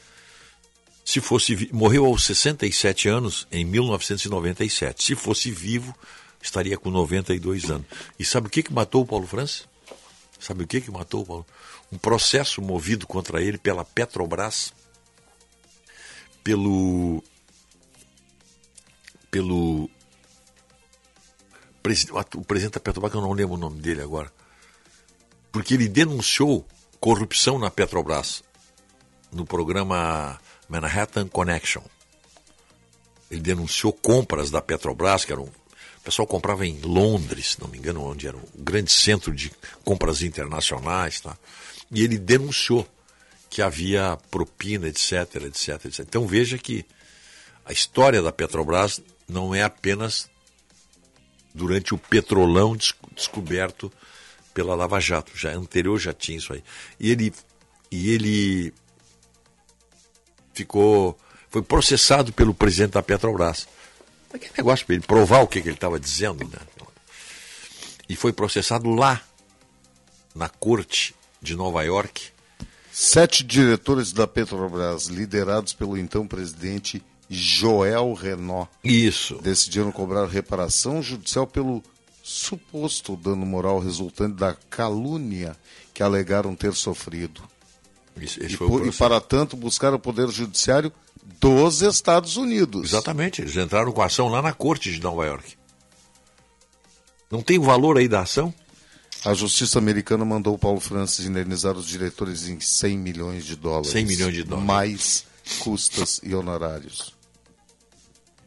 se 1.05 1.21
fosse 1.21 1.69
morreu 1.73 2.07
aos 2.07 2.25
67 2.25 3.09
anos 3.09 3.47
em 3.51 3.65
1997. 3.65 5.05
Se 5.05 5.15
fosse 5.15 5.51
vivo, 5.51 5.95
estaria 6.41 6.79
com 6.79 6.91
92 6.91 7.71
anos. 7.71 7.87
E 8.19 8.25
sabe 8.25 8.47
o 8.47 8.51
que, 8.51 8.63
que 8.63 8.73
matou 8.73 9.03
o 9.03 9.07
Paulo 9.07 9.27
Francis? 9.27 9.67
Sabe 10.39 10.65
o 10.65 10.67
que, 10.67 10.81
que 10.81 10.91
matou 10.91 11.23
o 11.23 11.27
Paulo? 11.27 11.47
Um 11.91 11.99
processo 11.99 12.61
movido 12.61 13.07
contra 13.07 13.43
ele 13.43 13.59
pela 13.59 13.85
Petrobras, 13.85 14.73
pelo 16.45 17.23
pelo 19.31 19.91
o 22.35 22.45
presidente 22.45 22.75
da 22.75 22.81
Petrobras, 22.81 23.13
que 23.13 23.17
eu 23.17 23.23
não 23.23 23.33
lembro 23.33 23.55
o 23.55 23.59
nome 23.59 23.81
dele 23.81 24.03
agora, 24.03 24.31
porque 25.51 25.75
ele 25.75 25.89
denunciou 25.89 26.67
corrupção 27.01 27.59
na 27.59 27.71
Petrobras, 27.71 28.43
no 29.33 29.47
programa 29.47 30.39
Manhattan 30.69 31.29
Connection. 31.29 31.83
Ele 33.31 33.41
denunciou 33.41 33.93
compras 33.93 34.51
da 34.51 34.61
Petrobras, 34.61 35.25
que 35.25 35.33
eram. 35.33 35.45
O 35.45 36.01
pessoal 36.09 36.27
comprava 36.27 36.67
em 36.67 36.81
Londres, 36.81 37.59
não 37.61 37.69
me 37.69 37.77
engano, 37.77 38.03
onde 38.03 38.27
era 38.27 38.37
um 38.37 38.43
grande 38.57 38.91
centro 38.91 39.35
de 39.35 39.53
compras 39.85 40.23
internacionais. 40.23 41.21
Tá? 41.21 41.37
E 41.91 42.03
ele 42.03 42.19
denunciou 42.19 42.87
que 43.49 43.63
havia 43.63 44.19
propina, 44.31 44.89
etc, 44.89 45.37
etc, 45.47 45.87
etc. 45.87 46.01
Então 46.01 46.27
veja 46.27 46.59
que 46.59 46.85
a 47.65 47.73
história 47.73 48.23
da 48.23 48.33
Petrobras 48.33 49.01
não 49.27 49.55
é 49.55 49.63
apenas 49.63 50.29
durante 51.55 51.95
o 51.95 51.99
petrolão 51.99 52.77
descoberto 53.15 53.93
pela 54.55 54.75
Lava 54.75 55.01
Jato. 55.01 55.33
Já 55.35 55.53
anterior 55.53 55.99
já 55.99 56.13
tinha 56.13 56.39
isso 56.39 56.53
aí. 56.53 56.63
E 56.99 57.11
ele, 57.11 57.33
e 57.91 58.11
ele 58.11 58.75
ficou. 60.53 61.19
Foi 61.51 61.63
processado 61.63 62.33
pelo 62.33 62.53
presidente 62.53 62.93
da 62.93 63.03
Petrobras. 63.03 63.67
Aquele 64.33 64.53
negócio 64.59 64.85
para 64.85 64.95
ele 64.95 65.07
provar 65.07 65.41
o 65.41 65.49
que, 65.49 65.63
que 65.63 65.69
ele 65.69 65.77
estava 65.77 65.99
dizendo, 65.99 66.45
né? 66.47 66.59
E 68.09 68.17
foi 68.17 68.33
processado 68.33 68.91
lá, 68.91 69.23
na 70.35 70.49
corte 70.49 71.15
de 71.41 71.57
Nova 71.57 71.83
York. 71.83 72.31
Sete 72.93 73.45
diretores 73.45 74.13
da 74.13 74.27
Petrobras, 74.27 75.07
liderados 75.07 75.73
pelo 75.73 75.97
então 75.97 76.27
presidente 76.27 77.03
Joel 77.31 78.13
Renault. 78.15 78.69
Isso. 78.83 79.37
Decidiram 79.43 79.93
cobrar 79.93 80.27
reparação 80.27 81.03
judicial 81.03 81.47
pelo 81.47 81.83
suposto 82.23 83.17
dano 83.17 83.47
moral 83.47 83.79
resultante 83.79 84.37
da 84.37 84.55
calúnia 84.69 85.57
que 85.95 86.03
alegaram 86.03 86.55
ter 86.55 86.75
sofrido. 86.75 87.43
Isso, 88.21 88.43
e, 88.43 88.57
por, 88.57 88.87
e, 88.87 88.93
para 88.93 89.21
tanto 89.21 89.57
buscar 89.57 89.95
o 89.95 89.99
Poder 89.99 90.29
Judiciário 90.29 90.93
dos 91.41 91.83
Estados 91.83 92.37
Unidos. 92.37 92.91
Exatamente, 92.91 93.43
eles 93.43 93.57
entraram 93.57 93.93
com 93.93 94.03
a 94.03 94.07
ação 94.07 94.29
lá 94.29 94.43
na 94.43 94.53
Corte 94.53 94.91
de 94.91 95.01
Nova 95.01 95.25
York. 95.25 95.57
Não 97.31 97.43
tem 97.43 97.59
valor 97.59 97.99
aí 97.99 98.09
da 98.09 98.21
ação? 98.21 98.53
A 99.25 99.35
Justiça 99.35 99.79
Americana 99.79 100.25
mandou 100.25 100.55
o 100.55 100.59
Paulo 100.59 100.81
Francis 100.81 101.27
indenizar 101.27 101.77
os 101.77 101.87
diretores 101.87 102.49
em 102.49 102.61
100 102.61 102.99
milhões 102.99 103.45
de 103.45 103.57
dólares. 103.57 103.91
100 103.91 104.07
milhões 104.07 104.35
de 104.35 104.45
dólares. 104.45 104.67
Mais 104.67 105.25
custas 105.61 106.21
e 106.23 106.35
honorários. 106.35 107.15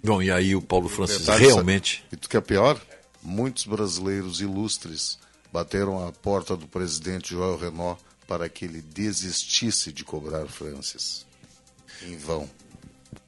Bom, 0.04 0.22
e 0.22 0.32
aí 0.32 0.56
o 0.56 0.62
Paulo 0.62 0.90
Francis 0.90 1.28
realmente. 1.28 2.04
E 2.12 2.16
tu 2.16 2.30
que 2.30 2.38
é 2.38 2.42
pior? 2.42 2.82
Muitos 3.22 3.66
brasileiros 3.66 4.42
ilustres 4.42 5.20
bateram 5.52 6.08
à 6.08 6.12
porta 6.12 6.56
do 6.56 6.68
presidente 6.68 7.32
Joel 7.32 7.58
Renault 7.58 8.02
para 8.28 8.48
que 8.48 8.66
ele 8.66 8.82
desistisse 8.82 9.92
de 9.92 10.04
cobrar 10.04 10.48
Francis. 10.48 11.26
Em 12.04 12.18
vão. 12.18 12.50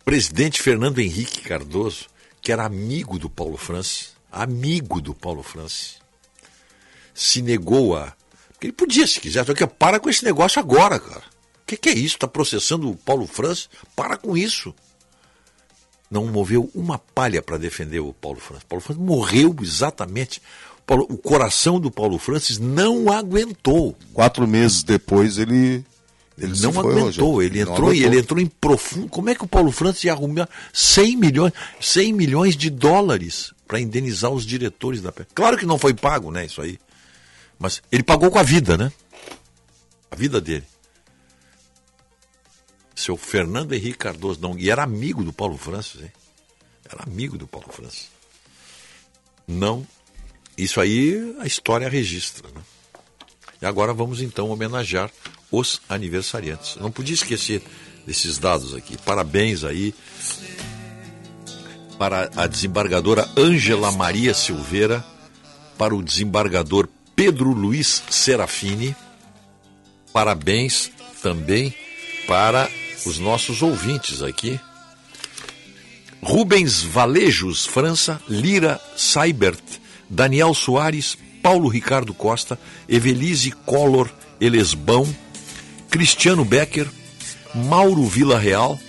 Presidente 0.06 0.62
Fernando 0.62 1.00
Henrique 1.00 1.42
Cardoso, 1.42 2.08
que 2.42 2.52
era 2.52 2.66
amigo 2.66 3.20
do 3.20 3.30
Paulo 3.30 3.58
Francis, 3.58 4.14
amigo 4.32 5.02
do 5.02 5.14
Paulo 5.14 5.44
Francis, 5.44 6.03
se 7.14 7.42
negou 7.42 7.96
a. 7.96 8.14
Porque 8.54 8.68
ele 8.68 8.74
podia, 8.74 9.06
se 9.08 9.20
quiser, 9.20 9.46
só 9.46 9.54
que 9.54 9.66
para 9.68 10.00
com 10.00 10.10
esse 10.10 10.24
negócio 10.24 10.60
agora, 10.60 11.00
cara. 11.00 11.24
O 11.64 11.66
que, 11.66 11.78
que 11.78 11.90
é 11.90 11.94
isso? 11.94 12.16
Está 12.16 12.28
processando 12.28 12.90
o 12.90 12.96
Paulo 12.96 13.26
Francis? 13.26 13.70
Para 13.96 14.18
com 14.18 14.36
isso. 14.36 14.74
Não 16.12 16.28
moveu 16.28 16.70
uma 16.76 17.00
palha 17.00 17.42
para 17.42 17.58
defender 17.58 18.00
o 18.00 18.14
Paulo 18.14 18.40
Francis. 18.40 18.66
Paulo 18.68 18.84
Francis 18.84 19.04
morreu 19.04 19.56
exatamente. 19.62 20.42
Paulo- 20.86 21.08
o 21.10 21.18
coração 21.18 21.80
do 21.80 21.90
Paulo 21.90 22.20
Francis 22.20 22.60
não 22.60 23.12
aguentou. 23.12 23.98
Quatro 24.14 24.48
meses 24.48 24.84
depois 24.84 25.38
ele. 25.38 25.84
ele 26.38 26.60
não 26.62 26.78
aguentou, 26.80 27.42
ele 27.42 27.62
entrou 27.62 27.94
e 27.94 27.98
ele 27.98 28.06
aguentou. 28.08 28.20
entrou 28.20 28.40
em 28.42 28.46
profundo. 28.46 29.08
Como 29.08 29.30
é 29.30 29.36
que 29.36 29.44
o 29.44 29.48
Paulo 29.48 29.72
Francis 29.72 30.04
ia 30.04 30.12
arrumar 30.12 30.48
100 30.72 31.16
milhões, 31.16 31.54
100 31.80 32.14
milhões 32.14 32.56
de 32.58 32.70
dólares 32.70 33.54
para 33.66 33.80
indenizar 33.80 34.30
os 34.32 34.46
diretores 34.46 35.02
da 35.02 35.12
Claro 35.34 35.58
que 35.58 35.66
não 35.66 35.80
foi 35.80 35.94
pago, 35.94 36.30
né, 36.30 36.46
isso 36.46 36.62
aí. 36.62 36.78
Mas 37.64 37.82
ele 37.90 38.04
pagou 38.04 38.30
com 38.30 38.38
a 38.38 38.44
vida, 38.44 38.78
né? 38.78 38.92
A 40.12 40.18
vida 40.18 40.42
dele. 40.42 40.66
Seu 42.94 43.16
Fernando 43.16 43.72
Henrique 43.72 44.00
Cardoso, 44.00 44.42
não, 44.42 44.60
e 44.60 44.70
era 44.70 44.84
amigo 44.84 45.24
do 45.24 45.32
Paulo 45.32 45.58
Francis, 45.58 46.02
hein? 46.02 46.12
Era 46.84 47.04
amigo 47.04 47.38
do 47.38 47.48
Paulo 47.48 47.72
Francis. 47.72 48.10
Não, 49.48 49.88
isso 50.58 50.82
aí 50.82 51.38
a 51.40 51.48
história 51.48 51.88
registra, 51.88 52.50
né? 52.50 52.62
E 53.62 53.66
agora 53.66 53.94
vamos 53.94 54.22
então 54.22 54.50
homenagear 54.50 55.10
os 55.50 55.82
aniversariantes. 55.88 56.76
Não 56.76 56.92
podia 56.92 57.16
esquecer 57.16 57.64
desses 58.06 58.38
dados 58.38 58.74
aqui. 58.74 58.98
Parabéns 58.98 59.64
aí 59.64 59.96
para 61.98 62.30
a 62.36 62.46
desembargadora 62.46 63.26
Ângela 63.38 63.90
Maria 63.94 64.34
Silveira, 64.34 65.02
para 65.78 65.96
o 65.96 66.04
desembargador 66.04 66.90
Pedro 67.16 67.52
Luiz 67.52 68.04
Serafini. 68.10 68.96
Parabéns 70.12 70.92
também 71.22 71.74
para 72.28 72.70
os 73.06 73.18
nossos 73.20 73.62
ouvintes 73.62 74.22
aqui. 74.22 74.60
Rubens 76.22 76.82
Valejos, 76.82 77.66
França, 77.66 78.22
Lira 78.30 78.80
Seibert, 78.96 79.62
Daniel 80.10 80.54
Soares, 80.54 81.18
Paulo 81.42 81.68
Ricardo 81.68 82.14
Costa, 82.14 82.58
Evelise 82.88 83.52
Collor 83.52 84.10
Elesbão, 84.40 85.08
Cristiano 85.90 86.44
Becker, 86.44 86.88
Mauro 87.54 88.06
Vila 88.06 88.38
Real, 88.40 88.80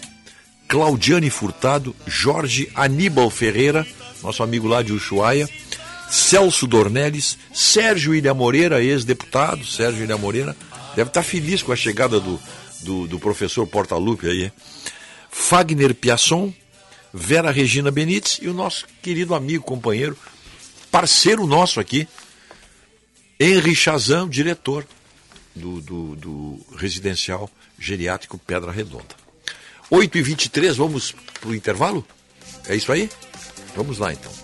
Claudiane 0.66 1.30
Furtado, 1.30 1.94
Jorge 2.06 2.70
Aníbal 2.74 3.30
Ferreira, 3.30 3.86
nosso 4.22 4.42
amigo 4.42 4.66
lá 4.66 4.82
de 4.82 4.92
Ushuaia, 4.92 5.48
Celso 6.10 6.66
Dornelles, 6.66 7.38
Sérgio 7.52 8.14
Ilha 8.14 8.34
Moreira, 8.34 8.82
ex-deputado, 8.82 9.66
Sérgio 9.66 10.04
Ilha 10.04 10.16
Moreira, 10.16 10.56
deve 10.94 11.10
estar 11.10 11.22
feliz 11.22 11.62
com 11.62 11.72
a 11.72 11.76
chegada 11.76 12.20
do, 12.20 12.40
do, 12.80 13.06
do 13.06 13.18
professor 13.18 13.66
Portaluppi 13.66 14.26
aí. 14.28 14.52
Fagner 15.30 15.94
Piasson, 15.94 16.52
Vera 17.12 17.50
Regina 17.50 17.90
Benites 17.90 18.38
e 18.40 18.48
o 18.48 18.54
nosso 18.54 18.86
querido 19.02 19.34
amigo, 19.34 19.64
companheiro, 19.64 20.16
parceiro 20.90 21.46
nosso 21.46 21.80
aqui, 21.80 22.06
Henri 23.38 23.74
Chazan, 23.74 24.28
diretor 24.28 24.86
do, 25.54 25.80
do, 25.80 26.16
do 26.16 26.66
residencial 26.76 27.50
geriátrico 27.78 28.38
Pedra 28.38 28.70
Redonda. 28.70 29.14
8h23, 29.90 30.74
vamos 30.74 31.14
para 31.40 31.50
o 31.50 31.54
intervalo? 31.54 32.06
É 32.68 32.74
isso 32.74 32.90
aí? 32.90 33.10
Vamos 33.76 33.98
lá 33.98 34.12
então. 34.12 34.43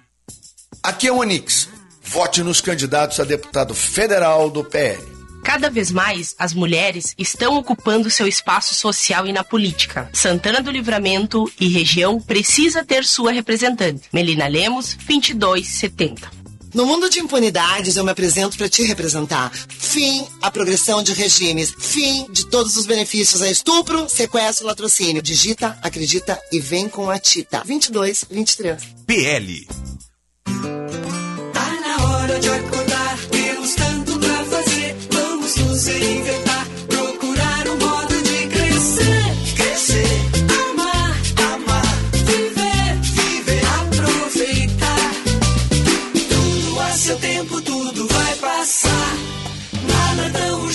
Aqui 0.83 1.07
é 1.07 1.11
o 1.11 1.17
Onix. 1.19 1.69
Vote 2.01 2.41
nos 2.41 2.59
candidatos 2.59 3.19
a 3.19 3.23
deputado 3.23 3.75
federal 3.75 4.49
do 4.49 4.63
PL. 4.63 4.99
Cada 5.43 5.69
vez 5.69 5.91
mais, 5.91 6.35
as 6.39 6.53
mulheres 6.53 7.13
estão 7.17 7.55
ocupando 7.55 8.09
seu 8.09 8.27
espaço 8.27 8.73
social 8.73 9.27
e 9.27 9.33
na 9.33 9.43
política. 9.43 10.09
Santana 10.11 10.59
do 10.59 10.71
Livramento 10.71 11.51
e 11.59 11.67
região 11.67 12.19
precisa 12.19 12.83
ter 12.83 13.05
sua 13.05 13.31
representante. 13.31 14.07
Melina 14.11 14.47
Lemos, 14.47 14.95
2270. 15.07 16.41
No 16.73 16.85
mundo 16.85 17.09
de 17.09 17.19
impunidades, 17.19 17.95
eu 17.95 18.03
me 18.03 18.11
apresento 18.11 18.57
para 18.57 18.69
te 18.69 18.81
representar. 18.83 19.51
Fim 19.51 20.25
à 20.41 20.49
progressão 20.49 21.03
de 21.03 21.13
regimes. 21.13 21.73
Fim 21.77 22.25
de 22.31 22.47
todos 22.47 22.75
os 22.75 22.87
benefícios 22.87 23.41
a 23.41 23.51
estupro, 23.51 24.09
sequestro 24.09 24.65
e 24.65 24.67
latrocínio. 24.67 25.21
Digita, 25.21 25.77
acredita 25.81 26.39
e 26.51 26.59
vem 26.59 26.89
com 26.89 27.09
a 27.09 27.19
Tita. 27.19 27.61
22, 27.65 28.25
23. 28.29 28.81
PL. 29.05 29.67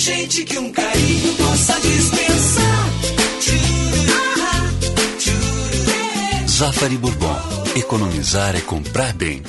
Tão 0.07 0.15
urgente 0.15 0.45
que 0.45 0.57
um 0.57 0.71
carinho 0.71 1.35
possa 1.35 1.79
dispensar. 1.81 2.87
Zafari 6.47 6.97
Bourbon. 6.97 7.37
Economizar 7.75 8.55
é 8.55 8.61
comprar 8.61 9.13
bem. 9.13 9.43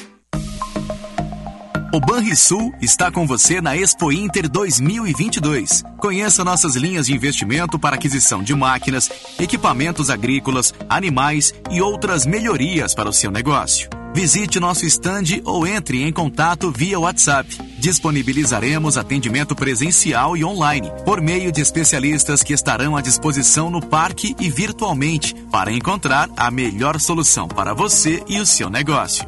O 1.95 2.01
Banrisul 2.01 2.75
está 2.83 3.11
com 3.11 3.27
você 3.27 3.63
na 3.63 3.75
Expo 3.75 4.13
Inter 4.13 4.47
2022. 4.51 5.83
Conheça 5.97 6.45
nossas 6.45 6.77
linhas 6.77 7.07
de 7.07 7.15
investimento 7.15 7.79
para 7.79 7.97
aquisição 7.97 8.43
de 8.43 8.55
máquinas, 8.55 9.09
equipamentos 9.41 10.11
agrícolas, 10.11 10.75
animais 10.89 11.55
e 11.71 11.81
outras 11.81 12.27
melhorias 12.27 12.95
para 12.95 13.09
o 13.09 13.13
seu 13.13 13.31
negócio. 13.31 13.89
Visite 14.19 14.59
nosso 14.59 14.85
estande 14.85 15.41
ou 15.45 15.65
entre 15.65 16.03
em 16.03 16.13
contato 16.13 16.73
via 16.73 16.99
WhatsApp. 16.99 17.57
Disponibilizaremos 17.79 18.99
atendimento 18.99 19.55
presencial 19.55 20.37
e 20.37 20.45
online, 20.45 20.91
por 21.05 21.21
meio 21.21 21.53
de 21.53 21.61
especialistas 21.61 22.43
que 22.43 22.53
estarão 22.53 22.97
à 22.97 23.01
disposição 23.01 23.71
no 23.71 23.81
parque 23.81 24.35
e 24.41 24.51
virtualmente, 24.51 25.33
para 25.53 25.71
encontrar 25.71 26.29
a 26.37 26.51
melhor 26.51 26.99
solução 26.99 27.47
para 27.47 27.73
você 27.73 28.21
e 28.29 28.41
o 28.41 28.45
seu 28.45 28.69
negócio. 28.69 29.25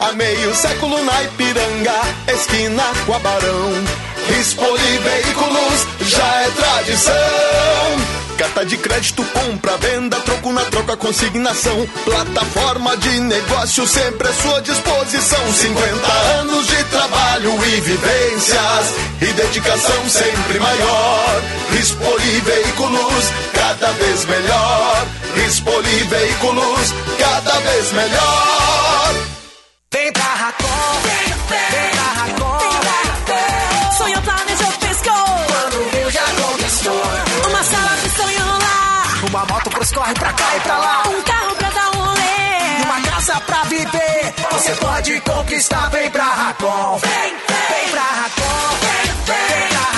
Há 0.00 0.12
meio 0.12 0.52
século 0.56 1.00
na 1.04 1.22
Ipiranga, 1.22 2.00
esquina 2.34 2.82
com 3.06 3.14
a 3.14 3.20
Barão. 3.20 3.70
Veículos 5.04 6.10
já 6.10 6.34
é 6.42 6.50
tradição. 6.50 8.15
Carta 8.38 8.66
de 8.66 8.76
crédito, 8.76 9.24
compra, 9.24 9.78
venda, 9.78 10.20
troco 10.20 10.52
na 10.52 10.62
troca, 10.66 10.94
consignação. 10.96 11.86
Plataforma 12.04 12.94
de 12.98 13.20
negócio 13.20 13.86
sempre 13.86 14.28
à 14.28 14.32
sua 14.34 14.60
disposição. 14.60 15.52
50 15.52 16.12
anos 16.40 16.66
de 16.66 16.84
trabalho 16.84 17.52
e 17.66 17.80
vivências 17.80 18.94
e 19.22 19.26
dedicação 19.26 20.08
sempre 20.10 20.60
maior. 20.60 21.42
Rispoli 21.70 22.40
Veículos, 22.40 23.24
cada 23.54 23.92
vez 23.92 24.24
melhor. 24.26 25.06
Rispoli 25.34 26.02
Veículos, 26.04 26.94
cada 27.18 27.58
vez 27.60 27.92
melhor. 27.92 29.14
Vem 29.92 30.12
pra 30.12 30.22
Racon, 30.22 31.00
vem 31.04 31.34
pra 31.48 32.22
Racon. 32.22 33.96
Sonho 33.96 34.20
planejou, 34.20 34.72
piscou. 34.72 35.24
Quando 35.46 35.90
viu, 35.90 36.10
já 36.10 36.24
conquistou. 36.24 37.25
Uma 39.28 39.44
moto 39.46 39.70
pros 39.70 39.90
corre 39.90 40.14
pra 40.14 40.32
cá 40.32 40.56
e 40.56 40.60
pra 40.60 40.78
lá. 40.78 41.02
Um 41.08 41.22
carro 41.22 41.56
pra 41.56 41.70
dar 41.70 41.90
um 41.96 42.04
rolê. 42.04 42.80
E 42.80 42.84
uma 42.84 43.00
casa 43.02 43.40
pra 43.40 43.64
viver. 43.64 44.34
Você 44.52 44.74
pode 44.76 45.20
conquistar, 45.20 45.90
vem 45.90 46.10
pra 46.10 46.24
Racon. 46.24 46.98
Vem, 46.98 47.10
vem, 47.12 47.30
Vem 47.78 47.88
pra 47.90 48.02
Racon. 48.02 48.76
vem, 48.80 49.12
vem 49.24 49.68
pra 49.68 49.78
Racon. 49.78 49.96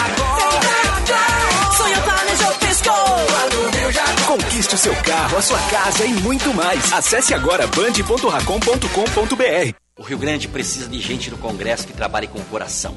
o 4.79 4.81
seu 4.81 4.95
carro, 5.03 5.37
a 5.37 5.43
sua 5.43 5.59
casa 5.59 6.05
e 6.05 6.13
muito 6.13 6.55
mais. 6.55 6.93
Acesse 6.93 7.35
agora 7.35 7.67
band.racom.com.br. 7.67 9.75
O 9.99 10.05
Rio 10.05 10.19
Grande 10.19 10.47
precisa 10.47 10.89
de 10.89 11.01
gente 11.01 11.33
no 11.33 11.39
Congresso 11.39 11.85
que 11.85 11.93
trabalhe 11.93 12.29
com 12.29 12.39
o 12.39 12.45
coração. 12.45 12.95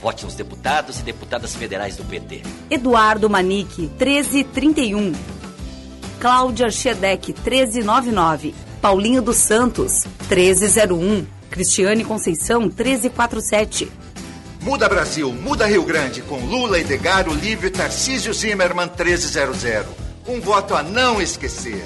Vote 0.00 0.24
nos 0.24 0.34
deputados 0.34 1.00
e 1.00 1.02
deputadas 1.02 1.56
federais 1.56 1.96
do 1.96 2.04
PT. 2.04 2.42
Eduardo 2.70 3.28
Manique, 3.28 3.90
1331. 3.98 5.12
Cláudia 6.20 6.70
Schedec, 6.70 7.32
1399. 7.32 8.54
Paulinho 8.80 9.22
dos 9.22 9.36
Santos, 9.36 10.04
1301. 10.28 11.26
Cristiane 11.50 12.04
Conceição, 12.04 12.62
1347. 12.62 13.90
Muda 14.60 14.88
Brasil, 14.88 15.32
muda 15.32 15.66
Rio 15.66 15.84
Grande, 15.84 16.22
com 16.22 16.44
Lula, 16.44 16.78
Edgar, 16.80 17.28
Olívio 17.28 17.68
e 17.68 17.70
Tarcísio 17.70 18.34
Zimmermann 18.34 18.88
1300. 18.88 19.86
Um 20.26 20.40
voto 20.40 20.74
a 20.74 20.82
não 20.82 21.22
esquecer. 21.22 21.84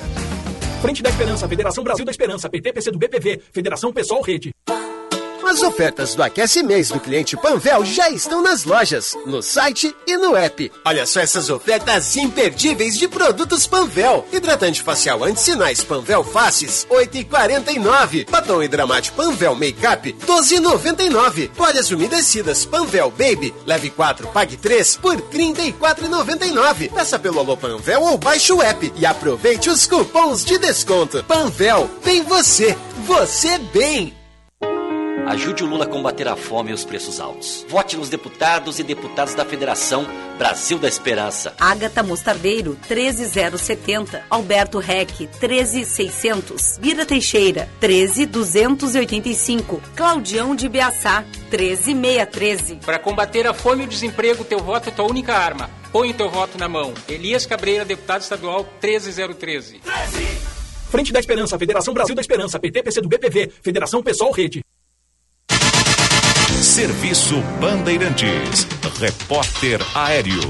Frente 0.80 1.02
da 1.02 1.10
Esperança, 1.10 1.46
Federação 1.46 1.84
Brasil 1.84 2.04
da 2.06 2.10
Esperança, 2.10 2.48
PT, 2.48 2.72
PC 2.72 2.90
do 2.90 2.98
BPV, 2.98 3.42
Federação 3.52 3.92
Pessoal 3.92 4.22
Rede. 4.22 4.50
As 5.50 5.64
ofertas 5.64 6.14
do 6.14 6.22
Aquece 6.22 6.62
Mês 6.62 6.90
do 6.90 7.00
cliente 7.00 7.36
Panvel 7.36 7.84
já 7.84 8.08
estão 8.08 8.40
nas 8.40 8.62
lojas, 8.62 9.16
no 9.26 9.42
site 9.42 9.92
e 10.06 10.16
no 10.16 10.36
app. 10.36 10.70
Olha 10.84 11.04
só 11.04 11.18
essas 11.18 11.50
ofertas 11.50 12.16
imperdíveis 12.16 12.96
de 12.96 13.08
produtos 13.08 13.66
Panvel. 13.66 14.24
Hidratante 14.32 14.80
facial 14.80 15.24
anti-sinais 15.24 15.82
Panvel 15.82 16.22
Faces, 16.22 16.86
8,49. 16.88 18.30
Batom 18.30 18.62
hidramático 18.62 19.16
Panvel 19.16 19.56
Makeup, 19.56 20.12
12,99. 20.24 21.50
Toalhas 21.50 21.90
umedecidas 21.90 22.64
Panvel 22.64 23.10
Baby, 23.10 23.52
leve 23.66 23.90
4, 23.90 24.28
pague 24.28 24.56
3 24.56 24.98
por 24.98 25.16
34,99. 25.16 26.92
Peça 26.92 27.18
pelo 27.18 27.40
Alô 27.40 27.56
Panvel 27.56 28.02
ou 28.02 28.16
baixe 28.16 28.52
o 28.52 28.62
app 28.62 28.92
e 28.94 29.04
aproveite 29.04 29.68
os 29.68 29.84
cupons 29.84 30.44
de 30.44 30.58
desconto. 30.58 31.24
Panvel, 31.24 31.90
bem 32.04 32.22
você, 32.22 32.76
você 33.04 33.58
bem. 33.58 34.19
Ajude 35.30 35.62
o 35.62 35.66
Lula 35.68 35.84
a 35.84 35.86
combater 35.86 36.26
a 36.26 36.34
fome 36.34 36.72
e 36.72 36.74
os 36.74 36.84
preços 36.84 37.20
altos. 37.20 37.64
Vote 37.68 37.96
nos 37.96 38.08
deputados 38.08 38.80
e 38.80 38.82
deputadas 38.82 39.32
da 39.32 39.44
Federação 39.44 40.04
Brasil 40.36 40.76
da 40.76 40.88
Esperança. 40.88 41.54
Agatha 41.60 42.02
Mostardeiro, 42.02 42.76
13070. 42.88 44.24
Alberto 44.28 44.80
Reck, 44.80 45.28
13600. 45.38 46.78
Bira 46.78 47.06
Teixeira, 47.06 47.68
13285. 47.78 49.80
Claudião 49.94 50.56
de 50.56 50.68
Beaçá, 50.68 51.24
13613. 51.48 52.80
Para 52.84 52.98
combater 52.98 53.46
a 53.46 53.54
fome 53.54 53.84
e 53.84 53.86
o 53.86 53.88
desemprego, 53.88 54.42
teu 54.42 54.58
voto 54.58 54.88
é 54.88 54.92
tua 54.92 55.08
única 55.08 55.32
arma. 55.32 55.70
Põe 55.92 56.10
o 56.10 56.14
teu 56.14 56.28
voto 56.28 56.58
na 56.58 56.68
mão. 56.68 56.92
Elias 57.08 57.46
Cabreira, 57.46 57.84
deputado 57.84 58.22
estadual 58.22 58.66
13013. 58.80 59.80
Frente 60.90 61.12
da 61.12 61.20
Esperança, 61.20 61.56
Federação 61.56 61.94
Brasil 61.94 62.16
da 62.16 62.20
Esperança, 62.20 62.58
PT, 62.58 62.82
PC 62.82 63.00
do 63.00 63.08
BPV, 63.08 63.52
Federação 63.62 64.02
Pessoal 64.02 64.32
Rede. 64.32 64.60
Serviço 66.70 67.42
Bandeirantes. 67.60 68.64
Repórter 69.00 69.80
Aéreo. 69.92 70.40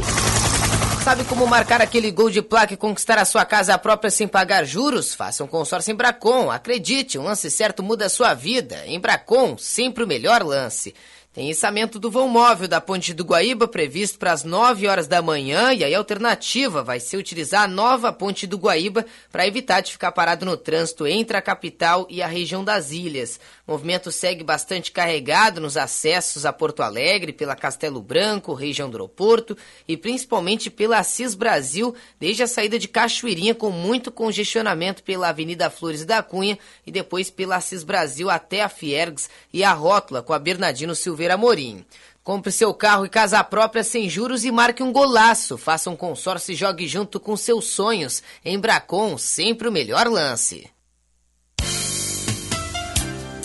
Sabe 1.02 1.24
como 1.24 1.47
marcar 1.47 1.81
aquele 1.81 2.10
gol 2.10 2.28
de 2.28 2.42
placa 2.42 2.74
e 2.74 2.76
conquistar 2.76 3.16
a 3.16 3.24
sua 3.24 3.47
casa 3.47 3.78
própria 3.78 4.10
sem 4.10 4.28
pagar 4.28 4.66
juros? 4.66 5.15
Faça 5.15 5.42
um 5.42 5.47
consórcio 5.47 5.92
em 5.92 5.94
Bracon. 5.94 6.50
Acredite, 6.50 7.18
um 7.18 7.23
lance 7.23 7.50
certo 7.50 7.82
muda 7.82 8.05
a 8.05 8.10
sua 8.10 8.34
vida. 8.34 8.82
Em 8.84 9.00
Bracon, 9.00 9.57
sempre 9.57 10.05
o 10.05 10.07
melhor 10.07 10.42
lance. 10.42 10.94
Tem 11.33 11.49
içamento 11.49 12.00
do 12.00 12.10
vão 12.10 12.26
móvel 12.26 12.67
da 12.67 12.81
Ponte 12.81 13.15
do 13.15 13.23
Guaíba 13.23 13.68
previsto 13.68 14.18
para 14.18 14.33
as 14.33 14.42
9 14.42 14.89
horas 14.89 15.07
da 15.07 15.23
manhã 15.23 15.73
e 15.73 15.84
aí 15.84 15.94
a 15.94 15.99
alternativa 15.99 16.83
vai 16.83 16.99
ser 16.99 17.18
utilizar 17.18 17.62
a 17.62 17.68
nova 17.68 18.12
Ponte 18.12 18.49
do 18.49 18.59
Guaíba 18.59 19.07
para 19.31 19.47
evitar 19.47 19.81
de 19.81 19.92
ficar 19.92 20.10
parado 20.10 20.44
no 20.44 20.57
trânsito 20.57 21.07
entre 21.07 21.36
a 21.36 21.41
capital 21.41 22.05
e 22.10 22.20
a 22.20 22.26
região 22.26 22.65
das 22.65 22.91
ilhas. 22.91 23.39
O 23.65 23.70
movimento 23.70 24.10
segue 24.10 24.42
bastante 24.42 24.91
carregado 24.91 25.60
nos 25.60 25.76
acessos 25.76 26.44
a 26.44 26.52
Porto 26.52 26.83
Alegre, 26.83 27.33
pela 27.33 27.55
Castelo 27.55 28.02
Branco, 28.02 28.52
região 28.52 28.91
do 28.91 28.97
aeroporto 28.97 29.57
e 29.86 29.97
principalmente 29.97 30.68
pela 30.68 30.99
Assis 30.99 31.36
Brasil, 31.36 31.94
desde 32.18 32.42
a 32.42 32.49
saída 32.49 32.76
de 32.76 32.89
Cachoeirinha 32.89 33.55
com 33.55 33.70
muito 33.70 34.10
congestionamento 34.10 35.05
pela 35.05 35.28
Avenida 35.28 35.70
Flores 35.70 36.05
da 36.05 36.25
Cunha 36.25 36.59
e 36.84 36.91
depois 36.91 37.31
pela 37.31 37.55
Assis 37.55 37.84
Brasil 37.84 38.28
até 38.28 38.62
a 38.62 38.68
Fiergs 38.68 39.31
e 39.52 39.62
a 39.62 39.73
Rótula 39.73 40.25
com 40.25 40.33
a 40.33 40.39
Bernardino 40.41 40.97
Silveira 41.20 41.34
Amorim. 41.34 41.84
Compre 42.24 42.50
seu 42.50 42.73
carro 42.73 43.05
e 43.05 43.08
casa 43.08 43.44
própria 43.44 43.84
sem 43.84 44.08
juros 44.08 44.42
e 44.44 44.50
marque 44.50 44.82
um 44.82 44.90
golaço. 44.90 45.58
Faça 45.58 45.90
um 45.90 45.97
consórcio 45.97 46.52
e 46.52 46.57
jogue 46.57 46.89
junto 46.89 47.20
com 47.20 47.36
seus 47.36 47.66
sonhos. 47.66 48.23
Em 48.42 48.58
Bracon, 48.58 49.18
sempre 49.18 49.68
o 49.68 49.73
melhor 49.73 50.08
lance. 50.08 50.70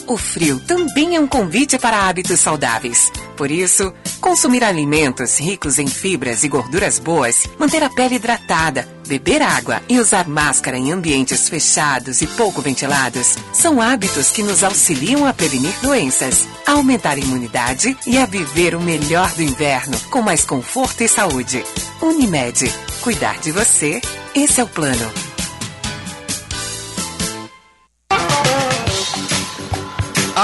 O 0.08 0.18
frio 0.18 0.60
também 0.60 1.16
é 1.16 1.20
um 1.20 1.26
convite 1.26 1.80
para 1.80 2.08
hábitos 2.08 2.40
saudáveis. 2.40 3.12
Por 3.36 3.50
isso, 3.50 3.92
consumir 4.22 4.64
alimentos 4.64 5.40
ricos 5.40 5.80
em 5.80 5.88
fibras 5.88 6.44
e 6.44 6.48
gorduras 6.48 7.00
boas, 7.00 7.48
manter 7.58 7.82
a 7.82 7.90
pele 7.90 8.16
hidratada, 8.16 8.88
beber 9.08 9.42
água 9.42 9.82
e 9.90 10.00
usar 10.00 10.28
máscara 10.28 10.78
em 10.78 10.92
ambientes 10.92 11.50
fechados 11.50 12.22
e 12.22 12.28
pouco 12.28 12.62
ventilados 12.62 13.36
são 13.52 13.82
hábitos 13.82 14.30
que 14.30 14.44
nos 14.44 14.64
auxiliam 14.64 15.26
a 15.26 15.34
prevenir 15.34 15.74
doenças, 15.82 16.48
a 16.68 16.74
aumentar 16.74 17.16
a 17.16 17.20
imunidade 17.20 17.98
e 18.06 18.18
a 18.18 18.28
viver 18.28 18.76
o 18.76 18.82
melhor 18.82 19.32
do 19.34 19.42
inverno 19.42 20.00
com 20.12 20.22
mais 20.22 20.46
conforto 20.46 21.02
e 21.02 21.08
saúde. 21.08 21.64
Unimed. 22.00 22.72
Cuidar 23.02 23.40
de 23.40 23.52
você. 23.52 24.02
Esse 24.36 24.62
é 24.62 24.64
o 24.64 24.68
plano. 24.68 25.35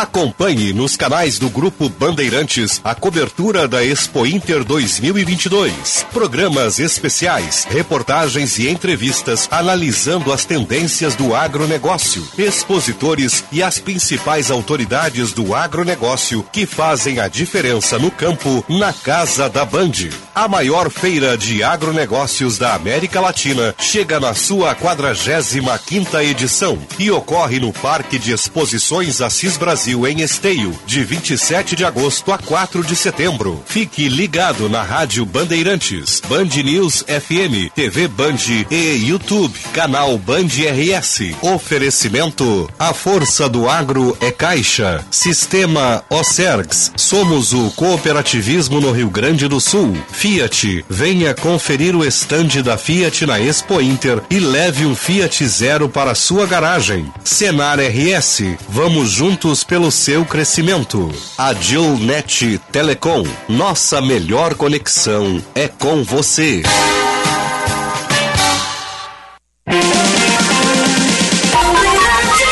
Acompanhe 0.01 0.73
nos 0.73 0.97
canais 0.97 1.37
do 1.37 1.47
Grupo 1.47 1.87
Bandeirantes 1.87 2.81
a 2.83 2.95
cobertura 2.95 3.67
da 3.67 3.85
Expo 3.85 4.25
Inter 4.25 4.63
2022. 4.63 6.07
Programas 6.11 6.79
especiais, 6.79 7.67
reportagens 7.69 8.57
e 8.57 8.67
entrevistas 8.67 9.47
analisando 9.51 10.33
as 10.33 10.43
tendências 10.43 11.13
do 11.13 11.35
agronegócio, 11.35 12.27
expositores 12.35 13.43
e 13.51 13.61
as 13.61 13.77
principais 13.77 14.49
autoridades 14.49 15.33
do 15.33 15.53
agronegócio 15.53 16.43
que 16.51 16.65
fazem 16.65 17.19
a 17.19 17.27
diferença 17.27 17.99
no 17.99 18.09
campo 18.09 18.65
na 18.67 18.91
Casa 18.91 19.47
da 19.47 19.63
Band. 19.63 20.09
A 20.33 20.47
maior 20.47 20.89
feira 20.89 21.37
de 21.37 21.61
agronegócios 21.61 22.57
da 22.57 22.73
América 22.73 23.21
Latina 23.21 23.75
chega 23.77 24.19
na 24.19 24.33
sua 24.33 24.73
45 24.73 25.77
quinta 25.85 26.23
edição 26.23 26.79
e 26.97 27.11
ocorre 27.11 27.59
no 27.59 27.71
Parque 27.71 28.17
de 28.17 28.31
Exposições 28.31 29.21
Assis 29.21 29.57
Brasil 29.57 29.90
em 30.07 30.21
Esteio, 30.21 30.77
de 30.85 31.03
27 31.03 31.75
de 31.75 31.85
agosto 31.85 32.31
a 32.31 32.37
4 32.37 32.83
de 32.83 32.95
setembro. 32.95 33.61
Fique 33.65 34.07
ligado 34.07 34.69
na 34.69 34.83
Rádio 34.83 35.25
Bandeirantes, 35.25 36.21
Band 36.27 36.49
News 36.63 37.03
FM, 37.07 37.71
TV 37.73 38.07
Band 38.07 38.37
e 38.69 39.07
YouTube, 39.07 39.57
canal 39.73 40.17
Band 40.17 40.47
RS. 40.47 41.35
Oferecimento: 41.41 42.69
A 42.77 42.93
força 42.93 43.47
do 43.49 43.69
agro 43.69 44.17
é 44.19 44.31
Caixa. 44.31 45.03
Sistema 45.09 46.03
Ocergs. 46.09 46.91
Somos 46.95 47.53
o 47.53 47.69
cooperativismo 47.71 48.79
no 48.79 48.91
Rio 48.91 49.09
Grande 49.09 49.47
do 49.47 49.59
Sul. 49.59 49.95
Fiat. 50.11 50.85
Venha 50.89 51.33
conferir 51.33 51.95
o 51.95 52.05
estande 52.05 52.61
da 52.61 52.77
Fiat 52.77 53.25
na 53.25 53.39
Expo 53.39 53.81
Inter 53.81 54.21
e 54.29 54.39
leve 54.39 54.85
um 54.85 54.95
Fiat 54.95 55.45
Zero 55.47 55.89
para 55.89 56.15
sua 56.15 56.45
garagem. 56.45 57.11
Senar 57.23 57.79
RS. 57.79 58.43
Vamos 58.69 59.11
juntos 59.11 59.63
pelo 59.63 59.80
seu 59.89 60.25
crescimento. 60.25 61.09
Agilnet 61.37 62.59
Telecom. 62.71 63.23
Nossa 63.47 64.01
melhor 64.01 64.53
conexão 64.53 65.41
é 65.55 65.67
com 65.67 66.03
você. 66.03 66.61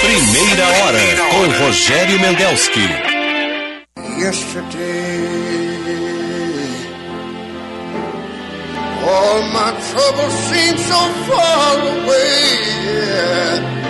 Primeira 0.01 0.67
hora 0.67 0.99
com 1.29 1.63
Rogério 1.65 2.19
Mendelski. 2.19 2.87
Yesterday, 4.17 4.79
all 9.05 9.41
my 9.53 9.71
troubles 9.91 10.33
seem 10.49 10.77
so 10.77 10.99
far 11.27 11.79
away. 11.79 12.59
Yeah. 12.85 13.88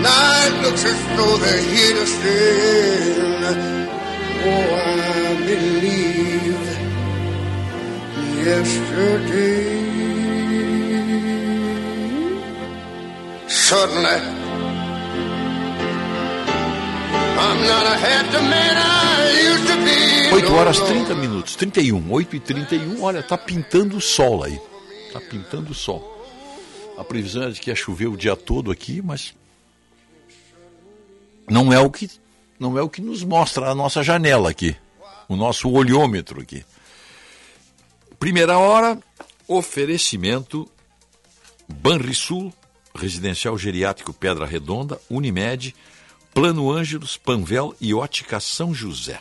It 0.00 0.62
looks 0.62 0.84
as 0.84 0.98
though 1.16 1.36
they're 1.36 1.62
here 1.62 1.94
to 1.94 2.06
stay. 2.06 3.48
Oh, 4.44 4.74
I 4.74 5.36
believe 5.44 6.68
yesterday. 8.46 9.88
Suddenly, 13.48 14.20
I'm 17.36 17.60
not 17.66 17.86
a 17.86 17.96
half 17.98 18.32
the 18.32 18.40
man 18.40 18.76
I 18.76 19.30
used 19.50 19.66
to 19.66 19.76
be. 19.84 20.36
8 20.36 20.42
no 20.44 20.54
horas 20.56 20.78
more. 20.78 20.90
30 20.90 21.14
minutos, 21.14 21.56
31, 21.56 22.10
8 22.10 22.36
e 22.36 22.40
31, 22.40 23.02
olha, 23.02 23.22
tá 23.22 23.36
pintando 23.36 23.96
o 23.96 24.00
sol 24.00 24.44
aí. 24.44 24.58
Tá 25.12 25.20
pintando 25.20 25.72
o 25.72 25.74
sol. 25.74 26.14
A 26.96 27.04
previsão 27.04 27.44
é 27.44 27.50
de 27.50 27.60
que 27.60 27.70
ia 27.70 27.76
chover 27.76 28.08
o 28.08 28.16
dia 28.16 28.34
todo 28.34 28.70
aqui, 28.70 29.02
mas 29.02 29.34
não 31.50 31.72
é 31.72 31.80
o 31.80 31.90
que 31.90 32.10
não 32.58 32.76
é 32.76 32.82
o 32.82 32.88
que 32.88 33.00
nos 33.00 33.22
mostra 33.22 33.70
a 33.70 33.74
nossa 33.74 34.02
janela 34.02 34.50
aqui, 34.50 34.76
o 35.28 35.36
nosso 35.36 35.70
olhômetro 35.70 36.40
aqui. 36.40 36.64
Primeira 38.18 38.58
hora, 38.58 38.98
oferecimento 39.46 40.68
Banrisul, 41.68 42.52
Residencial 42.94 43.56
Geriátrico 43.56 44.12
Pedra 44.12 44.44
Redonda, 44.44 45.00
Unimed, 45.08 45.74
Plano 46.34 46.70
Ângelos, 46.70 47.16
Panvel 47.16 47.74
e 47.80 47.94
Ótica 47.94 48.40
São 48.40 48.74
José. 48.74 49.20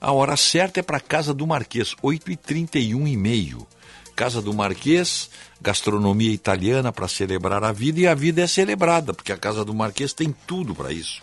A 0.00 0.12
hora 0.12 0.36
certa 0.36 0.80
é 0.80 0.82
para 0.82 1.00
Casa 1.00 1.34
do 1.34 1.46
Marquês, 1.46 1.94
8h31 2.02 3.08
e 3.08 3.16
meio. 3.16 3.66
Casa 4.14 4.40
do 4.40 4.52
Marquês, 4.52 5.30
gastronomia 5.60 6.32
italiana 6.32 6.92
para 6.92 7.08
celebrar 7.08 7.64
a 7.64 7.72
vida 7.72 8.00
e 8.00 8.06
a 8.06 8.14
vida 8.14 8.42
é 8.42 8.46
celebrada, 8.46 9.12
porque 9.12 9.32
a 9.32 9.36
Casa 9.36 9.64
do 9.64 9.74
Marquês 9.74 10.12
tem 10.12 10.34
tudo 10.46 10.74
para 10.74 10.92
isso. 10.92 11.22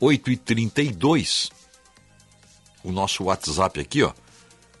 8h32. 0.00 1.50
O 2.82 2.92
nosso 2.92 3.24
WhatsApp 3.24 3.80
aqui, 3.80 4.02
ó. 4.02 4.12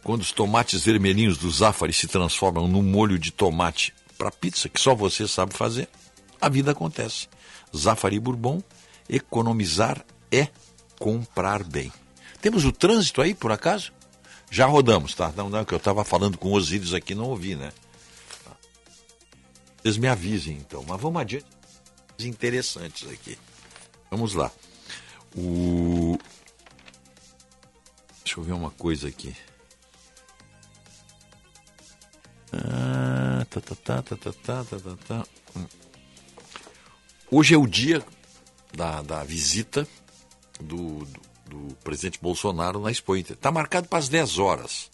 Quando 0.02 0.20
os 0.22 0.30
tomates 0.30 0.84
vermelhinhos 0.84 1.36
do 1.36 1.50
Zafari 1.50 1.92
se 1.92 2.06
transformam 2.06 2.68
num 2.68 2.82
molho 2.82 3.18
de 3.18 3.32
tomate 3.32 3.92
para 4.16 4.30
pizza, 4.30 4.68
que 4.68 4.80
só 4.80 4.94
você 4.94 5.26
sabe 5.26 5.54
fazer, 5.54 5.88
a 6.40 6.48
vida 6.48 6.70
acontece. 6.70 7.28
Zafari 7.76 8.20
Bourbon, 8.20 8.62
economizar 9.08 10.04
é 10.30 10.48
comprar 10.98 11.64
bem. 11.64 11.92
Temos 12.40 12.64
o 12.64 12.72
trânsito 12.72 13.20
aí, 13.20 13.34
por 13.34 13.50
acaso? 13.50 13.92
Já 14.50 14.66
rodamos, 14.66 15.14
tá? 15.14 15.32
Não, 15.36 15.48
não, 15.48 15.64
que 15.64 15.74
eu 15.74 15.78
estava 15.78 16.04
falando 16.04 16.38
com 16.38 16.52
os 16.52 16.64
Osíris 16.64 16.94
aqui, 16.94 17.14
não 17.14 17.24
ouvi, 17.24 17.56
né? 17.56 17.72
Vocês 19.82 19.98
me 19.98 20.08
avisem, 20.08 20.56
então. 20.56 20.84
Mas 20.86 21.00
vamos 21.00 21.20
adiante. 21.20 21.46
Interessantes 22.20 23.08
aqui. 23.08 23.38
Vamos 24.10 24.34
lá. 24.34 24.50
O... 25.36 26.18
Deixa 28.24 28.40
eu 28.40 28.44
ver 28.44 28.52
uma 28.52 28.70
coisa 28.70 29.08
aqui. 29.08 29.36
Ah, 32.52 33.44
tá, 33.50 33.60
tá, 33.60 33.74
tá, 33.74 34.02
tá, 34.02 34.16
tá, 34.16 34.32
tá, 34.32 34.64
tá, 34.64 34.78
tá, 34.80 34.96
tá. 35.06 35.26
Hoje 37.30 37.54
é 37.54 37.58
o 37.58 37.66
dia 37.66 38.04
da, 38.72 39.02
da 39.02 39.24
visita 39.24 39.86
do, 40.60 41.04
do, 41.04 41.20
do 41.46 41.74
presidente 41.84 42.18
Bolsonaro 42.20 42.80
na 42.80 42.90
Expo 42.90 43.16
Inter. 43.16 43.34
Está 43.34 43.50
marcado 43.50 43.88
para 43.88 43.98
as 43.98 44.08
10 44.08 44.38
horas. 44.38 44.90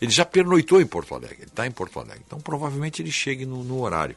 Ele 0.00 0.10
já 0.10 0.24
pernoitou 0.24 0.80
em 0.80 0.86
Porto 0.86 1.14
Alegre, 1.14 1.40
ele 1.40 1.46
está 1.46 1.66
em 1.66 1.70
Porto 1.70 2.00
Alegre. 2.00 2.22
Então 2.26 2.40
provavelmente 2.40 3.02
ele 3.02 3.12
chegue 3.12 3.44
no, 3.44 3.62
no 3.62 3.80
horário. 3.82 4.16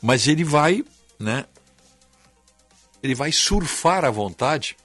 Mas 0.00 0.28
ele 0.28 0.44
vai, 0.44 0.84
né? 1.18 1.46
Ele 3.04 3.14
vai 3.14 3.30
surfar 3.30 4.02
à 4.02 4.10
vontade 4.10 4.78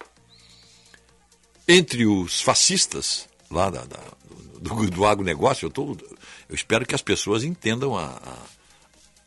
entre 1.65 2.05
os 2.05 2.41
fascistas 2.41 3.29
lá 3.49 3.69
da, 3.69 3.85
da, 3.85 3.99
do, 4.59 4.89
do 4.89 5.05
agronegócio. 5.05 5.67
Eu, 5.67 5.69
tô, 5.69 5.95
eu 6.49 6.53
espero 6.53 6.85
que 6.85 6.93
as 6.93 7.01
pessoas 7.01 7.45
entendam 7.45 7.97
a, 7.97 8.07
a, 8.07 8.37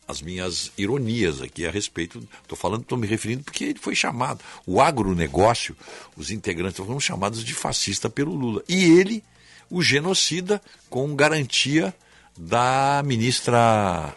as 0.07 0.21
minhas 0.21 0.71
ironias 0.77 1.41
aqui 1.41 1.65
a 1.65 1.71
respeito. 1.71 2.19
Estou 2.43 2.55
falando, 2.55 2.83
estou 2.83 2.95
me 2.95 3.07
referindo 3.07 3.43
porque 3.43 3.63
ele 3.63 3.79
foi 3.79 3.95
chamado. 3.95 4.43
O 4.63 4.79
agronegócio, 4.79 5.75
os 6.15 6.29
integrantes 6.29 6.77
foram 6.77 6.99
chamados 6.99 7.43
de 7.43 7.55
fascista 7.55 8.11
pelo 8.11 8.35
Lula. 8.35 8.63
E 8.69 8.83
ele, 8.83 9.23
o 9.71 9.81
genocida, 9.81 10.61
com 10.87 11.15
garantia 11.15 11.95
da 12.37 13.01
ministra. 13.03 14.13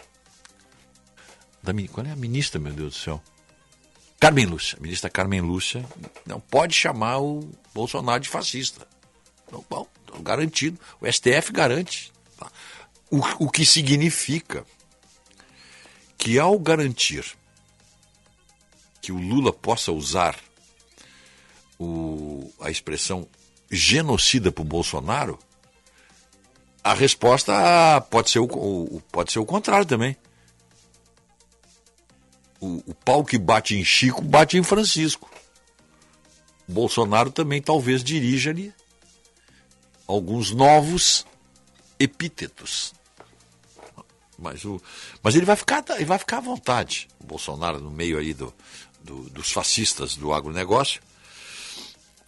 Da, 1.62 1.72
qual 1.90 2.06
é 2.06 2.10
a 2.10 2.16
ministra, 2.16 2.60
meu 2.60 2.74
Deus 2.74 2.92
do 2.92 2.98
céu? 2.98 3.22
Carmen 4.26 4.46
Lúcia. 4.46 4.76
A 4.76 4.82
ministra 4.82 5.08
Carmen 5.08 5.40
Lúcia 5.40 5.86
não 6.26 6.40
pode 6.40 6.74
chamar 6.74 7.18
o 7.18 7.48
Bolsonaro 7.72 8.20
de 8.20 8.28
fascista. 8.28 8.84
Bom, 9.70 9.86
então, 10.02 10.20
garantido. 10.20 10.80
O 11.00 11.06
STF 11.06 11.52
garante. 11.52 12.12
Tá? 12.36 12.50
O, 13.08 13.44
o 13.44 13.48
que 13.48 13.64
significa 13.64 14.66
que 16.18 16.40
ao 16.40 16.58
garantir 16.58 17.24
que 19.00 19.12
o 19.12 19.16
Lula 19.16 19.52
possa 19.52 19.92
usar 19.92 20.34
o, 21.78 22.52
a 22.60 22.68
expressão 22.68 23.28
genocida 23.70 24.50
para 24.50 24.62
o 24.62 24.64
Bolsonaro, 24.64 25.38
a 26.82 26.94
resposta 26.94 28.00
pode 28.10 28.30
ser 28.30 28.40
o, 28.40 29.00
pode 29.12 29.30
ser 29.30 29.38
o 29.38 29.46
contrário 29.46 29.86
também. 29.86 30.16
O, 32.60 32.82
o 32.86 32.94
pau 32.94 33.24
que 33.24 33.38
bate 33.38 33.76
em 33.76 33.84
Chico 33.84 34.22
bate 34.22 34.56
em 34.56 34.62
Francisco. 34.62 35.30
Bolsonaro 36.66 37.30
também 37.30 37.62
talvez 37.62 38.02
dirija 38.02 38.50
ali 38.50 38.72
alguns 40.06 40.50
novos 40.50 41.26
epítetos. 41.98 42.94
Mas, 44.38 44.64
o, 44.64 44.80
mas 45.22 45.34
ele, 45.34 45.46
vai 45.46 45.56
ficar, 45.56 45.84
ele 45.90 46.04
vai 46.04 46.18
ficar 46.18 46.38
à 46.38 46.40
vontade, 46.40 47.08
o 47.18 47.24
Bolsonaro, 47.24 47.80
no 47.80 47.90
meio 47.90 48.18
aí 48.18 48.34
do, 48.34 48.52
do, 49.02 49.30
dos 49.30 49.50
fascistas 49.50 50.14
do 50.14 50.32
agronegócio. 50.32 51.00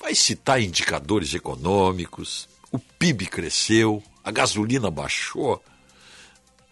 Vai 0.00 0.14
citar 0.14 0.60
indicadores 0.60 1.34
econômicos, 1.34 2.48
o 2.72 2.78
PIB 2.78 3.26
cresceu, 3.26 4.02
a 4.24 4.30
gasolina 4.30 4.90
baixou, 4.90 5.62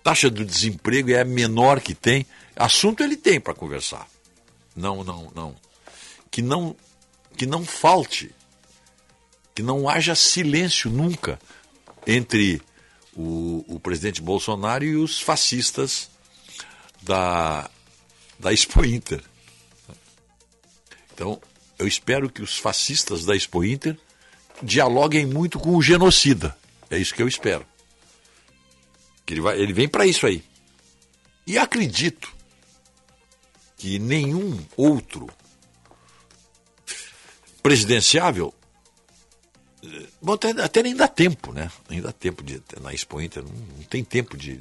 taxa 0.03 0.31
do 0.31 0.45
desemprego 0.45 1.11
é 1.11 1.21
a 1.21 1.25
menor 1.25 1.81
que 1.81 1.95
tem. 1.95 2.25
Assunto 2.57 3.03
ele 3.03 3.17
tem 3.17 3.39
para 3.39 3.55
conversar. 3.55 4.09
Não, 4.75 5.05
não, 5.05 5.31
não. 5.35 5.57
Que 6.31 6.41
não 6.43 6.75
que 7.37 7.45
não 7.45 7.67
falte, 7.67 8.35
que 9.55 9.63
não 9.63 9.89
haja 9.89 10.15
silêncio 10.15 10.91
nunca 10.91 11.39
entre 12.07 12.63
o, 13.15 13.63
o 13.69 13.79
presidente 13.79 14.23
Bolsonaro 14.23 14.85
e 14.85 14.97
os 14.97 15.21
fascistas 15.21 16.11
da, 17.03 17.71
da 18.39 18.53
Expo 18.53 18.85
Inter. 18.85 19.23
Então, 21.13 21.41
eu 21.79 21.87
espero 21.87 22.31
que 22.31 22.43
os 22.43 22.57
fascistas 22.57 23.25
da 23.25 23.37
Expo 23.37 23.63
Inter 23.63 23.99
dialoguem 24.63 25.27
muito 25.27 25.59
com 25.59 25.77
o 25.77 25.83
genocida. 25.83 26.57
É 26.91 26.99
isso 26.99 27.15
que 27.15 27.23
eu 27.23 27.29
espero. 27.29 27.67
Que 29.27 29.35
ele, 29.35 29.41
vai, 29.41 29.61
ele 29.61 29.73
vem 29.73 29.89
para 29.89 30.07
isso 30.07 30.27
aí. 30.27 30.43
E 31.47 31.59
acredito 31.59 32.36
que 33.77 33.99
nenhum 33.99 34.59
outro 34.77 35.29
presidenciável 37.63 38.55
Bom, 40.21 40.33
até, 40.33 40.51
até, 40.51 40.83
nem 40.83 40.97
dá 40.97 41.07
tempo, 41.07 41.53
né? 41.53 41.71
Nem 41.89 42.01
dá 42.01 42.11
tempo 42.13 42.43
de 42.43 42.61
na 42.81 42.93
Expo 42.93 43.21
Inter, 43.21 43.43
não, 43.43 43.51
não 43.51 43.85
tem 43.85 44.03
tempo 44.03 44.37
de. 44.37 44.61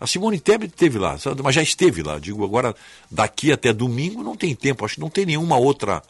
A 0.00 0.06
Simone 0.06 0.38
Tebet 0.38 0.72
esteve 0.72 0.98
lá, 0.98 1.16
mas 1.42 1.54
já 1.54 1.62
esteve 1.62 2.02
lá. 2.02 2.18
Digo, 2.18 2.44
agora, 2.44 2.74
daqui 3.10 3.52
até 3.52 3.72
domingo 3.72 4.22
não 4.22 4.36
tem 4.36 4.54
tempo. 4.54 4.84
Acho 4.84 4.94
que 4.94 5.00
não 5.00 5.10
tem 5.10 5.26
nenhuma 5.26 5.56
outra 5.56 6.02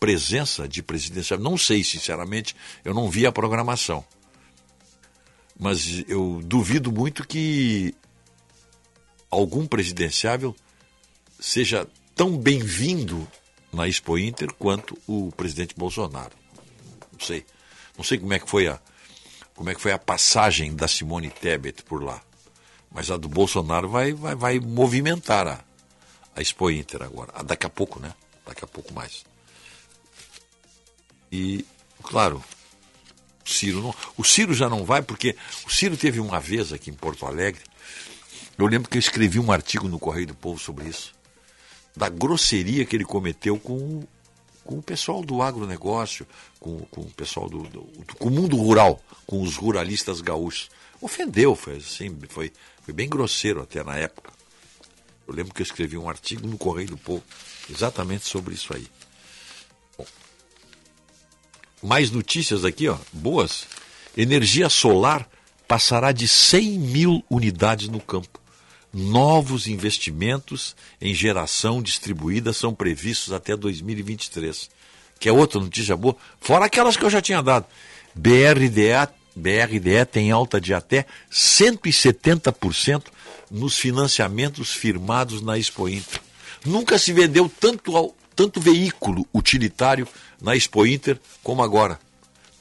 presença 0.00 0.66
de 0.66 0.82
presidencial. 0.82 1.38
Não 1.38 1.56
sei, 1.56 1.84
sinceramente, 1.84 2.56
eu 2.84 2.94
não 2.94 3.08
vi 3.08 3.26
a 3.26 3.32
programação. 3.32 4.04
Mas 5.58 6.04
eu 6.08 6.40
duvido 6.42 6.90
muito 6.90 7.26
que 7.26 7.94
algum 9.30 9.66
presidenciável 9.66 10.56
seja 11.38 11.86
tão 12.14 12.36
bem-vindo 12.36 13.26
na 13.72 13.88
Expo 13.88 14.16
Inter 14.18 14.52
quanto 14.54 14.96
o 15.06 15.32
presidente 15.32 15.74
Bolsonaro. 15.76 16.32
Não 17.12 17.20
sei. 17.20 17.44
Não 17.96 18.04
sei 18.04 18.18
como 18.18 18.32
é 18.32 18.38
que 18.38 18.48
foi 18.48 18.66
a, 18.66 18.80
como 19.54 19.70
é 19.70 19.74
que 19.74 19.80
foi 19.80 19.92
a 19.92 19.98
passagem 19.98 20.74
da 20.74 20.88
Simone 20.88 21.30
Tebet 21.30 21.82
por 21.82 22.02
lá. 22.02 22.22
Mas 22.90 23.10
a 23.10 23.16
do 23.16 23.28
Bolsonaro 23.28 23.88
vai, 23.88 24.12
vai, 24.12 24.34
vai 24.34 24.60
movimentar 24.60 25.46
a, 25.46 25.64
a 26.34 26.40
Expo 26.40 26.70
Inter 26.70 27.02
agora. 27.02 27.32
Ah, 27.34 27.42
daqui 27.42 27.66
a 27.66 27.70
pouco, 27.70 27.98
né? 28.00 28.14
Daqui 28.46 28.64
a 28.64 28.68
pouco 28.68 28.92
mais. 28.92 29.24
E, 31.30 31.64
claro, 32.02 32.42
Ciro 33.44 33.82
não. 33.82 33.94
O 34.16 34.24
Ciro 34.24 34.54
já 34.54 34.68
não 34.68 34.84
vai, 34.84 35.02
porque 35.02 35.36
o 35.66 35.70
Ciro 35.70 35.96
teve 35.96 36.20
uma 36.20 36.40
vez 36.40 36.72
aqui 36.72 36.90
em 36.90 36.94
Porto 36.94 37.26
Alegre 37.26 37.62
Eu 38.56 38.66
lembro 38.66 38.88
que 38.88 38.96
eu 38.96 39.00
escrevi 39.00 39.38
um 39.38 39.52
artigo 39.52 39.88
no 39.88 39.98
Correio 39.98 40.28
do 40.28 40.34
Povo 40.34 40.58
sobre 40.58 40.88
isso. 40.88 41.14
Da 41.96 42.08
grosseria 42.08 42.84
que 42.84 42.96
ele 42.96 43.04
cometeu 43.04 43.58
com, 43.58 44.02
com 44.64 44.78
o 44.78 44.82
pessoal 44.82 45.22
do 45.22 45.42
agronegócio, 45.42 46.26
com, 46.58 46.80
com 46.90 47.02
o 47.02 47.10
pessoal 47.10 47.48
do, 47.48 47.62
do, 47.64 47.82
com 48.18 48.28
o 48.28 48.32
mundo 48.32 48.56
rural, 48.56 49.02
com 49.26 49.40
os 49.40 49.56
ruralistas 49.56 50.20
gaúchos. 50.20 50.70
Ofendeu, 51.00 51.54
foi 51.54 51.76
assim, 51.76 52.16
foi, 52.28 52.52
foi 52.82 52.94
bem 52.94 53.08
grosseiro 53.08 53.60
até 53.62 53.84
na 53.84 53.96
época. 53.96 54.32
Eu 55.26 55.34
lembro 55.34 55.54
que 55.54 55.62
eu 55.62 55.64
escrevi 55.64 55.96
um 55.96 56.08
artigo 56.08 56.46
no 56.46 56.58
Correio 56.58 56.88
do 56.88 56.96
Povo 56.96 57.22
exatamente 57.70 58.26
sobre 58.26 58.54
isso 58.54 58.74
aí. 58.74 58.86
Bom, 59.96 60.06
mais 61.82 62.10
notícias 62.10 62.64
aqui, 62.64 62.88
ó, 62.88 62.98
boas. 63.12 63.66
Energia 64.16 64.68
solar 64.68 65.28
passará 65.66 66.12
de 66.12 66.28
100 66.28 66.78
mil 66.78 67.24
unidades 67.28 67.88
no 67.88 68.00
campo. 68.00 68.40
Novos 68.94 69.66
investimentos 69.66 70.76
em 71.00 71.12
geração 71.12 71.82
distribuída 71.82 72.52
são 72.52 72.72
previstos 72.72 73.32
até 73.32 73.56
2023. 73.56 74.70
Que 75.18 75.28
é 75.28 75.32
outra 75.32 75.58
notícia 75.58 75.96
boa, 75.96 76.16
fora 76.40 76.66
aquelas 76.66 76.96
que 76.96 77.04
eu 77.04 77.10
já 77.10 77.20
tinha 77.20 77.42
dado. 77.42 77.66
BRDA, 78.14 79.12
BRDE 79.34 80.04
tem 80.10 80.30
alta 80.30 80.60
de 80.60 80.72
até 80.72 81.06
170% 81.28 83.06
nos 83.50 83.76
financiamentos 83.76 84.72
firmados 84.72 85.42
na 85.42 85.58
Expo 85.58 85.88
Inter. 85.88 86.20
Nunca 86.64 86.96
se 86.96 87.12
vendeu 87.12 87.50
tanto, 87.60 88.14
tanto 88.36 88.60
veículo 88.60 89.26
utilitário 89.34 90.06
na 90.40 90.54
Expo 90.54 90.86
Inter 90.86 91.18
como 91.42 91.64
agora. 91.64 91.98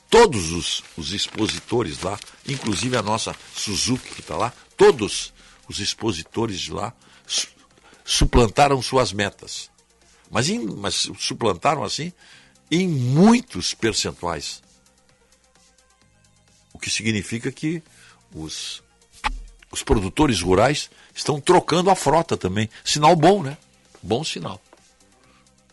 Todos 0.10 0.52
os, 0.52 0.84
os 0.98 1.12
expositores 1.12 2.02
lá, 2.02 2.20
inclusive 2.48 2.98
a 2.98 3.04
nossa 3.04 3.36
Suzuki 3.56 4.16
que 4.16 4.22
está 4.22 4.36
lá, 4.36 4.52
todos 4.76 5.32
os 5.68 5.80
expositores 5.80 6.60
de 6.60 6.72
lá 6.72 6.94
su- 7.26 7.48
suplantaram 8.04 8.82
suas 8.82 9.12
metas. 9.14 9.70
Mas, 10.30 10.50
em- 10.50 10.66
mas 10.66 11.10
suplantaram 11.20 11.84
assim 11.84 12.12
em 12.72 12.88
muitos 12.88 13.74
percentuais. 13.74 14.62
O 16.74 16.80
que 16.80 16.90
significa 16.90 17.52
que 17.52 17.84
os, 18.34 18.82
os 19.72 19.84
produtores 19.84 20.42
rurais 20.42 20.90
estão 21.14 21.40
trocando 21.40 21.90
a 21.90 21.96
frota 21.96 22.36
também. 22.36 22.70
Sinal 22.84 23.16
bom, 23.16 23.44
né? 23.44 23.58
Bom 24.02 24.24
sinal. 24.24 24.62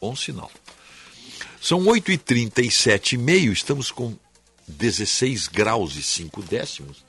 Bom 0.00 0.14
sinal. 0.14 0.50
São 1.60 1.80
8h37 1.84 3.12
e 3.14 3.18
meio, 3.18 3.52
estamos 3.52 3.90
com 3.90 4.16
16 4.68 5.48
graus 5.48 5.96
e 5.96 6.02
5 6.02 6.42
décimos. 6.42 7.04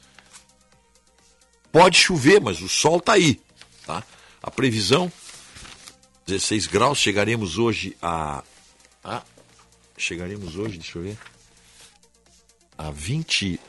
Pode 1.72 1.98
chover, 1.98 2.42
mas 2.42 2.62
o 2.62 2.68
sol 2.70 2.98
está 2.98 3.14
aí. 3.14 3.42
Tá? 3.86 4.04
A 4.44 4.52
previsão, 4.52 5.12
16 6.28 6.68
graus, 6.68 6.98
chegaremos 6.98 7.58
hoje 7.58 7.96
a... 8.02 8.44
a 9.04 9.22
chegaremos 9.98 10.56
hoje, 10.56 10.78
deixa 10.80 10.98
eu 10.98 11.04
ver, 11.04 11.18
a 12.78 12.90
20... 12.92 13.60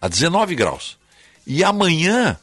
a 0.00 0.08
19 0.08 0.54
graus. 0.54 0.98
E 1.46 1.64
amanhã 1.64 2.38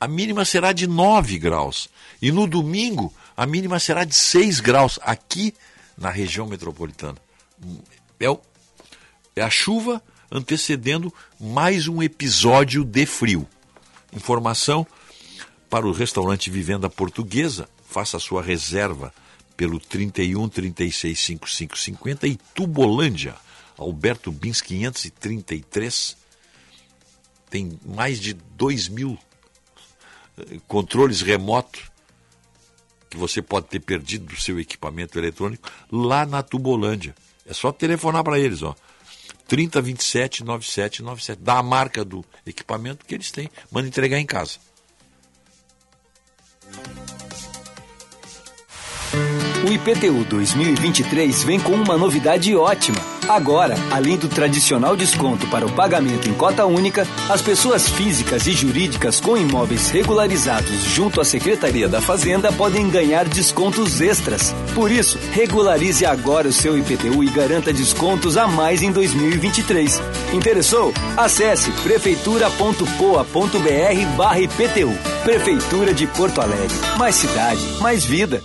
a 0.00 0.06
mínima 0.08 0.44
será 0.44 0.72
de 0.72 0.86
9 0.86 1.38
graus. 1.38 1.88
E 2.20 2.30
no 2.30 2.46
domingo 2.46 3.12
a 3.36 3.46
mínima 3.46 3.78
será 3.80 4.04
de 4.04 4.14
6 4.14 4.60
graus 4.60 4.98
aqui 5.02 5.54
na 5.96 6.10
região 6.10 6.46
metropolitana. 6.46 7.18
É, 8.20 8.30
o- 8.30 8.40
é 9.34 9.42
a 9.42 9.50
chuva 9.50 10.02
antecedendo 10.32 11.12
mais 11.38 11.86
um 11.86 12.02
episódio 12.02 12.84
de 12.84 13.04
frio. 13.04 13.46
Informação 14.12 14.86
para 15.68 15.86
o 15.86 15.92
restaurante 15.92 16.50
Vivenda 16.50 16.88
Portuguesa. 16.88 17.68
Faça 17.86 18.18
sua 18.18 18.42
reserva 18.42 19.12
pelo 19.56 19.78
31 19.78 20.48
36 20.48 21.20
55 21.20 21.78
50 21.78 22.26
e 22.26 22.38
Tubolândia, 22.54 23.34
Alberto 23.76 24.32
Bins 24.32 24.62
533. 24.62 26.16
Tem 27.50 27.78
mais 27.84 28.18
de 28.18 28.32
2 28.32 28.88
mil 28.88 29.18
eh, 30.38 30.58
controles 30.66 31.20
remotos 31.20 31.82
que 33.10 33.18
você 33.18 33.42
pode 33.42 33.66
ter 33.66 33.80
perdido 33.80 34.24
do 34.24 34.40
seu 34.40 34.58
equipamento 34.58 35.18
eletrônico 35.18 35.70
lá 35.90 36.24
na 36.24 36.42
Tubolândia. 36.42 37.14
É 37.44 37.52
só 37.52 37.70
telefonar 37.70 38.24
para 38.24 38.38
eles, 38.38 38.62
ó. 38.62 38.74
3027 39.52 40.44
9797. 40.44 41.42
Dá 41.42 41.58
a 41.58 41.62
marca 41.62 42.02
do 42.02 42.24
equipamento 42.46 43.04
que 43.04 43.14
eles 43.14 43.30
têm. 43.30 43.50
Manda 43.70 43.86
entregar 43.86 44.18
em 44.18 44.24
casa. 44.24 44.58
O 49.64 49.72
IPTU 49.72 50.24
2023 50.24 51.44
vem 51.44 51.60
com 51.60 51.72
uma 51.72 51.96
novidade 51.96 52.54
ótima. 52.56 52.96
Agora, 53.28 53.76
além 53.92 54.16
do 54.16 54.26
tradicional 54.26 54.96
desconto 54.96 55.46
para 55.46 55.64
o 55.64 55.70
pagamento 55.70 56.28
em 56.28 56.34
cota 56.34 56.66
única, 56.66 57.06
as 57.28 57.40
pessoas 57.40 57.88
físicas 57.88 58.48
e 58.48 58.52
jurídicas 58.52 59.20
com 59.20 59.36
imóveis 59.36 59.90
regularizados 59.90 60.82
junto 60.86 61.20
à 61.20 61.24
Secretaria 61.24 61.88
da 61.88 62.00
Fazenda 62.00 62.52
podem 62.52 62.90
ganhar 62.90 63.28
descontos 63.28 64.00
extras. 64.00 64.52
Por 64.74 64.90
isso, 64.90 65.16
regularize 65.30 66.04
agora 66.04 66.48
o 66.48 66.52
seu 66.52 66.76
IPTU 66.76 67.22
e 67.22 67.30
garanta 67.30 67.72
descontos 67.72 68.36
a 68.36 68.48
mais 68.48 68.82
em 68.82 68.90
2023. 68.90 70.02
Interessou? 70.32 70.92
Acesse 71.16 71.70
prefeitura.poa.br 71.84 74.16
barra 74.16 74.40
IPTU. 74.40 74.92
Prefeitura 75.22 75.94
de 75.94 76.08
Porto 76.08 76.40
Alegre. 76.40 76.76
Mais 76.98 77.14
cidade, 77.14 77.62
mais 77.80 78.04
vida. 78.04 78.42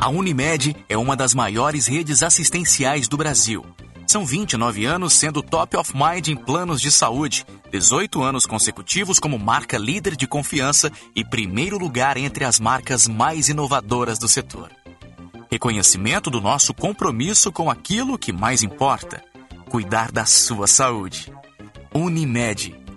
A 0.00 0.08
Unimed 0.08 0.76
é 0.88 0.96
uma 0.96 1.16
das 1.16 1.34
maiores 1.34 1.88
redes 1.88 2.22
assistenciais 2.22 3.08
do 3.08 3.16
Brasil. 3.16 3.66
São 4.06 4.24
29 4.24 4.84
anos 4.84 5.12
sendo 5.12 5.42
top 5.42 5.76
of 5.76 5.92
mind 5.94 6.28
em 6.28 6.36
planos 6.36 6.80
de 6.80 6.90
saúde, 6.90 7.44
18 7.72 8.22
anos 8.22 8.46
consecutivos 8.46 9.18
como 9.18 9.38
marca 9.38 9.76
líder 9.76 10.14
de 10.14 10.26
confiança 10.26 10.90
e 11.16 11.24
primeiro 11.24 11.76
lugar 11.76 12.16
entre 12.16 12.44
as 12.44 12.60
marcas 12.60 13.08
mais 13.08 13.48
inovadoras 13.48 14.20
do 14.20 14.28
setor. 14.28 14.70
Reconhecimento 15.50 16.30
do 16.30 16.40
nosso 16.40 16.72
compromisso 16.72 17.50
com 17.50 17.68
aquilo 17.68 18.16
que 18.16 18.32
mais 18.32 18.62
importa: 18.62 19.22
cuidar 19.68 20.12
da 20.12 20.24
sua 20.24 20.68
saúde. 20.68 21.32
Unimed. 21.92 22.87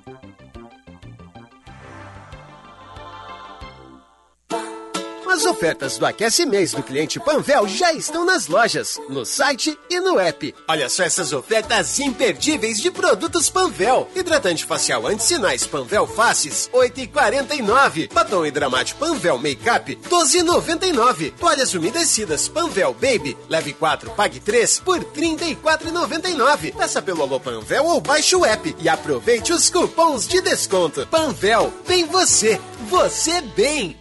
As 5.32 5.46
ofertas 5.46 5.98
do 5.98 6.06
Aquece 6.06 6.46
Mês 6.46 6.74
do 6.74 6.84
cliente 6.84 7.18
Panvel 7.18 7.66
já 7.66 7.94
estão 7.94 8.26
nas 8.26 8.48
lojas, 8.48 9.00
no 9.08 9.26
site 9.26 9.80
e 9.90 9.98
no 10.02 10.20
app. 10.20 10.54
Olha 10.68 10.90
só 10.90 11.04
essas 11.04 11.32
ofertas 11.32 12.02
imperdíveis 12.02 12.82
de 12.82 12.92
produtos 12.92 13.50
Panvel. 13.50 14.10
Hidratante 14.14 14.66
facial 14.66 15.08
anti-sinais 15.08 15.66
Panvel 15.66 16.06
Faces, 16.06 16.70
8,49. 16.74 18.12
Batom 18.12 18.46
hidramático 18.46 19.00
Panvel 19.00 19.38
Makeup, 19.38 19.96
12,99. 20.10 21.32
Toalhas 21.40 21.74
umedecidas 21.74 22.50
Panvel 22.50 22.94
Baby, 22.94 23.38
leve 23.48 23.72
4, 23.72 24.12
pague 24.12 24.42
3 24.42 24.82
por 24.82 25.02
34,99. 25.02 26.76
Peça 26.76 27.02
pelo 27.02 27.22
Alô 27.22 27.40
Panvel 27.40 27.86
ou 27.86 28.02
baixe 28.02 28.36
o 28.36 28.44
app 28.44 28.76
e 28.78 28.90
aproveite 28.90 29.54
os 29.54 29.70
cupons 29.70 30.28
de 30.28 30.42
desconto. 30.42 31.08
Panvel, 31.08 31.72
bem 31.88 32.04
você, 32.04 32.60
você 32.90 33.40
bem. 33.40 34.01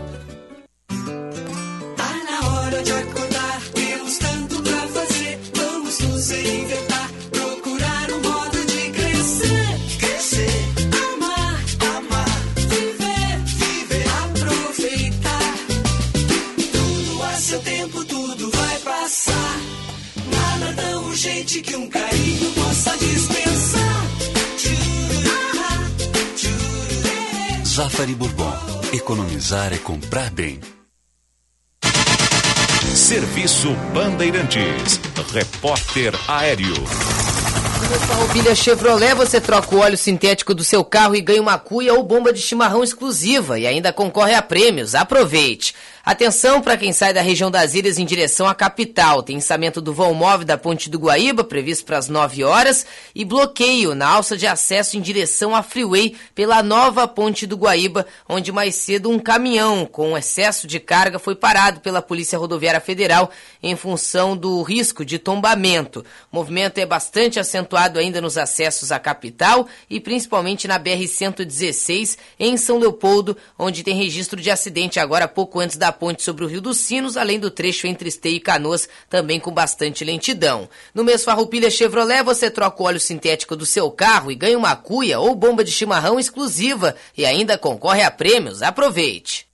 Safari 27.81 28.13
Bourbon. 28.13 28.53
Economizar 28.93 29.73
é 29.73 29.77
comprar 29.79 30.29
bem. 30.29 30.59
Serviço 32.93 33.73
Bandeirantes. 33.91 34.99
Repórter 35.33 36.13
Aéreo. 36.27 36.75
No 36.75 37.99
Farroupilha 38.07 38.53
Chevrolet, 38.53 39.15
você 39.15 39.41
troca 39.41 39.75
o 39.75 39.79
óleo 39.79 39.97
sintético 39.97 40.53
do 40.53 40.63
seu 40.63 40.83
carro 40.83 41.15
e 41.15 41.21
ganha 41.21 41.41
uma 41.41 41.57
cuia 41.57 41.95
ou 41.95 42.03
bomba 42.03 42.31
de 42.31 42.39
chimarrão 42.39 42.83
exclusiva 42.83 43.57
e 43.57 43.65
ainda 43.65 43.91
concorre 43.91 44.35
a 44.35 44.43
prêmios. 44.43 44.93
Aproveite! 44.93 45.73
Atenção 46.03 46.61
para 46.61 46.77
quem 46.77 46.91
sai 46.91 47.13
da 47.13 47.21
região 47.21 47.51
das 47.51 47.75
ilhas 47.75 47.99
em 47.99 48.05
direção 48.05 48.47
à 48.47 48.55
capital. 48.55 49.21
Tem 49.21 49.37
ensamento 49.37 49.79
do 49.79 49.93
vão 49.93 50.15
móvel 50.15 50.47
da 50.47 50.57
Ponte 50.57 50.89
do 50.89 50.97
Guaíba, 50.97 51.43
previsto 51.43 51.85
para 51.85 51.99
as 51.99 52.09
9 52.09 52.43
horas, 52.43 52.87
e 53.13 53.23
bloqueio 53.23 53.93
na 53.93 54.07
alça 54.07 54.35
de 54.35 54.47
acesso 54.47 54.97
em 54.97 55.01
direção 55.01 55.55
à 55.55 55.61
Freeway 55.61 56.15
pela 56.33 56.63
nova 56.63 57.07
Ponte 57.07 57.45
do 57.45 57.55
Guaíba, 57.55 58.07
onde 58.27 58.51
mais 58.51 58.73
cedo 58.73 59.11
um 59.11 59.19
caminhão 59.19 59.85
com 59.85 60.17
excesso 60.17 60.65
de 60.65 60.79
carga 60.79 61.19
foi 61.19 61.35
parado 61.35 61.81
pela 61.81 62.01
Polícia 62.01 62.39
Rodoviária 62.39 62.81
Federal 62.81 63.29
em 63.61 63.75
função 63.75 64.35
do 64.35 64.63
risco 64.63 65.05
de 65.05 65.19
tombamento. 65.19 66.03
O 66.31 66.35
movimento 66.37 66.79
é 66.79 66.85
bastante 66.85 67.39
acentuado 67.39 67.99
ainda 67.99 68.19
nos 68.19 68.39
acessos 68.39 68.91
à 68.91 68.97
capital 68.97 69.67
e 69.87 69.99
principalmente 69.99 70.67
na 70.67 70.79
BR-116 70.79 72.17
em 72.39 72.57
São 72.57 72.79
Leopoldo, 72.79 73.37
onde 73.57 73.83
tem 73.83 73.95
registro 73.95 74.41
de 74.41 74.49
acidente 74.49 74.99
agora 74.99 75.27
pouco 75.27 75.59
antes 75.59 75.77
da 75.77 75.90
ponte 75.91 76.23
sobre 76.23 76.43
o 76.43 76.47
Rio 76.47 76.61
dos 76.61 76.77
Sinos, 76.77 77.17
além 77.17 77.39
do 77.39 77.51
trecho 77.51 77.87
entre 77.87 78.09
Esteio 78.09 78.37
e 78.37 78.39
Canoas, 78.39 78.87
também 79.09 79.39
com 79.39 79.51
bastante 79.51 80.03
lentidão. 80.03 80.69
No 80.93 81.03
mês 81.03 81.23
Farroupilha 81.23 81.69
Chevrolet, 81.69 82.23
você 82.23 82.49
troca 82.49 82.81
o 82.81 82.85
óleo 82.85 82.99
sintético 82.99 83.55
do 83.55 83.65
seu 83.65 83.91
carro 83.91 84.31
e 84.31 84.35
ganha 84.35 84.57
uma 84.57 84.75
cuia 84.75 85.19
ou 85.19 85.35
bomba 85.35 85.63
de 85.63 85.71
chimarrão 85.71 86.19
exclusiva 86.19 86.95
e 87.17 87.25
ainda 87.25 87.57
concorre 87.57 88.03
a 88.03 88.11
prêmios. 88.11 88.61
Aproveite! 88.61 89.50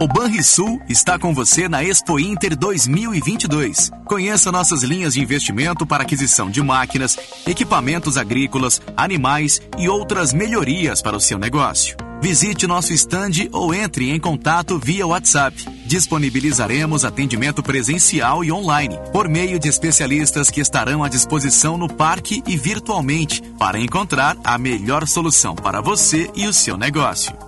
O 0.00 0.06
Banrisul 0.06 0.80
está 0.88 1.18
com 1.18 1.34
você 1.34 1.68
na 1.68 1.82
Expo 1.82 2.20
Inter 2.20 2.56
2022. 2.56 3.90
Conheça 4.04 4.52
nossas 4.52 4.84
linhas 4.84 5.14
de 5.14 5.20
investimento 5.20 5.84
para 5.84 6.04
aquisição 6.04 6.48
de 6.48 6.62
máquinas, 6.62 7.18
equipamentos 7.44 8.16
agrícolas, 8.16 8.80
animais 8.96 9.60
e 9.76 9.88
outras 9.88 10.32
melhorias 10.32 11.02
para 11.02 11.16
o 11.16 11.20
seu 11.20 11.36
negócio. 11.36 11.96
Visite 12.22 12.64
nosso 12.64 12.92
estande 12.92 13.48
ou 13.52 13.74
entre 13.74 14.10
em 14.10 14.20
contato 14.20 14.78
via 14.78 15.04
WhatsApp. 15.04 15.64
Disponibilizaremos 15.84 17.04
atendimento 17.04 17.60
presencial 17.60 18.44
e 18.44 18.52
online, 18.52 18.96
por 19.12 19.28
meio 19.28 19.58
de 19.58 19.68
especialistas 19.68 20.48
que 20.48 20.60
estarão 20.60 21.02
à 21.02 21.08
disposição 21.08 21.76
no 21.76 21.92
parque 21.92 22.40
e 22.46 22.56
virtualmente, 22.56 23.42
para 23.58 23.80
encontrar 23.80 24.36
a 24.44 24.56
melhor 24.58 25.08
solução 25.08 25.56
para 25.56 25.80
você 25.80 26.30
e 26.36 26.46
o 26.46 26.52
seu 26.52 26.76
negócio. 26.76 27.47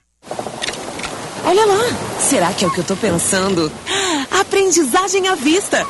Olha 1.45 1.65
lá, 1.65 1.83
será 2.19 2.53
que 2.53 2.63
é 2.63 2.67
o 2.67 2.71
que 2.71 2.79
eu 2.79 2.83
tô 2.83 2.95
pensando? 2.95 3.71
Aprendizagem 4.31 5.27
à 5.27 5.35
vista. 5.35 5.85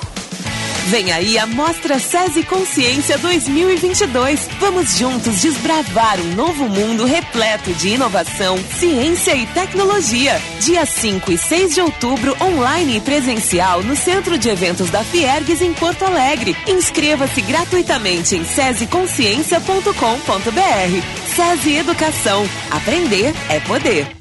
Vem 0.88 1.12
aí 1.12 1.38
a 1.38 1.46
Mostra 1.46 2.00
SESI 2.00 2.44
Consciência 2.44 3.18
2022. 3.18 4.50
Vamos 4.60 4.98
juntos 4.98 5.40
desbravar 5.40 6.20
um 6.20 6.36
novo 6.36 6.68
mundo 6.68 7.06
repleto 7.06 7.72
de 7.74 7.90
inovação, 7.90 8.58
ciência 8.78 9.36
e 9.36 9.46
tecnologia. 9.48 10.42
Dia 10.60 10.86
5 10.86 11.32
e 11.32 11.38
6 11.38 11.76
de 11.76 11.82
outubro, 11.82 12.36
online 12.42 12.98
e 12.98 13.02
presencial 13.02 13.84
no 13.84 13.96
Centro 13.96 14.38
de 14.38 14.50
Eventos 14.50 14.90
da 14.90 15.04
Fiergues 15.04 15.62
em 15.62 15.74
Porto 15.74 16.04
Alegre. 16.04 16.58
Inscreva-se 16.68 17.42
gratuitamente 17.42 18.36
em 18.36 18.44
sesiconsciência.com.br. 18.44 21.36
SESI 21.36 21.78
Educação. 21.78 22.44
Aprender 22.70 23.34
é 23.50 23.60
poder. 23.62 24.21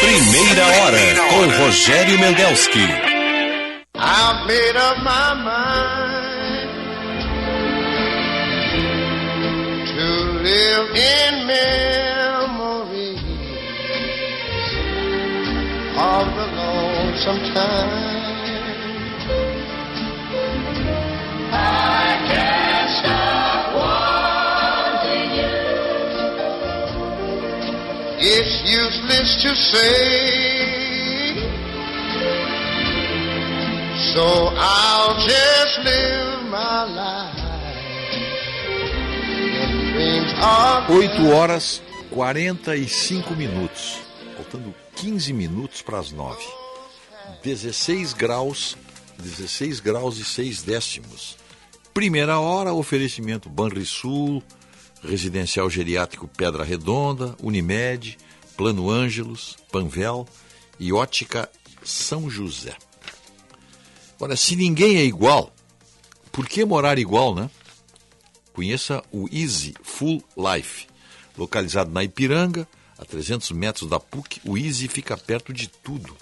Primeira 0.00 0.66
hora 0.66 0.98
com 1.28 1.46
Rogério 1.62 2.18
Mendelski. 2.18 2.88
Of 15.94 16.34
the 16.34 16.46
lonesome 16.56 17.54
time. 17.54 18.01
It's 28.34 28.62
useless 28.64 29.42
to 29.42 29.54
say. 29.54 31.34
So 34.14 34.24
I'll 34.56 35.14
just 35.20 35.78
live 35.84 36.48
my 36.48 36.84
life 36.84 37.36
in 39.60 39.92
dreams 39.92 40.32
of 40.40 40.90
8 40.90 41.20
horas 41.30 41.82
45 42.10 43.36
minutos. 43.36 44.00
Faltando 44.34 44.74
15 44.96 45.34
minutos 45.34 45.82
para 45.82 45.98
as 45.98 46.10
9. 46.10 46.42
16 47.42 48.14
graus, 48.14 48.78
16 49.18 49.78
graus 49.78 50.16
e 50.16 50.24
6 50.24 50.62
décimos. 50.62 51.36
Primeira 51.92 52.40
hora, 52.40 52.72
oferecimento 52.72 53.50
Banrisul, 53.50 54.42
Residencial 55.02 55.68
Geriátrico 55.68 56.28
Pedra 56.28 56.64
Redonda, 56.64 57.34
Unimed, 57.42 58.16
Plano 58.56 58.88
Ângelos, 58.88 59.56
Panvel 59.70 60.26
e 60.78 60.92
Ótica 60.92 61.50
São 61.82 62.30
José. 62.30 62.76
Olha, 64.20 64.36
se 64.36 64.54
ninguém 64.54 64.96
é 64.96 65.04
igual, 65.04 65.52
por 66.30 66.46
que 66.46 66.64
morar 66.64 66.98
igual, 66.98 67.34
né? 67.34 67.50
Conheça 68.52 69.02
o 69.10 69.28
Easy 69.32 69.74
Full 69.82 70.22
Life. 70.36 70.86
Localizado 71.36 71.90
na 71.90 72.04
Ipiranga, 72.04 72.68
a 72.98 73.04
300 73.04 73.50
metros 73.50 73.90
da 73.90 73.98
PUC, 73.98 74.40
o 74.44 74.56
Easy 74.56 74.86
fica 74.86 75.16
perto 75.16 75.52
de 75.52 75.66
tudo. 75.66 76.16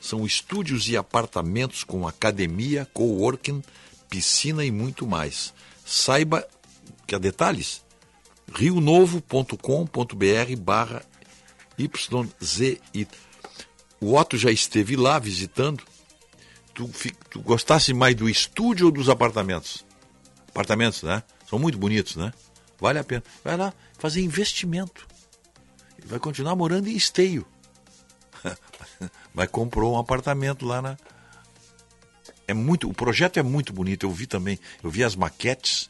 São 0.00 0.24
estúdios 0.24 0.88
e 0.88 0.96
apartamentos 0.96 1.84
com 1.84 2.08
academia, 2.08 2.88
coworking, 2.94 3.62
piscina 4.08 4.64
e 4.64 4.70
muito 4.70 5.06
mais. 5.06 5.52
Saiba 5.84 6.46
que 7.06 7.14
há 7.14 7.18
detalhes 7.18 7.82
rionovo.com.br 8.54 10.56
barra 10.58 11.02
YZI. 11.78 13.08
O 14.00 14.16
Otto 14.16 14.36
já 14.36 14.50
esteve 14.50 14.96
lá 14.96 15.18
visitando. 15.18 15.82
Tu, 16.74 16.90
tu 17.30 17.40
gostasse 17.40 17.92
mais 17.92 18.14
do 18.14 18.28
estúdio 18.28 18.86
ou 18.86 18.92
dos 18.92 19.08
apartamentos? 19.08 19.84
Apartamentos, 20.48 21.02
né? 21.02 21.22
São 21.48 21.58
muito 21.58 21.78
bonitos, 21.78 22.16
né? 22.16 22.32
Vale 22.80 22.98
a 22.98 23.04
pena. 23.04 23.22
Vai 23.44 23.56
lá 23.56 23.72
fazer 23.98 24.22
investimento. 24.22 25.06
E 26.02 26.06
vai 26.06 26.18
continuar 26.18 26.56
morando 26.56 26.88
em 26.88 26.96
esteio. 26.96 27.46
Mas 29.32 29.48
comprou 29.48 29.94
um 29.94 29.98
apartamento 29.98 30.66
lá 30.66 30.82
na. 30.82 30.96
É 32.48 32.54
muito, 32.54 32.88
o 32.88 32.94
projeto 32.94 33.38
é 33.38 33.42
muito 33.42 33.72
bonito. 33.72 34.04
Eu 34.04 34.10
vi 34.10 34.26
também, 34.26 34.58
eu 34.82 34.90
vi 34.90 35.04
as 35.04 35.14
maquetes. 35.14 35.88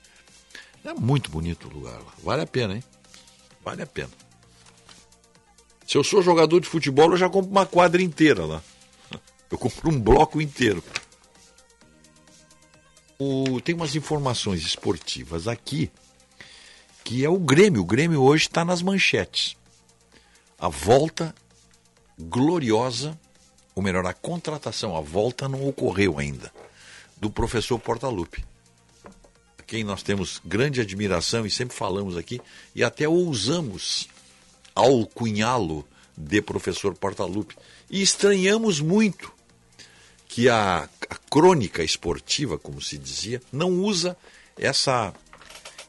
É 0.84 0.92
muito 0.94 1.30
bonito 1.30 1.68
o 1.68 1.72
lugar 1.72 1.98
lá. 2.00 2.12
Vale 2.22 2.42
a 2.42 2.46
pena, 2.46 2.74
hein? 2.74 2.84
Vale 3.64 3.82
a 3.82 3.86
pena. 3.86 4.10
Se 5.86 5.96
eu 5.96 6.02
sou 6.04 6.22
jogador 6.22 6.60
de 6.60 6.66
futebol, 6.68 7.10
eu 7.10 7.16
já 7.16 7.28
compro 7.28 7.50
uma 7.50 7.66
quadra 7.66 8.02
inteira 8.02 8.44
lá. 8.44 8.62
Eu 9.50 9.58
compro 9.58 9.90
um 9.90 10.00
bloco 10.00 10.40
inteiro. 10.40 10.82
O- 13.18 13.60
tem 13.60 13.74
umas 13.74 13.94
informações 13.94 14.62
esportivas 14.62 15.46
aqui 15.46 15.90
que 17.04 17.24
é 17.24 17.28
o 17.28 17.38
Grêmio. 17.38 17.82
O 17.82 17.84
Grêmio 17.84 18.22
hoje 18.22 18.44
está 18.46 18.64
nas 18.64 18.80
manchetes. 18.80 19.56
A 20.58 20.68
volta 20.68 21.34
gloriosa, 22.18 23.18
ou 23.74 23.82
melhor, 23.82 24.06
a 24.06 24.14
contratação, 24.14 24.96
a 24.96 25.00
volta 25.00 25.48
não 25.48 25.68
ocorreu 25.68 26.18
ainda, 26.18 26.52
do 27.16 27.28
professor 27.30 27.78
Portaluppi. 27.78 28.44
Quem 29.72 29.84
nós 29.84 30.02
temos 30.02 30.38
grande 30.44 30.82
admiração 30.82 31.46
e 31.46 31.50
sempre 31.50 31.74
falamos 31.74 32.14
aqui, 32.14 32.42
e 32.74 32.84
até 32.84 33.08
ousamos 33.08 34.06
alcunhá-lo 34.74 35.88
de 36.14 36.42
professor 36.42 36.94
Portaluppi. 36.94 37.56
E 37.88 38.02
estranhamos 38.02 38.80
muito 38.80 39.32
que 40.28 40.46
a, 40.50 40.86
a 41.08 41.16
crônica 41.30 41.82
esportiva, 41.82 42.58
como 42.58 42.82
se 42.82 42.98
dizia, 42.98 43.40
não 43.50 43.70
usa 43.80 44.14
essa 44.58 45.14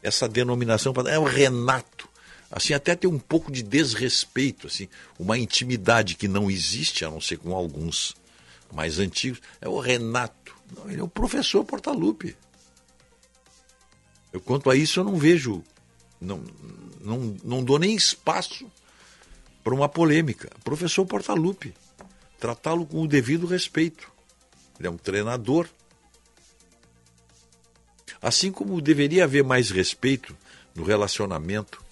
essa 0.02 0.26
denominação 0.26 0.94
para 0.94 1.10
é 1.10 1.18
o 1.18 1.24
Renato. 1.24 2.08
Assim 2.50 2.72
até 2.72 2.96
tem 2.96 3.10
um 3.10 3.18
pouco 3.18 3.52
de 3.52 3.62
desrespeito, 3.62 4.66
assim, 4.66 4.88
uma 5.18 5.36
intimidade 5.36 6.14
que 6.14 6.26
não 6.26 6.50
existe, 6.50 7.04
a 7.04 7.10
não 7.10 7.20
ser 7.20 7.36
com 7.36 7.54
alguns 7.54 8.16
mais 8.72 8.98
antigos. 8.98 9.42
É 9.60 9.68
o 9.68 9.78
Renato. 9.78 10.56
Não, 10.74 10.90
ele 10.90 11.02
é 11.02 11.04
o 11.04 11.08
professor 11.08 11.62
Portaluppi. 11.66 12.34
Eu 14.34 14.40
quanto 14.40 14.68
a 14.68 14.74
isso 14.74 14.98
eu 14.98 15.04
não 15.04 15.16
vejo 15.16 15.62
não 16.20 16.42
não, 17.00 17.36
não 17.44 17.62
dou 17.62 17.78
nem 17.78 17.94
espaço 17.94 18.66
para 19.62 19.74
uma 19.74 19.88
polêmica. 19.88 20.50
Professor 20.64 21.06
Portaluppi, 21.06 21.72
tratá-lo 22.40 22.84
com 22.84 23.02
o 23.02 23.06
devido 23.06 23.46
respeito. 23.46 24.10
Ele 24.78 24.88
é 24.88 24.90
um 24.90 24.96
treinador. 24.96 25.68
Assim 28.20 28.50
como 28.50 28.80
deveria 28.80 29.24
haver 29.24 29.44
mais 29.44 29.70
respeito 29.70 30.36
no 30.74 30.82
relacionamento 30.82 31.82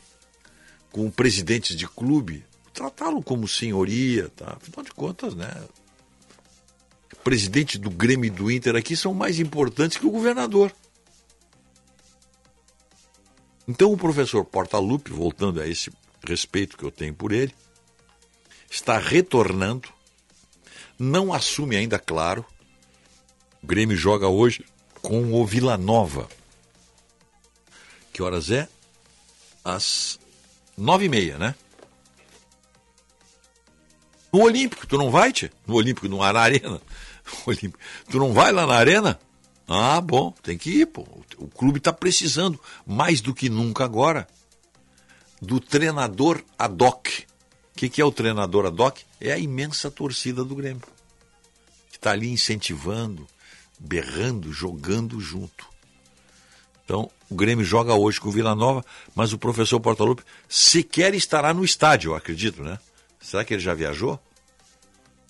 com 0.91 1.11
presidentes 1.11 1.77
de 1.77 1.87
clube, 1.87 2.45
tratá-lo 2.73 3.23
como 3.23 3.47
senhoria, 3.47 4.31
tá? 4.31 4.57
Afinal 4.57 4.83
de 4.83 4.93
contas, 4.93 5.35
né? 5.35 5.49
Presidente 7.23 7.79
do 7.79 7.91
Grêmio 7.91 8.27
e 8.27 8.31
do 8.31 8.51
Inter 8.51 8.75
aqui 8.75 8.97
são 8.97 9.15
mais 9.15 9.39
importantes 9.39 9.97
que 9.97 10.07
o 10.07 10.11
governador. 10.11 10.75
Então 13.67 13.93
o 13.93 13.97
professor 13.97 14.45
Portaluppi, 14.45 15.13
voltando 15.13 15.61
a 15.61 15.67
esse 15.67 15.91
respeito 16.27 16.77
que 16.77 16.85
eu 16.85 16.91
tenho 16.91 17.15
por 17.15 17.33
ele, 17.33 17.55
está 18.71 18.99
retornando, 18.99 19.89
não 20.99 21.33
assume 21.33 21.77
ainda, 21.77 21.99
claro. 21.99 22.45
O 23.63 23.67
Grêmio 23.67 23.97
joga 23.97 24.29
hoje 24.29 24.65
com 25.01 25.33
o 25.35 25.47
Vila 25.47 25.77
Nova. 25.77 26.29
Que 28.13 28.23
horas 28.23 28.51
é? 28.51 28.69
Às 29.65 30.19
nove 30.77 31.07
e 31.07 31.09
meia, 31.09 31.39
né? 31.39 31.55
No 34.33 34.43
Olímpico, 34.43 34.87
tu 34.87 34.97
não 34.97 35.11
vai, 35.11 35.33
tia? 35.33 35.53
No 35.67 35.75
Olímpico, 35.75 36.09
no 36.09 36.19
na 36.19 36.41
Arena. 36.41 36.81
Olímpico. 37.47 37.79
Tu 38.11 38.19
não 38.19 38.33
vai 38.33 38.51
lá 38.51 38.67
na 38.67 38.75
Arena? 38.75 39.21
Ah, 39.67 40.01
bom, 40.01 40.33
tem 40.43 40.59
que 40.59 40.71
ir, 40.71 40.87
pô. 40.87 41.07
O 41.39 41.49
clube 41.49 41.79
está 41.79 41.93
precisando, 41.93 42.59
mais 42.87 43.21
do 43.21 43.35
que 43.35 43.49
nunca 43.49 43.85
agora, 43.85 44.27
do 45.41 45.59
treinador 45.61 46.43
ad 46.59 46.83
hoc. 46.85 47.09
O 47.75 47.79
que, 47.79 47.89
que 47.89 48.01
é 48.01 48.05
o 48.05 48.13
treinador 48.13 48.67
ad 48.67 48.81
hoc? 48.81 48.99
É 49.21 49.33
a 49.33 49.39
imensa 49.39 49.91
torcida 49.91 50.45
do 50.45 50.55
Grêmio. 50.55 50.83
Que 51.91 51.97
está 51.97 52.13
ali 52.13 52.29
incentivando, 52.29 53.27
berrando, 53.79 54.53
jogando 54.53 55.21
junto. 55.21 55.73
Então, 56.85 57.11
o 57.31 57.35
Grêmio 57.35 57.65
joga 57.65 57.95
hoje 57.95 58.21
com 58.21 58.29
o 58.29 58.33
Vila 58.33 58.55
Nova, 58.55 58.85
mas 59.15 59.33
o 59.33 59.39
professor 59.39 59.81
Portaluppi 59.81 60.23
sequer 60.49 61.15
estará 61.15 61.55
no 61.55 61.65
estádio, 61.65 62.15
acredito, 62.15 62.63
né? 62.63 62.79
Será 63.21 63.45
que 63.45 63.55
ele 63.55 63.63
já 63.63 63.73
viajou? 63.73 64.21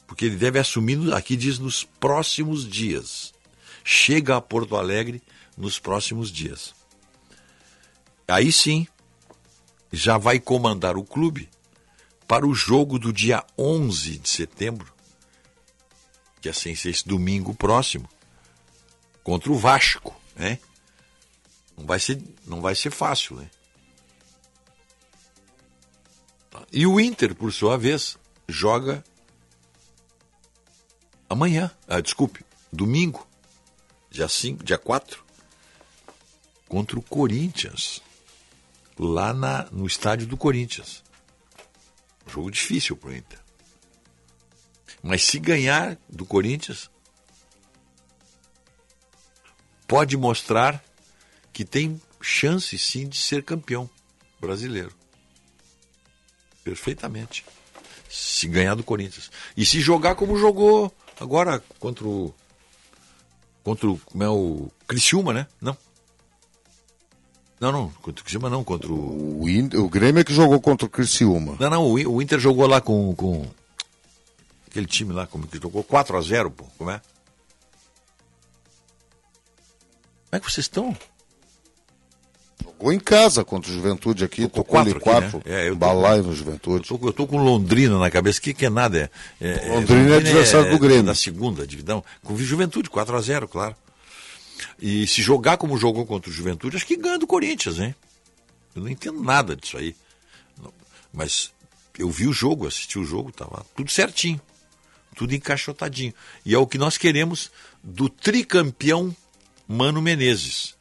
Porque 0.06 0.24
ele 0.24 0.36
deve 0.36 0.58
assumir, 0.58 0.98
aqui 1.14 1.36
diz, 1.36 1.58
nos 1.58 1.84
próximos 1.84 2.68
dias. 2.68 3.31
Chega 3.84 4.36
a 4.36 4.40
Porto 4.40 4.76
Alegre 4.76 5.22
nos 5.56 5.78
próximos 5.78 6.30
dias. 6.30 6.74
Aí 8.26 8.52
sim, 8.52 8.86
já 9.92 10.16
vai 10.16 10.38
comandar 10.40 10.96
o 10.96 11.04
clube 11.04 11.48
para 12.26 12.46
o 12.46 12.54
jogo 12.54 12.98
do 12.98 13.12
dia 13.12 13.44
11 13.58 14.18
de 14.18 14.28
setembro, 14.28 14.92
que 16.40 16.48
é 16.48 16.52
sem 16.52 16.74
ser 16.74 16.90
esse 16.90 17.06
domingo 17.06 17.54
próximo, 17.54 18.08
contra 19.22 19.52
o 19.52 19.58
Vasco, 19.58 20.18
né? 20.34 20.58
Não 21.76 21.84
vai 21.84 21.98
ser, 22.00 22.22
não 22.46 22.60
vai 22.60 22.74
ser 22.74 22.90
fácil, 22.90 23.36
né? 23.36 23.50
E 26.72 26.86
o 26.86 26.98
Inter, 26.98 27.34
por 27.34 27.52
sua 27.52 27.76
vez, 27.76 28.16
joga 28.48 29.04
amanhã, 31.28 31.70
ah, 31.86 32.00
desculpe, 32.00 32.44
domingo, 32.72 33.26
dia 34.12 34.28
5, 34.28 34.62
dia 34.62 34.78
4, 34.78 35.24
contra 36.68 36.98
o 36.98 37.02
Corinthians, 37.02 38.00
lá 38.98 39.32
na, 39.32 39.64
no 39.72 39.86
estádio 39.86 40.26
do 40.26 40.36
Corinthians. 40.36 41.02
Jogo 42.26 42.50
difícil 42.50 42.96
para 42.96 43.10
o 43.10 43.14
Inter. 43.14 43.40
Mas 45.02 45.24
se 45.24 45.38
ganhar 45.38 45.98
do 46.08 46.24
Corinthians, 46.24 46.88
pode 49.88 50.16
mostrar 50.16 50.82
que 51.52 51.64
tem 51.64 52.00
chance 52.20 52.78
sim 52.78 53.08
de 53.08 53.16
ser 53.16 53.42
campeão 53.42 53.90
brasileiro. 54.40 54.94
Perfeitamente. 56.62 57.44
Se 58.08 58.46
ganhar 58.46 58.74
do 58.74 58.84
Corinthians. 58.84 59.30
E 59.56 59.66
se 59.66 59.80
jogar 59.80 60.14
como 60.14 60.38
jogou 60.38 60.94
agora 61.18 61.60
contra 61.78 62.06
o. 62.06 62.34
Contra 63.64 63.88
o. 63.90 63.98
Como 63.98 64.22
é 64.24 64.28
o. 64.28 64.70
Criciúma, 64.86 65.32
né? 65.32 65.46
Não. 65.60 65.76
Não, 67.60 67.70
não. 67.72 67.90
Contra 67.90 68.20
o 68.20 68.24
Criciúma 68.24 68.50
não. 68.50 68.64
Contra 68.64 68.92
o. 68.92 69.42
O, 69.42 69.48
In- 69.48 69.70
o 69.76 69.88
Grêmio 69.88 70.20
é 70.20 70.24
que 70.24 70.34
jogou 70.34 70.60
contra 70.60 70.86
o 70.86 70.90
Criciúma. 70.90 71.56
Não, 71.60 71.70
não. 71.70 71.86
O, 71.90 71.98
In- 71.98 72.06
o 72.06 72.20
Inter 72.20 72.38
jogou 72.40 72.66
lá 72.66 72.80
com. 72.80 73.14
com 73.14 73.46
aquele 74.68 74.86
time 74.86 75.12
lá, 75.12 75.26
como 75.26 75.46
que 75.46 75.58
jogou 75.60 75.84
4 75.84 76.16
a 76.16 76.20
0 76.20 76.50
pô. 76.50 76.64
Como 76.76 76.90
é? 76.90 76.98
Como 80.30 80.32
é 80.32 80.40
que 80.40 80.50
vocês 80.50 80.64
estão? 80.64 80.96
Jogou 82.82 82.92
em 82.92 82.98
casa 82.98 83.44
contra 83.44 83.70
o 83.70 83.74
Juventude 83.74 84.24
aqui, 84.24 84.48
tocou 84.48 84.64
quatro 84.64 84.90
ali 84.90 84.98
aqui, 84.98 85.04
quatro, 85.04 85.42
né? 85.48 85.68
É, 85.68 85.70
balaio 85.70 86.24
no 86.24 86.34
Juventude. 86.34 86.90
Eu 86.90 86.98
tô, 86.98 87.06
eu 87.06 87.12
tô 87.12 87.26
com 87.28 87.38
Londrina 87.38 87.96
na 87.96 88.10
cabeça. 88.10 88.40
O 88.40 88.42
que, 88.42 88.52
que 88.52 88.66
é 88.66 88.70
nada? 88.70 89.08
É, 89.40 89.50
é- 89.52 89.68
Londrina 89.68 90.14
é 90.14 90.18
adversário 90.18 90.68
do 90.72 90.78
Grêmio. 90.80 91.04
Da 91.04 91.14
segunda 91.14 91.64
dividão. 91.64 92.02
Com 92.24 92.34
o 92.34 92.38
Juventude, 92.38 92.90
4 92.90 93.16
a 93.16 93.20
0 93.20 93.46
claro. 93.46 93.76
E 94.80 95.06
se 95.06 95.22
jogar 95.22 95.58
como 95.58 95.78
jogou 95.78 96.04
contra 96.04 96.28
o 96.28 96.32
Juventude, 96.32 96.74
acho 96.74 96.84
que 96.84 96.96
ganha 96.96 97.20
do 97.20 97.26
Corinthians, 97.26 97.78
hein? 97.78 97.94
Eu 98.74 98.82
não 98.82 98.88
entendo 98.88 99.22
nada 99.22 99.54
disso 99.54 99.76
aí. 99.76 99.94
Mas 101.12 101.52
eu 101.96 102.10
vi 102.10 102.26
o 102.26 102.32
jogo, 102.32 102.66
assisti 102.66 102.98
o 102.98 103.04
jogo, 103.04 103.30
tava 103.30 103.64
tudo 103.76 103.92
certinho. 103.92 104.40
Tudo 105.14 105.32
encaixotadinho. 105.36 106.12
E 106.44 106.52
é 106.52 106.58
o 106.58 106.66
que 106.66 106.78
nós 106.78 106.98
queremos 106.98 107.48
do 107.80 108.08
tricampeão 108.08 109.14
Mano 109.68 110.02
Menezes. 110.02 110.74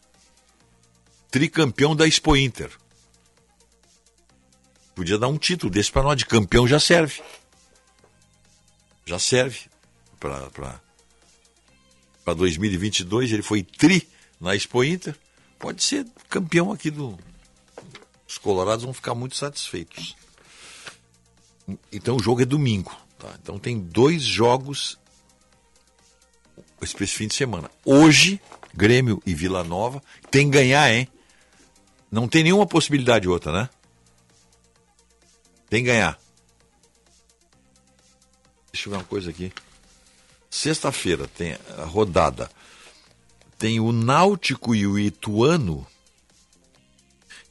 Tricampeão 1.31 1.95
da 1.95 2.05
Expo 2.05 2.35
Inter. 2.35 2.69
Podia 4.93 5.17
dar 5.17 5.29
um 5.29 5.37
título 5.37 5.71
desse 5.71 5.91
para 5.91 6.03
nós, 6.03 6.17
de 6.17 6.25
campeão 6.25 6.67
já 6.67 6.79
serve. 6.79 7.23
Já 9.05 9.17
serve 9.17 9.61
para 10.19 10.81
para 12.23 12.33
2022. 12.35 13.31
Ele 13.31 13.41
foi 13.41 13.63
tri 13.63 14.07
na 14.39 14.55
Expo 14.55 14.83
Inter. 14.83 15.15
Pode 15.57 15.81
ser 15.83 16.05
campeão 16.29 16.71
aqui 16.71 16.91
do. 16.91 17.17
Os 18.27 18.37
Colorados 18.37 18.83
vão 18.83 18.93
ficar 18.93 19.15
muito 19.15 19.35
satisfeitos. 19.35 20.15
Então 21.91 22.17
o 22.17 22.21
jogo 22.21 22.41
é 22.41 22.45
domingo. 22.45 22.95
Tá? 23.17 23.33
Então 23.41 23.57
tem 23.57 23.79
dois 23.79 24.21
jogos 24.21 24.99
esse 26.81 27.07
fim 27.07 27.27
de 27.27 27.35
semana. 27.35 27.69
Hoje, 27.85 28.41
Grêmio 28.73 29.21
e 29.25 29.33
Vila 29.33 29.63
Nova. 29.63 30.01
Tem 30.29 30.49
que 30.49 30.57
ganhar, 30.57 30.91
hein? 30.91 31.07
Não 32.11 32.27
tem 32.27 32.43
nenhuma 32.43 32.67
possibilidade 32.67 33.29
outra, 33.29 33.53
né? 33.53 33.69
Tem 35.69 35.81
que 35.81 35.89
ganhar. 35.89 36.19
Deixa 38.73 38.89
eu 38.89 38.91
ver 38.91 38.97
uma 38.97 39.05
coisa 39.05 39.29
aqui. 39.29 39.53
Sexta-feira 40.49 41.27
tem 41.29 41.57
a 41.77 41.85
rodada. 41.85 42.51
Tem 43.57 43.79
o 43.79 43.93
Náutico 43.93 44.75
e 44.75 44.85
o 44.87 44.97
Ituano 44.97 45.85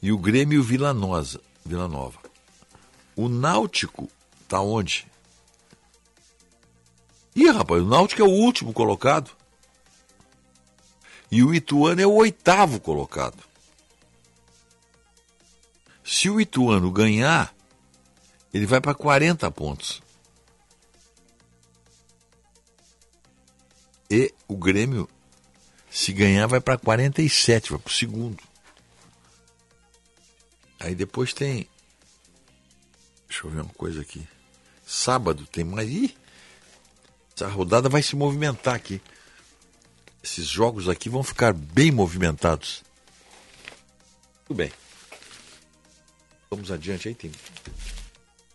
E 0.01 0.11
o 0.11 0.17
Grêmio 0.17 0.61
Vila, 0.61 0.93
Nosa, 0.93 1.41
Vila 1.65 1.87
Nova. 1.87 2.19
O 3.15 3.27
Náutico 3.27 4.09
tá 4.47 4.59
onde? 4.61 5.07
Ih, 7.35 7.49
rapaz, 7.49 7.81
o 7.81 7.87
Náutico 7.87 8.21
é 8.21 8.25
o 8.25 8.29
último 8.29 8.73
colocado. 8.73 9.31
E 11.31 11.41
o 11.43 11.55
Ituano 11.55 12.01
é 12.01 12.05
o 12.05 12.13
oitavo 12.13 12.79
colocado. 12.79 13.50
Se 16.11 16.29
o 16.29 16.41
Ituano 16.41 16.91
ganhar, 16.91 17.55
ele 18.53 18.65
vai 18.65 18.81
para 18.81 18.93
40 18.93 19.49
pontos. 19.49 20.03
E 24.09 24.33
o 24.45 24.57
Grêmio, 24.57 25.07
se 25.89 26.11
ganhar, 26.11 26.47
vai 26.47 26.59
para 26.59 26.77
47, 26.77 27.69
vai 27.69 27.79
para 27.79 27.89
o 27.89 27.93
segundo. 27.93 28.43
Aí 30.81 30.93
depois 30.93 31.31
tem. 31.31 31.69
Deixa 33.29 33.47
eu 33.47 33.49
ver 33.49 33.61
uma 33.61 33.73
coisa 33.73 34.01
aqui. 34.01 34.27
Sábado 34.85 35.45
tem 35.45 35.63
mais. 35.63 35.89
Ih, 35.89 36.13
essa 37.33 37.47
rodada 37.47 37.87
vai 37.87 38.03
se 38.03 38.17
movimentar 38.17 38.75
aqui. 38.75 39.01
Esses 40.21 40.45
jogos 40.45 40.89
aqui 40.89 41.07
vão 41.07 41.23
ficar 41.23 41.53
bem 41.53 41.89
movimentados. 41.89 42.83
Tudo 44.45 44.57
bem. 44.57 44.80
Vamos 46.53 46.69
adiante 46.69 47.07
aí, 47.07 47.15
tem 47.15 47.31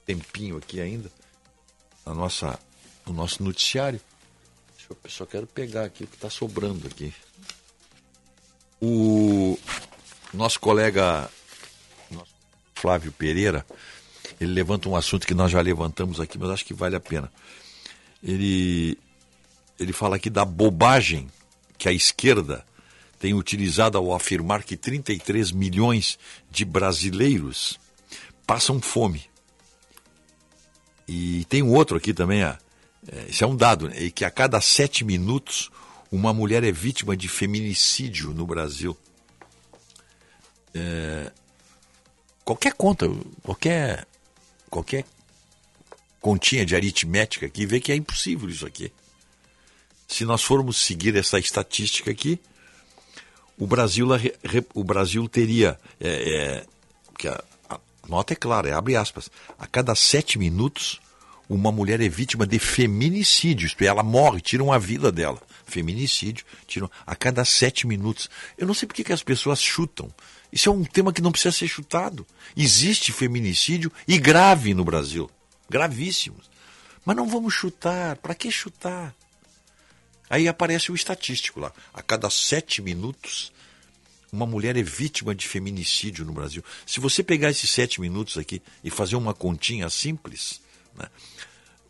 tempinho 0.04 0.58
aqui 0.58 0.82
ainda. 0.82 1.10
Na 2.04 2.12
nossa, 2.12 2.58
no 3.06 3.14
nosso 3.14 3.42
noticiário. 3.42 3.98
Eu 4.90 4.98
só 5.08 5.24
quero 5.24 5.46
pegar 5.46 5.84
aqui 5.84 6.04
o 6.04 6.06
que 6.06 6.14
está 6.14 6.28
sobrando 6.28 6.86
aqui. 6.86 7.14
O 8.82 9.58
nosso 10.34 10.60
colega 10.60 11.30
Flávio 12.74 13.10
Pereira, 13.12 13.64
ele 14.38 14.52
levanta 14.52 14.90
um 14.90 14.94
assunto 14.94 15.26
que 15.26 15.32
nós 15.32 15.50
já 15.50 15.62
levantamos 15.62 16.20
aqui, 16.20 16.36
mas 16.36 16.50
acho 16.50 16.66
que 16.66 16.74
vale 16.74 16.96
a 16.96 17.00
pena. 17.00 17.32
Ele, 18.22 18.98
ele 19.80 19.94
fala 19.94 20.16
aqui 20.16 20.28
da 20.28 20.44
bobagem 20.44 21.30
que 21.78 21.88
a 21.88 21.92
esquerda 21.92 22.62
tem 23.18 23.32
utilizado 23.32 23.96
ao 23.96 24.14
afirmar 24.14 24.64
que 24.64 24.76
33 24.76 25.50
milhões 25.50 26.18
de 26.50 26.66
brasileiros 26.66 27.85
passam 28.46 28.80
fome. 28.80 29.28
E 31.08 31.44
tem 31.46 31.62
um 31.62 31.72
outro 31.72 31.96
aqui 31.96 32.12
também, 32.14 32.42
é, 32.42 32.58
isso 33.28 33.44
é 33.44 33.46
um 33.46 33.56
dado, 33.56 33.88
né, 33.88 34.10
que 34.10 34.24
a 34.24 34.30
cada 34.30 34.60
sete 34.60 35.04
minutos 35.04 35.70
uma 36.10 36.32
mulher 36.32 36.64
é 36.64 36.72
vítima 36.72 37.16
de 37.16 37.28
feminicídio 37.28 38.32
no 38.32 38.46
Brasil. 38.46 38.96
É, 40.74 41.32
qualquer 42.44 42.72
conta, 42.74 43.06
qualquer, 43.42 44.06
qualquer 44.70 45.04
continha 46.20 46.64
de 46.64 46.74
aritmética 46.74 47.46
aqui 47.46 47.66
vê 47.66 47.80
que 47.80 47.92
é 47.92 47.96
impossível 47.96 48.48
isso 48.48 48.66
aqui. 48.66 48.92
Se 50.06 50.24
nós 50.24 50.42
formos 50.42 50.76
seguir 50.76 51.16
essa 51.16 51.38
estatística 51.38 52.10
aqui, 52.10 52.40
o 53.58 53.66
Brasil, 53.66 54.06
o 54.74 54.84
Brasil 54.84 55.28
teria. 55.28 55.78
É, 56.00 56.08
é, 56.08 56.66
que 57.18 57.26
a 57.26 57.42
nota 58.08 58.32
é 58.32 58.36
clara, 58.36 58.68
é, 58.68 58.72
abre 58.72 58.96
aspas. 58.96 59.30
A 59.58 59.66
cada 59.66 59.94
sete 59.94 60.38
minutos, 60.38 61.00
uma 61.48 61.70
mulher 61.70 62.00
é 62.00 62.08
vítima 62.08 62.46
de 62.46 62.58
feminicídio, 62.58 63.66
isto 63.66 63.82
é, 63.82 63.86
ela 63.86 64.02
morre, 64.02 64.40
tiram 64.40 64.72
a 64.72 64.78
vida 64.78 65.12
dela. 65.12 65.40
Feminicídio, 65.64 66.44
tiram 66.66 66.90
a 67.06 67.14
cada 67.14 67.44
sete 67.44 67.86
minutos. 67.86 68.28
Eu 68.56 68.66
não 68.66 68.74
sei 68.74 68.86
por 68.86 68.94
que, 68.94 69.12
as 69.12 69.22
pessoas 69.22 69.60
chutam. 69.60 70.12
Isso 70.52 70.68
é 70.68 70.72
um 70.72 70.84
tema 70.84 71.12
que 71.12 71.20
não 71.20 71.32
precisa 71.32 71.56
ser 71.56 71.68
chutado. 71.68 72.26
Existe 72.56 73.12
feminicídio 73.12 73.92
e 74.06 74.18
grave 74.18 74.74
no 74.74 74.84
Brasil. 74.84 75.30
Gravíssimos. 75.68 76.48
Mas 77.04 77.16
não 77.16 77.28
vamos 77.28 77.54
chutar. 77.54 78.16
Para 78.16 78.34
que 78.34 78.50
chutar? 78.50 79.14
Aí 80.28 80.48
aparece 80.48 80.90
o 80.90 80.94
estatístico 80.94 81.60
lá. 81.60 81.72
A 81.94 82.02
cada 82.02 82.30
sete 82.30 82.82
minutos, 82.82 83.52
uma 84.32 84.46
mulher 84.46 84.76
é 84.76 84.82
vítima 84.82 85.34
de 85.34 85.46
feminicídio 85.46 86.24
no 86.24 86.32
Brasil. 86.32 86.64
Se 86.84 87.00
você 87.00 87.22
pegar 87.22 87.50
esses 87.50 87.70
sete 87.70 88.00
minutos 88.00 88.36
aqui 88.38 88.62
e 88.82 88.90
fazer 88.90 89.16
uma 89.16 89.32
continha 89.34 89.88
simples, 89.88 90.60
né, 90.96 91.06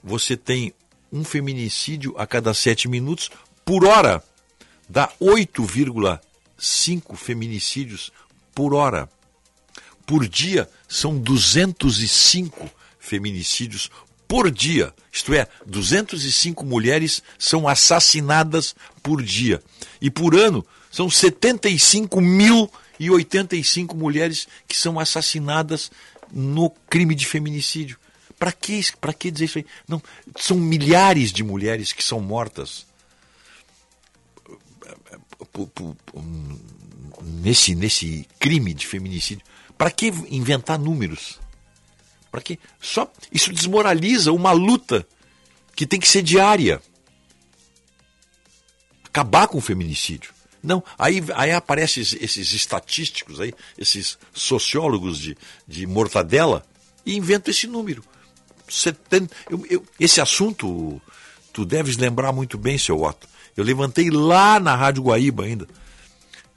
você 0.02 0.36
tem 0.36 0.72
um 1.12 1.24
feminicídio 1.24 2.14
a 2.16 2.26
cada 2.26 2.52
sete 2.54 2.88
minutos 2.88 3.30
por 3.64 3.84
hora. 3.84 4.22
Dá 4.88 5.10
8,5 5.20 7.16
feminicídios 7.16 8.12
por 8.54 8.72
hora. 8.74 9.08
Por 10.06 10.28
dia 10.28 10.70
são 10.88 11.18
205 11.18 12.70
feminicídios 12.98 13.90
por 14.28 14.50
dia. 14.50 14.94
Isto 15.12 15.34
é, 15.34 15.48
205 15.66 16.64
mulheres 16.64 17.22
são 17.38 17.66
assassinadas 17.66 18.74
por 19.02 19.22
dia. 19.22 19.62
E 20.00 20.10
por 20.10 20.36
ano 20.36 20.64
são 20.96 21.06
75.085 21.08 23.94
mulheres 23.94 24.48
que 24.66 24.74
são 24.74 24.98
assassinadas 24.98 25.90
no 26.32 26.70
crime 26.88 27.14
de 27.14 27.26
feminicídio. 27.26 27.98
Para 28.38 28.50
que, 28.50 28.80
que 29.18 29.30
dizer 29.30 29.44
isso 29.44 29.58
aí? 29.58 29.66
Não, 29.86 30.02
são 30.38 30.56
milhares 30.56 31.34
de 31.34 31.44
mulheres 31.44 31.92
que 31.92 32.02
são 32.02 32.18
mortas 32.18 32.86
nesse, 37.22 37.74
nesse 37.74 38.26
crime 38.38 38.72
de 38.72 38.86
feminicídio. 38.86 39.44
Para 39.76 39.90
que 39.90 40.06
inventar 40.30 40.78
números? 40.78 41.38
Para 42.30 42.40
quê? 42.40 42.58
Só 42.80 43.12
isso 43.30 43.52
desmoraliza 43.52 44.32
uma 44.32 44.52
luta 44.52 45.06
que 45.74 45.86
tem 45.86 46.00
que 46.00 46.08
ser 46.08 46.22
diária. 46.22 46.80
Acabar 49.04 49.46
com 49.46 49.58
o 49.58 49.60
feminicídio. 49.60 50.34
Não, 50.66 50.82
aí, 50.98 51.22
aí 51.34 51.52
aparecem 51.52 52.02
esses, 52.02 52.20
esses 52.20 52.52
estatísticos 52.52 53.40
aí, 53.40 53.54
esses 53.78 54.18
sociólogos 54.34 55.18
de, 55.18 55.36
de 55.66 55.86
mortadela, 55.86 56.64
e 57.04 57.16
inventam 57.16 57.50
esse 57.50 57.66
número. 57.66 58.02
70, 58.68 59.34
eu, 59.48 59.66
eu, 59.70 59.84
esse 59.98 60.20
assunto, 60.20 61.00
tu 61.52 61.64
deves 61.64 61.96
lembrar 61.96 62.32
muito 62.32 62.58
bem, 62.58 62.76
seu 62.76 63.00
Otto. 63.00 63.28
Eu 63.56 63.64
levantei 63.64 64.10
lá 64.10 64.58
na 64.58 64.74
Rádio 64.74 65.04
Guaíba 65.04 65.44
ainda. 65.44 65.66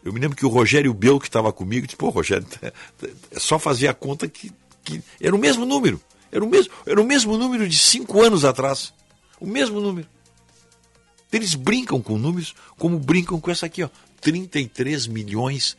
Eu 0.03 0.11
me 0.11 0.19
lembro 0.19 0.35
que 0.35 0.45
o 0.45 0.49
Rogério 0.49 0.93
Bel, 0.93 1.19
que 1.19 1.27
estava 1.27 1.53
comigo, 1.53 1.85
disse, 1.85 1.95
pô, 1.95 2.09
Rogério, 2.09 2.47
é 2.61 3.39
só 3.39 3.59
fazer 3.59 3.87
a 3.87 3.93
conta 3.93 4.27
que 4.27 4.51
que 4.83 5.01
era 5.21 5.35
o 5.35 5.39
mesmo 5.39 5.65
número. 5.65 6.01
Era 6.31 6.43
o 6.43 6.49
mesmo, 6.49 6.71
era 6.85 7.01
o 7.01 7.05
mesmo 7.05 7.37
número 7.37 7.67
de 7.67 7.77
cinco 7.77 8.21
anos 8.21 8.45
atrás. 8.45 8.93
O 9.39 9.47
mesmo 9.47 9.79
número. 9.79 10.07
Eles 11.31 11.55
brincam 11.55 12.01
com 12.01 12.17
números 12.17 12.55
como 12.77 12.97
brincam 12.99 13.39
com 13.39 13.51
essa 13.51 13.65
aqui, 13.65 13.83
ó. 13.83 13.89
33 14.21 15.07
milhões 15.07 15.77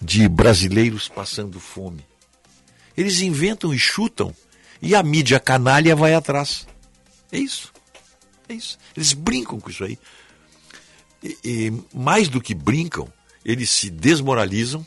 de 0.00 0.28
brasileiros 0.28 1.08
passando 1.08 1.60
fome. 1.60 2.04
Eles 2.96 3.20
inventam 3.20 3.74
e 3.74 3.78
chutam 3.78 4.34
e 4.80 4.94
a 4.94 5.02
mídia 5.02 5.38
canalha 5.40 5.94
vai 5.94 6.14
atrás. 6.14 6.66
É 7.30 7.38
isso. 7.38 7.72
É 8.48 8.54
isso. 8.54 8.78
Eles 8.96 9.12
brincam 9.12 9.60
com 9.60 9.68
isso 9.68 9.84
aí. 9.84 9.98
E, 11.22 11.38
e, 11.44 11.72
mais 11.92 12.28
do 12.28 12.40
que 12.40 12.54
brincam, 12.54 13.10
eles 13.44 13.70
se 13.70 13.90
desmoralizam 13.90 14.86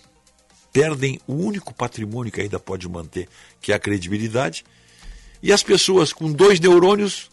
perdem 0.77 1.19
o 1.26 1.34
único 1.34 1.74
patrimônio 1.74 2.32
que 2.32 2.40
ainda 2.40 2.60
pode 2.60 2.88
manter, 2.88 3.27
que 3.60 3.72
é 3.72 3.76
a 3.76 3.80
credibilidade. 3.80 4.64
E 5.42 5.52
as 5.52 5.64
pessoas 5.64 6.14
com 6.14 6.32
dois 6.32 6.60
neurônios 6.60 7.32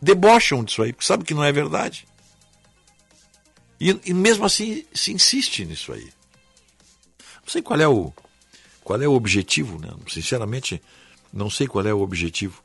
debocham 0.00 0.64
disso 0.64 0.82
aí, 0.82 0.92
porque 0.92 1.06
sabem 1.06 1.24
que 1.24 1.34
não 1.34 1.44
é 1.44 1.52
verdade. 1.52 2.06
E, 3.80 3.98
e, 4.04 4.12
mesmo 4.12 4.44
assim 4.44 4.84
se 4.92 5.12
insiste 5.12 5.64
nisso 5.64 5.92
aí. 5.92 6.12
Não 7.40 7.48
sei 7.48 7.62
qual 7.62 7.80
é 7.80 7.88
o 7.88 8.12
qual 8.84 9.00
é 9.00 9.08
o 9.08 9.14
objetivo, 9.14 9.78
né? 9.78 9.88
Sinceramente, 10.08 10.82
não 11.32 11.48
sei 11.48 11.66
qual 11.66 11.86
é 11.86 11.94
o 11.94 12.00
objetivo. 12.00 12.62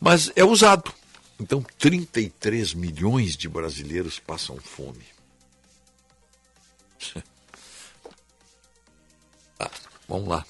Mas 0.00 0.32
é 0.34 0.44
usado. 0.44 0.92
Então, 1.38 1.64
33 1.78 2.74
milhões 2.74 3.36
de 3.36 3.48
brasileiros 3.48 4.18
passam 4.18 4.56
fome. 4.56 5.04
Vamos 10.08 10.28
lá. 10.28 10.44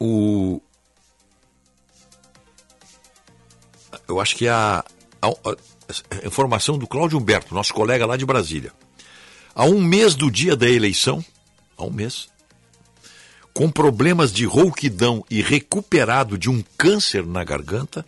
O... 0.00 0.60
Eu 4.06 4.20
acho 4.20 4.36
que 4.36 4.48
a, 4.48 4.84
a, 5.22 5.28
a 5.28 6.26
informação 6.26 6.78
do 6.78 6.86
Cláudio 6.86 7.18
Humberto, 7.18 7.54
nosso 7.54 7.72
colega 7.72 8.06
lá 8.06 8.16
de 8.16 8.26
Brasília. 8.26 8.72
Há 9.54 9.64
um 9.64 9.80
mês 9.80 10.14
do 10.14 10.30
dia 10.30 10.56
da 10.56 10.68
eleição, 10.68 11.24
há 11.76 11.84
um 11.84 11.90
mês, 11.90 12.28
com 13.52 13.70
problemas 13.70 14.32
de 14.32 14.44
rouquidão 14.44 15.24
e 15.30 15.40
recuperado 15.40 16.36
de 16.36 16.50
um 16.50 16.62
câncer 16.76 17.24
na 17.24 17.44
garganta, 17.44 18.04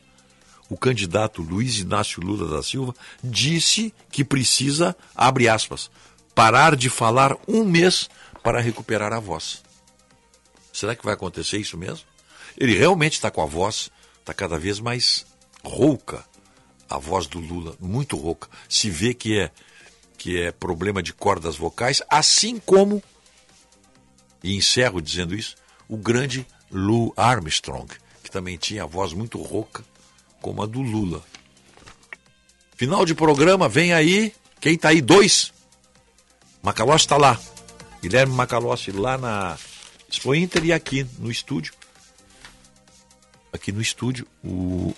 o 0.69 0.77
candidato 0.77 1.43
Luiz 1.43 1.79
Inácio 1.79 2.21
Lula 2.21 2.49
da 2.49 2.63
Silva 2.63 2.93
disse 3.23 3.95
que 4.11 4.25
precisa, 4.25 4.97
abre 5.15 5.49
aspas, 5.49 5.89
parar 6.35 6.75
de 6.75 6.91
falar 6.91 7.37
um 7.47 7.65
mês 7.65 8.11
para 8.43 8.61
recuperar 8.61 9.13
a 9.13 9.21
voz. 9.21 9.63
Será 10.73 10.97
que 10.97 11.05
vai 11.05 11.15
acontecer 11.15 11.59
isso 11.59 11.79
mesmo? 11.79 12.05
Ele 12.59 12.77
realmente 12.77 13.15
está 13.15 13.31
com 13.31 13.41
a 13.41 13.47
voz, 13.47 13.91
está 14.19 14.35
cada 14.35 14.59
vez 14.59 14.81
mais 14.81 15.25
rouca. 15.67 16.25
A 16.89 16.99
voz 16.99 17.27
do 17.27 17.41
Lula, 17.41 17.77
muito 17.81 18.17
rouca. 18.17 18.49
Se 18.69 18.89
vê 18.89 19.13
que 19.13 19.39
é, 19.39 19.51
que 20.17 20.41
é 20.41 20.53
problema 20.53 21.03
de 21.03 21.13
cordas 21.13 21.57
vocais, 21.57 22.01
assim 22.09 22.61
como, 22.61 23.03
e 24.43 24.55
encerro 24.55 25.03
dizendo 25.03 25.35
isso, 25.35 25.57
o 25.89 25.97
grande 25.97 26.47
Lou 26.71 27.13
Armstrong, 27.17 27.93
que 28.23 28.31
também 28.31 28.57
tinha 28.57 28.85
a 28.85 28.87
voz 28.87 29.13
muito 29.13 29.43
rouca, 29.43 29.85
como 30.41 30.63
a 30.63 30.67
do 30.67 30.81
Lula. 30.81 31.23
Final 32.77 33.05
de 33.05 33.15
programa, 33.15 33.69
vem 33.69 33.93
aí. 33.93 34.33
Quem 34.61 34.75
está 34.75 34.91
aí? 34.91 35.01
Dois. 35.01 35.53
Macalossi 36.63 37.05
está 37.05 37.17
lá. 37.17 37.41
Guilherme 38.03 38.35
Macalossi 38.35 38.93
lá 38.93 39.17
na 39.17 39.59
Expo 40.09 40.35
Inter 40.35 40.65
e 40.65 40.73
aqui 40.73 41.07
no 41.19 41.31
estúdio. 41.31 41.73
Aqui 43.53 43.73
no 43.73 43.81
estúdio, 43.81 44.27
o 44.45 44.95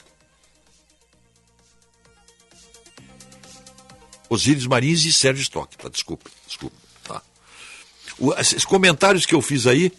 Osíris 4.29 4.67
Marins 4.67 5.05
e 5.05 5.13
Sérgio 5.13 5.43
Stock, 5.43 5.77
tá? 5.77 5.89
Desculpe, 5.89 6.31
desculpe. 6.47 6.77
Tá. 7.05 7.23
O, 8.19 8.33
esses 8.35 8.65
comentários 8.65 9.27
que 9.27 9.35
eu 9.35 9.43
fiz 9.43 9.67
aí 9.67 9.93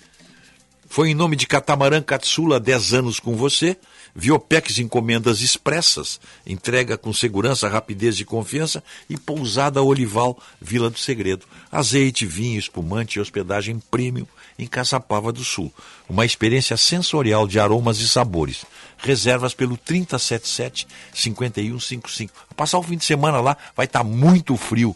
foi 0.87 1.09
em 1.09 1.15
nome 1.15 1.35
de 1.35 1.45
Catamarã 1.45 2.01
Katsula, 2.01 2.59
10 2.59 2.93
anos 2.93 3.19
com 3.19 3.35
você. 3.35 3.77
Viopex 4.15 4.79
Encomendas 4.79 5.41
Expressas, 5.41 6.19
entrega 6.45 6.97
com 6.97 7.13
segurança, 7.13 7.69
rapidez 7.69 8.19
e 8.19 8.25
confiança. 8.25 8.83
E 9.07 9.15
Pousada 9.15 9.81
Olival, 9.81 10.41
Vila 10.59 10.89
do 10.89 10.97
Segredo. 10.97 11.45
Azeite, 11.71 12.25
vinho, 12.25 12.59
espumante 12.59 13.17
e 13.17 13.21
hospedagem 13.21 13.79
premium 13.91 14.25
em 14.57 14.67
Caçapava 14.67 15.31
do 15.31 15.43
Sul. 15.43 15.71
Uma 16.09 16.25
experiência 16.25 16.75
sensorial 16.75 17.47
de 17.47 17.59
aromas 17.59 17.99
e 17.99 18.07
sabores. 18.07 18.65
Reservas 18.99 19.53
pelo 19.53 19.77
3077-5155. 19.77 22.29
Passar 22.55 22.79
o 22.79 22.83
fim 22.83 22.97
de 22.97 23.05
semana 23.05 23.39
lá, 23.41 23.57
vai 23.75 23.85
estar 23.85 24.03
muito 24.03 24.57
frio. 24.57 24.95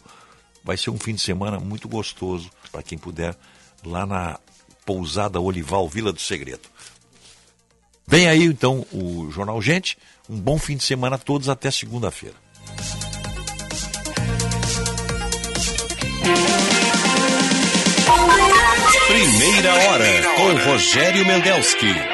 Vai 0.63 0.77
ser 0.77 0.89
um 0.89 0.97
fim 0.97 1.13
de 1.15 1.21
semana 1.21 1.59
muito 1.59 1.89
gostoso 1.89 2.49
para 2.71 2.83
quem 2.83 2.97
puder 2.97 3.35
lá 3.85 4.05
na 4.05 4.39
Pousada 4.85 5.39
Olival, 5.39 5.87
Vila 5.87 6.13
do 6.13 6.19
Segredo. 6.19 6.69
Vem 8.05 8.27
aí 8.27 8.43
então 8.43 8.85
o 8.91 9.29
Jornal 9.31 9.61
Gente. 9.61 9.97
Um 10.29 10.39
bom 10.39 10.57
fim 10.57 10.77
de 10.77 10.83
semana 10.83 11.15
a 11.15 11.19
todos 11.19 11.49
até 11.49 11.71
segunda-feira. 11.71 12.35
Primeira 19.07 19.73
hora 19.73 20.23
com 20.35 20.69
Rogério 20.69 21.25
Mendelski. 21.25 22.12